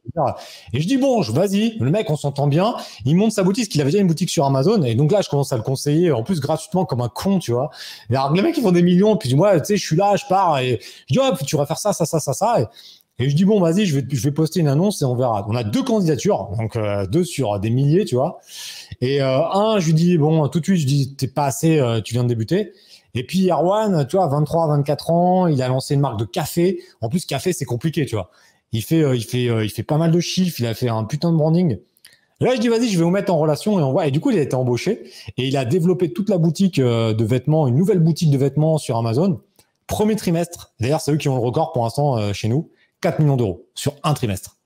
Et 0.72 0.80
je 0.80 0.88
dis 0.88 0.98
bon, 0.98 1.22
vas-y, 1.22 1.78
le 1.80 1.92
mec, 1.92 2.10
on 2.10 2.16
s'entend 2.16 2.48
bien. 2.48 2.76
Il 3.06 3.18
monte 3.18 3.34
sa 3.34 3.44
boutique, 3.44 3.66
parce 3.66 3.70
qu'il 3.74 3.82
avait 3.82 3.92
déjà 3.92 4.02
une 4.02 4.08
boutique 4.08 4.30
sur 4.30 4.46
Amazon, 4.46 4.82
et 4.84 4.96
donc 4.96 5.12
là, 5.12 5.22
je 5.22 5.30
commence 5.30 5.52
à 5.52 5.58
le 5.58 5.64
conseiller, 5.64 6.12
en 6.12 6.24
plus 6.24 6.40
gratuitement 6.40 6.86
comme 6.86 7.02
un 7.02 7.10
con, 7.10 7.40
tu 7.40 7.52
vois. 7.52 7.70
Et 8.10 8.16
alors, 8.16 8.32
les 8.32 8.42
mecs, 8.42 8.58
ils 8.58 8.64
font 8.64 8.72
des 8.72 8.84
millions, 8.84 9.18
puis 9.18 9.34
moi, 9.36 9.60
tu 9.60 9.66
sais, 9.66 9.78
je 9.78 9.86
suis 9.86 9.98
là, 9.98 10.16
je 10.16 10.24
pars, 10.30 10.60
et 10.60 10.80
je 11.10 11.14
dis 11.14 11.20
oh, 11.22 11.36
tu 11.46 11.58
vas 11.58 11.66
faire 11.66 11.78
ça, 11.78 11.92
ça, 11.92 12.06
ça, 12.06 12.22
ça, 12.22 12.34
ça. 12.34 12.70
Et, 13.20 13.30
je 13.30 13.36
dis 13.36 13.46
bon, 13.46 13.60
vas-y, 13.60 13.86
je 13.86 14.00
vais, 14.00 14.06
je 14.10 14.24
vais 14.24 14.32
poster 14.32 14.62
une 14.62 14.68
annonce 14.68 15.02
et 15.02 15.06
on 15.06 15.16
verra. 15.16 15.46
On 15.48 15.56
a 15.56 15.64
deux 15.64 15.84
candidatures, 15.84 16.50
donc 16.58 16.76
euh, 16.76 17.06
deux 17.06 17.24
sur 17.24 17.60
des 17.60 17.70
milliers, 17.70 18.06
tu 18.06 18.16
vois. 18.16 18.40
Et 19.02 19.22
euh, 19.22 19.40
un, 19.52 19.80
je 19.80 19.88
lui 19.88 19.94
dis 19.94 20.18
bon, 20.18 20.48
tout 20.48 20.60
de 20.60 20.66
suite, 20.66 20.80
je 20.80 20.88
dis 20.88 21.16
t'es 21.16 21.28
pas 21.28 21.46
assez, 21.46 21.80
tu 22.04 22.14
viens 22.14 22.24
de 22.24 22.30
débuter. 22.30 22.72
Et 23.16 23.26
puis 23.26 23.50
Erwan, 23.50 24.08
tu 24.08 24.16
vois, 24.16 24.28
23, 24.28 24.68
24 24.70 25.10
ans, 25.12 25.48
il 25.48 25.62
a 25.62 25.68
lancé 25.68 25.94
une 25.94 26.00
marque 26.00 26.20
de 26.20 26.26
café. 26.26 26.82
En 27.02 27.10
plus, 27.10 27.26
café, 27.26 27.54
c'est 27.54 27.66
compliqué, 27.66 28.06
tu 28.06 28.16
vois. 28.16 28.32
Il 28.72 28.82
fait, 28.82 29.04
euh, 29.04 29.16
il 29.16 29.24
fait, 29.24 29.50
euh, 29.50 29.64
il 29.64 29.70
fait 29.70 29.84
pas 29.84 29.98
mal 29.98 30.12
de 30.12 30.20
chiffres. 30.20 30.60
Il 30.60 30.66
a 30.66 30.74
fait 30.74 30.90
un 30.90 31.04
putain 31.04 31.32
de 31.32 31.38
branding. 31.38 31.78
là, 32.42 32.56
je 32.56 32.60
dis, 32.60 32.68
vas-y, 32.68 32.90
je 32.90 32.98
vais 32.98 33.04
vous 33.04 33.12
mettre 33.12 33.32
en 33.32 33.38
relation 33.38 33.80
et 33.80 33.84
on 33.84 33.92
voit. 33.92 34.08
Et 34.08 34.12
du 34.12 34.20
coup, 34.20 34.32
il 34.32 34.40
a 34.40 34.42
été 34.42 34.56
embauché 34.56 35.04
et 35.38 35.48
il 35.48 35.56
a 35.56 35.64
développé 35.64 36.12
toute 36.12 36.30
la 36.30 36.40
boutique 36.40 36.80
euh, 36.80 37.14
de 37.14 37.24
vêtements, 37.24 37.68
une 37.68 37.76
nouvelle 37.76 38.00
boutique 38.00 38.32
de 38.32 38.38
vêtements 38.38 38.80
sur 38.80 38.98
Amazon. 38.98 39.40
Premier 39.86 40.16
trimestre. 40.16 40.74
D'ailleurs, 40.80 41.02
c'est 41.02 41.12
eux 41.12 41.18
qui 41.18 41.30
ont 41.30 41.36
le 41.36 41.42
record 41.42 41.72
pour 41.72 41.84
l'instant 41.84 42.34
chez 42.34 42.48
nous. 42.48 42.70
4 43.04 43.20
millions 43.20 43.36
d'euros 43.36 43.68
sur 43.76 43.96
un 44.04 44.14
trimestre. 44.14 44.58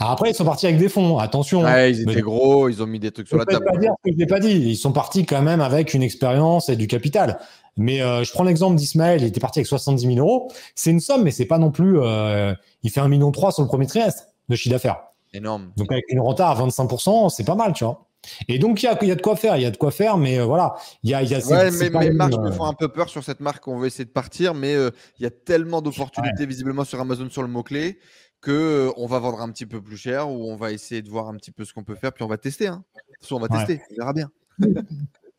après, 0.00 0.30
ils 0.30 0.34
sont 0.34 0.44
partis 0.44 0.66
avec 0.66 0.78
des 0.78 0.88
fonds. 0.88 1.18
Attention. 1.18 1.62
Ouais, 1.62 1.92
ils 1.92 2.02
étaient 2.02 2.20
gros, 2.20 2.68
ils 2.68 2.82
ont 2.82 2.86
mis 2.86 2.98
des 2.98 3.12
trucs 3.12 3.28
sur 3.28 3.38
la 3.38 3.46
table. 3.46 3.64
Pas 3.64 3.78
dire 3.78 3.92
que 4.04 4.10
je 4.12 4.18
l'ai 4.18 4.26
pas 4.26 4.40
dit. 4.40 4.50
Ils 4.50 4.76
sont 4.76 4.92
partis 4.92 5.24
quand 5.24 5.40
même 5.40 5.60
avec 5.60 5.94
une 5.94 6.02
expérience 6.02 6.68
et 6.68 6.74
du 6.74 6.88
capital. 6.88 7.38
Mais 7.76 8.02
euh, 8.02 8.24
je 8.24 8.32
prends 8.32 8.44
l'exemple 8.44 8.76
d'Ismaël, 8.76 9.22
il 9.22 9.26
était 9.26 9.40
parti 9.40 9.60
avec 9.60 9.66
70 9.66 10.14
000 10.14 10.18
euros. 10.18 10.50
C'est 10.74 10.90
une 10.90 11.00
somme, 11.00 11.22
mais 11.22 11.30
c'est 11.30 11.46
pas 11.46 11.58
non 11.58 11.70
plus. 11.70 11.98
Euh, 12.00 12.54
il 12.82 12.90
fait 12.90 13.00
1,3 13.00 13.08
million 13.08 13.32
sur 13.32 13.62
le 13.62 13.68
premier 13.68 13.86
trimestre 13.86 14.24
de 14.48 14.56
chiffre 14.56 14.74
d'affaires. 14.74 15.02
Énorme. 15.32 15.72
Donc 15.76 15.90
avec 15.92 16.04
une 16.08 16.20
renta 16.20 16.48
à 16.48 16.54
25%, 16.54 17.30
c'est 17.30 17.44
pas 17.44 17.54
mal, 17.54 17.72
tu 17.72 17.84
vois. 17.84 18.06
Et 18.48 18.58
donc 18.58 18.82
il 18.82 18.86
y 18.86 18.88
a, 18.88 19.02
y 19.02 19.10
a, 19.10 19.14
de 19.14 19.22
quoi 19.22 19.34
faire, 19.34 19.56
il 19.56 19.62
y 19.62 19.66
a 19.66 19.70
de 19.70 19.78
quoi 19.78 19.90
faire, 19.90 20.18
mais 20.18 20.38
euh, 20.38 20.44
voilà, 20.44 20.74
il 21.02 21.08
y 21.08 21.14
a, 21.14 21.22
y 21.22 21.34
a 21.34 21.38
ouais, 21.38 21.70
mais 21.70 21.88
mes 21.88 22.10
marques 22.10 22.38
me 22.38 22.50
font 22.50 22.66
un 22.66 22.74
peu 22.74 22.88
peur 22.88 23.08
sur 23.08 23.24
cette 23.24 23.40
marque. 23.40 23.66
On 23.66 23.78
va 23.78 23.86
essayer 23.86 24.04
de 24.04 24.10
partir, 24.10 24.52
mais 24.52 24.74
il 24.74 25.22
y 25.22 25.26
a 25.26 25.30
tellement 25.30 25.80
d'opportunités 25.80 26.44
visiblement 26.44 26.84
sur 26.84 27.00
Amazon 27.00 27.30
sur 27.30 27.42
le 27.42 27.48
mot 27.48 27.62
clé 27.62 27.98
que 28.40 28.90
on 28.96 29.06
va 29.06 29.18
vendre 29.18 29.40
un 29.40 29.50
petit 29.50 29.66
peu 29.66 29.82
plus 29.82 29.96
cher 29.96 30.30
ou 30.30 30.50
on 30.50 30.56
va 30.56 30.72
essayer 30.72 31.02
de 31.02 31.10
voir 31.10 31.28
un 31.28 31.36
petit 31.36 31.50
peu 31.50 31.64
ce 31.64 31.72
qu'on 31.72 31.84
peut 31.84 31.94
faire, 31.94 32.12
puis 32.12 32.24
on 32.24 32.28
va 32.28 32.38
tester. 32.38 32.66
Hein. 32.66 32.84
on 33.30 33.38
va 33.38 33.48
tester, 33.48 33.82
on 33.90 33.94
verra 33.96 34.12
bien. 34.12 34.30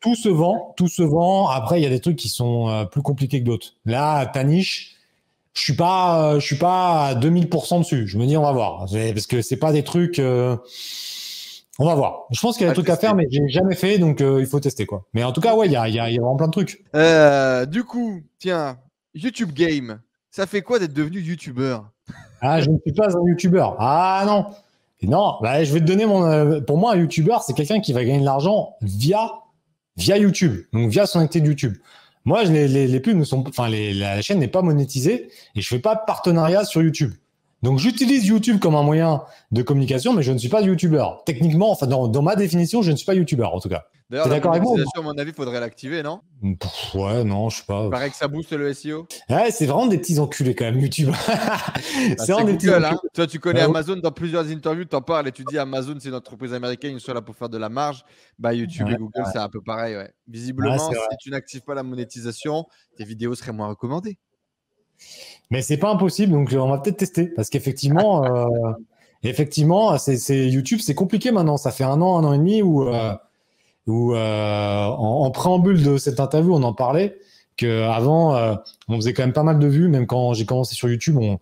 tout 0.02 0.16
se 0.16 0.28
vend, 0.28 0.74
tout 0.76 0.88
se 0.88 1.02
vend. 1.02 1.48
Après, 1.48 1.80
il 1.80 1.84
y 1.84 1.86
a 1.86 1.90
des 1.90 2.00
trucs 2.00 2.16
qui 2.16 2.28
sont 2.28 2.68
euh, 2.68 2.84
plus 2.84 3.02
compliqués 3.02 3.40
que 3.40 3.46
d'autres. 3.46 3.74
Là, 3.86 4.26
ta 4.26 4.44
niche, 4.44 4.96
je 5.54 5.62
suis 5.62 5.76
pas, 5.76 6.34
euh, 6.34 6.40
je 6.40 6.46
suis 6.46 6.56
pas 6.56 7.06
à 7.06 7.14
2000% 7.14 7.78
dessus. 7.78 8.06
Je 8.08 8.18
me 8.18 8.26
dis, 8.26 8.36
on 8.36 8.42
va 8.42 8.52
voir, 8.52 8.86
parce 8.90 9.26
que 9.26 9.40
c'est 9.40 9.56
pas 9.56 9.72
des 9.72 9.84
trucs. 9.84 10.18
Euh, 10.18 10.56
on 11.78 11.86
va 11.86 11.94
voir. 11.94 12.24
Je 12.30 12.40
pense 12.40 12.56
qu'il 12.56 12.66
y 12.66 12.68
a 12.68 12.72
des 12.72 12.74
trucs 12.74 12.90
à 12.90 12.96
faire, 12.96 13.14
mais 13.14 13.26
j'ai 13.30 13.48
jamais 13.48 13.74
fait, 13.74 13.98
donc 13.98 14.20
il 14.20 14.46
faut 14.46 14.60
tester 14.60 14.84
quoi. 14.84 15.06
Mais 15.14 15.24
en 15.24 15.32
tout 15.32 15.40
cas, 15.40 15.54
ouais, 15.56 15.66
il 15.66 15.72
y 15.72 15.76
a, 15.76 15.88
y, 15.88 15.94
y 15.94 15.98
a, 15.98 16.04
vraiment 16.04 16.36
plein 16.36 16.48
de 16.48 16.52
trucs. 16.52 16.84
du 17.70 17.84
coup, 17.84 18.20
tiens, 18.38 18.76
YouTube 19.14 19.52
Game, 19.52 20.00
ça 20.30 20.46
fait 20.46 20.60
quoi 20.60 20.78
d'être 20.78 20.92
devenu 20.92 21.20
YouTuber? 21.20 21.78
Ah, 22.42 22.60
je 22.60 22.70
ne 22.70 22.76
suis 22.78 22.92
pas 22.92 23.16
un 23.16 23.26
YouTuber. 23.26 23.66
Ah 23.78 24.24
non. 24.26 24.46
non, 25.02 25.36
bah, 25.40 25.64
je 25.64 25.72
vais 25.72 25.80
te 25.80 25.86
donner 25.86 26.04
mon. 26.04 26.60
Pour 26.60 26.76
moi, 26.76 26.92
un 26.92 26.96
YouTuber, 26.96 27.36
c'est 27.46 27.54
quelqu'un 27.54 27.80
qui 27.80 27.94
va 27.94 28.04
gagner 28.04 28.20
de 28.20 28.24
l'argent 28.24 28.76
via 28.82 29.30
via 29.96 30.18
YouTube, 30.18 30.62
donc 30.72 30.90
via 30.90 31.06
son 31.06 31.20
activité 31.20 31.48
YouTube. 31.48 31.76
Moi, 32.24 32.44
les, 32.44 32.68
les, 32.68 32.86
les 32.86 33.00
pubs 33.00 33.16
ne 33.16 33.24
sont, 33.24 33.46
enfin, 33.48 33.68
la 33.68 34.22
chaîne 34.22 34.38
n'est 34.38 34.48
pas 34.48 34.62
monétisée 34.62 35.30
et 35.54 35.60
je 35.60 35.68
fais 35.68 35.80
pas 35.80 35.94
de 35.96 36.00
partenariat 36.06 36.64
sur 36.64 36.82
YouTube. 36.82 37.12
Donc, 37.62 37.78
j'utilise 37.78 38.26
YouTube 38.26 38.58
comme 38.58 38.74
un 38.74 38.82
moyen 38.82 39.22
de 39.52 39.62
communication, 39.62 40.12
mais 40.12 40.22
je 40.22 40.32
ne 40.32 40.38
suis 40.38 40.48
pas 40.48 40.62
YouTuber. 40.62 41.04
Techniquement, 41.24 41.70
enfin, 41.70 41.86
dans, 41.86 42.08
dans 42.08 42.22
ma 42.22 42.36
définition, 42.36 42.82
je 42.82 42.90
ne 42.90 42.96
suis 42.96 43.06
pas 43.06 43.14
YouTuber, 43.14 43.44
en 43.44 43.60
tout 43.60 43.68
cas. 43.68 43.84
D'ailleurs, 44.12 44.28
d'accord 44.28 44.50
avec 44.50 44.62
moi 44.62 44.76
à 44.94 45.00
mon 45.00 45.12
avis, 45.12 45.30
il 45.30 45.34
faudrait 45.34 45.58
l'activer, 45.58 46.02
non? 46.02 46.20
Pff, 46.42 46.94
ouais, 46.96 47.24
non, 47.24 47.48
je 47.48 47.56
sais 47.56 47.64
pas. 47.66 47.84
Il 47.84 47.90
paraît 47.90 48.10
que 48.10 48.16
ça 48.16 48.28
booste 48.28 48.52
le 48.52 48.74
SEO. 48.74 49.06
Ouais, 49.30 49.50
c'est 49.50 49.64
vraiment 49.64 49.86
des 49.86 49.96
petits 49.96 50.18
enculés 50.18 50.54
quand 50.54 50.66
même, 50.66 50.78
YouTube. 50.78 51.10
Bah, 51.22 52.16
c'est 52.18 52.26
c'est 52.26 52.32
vraiment 52.32 52.46
des 52.46 52.56
petits 52.58 52.66
Google, 52.66 52.84
hein. 52.84 52.98
Toi, 53.14 53.26
tu 53.26 53.38
connais 53.38 53.60
Ah 53.60 53.70
ouais. 53.70 53.70
Amazon 53.70 53.96
dans 53.96 54.12
plusieurs 54.12 54.46
interviews, 54.46 54.84
tu 54.84 54.96
en 54.96 55.00
parles 55.00 55.28
et 55.28 55.32
tu 55.32 55.44
dis 55.44 55.56
Amazon, 55.56 55.96
c'est 55.98 56.10
une 56.10 56.14
entreprise 56.14 56.52
américaine, 56.52 56.94
ils 56.94 57.00
sont 57.00 57.14
là 57.14 57.22
pour 57.22 57.36
faire 57.36 57.48
de 57.48 57.56
la 57.56 57.70
marge. 57.70 58.04
Bah, 58.38 58.52
YouTube 58.52 58.86
Ouais, 58.88 58.94
et 58.94 58.96
Google, 58.96 59.24
c'est 59.32 59.38
un 59.38 59.48
peu 59.48 59.62
pareil. 59.62 59.96
Ouais. 59.96 60.10
Visiblement, 60.28 60.90
si 60.90 60.94
tu 61.20 61.30
n'actives 61.30 61.62
pas 61.62 61.74
la 61.74 61.82
monétisation, 61.82 62.66
tes 62.98 63.04
vidéos 63.04 63.34
seraient 63.34 63.52
moins 63.52 63.68
recommandées. 63.68 64.18
Mais 65.52 65.60
c'est 65.60 65.76
pas 65.76 65.90
impossible, 65.90 66.32
donc 66.32 66.52
euh, 66.54 66.58
on 66.58 66.70
va 66.70 66.78
peut-être 66.78 66.96
tester. 66.96 67.26
Parce 67.26 67.50
qu'effectivement, 67.50 68.24
euh, 68.46 68.72
effectivement, 69.22 69.98
c'est, 69.98 70.16
c'est- 70.16 70.48
YouTube, 70.48 70.80
c'est 70.82 70.94
compliqué 70.94 71.30
maintenant. 71.30 71.58
Ça 71.58 71.70
fait 71.70 71.84
un 71.84 72.00
an, 72.00 72.16
un 72.18 72.24
an 72.24 72.32
et 72.32 72.38
demi 72.38 72.62
où, 72.62 72.88
euh, 72.88 73.14
où 73.86 74.14
euh, 74.14 74.86
en, 74.86 75.24
en 75.26 75.30
préambule 75.30 75.82
de 75.82 75.98
cette 75.98 76.20
interview, 76.20 76.54
on 76.54 76.62
en 76.62 76.72
parlait 76.72 77.18
qu'avant, 77.56 78.34
euh, 78.34 78.54
on 78.88 78.96
faisait 78.96 79.12
quand 79.12 79.24
même 79.24 79.34
pas 79.34 79.42
mal 79.42 79.58
de 79.58 79.66
vues. 79.66 79.88
Même 79.88 80.06
quand 80.06 80.32
j'ai 80.32 80.46
commencé 80.46 80.74
sur 80.74 80.88
YouTube, 80.88 81.18
on, 81.18 81.38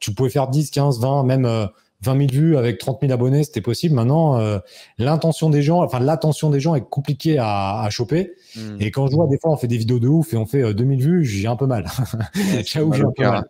tu 0.00 0.12
pouvais 0.12 0.30
faire 0.30 0.48
10, 0.48 0.70
15, 0.72 1.00
20, 1.00 1.22
même 1.22 1.44
euh, 1.46 1.66
20 2.04 2.28
000 2.28 2.32
vues 2.32 2.56
avec 2.56 2.78
30 2.78 3.00
000 3.00 3.12
abonnés, 3.12 3.44
c'était 3.44 3.60
possible. 3.60 3.94
Maintenant, 3.94 4.38
euh, 4.38 4.58
l'intention 4.98 5.50
des 5.50 5.62
gens, 5.62 5.82
enfin 5.82 6.00
l'attention 6.00 6.50
des 6.50 6.60
gens 6.60 6.74
est 6.74 6.84
compliquée 6.88 7.38
à, 7.38 7.80
à 7.80 7.90
choper. 7.90 8.34
Hmm. 8.56 8.76
Et 8.80 8.90
quand 8.90 9.06
je 9.08 9.14
vois 9.16 9.26
des 9.26 9.38
fois, 9.38 9.50
on 9.52 9.56
fait 9.56 9.66
des 9.68 9.78
vidéos 9.78 9.98
de 10.00 10.08
ouf 10.08 10.32
et 10.34 10.36
on 10.36 10.46
fait 10.46 10.62
euh, 10.62 10.74
2000 10.74 11.00
vues, 11.02 11.24
j'ai 11.24 11.46
un 11.48 11.56
peu 11.56 11.66
mal. 11.66 11.86
J'avoue 12.66 12.90
que 12.90 12.96
j'ai 12.96 13.02
un 13.04 13.12
peu 13.16 13.22
mal. 13.24 13.48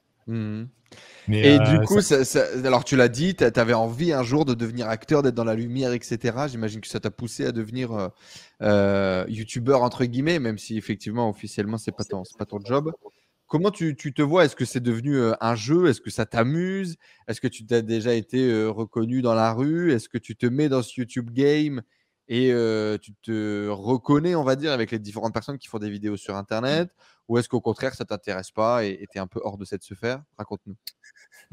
Mais, 1.27 1.55
Et 1.55 1.59
euh, 1.59 1.79
du 1.79 1.87
coup, 1.87 2.03
ça- 2.03 2.23
ça- 2.25 2.45
alors 2.65 2.85
tu 2.85 2.97
l'as 2.97 3.09
dit, 3.09 3.35
tu 3.35 3.45
avais 3.45 3.73
envie 3.73 4.13
un 4.13 4.23
jour 4.23 4.45
de 4.45 4.53
devenir 4.53 4.89
acteur, 4.89 5.23
d'être 5.23 5.35
dans 5.35 5.45
la 5.45 5.55
lumière, 5.55 5.93
etc. 5.95 6.19
J'imagine 6.49 6.81
que 6.83 6.89
ça 6.89 7.01
t'a 7.01 7.11
poussé 7.11 7.47
à 7.47 7.53
devenir 7.53 8.11
euh, 8.63 9.25
youtubeur 9.29 9.83
entre 9.83 10.05
guillemets, 10.05 10.39
même 10.39 10.59
si 10.59 10.77
effectivement 10.77 11.31
officiellement 11.31 11.79
c'est 11.79 11.93
pas 11.97 12.05
ton, 12.05 12.23
pas 12.39 12.45
ton 12.45 12.59
job. 12.63 12.93
Comment 13.47 13.71
tu, 13.71 13.95
tu 13.95 14.13
te 14.15 14.23
vois? 14.23 14.45
Est-ce 14.45 14.57
que 14.57 14.65
c'est 14.65 14.81
devenu 14.81 15.19
un 15.41 15.55
jeu? 15.55 15.87
Est-ce 15.89 16.01
que 16.01 16.11
ça 16.11 16.27
t'amuse? 16.27 16.97
Est-ce 17.29 17.41
que 17.41 17.49
tu 17.49 17.67
t'as 17.67 17.83
déjà 17.83 18.15
été 18.15 18.65
reconnu 18.67 19.23
dans 19.23 19.35
la 19.35 19.53
rue? 19.53 19.93
Est-ce 19.93 20.09
que 20.09 20.19
tu 20.19 20.35
te 20.37 20.47
mets 20.47 20.69
dans 20.69 20.83
ce 20.83 21.01
YouTube 21.01 21.31
game 21.31 21.83
et 22.27 22.53
euh, 22.53 22.97
tu 22.99 23.13
te 23.15 23.69
reconnais, 23.69 24.35
on 24.35 24.45
va 24.45 24.57
dire, 24.57 24.73
avec 24.73 24.91
les 24.91 24.99
différentes 24.99 25.35
personnes 25.35 25.59
qui 25.59 25.69
font 25.69 25.79
des 25.79 25.91
vidéos 25.91 26.17
sur 26.17 26.37
Internet? 26.37 26.91
Ou 27.29 27.39
est-ce 27.39 27.49
qu'au 27.49 27.61
contraire, 27.61 27.95
ça 27.95 28.05
t'intéresse 28.05 28.51
pas 28.51 28.85
et 28.85 29.07
tu 29.11 29.19
es 29.19 29.21
un 29.21 29.27
peu 29.27 29.41
hors 29.43 29.59
de 29.59 29.65
cette 29.65 29.83
sphère? 29.83 30.23
Raconte-nous. 30.39 30.77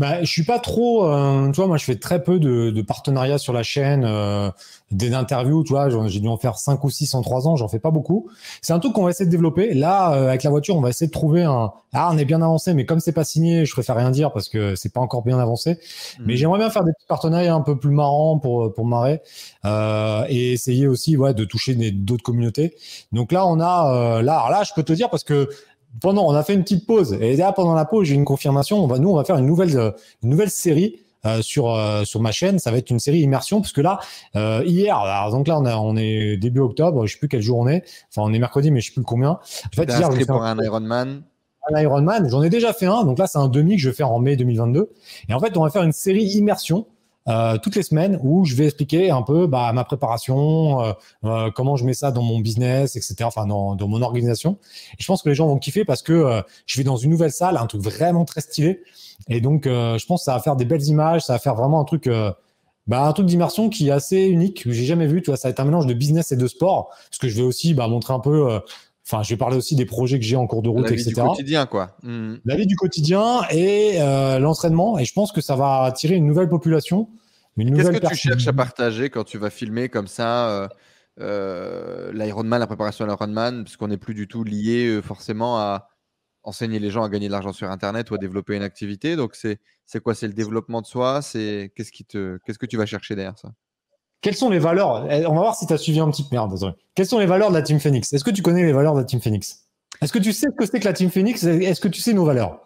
Bah, 0.02 0.24
je 0.24 0.32
suis 0.32 0.44
pas 0.44 0.58
trop, 0.58 1.06
euh, 1.06 1.52
tu 1.52 1.58
vois, 1.58 1.68
moi 1.68 1.78
je 1.78 1.86
fais 1.86 1.96
très 1.96 2.24
peu 2.24 2.40
de, 2.40 2.72
de 2.72 2.82
partenariats 2.82 3.38
sur 3.38 3.54
la 3.54 3.62
chaîne, 3.62 4.04
euh, 4.04 4.50
des 4.90 5.14
interviews, 5.14 5.64
tu 5.64 5.74
vois, 5.74 5.90
j'ai 6.08 6.20
dû 6.20 6.28
en 6.28 6.38
faire 6.38 6.58
5 6.58 6.84
ou 6.84 6.90
6 6.90 7.14
en 7.14 7.22
3 7.22 7.48
ans, 7.48 7.56
j'en 7.56 7.68
fais 7.68 7.78
pas 7.78 7.92
beaucoup. 7.92 8.28
C'est 8.64 8.74
un 8.74 8.80
truc 8.80 8.94
qu'on 8.94 9.04
va 9.04 9.12
essayer 9.12 9.28
de 9.28 9.32
développer. 9.32 9.76
Là, 9.76 10.14
euh, 10.14 10.30
avec 10.30 10.42
la 10.42 10.50
voiture, 10.50 10.76
on 10.76 10.82
va 10.82 10.90
essayer 10.90 11.06
de 11.06 11.12
trouver 11.12 11.44
un. 11.44 11.72
Ah, 11.94 12.10
on 12.12 12.18
est 12.18 12.26
bien 12.26 12.42
avancé, 12.42 12.74
mais 12.74 12.86
comme 12.86 13.00
c'est 13.00 13.12
pas 13.12 13.24
signé, 13.24 13.64
je 13.68 13.74
préfère 13.74 13.96
rien 13.96 14.10
dire 14.10 14.32
parce 14.32 14.50
que 14.50 14.76
c'est 14.76 14.92
pas 14.92 15.02
encore 15.02 15.22
bien 15.22 15.38
avancé. 15.38 15.78
Mais 16.20 16.34
Mhm. 16.34 16.38
j'aimerais 16.40 16.60
bien 16.60 16.70
faire 16.72 16.84
des 16.84 16.94
petits 16.94 17.06
partenariats 17.08 17.54
un 17.54 17.62
peu 17.62 17.78
plus 17.78 17.92
marrants 17.92 18.40
pour 18.40 18.74
pour 18.74 18.86
marrer 18.86 19.22
euh, 19.66 20.26
et 20.30 20.54
essayer 20.54 20.88
aussi, 20.88 21.16
ouais, 21.16 21.34
de 21.36 21.46
toucher 21.46 21.76
d'autres 21.92 22.24
communautés. 22.24 22.76
Donc 23.12 23.32
là, 23.32 23.46
on 23.46 23.60
a, 23.60 23.94
euh, 23.94 24.22
là, 24.24 24.38
alors 24.40 24.50
là, 24.50 24.64
je 24.64 24.72
peux 24.74 24.84
te 24.84 24.94
dire 24.94 25.10
parce 25.12 25.24
que 25.24 25.48
pendant, 26.00 26.26
on 26.28 26.34
a 26.34 26.44
fait 26.44 26.54
une 26.54 26.64
petite 26.64 26.86
pause 26.86 27.14
et 27.20 27.36
là, 27.36 27.52
pendant 27.52 27.74
la 27.74 27.86
pause, 27.86 28.08
j'ai 28.08 28.16
une 28.16 28.26
confirmation. 28.26 28.84
On 28.84 28.88
va, 28.88 29.00
nous, 29.00 29.10
on 29.10 29.16
va 29.16 29.24
faire 29.24 29.38
une 29.38 29.46
nouvelle, 29.46 29.76
euh, 29.78 29.92
une 30.24 30.30
nouvelle 30.30 30.50
série. 30.52 30.98
euh, 31.26 31.42
sur 31.44 31.70
euh, 31.70 32.04
sur 32.04 32.20
ma 32.20 32.32
chaîne, 32.32 32.58
ça 32.58 32.72
va 32.72 32.78
être 32.78 32.90
une 32.90 32.98
série 33.00 33.20
immersion 33.20 33.62
parce 33.62 33.74
que 33.74 33.82
là 33.82 34.00
euh, 34.36 34.64
hier, 34.66 34.98
alors, 34.98 35.32
donc 35.32 35.48
là 35.48 35.60
on, 35.60 35.66
a, 35.66 35.76
on 35.78 35.96
est 35.96 36.36
début 36.38 36.62
octobre, 36.62 37.06
je 37.06 37.14
sais 37.14 37.20
plus 37.20 37.28
quel 37.28 37.44
jour 37.44 37.60
on 37.60 37.68
est, 37.68 37.84
enfin 38.10 38.28
on 38.28 38.34
est 38.34 38.40
mercredi 38.40 38.72
mais 38.72 38.82
je 38.82 38.88
sais 38.88 38.94
plus 38.96 39.04
combien. 39.04 39.30
En 39.34 39.40
fait 39.76 39.84
hier 39.88 40.10
pour 40.26 40.44
un, 40.44 40.58
un 40.58 40.64
Ironman. 40.64 41.22
un 41.72 41.80
Ironman, 41.80 42.28
j'en 42.28 42.42
ai 42.42 42.50
déjà 42.50 42.74
fait 42.74 42.88
un, 42.88 43.04
donc 43.04 43.20
là 43.20 43.28
c'est 43.28 43.38
un 43.38 43.50
demi 43.50 43.76
que 43.76 43.82
je 43.84 43.90
vais 43.90 43.96
faire 43.96 44.10
en 44.12 44.18
mai 44.18 44.36
2022 44.36 44.90
et 45.30 45.34
en 45.36 45.40
fait 45.40 45.56
on 45.58 45.64
va 45.64 45.70
faire 45.70 45.84
une 45.84 45.92
série 45.92 46.24
immersion 46.24 46.88
euh, 47.28 47.58
toutes 47.62 47.76
les 47.76 47.84
semaines 47.84 48.20
où 48.24 48.46
je 48.46 48.56
vais 48.56 48.66
expliquer 48.66 49.12
un 49.12 49.22
peu 49.22 49.46
bah, 49.46 49.72
ma 49.74 49.84
préparation, 49.84 50.82
euh, 50.82 50.94
euh, 51.24 51.52
comment 51.54 51.76
je 51.76 51.86
mets 51.86 51.94
ça 51.94 52.12
dans 52.12 52.24
mon 52.24 52.40
business, 52.40 52.96
etc. 52.96 53.16
Enfin, 53.24 53.46
dans, 53.46 53.76
dans 53.76 53.88
mon 53.88 54.02
organisation. 54.02 54.58
Et 54.94 55.02
je 55.02 55.08
pense 55.08 55.22
que 55.22 55.30
les 55.30 55.36
gens 55.36 55.48
vont 55.48 55.58
kiffer 55.60 55.86
parce 55.86 56.02
que 56.02 56.14
euh, 56.14 56.42
je 56.66 56.78
vais 56.78 56.84
dans 56.84 56.98
une 56.98 57.12
nouvelle 57.12 57.32
salle, 57.32 57.58
un 57.58 57.68
truc 57.68 57.82
vraiment 57.82 58.26
très 58.26 58.42
stylé. 58.42 58.82
Et 59.30 59.40
donc, 59.40 59.68
euh, 59.68 59.98
je 59.98 60.06
pense 60.06 60.22
que 60.22 60.26
ça 60.26 60.34
va 60.34 60.40
faire 60.40 60.56
des 60.56 60.66
belles 60.66 60.86
images, 60.86 61.22
ça 61.22 61.34
va 61.34 61.40
faire 61.40 61.56
vraiment 61.56 61.80
un 61.80 61.86
truc, 61.86 62.08
euh, 62.08 62.32
bah, 62.88 63.06
un 63.06 63.14
truc 63.14 63.28
d'immersion 63.28 63.70
qui 63.70 63.90
est 63.90 63.92
assez 63.92 64.24
unique, 64.26 64.64
que 64.64 64.72
j'ai 64.72 64.86
jamais 64.86 65.06
vu. 65.06 65.22
Tu 65.22 65.30
vois, 65.30 65.38
ça 65.38 65.48
va 65.48 65.52
être 65.52 65.60
un 65.60 65.66
mélange 65.66 65.86
de 65.86 65.94
business 65.94 66.32
et 66.32 66.38
de 66.38 66.48
sport, 66.48 66.90
parce 67.10 67.20
que 67.20 67.28
je 67.28 67.38
vais 67.38 67.44
aussi 67.44 67.74
bah, 67.76 67.88
montrer 67.88 68.14
un 68.14 68.20
peu. 68.20 68.60
Enfin, 69.06 69.24
je 69.24 69.30
vais 69.30 69.38
parler 69.38 69.58
aussi 69.58 69.76
des 69.76 69.86
projets 69.86 70.20
que 70.20 70.26
j'ai 70.26 70.36
en 70.36 70.46
cours 70.48 70.62
de 70.62 70.70
route, 70.70 70.84
La 70.84 70.92
vie 70.92 71.02
etc 71.02 71.22
du 71.22 71.28
quotidien, 71.28 71.66
quoi. 71.66 71.98
Mhm. 72.04 72.40
la 72.46 72.56
vie 72.56 72.68
du 72.68 72.76
quotidien 72.76 73.42
et 73.50 74.02
euh, 74.02 74.40
l'entraînement. 74.40 75.00
Et 75.00 75.06
je 75.06 75.14
pense 75.14 75.32
que 75.32 75.42
ça 75.42 75.56
va 75.56 75.84
attirer 75.84 76.16
une 76.16 76.28
nouvelle 76.28 76.50
population. 76.50 77.10
Une 77.58 77.76
Qu'est-ce 77.76 77.92
que 77.92 78.08
tu 78.08 78.16
cherches 78.16 78.48
à 78.48 78.54
partager 78.54 79.10
quand 79.10 79.24
tu 79.24 79.38
vas 79.38 79.50
filmer 79.50 79.90
comme 79.90 80.08
ça 80.08 80.50
euh, 80.50 80.68
euh, 81.20 82.14
l'Ironman, 82.14 82.60
la 82.60 82.68
préparation 82.68 83.04
à 83.06 83.08
l'Ironman, 83.08 83.64
parce 83.64 83.76
qu'on 83.76 83.90
n'est 83.90 83.98
plus 83.98 84.14
du 84.14 84.28
tout 84.28 84.44
lié 84.44 85.02
forcément 85.04 85.58
à 85.58 85.90
enseigner 86.44 86.80
les 86.80 86.90
gens 86.90 87.04
à 87.04 87.10
gagner 87.10 87.28
de 87.28 87.32
l'argent 87.32 87.54
sur 87.54 87.70
Internet 87.70 88.10
ou 88.12 88.16
à 88.16 88.18
développer 88.18 88.56
une 88.56 88.64
activité. 88.64 89.16
Donc, 89.16 89.36
c'est 89.36 89.60
c'est 89.86 90.02
quoi? 90.02 90.16
C'est 90.16 90.28
le 90.28 90.34
développement 90.34 90.82
de 90.82 90.88
soi? 90.88 91.22
C'est 91.22 91.74
qu'est-ce 91.76 91.92
qui 91.92 92.06
te 92.06 92.38
qu'est-ce 92.46 92.60
que 92.60 92.66
tu 92.66 92.78
vas 92.78 92.86
chercher 92.86 93.16
derrière 93.16 93.38
ça? 93.38 93.52
Quelles 94.22 94.36
sont 94.36 94.50
les 94.50 94.60
valeurs? 94.60 95.12
Eh, 95.12 95.26
On 95.26 95.34
va 95.34 95.42
voir 95.42 95.56
si 95.56 95.66
tu 95.66 95.74
as 95.74 95.78
suivi 95.78 96.00
un 96.00 96.10
petit 96.10 96.24
peu. 96.24 96.30
Merde, 96.36 96.52
désolé. 96.52 96.74
Quelles 96.96 97.08
sont 97.08 97.20
les 97.20 97.26
valeurs 97.26 97.50
de 97.50 97.56
la 97.56 97.62
Team 97.62 97.80
Phoenix? 97.80 98.14
Est-ce 98.14 98.24
que 98.24 98.30
tu 98.32 98.42
connais 98.42 98.64
les 98.64 98.72
valeurs 98.74 98.94
de 98.94 99.00
la 99.00 99.06
Team 99.06 99.22
Phoenix? 99.22 99.66
Est-ce 100.02 100.14
que 100.14 100.20
tu 100.20 100.32
sais 100.34 100.48
ce 100.48 100.56
que 100.56 100.66
c'est 100.66 100.80
que 100.80 100.86
la 100.86 100.94
Team 100.94 101.10
Phoenix? 101.10 101.44
Est-ce 101.44 101.82
que 101.82 101.88
tu 101.88 102.02
sais 102.02 102.14
nos 102.14 102.26
valeurs? 102.26 102.60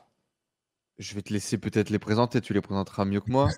Je 0.98 1.16
vais 1.16 1.22
te 1.22 1.34
laisser 1.34 1.58
peut-être 1.58 1.90
les 1.90 2.00
présenter. 2.00 2.42
Tu 2.42 2.54
les 2.54 2.62
présenteras 2.62 3.06
mieux 3.06 3.22
que 3.22 3.32
moi. 3.32 3.50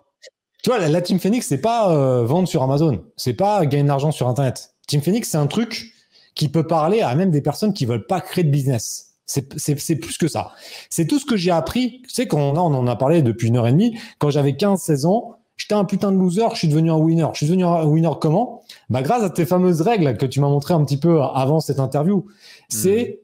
Tu 0.64 0.70
vois, 0.70 0.80
la, 0.80 0.90
la 0.90 1.02
Team 1.02 1.20
Phoenix, 1.20 1.48
c'est 1.48 1.62
pas 1.62 1.92
euh, 1.94 2.24
vendre 2.26 2.48
sur 2.48 2.64
Amazon. 2.64 3.04
C'est 3.16 3.34
pas 3.34 3.66
gagner 3.66 3.84
de 3.84 3.88
l'argent 3.88 4.12
sur 4.12 4.28
Internet. 4.28 4.74
Team 4.88 5.02
Phoenix, 5.02 5.30
c'est 5.30 5.38
un 5.38 5.48
truc 5.48 5.94
qui 6.36 6.50
peut 6.50 6.66
parler 6.66 7.02
à 7.02 7.14
même 7.16 7.32
des 7.32 7.42
personnes 7.42 7.74
qui 7.74 7.86
veulent 7.86 8.06
pas 8.06 8.22
créer 8.22 8.44
de 8.44 8.50
business. 8.52 9.16
C'est 9.26 9.96
plus 9.96 10.18
que 10.18 10.28
ça. 10.28 10.54
C'est 10.90 11.06
tout 11.06 11.20
ce 11.20 11.26
que 11.26 11.36
j'ai 11.36 11.52
appris. 11.52 12.02
Tu 12.04 12.10
sais, 12.10 12.34
on 12.34 12.56
en 12.56 12.88
a 12.88 12.96
parlé 12.96 13.22
depuis 13.22 13.50
une 13.50 13.58
heure 13.58 13.68
et 13.68 13.72
demie, 13.72 14.00
quand 14.20 14.30
j'avais 14.30 14.52
15-16 14.54 15.06
ans, 15.06 15.36
j'étais 15.58 15.74
un 15.74 15.84
putain 15.86 16.12
de 16.12 16.18
loser, 16.18 16.46
je 16.54 16.58
suis 16.58 16.68
devenu 16.68 16.92
un 16.92 16.98
winner. 16.98 17.28
Je 17.34 17.38
suis 17.38 17.46
devenu 17.48 17.66
un 17.66 17.84
winner 17.86 18.12
comment? 18.22 18.64
Bah, 18.90 19.02
Grâce 19.02 19.24
à 19.24 19.30
tes 19.30 19.46
fameuses 19.46 19.82
règles 19.82 20.16
que 20.18 20.26
tu 20.26 20.40
m'as 20.40 20.48
montré 20.50 20.74
un 20.74 20.84
petit 20.86 20.98
peu 20.98 21.22
avant 21.22 21.60
cette 21.60 21.80
interview. 21.80 22.26
C'est 22.70 23.22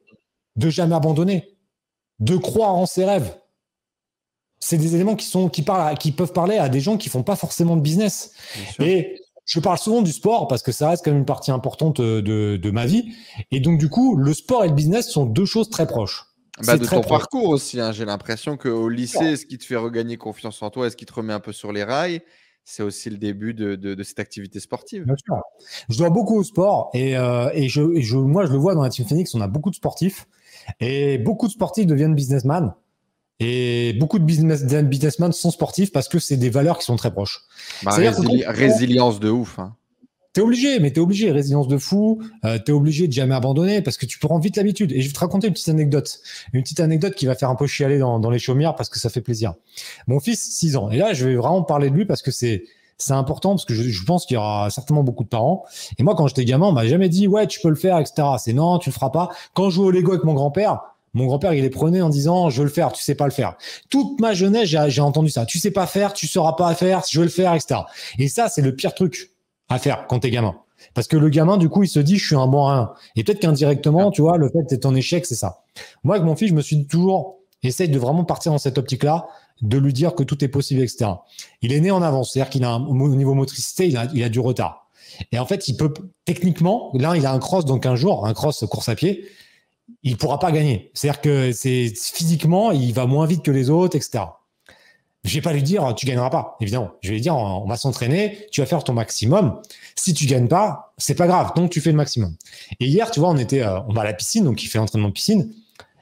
de 0.55 0.69
jamais 0.69 0.95
abandonner, 0.95 1.55
de 2.19 2.38
croire 2.38 2.76
en 2.76 2.85
ses 2.85 3.05
rêves. 3.05 3.38
C'est 4.60 4.77
des 4.77 4.95
éléments 4.95 5.15
qui, 5.15 5.26
sont, 5.26 5.49
qui, 5.49 5.61
parlent 5.61 5.89
à- 5.89 5.95
qui 5.95 6.11
peuvent 6.11 6.31
parler 6.34 6.57
à 6.57 6.69
des 6.69 6.80
gens 6.80 6.97
qui 6.97 7.10
font 7.10 7.23
pas 7.23 7.35
forcément 7.35 7.76
de 7.76 7.81
business. 7.81 8.31
Et 8.80 9.19
je 9.45 9.60
parle 9.60 9.77
souvent 9.77 10.01
du 10.01 10.11
sport 10.14 10.47
parce 10.47 10.64
que 10.64 10.72
ça 10.72 10.89
reste 10.89 11.03
quand 11.03 11.11
même 11.11 11.19
une 11.19 11.26
partie 11.26 11.51
importante 11.51 11.99
de, 11.99 12.55
de 12.57 12.72
ma 12.72 12.85
vie. 12.85 13.14
Et 13.51 13.60
donc, 13.60 13.77
du 13.77 13.89
coup, 13.89 14.15
le 14.15 14.34
sport 14.34 14.64
et 14.64 14.69
le 14.69 14.73
business 14.73 15.10
sont 15.10 15.26
deux 15.26 15.45
choses 15.45 15.69
très 15.69 15.85
proches. 15.85 16.27
Bah, 16.60 16.78
de 16.78 16.86
ton 16.86 17.02
parcours 17.10 17.50
aussi. 17.50 17.80
hein. 17.80 17.92
J'ai 17.92 18.06
l'impression 18.06 18.58
qu'au 18.58 18.88
lycée, 18.90 19.36
ce 19.38 19.46
qui 19.46 19.58
te 19.58 19.66
fait 19.66 19.76
regagner 19.76 20.18
confiance 20.18 20.62
en 20.62 20.70
toi 20.70 20.88
et 20.88 20.90
ce 20.90 20.96
qui 20.96 21.06
te 21.06 21.14
remet 21.14 21.34
un 21.34 21.40
peu 21.40 21.52
sur 21.52 21.72
les 21.72 21.84
rails, 21.84 22.22
c'est 22.64 22.84
aussi 22.84 23.10
le 23.10 23.18
début 23.18 23.54
de, 23.54 23.76
de- 23.76 23.94
de 23.96 24.04
cette 24.04 24.20
activité 24.20 24.60
sportive. 24.60 25.04
Bien 25.06 25.16
sûr. 25.26 25.36
Je 25.90 25.98
dois 25.98 26.10
beaucoup 26.12 26.38
au 26.38 26.44
sport 26.44 26.92
et, 26.94 27.18
euh, 27.18 27.50
et, 27.54 27.68
je, 27.70 27.82
et 27.96 28.02
je, 28.02 28.18
moi, 28.18 28.46
je 28.46 28.52
le 28.52 28.58
vois 28.58 28.76
dans 28.76 28.84
la 28.84 28.90
Team 28.90 29.06
Phoenix, 29.08 29.34
on 29.36 29.42
a 29.42 29.48
beaucoup 29.48 29.70
de 29.72 29.76
sportifs 29.76 30.28
et 30.80 31.18
beaucoup 31.18 31.48
de 31.48 31.52
sportifs 31.52 31.88
deviennent 31.88 32.16
businessmen. 32.16 32.74
Et 33.40 33.94
beaucoup 34.00 34.20
de 34.20 34.24
business, 34.24 34.64
businessmen 34.64 35.32
sont 35.34 35.50
sportifs 35.52 35.92
parce 35.92 36.08
que 36.08 36.20
c'est 36.20 36.38
des 36.38 36.52
valeurs 36.52 36.78
qui 36.78 36.86
sont 36.86 36.96
très 36.96 37.12
proches. 37.12 37.42
Bah, 37.82 37.92
résili- 38.12 38.46
résilience 38.48 39.20
de 39.20 39.30
ouf. 39.30 39.58
hein. 39.60 39.76
T'es 40.34 40.41
obligé, 40.41 40.80
mais 40.80 40.89
t'es 40.89 40.99
obligé. 40.99 41.31
Résilience 41.31 41.68
de 41.68 41.77
fou. 41.77 42.19
Euh, 42.43 42.57
t'es 42.57 42.72
obligé 42.72 43.07
de 43.07 43.14
jamais 43.14 43.35
abandonner 43.35 43.84
parce 43.84 43.97
que 43.97 44.07
tu 44.07 44.18
prends 44.18 44.39
vite 44.39 44.57
l'habitude. 44.57 44.91
Et 44.91 45.01
je 45.01 45.07
vais 45.07 45.14
te 45.14 45.19
raconter 45.19 45.47
une 45.47 45.53
petite 45.53 45.69
anecdote. 45.69 46.19
Une 46.53 46.64
petite 46.64 46.80
anecdote 46.80 47.14
qui 47.14 47.27
va 47.27 47.35
faire 47.35 47.51
un 47.51 47.55
peu 47.55 47.68
chialer 47.68 47.99
dans, 47.99 48.30
les 48.31 48.39
chaumières 48.39 48.76
parce 48.76 48.89
que 48.89 48.99
ça 48.99 49.10
fait 49.10 49.22
plaisir. 49.22 49.53
Mon 50.07 50.19
fils, 50.19 50.41
6 50.41 50.76
ans. 50.76 50.89
Et 50.89 50.97
là, 50.97 51.14
je 51.14 51.27
vais 51.27 51.35
vraiment 51.35 51.61
parler 51.61 51.91
de 51.91 51.95
lui 51.95 52.05
parce 52.05 52.23
que 52.23 52.31
c'est, 52.31 52.64
c'est 52.97 53.14
important 53.14 53.51
parce 53.51 53.65
que 53.65 53.76
je, 53.76 53.84
je 53.84 54.03
pense 54.05 54.26
qu'il 54.26 54.34
y 54.34 54.38
aura 54.38 54.72
certainement 54.72 55.03
beaucoup 55.03 55.23
de 55.23 55.30
parents. 55.30 55.65
Et 55.99 56.03
moi, 56.03 56.15
quand 56.15 56.26
j'étais 56.26 56.45
gamin, 56.45 56.65
on 56.65 56.72
m'a 56.72 56.88
jamais 56.88 57.10
dit, 57.10 57.27
ouais, 57.27 57.45
tu 57.45 57.60
peux 57.60 57.69
le 57.69 57.76
faire, 57.76 57.99
etc. 57.99 58.27
C'est 58.39 58.53
non, 58.53 58.80
tu 58.80 58.89
le 58.89 58.93
feras 58.93 59.11
pas. 59.11 59.30
Quand 59.53 59.69
je 59.69 59.76
jouais 59.76 59.85
au 59.85 59.91
Lego 59.91 60.14
avec 60.14 60.23
mon 60.23 60.34
grand-père, 60.34 60.81
Mon 61.14 61.27
grand-père, 61.27 61.53
il 61.53 61.61
les 61.61 61.69
prenait 61.69 62.01
en 62.01 62.10
disant, 62.10 62.49
je 62.49 62.57
veux 62.57 62.64
le 62.64 62.73
faire, 62.73 62.91
tu 62.91 63.03
sais 63.03 63.14
pas 63.14 63.26
le 63.26 63.31
faire. 63.31 63.55
Toute 63.91 64.19
ma 64.19 64.34
jeunesse, 64.34 64.68
j'ai 64.68 65.01
entendu 65.01 65.30
ça. 65.30 65.45
Tu 65.45 65.60
sais 65.60 65.69
pas 65.69 65.85
faire, 65.85 66.14
tu 66.14 66.26
sauras 66.26 66.53
pas 66.53 66.73
faire, 66.73 67.03
je 67.07 67.19
veux 67.19 67.26
le 67.26 67.30
faire, 67.30 67.53
etc. 67.53 67.81
Et 68.18 68.27
ça, 68.27 68.49
c'est 68.49 68.64
le 68.64 68.76
pire 68.76 68.95
truc 68.95 69.32
à 69.74 69.80
faire 69.80 70.06
quand 70.08 70.20
t'es 70.20 70.32
gamin. 70.32 70.56
Parce 70.94 71.08
que 71.08 71.18
le 71.18 71.30
gamin, 71.30 71.58
du 71.58 71.70
coup, 71.70 71.84
il 71.84 71.88
se 71.88 72.00
dit, 72.00 72.18
je 72.18 72.26
suis 72.26 72.36
un 72.36 72.48
bon 72.48 72.68
à 72.68 72.95
Et 73.16 73.24
peut-être 73.24 73.40
qu'indirectement, 73.40 74.12
tu 74.12 74.22
vois, 74.22 74.38
le 74.38 74.50
fait 74.50 74.64
d'être 74.70 74.86
en 74.86 74.95
échec, 74.95 75.26
c'est 75.26 75.36
ça. 75.36 75.64
Moi, 76.04 76.16
avec 76.16 76.26
mon 76.26 76.36
fils, 76.36 76.50
je 76.50 76.54
me 76.54 76.62
suis 76.62 76.86
toujours 76.86 77.38
essayé 77.64 77.90
de 77.90 77.98
vraiment 77.98 78.26
partir 78.26 78.52
dans 78.52 78.58
cette 78.58 78.78
optique-là, 78.78 79.28
de 79.62 79.78
lui 79.78 79.94
dire 79.94 80.16
que 80.16 80.24
tout 80.24 80.44
est 80.44 80.50
possible, 80.50 80.82
etc. 80.82 81.12
Il 81.62 81.72
est 81.72 81.80
né 81.80 81.91
en 81.91 82.02
avance, 82.02 82.34
c'est-à-dire 82.34 82.50
qu'il 82.50 82.64
a 82.66 82.72
un, 82.72 82.86
au 82.86 83.16
niveau 83.16 83.34
motricité, 83.34 83.88
il 83.88 83.98
a, 83.98 84.08
il 84.14 84.24
a 84.24 84.30
du 84.30 84.40
retard. 84.40 84.90
Et 85.32 85.40
en 85.40 85.45
fait, 85.45 85.68
il 85.68 85.78
peut 85.78 85.94
techniquement, 86.26 86.91
là, 86.95 87.16
il 87.16 87.26
a 87.26 87.32
un 87.32 87.40
cross, 87.40 87.66
donc 87.66 87.86
un 87.86 87.95
jour, 87.95 88.26
un 88.26 88.34
cross 88.34 88.66
course 88.70 88.90
à 88.90 88.95
pied, 88.95 89.26
il 90.02 90.18
pourra 90.18 90.40
pas 90.40 90.52
gagner. 90.52 90.91
C'est-à-dire 90.94 91.22
que 91.22 91.52
c'est 91.52 91.94
physiquement, 91.95 92.72
il 92.72 92.94
va 92.94 93.06
moins 93.06 93.26
vite 93.26 93.44
que 93.44 93.52
les 93.52 93.70
autres, 93.70 93.95
etc. 93.95 94.26
Je 95.24 95.34
vais 95.36 95.41
pas 95.41 95.54
lui 95.54 95.64
dire 95.64 95.94
tu 95.95 96.06
gagneras 96.06 96.30
pas, 96.30 96.58
évidemment. 96.60 96.91
Je 97.02 97.10
vais 97.10 97.16
lui 97.16 97.22
dire 97.22 97.36
on 97.36 97.66
va 97.66 97.78
s'entraîner, 97.78 98.45
tu 98.52 98.60
vas 98.62 98.68
faire 98.68 98.84
ton 98.84 98.94
maximum. 98.94 99.62
Si 99.95 100.14
tu 100.14 100.26
gagnes 100.26 100.50
pas, 100.50 100.94
c'est 100.98 101.16
pas 101.16 101.28
grave, 101.28 101.54
donc 101.56 101.72
tu 101.72 101.80
fais 101.80 101.91
le 101.91 101.98
maximum. 101.98 102.36
Et 102.80 102.88
hier, 102.88 103.10
tu 103.10 103.22
vois, 103.22 103.30
on 103.30 103.38
était, 103.38 103.62
euh, 103.62 103.80
on 103.88 103.94
va 103.94 104.02
à 104.02 104.06
la 104.06 104.14
piscine, 104.14 104.44
donc 104.44 104.62
il 104.64 104.68
fait 104.68 104.80
l'entraînement 104.80 105.08
de 105.08 105.14
piscine. 105.14 105.54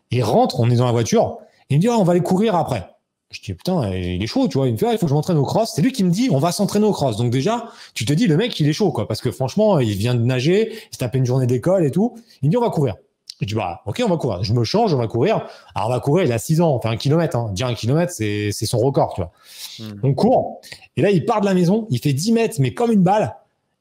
Il 0.09 0.23
rentre, 0.23 0.59
on 0.59 0.69
est 0.71 0.75
dans 0.75 0.85
la 0.85 0.91
voiture. 0.91 1.37
Il 1.69 1.77
me 1.77 1.81
dit 1.81 1.89
on 1.89 2.03
va 2.03 2.11
aller 2.11 2.21
courir 2.21 2.55
après. 2.55 2.87
Je 3.29 3.39
dis 3.41 3.53
putain, 3.53 3.89
il 3.93 4.21
est 4.21 4.27
chaud, 4.27 4.47
tu 4.47 4.57
vois. 4.57 4.67
Il 4.67 4.73
me 4.73 4.77
fait 4.77 4.91
il 4.91 4.97
faut 4.97 5.05
que 5.05 5.09
je 5.09 5.13
m'entraîne 5.13 5.37
au 5.37 5.45
cross. 5.45 5.71
C'est 5.75 5.81
lui 5.81 5.91
qui 5.91 6.03
me 6.03 6.09
dit 6.09 6.29
on 6.31 6.39
va 6.39 6.51
s'entraîner 6.51 6.85
au 6.85 6.91
cross. 6.91 7.15
Donc 7.15 7.31
déjà, 7.31 7.69
tu 7.93 8.05
te 8.05 8.13
dis 8.13 8.27
le 8.27 8.35
mec 8.35 8.59
il 8.59 8.67
est 8.67 8.73
chaud 8.73 8.91
quoi, 8.91 9.07
parce 9.07 9.21
que 9.21 9.31
franchement 9.31 9.79
il 9.79 9.95
vient 9.95 10.15
de 10.15 10.21
nager, 10.21 10.73
il 10.73 10.93
se 10.93 10.97
tape 10.97 11.15
une 11.15 11.25
journée 11.25 11.47
d'école 11.47 11.85
et 11.85 11.91
tout. 11.91 12.17
Il 12.41 12.47
me 12.47 12.51
dit 12.51 12.57
on 12.57 12.61
va 12.61 12.69
courir. 12.69 12.95
Je 13.41 13.47
dis, 13.47 13.55
bah, 13.55 13.81
ok, 13.85 14.01
on 14.05 14.09
va 14.09 14.17
courir. 14.17 14.43
Je 14.43 14.53
me 14.53 14.63
change, 14.63 14.93
on 14.93 14.97
va 14.97 15.07
courir. 15.07 15.47
Alors, 15.75 15.89
on 15.89 15.91
va 15.91 15.99
courir, 15.99 16.25
il 16.25 16.31
a 16.31 16.37
6 16.37 16.61
ans, 16.61 16.75
enfin 16.75 16.91
un 16.91 16.97
kilomètre. 16.97 17.35
Hein. 17.35 17.49
Dire 17.53 17.67
un 17.67 17.73
kilomètre, 17.73 18.13
c'est 18.13 18.51
son 18.51 18.77
record, 18.77 19.13
tu 19.15 19.21
vois. 19.21 19.31
Hmm. 19.79 19.99
On 20.03 20.13
court. 20.13 20.61
Et 20.95 21.01
là, 21.01 21.09
il 21.09 21.25
part 21.25 21.41
de 21.41 21.45
la 21.45 21.53
maison, 21.53 21.87
il 21.89 21.99
fait 21.99 22.13
10 22.13 22.31
mètres, 22.33 22.55
mais 22.59 22.73
comme 22.73 22.91
une 22.91 23.03
balle. 23.03 23.35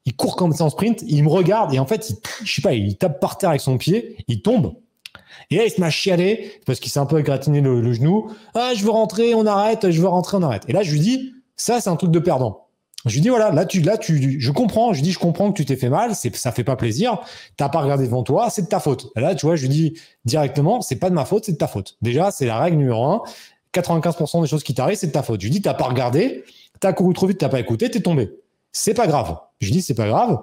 Il 0.05 0.15
court 0.15 0.35
comme 0.35 0.51
ça 0.51 0.63
en 0.63 0.71
sprint, 0.71 1.03
il 1.05 1.23
me 1.23 1.29
regarde 1.29 1.75
et 1.75 1.79
en 1.79 1.85
fait, 1.85 2.09
il, 2.09 2.15
je 2.43 2.51
sais 2.51 2.61
pas, 2.63 2.73
il 2.73 2.97
tape 2.97 3.19
par 3.19 3.37
terre 3.37 3.49
avec 3.49 3.61
son 3.61 3.77
pied, 3.77 4.15
il 4.27 4.41
tombe. 4.41 4.73
Et 5.51 5.57
là, 5.57 5.65
il 5.65 5.69
se 5.69 5.79
met 5.79 5.85
à 5.85 5.91
chialer 5.91 6.59
parce 6.65 6.79
qu'il 6.79 6.91
s'est 6.91 6.99
un 6.99 7.05
peu 7.05 7.19
égratigné 7.19 7.61
le, 7.61 7.81
le 7.81 7.93
genou. 7.93 8.31
Ah, 8.55 8.71
je 8.75 8.83
veux 8.83 8.89
rentrer, 8.89 9.35
on 9.35 9.45
arrête, 9.45 9.91
je 9.91 10.01
veux 10.01 10.07
rentrer, 10.07 10.37
on 10.37 10.41
arrête. 10.41 10.63
Et 10.67 10.73
là, 10.73 10.81
je 10.81 10.91
lui 10.91 10.99
dis, 10.99 11.33
ça, 11.55 11.79
c'est 11.79 11.89
un 11.91 11.97
truc 11.97 12.09
de 12.09 12.17
perdant. 12.17 12.65
Je 13.05 13.13
lui 13.13 13.21
dis 13.21 13.29
voilà, 13.29 13.51
là 13.51 13.65
tu, 13.65 13.81
là 13.81 13.97
tu, 13.97 14.39
je 14.39 14.51
comprends. 14.51 14.93
Je 14.93 14.99
lui 14.99 15.03
dis 15.03 15.11
je 15.11 15.19
comprends 15.19 15.51
que 15.51 15.57
tu 15.57 15.65
t'es 15.65 15.75
fait 15.75 15.89
mal, 15.89 16.15
c'est, 16.15 16.35
ça 16.35 16.51
fait 16.51 16.63
pas 16.63 16.75
plaisir. 16.75 17.19
T'as 17.57 17.69
pas 17.69 17.81
regardé 17.81 18.05
devant 18.05 18.23
toi, 18.23 18.49
c'est 18.49 18.63
de 18.63 18.67
ta 18.67 18.79
faute. 18.79 19.07
là, 19.15 19.35
tu 19.35 19.45
vois, 19.45 19.55
je 19.55 19.63
lui 19.63 19.69
dis 19.69 19.99
directement, 20.25 20.81
c'est 20.81 20.97
pas 20.97 21.09
de 21.09 21.15
ma 21.15 21.25
faute, 21.25 21.45
c'est 21.45 21.53
de 21.53 21.57
ta 21.57 21.67
faute. 21.67 21.97
Déjà, 22.01 22.31
c'est 22.31 22.45
la 22.45 22.59
règle 22.59 22.77
numéro 22.77 23.03
un. 23.05 23.21
95% 23.73 24.41
des 24.41 24.47
choses 24.47 24.63
qui 24.63 24.73
t'arrivent, 24.73 24.97
c'est 24.97 25.07
de 25.07 25.11
ta 25.11 25.23
faute. 25.23 25.39
Je 25.41 25.45
lui 25.45 25.51
dis 25.51 25.61
t'as 25.61 25.73
pas 25.73 25.85
regardé, 25.85 26.43
t'as 26.79 26.93
couru 26.93 27.13
trop 27.13 27.27
vite, 27.27 27.37
t'as 27.37 27.49
pas 27.49 27.59
écouté, 27.59 27.89
t'es 27.89 28.01
tombé. 28.01 28.29
C'est 28.71 28.93
pas 28.93 29.07
grave. 29.07 29.37
Je 29.59 29.67
lui 29.67 29.73
dis 29.73 29.81
c'est 29.81 29.95
pas 29.95 30.07
grave. 30.07 30.39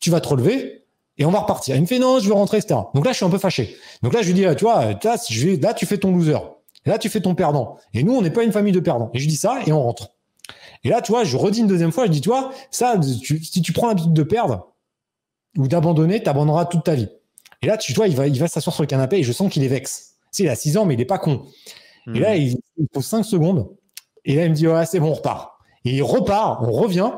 Tu 0.00 0.10
vas 0.10 0.20
te 0.20 0.28
relever 0.28 0.84
et 1.16 1.24
on 1.24 1.30
va 1.30 1.40
repartir. 1.40 1.74
Il 1.76 1.82
me 1.82 1.86
fait 1.86 1.98
non, 1.98 2.18
je 2.20 2.28
veux 2.28 2.34
rentrer, 2.34 2.58
etc. 2.58 2.80
Donc 2.94 3.04
là, 3.04 3.12
je 3.12 3.16
suis 3.16 3.26
un 3.26 3.30
peu 3.30 3.38
fâché. 3.38 3.76
Donc 4.02 4.12
là, 4.12 4.22
je 4.22 4.26
lui 4.26 4.34
dis 4.34 4.44
tu 4.56 4.64
vois, 4.64 4.92
là, 4.92 5.16
je 5.28 5.60
là 5.60 5.74
tu 5.74 5.86
fais 5.86 5.98
ton 5.98 6.12
loser. 6.12 6.38
Là, 6.86 6.98
tu 6.98 7.08
fais 7.08 7.20
ton 7.20 7.34
perdant. 7.34 7.76
Et 7.92 8.02
nous, 8.02 8.14
on 8.14 8.22
n'est 8.22 8.30
pas 8.30 8.44
une 8.44 8.52
famille 8.52 8.72
de 8.72 8.80
perdants. 8.80 9.10
Et 9.14 9.18
je 9.18 9.28
dis 9.28 9.36
ça 9.36 9.60
et 9.66 9.72
on 9.72 9.82
rentre. 9.82 10.12
Et 10.84 10.88
là, 10.88 11.02
tu 11.02 11.12
vois, 11.12 11.24
je 11.24 11.36
redis 11.36 11.60
une 11.60 11.66
deuxième 11.66 11.92
fois, 11.92 12.06
je 12.06 12.10
dis, 12.10 12.20
toi, 12.20 12.50
ça, 12.70 13.00
si 13.02 13.62
tu 13.62 13.72
prends 13.72 13.88
l'habitude 13.88 14.12
de 14.12 14.22
perdre 14.22 14.74
ou 15.56 15.68
d'abandonner, 15.68 16.22
tu 16.22 16.28
abandonneras 16.28 16.66
toute 16.66 16.84
ta 16.84 16.94
vie. 16.94 17.08
Et 17.62 17.66
là, 17.66 17.76
tu 17.76 17.92
vois, 17.92 18.08
il 18.08 18.14
va, 18.14 18.28
il 18.28 18.38
va 18.38 18.48
s'asseoir 18.48 18.74
sur 18.74 18.82
le 18.82 18.88
canapé 18.88 19.18
et 19.18 19.22
je 19.22 19.32
sens 19.32 19.52
qu'il 19.52 19.64
est 19.64 19.68
vexe. 19.68 20.14
Tu 20.32 20.42
il 20.42 20.48
a 20.48 20.54
6 20.54 20.76
ans, 20.76 20.84
mais 20.84 20.94
il 20.94 20.98
n'est 20.98 21.04
pas 21.04 21.18
con. 21.18 21.46
Et 22.14 22.20
là, 22.20 22.36
hmm. 22.36 22.40
il, 22.40 22.58
il 22.76 22.88
pose 22.88 23.04
5 23.04 23.24
secondes. 23.24 23.68
Et 24.24 24.36
là, 24.36 24.44
il 24.44 24.50
me 24.50 24.54
dit, 24.54 24.68
ouais, 24.68 24.86
c'est 24.86 25.00
bon, 25.00 25.10
on 25.10 25.14
repart. 25.14 25.52
Et 25.84 25.96
il 25.96 26.02
repart, 26.02 26.62
on 26.62 26.70
revient, 26.70 27.10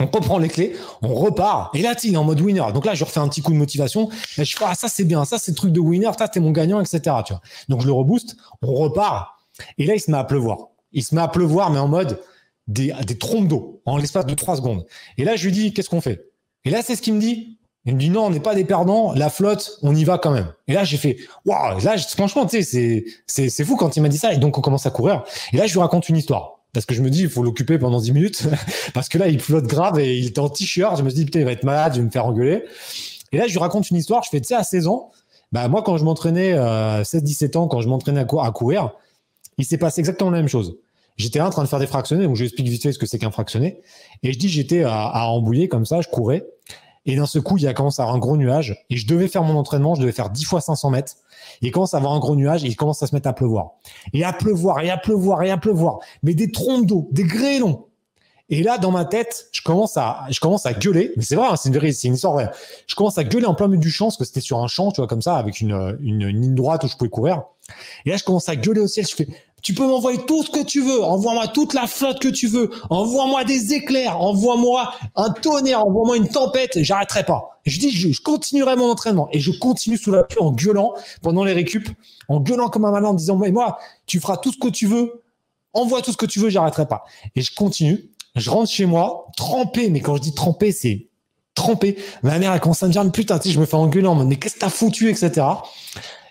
on 0.00 0.06
reprend 0.06 0.38
les 0.38 0.48
clés, 0.48 0.74
on 1.02 1.14
repart. 1.14 1.74
Et 1.74 1.82
là, 1.82 1.94
il 2.02 2.14
est 2.14 2.16
en 2.16 2.24
mode 2.24 2.40
winner. 2.40 2.64
Donc 2.74 2.84
là, 2.84 2.94
je 2.94 3.04
refais 3.04 3.20
un 3.20 3.28
petit 3.28 3.42
coup 3.42 3.52
de 3.52 3.58
motivation. 3.58 4.08
Je 4.36 4.44
fais, 4.44 4.64
ah, 4.66 4.74
ça, 4.74 4.88
c'est 4.88 5.04
bien, 5.04 5.24
ça, 5.24 5.38
c'est 5.38 5.52
le 5.52 5.56
truc 5.56 5.72
de 5.72 5.80
winner, 5.80 6.10
ça, 6.18 6.28
t'es 6.28 6.40
mon 6.40 6.50
gagnant, 6.50 6.80
etc. 6.80 7.00
Tu 7.24 7.32
vois. 7.32 7.42
Donc 7.68 7.80
je 7.82 7.86
le 7.86 7.92
rebooste, 7.92 8.36
on 8.62 8.74
repart. 8.74 9.28
Et 9.78 9.86
là, 9.86 9.94
il 9.94 10.00
se 10.00 10.10
met 10.10 10.16
à 10.16 10.24
pleuvoir. 10.24 10.68
Il 10.92 11.04
se 11.04 11.14
met 11.14 11.20
à 11.20 11.28
pleuvoir, 11.28 11.70
mais 11.70 11.78
en 11.78 11.88
mode, 11.88 12.18
des, 12.68 12.92
des 13.06 13.18
trompes 13.18 13.48
d'eau 13.48 13.82
en 13.86 13.96
l'espace 13.96 14.26
de 14.26 14.34
trois 14.34 14.56
secondes. 14.56 14.86
Et 15.18 15.24
là, 15.24 15.36
je 15.36 15.44
lui 15.44 15.52
dis, 15.52 15.72
qu'est-ce 15.72 15.90
qu'on 15.90 16.00
fait? 16.00 16.28
Et 16.64 16.70
là, 16.70 16.80
c'est 16.82 16.96
ce 16.96 17.02
qu'il 17.02 17.14
me 17.14 17.20
dit. 17.20 17.58
Il 17.84 17.94
me 17.94 17.98
dit, 17.98 18.10
non, 18.10 18.26
on 18.26 18.30
n'est 18.30 18.40
pas 18.40 18.54
des 18.54 18.64
perdants, 18.64 19.12
la 19.12 19.28
flotte, 19.28 19.78
on 19.82 19.94
y 19.94 20.04
va 20.04 20.16
quand 20.16 20.30
même. 20.30 20.52
Et 20.68 20.72
là, 20.72 20.84
j'ai 20.84 20.96
fait, 20.96 21.16
waouh, 21.44 21.80
là, 21.80 21.96
franchement, 21.98 22.46
tu 22.46 22.62
sais, 22.62 23.04
c'est, 23.26 23.64
fou 23.64 23.76
quand 23.76 23.96
il 23.96 24.02
m'a 24.02 24.08
dit 24.08 24.18
ça. 24.18 24.32
Et 24.32 24.38
donc, 24.38 24.56
on 24.56 24.60
commence 24.60 24.86
à 24.86 24.90
courir. 24.90 25.24
Et 25.52 25.56
là, 25.56 25.66
je 25.66 25.72
lui 25.72 25.80
raconte 25.80 26.08
une 26.08 26.16
histoire. 26.16 26.60
Parce 26.72 26.86
que 26.86 26.94
je 26.94 27.02
me 27.02 27.10
dis, 27.10 27.22
il 27.22 27.28
faut 27.28 27.42
l'occuper 27.42 27.78
pendant 27.78 28.00
10 28.00 28.12
minutes. 28.12 28.48
parce 28.94 29.08
que 29.08 29.18
là, 29.18 29.26
il 29.26 29.40
flotte 29.40 29.66
grave 29.66 29.98
et 29.98 30.16
il 30.16 30.28
était 30.28 30.38
en 30.38 30.48
t-shirt. 30.48 30.96
Je 30.96 31.02
me 31.02 31.10
dis, 31.10 31.24
putain, 31.24 31.40
il 31.40 31.44
va 31.44 31.52
être 31.52 31.64
malade, 31.64 31.94
je 31.94 31.98
vais 31.98 32.06
me 32.06 32.10
faire 32.10 32.24
engueuler. 32.24 32.64
Et 33.32 33.36
là, 33.36 33.48
je 33.48 33.52
lui 33.52 33.58
raconte 33.58 33.90
une 33.90 33.96
histoire. 33.96 34.22
Je 34.22 34.28
fais, 34.30 34.40
tu 34.40 34.48
sais, 34.48 34.54
à 34.54 34.62
16 34.62 34.86
ans, 34.86 35.10
bah, 35.50 35.66
moi, 35.66 35.82
quand 35.82 35.96
je 35.96 36.04
m'entraînais, 36.04 36.52
euh, 36.52 37.02
16-17 37.02 37.56
ans, 37.56 37.66
quand 37.66 37.80
je 37.80 37.88
m'entraînais 37.88 38.20
à, 38.20 38.44
à 38.44 38.50
courir, 38.52 38.92
il 39.58 39.64
s'est 39.64 39.76
passé 39.76 40.00
exactement 40.00 40.30
la 40.30 40.38
même 40.38 40.48
chose. 40.48 40.76
J'étais 41.16 41.40
en 41.40 41.50
train 41.50 41.62
de 41.62 41.68
faire 41.68 41.78
des 41.78 41.86
fractionnés, 41.86 42.24
donc 42.24 42.36
je 42.36 42.44
explique 42.44 42.68
vite 42.68 42.82
fait 42.82 42.92
ce 42.92 42.98
que 42.98 43.06
c'est 43.06 43.18
qu'un 43.18 43.30
fractionné. 43.30 43.80
Et 44.22 44.32
je 44.32 44.38
dis, 44.38 44.48
j'étais 44.48 44.82
à, 44.82 45.08
à 45.08 45.28
comme 45.70 45.84
ça, 45.84 46.00
je 46.00 46.08
courais. 46.08 46.46
Et 47.04 47.16
d'un 47.16 47.26
seul 47.26 47.42
coup, 47.42 47.58
il 47.58 47.64
y 47.64 47.66
a 47.66 47.74
commencé 47.74 48.00
à 48.00 48.04
avoir 48.04 48.16
un 48.16 48.20
gros 48.20 48.36
nuage. 48.36 48.84
Et 48.88 48.96
je 48.96 49.06
devais 49.06 49.28
faire 49.28 49.42
mon 49.42 49.58
entraînement, 49.58 49.94
je 49.94 50.00
devais 50.00 50.12
faire 50.12 50.30
10 50.30 50.44
fois 50.44 50.60
500 50.60 50.90
mètres. 50.90 51.14
Et 51.60 51.66
il 51.66 51.70
commence 51.72 51.94
à 51.94 51.96
avoir 51.96 52.12
un 52.12 52.20
gros 52.20 52.36
nuage 52.36 52.64
et 52.64 52.68
il 52.68 52.76
commence 52.76 53.02
à 53.02 53.06
se 53.06 53.14
mettre 53.14 53.28
à 53.28 53.32
pleuvoir. 53.32 53.72
Et 54.12 54.24
à 54.24 54.32
pleuvoir, 54.32 54.80
et 54.80 54.90
à 54.90 54.96
pleuvoir, 54.96 55.42
et 55.42 55.50
à 55.50 55.56
pleuvoir. 55.56 55.98
Mais 56.22 56.34
des 56.34 56.52
trompes 56.52 56.86
d'eau, 56.86 57.08
des 57.10 57.24
grêlons. 57.24 57.86
Et 58.48 58.62
là, 58.62 58.78
dans 58.78 58.90
ma 58.90 59.04
tête, 59.04 59.46
je 59.50 59.62
commence 59.62 59.96
à, 59.96 60.26
je 60.30 60.38
commence 60.38 60.66
à 60.66 60.74
gueuler. 60.74 61.12
Mais 61.16 61.22
c'est 61.22 61.36
vrai, 61.36 61.48
hein, 61.50 61.56
c'est 61.56 61.70
une, 61.70 61.92
c'est 61.92 62.08
une 62.08 62.14
histoire 62.14 62.34
vraie. 62.34 62.50
Je 62.86 62.94
commence 62.94 63.16
à 63.18 63.24
gueuler 63.24 63.46
en 63.46 63.54
plein 63.54 63.66
milieu 63.66 63.80
du 63.80 63.90
champ, 63.90 64.06
parce 64.06 64.18
que 64.18 64.24
c'était 64.24 64.40
sur 64.40 64.58
un 64.58 64.66
champ, 64.66 64.92
tu 64.92 65.00
vois, 65.00 65.08
comme 65.08 65.22
ça, 65.22 65.36
avec 65.36 65.60
une, 65.60 65.96
une, 66.02 66.26
ligne 66.26 66.54
droite 66.54 66.84
où 66.84 66.88
je 66.88 66.96
pouvais 66.96 67.10
courir. 67.10 67.44
Et 68.04 68.10
là, 68.10 68.16
je 68.16 68.24
commence 68.24 68.48
à 68.48 68.56
gueuler 68.56 68.80
au 68.80 68.86
ciel. 68.86 69.06
Tu 69.62 69.74
peux 69.74 69.86
m'envoyer 69.86 70.18
tout 70.26 70.42
ce 70.42 70.50
que 70.50 70.62
tu 70.62 70.82
veux. 70.82 71.02
Envoie-moi 71.02 71.46
toute 71.48 71.72
la 71.72 71.86
flotte 71.86 72.18
que 72.18 72.28
tu 72.28 72.48
veux. 72.48 72.70
Envoie-moi 72.90 73.44
des 73.44 73.72
éclairs. 73.72 74.20
Envoie-moi 74.20 74.92
un 75.14 75.30
tonnerre. 75.30 75.86
Envoie-moi 75.86 76.16
une 76.16 76.28
tempête. 76.28 76.82
J'arrêterai 76.82 77.24
pas. 77.24 77.60
je 77.64 77.78
dis, 77.78 77.90
je, 77.90 78.20
continuerai 78.20 78.74
mon 78.74 78.90
entraînement. 78.90 79.28
Et 79.32 79.38
je 79.38 79.52
continue 79.52 79.96
sous 79.96 80.10
la 80.10 80.24
pluie 80.24 80.40
en 80.40 80.50
gueulant 80.50 80.94
pendant 81.22 81.44
les 81.44 81.52
récup, 81.52 81.88
en 82.28 82.40
gueulant 82.40 82.68
comme 82.68 82.84
un 82.84 82.90
malin 82.90 83.08
en 83.08 83.14
disant, 83.14 83.36
mais 83.36 83.52
moi, 83.52 83.78
tu 84.06 84.18
feras 84.18 84.36
tout 84.36 84.52
ce 84.52 84.58
que 84.58 84.68
tu 84.68 84.86
veux. 84.86 85.22
Envoie 85.74 86.02
tout 86.02 86.12
ce 86.12 86.16
que 86.16 86.26
tu 86.26 86.40
veux. 86.40 86.50
J'arrêterai 86.50 86.86
pas. 86.86 87.04
Et 87.36 87.42
je 87.42 87.54
continue. 87.54 88.10
Je 88.34 88.50
rentre 88.50 88.70
chez 88.70 88.86
moi, 88.86 89.28
trempé. 89.36 89.90
Mais 89.90 90.00
quand 90.00 90.16
je 90.16 90.22
dis 90.22 90.34
trempé, 90.34 90.72
c'est 90.72 91.08
trempé. 91.54 91.96
Ma 92.24 92.38
mère, 92.40 92.52
elle 92.52 92.60
commence 92.60 92.82
à 92.82 92.88
me 92.88 92.92
dire, 92.92 93.12
putain, 93.12 93.38
tu 93.38 93.48
sais, 93.48 93.54
je 93.54 93.60
me 93.60 93.66
fais 93.66 93.76
engueuler 93.76 94.08
en 94.08 94.16
mode, 94.16 94.26
mais 94.26 94.36
qu'est-ce 94.36 94.54
que 94.54 94.60
t'as 94.60 94.70
foutu, 94.70 95.08
etc. 95.08 95.46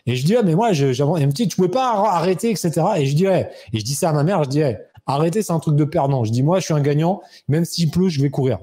Et 0.05 0.15
je 0.15 0.25
dis, 0.25 0.35
mais 0.43 0.55
moi, 0.55 0.73
je, 0.73 0.87
elle 0.87 1.27
me 1.27 1.31
dit, 1.31 1.47
tu 1.47 1.55
pouvais 1.55 1.69
pas 1.69 1.91
arrêter, 2.11 2.49
etc. 2.49 2.71
Et 2.97 3.05
je 3.05 3.15
dis, 3.15 3.25
et 3.25 3.47
je 3.73 3.83
dis 3.83 3.95
ça 3.95 4.09
à 4.09 4.13
ma 4.13 4.23
mère, 4.23 4.43
je 4.43 4.49
dis, 4.49 4.63
arrêter, 5.05 5.41
c'est 5.41 5.53
un 5.53 5.59
truc 5.59 5.75
de 5.75 5.83
perdant. 5.83 6.23
Je 6.23 6.31
dis, 6.31 6.43
moi, 6.43 6.59
je 6.59 6.65
suis 6.65 6.73
un 6.73 6.81
gagnant, 6.81 7.21
même 7.47 7.65
s'il 7.65 7.91
pleut, 7.91 8.09
je 8.09 8.21
vais 8.21 8.29
courir. 8.29 8.59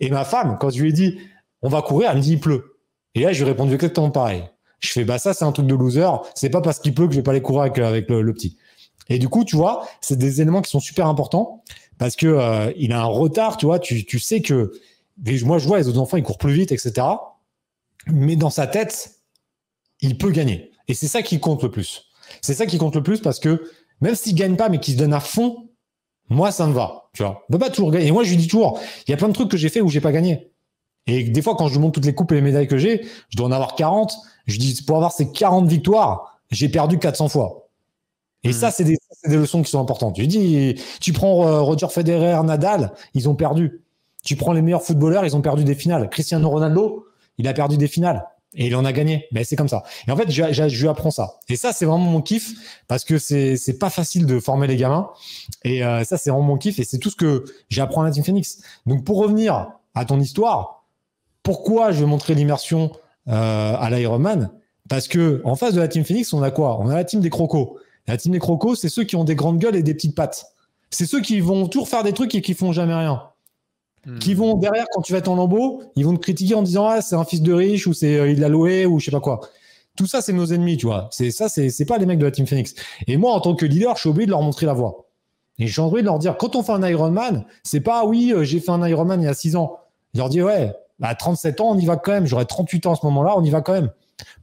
Et 0.00 0.10
ma 0.10 0.24
femme, 0.24 0.56
quand 0.60 0.70
je 0.70 0.80
lui 0.80 0.90
ai 0.90 0.92
dit, 0.92 1.18
on 1.62 1.68
va 1.68 1.82
courir, 1.82 2.10
elle 2.10 2.18
me 2.18 2.22
dit, 2.22 2.32
il 2.32 2.40
pleut. 2.40 2.76
Et 3.14 3.20
là, 3.20 3.32
je 3.32 3.38
lui 3.38 3.48
ai 3.48 3.52
répondu 3.52 3.74
exactement 3.74 4.10
pareil. 4.10 4.44
Je 4.80 4.92
fais, 4.92 5.04
bah, 5.04 5.18
ça, 5.18 5.34
c'est 5.34 5.44
un 5.44 5.52
truc 5.52 5.66
de 5.66 5.74
loser. 5.74 6.08
C'est 6.34 6.50
pas 6.50 6.60
parce 6.60 6.78
qu'il 6.78 6.94
pleut 6.94 7.06
que 7.06 7.12
je 7.12 7.18
vais 7.18 7.22
pas 7.22 7.30
aller 7.32 7.42
courir 7.42 7.62
avec, 7.62 7.78
avec 7.78 8.10
le, 8.10 8.32
petit. 8.32 8.56
Et 9.08 9.18
du 9.18 9.28
coup, 9.28 9.44
tu 9.44 9.56
vois, 9.56 9.86
c'est 10.00 10.18
des 10.18 10.40
éléments 10.40 10.62
qui 10.62 10.70
sont 10.70 10.80
super 10.80 11.06
importants 11.06 11.62
parce 11.98 12.14
que 12.14 12.26
euh, 12.26 12.72
il 12.76 12.92
a 12.92 13.00
un 13.00 13.06
retard, 13.06 13.56
tu 13.56 13.66
vois, 13.66 13.78
tu, 13.78 14.04
tu 14.04 14.18
sais 14.18 14.42
que 14.42 14.72
moi, 15.44 15.58
je 15.58 15.66
vois 15.66 15.78
les 15.78 15.88
autres 15.88 15.98
enfants, 15.98 16.18
ils 16.18 16.22
courent 16.22 16.38
plus 16.38 16.52
vite, 16.52 16.72
etc. 16.72 17.06
Mais 18.08 18.36
dans 18.36 18.50
sa 18.50 18.66
tête, 18.66 19.22
il 20.00 20.18
peut 20.18 20.30
gagner. 20.30 20.70
Et 20.88 20.94
c'est 20.94 21.08
ça 21.08 21.22
qui 21.22 21.40
compte 21.40 21.62
le 21.62 21.70
plus. 21.70 22.06
C'est 22.42 22.54
ça 22.54 22.66
qui 22.66 22.78
compte 22.78 22.94
le 22.94 23.02
plus 23.02 23.20
parce 23.20 23.38
que 23.38 23.70
même 24.00 24.14
s'il 24.14 24.34
gagne 24.34 24.56
pas, 24.56 24.68
mais 24.68 24.78
qu'il 24.78 24.94
se 24.94 24.98
donne 24.98 25.12
à 25.12 25.20
fond, 25.20 25.68
moi, 26.28 26.50
ça 26.50 26.66
me 26.66 26.72
va. 26.72 27.08
Tu 27.12 27.22
vois, 27.22 27.44
on 27.48 27.52
peut 27.52 27.58
pas 27.58 27.70
toujours 27.70 27.90
gagner. 27.90 28.06
Et 28.08 28.12
moi, 28.12 28.24
je 28.24 28.30
lui 28.30 28.36
dis 28.36 28.48
toujours, 28.48 28.80
il 29.06 29.10
y 29.10 29.14
a 29.14 29.16
plein 29.16 29.28
de 29.28 29.32
trucs 29.32 29.50
que 29.50 29.56
j'ai 29.56 29.68
fait 29.68 29.80
où 29.80 29.88
j'ai 29.88 30.00
pas 30.00 30.12
gagné. 30.12 30.50
Et 31.06 31.22
des 31.22 31.42
fois, 31.42 31.54
quand 31.56 31.68
je 31.68 31.78
montre 31.78 31.92
toutes 31.92 32.04
les 32.04 32.14
coupes 32.14 32.32
et 32.32 32.36
les 32.36 32.40
médailles 32.40 32.66
que 32.66 32.78
j'ai, 32.78 33.06
je 33.28 33.36
dois 33.36 33.46
en 33.46 33.52
avoir 33.52 33.74
40. 33.76 34.12
Je 34.46 34.58
dis, 34.58 34.82
pour 34.82 34.96
avoir 34.96 35.12
ces 35.12 35.30
40 35.30 35.68
victoires, 35.68 36.40
j'ai 36.50 36.68
perdu 36.68 36.98
400 36.98 37.28
fois. 37.28 37.68
Et 38.42 38.50
hmm. 38.50 38.52
ça, 38.52 38.70
c'est 38.70 38.84
des, 38.84 38.96
des, 39.26 39.36
leçons 39.36 39.62
qui 39.62 39.70
sont 39.70 39.80
importantes. 39.80 40.16
Tu 40.16 40.26
dis, 40.26 40.80
tu 41.00 41.12
prends 41.12 41.64
Roger 41.64 41.88
Federer, 41.88 42.42
Nadal, 42.44 42.92
ils 43.14 43.28
ont 43.28 43.34
perdu. 43.34 43.82
Tu 44.24 44.36
prends 44.36 44.52
les 44.52 44.62
meilleurs 44.62 44.82
footballeurs, 44.82 45.24
ils 45.24 45.36
ont 45.36 45.40
perdu 45.40 45.64
des 45.64 45.74
finales. 45.76 46.08
Cristiano 46.10 46.48
Ronaldo, 46.48 47.06
il 47.38 47.46
a 47.46 47.54
perdu 47.54 47.76
des 47.76 47.88
finales 47.88 48.24
et 48.56 48.66
il 48.66 48.76
en 48.76 48.84
a 48.84 48.92
gagné. 48.92 49.26
Mais 49.32 49.44
c'est 49.44 49.56
comme 49.56 49.68
ça. 49.68 49.84
Et 50.08 50.10
en 50.10 50.16
fait, 50.16 50.30
je, 50.30 50.52
je, 50.52 50.80
lui 50.80 50.88
apprends 50.88 51.10
ça. 51.10 51.36
Et 51.48 51.56
ça, 51.56 51.72
c'est 51.72 51.84
vraiment 51.84 52.04
mon 52.04 52.22
kiff 52.22 52.52
parce 52.88 53.04
que 53.04 53.18
c'est 53.18 53.56
c'est 53.56 53.78
pas 53.78 53.90
facile 53.90 54.26
de 54.26 54.40
former 54.40 54.66
les 54.66 54.76
gamins. 54.76 55.10
Et 55.64 55.84
euh, 55.84 56.04
ça, 56.04 56.16
c'est 56.16 56.30
vraiment 56.30 56.46
mon 56.46 56.56
kiff 56.56 56.78
et 56.78 56.84
c'est 56.84 56.98
tout 56.98 57.10
ce 57.10 57.16
que 57.16 57.44
j'apprends 57.68 58.02
à 58.02 58.06
la 58.06 58.10
Team 58.10 58.24
Phoenix. 58.24 58.58
Donc, 58.86 59.04
pour 59.04 59.18
revenir 59.18 59.68
à 59.94 60.04
ton 60.04 60.18
histoire, 60.18 60.84
pourquoi 61.42 61.92
je 61.92 62.00
vais 62.00 62.06
montrer 62.06 62.34
l'immersion 62.34 62.90
euh, 63.28 63.76
à 63.78 63.90
l'Ironman 63.90 64.50
Parce 64.88 65.06
que 65.08 65.40
en 65.44 65.54
face 65.54 65.74
de 65.74 65.80
la 65.80 65.88
team 65.88 66.04
Phoenix, 66.04 66.32
on 66.32 66.42
a 66.42 66.50
quoi? 66.50 66.80
On 66.80 66.88
a 66.88 66.94
la 66.94 67.04
team 67.04 67.20
des 67.20 67.30
crocos. 67.30 67.78
La 68.08 68.16
team 68.16 68.32
des 68.32 68.38
crocos, 68.38 68.80
c'est 68.80 68.88
ceux 68.88 69.04
qui 69.04 69.16
ont 69.16 69.24
des 69.24 69.34
grandes 69.34 69.58
gueules 69.58 69.76
et 69.76 69.82
des 69.82 69.94
petites 69.94 70.14
pattes. 70.14 70.46
C'est 70.90 71.06
ceux 71.06 71.20
qui 71.20 71.40
vont 71.40 71.66
toujours 71.66 71.88
faire 71.88 72.04
des 72.04 72.12
trucs 72.12 72.34
et 72.34 72.42
qui 72.42 72.54
font 72.54 72.72
jamais 72.72 72.94
rien. 72.94 73.22
Qui 74.20 74.34
vont 74.34 74.54
derrière, 74.56 74.86
quand 74.92 75.02
tu 75.02 75.12
vas 75.12 75.18
être 75.18 75.28
en 75.28 75.34
lambeau, 75.34 75.82
ils 75.96 76.04
vont 76.04 76.14
te 76.14 76.20
critiquer 76.20 76.54
en 76.54 76.62
disant 76.62 76.86
ah 76.86 77.02
c'est 77.02 77.16
un 77.16 77.24
fils 77.24 77.42
de 77.42 77.52
riche 77.52 77.86
ou 77.86 77.92
c'est 77.92 78.16
euh, 78.16 78.30
il 78.30 78.38
l'a 78.40 78.48
loué 78.48 78.86
ou 78.86 79.00
je 79.00 79.06
sais 79.06 79.10
pas 79.10 79.20
quoi. 79.20 79.40
Tout 79.96 80.06
ça, 80.06 80.20
c'est 80.20 80.32
nos 80.32 80.46
ennemis, 80.46 80.76
tu 80.76 80.86
vois. 80.86 81.08
C'est 81.10 81.30
ça, 81.30 81.48
c'est 81.48 81.70
c'est 81.70 81.86
pas 81.86 81.98
les 81.98 82.06
mecs 82.06 82.18
de 82.18 82.24
la 82.24 82.30
team 82.30 82.46
Phoenix. 82.46 82.74
Et 83.06 83.16
moi, 83.16 83.32
en 83.32 83.40
tant 83.40 83.54
que 83.54 83.66
leader, 83.66 83.96
je 83.96 84.00
suis 84.02 84.08
obligé 84.10 84.26
de 84.26 84.30
leur 84.30 84.42
montrer 84.42 84.66
la 84.66 84.74
voie. 84.74 85.06
Et 85.58 85.66
suis 85.66 85.80
obligé 85.80 86.02
de 86.02 86.06
leur 86.06 86.18
dire 86.18 86.36
quand 86.36 86.54
on 86.54 86.62
fait 86.62 86.72
un 86.72 86.86
Ironman, 86.86 87.46
c'est 87.62 87.80
pas 87.80 88.04
oui 88.04 88.32
euh, 88.32 88.44
j'ai 88.44 88.60
fait 88.60 88.70
un 88.70 88.86
Ironman 88.86 89.20
il 89.20 89.24
y 89.24 89.28
a 89.28 89.34
6 89.34 89.56
ans. 89.56 89.78
Je 90.14 90.20
leur 90.20 90.28
dis 90.28 90.42
ouais, 90.42 90.72
à 91.02 91.14
37 91.14 91.60
ans 91.60 91.70
on 91.70 91.78
y 91.78 91.86
va 91.86 91.96
quand 91.96 92.12
même. 92.12 92.26
J'aurais 92.26 92.44
38 92.44 92.86
ans 92.86 92.92
à 92.92 92.96
ce 92.96 93.04
moment-là, 93.06 93.34
on 93.36 93.42
y 93.42 93.50
va 93.50 93.60
quand 93.62 93.72
même. 93.72 93.90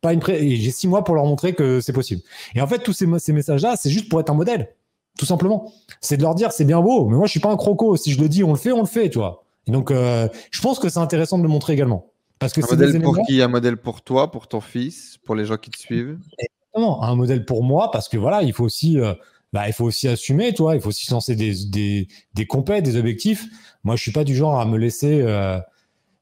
Pas 0.01 0.13
une 0.13 0.19
pré- 0.19 0.43
et 0.43 0.55
j'ai 0.57 0.71
six 0.71 0.87
mois 0.87 1.03
pour 1.03 1.15
leur 1.15 1.25
montrer 1.25 1.53
que 1.53 1.79
c'est 1.81 1.93
possible. 1.93 2.21
Et 2.55 2.61
en 2.61 2.67
fait, 2.67 2.79
tous 2.79 2.93
ces, 2.93 3.07
ces 3.19 3.33
messages-là, 3.33 3.75
c'est 3.79 3.89
juste 3.89 4.09
pour 4.09 4.19
être 4.19 4.29
un 4.29 4.35
modèle, 4.35 4.69
tout 5.17 5.25
simplement. 5.25 5.71
C'est 6.01 6.17
de 6.17 6.21
leur 6.21 6.35
dire, 6.35 6.51
c'est 6.51 6.65
bien 6.65 6.81
beau, 6.81 7.07
mais 7.07 7.15
moi, 7.15 7.25
je 7.25 7.31
suis 7.31 7.39
pas 7.39 7.49
un 7.51 7.55
croco. 7.57 7.95
Si 7.95 8.11
je 8.11 8.21
le 8.21 8.29
dis, 8.29 8.43
on 8.43 8.51
le 8.51 8.57
fait, 8.57 8.71
on 8.71 8.81
le 8.81 8.85
fait, 8.87 9.09
tu 9.09 9.17
vois. 9.17 9.42
Et 9.67 9.71
donc, 9.71 9.91
euh, 9.91 10.27
je 10.51 10.61
pense 10.61 10.79
que 10.79 10.89
c'est 10.89 10.99
intéressant 10.99 11.37
de 11.37 11.43
le 11.43 11.49
montrer 11.49 11.73
également. 11.73 12.11
Parce 12.39 12.51
que 12.53 12.61
Un 12.61 12.67
c'est 12.67 12.77
des 12.77 12.85
modèle 12.87 13.01
pour 13.01 13.17
qui? 13.25 13.41
Un 13.41 13.47
modèle 13.47 13.77
pour 13.77 14.01
toi, 14.01 14.29
pour 14.31 14.47
ton 14.47 14.59
fils, 14.59 15.17
pour 15.25 15.35
les 15.35 15.45
gens 15.45 15.57
qui 15.57 15.71
te 15.71 15.77
suivent? 15.77 16.17
Exactement, 16.37 17.03
un 17.03 17.15
modèle 17.15 17.45
pour 17.45 17.63
moi, 17.63 17.89
parce 17.91 18.09
que 18.09 18.17
voilà, 18.17 18.43
il 18.43 18.51
faut 18.51 18.65
aussi, 18.65 18.99
euh, 18.99 19.13
bah, 19.53 19.67
il 19.67 19.73
faut 19.73 19.85
aussi 19.85 20.07
assumer, 20.09 20.53
toi, 20.53 20.75
il 20.75 20.81
faut 20.81 20.89
aussi 20.89 21.09
lancer 21.11 21.35
des, 21.35 21.53
des, 21.65 22.07
des 22.33 22.45
compètes, 22.45 22.83
des 22.83 22.97
objectifs. 22.97 23.45
Moi, 23.83 23.95
je 23.95 24.01
suis 24.01 24.11
pas 24.11 24.25
du 24.25 24.35
genre 24.35 24.59
à 24.59 24.65
me 24.65 24.77
laisser, 24.77 25.21
euh, 25.21 25.59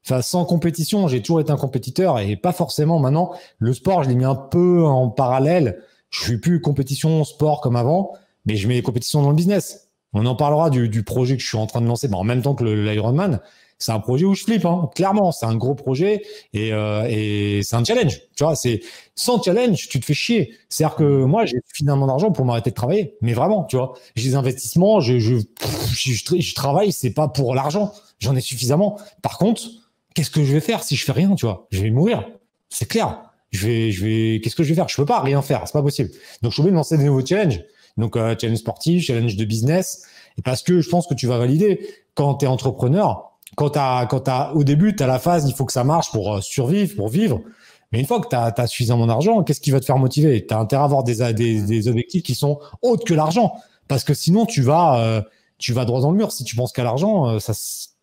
enfin, 0.04 0.22
sans 0.22 0.44
compétition, 0.44 1.08
j'ai 1.08 1.20
toujours 1.20 1.40
été 1.40 1.50
un 1.50 1.56
compétiteur 1.56 2.20
et 2.20 2.36
pas 2.36 2.52
forcément 2.52 3.00
maintenant. 3.00 3.32
Le 3.58 3.72
sport, 3.72 4.04
je 4.04 4.08
l'ai 4.08 4.14
mis 4.14 4.24
un 4.24 4.36
peu 4.36 4.84
en 4.84 5.08
parallèle. 5.08 5.82
Je 6.10 6.20
suis 6.22 6.38
plus 6.38 6.60
compétition 6.60 7.24
sport 7.24 7.62
comme 7.62 7.74
avant, 7.74 8.12
mais 8.44 8.56
je 8.56 8.68
mets 8.68 8.74
les 8.74 8.82
compétitions 8.82 9.22
dans 9.22 9.30
le 9.30 9.36
business. 9.36 9.88
On 10.12 10.26
en 10.26 10.34
parlera 10.34 10.70
du, 10.70 10.88
du 10.88 11.02
projet 11.02 11.36
que 11.36 11.42
je 11.42 11.48
suis 11.48 11.58
en 11.58 11.66
train 11.66 11.80
de 11.80 11.86
lancer, 11.86 12.08
bah, 12.08 12.16
en 12.18 12.24
même 12.24 12.42
temps 12.42 12.54
que 12.54 12.64
l'Ironman. 12.64 13.40
C'est 13.78 13.90
un 13.90 13.98
projet 13.98 14.24
où 14.24 14.34
je 14.34 14.44
flippe, 14.44 14.64
hein. 14.64 14.88
clairement. 14.94 15.32
C'est 15.32 15.46
un 15.46 15.56
gros 15.56 15.74
projet 15.74 16.22
et, 16.52 16.72
euh, 16.72 17.04
et 17.08 17.62
c'est 17.64 17.74
un 17.74 17.82
challenge. 17.82 18.20
Tu 18.36 18.44
vois, 18.44 18.54
c'est 18.54 18.80
sans 19.16 19.42
challenge, 19.42 19.88
tu 19.88 19.98
te 19.98 20.04
fais 20.04 20.14
chier. 20.14 20.54
C'est-à-dire 20.68 20.94
que 20.96 21.24
moi, 21.24 21.46
j'ai 21.46 21.56
suffisamment 21.66 22.06
d'argent 22.06 22.30
pour 22.30 22.44
m'arrêter 22.44 22.70
de 22.70 22.76
travailler. 22.76 23.16
Mais 23.22 23.32
vraiment, 23.32 23.64
tu 23.64 23.76
vois, 23.76 23.94
j'ai 24.14 24.28
des 24.30 24.34
investissements, 24.36 25.00
je, 25.00 25.18
je, 25.18 25.36
je- 25.94 26.40
je 26.40 26.54
travaille, 26.54 26.92
c'est 26.92 27.10
pas 27.10 27.26
pour 27.28 27.54
l'argent. 27.56 27.92
J'en 28.20 28.36
ai 28.36 28.40
suffisamment. 28.40 28.98
Par 29.20 29.36
contre, 29.38 29.62
qu'est-ce 30.14 30.30
que 30.30 30.44
je 30.44 30.52
vais 30.52 30.60
faire 30.60 30.82
si 30.84 30.94
je 30.94 31.04
fais 31.04 31.12
rien, 31.12 31.34
tu 31.34 31.46
vois? 31.46 31.66
Je 31.72 31.82
vais 31.82 31.90
mourir. 31.90 32.24
C'est 32.68 32.86
clair. 32.86 33.22
Je 33.50 33.66
vais, 33.66 33.90
je 33.90 34.04
vais, 34.04 34.40
qu'est-ce 34.42 34.54
que 34.56 34.62
je 34.62 34.68
vais 34.68 34.74
faire? 34.76 34.88
Je 34.88 34.96
peux 34.96 35.04
pas 35.06 35.20
rien 35.20 35.42
faire. 35.42 35.62
C'est 35.66 35.72
pas 35.72 35.82
possible. 35.82 36.10
Donc, 36.40 36.52
je 36.52 36.54
suis 36.54 36.60
obligé 36.60 36.70
de 36.70 36.76
lancer 36.76 36.96
des 36.98 37.04
nouveaux 37.04 37.24
challenges. 37.26 37.60
Donc, 37.96 38.16
euh, 38.16 38.34
challenge 38.38 38.58
sportif, 38.58 39.04
challenge 39.04 39.36
de 39.36 39.44
business. 39.44 40.02
Parce 40.44 40.62
que 40.62 40.80
je 40.80 40.88
pense 40.88 41.06
que 41.06 41.14
tu 41.14 41.26
vas 41.26 41.38
valider 41.38 41.86
quand 42.14 42.36
tu 42.36 42.46
es 42.46 42.48
entrepreneur. 42.48 43.32
Quand 43.56 43.70
t'as, 43.70 44.06
quand 44.06 44.20
t'as, 44.20 44.52
au 44.52 44.64
début, 44.64 44.96
tu 44.96 45.02
as 45.02 45.06
la 45.06 45.18
phase, 45.18 45.46
il 45.48 45.54
faut 45.54 45.66
que 45.66 45.72
ça 45.72 45.84
marche 45.84 46.10
pour 46.10 46.34
euh, 46.34 46.40
survivre, 46.40 46.96
pour 46.96 47.08
vivre. 47.08 47.40
Mais 47.92 48.00
une 48.00 48.06
fois 48.06 48.20
que 48.20 48.28
tu 48.28 48.36
as, 48.36 48.66
suffisamment 48.66 49.06
d'argent, 49.06 49.42
qu'est-ce 49.42 49.60
qui 49.60 49.70
va 49.70 49.80
te 49.80 49.84
faire 49.84 49.98
motiver? 49.98 50.46
Tu 50.46 50.54
as 50.54 50.58
intérêt 50.58 50.82
à 50.82 50.84
avoir 50.84 51.04
des, 51.04 51.32
des, 51.34 51.60
des 51.60 51.88
objectifs 51.88 52.22
qui 52.22 52.34
sont 52.34 52.58
autres 52.80 53.04
que 53.04 53.12
l'argent. 53.12 53.52
Parce 53.88 54.04
que 54.04 54.14
sinon, 54.14 54.46
tu 54.46 54.62
vas, 54.62 54.98
euh, 55.00 55.20
tu 55.58 55.74
vas 55.74 55.84
droit 55.84 56.00
dans 56.00 56.10
le 56.10 56.16
mur. 56.16 56.32
Si 56.32 56.44
tu 56.44 56.56
penses 56.56 56.72
qu'à 56.72 56.84
l'argent, 56.84 57.38
ça 57.38 57.52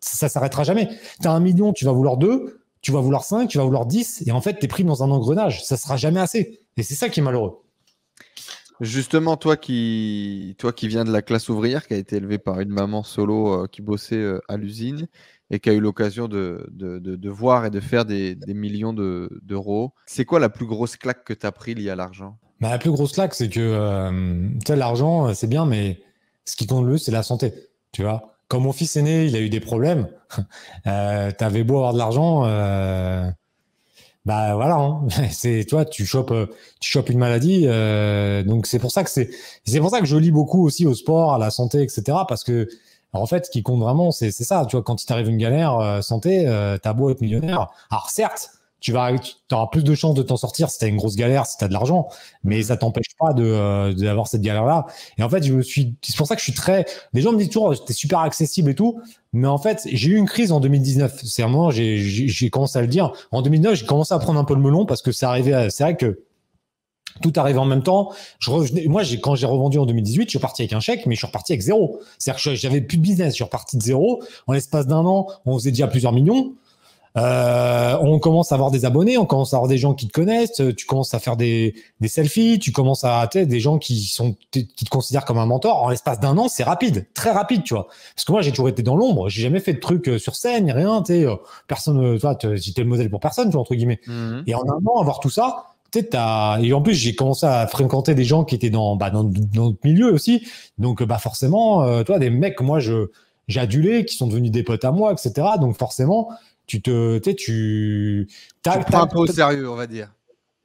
ça 0.01 0.29
s'arrêtera 0.29 0.63
jamais. 0.63 0.89
Tu 1.21 1.27
as 1.27 1.31
un 1.31 1.39
million, 1.39 1.73
tu 1.73 1.85
vas 1.85 1.91
vouloir 1.91 2.17
deux, 2.17 2.61
tu 2.81 2.91
vas 2.91 3.01
vouloir 3.01 3.23
cinq, 3.23 3.49
tu 3.49 3.57
vas 3.57 3.63
vouloir 3.63 3.85
dix. 3.85 4.23
Et 4.25 4.31
en 4.31 4.41
fait, 4.41 4.59
tu 4.59 4.65
es 4.65 4.67
pris 4.67 4.83
dans 4.83 5.03
un 5.03 5.11
engrenage. 5.11 5.63
Ça 5.63 5.77
sera 5.77 5.97
jamais 5.97 6.19
assez. 6.19 6.61
Et 6.77 6.83
c'est 6.83 6.95
ça 6.95 7.09
qui 7.09 7.19
est 7.19 7.23
malheureux. 7.23 7.61
Justement, 8.81 9.35
toi 9.35 9.57
qui, 9.57 10.55
toi 10.57 10.71
qui 10.71 10.87
viens 10.87 11.03
de 11.03 11.11
la 11.11 11.21
classe 11.21 11.49
ouvrière, 11.49 11.85
qui 11.85 11.93
a 11.93 11.97
été 11.97 12.15
élevée 12.15 12.37
par 12.37 12.61
une 12.61 12.69
maman 12.69 13.03
solo 13.03 13.63
euh, 13.63 13.67
qui 13.67 13.81
bossait 13.81 14.15
euh, 14.15 14.39
à 14.47 14.55
l'usine 14.55 15.07
et 15.51 15.59
qui 15.59 15.69
a 15.69 15.73
eu 15.73 15.79
l'occasion 15.79 16.27
de, 16.27 16.65
voir 17.29 17.65
et 17.65 17.69
de 17.69 17.79
faire 17.79 18.05
des, 18.05 18.37
millions 18.47 18.93
de- 18.93 19.29
d'euros, 19.41 19.93
c'est 20.05 20.23
quoi 20.25 20.39
la 20.39 20.49
plus 20.49 20.65
grosse 20.65 20.95
claque 20.95 21.23
que 21.23 21.33
tu 21.33 21.45
as 21.45 21.51
pris 21.51 21.73
liée 21.73 21.89
à 21.89 21.95
l'argent? 21.95 22.37
Bah, 22.61 22.69
la 22.69 22.77
plus 22.77 22.91
grosse 22.91 23.13
claque, 23.13 23.33
c'est 23.33 23.49
que 23.49 23.59
euh, 23.59 24.49
tu 24.65 24.75
l'argent, 24.75 25.27
euh, 25.27 25.33
c'est 25.33 25.47
bien, 25.47 25.65
mais 25.65 26.01
ce 26.45 26.55
qui 26.55 26.67
compte 26.67 26.85
le 26.85 26.91
plus, 26.91 26.99
c'est 26.99 27.11
la 27.11 27.23
santé. 27.23 27.53
Tu 27.91 28.03
vois, 28.03 28.35
quand 28.47 28.59
mon 28.59 28.71
fils 28.71 28.95
est 28.95 29.01
né, 29.01 29.25
il 29.25 29.35
a 29.35 29.39
eu 29.39 29.49
des 29.49 29.59
problèmes. 29.59 30.07
Euh, 30.87 31.31
T'avais 31.31 31.63
beau 31.63 31.77
avoir 31.77 31.93
de 31.93 31.97
l'argent, 31.97 32.45
bah 34.29 34.53
voilà. 34.53 34.75
Hein. 34.75 35.07
C'est 35.31 35.65
toi, 35.65 35.85
tu 35.85 36.05
chopes, 36.05 36.29
euh, 36.31 36.45
tu 36.79 36.91
chopes 36.91 37.09
une 37.09 37.17
maladie. 37.17 37.63
euh, 37.65 38.43
donc 38.43 38.67
c'est 38.67 38.77
pour 38.77 38.91
ça 38.91 39.03
que 39.03 39.09
c'est, 39.09 39.29
c'est 39.65 39.79
pour 39.79 39.89
ça 39.89 39.99
que 40.01 40.05
je 40.05 40.15
lis 40.17 40.29
beaucoup 40.31 40.63
aussi 40.63 40.85
au 40.85 40.93
sport, 40.93 41.33
à 41.33 41.39
la 41.39 41.49
santé, 41.49 41.81
etc. 41.81 42.03
Parce 42.27 42.43
que 42.43 42.69
en 43.11 43.25
fait, 43.25 43.47
ce 43.47 43.51
qui 43.51 43.63
compte 43.63 43.81
vraiment, 43.81 44.11
c'est 44.11 44.29
ça. 44.31 44.67
Tu 44.67 44.75
vois, 44.75 44.83
quand 44.83 45.01
il 45.01 45.05
t'arrive 45.07 45.29
une 45.29 45.37
galère 45.37 45.79
euh, 45.79 46.01
santé, 46.01 46.47
euh, 46.47 46.77
t'as 46.77 46.93
beau 46.93 47.09
être 47.09 47.21
millionnaire. 47.21 47.69
Alors 47.89 48.11
certes, 48.11 48.51
tu 48.79 48.91
vas, 48.91 49.11
tu 49.17 49.33
auras 49.55 49.67
plus 49.67 49.83
de 49.83 49.93
chances 49.95 50.15
de 50.15 50.23
t'en 50.23 50.37
sortir 50.37 50.69
si 50.69 50.79
t'as 50.79 50.87
une 50.87 50.97
grosse 50.97 51.15
galère, 51.15 51.45
si 51.45 51.57
t'as 51.57 51.67
de 51.67 51.73
l'argent, 51.73 52.07
mais 52.43 52.63
ça 52.63 52.77
t'empêche 52.77 53.15
pas 53.19 53.33
de 53.33 53.43
euh, 53.43 53.93
d'avoir 53.93 54.27
cette 54.27 54.41
galère-là. 54.41 54.85
Et 55.17 55.23
en 55.23 55.29
fait, 55.29 55.43
je 55.43 55.53
me 55.53 55.61
suis, 55.61 55.95
c'est 56.01 56.15
pour 56.15 56.27
ça 56.27 56.35
que 56.35 56.39
je 56.41 56.45
suis 56.45 56.53
très. 56.53 56.85
Les 57.13 57.21
gens 57.21 57.31
me 57.33 57.37
disent 57.37 57.49
toujours, 57.49 57.83
t'es 57.85 57.93
super 57.93 58.19
accessible 58.19 58.69
et 58.71 58.75
tout, 58.75 58.99
mais 59.33 59.47
en 59.47 59.57
fait, 59.57 59.81
j'ai 59.91 60.11
eu 60.11 60.15
une 60.17 60.27
crise 60.27 60.51
en 60.51 60.59
2019. 60.59 61.21
C'est 61.25 61.43
un 61.43 61.47
moment, 61.47 61.71
j'ai 61.71 62.49
commencé 62.51 62.77
à 62.79 62.81
le 62.81 62.87
dire. 62.87 63.11
En 63.31 63.41
2009, 63.41 63.75
j'ai 63.75 63.85
commencé 63.85 64.13
à 64.13 64.19
prendre 64.19 64.39
un 64.39 64.45
peu 64.45 64.55
le 64.55 64.61
melon 64.61 64.85
parce 64.85 65.01
que 65.01 65.11
c'est 65.11 65.25
arrivé. 65.25 65.53
à- 65.53 65.69
C'est 65.69 65.83
vrai 65.83 65.97
que 65.97 66.19
tout 67.21 67.33
arrivait 67.35 67.59
en 67.59 67.65
même 67.65 67.83
temps. 67.83 68.11
Je 68.39 68.49
revenais, 68.51 68.85
moi, 68.87 69.03
j'ai, 69.03 69.19
quand 69.19 69.35
j'ai 69.35 69.45
revendu 69.45 69.77
en 69.77 69.85
2018, 69.85 70.25
je 70.25 70.29
suis 70.29 70.39
parti 70.39 70.61
avec 70.61 70.73
un 70.73 70.79
chèque, 70.79 71.05
mais 71.05 71.15
je 71.15 71.19
suis 71.19 71.27
reparti 71.27 71.51
avec 71.53 71.61
zéro. 71.61 71.99
C'est-à-dire 72.17 72.41
que 72.43 72.55
j'avais 72.55 72.81
plus 72.81 72.97
de 72.97 73.01
business. 73.01 73.29
Je 73.29 73.35
suis 73.35 73.43
reparti 73.43 73.77
de 73.77 73.81
zéro. 73.83 74.23
En 74.47 74.53
l'espace 74.53 74.87
d'un 74.87 75.05
an, 75.05 75.27
on 75.45 75.57
faisait 75.57 75.71
déjà 75.71 75.87
plusieurs 75.87 76.13
millions. 76.13 76.53
Euh, 77.17 77.97
on 78.01 78.19
commence 78.19 78.51
à 78.51 78.55
avoir 78.55 78.71
des 78.71 78.85
abonnés, 78.85 79.17
on 79.17 79.25
commence 79.25 79.53
à 79.53 79.57
avoir 79.57 79.67
des 79.67 79.77
gens 79.77 79.93
qui 79.93 80.07
te 80.07 80.11
connaissent, 80.13 80.61
tu 80.77 80.85
commences 80.85 81.13
à 81.13 81.19
faire 81.19 81.37
des, 81.37 81.73
des 81.99 82.07
selfies, 82.07 82.59
tu 82.59 82.71
commences 82.71 83.03
à 83.03 83.27
des 83.33 83.59
gens 83.59 83.77
qui 83.79 84.03
sont 84.03 84.35
qui 84.51 84.67
te 84.67 84.89
considèrent 84.89 85.25
comme 85.25 85.39
un 85.39 85.45
mentor. 85.45 85.81
En 85.83 85.89
l'espace 85.89 86.19
d'un 86.19 86.37
an, 86.37 86.47
c'est 86.47 86.63
rapide, 86.63 87.07
très 87.13 87.31
rapide, 87.31 87.63
tu 87.63 87.73
vois. 87.73 87.87
Parce 88.15 88.25
que 88.25 88.31
moi, 88.31 88.41
j'ai 88.41 88.51
toujours 88.51 88.69
été 88.69 88.83
dans 88.83 88.95
l'ombre, 88.95 89.29
j'ai 89.29 89.41
jamais 89.41 89.59
fait 89.59 89.73
de 89.73 89.79
trucs 89.79 90.07
euh, 90.07 90.19
sur 90.19 90.35
scène, 90.35 90.71
rien, 90.71 91.01
tu 91.01 91.13
sais, 91.13 91.25
euh, 91.25 91.35
personne, 91.67 91.99
euh, 92.03 92.33
te- 92.35 92.55
j'étais 92.55 92.83
le 92.83 92.87
modèle 92.89 93.09
pour 93.09 93.19
personne, 93.19 93.47
tu 93.47 93.53
vois, 93.53 93.61
entre 93.61 93.75
guillemets. 93.75 93.99
Et 94.47 94.53
en 94.55 94.61
un 94.63 94.79
an, 94.85 95.01
avoir 95.01 95.19
tout 95.19 95.29
ça, 95.31 95.65
t'as- 95.91 96.59
et 96.61 96.71
en 96.73 96.81
plus, 96.81 96.93
j'ai 96.93 97.15
commencé 97.15 97.45
à 97.47 97.65
fréquenter 97.67 98.13
des 98.13 98.23
gens 98.23 98.43
qui 98.43 98.53
étaient 98.55 98.69
dans, 98.69 98.95
bah, 98.95 99.09
dans, 99.09 99.23
dans 99.23 99.65
notre 99.65 99.79
milieu 99.83 100.13
aussi. 100.13 100.47
Donc, 100.77 101.01
bah, 101.03 101.17
forcément, 101.17 101.81
euh, 101.83 102.03
toi, 102.03 102.19
des 102.19 102.29
mecs 102.29 102.55
que 102.55 102.63
moi, 102.63 102.79
je, 102.79 103.07
adulé, 103.55 104.05
qui 104.05 104.15
sont 104.15 104.27
devenus 104.27 104.51
des 104.51 104.61
potes 104.61 104.85
à 104.85 104.91
moi, 104.91 105.11
etc. 105.11 105.47
Donc, 105.59 105.75
forcément, 105.75 106.29
tu 106.69 106.81
te, 106.83 107.17
tu 107.17 107.29
sais, 107.31 107.35
tu, 107.35 108.27
Tu 108.63 108.69
prends 108.85 109.01
un 109.01 109.07
peu 109.07 109.17
au 109.17 109.27
sérieux, 109.27 109.69
on 109.69 109.75
va 109.75 109.87
dire. 109.87 110.13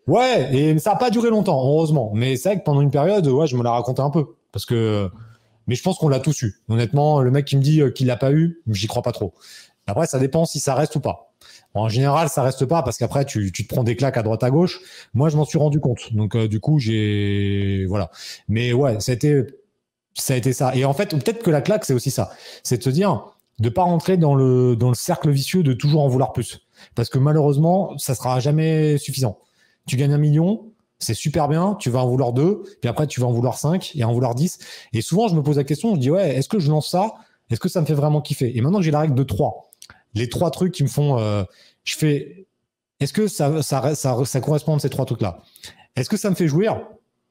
Ouais, 0.06 0.54
et 0.54 0.78
ça 0.78 0.90
n'a 0.90 0.96
pas 0.96 1.08
duré 1.08 1.30
longtemps, 1.30 1.58
heureusement. 1.66 2.12
Mais 2.14 2.36
c'est 2.36 2.50
vrai 2.50 2.58
que 2.58 2.64
pendant 2.64 2.82
une 2.82 2.90
période, 2.90 3.26
ouais, 3.26 3.46
je 3.46 3.56
me 3.56 3.62
la 3.62 3.70
racontais 3.70 4.02
un 4.02 4.10
peu. 4.10 4.26
Parce 4.52 4.66
que, 4.66 5.08
mais 5.66 5.74
je 5.74 5.82
pense 5.82 5.96
qu'on 5.96 6.10
l'a 6.10 6.20
tous 6.20 6.42
eu. 6.42 6.60
Honnêtement, 6.68 7.22
le 7.22 7.30
mec 7.30 7.46
qui 7.46 7.56
me 7.56 7.62
dit 7.62 7.80
euh, 7.80 7.90
qu'il 7.90 8.06
l'a 8.06 8.18
pas 8.18 8.32
eu, 8.32 8.60
j'y 8.68 8.86
crois 8.86 9.00
pas 9.02 9.12
trop. 9.12 9.32
Après, 9.86 10.06
ça 10.06 10.18
dépend 10.18 10.44
si 10.44 10.60
ça 10.60 10.74
reste 10.74 10.94
ou 10.96 11.00
pas. 11.00 11.32
En 11.72 11.88
général, 11.88 12.28
ça 12.28 12.42
reste 12.42 12.66
pas 12.66 12.82
parce 12.82 12.98
qu'après, 12.98 13.24
tu, 13.24 13.50
tu 13.50 13.66
te 13.66 13.74
prends 13.74 13.82
des 13.82 13.96
claques 13.96 14.18
à 14.18 14.22
droite 14.22 14.44
à 14.44 14.50
gauche. 14.50 14.80
Moi, 15.14 15.30
je 15.30 15.38
m'en 15.38 15.46
suis 15.46 15.58
rendu 15.58 15.80
compte. 15.80 16.12
Donc, 16.12 16.36
euh, 16.36 16.48
du 16.48 16.60
coup, 16.60 16.78
j'ai, 16.78 17.86
voilà. 17.88 18.10
Mais 18.46 18.74
ouais, 18.74 19.00
ça 19.00 19.12
a 19.12 19.14
été, 19.14 19.42
ça 20.12 20.34
a 20.34 20.36
été 20.36 20.52
ça. 20.52 20.76
Et 20.76 20.84
en 20.84 20.92
fait, 20.92 21.10
peut-être 21.10 21.42
que 21.42 21.50
la 21.50 21.62
claque, 21.62 21.86
c'est 21.86 21.94
aussi 21.94 22.10
ça. 22.10 22.30
C'est 22.62 22.76
de 22.76 22.82
se 22.82 22.90
dire, 22.90 23.33
de 23.58 23.68
pas 23.68 23.82
rentrer 23.82 24.16
dans 24.16 24.34
le, 24.34 24.76
dans 24.76 24.88
le 24.88 24.94
cercle 24.94 25.30
vicieux 25.30 25.62
de 25.62 25.72
toujours 25.72 26.02
en 26.02 26.08
vouloir 26.08 26.32
plus. 26.32 26.66
Parce 26.94 27.08
que 27.08 27.18
malheureusement, 27.18 27.96
ça 27.98 28.14
sera 28.14 28.40
jamais 28.40 28.98
suffisant. 28.98 29.38
Tu 29.86 29.96
gagnes 29.96 30.12
un 30.12 30.18
million, 30.18 30.72
c'est 30.98 31.14
super 31.14 31.48
bien, 31.48 31.76
tu 31.78 31.90
vas 31.90 32.00
en 32.00 32.08
vouloir 32.08 32.32
deux, 32.32 32.62
puis 32.80 32.88
après 32.88 33.06
tu 33.06 33.20
vas 33.20 33.26
en 33.26 33.32
vouloir 33.32 33.58
cinq 33.58 33.92
et 33.94 34.04
en 34.04 34.12
vouloir 34.12 34.34
dix. 34.34 34.58
Et 34.92 35.02
souvent, 35.02 35.28
je 35.28 35.34
me 35.34 35.42
pose 35.42 35.56
la 35.56 35.64
question, 35.64 35.94
je 35.94 36.00
dis, 36.00 36.10
ouais, 36.10 36.36
est-ce 36.36 36.48
que 36.48 36.58
je 36.58 36.70
lance 36.70 36.88
ça? 36.90 37.14
Est-ce 37.50 37.60
que 37.60 37.68
ça 37.68 37.80
me 37.80 37.86
fait 37.86 37.94
vraiment 37.94 38.22
kiffer? 38.22 38.56
Et 38.56 38.60
maintenant 38.60 38.78
que 38.78 38.84
j'ai 38.84 38.90
la 38.90 39.00
règle 39.00 39.14
de 39.14 39.22
trois, 39.22 39.70
les 40.14 40.28
trois 40.28 40.50
trucs 40.50 40.72
qui 40.72 40.82
me 40.82 40.88
font, 40.88 41.18
euh, 41.18 41.44
je 41.84 41.96
fais, 41.96 42.46
est-ce 43.00 43.12
que 43.12 43.28
ça, 43.28 43.62
ça, 43.62 43.94
ça, 43.94 44.40
correspond 44.40 44.76
à 44.76 44.78
ces 44.78 44.90
trois 44.90 45.04
trucs-là? 45.04 45.42
Est-ce 45.96 46.08
que 46.08 46.16
ça 46.16 46.30
me 46.30 46.34
fait 46.34 46.48
jouir? 46.48 46.80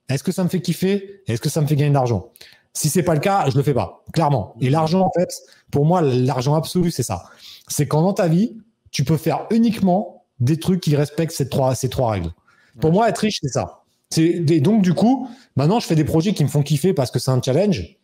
Est-ce 0.09 0.23
que 0.23 0.31
ça 0.31 0.43
me 0.43 0.49
fait 0.49 0.61
kiffer? 0.61 1.21
Est-ce 1.27 1.41
que 1.41 1.49
ça 1.49 1.61
me 1.61 1.67
fait 1.67 1.75
gagner 1.75 1.89
de 1.89 1.95
l'argent? 1.95 2.31
Si 2.73 2.89
c'est 2.89 3.03
pas 3.03 3.13
le 3.13 3.19
cas, 3.19 3.49
je 3.49 3.57
le 3.57 3.63
fais 3.63 3.73
pas, 3.73 4.03
clairement. 4.13 4.55
Et 4.59 4.69
l'argent, 4.69 5.01
en 5.01 5.11
fait, 5.11 5.29
pour 5.71 5.85
moi, 5.85 6.01
l'argent 6.01 6.55
absolu, 6.55 6.89
c'est 6.89 7.03
ça. 7.03 7.25
C'est 7.67 7.87
quand 7.87 8.01
dans 8.01 8.13
ta 8.13 8.27
vie, 8.27 8.57
tu 8.91 9.03
peux 9.03 9.17
faire 9.17 9.45
uniquement 9.51 10.25
des 10.39 10.57
trucs 10.57 10.81
qui 10.81 10.95
respectent 10.95 11.33
ces 11.33 11.49
trois, 11.49 11.75
ces 11.75 11.89
trois 11.89 12.11
règles. 12.11 12.31
Pour 12.81 12.91
moi, 12.91 13.09
être 13.09 13.19
riche, 13.19 13.39
c'est 13.41 13.51
ça. 13.51 13.83
C'est, 14.09 14.23
et 14.23 14.59
donc, 14.59 14.81
du 14.81 14.93
coup, 14.93 15.27
maintenant, 15.55 15.79
je 15.79 15.85
fais 15.85 15.95
des 15.95 16.03
projets 16.03 16.33
qui 16.33 16.43
me 16.43 16.49
font 16.49 16.63
kiffer 16.63 16.93
parce 16.93 17.11
que 17.11 17.19
c'est 17.19 17.31
un 17.31 17.41
challenge. 17.41 17.97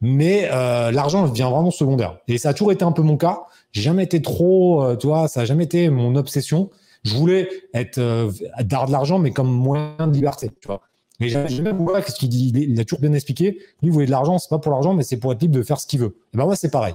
Mais 0.00 0.48
euh, 0.52 0.90
l'argent 0.90 1.26
devient 1.26 1.48
vraiment 1.50 1.70
secondaire. 1.70 2.18
Et 2.28 2.36
ça 2.36 2.50
a 2.50 2.52
toujours 2.52 2.72
été 2.72 2.84
un 2.84 2.92
peu 2.92 3.02
mon 3.02 3.16
cas. 3.16 3.44
J'ai 3.72 3.82
jamais 3.82 4.04
été 4.04 4.20
trop, 4.20 4.82
euh, 4.82 4.96
tu 4.96 5.06
vois, 5.06 5.28
ça 5.28 5.40
a 5.40 5.44
jamais 5.46 5.64
été 5.64 5.88
mon 5.88 6.14
obsession. 6.16 6.70
Je 7.04 7.14
voulais 7.14 7.48
être 7.72 7.98
euh, 7.98 8.30
de 8.60 8.92
l'argent, 8.92 9.18
mais 9.18 9.30
comme 9.30 9.50
moyen 9.50 10.06
de 10.06 10.12
liberté, 10.12 10.50
tu 10.60 10.66
vois. 10.66 10.82
Mais 11.20 11.28
j'ai 11.28 11.62
même 11.62 11.78
voir 11.78 12.02
ce 12.06 12.14
qu'il 12.16 12.28
dit, 12.28 12.52
il 12.54 12.80
a 12.80 12.84
toujours 12.84 13.00
bien 13.00 13.12
expliqué. 13.12 13.52
Lui, 13.52 13.88
il 13.88 13.92
voulait 13.92 14.06
de 14.06 14.10
l'argent, 14.10 14.36
c'est 14.38 14.48
pas 14.48 14.58
pour 14.58 14.72
l'argent, 14.72 14.94
mais 14.94 15.04
c'est 15.04 15.16
pour 15.16 15.32
être 15.32 15.40
libre 15.40 15.54
de 15.54 15.62
faire 15.62 15.78
ce 15.78 15.86
qu'il 15.86 16.00
veut. 16.00 16.16
Et 16.34 16.36
ben 16.36 16.44
moi, 16.44 16.56
c'est 16.56 16.70
pareil. 16.70 16.94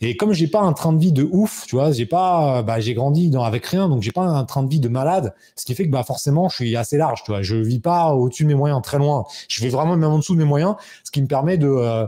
Et 0.00 0.16
comme 0.16 0.32
j'ai 0.32 0.48
pas 0.48 0.62
un 0.62 0.72
train 0.72 0.92
de 0.92 0.98
vie 0.98 1.12
de 1.12 1.28
ouf, 1.30 1.64
tu 1.68 1.76
vois, 1.76 1.92
j'ai 1.92 2.06
pas, 2.06 2.62
bah, 2.62 2.80
j'ai 2.80 2.94
grandi 2.94 3.30
dans, 3.30 3.44
avec 3.44 3.64
rien, 3.66 3.88
donc 3.88 4.02
j'ai 4.02 4.10
pas 4.10 4.22
un 4.22 4.44
train 4.44 4.64
de 4.64 4.68
vie 4.68 4.80
de 4.80 4.88
malade, 4.88 5.32
ce 5.54 5.64
qui 5.64 5.76
fait 5.76 5.86
que 5.86 5.92
bah 5.92 6.02
forcément, 6.02 6.48
je 6.48 6.56
suis 6.56 6.76
assez 6.76 6.96
large, 6.96 7.22
tu 7.24 7.30
vois. 7.30 7.42
Je 7.42 7.54
vis 7.54 7.78
pas 7.78 8.14
au-dessus 8.14 8.42
de 8.42 8.48
mes 8.48 8.56
moyens, 8.56 8.82
très 8.82 8.98
loin. 8.98 9.26
Je 9.48 9.62
vais 9.62 9.68
vraiment 9.68 9.96
même 9.96 10.10
en 10.10 10.18
dessous 10.18 10.34
de 10.34 10.40
mes 10.40 10.44
moyens, 10.44 10.74
ce 11.04 11.12
qui 11.12 11.22
me 11.22 11.28
permet 11.28 11.56
de 11.56 11.68
euh, 11.68 12.06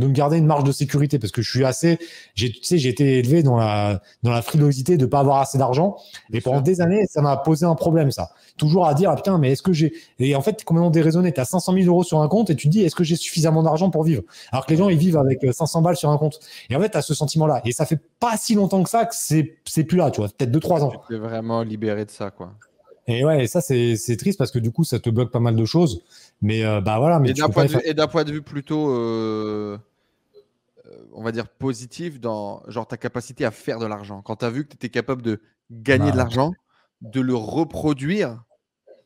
de 0.00 0.06
me 0.06 0.12
garder 0.12 0.38
une 0.38 0.46
marge 0.46 0.64
de 0.64 0.72
sécurité 0.72 1.18
parce 1.18 1.32
que 1.32 1.42
je 1.42 1.50
suis 1.50 1.64
assez, 1.64 1.98
j'ai, 2.34 2.50
tu 2.50 2.62
sais, 2.62 2.78
j'ai 2.78 2.88
été 2.88 3.18
élevé 3.18 3.42
dans 3.42 3.56
la, 3.56 4.00
dans 4.22 4.30
la 4.30 4.42
frilosité 4.42 4.96
de 4.96 5.06
pas 5.06 5.20
avoir 5.20 5.38
assez 5.38 5.58
d'argent. 5.58 5.96
Et 6.32 6.40
pendant 6.40 6.60
des 6.60 6.80
années, 6.80 7.04
ça 7.08 7.22
m'a 7.22 7.36
posé 7.36 7.66
un 7.66 7.74
problème, 7.74 8.10
ça. 8.10 8.30
Toujours 8.56 8.86
à 8.86 8.94
dire, 8.94 9.10
ah, 9.10 9.16
putain, 9.16 9.38
mais 9.38 9.52
est-ce 9.52 9.62
que 9.62 9.72
j'ai, 9.72 9.92
et 10.18 10.34
en 10.34 10.42
fait, 10.42 10.54
t'es 10.54 10.64
complètement 10.64 10.90
déraisonné. 10.90 11.32
T'as 11.32 11.44
500 11.44 11.72
000 11.72 11.86
euros 11.86 12.04
sur 12.04 12.20
un 12.20 12.28
compte 12.28 12.50
et 12.50 12.56
tu 12.56 12.68
te 12.68 12.72
dis, 12.72 12.82
est-ce 12.82 12.94
que 12.94 13.04
j'ai 13.04 13.16
suffisamment 13.16 13.62
d'argent 13.62 13.90
pour 13.90 14.04
vivre? 14.04 14.22
Alors 14.52 14.66
que 14.66 14.72
les 14.72 14.78
gens, 14.78 14.88
ils 14.88 14.98
vivent 14.98 15.18
avec 15.18 15.44
500 15.50 15.78
euh, 15.78 15.82
balles 15.82 15.96
sur 15.96 16.10
un 16.10 16.18
compte. 16.18 16.40
Et 16.70 16.76
en 16.76 16.80
fait, 16.80 16.90
t'as 16.90 17.02
ce 17.02 17.14
sentiment-là. 17.14 17.62
Et 17.64 17.72
ça 17.72 17.86
fait 17.86 18.00
pas 18.20 18.36
si 18.36 18.54
longtemps 18.54 18.82
que 18.82 18.90
ça 18.90 19.04
que 19.04 19.14
c'est, 19.14 19.56
c'est 19.64 19.84
plus 19.84 19.98
là, 19.98 20.10
tu 20.10 20.20
vois. 20.20 20.28
Peut-être 20.28 20.52
2-3 20.52 20.82
ans. 20.82 20.92
Tu 21.08 21.14
es 21.14 21.18
vraiment 21.18 21.62
libéré 21.62 22.04
de 22.04 22.10
ça, 22.10 22.30
quoi. 22.30 22.52
Et 23.08 23.24
ouais, 23.24 23.44
et 23.44 23.46
ça, 23.46 23.60
c'est, 23.60 24.16
triste 24.18 24.38
parce 24.38 24.50
que 24.50 24.58
du 24.58 24.72
coup, 24.72 24.84
ça 24.84 24.98
te 24.98 25.10
bloque 25.10 25.30
pas 25.30 25.40
mal 25.40 25.54
de 25.54 25.64
choses. 25.64 26.02
Mais 26.42 26.64
euh, 26.64 26.80
bah 26.80 26.98
voilà. 26.98 27.20
Mais 27.20 27.30
et, 27.30 27.34
d'un 27.34 27.48
point, 27.48 27.66
point, 28.08 28.24
de 28.24 28.32
vue 28.32 28.42
plutôt. 28.42 28.90
Euh 28.90 29.78
on 31.12 31.22
va 31.22 31.32
dire, 31.32 31.48
positif 31.48 32.20
dans 32.20 32.62
genre 32.68 32.86
ta 32.86 32.96
capacité 32.96 33.44
à 33.44 33.50
faire 33.50 33.78
de 33.78 33.86
l'argent. 33.86 34.22
Quand 34.22 34.36
tu 34.36 34.44
as 34.44 34.50
vu 34.50 34.64
que 34.64 34.70
tu 34.70 34.76
étais 34.76 34.90
capable 34.90 35.22
de 35.22 35.40
gagner 35.70 36.10
de 36.10 36.16
bah. 36.16 36.24
l'argent, 36.24 36.52
de 37.00 37.20
le 37.20 37.34
reproduire, 37.34 38.44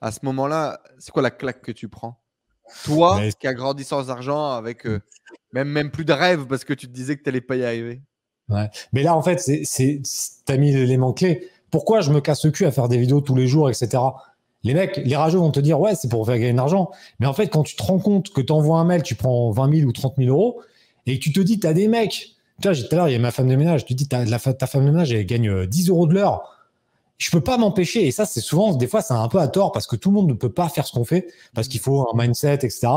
à 0.01 0.13
ce 0.13 0.21
moment-là, 0.25 0.81
c'est 0.99 1.13
quoi 1.13 1.23
la 1.23 1.31
claque 1.31 1.63
que 1.63 1.73
tu 1.73 1.89
prends? 1.89 2.21
Toi, 2.85 3.21
qui 3.39 3.47
as 3.47 3.55
grandi 3.55 3.85
sans 3.85 4.11
argent, 4.11 4.51
avec 4.51 4.87
euh, 4.87 5.01
même, 5.53 5.69
même 5.69 5.91
plus 5.91 6.05
de 6.05 6.13
rêve 6.13 6.47
parce 6.47 6.65
que 6.65 6.73
tu 6.73 6.87
te 6.87 6.93
disais 6.93 7.17
que 7.17 7.23
tu 7.23 7.29
n'allais 7.29 7.41
pas 7.41 7.57
y 7.57 7.65
arriver? 7.65 8.03
Ouais. 8.49 8.69
Mais 8.93 9.03
là, 9.03 9.15
en 9.15 9.23
fait, 9.23 9.37
tu 9.37 10.03
as 10.49 10.57
mis 10.57 10.73
l'élément 10.73 11.13
clé. 11.13 11.49
Pourquoi 11.71 12.01
je 12.01 12.11
me 12.11 12.21
casse 12.21 12.45
le 12.45 12.51
cul 12.51 12.67
à 12.67 12.73
faire 12.73 12.89
des 12.89 12.99
vidéos 12.99 13.21
tous 13.21 13.35
les 13.35 13.47
jours, 13.47 13.69
etc. 13.69 14.03
Les 14.63 14.75
mecs, 14.75 14.99
les 14.99 15.17
rageux 15.17 15.39
vont 15.39 15.51
te 15.51 15.61
dire, 15.61 15.81
ouais, 15.81 15.95
c'est 15.95 16.09
pour 16.09 16.27
faire 16.27 16.37
gagner 16.37 16.53
de 16.53 16.57
l'argent. 16.57 16.91
Mais 17.19 17.27
en 17.27 17.33
fait, 17.33 17.49
quand 17.49 17.63
tu 17.63 17.77
te 17.77 17.83
rends 17.83 17.99
compte 17.99 18.31
que 18.31 18.41
tu 18.41 18.53
envoies 18.53 18.79
un 18.79 18.85
mail, 18.85 19.03
tu 19.03 19.15
prends 19.15 19.51
20 19.51 19.77
000 19.79 19.89
ou 19.89 19.93
30 19.93 20.15
000 20.19 20.29
euros, 20.29 20.61
et 21.07 21.19
tu 21.19 21.33
te 21.33 21.41
dis, 21.41 21.59
tu 21.59 21.67
as 21.67 21.73
des 21.73 21.89
mecs. 21.89 22.37
Tu 22.61 22.69
vois, 22.69 22.77
tout 22.77 22.87
à 22.93 22.97
l'heure, 22.97 23.09
il 23.09 23.13
y 23.13 23.17
a 23.17 23.19
ma 23.19 23.31
femme 23.31 23.49
de 23.49 23.57
ménage. 23.57 23.87
Tu 23.87 23.95
te 23.95 23.99
dis, 23.99 24.09
ta 24.09 24.67
femme 24.67 24.85
de 24.85 24.91
ménage, 24.91 25.13
elle 25.13 25.25
gagne 25.25 25.67
10 25.67 25.89
euh, 25.89 25.93
euros 25.93 26.07
de 26.07 26.15
l'heure. 26.15 26.57
Je 27.17 27.31
peux 27.31 27.41
pas 27.41 27.57
m'empêcher. 27.57 28.07
Et 28.07 28.11
ça, 28.11 28.27
c'est 28.27 28.41
souvent, 28.41 28.75
des 28.75 28.87
fois, 28.87 29.01
c'est 29.03 29.15
un 29.15 29.29
peu 29.29 29.39
à 29.39 29.49
tort 29.49 29.73
parce 29.73 29.87
que 29.87 29.97
tout 29.97 30.11
le 30.11 30.15
monde 30.15 30.29
ne 30.29 30.35
peut 30.35 30.53
pas 30.53 30.69
faire 30.69 30.87
ce 30.87 30.93
qu'on 30.93 31.05
fait 31.05 31.27
parce 31.55 31.69
qu'il 31.69 31.81
faut 31.81 32.09
un 32.13 32.17
mindset, 32.17 32.55
etc. 32.55 32.89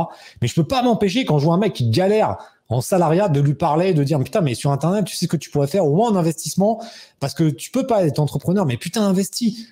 Mais 0.41 0.47
je 0.47 0.55
peux 0.55 0.63
pas 0.65 0.81
m'empêcher 0.81 1.25
quand 1.25 1.39
je 1.39 1.45
vois 1.45 1.55
un 1.55 1.59
mec 1.59 1.73
qui 1.73 1.89
galère 1.89 2.37
en 2.73 2.81
salariat 2.81 3.29
de 3.29 3.39
lui 3.39 3.53
parler, 3.53 3.93
de 3.93 4.03
dire 4.03 4.19
putain 4.19 4.41
mais 4.41 4.55
sur 4.55 4.71
internet 4.71 5.05
tu 5.05 5.15
sais 5.15 5.25
ce 5.25 5.29
que 5.29 5.37
tu 5.37 5.49
pourrais 5.49 5.67
faire 5.67 5.85
au 5.85 5.95
moins 5.95 6.11
en 6.11 6.15
investissement 6.15 6.81
parce 7.19 7.33
que 7.33 7.49
tu 7.49 7.71
peux 7.71 7.87
pas 7.87 8.05
être 8.05 8.19
entrepreneur 8.19 8.65
mais 8.65 8.77
putain 8.77 9.03
investis 9.03 9.67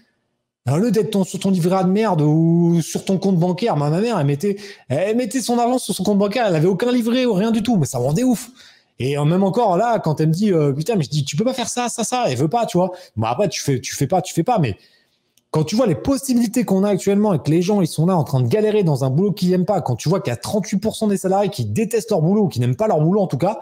au 0.69 0.77
lieu 0.77 0.91
d'être 0.91 1.23
sur 1.23 1.39
ton 1.39 1.49
livret 1.49 1.83
de 1.83 1.89
merde 1.89 2.21
ou 2.21 2.81
sur 2.83 3.03
ton 3.03 3.17
compte 3.17 3.37
bancaire, 3.37 3.75
ma 3.77 3.89
mère, 3.89 4.19
elle 4.19 4.27
mettait, 4.27 4.57
elle 4.89 5.17
mettait 5.17 5.41
son 5.41 5.57
argent 5.57 5.79
sur 5.79 5.95
son 5.95 6.03
compte 6.03 6.19
bancaire, 6.19 6.45
elle 6.47 6.55
avait 6.55 6.67
aucun 6.67 6.91
livret 6.91 7.25
ou 7.25 7.33
rien 7.33 7.49
du 7.49 7.63
tout, 7.63 7.77
mais 7.77 7.87
ça 7.87 7.97
rendait 7.97 8.23
ouf. 8.23 8.51
Et 8.99 9.17
même 9.17 9.43
encore 9.43 9.77
là, 9.77 9.97
quand 9.97 10.21
elle 10.21 10.27
me 10.27 10.33
dit, 10.33 10.53
euh, 10.53 10.71
putain, 10.73 10.95
mais 10.95 11.03
je 11.03 11.09
dis, 11.09 11.25
tu 11.25 11.35
peux 11.35 11.43
pas 11.43 11.55
faire 11.55 11.69
ça, 11.69 11.89
ça, 11.89 12.03
ça, 12.03 12.25
elle 12.27 12.37
veut 12.37 12.47
pas, 12.47 12.67
tu 12.67 12.77
vois. 12.77 12.91
Bon, 13.15 13.25
après, 13.25 13.49
tu 13.49 13.59
fais, 13.59 13.81
tu 13.81 13.95
fais 13.95 14.05
pas, 14.05 14.21
tu 14.21 14.31
fais 14.35 14.43
pas, 14.43 14.59
mais 14.59 14.77
quand 15.51 15.65
tu 15.65 15.75
vois 15.75 15.85
les 15.85 15.95
possibilités 15.95 16.63
qu'on 16.63 16.83
a 16.85 16.89
actuellement 16.89 17.33
et 17.33 17.39
que 17.39 17.51
les 17.51 17.61
gens, 17.61 17.81
ils 17.81 17.87
sont 17.87 18.05
là 18.05 18.15
en 18.15 18.23
train 18.23 18.41
de 18.41 18.47
galérer 18.47 18.83
dans 18.83 19.03
un 19.03 19.09
boulot 19.09 19.33
qu'ils 19.33 19.49
n'aiment 19.49 19.65
pas, 19.65 19.81
quand 19.81 19.97
tu 19.97 20.07
vois 20.07 20.21
qu'il 20.21 20.31
y 20.31 20.35
a 20.35 20.39
38% 20.39 21.09
des 21.09 21.17
salariés 21.17 21.49
qui 21.49 21.65
détestent 21.65 22.11
leur 22.11 22.21
boulot 22.21 22.43
ou 22.43 22.47
qui 22.47 22.61
n'aiment 22.61 22.77
pas 22.77 22.87
leur 22.87 23.01
boulot 23.01 23.19
en 23.19 23.27
tout 23.27 23.37
cas, 23.37 23.61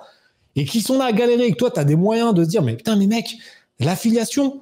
et 0.56 0.66
qui 0.66 0.82
sont 0.82 0.98
là 1.00 1.06
à 1.06 1.12
galérer 1.12 1.46
et 1.48 1.52
que 1.52 1.58
toi, 1.58 1.72
tu 1.72 1.80
as 1.80 1.84
des 1.86 1.96
moyens 1.96 2.34
de 2.34 2.44
se 2.44 2.50
dire, 2.50 2.62
mais 2.62 2.76
putain, 2.76 2.96
mais 2.96 3.08
mec, 3.08 3.38
l'affiliation, 3.80 4.62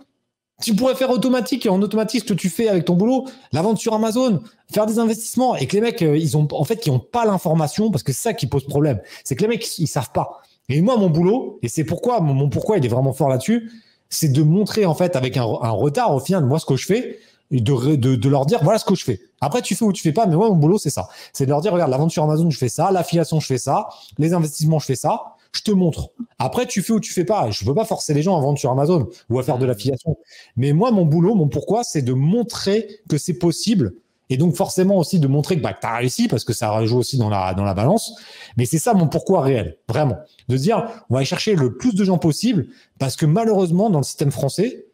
tu 0.62 0.74
pourrais 0.74 0.96
faire 0.96 1.10
automatique 1.10 1.66
et 1.66 1.70
en 1.70 1.82
automatique 1.82 2.22
ce 2.22 2.26
que 2.26 2.34
tu 2.34 2.50
fais 2.50 2.70
avec 2.70 2.86
ton 2.86 2.96
boulot, 2.96 3.26
la 3.52 3.62
vente 3.62 3.78
sur 3.78 3.94
Amazon, 3.94 4.42
faire 4.72 4.86
des 4.86 4.98
investissements 4.98 5.56
et 5.56 5.68
que 5.68 5.76
les 5.76 5.82
mecs, 5.82 6.02
euh, 6.02 6.18
ils 6.18 6.38
ont 6.38 6.48
en 6.52 6.64
fait, 6.64 6.86
ils 6.86 6.92
ont 6.92 7.00
pas 7.00 7.26
l'information 7.26 7.92
parce 7.92 8.04
que 8.04 8.14
c'est 8.14 8.24
ça 8.24 8.34
qui 8.34 8.48
pose 8.48 8.66
problème. 8.66 9.02
C'est 9.24 9.36
que 9.36 9.42
les 9.42 9.50
mecs, 9.50 9.78
ils 9.80 9.88
savent 9.88 10.12
pas. 10.12 10.42
Et 10.70 10.82
moi, 10.82 10.98
mon 10.98 11.10
boulot, 11.10 11.60
et 11.62 11.68
c'est 11.68 11.84
pourquoi 11.84 12.22
mon, 12.22 12.50
pourquoi 12.50 12.78
il 12.78 12.86
est 12.86 12.90
vraiment 12.90 13.14
fort 13.14 13.30
là-dessus, 13.30 13.72
c'est 14.10 14.30
de 14.30 14.44
montrer 14.44 14.86
en 14.86 14.96
fait 14.96 15.16
avec 15.16 15.38
un, 15.38 15.44
retard 15.44 16.14
au 16.16 16.20
final 16.20 16.46
moi 16.46 16.60
ce 16.60 16.66
que 16.66 16.76
je 16.76 16.86
fais 16.86 17.20
et 17.52 17.62
de, 17.62 17.96
de, 17.96 18.16
de, 18.16 18.30
leur 18.30 18.46
dire 18.46 18.60
voilà 18.64 18.78
ce 18.78 18.86
que 18.86 18.96
je 18.96 19.04
fais. 19.06 19.22
Après, 19.40 19.62
tu 19.62 19.74
fais 19.74 19.86
ou 19.86 19.94
tu 19.94 20.04
fais 20.04 20.12
pas, 20.12 20.26
mais 20.26 20.36
moi, 20.36 20.50
mon 20.50 20.58
boulot, 20.58 20.78
c'est 20.78 20.90
ça. 20.90 21.08
C'est 21.32 21.46
de 21.46 21.50
leur 21.50 21.62
dire 21.62 21.72
regarde, 21.72 21.92
la 21.92 21.98
vente 21.98 22.12
sur 22.12 22.24
Amazon, 22.24 22.50
je 22.50 22.58
fais 22.58 22.68
ça, 22.68 22.92
l'affiliation, 22.92 23.40
je 23.40 23.46
fais 23.46 23.58
ça, 23.58 23.88
les 24.18 24.34
investissements, 24.34 24.80
je 24.80 24.86
fais 24.86 24.96
ça 24.96 25.38
je 25.58 25.64
te 25.64 25.72
montre. 25.72 26.12
Après, 26.40 26.66
tu 26.66 26.82
fais 26.82 26.94
ou 26.94 27.00
tu 27.00 27.12
fais 27.12 27.26
pas. 27.26 27.50
Je 27.50 27.66
veux 27.66 27.74
pas 27.74 27.86
forcer 27.86 28.14
les 28.14 28.22
gens 28.22 28.38
à 28.38 28.42
vendre 28.42 28.60
sur 28.60 28.72
Amazon 28.72 29.10
ou 29.30 29.40
à 29.40 29.44
faire 29.44 29.58
de 29.58 29.66
l'affiliation. 29.66 30.18
Mais 30.56 30.74
moi, 30.74 30.92
mon 30.92 31.06
boulot, 31.06 31.36
mon 31.36 31.48
pourquoi, 31.48 31.84
c'est 31.84 32.02
de 32.02 32.14
montrer 32.14 32.88
que 33.10 33.18
c'est 33.18 33.34
possible. 33.34 33.94
Et 34.30 34.38
donc, 34.38 34.56
forcément 34.56 34.98
aussi 34.98 35.20
de 35.20 35.28
montrer 35.28 35.58
que, 35.58 35.62
bah, 35.62 35.74
tu 35.74 35.88
as 35.88 35.96
réussi 35.96 36.28
parce 36.28 36.44
que 36.44 36.54
ça 36.54 36.86
joue 36.86 36.98
aussi 36.98 37.18
dans 37.18 37.30
la, 37.30 37.54
dans 37.54 37.64
la 37.64 37.74
balance. 37.74 38.14
Mais 38.58 38.66
c'est 38.66 38.78
ça 38.78 38.94
mon 38.94 39.08
pourquoi 39.08 39.42
réel, 39.42 39.78
vraiment. 39.88 40.18
De 40.50 40.58
dire, 40.58 40.88
on 41.10 41.14
va 41.14 41.20
aller 41.20 41.26
chercher 41.26 41.56
le 41.56 41.78
plus 41.78 41.96
de 41.96 42.04
gens 42.04 42.18
possible 42.18 42.68
parce 43.00 43.16
que 43.16 43.26
malheureusement, 43.26 43.90
dans 43.90 44.00
le 44.00 44.06
système 44.06 44.32
français, 44.32 44.86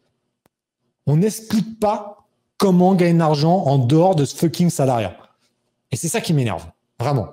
on 1.06 1.16
n'explique 1.16 1.80
pas 1.80 2.26
comment 2.58 2.94
gagner 2.94 3.14
de 3.14 3.18
l'argent 3.18 3.64
en 3.64 3.78
dehors 3.78 4.14
de 4.14 4.24
ce 4.24 4.36
fucking 4.36 4.70
salariat. 4.70 5.16
Et 5.90 5.96
c'est 5.96 6.08
ça 6.08 6.20
qui 6.20 6.32
m'énerve, 6.32 6.64
vraiment 6.98 7.28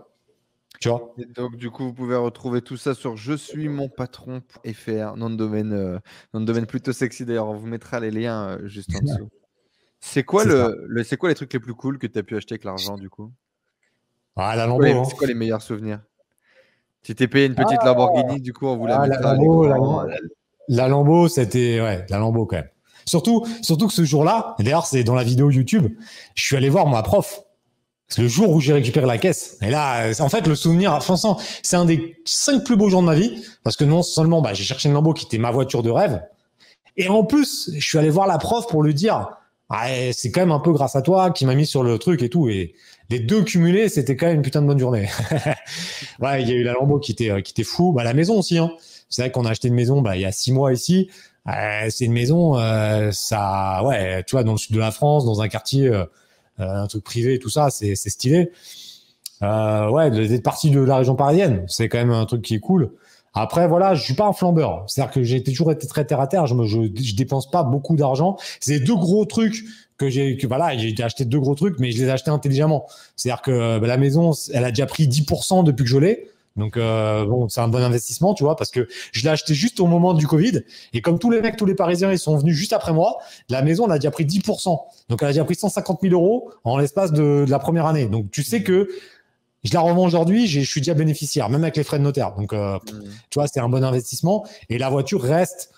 donc, 1.35 1.57
du 1.57 1.69
coup, 1.69 1.83
vous 1.83 1.93
pouvez 1.93 2.15
retrouver 2.15 2.61
tout 2.61 2.77
ça 2.77 2.95
sur 2.95 3.15
je 3.15 3.33
suis 3.33 3.69
mon 3.69 3.87
patron.fr, 3.87 5.15
nom 5.15 5.29
de 5.29 5.35
domaine, 5.35 5.73
euh, 5.73 5.99
nom 6.33 6.41
de 6.41 6.45
domaine 6.45 6.65
plutôt 6.65 6.91
sexy 6.91 7.23
d'ailleurs. 7.23 7.47
On 7.47 7.55
vous 7.55 7.67
mettra 7.67 7.99
les 7.99 8.09
liens 8.09 8.49
euh, 8.49 8.67
juste 8.67 8.89
en 8.95 8.99
dessous. 8.99 9.29
C'est 10.03 10.23
quoi, 10.23 10.43
le, 10.43 11.03
c'est 11.03 11.15
quoi 11.15 11.29
les 11.29 11.35
trucs 11.35 11.53
les 11.53 11.59
plus 11.59 11.75
cool 11.75 11.99
que 11.99 12.07
tu 12.07 12.17
as 12.17 12.23
pu 12.23 12.35
acheter 12.35 12.53
avec 12.53 12.63
l'argent 12.63 12.97
du 12.97 13.09
coup? 13.09 13.31
Ah, 14.35 14.55
la 14.55 14.65
Lambo. 14.65 14.83
Hein. 14.83 15.03
C'est 15.07 15.15
quoi, 15.15 15.27
les 15.27 15.35
meilleurs 15.35 15.61
souvenirs? 15.61 16.01
Tu 17.03 17.15
t'es 17.15 17.27
payé 17.27 17.45
une 17.45 17.55
petite 17.55 17.79
ah. 17.81 17.85
Lamborghini, 17.85 18.41
du 18.41 18.51
coup, 18.51 18.67
on 18.67 18.77
vous 18.77 18.87
la 18.87 19.01
ah, 19.01 19.07
la 19.07 19.19
Lambo, 19.19 19.67
la, 20.67 20.87
Lambo, 20.87 21.27
c'était 21.27 21.79
ouais, 21.81 22.05
la 22.09 22.17
Lambo 22.17 22.45
quand 22.45 22.57
même. 22.57 22.69
Surtout, 23.05 23.45
surtout 23.61 23.87
que 23.87 23.93
ce 23.93 24.03
jour-là, 24.03 24.55
d'ailleurs, 24.59 24.85
c'est 24.85 25.03
dans 25.03 25.15
la 25.15 25.23
vidéo 25.23 25.49
YouTube, 25.49 25.93
je 26.35 26.43
suis 26.43 26.55
allé 26.55 26.69
voir 26.69 26.87
ma 26.87 27.03
prof. 27.03 27.43
C'est 28.07 28.21
le 28.21 28.27
jour 28.27 28.49
où 28.49 28.59
j'ai 28.59 28.73
récupéré 28.73 29.05
la 29.05 29.17
caisse. 29.17 29.57
Et 29.61 29.69
là, 29.69 30.11
en 30.19 30.29
fait, 30.29 30.45
le 30.45 30.55
souvenir, 30.55 31.01
franchement, 31.01 31.39
c'est 31.63 31.77
un 31.77 31.85
des 31.85 32.17
cinq 32.25 32.63
plus 32.65 32.75
beaux 32.75 32.89
jours 32.89 33.01
de 33.01 33.07
ma 33.07 33.15
vie. 33.15 33.43
Parce 33.63 33.77
que 33.77 33.85
non 33.85 34.03
seulement, 34.03 34.41
bah, 34.41 34.53
j'ai 34.53 34.63
cherché 34.63 34.89
une 34.89 34.95
Lambo 34.95 35.13
qui 35.13 35.25
était 35.25 35.37
ma 35.37 35.51
voiture 35.51 35.81
de 35.81 35.89
rêve. 35.89 36.21
Et 36.97 37.07
en 37.07 37.23
plus, 37.23 37.71
je 37.73 37.85
suis 37.85 37.97
allé 37.97 38.09
voir 38.09 38.27
la 38.27 38.37
prof 38.37 38.67
pour 38.67 38.83
lui 38.83 38.93
dire, 38.93 39.29
ah, 39.73 39.87
c'est 40.11 40.31
quand 40.31 40.41
même 40.41 40.51
un 40.51 40.59
peu 40.59 40.73
grâce 40.73 40.95
à 40.95 41.01
toi 41.01 41.31
qui 41.31 41.45
m'a 41.45 41.55
mis 41.55 41.65
sur 41.65 41.83
le 41.83 41.97
truc 41.97 42.21
et 42.23 42.29
tout. 42.29 42.49
Et 42.49 42.73
les 43.09 43.19
deux 43.19 43.43
cumulés, 43.43 43.89
c'était 43.89 44.15
quand 44.15 44.27
même 44.27 44.37
une 44.37 44.41
putain 44.41 44.61
de 44.61 44.67
bonne 44.67 44.79
journée. 44.79 45.07
ouais, 46.19 46.41
il 46.41 46.49
y 46.49 46.51
a 46.51 46.55
eu 46.55 46.63
la 46.63 46.73
Lambo 46.73 46.99
qui 46.99 47.13
était, 47.13 47.31
euh, 47.31 47.41
qui 47.41 47.51
était 47.51 47.63
fou. 47.63 47.93
Bah, 47.93 48.03
la 48.03 48.13
maison 48.13 48.39
aussi, 48.39 48.57
hein. 48.57 48.71
C'est 49.09 49.23
vrai 49.23 49.31
qu'on 49.31 49.45
a 49.45 49.49
acheté 49.49 49.67
une 49.67 49.73
maison, 49.73 50.01
bah, 50.01 50.15
il 50.15 50.21
y 50.21 50.25
a 50.25 50.31
six 50.31 50.51
mois 50.51 50.73
ici. 50.73 51.09
Euh, 51.47 51.87
c'est 51.89 52.05
une 52.05 52.13
maison, 52.13 52.57
euh, 52.57 53.11
ça, 53.11 53.83
ouais, 53.83 54.23
tu 54.25 54.31
vois, 54.35 54.43
dans 54.43 54.53
le 54.53 54.57
sud 54.57 54.75
de 54.75 54.79
la 54.79 54.91
France, 54.91 55.25
dans 55.25 55.41
un 55.41 55.47
quartier, 55.47 55.87
euh, 55.87 56.05
un 56.57 56.87
truc 56.87 57.03
privé, 57.03 57.39
tout 57.39 57.49
ça, 57.49 57.69
c'est 57.69 57.95
stylé. 57.95 58.51
Euh, 59.43 59.89
ouais, 59.89 60.11
d'être 60.11 60.43
parti 60.43 60.69
de 60.69 60.79
la 60.79 60.97
région 60.97 61.15
parisienne, 61.15 61.63
c'est 61.67 61.89
quand 61.89 61.97
même 61.97 62.11
un 62.11 62.25
truc 62.25 62.41
qui 62.43 62.55
est 62.55 62.59
cool. 62.59 62.91
Après, 63.33 63.67
voilà, 63.67 63.95
je 63.95 64.03
suis 64.03 64.13
pas 64.13 64.25
un 64.27 64.33
flambeur. 64.33 64.83
C'est-à-dire 64.87 65.13
que 65.13 65.23
j'ai 65.23 65.41
toujours 65.41 65.71
été 65.71 65.87
très 65.87 66.05
terre 66.05 66.19
à 66.19 66.27
terre. 66.27 66.47
Je 66.47 66.55
me, 66.55 66.65
je, 66.65 66.81
je 67.01 67.15
dépense 67.15 67.49
pas 67.49 67.63
beaucoup 67.63 67.95
d'argent. 67.95 68.37
C'est 68.59 68.79
deux 68.79 68.95
gros 68.95 69.25
trucs 69.25 69.63
que 69.97 70.09
j'ai, 70.09 70.35
que 70.35 70.47
voilà, 70.47 70.77
j'ai 70.77 70.95
acheté 71.01 71.25
deux 71.25 71.39
gros 71.39 71.55
trucs, 71.55 71.79
mais 71.79 71.91
je 71.91 71.99
les 71.99 72.05
ai 72.05 72.11
achetés 72.11 72.31
intelligemment. 72.31 72.87
C'est-à-dire 73.15 73.41
que 73.41 73.79
bah, 73.79 73.87
la 73.87 73.97
maison, 73.97 74.31
elle 74.53 74.65
a 74.65 74.71
déjà 74.71 74.85
pris 74.85 75.07
10% 75.07 75.63
depuis 75.63 75.83
que 75.83 75.89
je 75.89 75.97
l'ai. 75.97 76.27
Donc 76.57 76.75
euh, 76.75 77.25
bon, 77.25 77.47
c'est 77.47 77.61
un 77.61 77.67
bon 77.67 77.81
investissement, 77.81 78.33
tu 78.33 78.43
vois, 78.43 78.55
parce 78.55 78.71
que 78.71 78.87
je 79.13 79.23
l'ai 79.23 79.29
acheté 79.29 79.53
juste 79.53 79.79
au 79.79 79.87
moment 79.87 80.13
du 80.13 80.27
Covid. 80.27 80.61
Et 80.93 81.01
comme 81.01 81.17
tous 81.17 81.31
les 81.31 81.41
mecs, 81.41 81.55
tous 81.55 81.65
les 81.65 81.75
Parisiens, 81.75 82.11
ils 82.11 82.19
sont 82.19 82.37
venus 82.37 82.55
juste 82.55 82.73
après 82.73 82.93
moi, 82.93 83.17
la 83.49 83.61
maison, 83.61 83.85
elle 83.85 83.93
a 83.93 83.99
déjà 83.99 84.11
pris 84.11 84.25
10%. 84.25 84.77
Donc 85.09 85.21
elle 85.21 85.29
a 85.29 85.31
déjà 85.31 85.45
pris 85.45 85.55
150 85.55 85.99
000 86.01 86.13
euros 86.13 86.51
en 86.63 86.77
l'espace 86.77 87.13
de, 87.13 87.45
la 87.47 87.59
première 87.59 87.85
année. 87.85 88.07
Donc 88.07 88.31
tu 88.31 88.43
sais 88.43 88.63
que 88.63 88.89
je 89.63 89.73
la 89.73 89.81
revends 89.81 90.05
aujourd'hui, 90.05 90.47
je 90.47 90.61
suis 90.61 90.81
déjà 90.81 90.93
bénéficiaire, 90.93 91.49
même 91.49 91.63
avec 91.63 91.77
les 91.77 91.83
frais 91.83 91.99
de 91.99 92.03
notaire. 92.03 92.33
Donc 92.35 92.53
euh, 92.53 92.75
mmh. 92.75 93.03
tu 93.29 93.39
vois, 93.39 93.47
c'est 93.47 93.59
un 93.59 93.69
bon 93.69 93.83
investissement. 93.83 94.45
Et 94.69 94.77
la 94.77 94.89
voiture 94.89 95.21
reste 95.21 95.71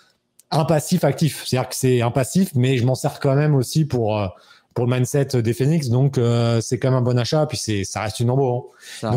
un 0.50 0.64
passif 0.64 1.04
actif. 1.04 1.44
C'est-à-dire 1.44 1.68
que 1.68 1.76
c'est 1.76 2.00
un 2.00 2.10
passif, 2.10 2.50
mais 2.54 2.78
je 2.78 2.86
m'en 2.86 2.94
sers 2.94 3.20
quand 3.20 3.34
même 3.34 3.54
aussi 3.54 3.84
pour... 3.84 4.18
Euh, 4.18 4.28
pour 4.74 4.86
le 4.86 4.92
mindset 4.92 5.40
des 5.40 5.54
Phoenix. 5.54 5.88
Donc, 5.88 6.18
euh, 6.18 6.60
c'est 6.60 6.80
quand 6.80 6.90
même 6.90 6.98
un 6.98 7.02
bon 7.02 7.16
achat. 7.16 7.46
Puis, 7.46 7.58
c'est, 7.58 7.84
ça 7.84 8.00
reste 8.00 8.18
une 8.18 8.28
embauche. 8.28 8.64
Hein. 9.04 9.12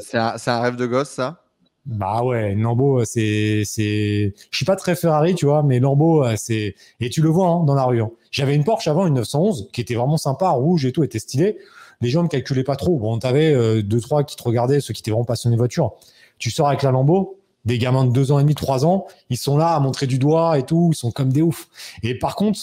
C'est 0.00 0.50
un, 0.50 0.60
rêve 0.62 0.76
de 0.76 0.86
gosse, 0.86 1.10
ça? 1.10 1.42
Bah 1.84 2.22
ouais, 2.22 2.52
une 2.52 2.62
Lambo, 2.62 3.04
c'est, 3.04 3.62
c'est, 3.64 4.34
je 4.50 4.56
suis 4.56 4.64
pas 4.64 4.74
très 4.74 4.96
Ferrari, 4.96 5.34
tu 5.34 5.44
vois, 5.44 5.62
mais 5.62 5.80
Lambo, 5.80 6.24
c'est, 6.36 6.74
et 6.98 7.10
tu 7.10 7.20
le 7.20 7.28
vois 7.28 7.48
hein, 7.48 7.64
dans 7.64 7.74
la 7.74 7.84
rue. 7.84 8.00
hein. 8.00 8.10
J'avais 8.32 8.56
une 8.56 8.64
Porsche 8.64 8.88
avant, 8.88 9.06
une 9.06 9.14
911, 9.14 9.68
qui 9.72 9.82
était 9.82 9.94
vraiment 9.94 10.16
sympa, 10.16 10.48
rouge 10.48 10.84
et 10.84 10.92
tout, 10.92 11.04
était 11.04 11.20
stylée. 11.20 11.58
Les 12.00 12.08
gens 12.08 12.22
ne 12.22 12.28
calculaient 12.28 12.64
pas 12.64 12.76
trop. 12.76 12.98
Bon, 12.98 13.18
t'avais 13.18 13.52
euh, 13.54 13.82
deux, 13.82 14.00
trois 14.00 14.24
qui 14.24 14.36
te 14.36 14.42
regardaient, 14.42 14.80
ceux 14.80 14.92
qui 14.94 15.00
étaient 15.00 15.10
vraiment 15.10 15.24
passionnés 15.24 15.56
de 15.56 15.60
voiture. 15.60 15.92
Tu 16.38 16.50
sors 16.50 16.68
avec 16.68 16.82
la 16.82 16.90
Lambo, 16.90 17.38
des 17.64 17.78
gamins 17.78 18.04
de 18.04 18.12
deux 18.12 18.32
ans 18.32 18.38
et 18.38 18.42
demi, 18.42 18.54
trois 18.54 18.84
ans, 18.84 19.06
ils 19.30 19.38
sont 19.38 19.56
là 19.56 19.74
à 19.74 19.80
montrer 19.80 20.06
du 20.06 20.18
doigt 20.18 20.58
et 20.58 20.62
tout, 20.62 20.90
ils 20.92 20.96
sont 20.96 21.10
comme 21.10 21.32
des 21.32 21.42
oufs. 21.42 21.68
Et 22.02 22.18
par 22.18 22.36
contre, 22.36 22.58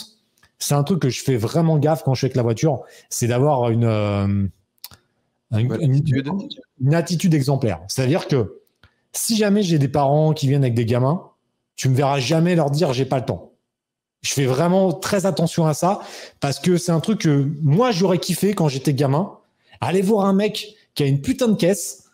c'est 0.60 0.76
un 0.76 0.84
truc 0.84 0.99
que 1.01 1.10
je 1.10 1.23
fais 1.23 1.35
vraiment 1.35 1.77
gaffe 1.77 2.03
quand 2.03 2.14
je 2.14 2.19
suis 2.19 2.26
avec 2.27 2.35
la 2.38 2.43
voiture, 2.43 2.84
c'est 3.10 3.27
d'avoir 3.27 3.69
une, 3.69 3.84
euh, 3.84 4.47
une, 5.51 5.68
Bonne 5.68 5.81
une- 5.81 5.91
attitude. 5.91 6.30
une 6.80 6.95
attitude 6.95 7.34
exemplaire. 7.34 7.81
C'est-à-dire 7.88 8.27
que 8.27 8.61
si 9.11 9.35
jamais 9.35 9.61
j'ai 9.64 9.77
des 9.80 9.88
parents 9.89 10.34
qui 10.34 10.47
viennent 10.47 10.64
avec 10.64 10.73
des 10.73 10.85
gamins, 10.85 11.30
tu 11.76 11.89
me 11.89 11.95
verras 11.95 12.19
jamais 12.19 12.55
leur 12.55 12.69
dire 12.72 12.93
j'ai 12.93 13.05
pas 13.05 13.19
le 13.19 13.26
temps. 13.26 13.51
Je 14.23 14.33
fais 14.33 14.45
vraiment 14.45 14.93
très 14.93 15.25
attention 15.25 15.67
à 15.67 15.73
ça 15.73 15.99
parce 16.39 16.59
que 16.59 16.77
c'est 16.77 16.93
un 16.93 17.01
truc 17.01 17.19
que 17.21 17.47
moi 17.61 17.91
j'aurais 17.91 18.17
kiffé 18.17 18.53
quand 18.53 18.69
j'étais 18.69 18.93
gamin. 18.93 19.33
Aller 19.81 20.01
voir 20.01 20.25
un 20.25 20.33
mec 20.33 20.75
qui 20.95 21.03
a 21.03 21.05
une 21.05 21.21
putain 21.21 21.49
de 21.49 21.55
caisse 21.55 22.05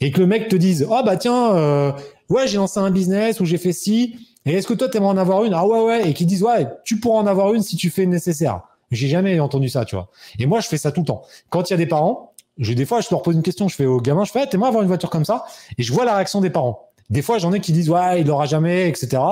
et 0.00 0.10
que 0.12 0.20
le 0.20 0.26
mec 0.26 0.48
te 0.48 0.56
dise 0.56 0.86
oh 0.88 1.00
bah 1.04 1.16
tiens 1.16 1.54
euh, 1.54 1.92
ouais 2.28 2.46
j'ai 2.46 2.58
lancé 2.58 2.78
un 2.78 2.90
business 2.90 3.40
ou 3.40 3.46
j'ai 3.46 3.56
fait 3.56 3.72
ci 3.72 4.18
et 4.44 4.52
est-ce 4.52 4.66
que 4.66 4.74
toi 4.74 4.90
t'aimerais 4.90 5.08
en 5.08 5.16
avoir 5.16 5.44
une? 5.44 5.54
Ah 5.54 5.66
ouais 5.66 5.80
ouais 5.82 6.10
et 6.10 6.12
qui 6.12 6.26
disent 6.26 6.42
ouais 6.42 6.68
tu 6.84 7.00
pourras 7.00 7.20
en 7.20 7.26
avoir 7.26 7.54
une 7.54 7.62
si 7.62 7.76
tu 7.76 7.88
fais 7.88 8.04
nécessaire. 8.04 8.60
J'ai 8.90 9.08
jamais 9.08 9.40
entendu 9.40 9.70
ça 9.70 9.86
tu 9.86 9.96
vois. 9.96 10.10
Et 10.38 10.44
moi 10.44 10.60
je 10.60 10.68
fais 10.68 10.76
ça 10.76 10.92
tout 10.92 11.00
le 11.00 11.06
temps. 11.06 11.22
Quand 11.48 11.70
il 11.70 11.72
y 11.72 11.74
a 11.74 11.78
des 11.78 11.86
parents, 11.86 12.34
je, 12.58 12.74
des 12.74 12.84
fois 12.84 13.00
je 13.00 13.08
leur 13.10 13.22
pose 13.22 13.34
une 13.34 13.42
question, 13.42 13.66
je 13.66 13.76
fais 13.76 13.86
au 13.86 13.98
gamin, 13.98 14.24
je 14.24 14.30
fais 14.30 14.42
ah, 14.42 14.46
t'aimerais 14.46 14.68
avoir 14.68 14.82
une 14.82 14.88
voiture 14.88 15.08
comme 15.08 15.24
ça? 15.24 15.46
Et 15.78 15.82
je 15.82 15.92
vois 15.92 16.04
la 16.04 16.14
réaction 16.14 16.42
des 16.42 16.50
parents. 16.50 16.85
Des 17.08 17.22
fois, 17.22 17.38
j'en 17.38 17.52
ai 17.52 17.60
qui 17.60 17.72
disent 17.72 17.88
ouais, 17.88 18.20
il 18.20 18.26
l'aura 18.26 18.46
jamais, 18.46 18.88
etc. 18.88 19.22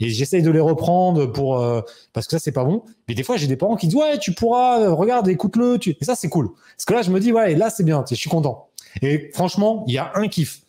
Et 0.00 0.08
j'essaye 0.08 0.42
de 0.42 0.50
les 0.50 0.60
reprendre 0.60 1.26
pour 1.26 1.58
euh, 1.58 1.80
parce 2.12 2.26
que 2.26 2.32
ça 2.32 2.38
c'est 2.38 2.52
pas 2.52 2.64
bon. 2.64 2.82
Mais 3.08 3.14
des 3.14 3.22
fois, 3.22 3.36
j'ai 3.36 3.46
des 3.46 3.56
parents 3.56 3.76
qui 3.76 3.86
disent 3.86 3.96
ouais, 3.96 4.18
tu 4.18 4.32
pourras, 4.32 4.80
euh, 4.80 4.92
regarde, 4.92 5.28
écoute-le. 5.28 5.78
Tu... 5.78 5.96
Et 6.00 6.04
ça 6.04 6.14
c'est 6.16 6.28
cool. 6.28 6.50
Parce 6.76 6.84
que 6.86 6.94
là, 6.94 7.02
je 7.02 7.10
me 7.10 7.20
dis 7.20 7.32
ouais, 7.32 7.54
là 7.54 7.70
c'est 7.70 7.84
bien, 7.84 8.04
je 8.08 8.14
suis 8.16 8.30
content. 8.30 8.68
Et 9.02 9.30
franchement, 9.32 9.84
il 9.86 9.94
y 9.94 9.98
a 9.98 10.10
un 10.16 10.26
kiff. 10.26 10.62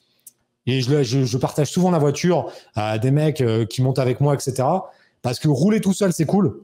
Et 0.68 0.82
je, 0.82 1.02
je, 1.02 1.26
je 1.26 1.38
partage 1.38 1.72
souvent 1.72 1.90
la 1.90 1.98
voiture 1.98 2.52
à 2.76 3.00
des 3.00 3.10
mecs 3.10 3.42
euh, 3.42 3.66
qui 3.66 3.82
montent 3.82 4.00
avec 4.00 4.22
moi, 4.22 4.36
etc. 4.36 4.68
Parce 5.24 5.40
que 5.40 5.48
rouler 5.48 5.82
tout 5.82 5.94
seul 5.94 6.14
c'est 6.14 6.26
cool. 6.26 6.62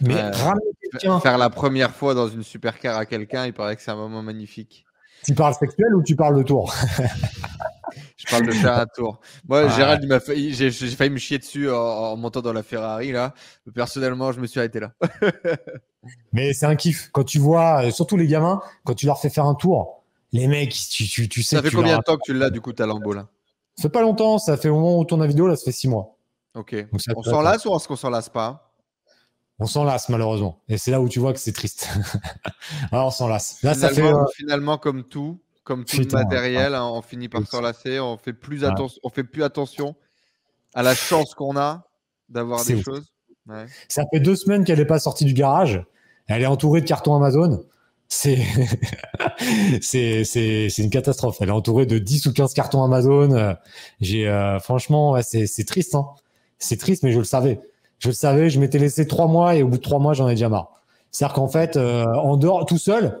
Mais 0.00 0.20
ramener 0.20 0.72
quelqu'un, 0.80 1.20
Faire 1.20 1.38
la 1.38 1.50
première 1.50 1.94
fois 1.94 2.14
dans 2.14 2.28
une 2.28 2.42
supercar 2.42 2.96
à 2.96 3.06
quelqu'un, 3.06 3.46
il 3.46 3.52
paraît 3.52 3.76
que 3.76 3.82
c'est 3.82 3.92
un 3.92 3.96
moment 3.96 4.22
magnifique. 4.22 4.84
tu 5.24 5.34
parles 5.34 5.54
sexuel 5.54 5.94
ou 5.94 6.02
tu 6.02 6.16
parles 6.16 6.36
de 6.36 6.42
tour 6.42 6.74
Je 8.16 8.26
parle 8.30 8.46
de 8.46 8.52
faire 8.52 8.78
un 8.78 8.86
tour. 8.86 9.20
Moi. 9.48 9.68
Gérald, 9.68 10.02
il 10.02 10.08
m'a 10.08 10.20
failli- 10.20 10.52
j'ai 10.54 10.70
j'ai 10.70 10.88
failli 10.88 11.10
me 11.10 11.18
chier 11.18 11.38
dessus 11.38 11.70
en, 11.70 11.76
en 11.76 12.16
montant 12.16 12.40
dans 12.42 12.52
la 12.52 12.62
Ferrari 12.62 13.12
là. 13.12 13.34
Personnellement, 13.74 14.32
je 14.32 14.40
me 14.40 14.46
suis 14.46 14.60
arrêté 14.60 14.80
là. 14.80 14.92
Mais 16.32 16.52
c'est 16.52 16.66
un 16.66 16.76
kiff. 16.76 17.10
Quand 17.12 17.24
tu 17.24 17.38
vois, 17.38 17.84
euh, 17.86 17.90
surtout 17.90 18.16
les 18.16 18.26
gamins, 18.26 18.60
quand 18.84 18.94
tu 18.94 19.06
leur 19.06 19.20
fais 19.20 19.30
faire 19.30 19.44
un 19.46 19.54
tour, 19.54 20.02
les 20.32 20.46
mecs, 20.48 20.72
tu, 20.72 21.06
tu, 21.06 21.28
tu 21.28 21.42
sais 21.42 21.56
Ça 21.56 21.62
fait 21.62 21.70
tu 21.70 21.76
combien 21.76 21.98
de 21.98 22.02
temps 22.02 22.16
que 22.16 22.22
tu 22.24 22.34
l'as 22.34 22.50
du 22.50 22.60
coup 22.60 22.72
ta 22.72 22.86
Lambo 22.86 23.12
là? 23.12 23.28
Ça 23.76 23.82
fait 23.84 23.88
pas 23.88 24.02
longtemps, 24.02 24.38
ça 24.38 24.56
fait 24.56 24.68
au 24.68 24.74
moment 24.76 24.96
où 24.98 25.00
on 25.00 25.04
tourne 25.04 25.20
la 25.20 25.26
vidéo, 25.26 25.46
là, 25.46 25.56
ça 25.56 25.64
fait 25.64 25.72
six 25.72 25.88
mois. 25.88 26.16
Ok. 26.54 26.74
Donc 26.74 27.00
On 27.16 27.22
s'en 27.22 27.30
être- 27.30 27.42
lasse 27.42 27.64
ou 27.66 27.74
est-ce 27.76 27.88
qu'on 27.88 27.96
s'en 27.96 28.10
lasse 28.10 28.28
pas? 28.28 28.70
On 29.58 29.66
s'en 29.66 29.84
lasse, 29.84 30.08
malheureusement. 30.08 30.58
Et 30.68 30.76
c'est 30.76 30.90
là 30.90 31.00
où 31.00 31.08
tu 31.08 31.20
vois 31.20 31.32
que 31.32 31.38
c'est 31.38 31.52
triste. 31.52 31.88
Alors, 32.90 33.06
on 33.08 33.10
s'en 33.10 33.28
lasse. 33.28 33.62
Là, 33.62 33.74
ça 33.74 33.90
fait. 33.90 34.02
euh, 34.02 34.24
finalement, 34.34 34.76
comme 34.76 35.04
tout, 35.04 35.40
comme 35.64 35.84
tout 35.84 35.96
Putain, 35.98 36.18
le 36.18 36.24
matériel, 36.24 36.74
hein, 36.74 36.84
on 36.92 37.02
finit 37.02 37.28
par 37.28 37.40
Oui. 37.42 37.46
s'en 37.46 37.60
lasser. 37.60 38.00
On 38.00 38.16
fait 38.18 38.32
plus 38.32 38.62
Ouais. 38.62 38.68
attention, 38.68 39.00
on 39.04 39.10
fait 39.10 39.24
plus 39.24 39.42
attention 39.42 39.94
à 40.74 40.82
la 40.82 40.94
chance 40.94 41.34
qu'on 41.34 41.56
a 41.56 41.86
d'avoir 42.28 42.64
des 42.64 42.74
ouf. 42.76 42.84
choses. 42.84 43.12
Ouais. 43.48 43.66
Ça 43.88 44.04
fait 44.12 44.20
deux 44.20 44.36
semaines 44.36 44.64
qu'elle 44.64 44.78
n'est 44.78 44.84
pas 44.84 44.98
sortie 44.98 45.24
du 45.24 45.34
garage. 45.34 45.84
Elle 46.28 46.42
est 46.42 46.46
entourée 46.46 46.80
de 46.80 46.86
cartons 46.86 47.14
Amazon. 47.14 47.64
C'est 48.08 48.38
c'est 49.80 50.24
c'est 50.24 50.68
c'est 50.68 50.82
une 50.82 50.90
catastrophe. 50.90 51.38
Elle 51.40 51.48
est 51.48 51.52
entourée 51.52 51.86
de 51.86 51.98
10 51.98 52.26
ou 52.26 52.32
15 52.32 52.54
cartons 52.54 52.82
Amazon. 52.82 53.56
J'ai 54.00 54.28
euh, 54.28 54.58
franchement 54.60 55.20
c'est 55.22 55.64
triste 55.66 55.94
hein. 55.94 56.06
C'est 56.58 56.76
triste 56.78 57.02
mais 57.02 57.12
je 57.12 57.18
le 57.18 57.24
savais. 57.24 57.60
Je 57.98 58.08
le 58.08 58.14
savais, 58.14 58.50
je 58.50 58.58
m'étais 58.60 58.78
laissé 58.78 59.06
trois 59.06 59.28
mois 59.28 59.54
et 59.54 59.62
au 59.62 59.68
bout 59.68 59.76
de 59.78 59.82
trois 59.82 60.00
mois, 60.00 60.12
j'en 60.12 60.28
ai 60.28 60.32
déjà 60.34 60.48
marre. 60.48 60.72
C'est-à-dire 61.12 61.34
qu'en 61.34 61.46
fait, 61.46 61.76
euh, 61.76 62.04
en 62.04 62.36
dehors, 62.36 62.66
tout 62.66 62.78
seul, 62.78 63.20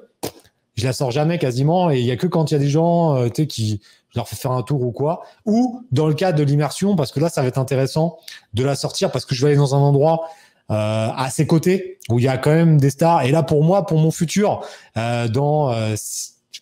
je 0.74 0.86
la 0.86 0.92
sors 0.92 1.10
jamais 1.10 1.38
quasiment 1.38 1.90
et 1.90 2.00
il 2.00 2.06
y 2.06 2.10
a 2.10 2.16
que 2.16 2.26
quand 2.26 2.50
il 2.50 2.54
y 2.54 2.56
a 2.56 2.60
des 2.60 2.68
gens 2.68 3.16
euh, 3.16 3.28
tu 3.28 3.42
sais 3.42 3.46
qui 3.46 3.80
je 4.12 4.18
leur 4.18 4.28
fais 4.28 4.36
faire 4.36 4.52
un 4.52 4.62
tour 4.62 4.82
ou 4.82 4.92
quoi. 4.92 5.22
Ou 5.46 5.84
dans 5.90 6.06
le 6.06 6.14
cas 6.14 6.32
de 6.32 6.42
l'immersion 6.42 6.96
parce 6.96 7.12
que 7.12 7.20
là 7.20 7.28
ça 7.28 7.40
va 7.42 7.48
être 7.48 7.58
intéressant 7.58 8.18
de 8.54 8.62
la 8.62 8.74
sortir 8.74 9.10
parce 9.10 9.24
que 9.24 9.34
je 9.34 9.40
vais 9.42 9.48
aller 9.48 9.56
dans 9.56 9.74
un 9.74 9.78
endroit 9.78 10.28
euh, 10.70 11.08
à 11.14 11.28
ses 11.30 11.46
côtés 11.46 11.98
où 12.10 12.18
il 12.18 12.24
y 12.24 12.28
a 12.28 12.36
quand 12.38 12.52
même 12.52 12.78
des 12.78 12.90
stars. 12.90 13.22
Et 13.22 13.30
là 13.30 13.42
pour 13.42 13.64
moi 13.64 13.86
pour 13.86 13.98
mon 13.98 14.10
futur 14.10 14.60
euh, 14.96 15.28
dans 15.28 15.72
euh, 15.72 15.94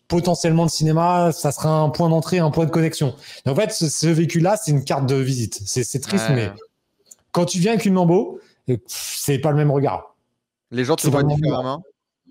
potentiellement 0.09 0.65
le 0.65 0.69
cinéma 0.69 1.33
ça 1.33 1.51
sera 1.53 1.71
un 1.71 1.89
point 1.91 2.09
d'entrée 2.09 2.39
un 2.39 2.51
point 2.51 2.67
de 2.67 2.71
connexion. 2.71 3.15
En 3.47 3.55
fait 3.55 3.73
ce, 3.73 3.89
ce 3.89 4.07
véhicule 4.07 4.43
là 4.43 4.57
c'est 4.57 4.71
une 4.71 4.85
carte 4.85 5.07
de 5.07 5.17
visite. 5.17 5.61
C'est 5.65 6.01
triste 6.01 6.29
Ouais. 6.29 6.35
mais 6.35 6.53
quand 7.33 7.47
tu 7.47 7.59
viens 7.59 7.73
avec 7.73 7.85
une 7.85 7.95
Lambo 7.95 8.41
euh, 8.69 8.77
c'est 8.87 9.39
pas 9.39 9.51
le 9.51 9.57
même 9.57 9.71
regard. 9.73 10.15
Les 10.71 10.85
gens 10.85 10.95
te 10.95 11.09
voient 11.09 11.25
différemment. 11.25 11.83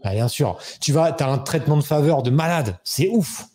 Ah, 0.04 0.14
bien 0.14 0.28
sûr. 0.28 0.58
Tu 0.80 0.92
vas, 0.92 1.16
as 1.18 1.32
un 1.32 1.38
traitement 1.38 1.78
de 1.78 1.84
faveur 1.84 2.24
de 2.24 2.30
malade. 2.30 2.78
C'est 2.84 3.10
ouf. 3.10 3.46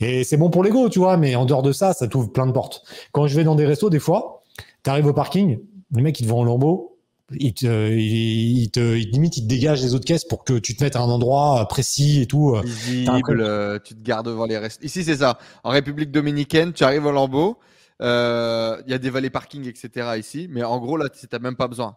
Et 0.00 0.24
c'est 0.24 0.36
bon 0.36 0.50
pour 0.50 0.62
l'ego, 0.62 0.88
tu 0.88 0.98
vois, 0.98 1.16
mais 1.16 1.36
en 1.36 1.46
dehors 1.46 1.62
de 1.62 1.72
ça, 1.72 1.92
ça 1.92 2.06
t'ouvre 2.06 2.30
plein 2.30 2.46
de 2.46 2.52
portes. 2.52 2.82
Quand 3.12 3.26
je 3.26 3.36
vais 3.36 3.44
dans 3.44 3.54
des 3.54 3.66
restos, 3.66 3.90
des 3.90 3.98
fois, 3.98 4.42
tu 4.84 4.90
arrives 4.90 5.06
au 5.06 5.14
parking, 5.14 5.58
les 5.94 6.02
mecs, 6.02 6.20
ils 6.20 6.24
te 6.24 6.28
vont 6.28 6.40
en 6.40 6.44
lambeau, 6.44 6.98
ils 7.32 7.54
te, 7.54 7.90
ils, 7.90 8.62
ils 8.62 8.70
te, 8.70 8.94
limite, 8.94 9.38
ils 9.38 9.42
te 9.42 9.48
dégagent 9.48 9.82
les 9.82 9.94
autres 9.94 10.04
caisses 10.04 10.24
pour 10.24 10.44
que 10.44 10.58
tu 10.58 10.76
te 10.76 10.84
mettes 10.84 10.96
à 10.96 11.00
un 11.00 11.08
endroit 11.08 11.66
précis 11.68 12.20
et 12.20 12.26
tout. 12.26 12.56
Visible, 12.62 13.40
euh, 13.40 13.78
tu 13.82 13.94
te 13.94 14.02
gardes 14.02 14.26
devant 14.26 14.44
les 14.44 14.58
restes. 14.58 14.84
Ici, 14.84 15.02
c'est 15.02 15.16
ça. 15.16 15.38
En 15.64 15.70
République 15.70 16.10
dominicaine, 16.10 16.72
tu 16.72 16.84
arrives 16.84 17.06
au 17.06 17.12
Lambeau, 17.12 17.58
euh, 18.02 18.80
il 18.86 18.90
y 18.90 18.94
a 18.94 18.98
des 18.98 19.10
vallées 19.10 19.30
parking, 19.30 19.66
etc. 19.66 20.10
ici, 20.18 20.46
mais 20.50 20.62
en 20.62 20.78
gros, 20.78 20.96
là, 20.96 21.08
tu 21.08 21.26
n'as 21.30 21.38
même 21.38 21.56
pas 21.56 21.68
besoin. 21.68 21.96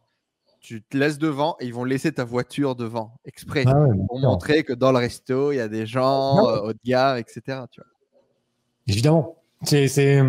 Tu 0.61 0.84
te 0.84 0.98
laisses 0.98 1.18
devant 1.18 1.56
et 1.60 1.65
ils 1.65 1.73
vont 1.73 1.86
laisser 1.86 2.11
ta 2.11 2.26
voiture 2.26 2.76
devant, 2.76 3.14
exprès, 3.26 3.64
Ah 3.65 3.80
ouais, 3.80 3.95
pour 4.07 4.19
montrer 4.19 4.64
que 4.64 4.73
dans 4.73 4.91
le 4.91 4.98
resto, 4.98 5.52
il 5.52 5.56
y 5.56 5.61
a 5.61 5.69
des 5.69 5.86
gens 5.86 6.48
euh, 6.48 6.60
haut 6.61 6.73
de 6.73 6.80
gamme, 6.84 7.18
etc. 7.18 7.41
Tu 7.72 7.80
vois. 7.80 7.90
Évidemment. 8.88 9.38
C'est, 9.64 9.88
c'est, 9.88 10.22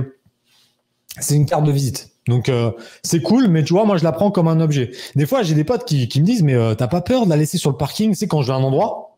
c'est 1.19 1.35
une 1.35 1.47
carte 1.47 1.65
de 1.65 1.73
visite. 1.73 2.11
Donc, 2.27 2.48
euh, 2.48 2.70
c'est 3.02 3.23
cool, 3.23 3.48
mais 3.48 3.65
tu 3.65 3.73
vois, 3.73 3.85
moi, 3.85 3.97
je 3.97 4.05
la 4.05 4.12
prends 4.12 4.31
comme 4.31 4.48
un 4.48 4.61
objet. 4.61 4.93
Des 5.16 5.27
fois, 5.27 5.43
j'ai 5.43 5.55
des 5.55 5.65
potes 5.65 5.85
qui, 5.85 6.09
qui 6.09 6.20
me 6.20 6.27
disent, 6.27 6.43
mais 6.43 6.55
euh, 6.55 6.74
t'as 6.74 6.89
pas 6.89 7.01
peur 7.01 7.24
de 7.24 7.31
la 7.31 7.36
laisser 7.36 7.59
sur 7.59 7.70
le 7.70 7.77
parking, 7.77 8.11
tu 8.11 8.16
sais, 8.16 8.28
quand 8.28 8.43
je 8.43 8.48
vais 8.48 8.52
à 8.52 8.57
un 8.57 8.62
endroit? 8.62 9.16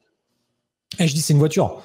Et 0.99 1.09
je 1.09 1.15
dis, 1.15 1.21
c'est 1.21 1.33
une 1.33 1.39
voiture. 1.39 1.83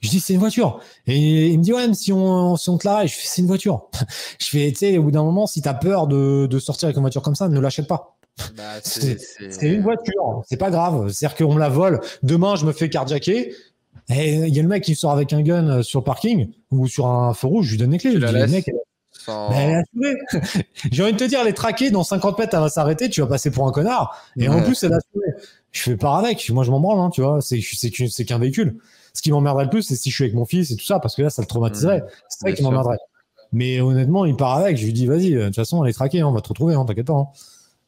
Je 0.00 0.08
dis, 0.08 0.20
c'est 0.20 0.32
une 0.32 0.38
voiture. 0.38 0.80
Et 1.06 1.48
il 1.48 1.58
me 1.58 1.64
dit, 1.64 1.72
ouais, 1.72 1.88
mais 1.88 1.94
si 1.94 2.12
on, 2.12 2.56
si 2.56 2.70
on 2.70 2.78
te 2.78 2.86
la 2.86 3.06
je 3.06 3.14
fais, 3.14 3.26
c'est 3.26 3.42
une 3.42 3.48
voiture. 3.48 3.88
je 4.38 4.46
fais, 4.46 4.70
tu 4.70 4.78
sais, 4.78 4.98
au 4.98 5.02
bout 5.02 5.10
d'un 5.10 5.24
moment, 5.24 5.46
si 5.46 5.60
t'as 5.60 5.74
peur 5.74 6.06
de, 6.06 6.46
de 6.46 6.58
sortir 6.58 6.86
avec 6.86 6.96
une 6.96 7.02
voiture 7.02 7.22
comme 7.22 7.34
ça, 7.34 7.48
ne 7.48 7.58
l'achète 7.58 7.88
pas. 7.88 8.16
Bah, 8.56 8.62
C'est- 8.82 9.18
une 9.62 9.82
voiture, 9.82 10.42
c'est 10.48 10.56
pas 10.56 10.70
grave. 10.70 11.08
C'est-à-dire 11.10 11.36
qu'on 11.36 11.54
me 11.54 11.60
la 11.60 11.68
vole. 11.68 12.00
Demain, 12.22 12.56
je 12.56 12.64
me 12.66 12.72
fais 12.72 12.88
carjacker. 12.88 13.52
Et 14.12 14.34
il 14.34 14.54
y 14.54 14.58
a 14.58 14.62
le 14.62 14.68
mec 14.68 14.82
qui 14.82 14.94
sort 14.96 15.12
avec 15.12 15.32
un 15.32 15.42
gun 15.42 15.68
euh, 15.68 15.82
sur 15.82 16.00
le 16.00 16.04
parking 16.04 16.50
ou 16.72 16.88
sur 16.88 17.06
un 17.06 17.32
feu 17.34 17.46
rouge, 17.46 17.66
je 17.66 17.70
lui 17.72 17.78
donne 17.78 17.92
les 17.92 17.98
clés. 17.98 18.18
La 18.18 18.32
le 18.32 18.46
mec, 18.52 18.70
Sans- 19.12 19.50
ben. 19.50 19.84
J'ai 20.90 21.02
envie 21.02 21.12
de 21.12 21.18
te 21.18 21.24
dire, 21.24 21.40
elle 21.42 21.48
est 21.48 21.52
traquée, 21.52 21.90
dans 21.90 22.02
50 22.02 22.38
mètres, 22.38 22.54
elle 22.54 22.60
va 22.60 22.68
s'arrêter, 22.68 23.08
tu 23.08 23.20
vas 23.20 23.26
passer 23.28 23.50
pour 23.50 23.68
un 23.68 23.72
connard. 23.72 24.16
Et 24.36 24.48
en 24.48 24.62
plus, 24.62 24.82
elle 24.82 24.94
a. 24.94 24.98
Je 25.72 25.82
fais 25.82 25.96
pas 25.96 26.16
avec, 26.18 26.48
moi 26.50 26.64
je 26.64 26.70
m'en 26.72 26.80
branle, 26.80 26.98
hein, 26.98 27.10
tu 27.10 27.20
vois, 27.22 27.38
c'est 27.40 27.60
qu'un 28.24 28.38
véhicule. 28.38 28.78
Ce 29.12 29.22
qui 29.22 29.30
m'emmerderait 29.30 29.64
le 29.64 29.70
plus, 29.70 29.82
c'est 29.82 29.96
si 29.96 30.10
je 30.10 30.14
suis 30.14 30.24
avec 30.24 30.34
mon 30.34 30.44
fils 30.46 30.70
et 30.72 30.76
tout 30.76 30.84
ça, 30.84 30.98
parce 30.98 31.14
que 31.14 31.22
là, 31.22 31.30
ça 31.30 31.42
le 31.42 31.46
traumatiserait. 31.46 32.02
C'est 32.28 32.38
ça 32.40 32.46
qui 32.56 32.62
m'emmerderait. 32.64 32.98
Mais 33.52 33.80
honnêtement, 33.80 34.24
il 34.24 34.36
part 34.36 34.56
avec, 34.58 34.76
je 34.76 34.84
lui 34.84 34.92
dis, 34.92 35.06
vas-y, 35.06 35.34
euh, 35.34 35.40
de 35.42 35.46
toute 35.46 35.56
façon, 35.56 35.84
elle 35.84 35.90
est 35.90 35.94
traquée, 35.94 36.20
hein, 36.20 36.26
on 36.28 36.32
va 36.32 36.40
te 36.40 36.48
retrouver, 36.48 36.74
hein, 36.74 36.84
t'inquiète 36.84 37.06
pas. 37.06 37.14
hein. 37.14 37.26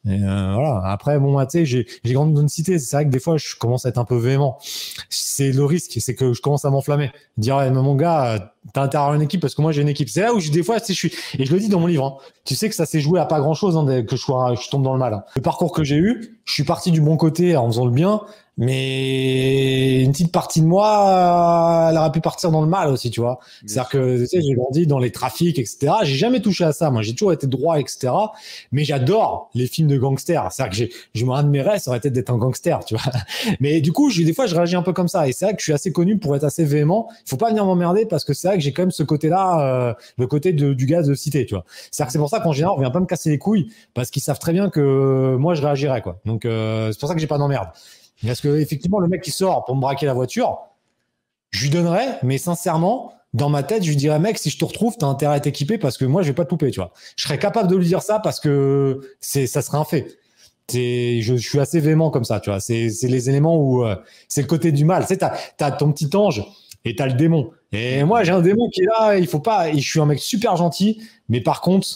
Et 0.05 0.21
euh, 0.23 0.53
voilà. 0.53 0.81
Après, 0.85 1.17
bon, 1.19 1.31
moi, 1.31 1.45
tu 1.45 1.65
sais, 1.65 1.65
j'ai 1.65 2.13
grandi 2.13 2.33
dans 2.33 2.41
une 2.41 2.49
cité. 2.49 2.77
C'est 2.79 2.95
vrai 2.95 3.05
que 3.05 3.09
des 3.09 3.19
fois, 3.19 3.37
je 3.37 3.55
commence 3.55 3.85
à 3.85 3.89
être 3.89 3.97
un 3.97 4.05
peu 4.05 4.17
véhément. 4.17 4.57
C'est 5.09 5.51
le 5.51 5.63
risque, 5.63 5.93
c'est 5.99 6.15
que 6.15 6.33
je 6.33 6.41
commence 6.41 6.65
à 6.65 6.69
m'enflammer. 6.69 7.11
Dire, 7.37 7.57
mais 7.57 7.71
mon 7.71 7.95
gars, 7.95 8.52
t'as 8.71 8.83
intérêt 8.83 9.01
à 9.01 9.05
avoir 9.07 9.15
une 9.15 9.21
équipe 9.21 9.41
parce 9.41 9.55
que 9.55 9.61
moi, 9.61 9.71
j'ai 9.71 9.81
une 9.81 9.89
équipe. 9.89 10.09
C'est 10.09 10.21
là 10.21 10.33
où 10.33 10.39
je, 10.39 10.51
des 10.51 10.63
fois, 10.63 10.77
je 10.85 10.93
suis, 10.93 11.11
et 11.37 11.45
je 11.45 11.53
le 11.53 11.59
dis 11.59 11.69
dans 11.69 11.79
mon 11.79 11.87
livre, 11.87 12.05
hein, 12.05 12.25
tu 12.45 12.55
sais 12.55 12.69
que 12.69 12.75
ça 12.75 12.85
s'est 12.85 13.01
joué 13.01 13.19
à 13.19 13.25
pas 13.25 13.39
grand 13.39 13.53
chose, 13.53 13.75
que 14.07 14.15
je 14.15 14.21
sois, 14.21 14.53
je 14.61 14.69
tombe 14.69 14.83
dans 14.83 14.93
le 14.93 14.99
mal. 14.99 15.13
hein. 15.13 15.23
Le 15.35 15.41
parcours 15.41 15.71
que 15.71 15.83
j'ai 15.83 15.97
eu, 15.97 16.39
je 16.45 16.53
suis 16.53 16.63
parti 16.63 16.91
du 16.91 17.01
bon 17.01 17.17
côté 17.17 17.55
en 17.57 17.67
faisant 17.67 17.85
le 17.85 17.91
bien, 17.91 18.21
mais 18.57 20.03
une 20.03 20.11
petite 20.11 20.31
partie 20.31 20.61
de 20.61 20.65
moi, 20.67 21.87
elle 21.89 21.97
aurait 21.97 22.11
pu 22.11 22.21
partir 22.21 22.51
dans 22.51 22.61
le 22.61 22.67
mal 22.67 22.89
aussi, 22.89 23.09
tu 23.09 23.19
vois. 23.19 23.39
C'est-à-dire 23.65 23.89
que 23.89 24.19
tu 24.21 24.27
sais, 24.27 24.41
j'ai 24.41 24.53
grandi 24.53 24.85
dans 24.85 24.99
les 24.99 25.11
trafics, 25.11 25.57
etc. 25.57 25.91
J'ai 26.03 26.15
jamais 26.15 26.39
touché 26.39 26.63
à 26.63 26.71
ça. 26.71 26.91
Moi, 26.91 27.01
j'ai 27.01 27.13
toujours 27.13 27.33
été 27.33 27.47
droit, 27.47 27.79
etc. 27.79 28.13
Mais 28.71 28.83
j'adore 28.83 29.49
les 29.55 29.65
films 29.65 29.87
de 29.87 29.97
gangsters. 29.97 30.51
C'est-à-dire 30.51 30.69
que 30.71 30.75
j'ai, 30.75 30.91
je 31.15 31.25
un 31.31 31.43
de 31.43 31.49
mes 31.49 31.61
rêves, 31.61 31.79
ça 31.79 31.89
aurait 31.89 31.97
été 31.97 32.11
d'être 32.11 32.29
un 32.29 32.37
gangster, 32.37 32.85
tu 32.85 32.95
vois. 32.95 33.11
Mais 33.59 33.81
du 33.81 33.91
coup, 33.91 34.11
j'ai 34.11 34.23
des 34.23 34.33
fois, 34.33 34.45
je 34.45 34.55
réagis 34.55 34.75
un 34.75 34.83
peu 34.83 34.93
comme 34.93 35.07
ça. 35.07 35.27
Et 35.27 35.31
c'est 35.31 35.45
vrai 35.45 35.53
que 35.55 35.59
je 35.59 35.63
suis 35.65 35.73
assez 35.73 35.91
connu 35.91 36.17
pour 36.19 36.35
être 36.35 36.43
assez 36.43 36.63
véhément. 36.63 37.07
Il 37.25 37.29
faut 37.29 37.37
pas 37.37 37.49
venir 37.49 37.65
m'emmerder 37.65 38.05
parce 38.05 38.23
que 38.23 38.33
c'est 38.33 38.49
que 38.55 38.61
j'ai 38.61 38.73
quand 38.73 38.83
même 38.83 38.91
ce 38.91 39.03
côté-là, 39.03 39.59
euh, 39.61 39.93
le 40.17 40.27
côté 40.27 40.53
de, 40.53 40.73
du 40.73 40.85
gaz 40.85 41.07
de 41.07 41.13
cité, 41.13 41.45
tu 41.45 41.55
vois. 41.55 41.65
C'est 41.91 42.17
pour 42.17 42.29
ça 42.29 42.39
qu'en 42.39 42.51
général, 42.51 42.75
on 42.77 42.81
vient 42.81 42.91
pas 42.91 42.99
me 42.99 43.05
casser 43.05 43.29
les 43.29 43.37
couilles 43.37 43.71
parce 43.93 44.09
qu'ils 44.11 44.21
savent 44.21 44.39
très 44.39 44.53
bien 44.53 44.69
que 44.69 45.35
moi, 45.37 45.53
je 45.53 45.61
réagirais, 45.61 46.01
quoi. 46.01 46.19
Donc, 46.25 46.45
euh, 46.45 46.91
c'est 46.91 46.99
pour 46.99 47.09
ça 47.09 47.15
que 47.15 47.21
j'ai 47.21 47.27
pas 47.27 47.37
d'emmerde. 47.37 47.69
Parce 48.25 48.41
que, 48.41 48.59
effectivement, 48.59 48.99
le 48.99 49.07
mec 49.07 49.21
qui 49.21 49.31
sort 49.31 49.65
pour 49.65 49.75
me 49.75 49.81
braquer 49.81 50.05
la 50.05 50.13
voiture, 50.13 50.59
je 51.51 51.63
lui 51.63 51.69
donnerais, 51.69 52.19
mais 52.23 52.37
sincèrement, 52.37 53.13
dans 53.33 53.49
ma 53.49 53.63
tête, 53.63 53.83
je 53.83 53.89
lui 53.89 53.95
dirais, 53.95 54.19
mec, 54.19 54.37
si 54.37 54.49
je 54.49 54.57
te 54.57 54.65
retrouve, 54.65 54.95
t'as 54.97 55.07
intérêt 55.07 55.35
à 55.35 55.39
t'équiper 55.39 55.77
parce 55.77 55.97
que 55.97 56.05
moi, 56.05 56.21
je 56.21 56.27
vais 56.27 56.33
pas 56.33 56.45
te 56.45 56.51
louper, 56.51 56.71
tu 56.71 56.79
vois. 56.79 56.91
Je 57.15 57.23
serais 57.23 57.39
capable 57.39 57.69
de 57.69 57.75
lui 57.75 57.85
dire 57.85 58.01
ça 58.01 58.19
parce 58.19 58.39
que 58.39 59.01
c'est, 59.19 59.47
ça 59.47 59.61
serait 59.61 59.77
un 59.77 59.85
fait. 59.85 60.17
C'est, 60.69 61.21
je, 61.21 61.35
suis 61.35 61.59
assez 61.59 61.79
véhément 61.79 62.09
comme 62.09 62.23
ça, 62.23 62.39
tu 62.39 62.49
vois. 62.49 62.59
C'est, 62.59 62.89
c'est 62.89 63.07
les 63.07 63.29
éléments 63.29 63.57
où 63.57 63.85
euh, 63.85 63.95
c'est 64.27 64.41
le 64.41 64.47
côté 64.47 64.71
du 64.71 64.85
mal. 64.85 65.05
Tu 65.07 65.17
t'as, 65.17 65.35
t'as 65.57 65.71
ton 65.71 65.91
petit 65.91 66.15
ange 66.15 66.43
et 66.85 66.95
t'as 66.95 67.07
le 67.07 67.13
démon. 67.13 67.51
Et 67.73 68.03
moi, 68.03 68.23
j'ai 68.23 68.31
un 68.31 68.41
démon 68.41 68.69
qui 68.69 68.81
est 68.81 68.85
là. 68.85 69.17
Il 69.17 69.27
faut 69.27 69.39
pas. 69.39 69.71
je 69.73 69.79
suis 69.79 69.99
un 69.99 70.05
mec 70.05 70.19
super 70.19 70.55
gentil, 70.55 71.01
mais 71.27 71.41
par 71.41 71.61
contre, 71.61 71.87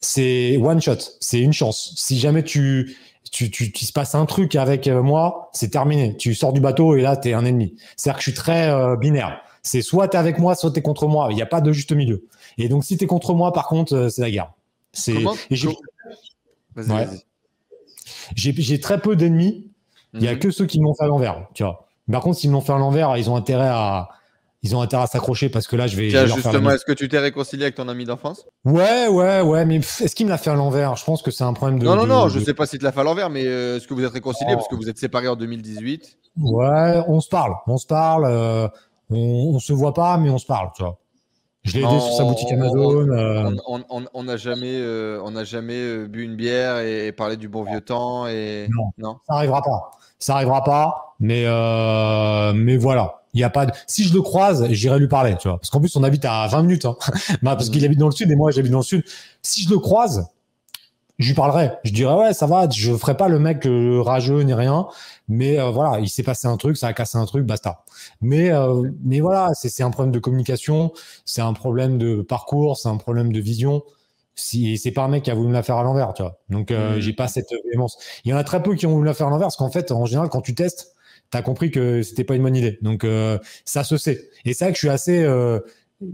c'est 0.00 0.58
one 0.58 0.82
shot. 0.82 0.98
C'est 1.20 1.38
une 1.40 1.52
chance. 1.52 1.94
Si 1.96 2.18
jamais 2.18 2.42
tu, 2.42 2.96
tu, 3.30 3.50
tu, 3.50 3.70
tu 3.72 3.84
se 3.84 3.92
passe 3.92 4.16
un 4.16 4.26
truc 4.26 4.56
avec 4.56 4.88
euh, 4.88 5.02
moi, 5.02 5.50
c'est 5.52 5.70
terminé. 5.70 6.16
Tu 6.16 6.34
sors 6.34 6.52
du 6.52 6.60
bateau 6.60 6.96
et 6.96 7.00
là, 7.00 7.16
t'es 7.16 7.32
un 7.32 7.44
ennemi. 7.44 7.76
C'est-à-dire 7.96 8.18
que 8.18 8.24
je 8.24 8.30
suis 8.30 8.36
très 8.36 8.68
euh, 8.68 8.96
binaire. 8.96 9.40
C'est 9.62 9.82
soit 9.82 10.08
t'es 10.08 10.18
avec 10.18 10.38
moi, 10.38 10.56
soit 10.56 10.72
t'es 10.72 10.82
contre 10.82 11.06
moi. 11.06 11.28
Il 11.30 11.36
n'y 11.36 11.42
a 11.42 11.46
pas 11.46 11.60
de 11.60 11.72
juste 11.72 11.92
milieu. 11.92 12.26
Et 12.58 12.68
donc, 12.68 12.84
si 12.84 12.96
t'es 12.96 13.06
contre 13.06 13.34
moi, 13.34 13.52
par 13.52 13.68
contre, 13.68 14.08
c'est 14.08 14.20
la 14.20 14.30
guerre. 14.30 14.52
C'est. 14.92 15.14
Vas-y, 16.74 16.88
vas-y. 16.88 17.24
J'ai 18.34 18.80
très 18.80 19.00
peu 19.00 19.14
d'ennemis. 19.14 19.70
Il 20.12 20.20
n'y 20.20 20.28
a 20.28 20.32
mhm. 20.32 20.38
que 20.40 20.50
ceux 20.50 20.66
qui 20.66 20.80
m'ont 20.80 20.94
fait 20.94 21.04
à 21.04 21.08
l'envers, 21.08 21.46
tu 21.54 21.62
vois. 21.62 21.86
Par 22.10 22.22
contre, 22.22 22.38
s'ils 22.38 22.50
me 22.50 22.54
l'ont 22.54 22.60
fait 22.60 22.72
à 22.72 22.78
l'envers, 22.78 23.16
ils 23.16 23.30
ont 23.30 23.36
intérêt 23.36 23.68
à, 23.68 24.10
ils 24.64 24.74
ont 24.74 24.80
intérêt 24.80 25.04
à 25.04 25.06
s'accrocher 25.06 25.48
parce 25.48 25.68
que 25.68 25.76
là, 25.76 25.86
je 25.86 25.96
vais. 25.96 26.08
Tiens, 26.08 26.26
justement, 26.26 26.70
est-ce 26.70 26.84
que 26.84 26.92
tu 26.92 27.08
t'es 27.08 27.20
réconcilié 27.20 27.64
avec 27.64 27.76
ton 27.76 27.88
ami 27.88 28.04
d'enfance? 28.04 28.44
Ouais, 28.64 29.06
ouais, 29.06 29.40
ouais, 29.40 29.64
mais 29.64 29.76
est-ce 29.76 30.14
qu'il 30.16 30.26
me 30.26 30.30
l'a 30.30 30.38
fait 30.38 30.50
à 30.50 30.54
l'envers? 30.54 30.96
Je 30.96 31.04
pense 31.04 31.22
que 31.22 31.30
c'est 31.30 31.44
un 31.44 31.52
problème 31.52 31.78
de. 31.78 31.84
Non, 31.84 31.94
non, 31.94 32.06
non, 32.06 32.28
je 32.28 32.40
ne 32.40 32.44
sais 32.44 32.54
pas 32.54 32.66
si 32.66 32.78
tu 32.78 32.84
l'a 32.84 32.90
fait 32.90 33.00
à 33.00 33.04
l'envers, 33.04 33.30
mais 33.30 33.44
euh, 33.46 33.76
est-ce 33.76 33.86
que 33.86 33.94
vous 33.94 34.02
êtes 34.02 34.12
réconcilié 34.12 34.52
oh. 34.54 34.56
parce 34.56 34.68
que 34.68 34.74
vous 34.74 34.88
êtes 34.88 34.98
séparés 34.98 35.28
en 35.28 35.36
2018 35.36 36.18
Ouais, 36.40 37.02
on 37.06 37.20
se 37.20 37.28
parle, 37.28 37.54
on 37.68 37.76
se 37.76 37.86
parle, 37.86 38.24
euh, 38.26 38.66
on, 39.10 39.52
on 39.54 39.58
se 39.60 39.72
voit 39.72 39.94
pas, 39.94 40.16
mais 40.16 40.30
on 40.30 40.38
se 40.38 40.46
parle, 40.46 40.70
tu 40.74 40.82
vois. 40.82 40.98
Je 41.64 41.78
l'ai 41.78 41.84
aidé 41.84 41.98
sur 41.98 42.12
sa 42.12 42.24
boutique 42.24 42.52
Amazon. 42.52 43.56
On 44.12 44.22
n'a 44.22 44.36
jamais, 44.36 44.76
euh, 44.78 45.20
on 45.24 45.34
a 45.34 45.44
jamais 45.44 45.78
euh, 45.78 46.06
bu 46.06 46.22
une 46.22 46.36
bière 46.36 46.78
et, 46.78 47.10
parlé 47.12 47.38
du 47.38 47.48
bon 47.48 47.64
vieux 47.64 47.80
temps. 47.80 48.26
Et... 48.26 48.68
Non, 48.98 49.18
ça 49.26 49.34
arrivera 49.34 49.62
pas. 49.62 49.90
Ça 50.18 50.34
arrivera 50.36 50.62
pas. 50.62 51.16
Mais, 51.20 51.44
euh, 51.46 52.52
mais 52.54 52.76
voilà. 52.76 53.23
Il 53.34 53.40
y 53.40 53.44
a 53.44 53.50
pas 53.50 53.66
de... 53.66 53.72
Si 53.86 54.04
je 54.04 54.14
le 54.14 54.22
croise, 54.22 54.66
j'irai 54.70 54.98
lui 54.98 55.08
parler, 55.08 55.36
tu 55.38 55.48
vois. 55.48 55.58
Parce 55.58 55.70
qu'en 55.70 55.80
plus, 55.80 55.94
on 55.96 56.02
habite 56.02 56.24
à 56.24 56.46
20 56.46 56.62
minutes. 56.62 56.84
Hein. 56.86 56.96
Bah, 57.42 57.56
parce 57.56 57.68
qu'il 57.68 57.82
mm. 57.82 57.84
habite 57.84 57.98
dans 57.98 58.08
le 58.08 58.12
sud 58.12 58.30
et 58.30 58.36
moi, 58.36 58.50
j'habite 58.50 58.72
dans 58.72 58.78
le 58.78 58.84
sud. 58.84 59.04
Si 59.42 59.64
je 59.64 59.70
le 59.70 59.78
croise, 59.78 60.26
je 61.18 61.28
lui 61.28 61.34
parlerai. 61.34 61.72
Je 61.84 61.92
dirais, 61.92 62.14
ouais, 62.14 62.32
ça 62.32 62.46
va. 62.46 62.68
Je 62.70 62.94
ferai 62.96 63.16
pas 63.16 63.28
le 63.28 63.38
mec 63.38 63.66
rageux 64.04 64.42
ni 64.42 64.54
rien. 64.54 64.86
Mais 65.28 65.58
voilà, 65.70 66.00
il 66.00 66.08
s'est 66.08 66.22
passé 66.22 66.48
un 66.48 66.56
truc, 66.56 66.76
ça 66.76 66.88
a 66.88 66.92
cassé 66.92 67.16
un 67.16 67.24
truc, 67.24 67.46
basta. 67.46 67.84
Mais, 68.20 68.50
euh, 68.50 68.90
mais 69.02 69.20
voilà, 69.20 69.50
c'est 69.54 69.82
un 69.82 69.90
problème 69.90 70.12
de 70.12 70.18
communication, 70.18 70.92
c'est 71.24 71.40
un 71.40 71.54
problème 71.54 71.98
de 71.98 72.20
parcours, 72.22 72.76
c'est 72.76 72.88
un 72.88 72.98
problème 72.98 73.32
de 73.32 73.40
vision. 73.40 73.82
Si, 74.34 74.76
c'est 74.78 74.90
pas 74.90 75.04
un 75.04 75.08
mec 75.08 75.22
qui 75.22 75.30
a 75.30 75.34
voulu 75.34 75.48
me 75.48 75.52
la 75.52 75.62
faire 75.62 75.76
à 75.76 75.84
l'envers, 75.84 76.12
tu 76.12 76.22
vois. 76.22 76.40
Donc, 76.50 76.70
euh, 76.70 76.96
mmh. 76.96 77.00
j'ai 77.00 77.12
pas 77.12 77.28
cette 77.28 77.50
véhémence. 77.66 77.96
Il 78.24 78.32
y 78.32 78.34
en 78.34 78.36
a 78.36 78.44
très 78.44 78.62
peu 78.62 78.74
qui 78.74 78.86
ont 78.86 78.90
voulu 78.90 79.06
la 79.06 79.14
faire 79.14 79.28
à 79.28 79.30
l'envers 79.30 79.46
parce 79.46 79.56
qu'en 79.56 79.70
fait, 79.70 79.92
en 79.92 80.04
général, 80.06 80.28
quand 80.28 80.40
tu 80.42 80.54
testes, 80.54 80.93
tu 81.34 81.38
as 81.38 81.42
compris 81.42 81.70
que 81.72 82.02
c'était 82.02 82.22
pas 82.22 82.36
une 82.36 82.42
bonne 82.42 82.54
idée. 82.54 82.78
Donc, 82.80 83.02
euh, 83.02 83.38
ça 83.64 83.82
se 83.82 83.96
sait. 83.96 84.28
Et 84.44 84.54
c'est 84.54 84.66
vrai 84.66 84.72
que 84.72 84.76
je 84.76 84.86
suis 84.86 84.88
assez. 84.88 85.22
Euh, 85.22 85.58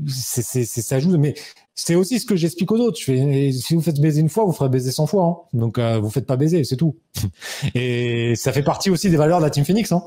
c'est, 0.08 0.64
ça 0.64 0.98
joue, 0.98 1.16
mais 1.18 1.34
c'est 1.74 1.94
aussi 1.94 2.20
ce 2.20 2.26
que 2.26 2.36
j'explique 2.36 2.72
aux 2.72 2.78
autres. 2.78 2.98
Je 2.98 3.04
fais, 3.04 3.52
si 3.52 3.74
vous 3.74 3.82
faites 3.82 4.00
baiser 4.00 4.20
une 4.20 4.30
fois, 4.30 4.44
vous 4.44 4.52
ferez 4.52 4.70
baiser 4.70 4.90
100 4.90 5.06
fois. 5.06 5.24
Hein. 5.24 5.58
Donc, 5.58 5.78
euh, 5.78 5.98
vous 5.98 6.10
faites 6.10 6.26
pas 6.26 6.36
baiser, 6.36 6.64
c'est 6.64 6.76
tout. 6.76 6.96
et 7.74 8.34
ça 8.34 8.52
fait 8.52 8.62
partie 8.62 8.88
aussi 8.88 9.10
des 9.10 9.16
valeurs 9.16 9.38
de 9.40 9.44
la 9.44 9.50
Team 9.50 9.64
Phoenix. 9.64 9.92
Hein. 9.92 10.04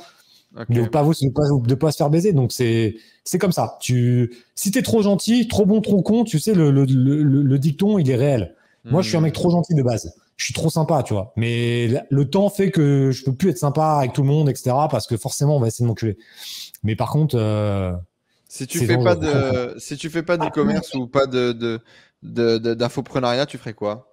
De 0.70 0.82
ne 0.82 0.88
pas, 0.88 1.04
de 1.04 1.76
pas, 1.76 1.92
se 1.92 1.98
faire 1.98 2.10
baiser. 2.10 2.34
Donc, 2.34 2.52
c'est, 2.52 2.96
c'est 3.24 3.40
comme 3.40 3.52
ça. 3.52 3.78
Tu, 3.82 4.34
si 4.56 4.72
t'es 4.72 4.84
trop 4.84 5.02
gentil, 5.02 5.48
trop 5.48 5.66
bon, 5.66 5.82
trop 5.82 6.02
con, 6.02 6.24
tu 6.24 6.40
sais, 6.40 6.54
le, 6.54 6.70
le, 6.70 6.86
le, 6.86 7.60
dicton, 7.60 7.98
il 7.98 8.10
est 8.10 8.16
réel. 8.16 8.56
Moi, 8.86 9.02
je 9.02 9.10
suis 9.10 9.18
un 9.18 9.22
mec 9.22 9.34
trop 9.34 9.50
gentil 9.50 9.74
de 9.74 9.82
base. 9.82 10.14
Je 10.38 10.46
suis 10.46 10.54
trop 10.54 10.70
sympa, 10.70 11.04
tu 11.04 11.14
vois. 11.14 11.34
Mais 11.36 11.88
le 12.10 12.30
temps 12.30 12.50
fait 12.50 12.72
que 12.72 13.12
je 13.12 13.24
peux 13.24 13.34
plus 13.34 13.50
être 13.50 13.58
sympa 13.58 13.98
avec 14.00 14.14
tout 14.14 14.22
le 14.22 14.28
monde, 14.28 14.50
etc. 14.50 14.76
Parce 14.90 15.08
que 15.08 15.18
forcément, 15.18 15.58
on 15.58 15.60
va 15.60 15.68
essayer 15.68 15.84
de 15.84 15.88
m'enculer. 15.88 16.18
Mais 16.84 16.96
par 16.96 17.12
contre, 17.12 17.38
euh, 17.38 17.94
si 18.48 18.68
tu 18.68 18.86
fais 18.86 18.98
pas 18.98 19.16
de, 19.16 19.76
si 19.78 19.98
tu 19.98 20.10
fais 20.10 20.24
pas 20.24 20.38
d'e-commerce 20.38 20.94
ou 20.96 21.08
pas 21.08 21.28
de, 21.28 21.80
de, 22.22 22.58
d'infoprenariat, 22.74 23.46
tu 23.46 23.58
ferais 23.58 23.74
quoi? 23.74 24.10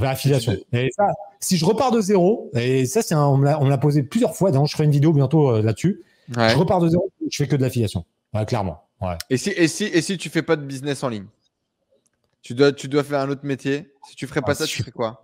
Affiliation. 0.00 0.56
Et 0.72 0.90
ça, 0.96 1.06
si 1.40 1.56
je 1.56 1.64
repars 1.64 1.92
de 1.92 2.00
zéro, 2.00 2.50
et 2.54 2.84
ça, 2.86 3.02
c'est 3.02 3.14
on 3.14 3.36
me 3.36 3.68
l'a 3.68 3.78
posé 3.78 4.02
plusieurs 4.02 4.34
fois, 4.34 4.50
donc 4.50 4.66
je 4.66 4.72
ferai 4.72 4.84
une 4.84 4.90
vidéo 4.90 5.12
bientôt 5.12 5.50
euh, 5.50 5.62
là-dessus. 5.62 6.02
Je 6.28 6.56
repars 6.56 6.80
de 6.80 6.88
zéro, 6.88 7.10
je 7.30 7.36
fais 7.36 7.46
que 7.46 7.56
de 7.56 7.62
l'affiliation. 7.62 8.04
clairement. 8.46 8.82
Ouais. 9.00 9.16
Et, 9.30 9.36
si, 9.36 9.50
et, 9.50 9.68
si, 9.68 9.84
et 9.84 10.00
si 10.00 10.16
tu 10.16 10.30
fais 10.30 10.42
pas 10.42 10.56
de 10.56 10.62
business 10.62 11.02
en 11.02 11.08
ligne? 11.08 11.26
Tu 12.44 12.54
dois, 12.54 12.72
tu 12.72 12.88
dois 12.88 13.02
faire 13.02 13.20
un 13.20 13.30
autre 13.30 13.44
métier. 13.44 13.90
Si 14.06 14.14
tu 14.14 14.26
ferais 14.26 14.42
pas 14.42 14.52
ah, 14.52 14.54
ça, 14.54 14.66
tu 14.66 14.78
ferais 14.78 14.92
quoi? 14.92 15.22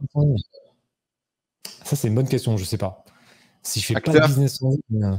Ça, 1.85 1.95
c'est 1.95 2.09
une 2.09 2.15
bonne 2.15 2.29
question, 2.29 2.57
je 2.57 2.65
sais 2.65 2.79
pas. 2.79 3.05
Si 3.63 3.79
je 3.79 3.87
fais 3.87 3.95
pas 3.95 4.11
de 4.11 4.27
business 4.27 4.63
en 4.63 4.71
ligne. 4.71 5.05
Euh, 5.05 5.17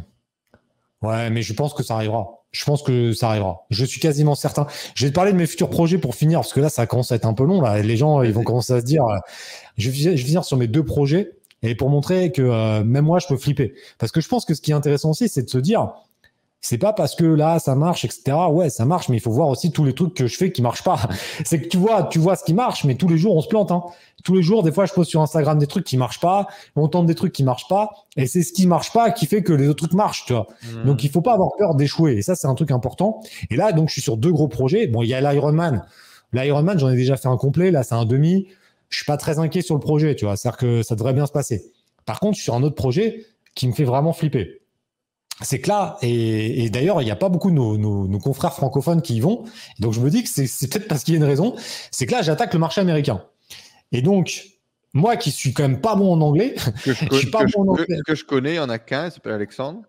ouais, 1.03 1.30
mais 1.30 1.44
je 1.44 1.53
pense 1.53 1.76
que 1.76 1.84
ça 1.84 1.94
arrivera. 1.94 2.28
Je 2.52 2.65
pense 2.65 2.82
que 2.82 3.14
ça 3.14 3.30
arrivera. 3.30 3.65
Je 3.69 3.86
suis 3.86 4.02
quasiment 4.02 4.34
certain. 4.34 4.65
Je 4.95 5.06
vais 5.06 5.11
te 5.11 5.15
parler 5.15 5.32
de 5.32 5.38
mes 5.38 5.45
futurs 5.45 5.69
projets 5.69 5.99
pour 5.99 6.15
finir, 6.15 6.40
parce 6.40 6.53
que 6.53 6.60
là, 6.60 6.69
ça 6.69 6.88
commence 6.88 7.11
à 7.11 7.15
être 7.15 7.26
un 7.26 7.36
peu 7.36 7.45
long. 7.45 7.61
Là. 7.61 7.80
Les 7.84 7.98
gens, 7.98 8.23
ils 8.23 8.34
vont 8.34 8.44
commencer 8.44 8.73
à 8.73 8.80
se 8.80 8.86
dire, 8.86 9.06
euh, 9.06 9.19
je 9.78 9.91
vais, 9.91 10.18
finir 10.18 10.44
sur 10.44 10.57
mes 10.57 10.68
deux 10.68 10.84
projets 10.84 11.34
et 11.61 11.76
pour 11.76 11.91
montrer 11.91 12.32
que 12.32 12.41
euh, 12.41 12.84
même 12.84 13.06
moi, 13.06 13.19
je 13.19 13.28
peux 13.28 13.38
flipper. 13.38 13.76
Parce 13.99 14.11
que 14.11 14.22
je 14.22 14.28
pense 14.28 14.45
que 14.45 14.56
ce 14.56 14.61
qui 14.61 14.72
est 14.72 14.76
intéressant 14.76 15.11
aussi, 15.11 15.30
c'est 15.30 15.44
de 15.44 15.49
se 15.49 15.60
dire, 15.60 15.94
c'est 16.62 16.78
pas 16.78 16.94
parce 16.94 17.16
que 17.16 17.26
là 17.26 17.58
ça 17.58 17.76
marche, 17.76 18.06
etc. 18.06 18.38
Ouais, 18.52 18.70
ça 18.70 18.86
marche, 18.86 19.10
mais 19.10 19.18
il 19.18 19.20
faut 19.20 19.32
voir 19.32 19.50
aussi 19.50 19.72
tous 19.72 19.84
les 19.84 19.94
trucs 19.94 20.14
que 20.14 20.28
je 20.28 20.38
fais 20.38 20.52
qui 20.52 20.62
marchent 20.62 20.84
pas. 20.84 21.00
c'est 21.44 21.60
que 21.60 21.68
tu 21.68 21.78
vois, 21.78 22.04
tu 22.04 22.20
vois 22.20 22.36
ce 22.36 22.44
qui 22.44 22.54
marche, 22.54 22.84
mais 22.84 22.96
tous 22.96 23.08
les 23.08 23.18
jours 23.18 23.36
on 23.36 23.42
se 23.42 23.48
plante. 23.48 23.72
Hein. 23.72 23.84
Tous 24.24 24.36
les 24.36 24.44
jours, 24.44 24.62
des 24.62 24.72
fois, 24.72 24.86
je 24.86 24.94
pose 24.94 25.08
sur 25.08 25.20
Instagram 25.20 25.58
des 25.58 25.66
trucs 25.66 25.84
qui 25.84 25.98
marchent 25.98 26.20
pas, 26.20 26.46
on 26.76 26.88
tente 26.88 27.08
des 27.08 27.16
trucs 27.16 27.34
qui 27.34 27.44
marchent 27.44 27.68
pas, 27.68 27.90
et 28.18 28.28
c'est 28.28 28.44
ce 28.44 28.54
qui 28.54 28.68
marche 28.68 28.94
pas 28.94 29.10
qui 29.10 29.26
fait 29.26 29.42
que 29.42 29.52
les 29.52 29.68
autres 29.68 29.88
trucs 29.88 29.94
marchent, 29.94 30.26
tu 30.26 30.34
vois. 30.34 30.46
Mmh. 30.62 30.86
Donc 30.86 31.04
il 31.04 31.10
faut 31.10 31.22
pas 31.22 31.34
avoir 31.34 31.50
peur 31.58 31.74
d'échouer, 31.74 32.18
et 32.18 32.22
ça 32.22 32.36
c'est 32.36 32.46
un 32.46 32.54
truc 32.54 32.70
important. 32.70 33.22
Et 33.50 33.56
là, 33.56 33.72
donc 33.72 33.90
je 33.90 33.94
suis 33.94 34.02
sur 34.02 34.18
deux 34.18 34.32
gros 34.32 34.48
projets. 34.48 34.86
Bon, 34.86 35.02
il 35.02 35.08
y 35.08 35.16
a 35.16 35.22
l'Ironman. 35.22 35.84
L'Ironman, 36.34 36.78
j'en 36.78 36.90
ai 36.92 36.96
déjà 36.96 37.18
fait 37.18 37.28
un 37.28 37.38
complet. 37.38 37.72
Là, 37.72 37.82
c'est 37.82 37.96
un 37.96 38.06
demi. 38.06 38.48
Je 38.90 38.98
suis 38.98 39.06
pas 39.06 39.18
très 39.18 39.40
inquiet 39.40 39.62
sur 39.62 39.74
le 39.74 39.82
projet, 39.82 40.16
tu 40.16 40.26
vois. 40.26 40.38
C'est-à-dire 40.38 40.58
que 40.58 40.84
ça 40.84 40.96
devrait 40.96 41.14
bien 41.14 41.26
se 41.26 41.32
passer. 41.32 41.72
Par 42.06 42.20
contre, 42.20 42.34
je 42.34 42.42
suis 42.42 42.46
sur 42.46 42.54
un 42.54 42.64
autre 42.64 42.76
projet 42.76 43.26
qui 43.56 43.68
me 43.68 43.74
fait 43.74 43.84
vraiment 43.84 44.14
flipper 44.14 44.61
c'est 45.41 45.59
que 45.59 45.69
là, 45.69 45.97
et, 46.01 46.69
d'ailleurs, 46.69 47.01
il 47.01 47.05
n'y 47.05 47.11
a 47.11 47.15
pas 47.15 47.30
beaucoup 47.30 47.49
de 47.49 47.55
nos, 47.55 48.19
confrères 48.19 48.53
francophones 48.53 49.01
qui 49.01 49.15
y 49.15 49.19
vont. 49.19 49.45
Donc, 49.80 49.93
je 49.93 49.99
me 49.99 50.09
dis 50.09 50.23
que 50.23 50.30
c'est 50.30 50.68
peut-être 50.68 50.88
parce 50.88 51.03
qu'il 51.03 51.13
y 51.13 51.18
a 51.18 51.19
une 51.19 51.26
raison. 51.26 51.55
C'est 51.91 52.05
que 52.05 52.11
là, 52.11 52.22
j'attaque 52.22 52.53
le 52.53 52.59
marché 52.59 52.81
américain. 52.81 53.23
Et 53.91 54.01
donc, 54.01 54.45
moi 54.93 55.18
qui 55.18 55.31
suis 55.31 55.53
quand 55.53 55.63
même 55.63 55.81
pas 55.81 55.95
bon 55.95 56.13
en 56.13 56.22
anglais, 56.22 56.55
que 56.84 56.93
je, 56.93 57.05
suis 57.15 57.30
pas 57.30 57.45
bon 57.45 57.63
en 57.63 57.68
anglais. 57.69 57.85
Que, 58.05 58.15
je 58.15 58.23
connais, 58.23 58.53
il 58.53 58.57
y 58.57 58.59
en 58.59 58.69
a 58.69 58.80
qu'un, 58.80 59.07
il 59.07 59.11
s'appelle 59.11 59.34
Alexandre. 59.34 59.81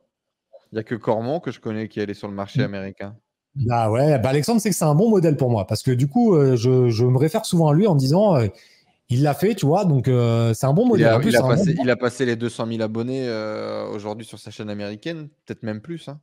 Il 0.73 0.77
n'y 0.77 0.81
a 0.81 0.85
que 0.85 0.95
Cormont 0.95 1.41
que 1.41 1.51
je 1.51 1.61
connais 1.61 1.89
qui 1.89 2.01
est 2.01 2.05
allé 2.05 2.15
sur 2.15 2.29
le 2.29 2.35
marché 2.35 2.61
mm. 2.61 2.65
américain. 2.65 3.17
Bah 3.55 3.91
ouais, 3.91 4.19
bah 4.19 4.31
Alexandre, 4.31 4.63
c'est 4.63 4.71
que 4.71 4.77
c'est 4.77 4.85
un 4.85 4.95
bon 4.95 5.11
modèle 5.11 5.37
pour 5.37 5.51
moi 5.51 5.67
parce 5.67 5.83
que 5.83 5.91
du 5.91 6.09
coup, 6.09 6.35
euh, 6.35 6.57
je, 6.57 7.05
me 7.05 7.19
réfère 7.19 7.45
souvent 7.45 7.69
à 7.69 7.75
lui 7.75 7.87
en 7.87 7.95
disant. 7.95 8.39
Il 9.13 9.23
l'a 9.23 9.35
fait, 9.35 9.55
tu 9.55 9.67
vois, 9.67 9.85
donc 9.85 10.09
euh, 10.09 10.55
c'est 10.55 10.65
un 10.65 10.73
bon 10.73 10.87
modèle. 10.87 11.21
Il 11.23 11.37
a, 11.37 11.97
passé, 11.97 12.25
les 12.25 12.35
200 12.35 12.67
000 12.67 12.81
abonnés 12.81 13.29
euh, 13.29 13.87
aujourd'hui 13.89 14.27
sur 14.27 14.39
sa 14.39 14.51
chaîne 14.51 14.71
américaine, 14.71 15.29
peut-être 15.45 15.63
même 15.63 15.83
plus. 15.83 16.09
Hein. 16.09 16.19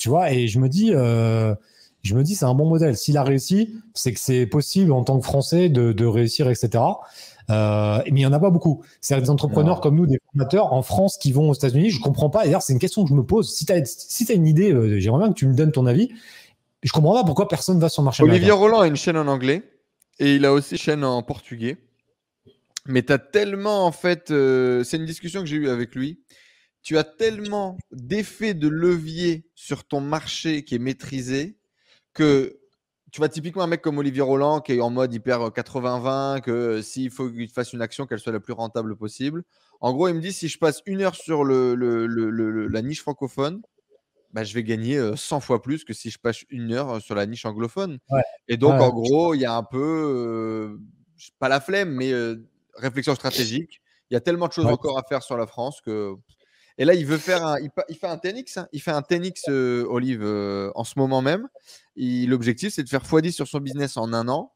Tu 0.00 0.08
vois, 0.08 0.32
et 0.32 0.48
je 0.48 0.58
me 0.58 0.68
dis, 0.68 0.92
euh, 0.92 1.54
je 2.02 2.16
me 2.16 2.24
dis, 2.24 2.34
c'est 2.34 2.44
un 2.44 2.54
bon 2.54 2.66
modèle. 2.68 2.96
S'il 2.96 3.16
a 3.16 3.22
réussi, 3.22 3.76
c'est 3.94 4.12
que 4.12 4.18
c'est 4.18 4.44
possible 4.46 4.90
en 4.90 5.04
tant 5.04 5.20
que 5.20 5.24
Français 5.24 5.68
de, 5.68 6.04
réussir, 6.04 6.50
etc. 6.50 6.82
mais 7.48 8.02
il 8.06 8.14
n'y 8.14 8.26
en 8.26 8.32
a 8.32 8.40
pas 8.40 8.50
beaucoup. 8.50 8.82
C'est 9.00 9.20
des 9.20 9.30
entrepreneurs 9.30 9.80
comme 9.80 9.94
nous, 9.94 10.06
des 10.06 10.18
formateurs 10.32 10.72
en 10.72 10.82
France 10.82 11.18
qui 11.18 11.30
vont 11.30 11.50
aux 11.50 11.54
États-Unis. 11.54 11.90
Je 11.90 11.98
ne 11.98 12.02
comprends 12.02 12.28
pas. 12.28 12.42
D'ailleurs, 12.42 12.62
c'est 12.62 12.72
une 12.72 12.80
question 12.80 13.04
que 13.04 13.10
je 13.10 13.14
me 13.14 13.24
pose. 13.24 13.54
Si 13.54 13.66
tu 13.66 13.72
as, 13.72 13.84
si 13.84 14.30
as 14.32 14.34
une 14.34 14.48
idée, 14.48 14.74
j'aimerais 15.00 15.20
bien 15.20 15.28
que 15.28 15.38
tu 15.38 15.46
me 15.46 15.54
donnes 15.54 15.72
ton 15.72 15.86
avis. 15.86 16.10
Je 16.82 16.90
comprends 16.90 17.14
pas 17.14 17.24
pourquoi 17.24 17.46
personne 17.46 17.78
va 17.78 17.88
sur 17.88 18.02
le 18.02 18.06
marché. 18.06 18.24
Olivier 18.24 18.50
Roland 18.50 18.80
a 18.80 18.88
une 18.88 18.96
chaîne 18.96 19.16
en 19.16 19.28
anglais 19.28 19.62
et 20.18 20.34
il 20.34 20.44
a 20.44 20.52
aussi 20.52 20.74
une 20.74 20.80
chaîne 20.80 21.04
en 21.04 21.22
portugais. 21.22 21.78
Mais 22.88 23.02
tu 23.02 23.12
as 23.12 23.18
tellement, 23.18 23.86
en 23.86 23.92
fait, 23.92 24.30
euh, 24.30 24.84
c'est 24.84 24.96
une 24.96 25.06
discussion 25.06 25.40
que 25.40 25.46
j'ai 25.46 25.56
eue 25.56 25.68
avec 25.68 25.94
lui. 25.94 26.20
Tu 26.82 26.96
as 26.98 27.04
tellement 27.04 27.76
d'effets 27.90 28.54
de 28.54 28.68
levier 28.68 29.48
sur 29.54 29.84
ton 29.84 30.00
marché 30.00 30.64
qui 30.64 30.76
est 30.76 30.78
maîtrisé 30.78 31.58
que 32.12 32.60
tu 33.12 33.20
vois 33.20 33.28
typiquement 33.28 33.62
un 33.62 33.66
mec 33.66 33.82
comme 33.82 33.98
Olivier 33.98 34.22
Roland 34.22 34.60
qui 34.60 34.72
est 34.72 34.80
en 34.80 34.90
mode 34.90 35.12
hyper 35.12 35.40
80-20, 35.50 36.42
que 36.42 36.82
s'il 36.82 37.10
faut 37.10 37.28
qu'il 37.28 37.48
fasse 37.48 37.72
une 37.72 37.82
action, 37.82 38.06
qu'elle 38.06 38.20
soit 38.20 38.32
la 38.32 38.40
plus 38.40 38.52
rentable 38.52 38.96
possible. 38.96 39.42
En 39.80 39.92
gros, 39.92 40.08
il 40.08 40.14
me 40.14 40.20
dit 40.20 40.32
si 40.32 40.48
je 40.48 40.58
passe 40.58 40.82
une 40.86 41.02
heure 41.02 41.16
sur 41.16 41.44
le, 41.44 41.74
le, 41.74 42.06
la 42.68 42.82
niche 42.82 43.02
francophone, 43.02 43.62
bah, 44.32 44.44
je 44.44 44.54
vais 44.54 44.62
gagner 44.62 45.16
100 45.16 45.40
fois 45.40 45.62
plus 45.62 45.84
que 45.84 45.92
si 45.92 46.10
je 46.10 46.18
passe 46.18 46.44
une 46.50 46.72
heure 46.72 47.00
sur 47.00 47.14
la 47.14 47.26
niche 47.26 47.46
anglophone. 47.46 47.98
Et 48.48 48.56
donc, 48.56 48.80
en 48.80 48.90
gros, 48.90 49.34
il 49.34 49.40
y 49.40 49.44
a 49.44 49.54
un 49.54 49.64
peu, 49.64 50.78
pas 51.38 51.48
la 51.48 51.60
flemme, 51.60 51.90
mais 51.90 52.12
réflexion 52.78 53.14
stratégique. 53.14 53.80
Il 54.10 54.14
y 54.14 54.16
a 54.16 54.20
tellement 54.20 54.48
de 54.48 54.52
choses 54.52 54.66
encore 54.66 54.98
à 54.98 55.02
faire 55.02 55.22
sur 55.22 55.36
la 55.36 55.46
France 55.46 55.80
que. 55.80 56.14
Et 56.78 56.84
là, 56.84 56.92
il 56.94 57.06
veut 57.06 57.16
faire 57.16 57.44
un, 57.44 57.56
il, 57.58 57.96
fait 57.96 58.06
un 58.06 58.18
TNX, 58.18 58.58
hein. 58.58 58.68
il 58.70 58.82
fait 58.82 58.90
un 58.90 59.00
TNX 59.00 59.48
Olive 59.48 60.22
en 60.74 60.84
ce 60.84 60.98
moment 60.98 61.22
même. 61.22 61.48
L'objectif, 61.96 62.74
c'est 62.74 62.82
de 62.82 62.88
faire 62.88 63.02
x10 63.02 63.32
sur 63.32 63.48
son 63.48 63.60
business 63.60 63.96
en 63.96 64.12
un 64.12 64.28
an 64.28 64.52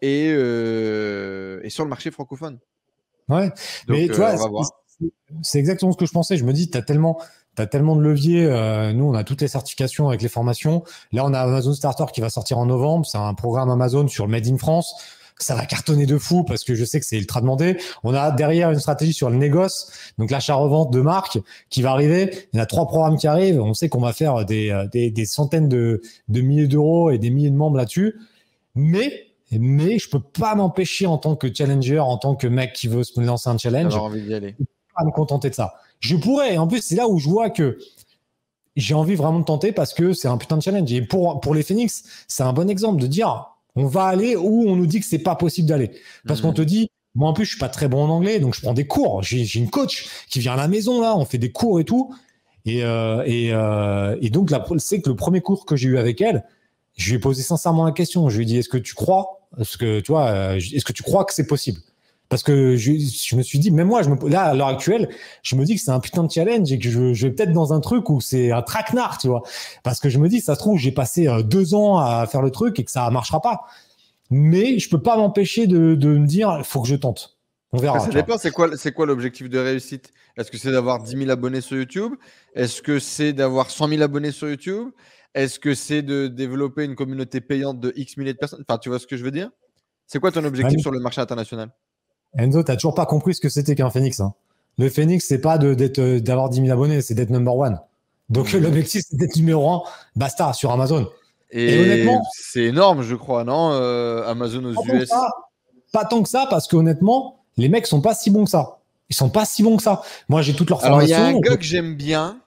et, 0.00 0.28
et 0.28 1.70
sur 1.70 1.84
le 1.84 1.90
marché 1.90 2.12
francophone. 2.12 2.60
Ouais, 3.28 3.52
mais 3.88 4.06
tu 4.06 4.14
vois, 4.14 4.36
c'est 5.42 5.58
exactement 5.58 5.92
ce 5.92 5.96
que 5.96 6.06
je 6.06 6.12
pensais. 6.12 6.36
Je 6.36 6.44
me 6.44 6.52
dis, 6.52 6.70
tu 6.70 6.78
as 6.78 6.82
tellement, 6.82 7.20
as 7.56 7.66
tellement 7.66 7.96
de 7.96 8.02
leviers. 8.02 8.46
Euh, 8.46 8.92
nous, 8.92 9.04
on 9.04 9.14
a 9.14 9.24
toutes 9.24 9.40
les 9.40 9.48
certifications 9.48 10.08
avec 10.08 10.22
les 10.22 10.28
formations. 10.28 10.82
Là, 11.12 11.24
on 11.24 11.32
a 11.32 11.40
Amazon 11.40 11.74
Starter 11.74 12.06
qui 12.12 12.20
va 12.20 12.30
sortir 12.30 12.58
en 12.58 12.66
novembre. 12.66 13.06
C'est 13.06 13.18
un 13.18 13.34
programme 13.34 13.70
Amazon 13.70 14.08
sur 14.08 14.26
le 14.26 14.32
Made 14.32 14.46
in 14.46 14.58
France. 14.58 14.94
Ça 15.40 15.54
va 15.54 15.66
cartonner 15.66 16.06
de 16.06 16.18
fou 16.18 16.42
parce 16.42 16.64
que 16.64 16.74
je 16.74 16.84
sais 16.84 16.98
que 16.98 17.06
c'est 17.06 17.18
ultra 17.18 17.40
demandé. 17.40 17.76
On 18.02 18.12
a 18.12 18.30
derrière 18.32 18.70
une 18.70 18.80
stratégie 18.80 19.12
sur 19.12 19.30
le 19.30 19.36
négoce, 19.36 19.92
donc 20.18 20.30
l'achat-revente 20.30 20.92
de 20.92 21.00
marques 21.00 21.38
qui 21.70 21.80
va 21.80 21.92
arriver. 21.92 22.48
Il 22.52 22.56
y 22.56 22.60
a 22.60 22.66
trois 22.66 22.86
programmes 22.86 23.16
qui 23.16 23.28
arrivent. 23.28 23.60
On 23.60 23.72
sait 23.72 23.88
qu'on 23.88 24.00
va 24.00 24.12
faire 24.12 24.44
des, 24.44 24.70
euh, 24.70 24.86
des, 24.88 25.10
des 25.10 25.26
centaines 25.26 25.68
de, 25.68 26.02
de 26.28 26.40
milliers 26.40 26.66
d'euros 26.66 27.10
et 27.10 27.18
des 27.18 27.30
milliers 27.30 27.50
de 27.50 27.56
membres 27.56 27.76
là-dessus. 27.76 28.16
Mais 28.74 29.28
mais 29.52 29.98
je 29.98 30.10
peux 30.10 30.20
pas 30.20 30.54
m'empêcher 30.54 31.06
en 31.06 31.16
tant 31.18 31.34
que 31.34 31.52
challenger, 31.52 31.98
en 32.00 32.18
tant 32.18 32.34
que 32.34 32.46
mec 32.46 32.74
qui 32.74 32.88
veut 32.88 33.04
se 33.04 33.18
lancer 33.20 33.48
un 33.48 33.56
challenge, 33.56 33.96
envie 33.96 34.22
d'y 34.22 34.34
aller. 34.34 34.54
pas 34.94 35.04
me 35.04 35.10
contenter 35.10 35.48
de 35.50 35.54
ça. 35.54 35.74
Je 36.00 36.16
pourrais. 36.16 36.58
En 36.58 36.66
plus, 36.66 36.82
c'est 36.82 36.96
là 36.96 37.08
où 37.08 37.18
je 37.18 37.28
vois 37.28 37.48
que 37.50 37.78
j'ai 38.76 38.94
envie 38.94 39.14
vraiment 39.14 39.40
de 39.40 39.44
tenter 39.44 39.72
parce 39.72 39.94
que 39.94 40.12
c'est 40.12 40.28
un 40.28 40.36
putain 40.36 40.58
de 40.58 40.62
challenge. 40.62 40.92
Et 40.92 41.02
pour, 41.02 41.40
pour 41.40 41.54
les 41.54 41.62
Phoenix, 41.62 42.04
c'est 42.28 42.42
un 42.42 42.52
bon 42.52 42.68
exemple 42.68 43.00
de 43.00 43.06
dire 43.06 43.57
on 43.78 43.86
va 43.86 44.04
aller 44.04 44.36
où 44.36 44.68
on 44.68 44.76
nous 44.76 44.86
dit 44.86 45.00
que 45.00 45.06
c'est 45.06 45.18
pas 45.18 45.36
possible 45.36 45.68
d'aller. 45.68 45.90
Parce 46.26 46.40
qu'on 46.40 46.48
mhm. 46.48 46.54
te 46.54 46.62
dit, 46.62 46.90
moi 47.14 47.30
en 47.30 47.32
plus, 47.32 47.44
je 47.44 47.50
suis 47.50 47.58
pas 47.58 47.68
très 47.68 47.88
bon 47.88 48.04
en 48.04 48.08
anglais, 48.08 48.40
donc 48.40 48.54
je 48.54 48.60
prends 48.60 48.74
des 48.74 48.86
cours. 48.86 49.22
J'ai 49.22 49.58
une 49.58 49.70
coach 49.70 50.08
qui 50.28 50.40
vient 50.40 50.54
à 50.54 50.56
la 50.56 50.68
maison, 50.68 51.00
là, 51.00 51.16
on 51.16 51.24
fait 51.24 51.38
des 51.38 51.52
cours 51.52 51.80
et 51.80 51.84
tout. 51.84 52.14
Et, 52.64 52.84
euh, 52.84 53.22
et, 53.24 53.50
euh, 53.52 54.16
et 54.20 54.30
donc, 54.30 54.50
c'est 54.78 55.00
que 55.00 55.08
le 55.08 55.16
premier 55.16 55.40
cours 55.40 55.64
que 55.64 55.76
j'ai 55.76 55.88
eu 55.88 55.98
avec 55.98 56.20
elle, 56.20 56.44
je 56.96 57.10
lui 57.10 57.16
ai 57.16 57.18
posé 57.18 57.42
sincèrement 57.42 57.84
la 57.84 57.92
question. 57.92 58.28
Je 58.28 58.36
lui 58.36 58.42
ai 58.42 58.46
dit, 58.46 58.56
est-ce 58.58 58.68
que 58.68 58.78
tu 58.78 58.94
crois, 58.94 59.48
est-ce 59.58 59.78
que 59.78 60.00
tu 60.00 60.12
vois, 60.12 60.26
euh, 60.26 60.56
est-ce 60.56 60.84
que 60.84 60.92
tu 60.92 61.02
crois 61.02 61.24
que 61.24 61.32
c'est 61.32 61.46
possible? 61.46 61.80
Parce 62.28 62.42
que 62.42 62.76
je, 62.76 62.92
je, 62.92 63.36
me 63.36 63.42
suis 63.42 63.58
dit, 63.58 63.70
même 63.70 63.86
moi, 63.86 64.02
je 64.02 64.10
me, 64.10 64.28
là 64.28 64.42
à 64.42 64.54
l'heure 64.54 64.68
actuelle, 64.68 65.08
je 65.42 65.56
me 65.56 65.64
dis 65.64 65.76
que 65.76 65.80
c'est 65.80 65.90
un 65.90 66.00
putain 66.00 66.24
de 66.24 66.30
challenge 66.30 66.70
et 66.70 66.78
que 66.78 66.88
je, 66.88 67.14
je 67.14 67.26
vais 67.26 67.32
peut-être 67.32 67.52
dans 67.52 67.72
un 67.72 67.80
truc 67.80 68.10
où 68.10 68.20
c'est 68.20 68.52
un 68.52 68.60
traquenard, 68.60 69.16
tu 69.16 69.28
vois. 69.28 69.42
Parce 69.82 69.98
que 69.98 70.10
je 70.10 70.18
me 70.18 70.28
dis, 70.28 70.40
ça 70.40 70.54
se 70.54 70.60
trouve, 70.60 70.78
j'ai 70.78 70.92
passé 70.92 71.26
euh, 71.26 71.42
deux 71.42 71.74
ans 71.74 71.98
à 71.98 72.26
faire 72.26 72.42
le 72.42 72.50
truc 72.50 72.78
et 72.78 72.84
que 72.84 72.90
ça 72.90 73.08
marchera 73.10 73.40
pas. 73.40 73.62
Mais 74.30 74.78
je 74.78 74.90
peux 74.90 75.00
pas 75.00 75.16
m'empêcher 75.16 75.66
de, 75.66 75.94
de 75.94 76.08
me 76.08 76.26
dire, 76.26 76.54
il 76.58 76.64
faut 76.64 76.82
que 76.82 76.88
je 76.88 76.96
tente. 76.96 77.38
On 77.72 77.78
verra. 77.78 78.00
Ça 78.00 78.10
dépend, 78.10 78.36
c'est 78.36 78.50
quoi, 78.50 78.76
c'est 78.76 78.92
quoi 78.92 79.06
l'objectif 79.06 79.48
de 79.48 79.58
réussite? 79.58 80.12
Est-ce 80.36 80.50
que 80.50 80.58
c'est 80.58 80.72
d'avoir 80.72 81.02
10 81.02 81.16
000 81.16 81.30
abonnés 81.30 81.60
sur 81.60 81.76
YouTube? 81.76 82.14
Est-ce 82.54 82.82
que 82.82 82.98
c'est 82.98 83.32
d'avoir 83.32 83.70
100 83.70 83.88
000 83.88 84.02
abonnés 84.02 84.32
sur 84.32 84.48
YouTube? 84.48 84.90
Est-ce 85.34 85.58
que 85.58 85.74
c'est 85.74 86.02
de 86.02 86.28
développer 86.28 86.84
une 86.84 86.94
communauté 86.94 87.40
payante 87.40 87.80
de 87.80 87.92
X 87.96 88.16
milliers 88.16 88.32
de 88.32 88.38
personnes? 88.38 88.64
Enfin, 88.68 88.78
tu 88.78 88.88
vois 88.88 88.98
ce 88.98 89.06
que 89.06 89.16
je 89.16 89.24
veux 89.24 89.30
dire? 89.30 89.50
C'est 90.06 90.18
quoi 90.18 90.32
ton 90.32 90.44
objectif 90.44 90.80
sur 90.80 90.90
le 90.90 91.00
marché 91.00 91.20
international? 91.20 91.70
Enzo, 92.36 92.62
tu 92.62 92.70
n'as 92.70 92.76
toujours 92.76 92.94
pas 92.94 93.06
compris 93.06 93.34
ce 93.34 93.40
que 93.40 93.48
c'était 93.48 93.74
qu'un 93.74 93.90
Phoenix. 93.90 94.20
Hein. 94.20 94.34
Le 94.78 94.88
Phoenix, 94.88 95.24
c'est 95.26 95.40
pas 95.40 95.58
euh, 95.58 96.20
d'avoir 96.20 96.50
10 96.50 96.60
000 96.60 96.70
abonnés, 96.70 97.02
c'est 97.02 97.14
d'être 97.14 97.30
number 97.30 97.54
one. 97.54 97.80
Donc 98.28 98.52
mmh. 98.52 98.58
l'objectif, 98.58 99.02
c'est 99.08 99.16
d'être 99.16 99.36
numéro 99.36 99.70
un, 99.70 99.82
basta, 100.14 100.52
sur 100.52 100.70
Amazon. 100.70 101.08
Et, 101.50 101.80
honnêtement, 101.80 102.22
c'est 102.32 102.64
énorme, 102.64 103.02
je 103.02 103.14
crois, 103.14 103.44
non 103.44 103.72
euh, 103.72 104.22
Amazon 104.26 104.64
aux 104.64 104.84
US? 104.84 105.10
Pas, 105.92 106.04
tant 106.04 106.22
que 106.22 106.28
ça, 106.28 106.46
parce 106.50 106.68
qu'honnêtement, 106.68 107.42
les 107.56 107.70
mecs 107.70 107.86
sont 107.86 108.02
pas 108.02 108.14
si 108.14 108.30
bons 108.30 108.44
que 108.44 108.50
ça. 108.50 108.78
Ils 109.08 109.16
sont 109.16 109.30
pas 109.30 109.46
si 109.46 109.62
bons 109.62 109.78
que 109.78 109.82
ça. 109.82 110.02
Moi, 110.28 110.42
j'ai 110.42 110.52
leurs 110.52 110.82
formations. 110.82 110.86
Alors, 110.86 111.02
il 111.02 111.08
y 111.08 111.14
a 111.14 111.24
un 111.24 111.40
gars 111.40 111.56
que 111.56 111.64
j'aime 111.64 111.94
bien, 111.94 112.38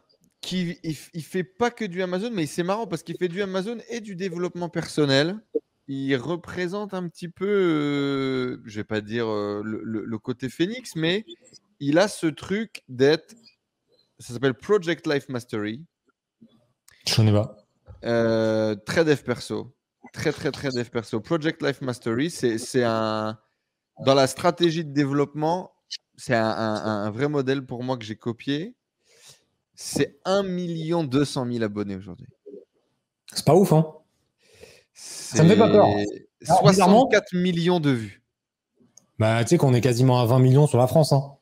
qui 0.41 0.77
il, 0.83 1.23
fait 1.23 1.43
pas 1.43 1.71
que 1.71 1.85
du 1.85 2.03
Amazon, 2.03 2.29
mais 2.31 2.45
c'est 2.45 2.63
marrant 2.63 2.85
parce 2.85 3.01
qu'il 3.01 3.17
fait 3.17 3.27
du 3.27 3.41
Amazon 3.41 3.77
et 3.89 3.99
du 3.99 4.15
développement 4.15 4.69
personnel. 4.69 5.37
Il 5.93 6.15
représente 6.15 6.93
un 6.93 7.09
petit 7.09 7.27
peu, 7.27 7.45
euh, 7.45 8.61
je 8.65 8.77
vais 8.77 8.85
pas 8.85 9.01
dire 9.01 9.27
euh, 9.27 9.61
le, 9.63 10.18
côté 10.19 10.47
Phoenix, 10.47 10.95
mais 10.95 11.26
il 11.81 11.99
a 11.99 12.07
ce 12.07 12.27
truc 12.27 12.84
d'être, 12.88 13.35
ça 14.19 14.34
s'appelle 14.34 14.53
Project 14.53 15.05
Life 15.05 15.27
Mastery. 15.27 15.84
Je 17.07 17.15
connais 17.15 17.34
pas. 17.34 17.57
Euh, 18.05 18.76
très 18.85 19.03
dev 19.03 19.22
perso, 19.22 19.76
très 20.13 20.31
très 20.31 20.51
très 20.51 20.69
dev 20.69 20.89
perso. 20.89 21.19
Project 21.19 21.61
Life 21.61 21.81
Mastery, 21.81 22.30
c'est 22.30 22.84
un 22.84 23.38
dans 24.05 24.13
la 24.13 24.27
stratégie 24.27 24.85
de 24.85 24.93
développement, 24.93 25.73
c'est 26.15 26.35
un 26.35 27.11
vrai 27.11 27.27
modèle 27.27 27.65
pour 27.65 27.84
moi 27.84 27.97
que 27.97 28.05
j'ai 28.05 28.15
copié 28.15 28.76
c'est 29.81 30.19
1 30.26 30.43
200 31.05 31.51
000 31.51 31.63
abonnés 31.63 31.95
aujourd'hui. 31.95 32.27
C'est 33.34 33.45
pas 33.45 33.55
ouf, 33.55 33.73
hein 33.73 34.00
Ça 35.01 35.43
me 35.43 35.49
fait 35.49 35.57
pas 35.57 35.69
peur. 35.69 35.87
64 36.43 37.33
millions 37.33 37.79
de 37.79 37.91
vues. 37.91 38.21
Bah, 39.19 39.43
tu 39.43 39.49
sais 39.49 39.57
qu'on 39.57 39.73
est 39.73 39.81
quasiment 39.81 40.19
à 40.19 40.25
20 40.25 40.39
millions 40.39 40.67
sur 40.67 40.77
la 40.77 40.87
France, 40.87 41.13
hein 41.13 41.33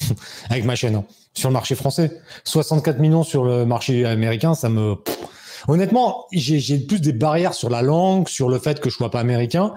avec 0.50 0.64
ma 0.64 0.74
chaîne, 0.74 0.94
hein. 0.94 1.04
sur 1.34 1.50
le 1.50 1.52
marché 1.52 1.74
français. 1.74 2.18
64 2.44 2.98
millions 2.98 3.22
sur 3.22 3.44
le 3.44 3.66
marché 3.66 4.04
américain, 4.04 4.54
ça 4.54 4.68
me. 4.68 4.96
Honnêtement, 5.68 6.26
j'ai 6.32 6.78
plus 6.78 7.00
des 7.00 7.12
barrières 7.12 7.52
sur 7.52 7.68
la 7.68 7.82
langue, 7.82 8.28
sur 8.28 8.48
le 8.48 8.58
fait 8.58 8.80
que 8.80 8.88
je 8.88 8.94
sois 8.96 9.10
pas 9.10 9.20
américain, 9.20 9.74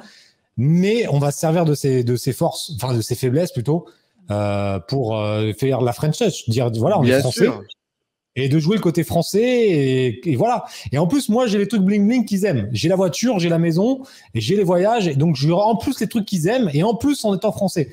mais 0.55 1.05
on 1.09 1.19
va 1.19 1.31
se 1.31 1.39
servir 1.39 1.65
de 1.65 1.75
ses, 1.75 2.05
de 2.05 2.15
ses 2.15 2.31
forces, 2.31 2.71
enfin 2.75 2.93
de 2.93 3.01
ses 3.01 3.15
faiblesses 3.15 3.51
plutôt, 3.51 3.85
euh, 4.31 4.79
pour 4.79 5.17
euh, 5.17 5.51
faire 5.51 5.81
la 5.81 5.91
French 5.91 6.17
touch, 6.17 6.47
dire 6.49 6.71
voilà, 6.71 6.97
on 6.97 7.03
est 7.03 7.19
français 7.19 7.49
et 8.35 8.49
de 8.49 8.59
jouer 8.59 8.75
le 8.75 8.81
côté 8.81 9.03
français 9.03 9.41
et, 10.23 10.35
voilà. 10.35 10.65
Et 10.91 10.97
en 10.97 11.07
plus, 11.07 11.29
moi, 11.29 11.45
j'ai 11.45 11.57
les 11.57 11.67
trucs 11.67 11.81
bling 11.81 12.07
bling 12.07 12.25
qu'ils 12.25 12.45
aiment. 12.45 12.67
J'ai 12.71 12.89
la 12.89 12.95
voiture, 12.95 13.39
j'ai 13.39 13.49
la 13.49 13.59
maison, 13.59 14.01
j'ai 14.33 14.55
les 14.55 14.63
voyages, 14.63 15.07
et 15.07 15.15
donc 15.15 15.35
je 15.35 15.51
en 15.51 15.75
plus 15.75 15.99
les 15.99 16.07
trucs 16.07 16.25
qu'ils 16.25 16.47
aiment, 16.47 16.69
et 16.73 16.83
en 16.83 16.95
plus 16.95 17.23
en 17.25 17.35
étant 17.35 17.51
français. 17.51 17.89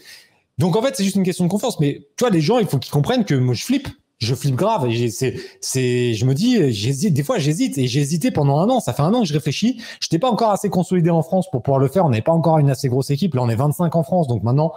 Donc 0.59 0.77
en 0.77 0.83
fait, 0.83 0.95
c'est 0.95 1.05
juste 1.05 1.17
une 1.17 1.23
question 1.23 1.45
de 1.45 1.51
confiance. 1.51 1.81
Mais 1.81 2.07
tu 2.17 2.25
vois, 2.25 2.31
les 2.31 2.41
gens, 2.41 2.59
il 2.59 2.67
faut 2.67 2.79
qu'ils 2.79 2.93
comprennent 2.93 3.25
que 3.25 3.35
moi, 3.35 3.55
je 3.55 3.65
flippe. 3.65 3.89
Je 4.19 4.35
flippe 4.35 4.55
grave. 4.55 4.87
C'est, 5.11 5.37
c'est, 5.63 6.13
je 6.13 6.27
me 6.27 6.35
dis, 6.35 6.71
j'hésite. 6.75 7.15
Des 7.15 7.23
fois, 7.23 7.39
j'hésite 7.39 7.79
et 7.79 7.87
j'ai 7.87 8.01
hésité 8.01 8.31
pendant 8.31 8.59
un 8.59 8.69
an. 8.69 8.79
Ça 8.79 8.93
fait 8.93 9.01
un 9.01 9.15
an 9.15 9.23
que 9.23 9.27
je 9.27 9.33
réfléchis. 9.33 9.81
Je 10.01 10.07
n'étais 10.07 10.19
pas 10.19 10.31
encore 10.31 10.51
assez 10.51 10.69
consolidé 10.69 11.09
en 11.09 11.23
France 11.23 11.51
pour 11.51 11.63
pouvoir 11.63 11.81
le 11.81 11.89
faire. 11.89 12.05
On 12.05 12.11
n'est 12.11 12.21
pas 12.21 12.33
encore 12.33 12.59
une 12.59 12.69
assez 12.69 12.91
grosse 12.91 13.09
équipe. 13.09 13.35
Là, 13.35 13.43
on 13.43 13.49
est 13.49 13.57
25 13.57 13.97
en 13.97 14.03
France. 14.03 14.29
Donc 14.29 14.43
maintenant, 14.43 14.75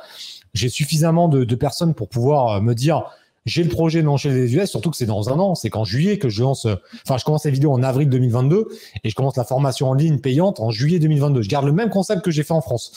j'ai 0.53 0.69
suffisamment 0.69 1.27
de, 1.27 1.44
de 1.44 1.56
personnes 1.56 1.94
pour 1.94 2.07
pouvoir 2.07 2.61
me 2.61 2.73
dire, 2.73 3.03
j'ai 3.45 3.64
le 3.64 3.70
projet 3.70 4.02
de 4.02 4.06
lancer 4.06 4.30
les 4.30 4.56
US, 4.56 4.70
surtout 4.70 4.90
que 4.90 4.98
c'est 4.98 5.06
dans 5.06 5.30
un 5.30 5.38
an, 5.40 5.56
c'est 5.56 5.70
qu'en 5.70 5.84
juillet 5.84 6.18
que 6.18 6.30
je 6.30 6.41
lance, 6.41 6.65
enfin, 7.06 7.18
je 7.18 7.26
commence 7.26 7.44
les 7.45 7.52
vidéos 7.52 7.74
en 7.74 7.84
avril 7.84 8.10
2022 8.10 8.68
et 9.03 9.10
je 9.10 9.15
commence 9.15 9.36
la 9.36 9.44
formation 9.44 9.90
en 9.90 9.94
ligne 9.94 10.20
payante 10.20 10.60
en 10.60 10.72
juillet 10.72 10.99
2022. 10.99 11.41
Je 11.41 11.49
garde 11.49 11.65
le 11.65 11.74
même 11.74 11.90
concept 11.90 12.24
que 12.24 12.32
j'ai 12.32 12.44
fait 12.44 12.53
en 12.53 12.61
France. 12.61 12.94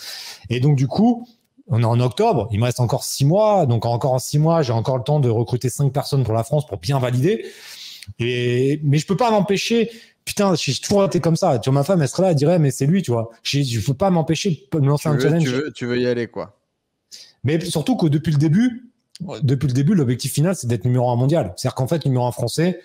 Et 0.48 0.60
donc, 0.60 0.76
du 0.76 0.86
coup, 0.86 1.26
on 1.68 1.82
est 1.82 1.86
en 1.86 1.98
octobre, 1.98 2.48
il 2.52 2.60
me 2.60 2.64
reste 2.64 2.78
encore 2.78 3.02
six 3.02 3.24
mois, 3.24 3.66
donc 3.66 3.86
encore 3.86 4.12
en 4.12 4.18
six 4.20 4.38
mois, 4.38 4.62
j'ai 4.62 4.72
encore 4.72 4.96
le 4.98 5.02
temps 5.02 5.18
de 5.18 5.28
recruter 5.28 5.68
cinq 5.68 5.92
personnes 5.92 6.22
pour 6.22 6.34
la 6.34 6.44
France 6.44 6.66
pour 6.66 6.78
bien 6.78 7.00
valider. 7.00 7.44
Et, 8.20 8.80
mais 8.84 8.98
je 8.98 9.06
peux 9.06 9.16
pas 9.16 9.32
m'empêcher, 9.32 9.90
putain, 10.24 10.54
j'ai 10.54 10.74
toujours 10.74 11.04
été 11.04 11.20
comme 11.20 11.34
ça. 11.34 11.58
Tu 11.58 11.70
vois, 11.70 11.80
ma 11.80 11.84
femme, 11.84 12.02
elle 12.02 12.08
serait 12.08 12.22
là, 12.22 12.30
elle 12.30 12.36
dirait, 12.36 12.60
mais 12.60 12.70
c'est 12.70 12.86
lui, 12.86 13.02
tu 13.02 13.10
vois. 13.10 13.30
Je 13.42 13.80
peux 13.80 13.94
pas 13.94 14.10
m'empêcher 14.10 14.68
de 14.72 14.78
me 14.78 14.86
lancer 14.86 15.08
un 15.08 15.18
challenge. 15.18 15.42
Tu 15.42 15.50
veux, 15.50 15.72
tu 15.72 15.86
veux 15.86 15.98
y 15.98 16.06
aller, 16.06 16.28
quoi. 16.28 16.56
Mais 17.42 17.60
surtout 17.60 17.96
que 17.96 18.06
depuis 18.06 18.32
le 18.32 18.38
début, 18.38 18.92
depuis 19.42 19.66
le 19.66 19.72
début, 19.72 19.94
l'objectif 19.94 20.32
final, 20.32 20.54
c'est 20.54 20.66
d'être 20.66 20.84
numéro 20.84 21.10
un 21.10 21.16
mondial. 21.16 21.54
C'est-à-dire 21.56 21.74
qu'en 21.74 21.86
fait, 21.86 22.04
numéro 22.04 22.26
un 22.26 22.32
français, 22.32 22.80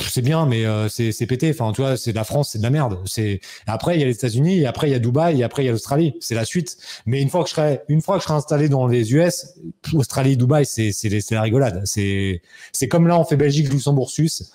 c'est 0.00 0.22
bien, 0.22 0.46
mais 0.46 0.64
euh, 0.64 0.88
c'est 0.88 1.26
pété. 1.26 1.50
Enfin, 1.50 1.72
tu 1.72 1.80
vois, 1.82 1.96
c'est 1.96 2.12
de 2.12 2.16
la 2.16 2.24
France, 2.24 2.50
c'est 2.52 2.58
de 2.58 2.62
la 2.62 2.70
merde. 2.70 2.98
C'est 3.06 3.40
après 3.66 3.96
il 3.96 4.00
y 4.00 4.02
a 4.02 4.06
les 4.06 4.14
États-Unis, 4.14 4.66
après 4.66 4.88
il 4.88 4.92
y 4.92 4.94
a 4.94 4.98
Dubaï, 4.98 5.40
et 5.40 5.44
après 5.44 5.62
il 5.62 5.66
y 5.66 5.68
a 5.68 5.72
l'Australie. 5.72 6.14
C'est 6.20 6.34
la 6.34 6.44
suite. 6.44 6.76
Mais 7.06 7.20
une 7.20 7.28
fois 7.28 7.42
que 7.42 7.48
je 7.48 7.54
serai, 7.54 7.82
une 7.88 8.00
fois 8.00 8.16
que 8.16 8.22
je 8.22 8.26
serai 8.26 8.36
installé 8.36 8.68
dans 8.68 8.86
les 8.86 9.12
US, 9.12 9.54
Australie, 9.94 10.36
Dubaï, 10.36 10.66
c'est 10.66 10.92
c'est 10.92 11.30
la 11.32 11.42
rigolade. 11.42 11.82
C'est 11.84 12.42
c'est 12.72 12.88
comme 12.88 13.08
là 13.08 13.18
on 13.18 13.24
fait 13.24 13.36
Belgique, 13.36 13.70
Luxembourg, 13.72 14.10
Suisse. 14.10 14.52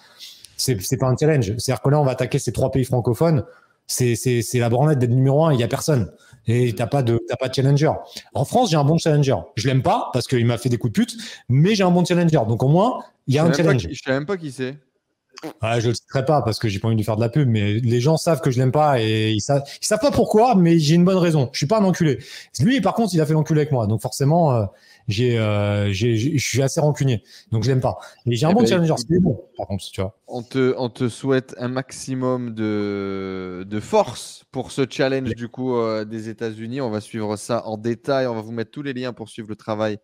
C'est 0.56 0.98
pas 0.98 1.07
un 1.07 1.18
challenge. 1.18 1.53
C'est-à-dire 1.57 1.81
que 1.81 1.90
là 1.90 1.99
on 1.99 2.06
va 2.06 2.11
attaquer 2.11 2.40
ces 2.40 2.52
trois 2.52 2.72
pays 2.72 2.85
francophones. 2.85 3.44
C'est 3.88 4.15
c'est 4.15 4.41
c'est 4.41 4.60
la 4.60 4.69
branlette 4.69 4.99
d'être 4.99 5.11
numéro 5.11 5.45
un. 5.45 5.53
Il 5.53 5.60
y 5.60 5.64
a 5.64 5.68
personne 5.68 6.10
et 6.48 6.74
t'as 6.74 6.88
pas 6.88 7.03
de 7.03 7.20
t'as 7.28 7.36
pas 7.36 7.49
de 7.49 7.53
challenger. 7.53 7.91
En 8.34 8.45
France, 8.45 8.72
j'ai 8.72 8.78
un 8.78 8.84
bon 8.84 8.98
challenger. 8.98 9.36
Je 9.56 9.68
l'aime 9.68 9.82
pas 9.82 10.10
parce 10.14 10.28
qu'il 10.28 10.45
m'a 10.45 10.57
fait 10.57 10.70
des 10.70 10.78
coups 10.78 10.94
de 10.94 11.02
pute, 11.02 11.18
mais 11.49 11.76
j'ai 11.76 11.84
un 11.84 11.91
bon 11.91 12.03
challenger. 12.03 12.40
Donc 12.48 12.64
au 12.64 12.68
moins, 12.68 12.99
il 13.28 13.36
y 13.36 13.40
a 13.40 13.44
un 13.44 13.53
challenge. 13.53 13.88
je 13.90 14.02
sais 14.02 14.11
même 14.11 14.26
pas 14.26 14.38
qui 14.38 14.52
c'est. 14.52 14.76
Ouais, 15.61 15.82
je 15.82 15.90
le 15.90 15.94
citerai 15.94 16.24
pas 16.24 16.41
parce 16.41 16.57
que 16.57 16.70
j'ai 16.70 16.80
pas 16.80 16.88
envie 16.88 16.95
de 16.95 17.02
lui 17.02 17.06
faire 17.06 17.18
de 17.18 17.22
la 17.22 17.30
pub, 17.30 17.49
mais 17.49 17.74
les 17.74 17.99
gens 17.99 18.18
savent 18.18 18.40
que 18.40 18.49
je 18.49 18.60
l'aime 18.60 18.72
pas 18.72 19.02
et 19.02 19.32
ils 19.32 19.41
savent, 19.41 19.64
ils 19.82 19.86
savent 19.86 19.99
pas 19.99 20.11
pourquoi, 20.11 20.56
mais 20.56 20.80
j'ai 20.80 20.95
une 20.95 21.03
bonne 21.03 21.18
raison. 21.18 21.49
Je 21.52 21.57
suis 21.57 21.68
pas 21.68 21.80
un 21.80 21.84
enculé. 21.84 22.20
Lui, 22.60 22.80
par 22.80 22.94
contre, 22.94 23.14
il 23.14 23.20
a 23.20 23.26
fait 23.26 23.34
l'enculé 23.34 23.61
avec 23.61 23.72
moi, 23.72 23.86
donc 23.88 24.02
forcément, 24.02 24.53
euh, 24.53 24.65
j'ai, 25.07 25.38
euh, 25.39 25.91
j'ai, 25.91 26.15
je 26.17 26.47
suis 26.47 26.61
assez 26.61 26.80
rancunier, 26.80 27.23
donc 27.51 27.63
je 27.63 27.69
l'aime 27.69 27.81
pas. 27.81 27.97
Et 28.25 28.35
j'ai 28.35 28.45
un 28.45 28.51
Eh 28.51 28.53
bon 28.53 28.65
challenger, 28.65 28.93
écoute. 28.93 29.05
c'est 29.09 29.19
bon, 29.19 29.41
par 29.57 29.67
contre, 29.67 29.84
tu 29.91 30.01
vois. 30.01 30.17
On 30.27 30.41
te, 30.43 30.73
on 30.77 30.89
te 30.89 31.09
souhaite 31.09 31.53
un 31.57 31.67
maximum 31.67 32.53
de, 32.55 33.65
de 33.67 33.80
force 33.80 34.45
pour 34.51 34.71
ce 34.71 34.85
challenge 34.89 35.35
du 35.35 35.47
coup 35.47 35.75
euh, 35.75 36.05
des 36.05 36.30
États-Unis. 36.30 36.81
On 36.81 36.89
va 36.89 37.01
suivre 37.01 37.35
ça 37.35 37.65
en 37.67 37.77
détail. 37.77 38.27
On 38.27 38.34
va 38.35 38.41
vous 38.41 38.51
mettre 38.51 38.71
tous 38.71 38.81
les 38.81 38.93
liens 38.93 39.13
pour 39.13 39.30
suivre 39.30 39.49
le 39.49 39.55
travail 39.55 39.97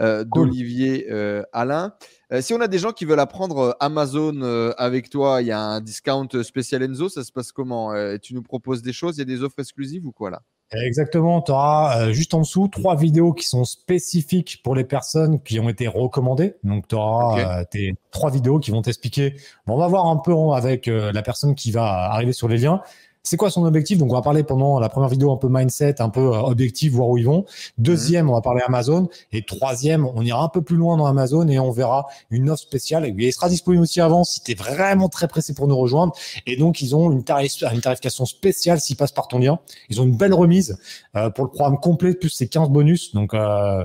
euh, 0.00 0.24
Cool. 0.30 0.48
d'Olivier 0.48 1.08
Alain. 1.52 1.94
Si 2.40 2.54
on 2.54 2.60
a 2.60 2.68
des 2.68 2.78
gens 2.78 2.92
qui 2.92 3.04
veulent 3.04 3.20
apprendre 3.20 3.76
Amazon 3.80 4.42
avec 4.78 5.10
toi, 5.10 5.42
il 5.42 5.48
y 5.48 5.52
a 5.52 5.60
un 5.60 5.80
discount 5.80 6.28
spécial 6.42 6.82
Enzo. 6.82 7.08
Ça 7.08 7.24
se 7.24 7.32
passe 7.32 7.52
comment? 7.52 7.92
Tu 8.22 8.34
nous 8.34 8.42
proposes 8.42 8.82
des 8.82 8.92
choses? 8.92 9.16
Il 9.16 9.20
y 9.20 9.22
a 9.22 9.26
des 9.26 9.42
offres 9.42 9.58
exclusives 9.58 10.06
ou 10.06 10.12
quoi 10.12 10.30
là? 10.30 10.42
Exactement, 10.74 11.42
tu 11.42 11.52
auras 11.52 12.12
juste 12.12 12.32
en 12.34 12.40
dessous 12.40 12.66
trois 12.68 12.96
vidéos 12.96 13.32
qui 13.34 13.46
sont 13.46 13.64
spécifiques 13.64 14.60
pour 14.64 14.74
les 14.74 14.84
personnes 14.84 15.40
qui 15.42 15.60
ont 15.60 15.68
été 15.68 15.86
recommandées. 15.86 16.54
Donc 16.64 16.88
tu 16.88 16.94
auras 16.94 17.60
Ok. 17.62 17.68
tes 17.70 17.94
trois 18.10 18.30
vidéos 18.30 18.58
qui 18.58 18.70
vont 18.70 18.80
t'expliquer. 18.80 19.34
Bon, 19.66 19.74
on 19.74 19.78
va 19.78 19.88
voir 19.88 20.06
un 20.06 20.16
peu 20.16 20.32
en- 20.32 20.52
avec 20.52 20.88
euh, 20.88 21.12
la 21.12 21.22
personne 21.22 21.54
qui 21.54 21.72
va 21.72 22.10
arriver 22.10 22.32
sur 22.32 22.48
les 22.48 22.56
liens. 22.58 22.80
C'est 23.24 23.36
quoi 23.36 23.50
son 23.50 23.64
objectif? 23.64 23.98
Donc 23.98 24.10
on 24.10 24.16
va 24.16 24.22
parler 24.22 24.42
pendant 24.42 24.80
la 24.80 24.88
première 24.88 25.08
vidéo 25.08 25.32
un 25.32 25.36
peu 25.36 25.46
mindset, 25.48 26.02
un 26.02 26.08
peu 26.08 26.20
euh, 26.34 26.40
objectif, 26.40 26.92
voir 26.92 27.08
où 27.08 27.18
ils 27.18 27.24
vont. 27.24 27.44
Deuxième, 27.78 28.28
on 28.28 28.32
va 28.34 28.40
parler 28.40 28.62
Amazon. 28.66 29.08
Et 29.30 29.44
troisième, 29.44 30.04
on 30.06 30.22
ira 30.22 30.42
un 30.42 30.48
peu 30.48 30.60
plus 30.60 30.74
loin 30.76 30.96
dans 30.96 31.06
Amazon 31.06 31.46
et 31.46 31.58
on 31.60 31.70
verra 31.70 32.06
une 32.30 32.50
offre 32.50 32.62
spéciale. 32.62 33.06
Et 33.06 33.14
il 33.16 33.32
sera 33.32 33.48
disponible 33.48 33.84
aussi 33.84 34.00
avant 34.00 34.24
si 34.24 34.42
tu 34.42 34.50
es 34.50 34.54
vraiment 34.56 35.08
très 35.08 35.28
pressé 35.28 35.54
pour 35.54 35.68
nous 35.68 35.76
rejoindre. 35.76 36.12
Et 36.46 36.56
donc 36.56 36.80
ils 36.82 36.96
ont 36.96 37.12
une, 37.12 37.22
tarif- 37.22 37.72
une 37.72 37.80
tarification 37.80 38.26
spéciale 38.26 38.80
s'ils 38.80 38.96
passent 38.96 39.12
par 39.12 39.28
ton 39.28 39.38
lien. 39.38 39.60
Ils 39.88 40.00
ont 40.00 40.04
une 40.04 40.16
belle 40.16 40.34
remise 40.34 40.76
euh, 41.14 41.30
pour 41.30 41.44
le 41.44 41.50
programme 41.50 41.78
complet, 41.78 42.14
plus 42.14 42.28
ces 42.30 42.48
15 42.48 42.70
bonus. 42.70 43.14
Donc, 43.14 43.34
euh, 43.34 43.84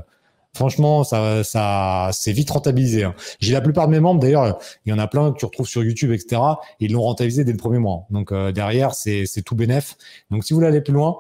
franchement, 0.58 1.04
ça, 1.04 1.44
ça, 1.44 2.10
c'est 2.12 2.32
vite 2.32 2.50
rentabilisé. 2.50 3.04
hein. 3.04 3.16
J'ai 3.40 3.54
la 3.54 3.62
plupart 3.62 3.88
de 3.88 3.92
mes 3.94 4.00
membres, 4.00 4.20
d'ailleurs, 4.20 4.58
il 4.86 4.90
y 4.90 4.94
en 4.94 5.00
a 5.00 5.08
plein 5.08 5.32
que 5.32 5.38
tu 5.38 5.46
retrouves 5.46 5.68
sur 5.68 5.84
YouTube, 5.84 6.12
etc. 6.12 6.42
Et 6.80 6.86
ils 6.86 6.92
l'ont 6.92 7.04
rentabilisé 7.04 7.46
dès 7.46 7.52
le 7.52 7.58
premier 7.58 7.80
mois. 7.80 8.06
Donc, 8.10 8.32
euh, 8.32 8.52
derrière, 8.52 8.94
c'est, 8.94 9.26
tout 9.46 9.56
bénef. 9.56 9.96
Donc, 10.32 10.44
si 10.44 10.54
vous 10.54 10.58
voulez 10.58 10.68
aller 10.68 10.82
plus 10.82 10.94
loin, 10.94 11.18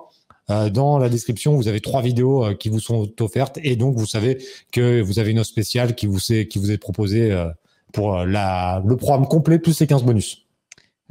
euh, 0.49 0.69
dans 0.69 0.97
la 0.97 1.09
description, 1.09 1.55
vous 1.55 1.67
avez 1.67 1.81
trois 1.81 2.01
vidéos 2.01 2.45
euh, 2.45 2.53
qui 2.53 2.69
vous 2.69 2.79
sont 2.79 3.09
offertes. 3.21 3.59
Et 3.63 3.75
donc, 3.75 3.95
vous 3.95 4.05
savez 4.07 4.39
que 4.71 5.01
vous 5.01 5.19
avez 5.19 5.31
une 5.31 5.39
offre 5.39 5.49
spéciale 5.49 5.93
qui 5.93 6.07
vous, 6.07 6.19
est, 6.31 6.47
qui 6.47 6.57
vous 6.57 6.71
est 6.71 6.77
proposée 6.77 7.31
euh, 7.31 7.49
pour 7.93 8.25
la, 8.25 8.81
le 8.85 8.97
programme 8.97 9.27
complet, 9.27 9.59
plus 9.59 9.73
ces 9.73 9.87
15 9.87 10.03
bonus. 10.03 10.46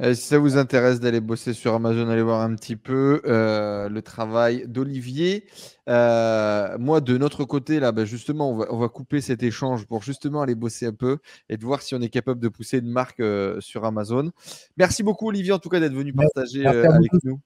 Euh, 0.01 0.13
si 0.13 0.27
ça 0.27 0.37
vous 0.37 0.57
intéresse 0.57 0.99
d'aller 0.99 1.21
bosser 1.21 1.53
sur 1.53 1.73
Amazon, 1.73 2.07
allez 2.09 2.21
voir 2.21 2.41
un 2.41 2.53
petit 2.55 2.75
peu 2.75 3.21
euh, 3.25 3.89
le 3.89 4.01
travail 4.01 4.65
d'Olivier. 4.67 5.45
Euh, 5.89 6.77
moi, 6.77 7.01
de 7.01 7.17
notre 7.17 7.45
côté, 7.45 7.79
là, 7.79 7.91
bah, 7.91 8.05
justement, 8.05 8.51
on 8.51 8.57
va, 8.57 8.65
on 8.69 8.77
va 8.77 8.89
couper 8.89 9.21
cet 9.21 9.41
échange 9.41 9.85
pour 9.87 10.03
justement 10.03 10.41
aller 10.41 10.55
bosser 10.55 10.85
un 10.85 10.93
peu 10.93 11.17
et 11.49 11.57
de 11.57 11.65
voir 11.65 11.81
si 11.81 11.95
on 11.95 12.01
est 12.01 12.09
capable 12.09 12.39
de 12.39 12.47
pousser 12.47 12.77
une 12.79 12.91
marque 12.91 13.19
euh, 13.19 13.59
sur 13.59 13.85
Amazon. 13.85 14.31
Merci 14.77 15.01
beaucoup, 15.01 15.27
Olivier, 15.29 15.53
en 15.53 15.59
tout 15.59 15.69
cas, 15.69 15.79
d'être 15.79 15.95
venu 15.95 16.13
partager 16.13 16.65
avec 16.65 17.11
nous. 17.23 17.39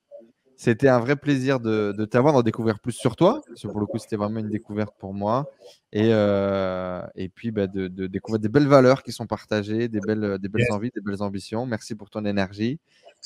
C'était 0.63 0.89
un 0.89 0.99
vrai 0.99 1.15
plaisir 1.15 1.59
de, 1.59 1.91
de 1.97 2.05
t'avoir, 2.05 2.35
d'en 2.35 2.43
découvrir 2.43 2.79
plus 2.79 2.91
sur 2.91 3.15
toi. 3.15 3.41
Parce 3.47 3.63
que 3.63 3.67
pour 3.67 3.79
le 3.79 3.87
coup, 3.87 3.97
c'était 3.97 4.15
vraiment 4.15 4.41
une 4.41 4.49
découverte 4.51 4.93
pour 4.99 5.11
moi. 5.11 5.49
Et, 5.91 6.09
euh, 6.13 7.01
et 7.15 7.29
puis, 7.29 7.49
bah, 7.49 7.65
de, 7.65 7.87
de 7.87 8.05
découvrir 8.05 8.39
des 8.39 8.47
belles 8.47 8.67
valeurs 8.67 9.01
qui 9.01 9.11
sont 9.11 9.25
partagées, 9.25 9.87
des 9.87 9.99
belles, 10.01 10.37
des 10.37 10.49
belles 10.49 10.67
envies, 10.69 10.91
des 10.93 11.01
belles 11.01 11.23
ambitions. 11.23 11.65
Merci 11.65 11.95
pour 11.95 12.11
ton 12.11 12.25
énergie. 12.25 12.79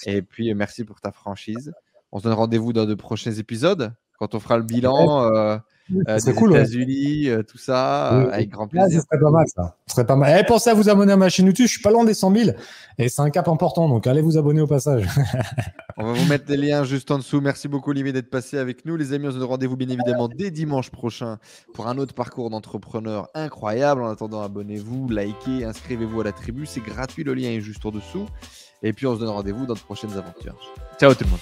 Et 0.06 0.22
puis, 0.22 0.50
euh, 0.50 0.56
merci 0.56 0.86
pour 0.86 1.02
ta 1.02 1.12
franchise. 1.12 1.74
On 2.14 2.20
se 2.20 2.24
donne 2.24 2.32
rendez-vous 2.32 2.72
dans 2.72 2.86
de 2.86 2.96
prochains 2.96 3.34
épisodes 3.34 3.94
quand 4.20 4.36
on 4.36 4.40
fera 4.40 4.58
le 4.58 4.64
bilan 4.64 5.24
euh, 5.26 5.58
euh, 6.08 6.18
des 6.20 6.34
cool. 6.34 6.52
États-Unis, 6.52 7.30
euh, 7.30 7.44
tout 7.44 7.58
ça, 7.60 8.12
Oui, 8.26 8.34
avec 8.34 8.50
grand 8.50 8.64
Ah, 8.66 8.68
plaisir. 8.70 9.02
ce 9.02 9.06
serait 9.06 9.22
pas 9.22 9.30
mal, 9.30 9.46
ça. 9.48 9.76
Ce 9.88 9.94
serait 9.94 10.06
pas 10.06 10.16
mal. 10.16 10.38
Eh, 10.40 10.44
pensez 10.46 10.70
à 10.70 10.74
vous 10.74 10.90
abonner 10.90 11.14
à 11.14 11.18
ma 11.18 11.30
chaîne 11.30 11.46
YouTube. 11.46 11.68
Je 11.68 11.72
suis 11.74 11.82
pas 11.82 11.92
loin 11.92 12.04
des 12.06 12.14
100 12.16 12.34
000 12.36 12.50
et 12.98 13.08
c'est 13.10 13.22
un 13.22 13.30
cap 13.30 13.48
important. 13.48 13.88
Donc, 13.88 14.08
allez 14.08 14.22
vous 14.22 14.38
abonner 14.38 14.62
au 14.62 14.68
passage. 14.68 15.06
On 15.98 16.06
va 16.06 16.14
vous 16.14 16.26
mettre 16.28 16.46
les 16.50 16.58
liens 16.58 16.84
juste 16.84 17.12
en 17.12 17.18
dessous. 17.20 17.40
Merci 17.40 17.68
beaucoup, 17.68 17.92
Olivier, 17.92 18.12
d'être 18.14 18.30
passé 18.32 18.58
avec 18.58 18.84
nous. 18.86 18.96
Les 18.98 19.14
amis, 19.14 19.28
on 19.28 19.32
se 19.32 19.38
donne 19.38 19.48
rendez-vous 19.48 19.78
bien 19.78 19.88
évidemment 19.90 20.28
dès 20.28 20.50
dimanche 20.50 20.90
prochain 20.90 21.38
pour 21.74 21.88
un 21.88 21.98
autre 22.00 22.14
parcours 22.16 22.50
d'entrepreneur 22.50 23.30
incroyable. 23.36 24.02
En 24.02 24.10
attendant, 24.10 24.42
abonnez-vous, 24.42 25.08
likez, 25.10 25.66
inscrivez-vous 25.66 26.22
à 26.22 26.24
la 26.24 26.32
tribu. 26.32 26.66
C'est 26.66 26.84
gratuit, 26.84 27.24
le 27.24 27.34
lien 27.36 27.50
est 27.50 27.62
juste 27.62 27.86
en 27.86 27.92
dessous. 27.92 28.26
Et 28.82 28.92
puis, 28.92 29.06
on 29.08 29.14
se 29.16 29.20
donne 29.20 29.30
rendez-vous 29.30 29.66
dans 29.68 29.74
de 29.76 29.80
prochaines 29.80 30.14
aventures. 30.18 30.56
Ciao 31.00 31.14
tout 31.14 31.24
le 31.26 31.30
monde. 31.30 31.40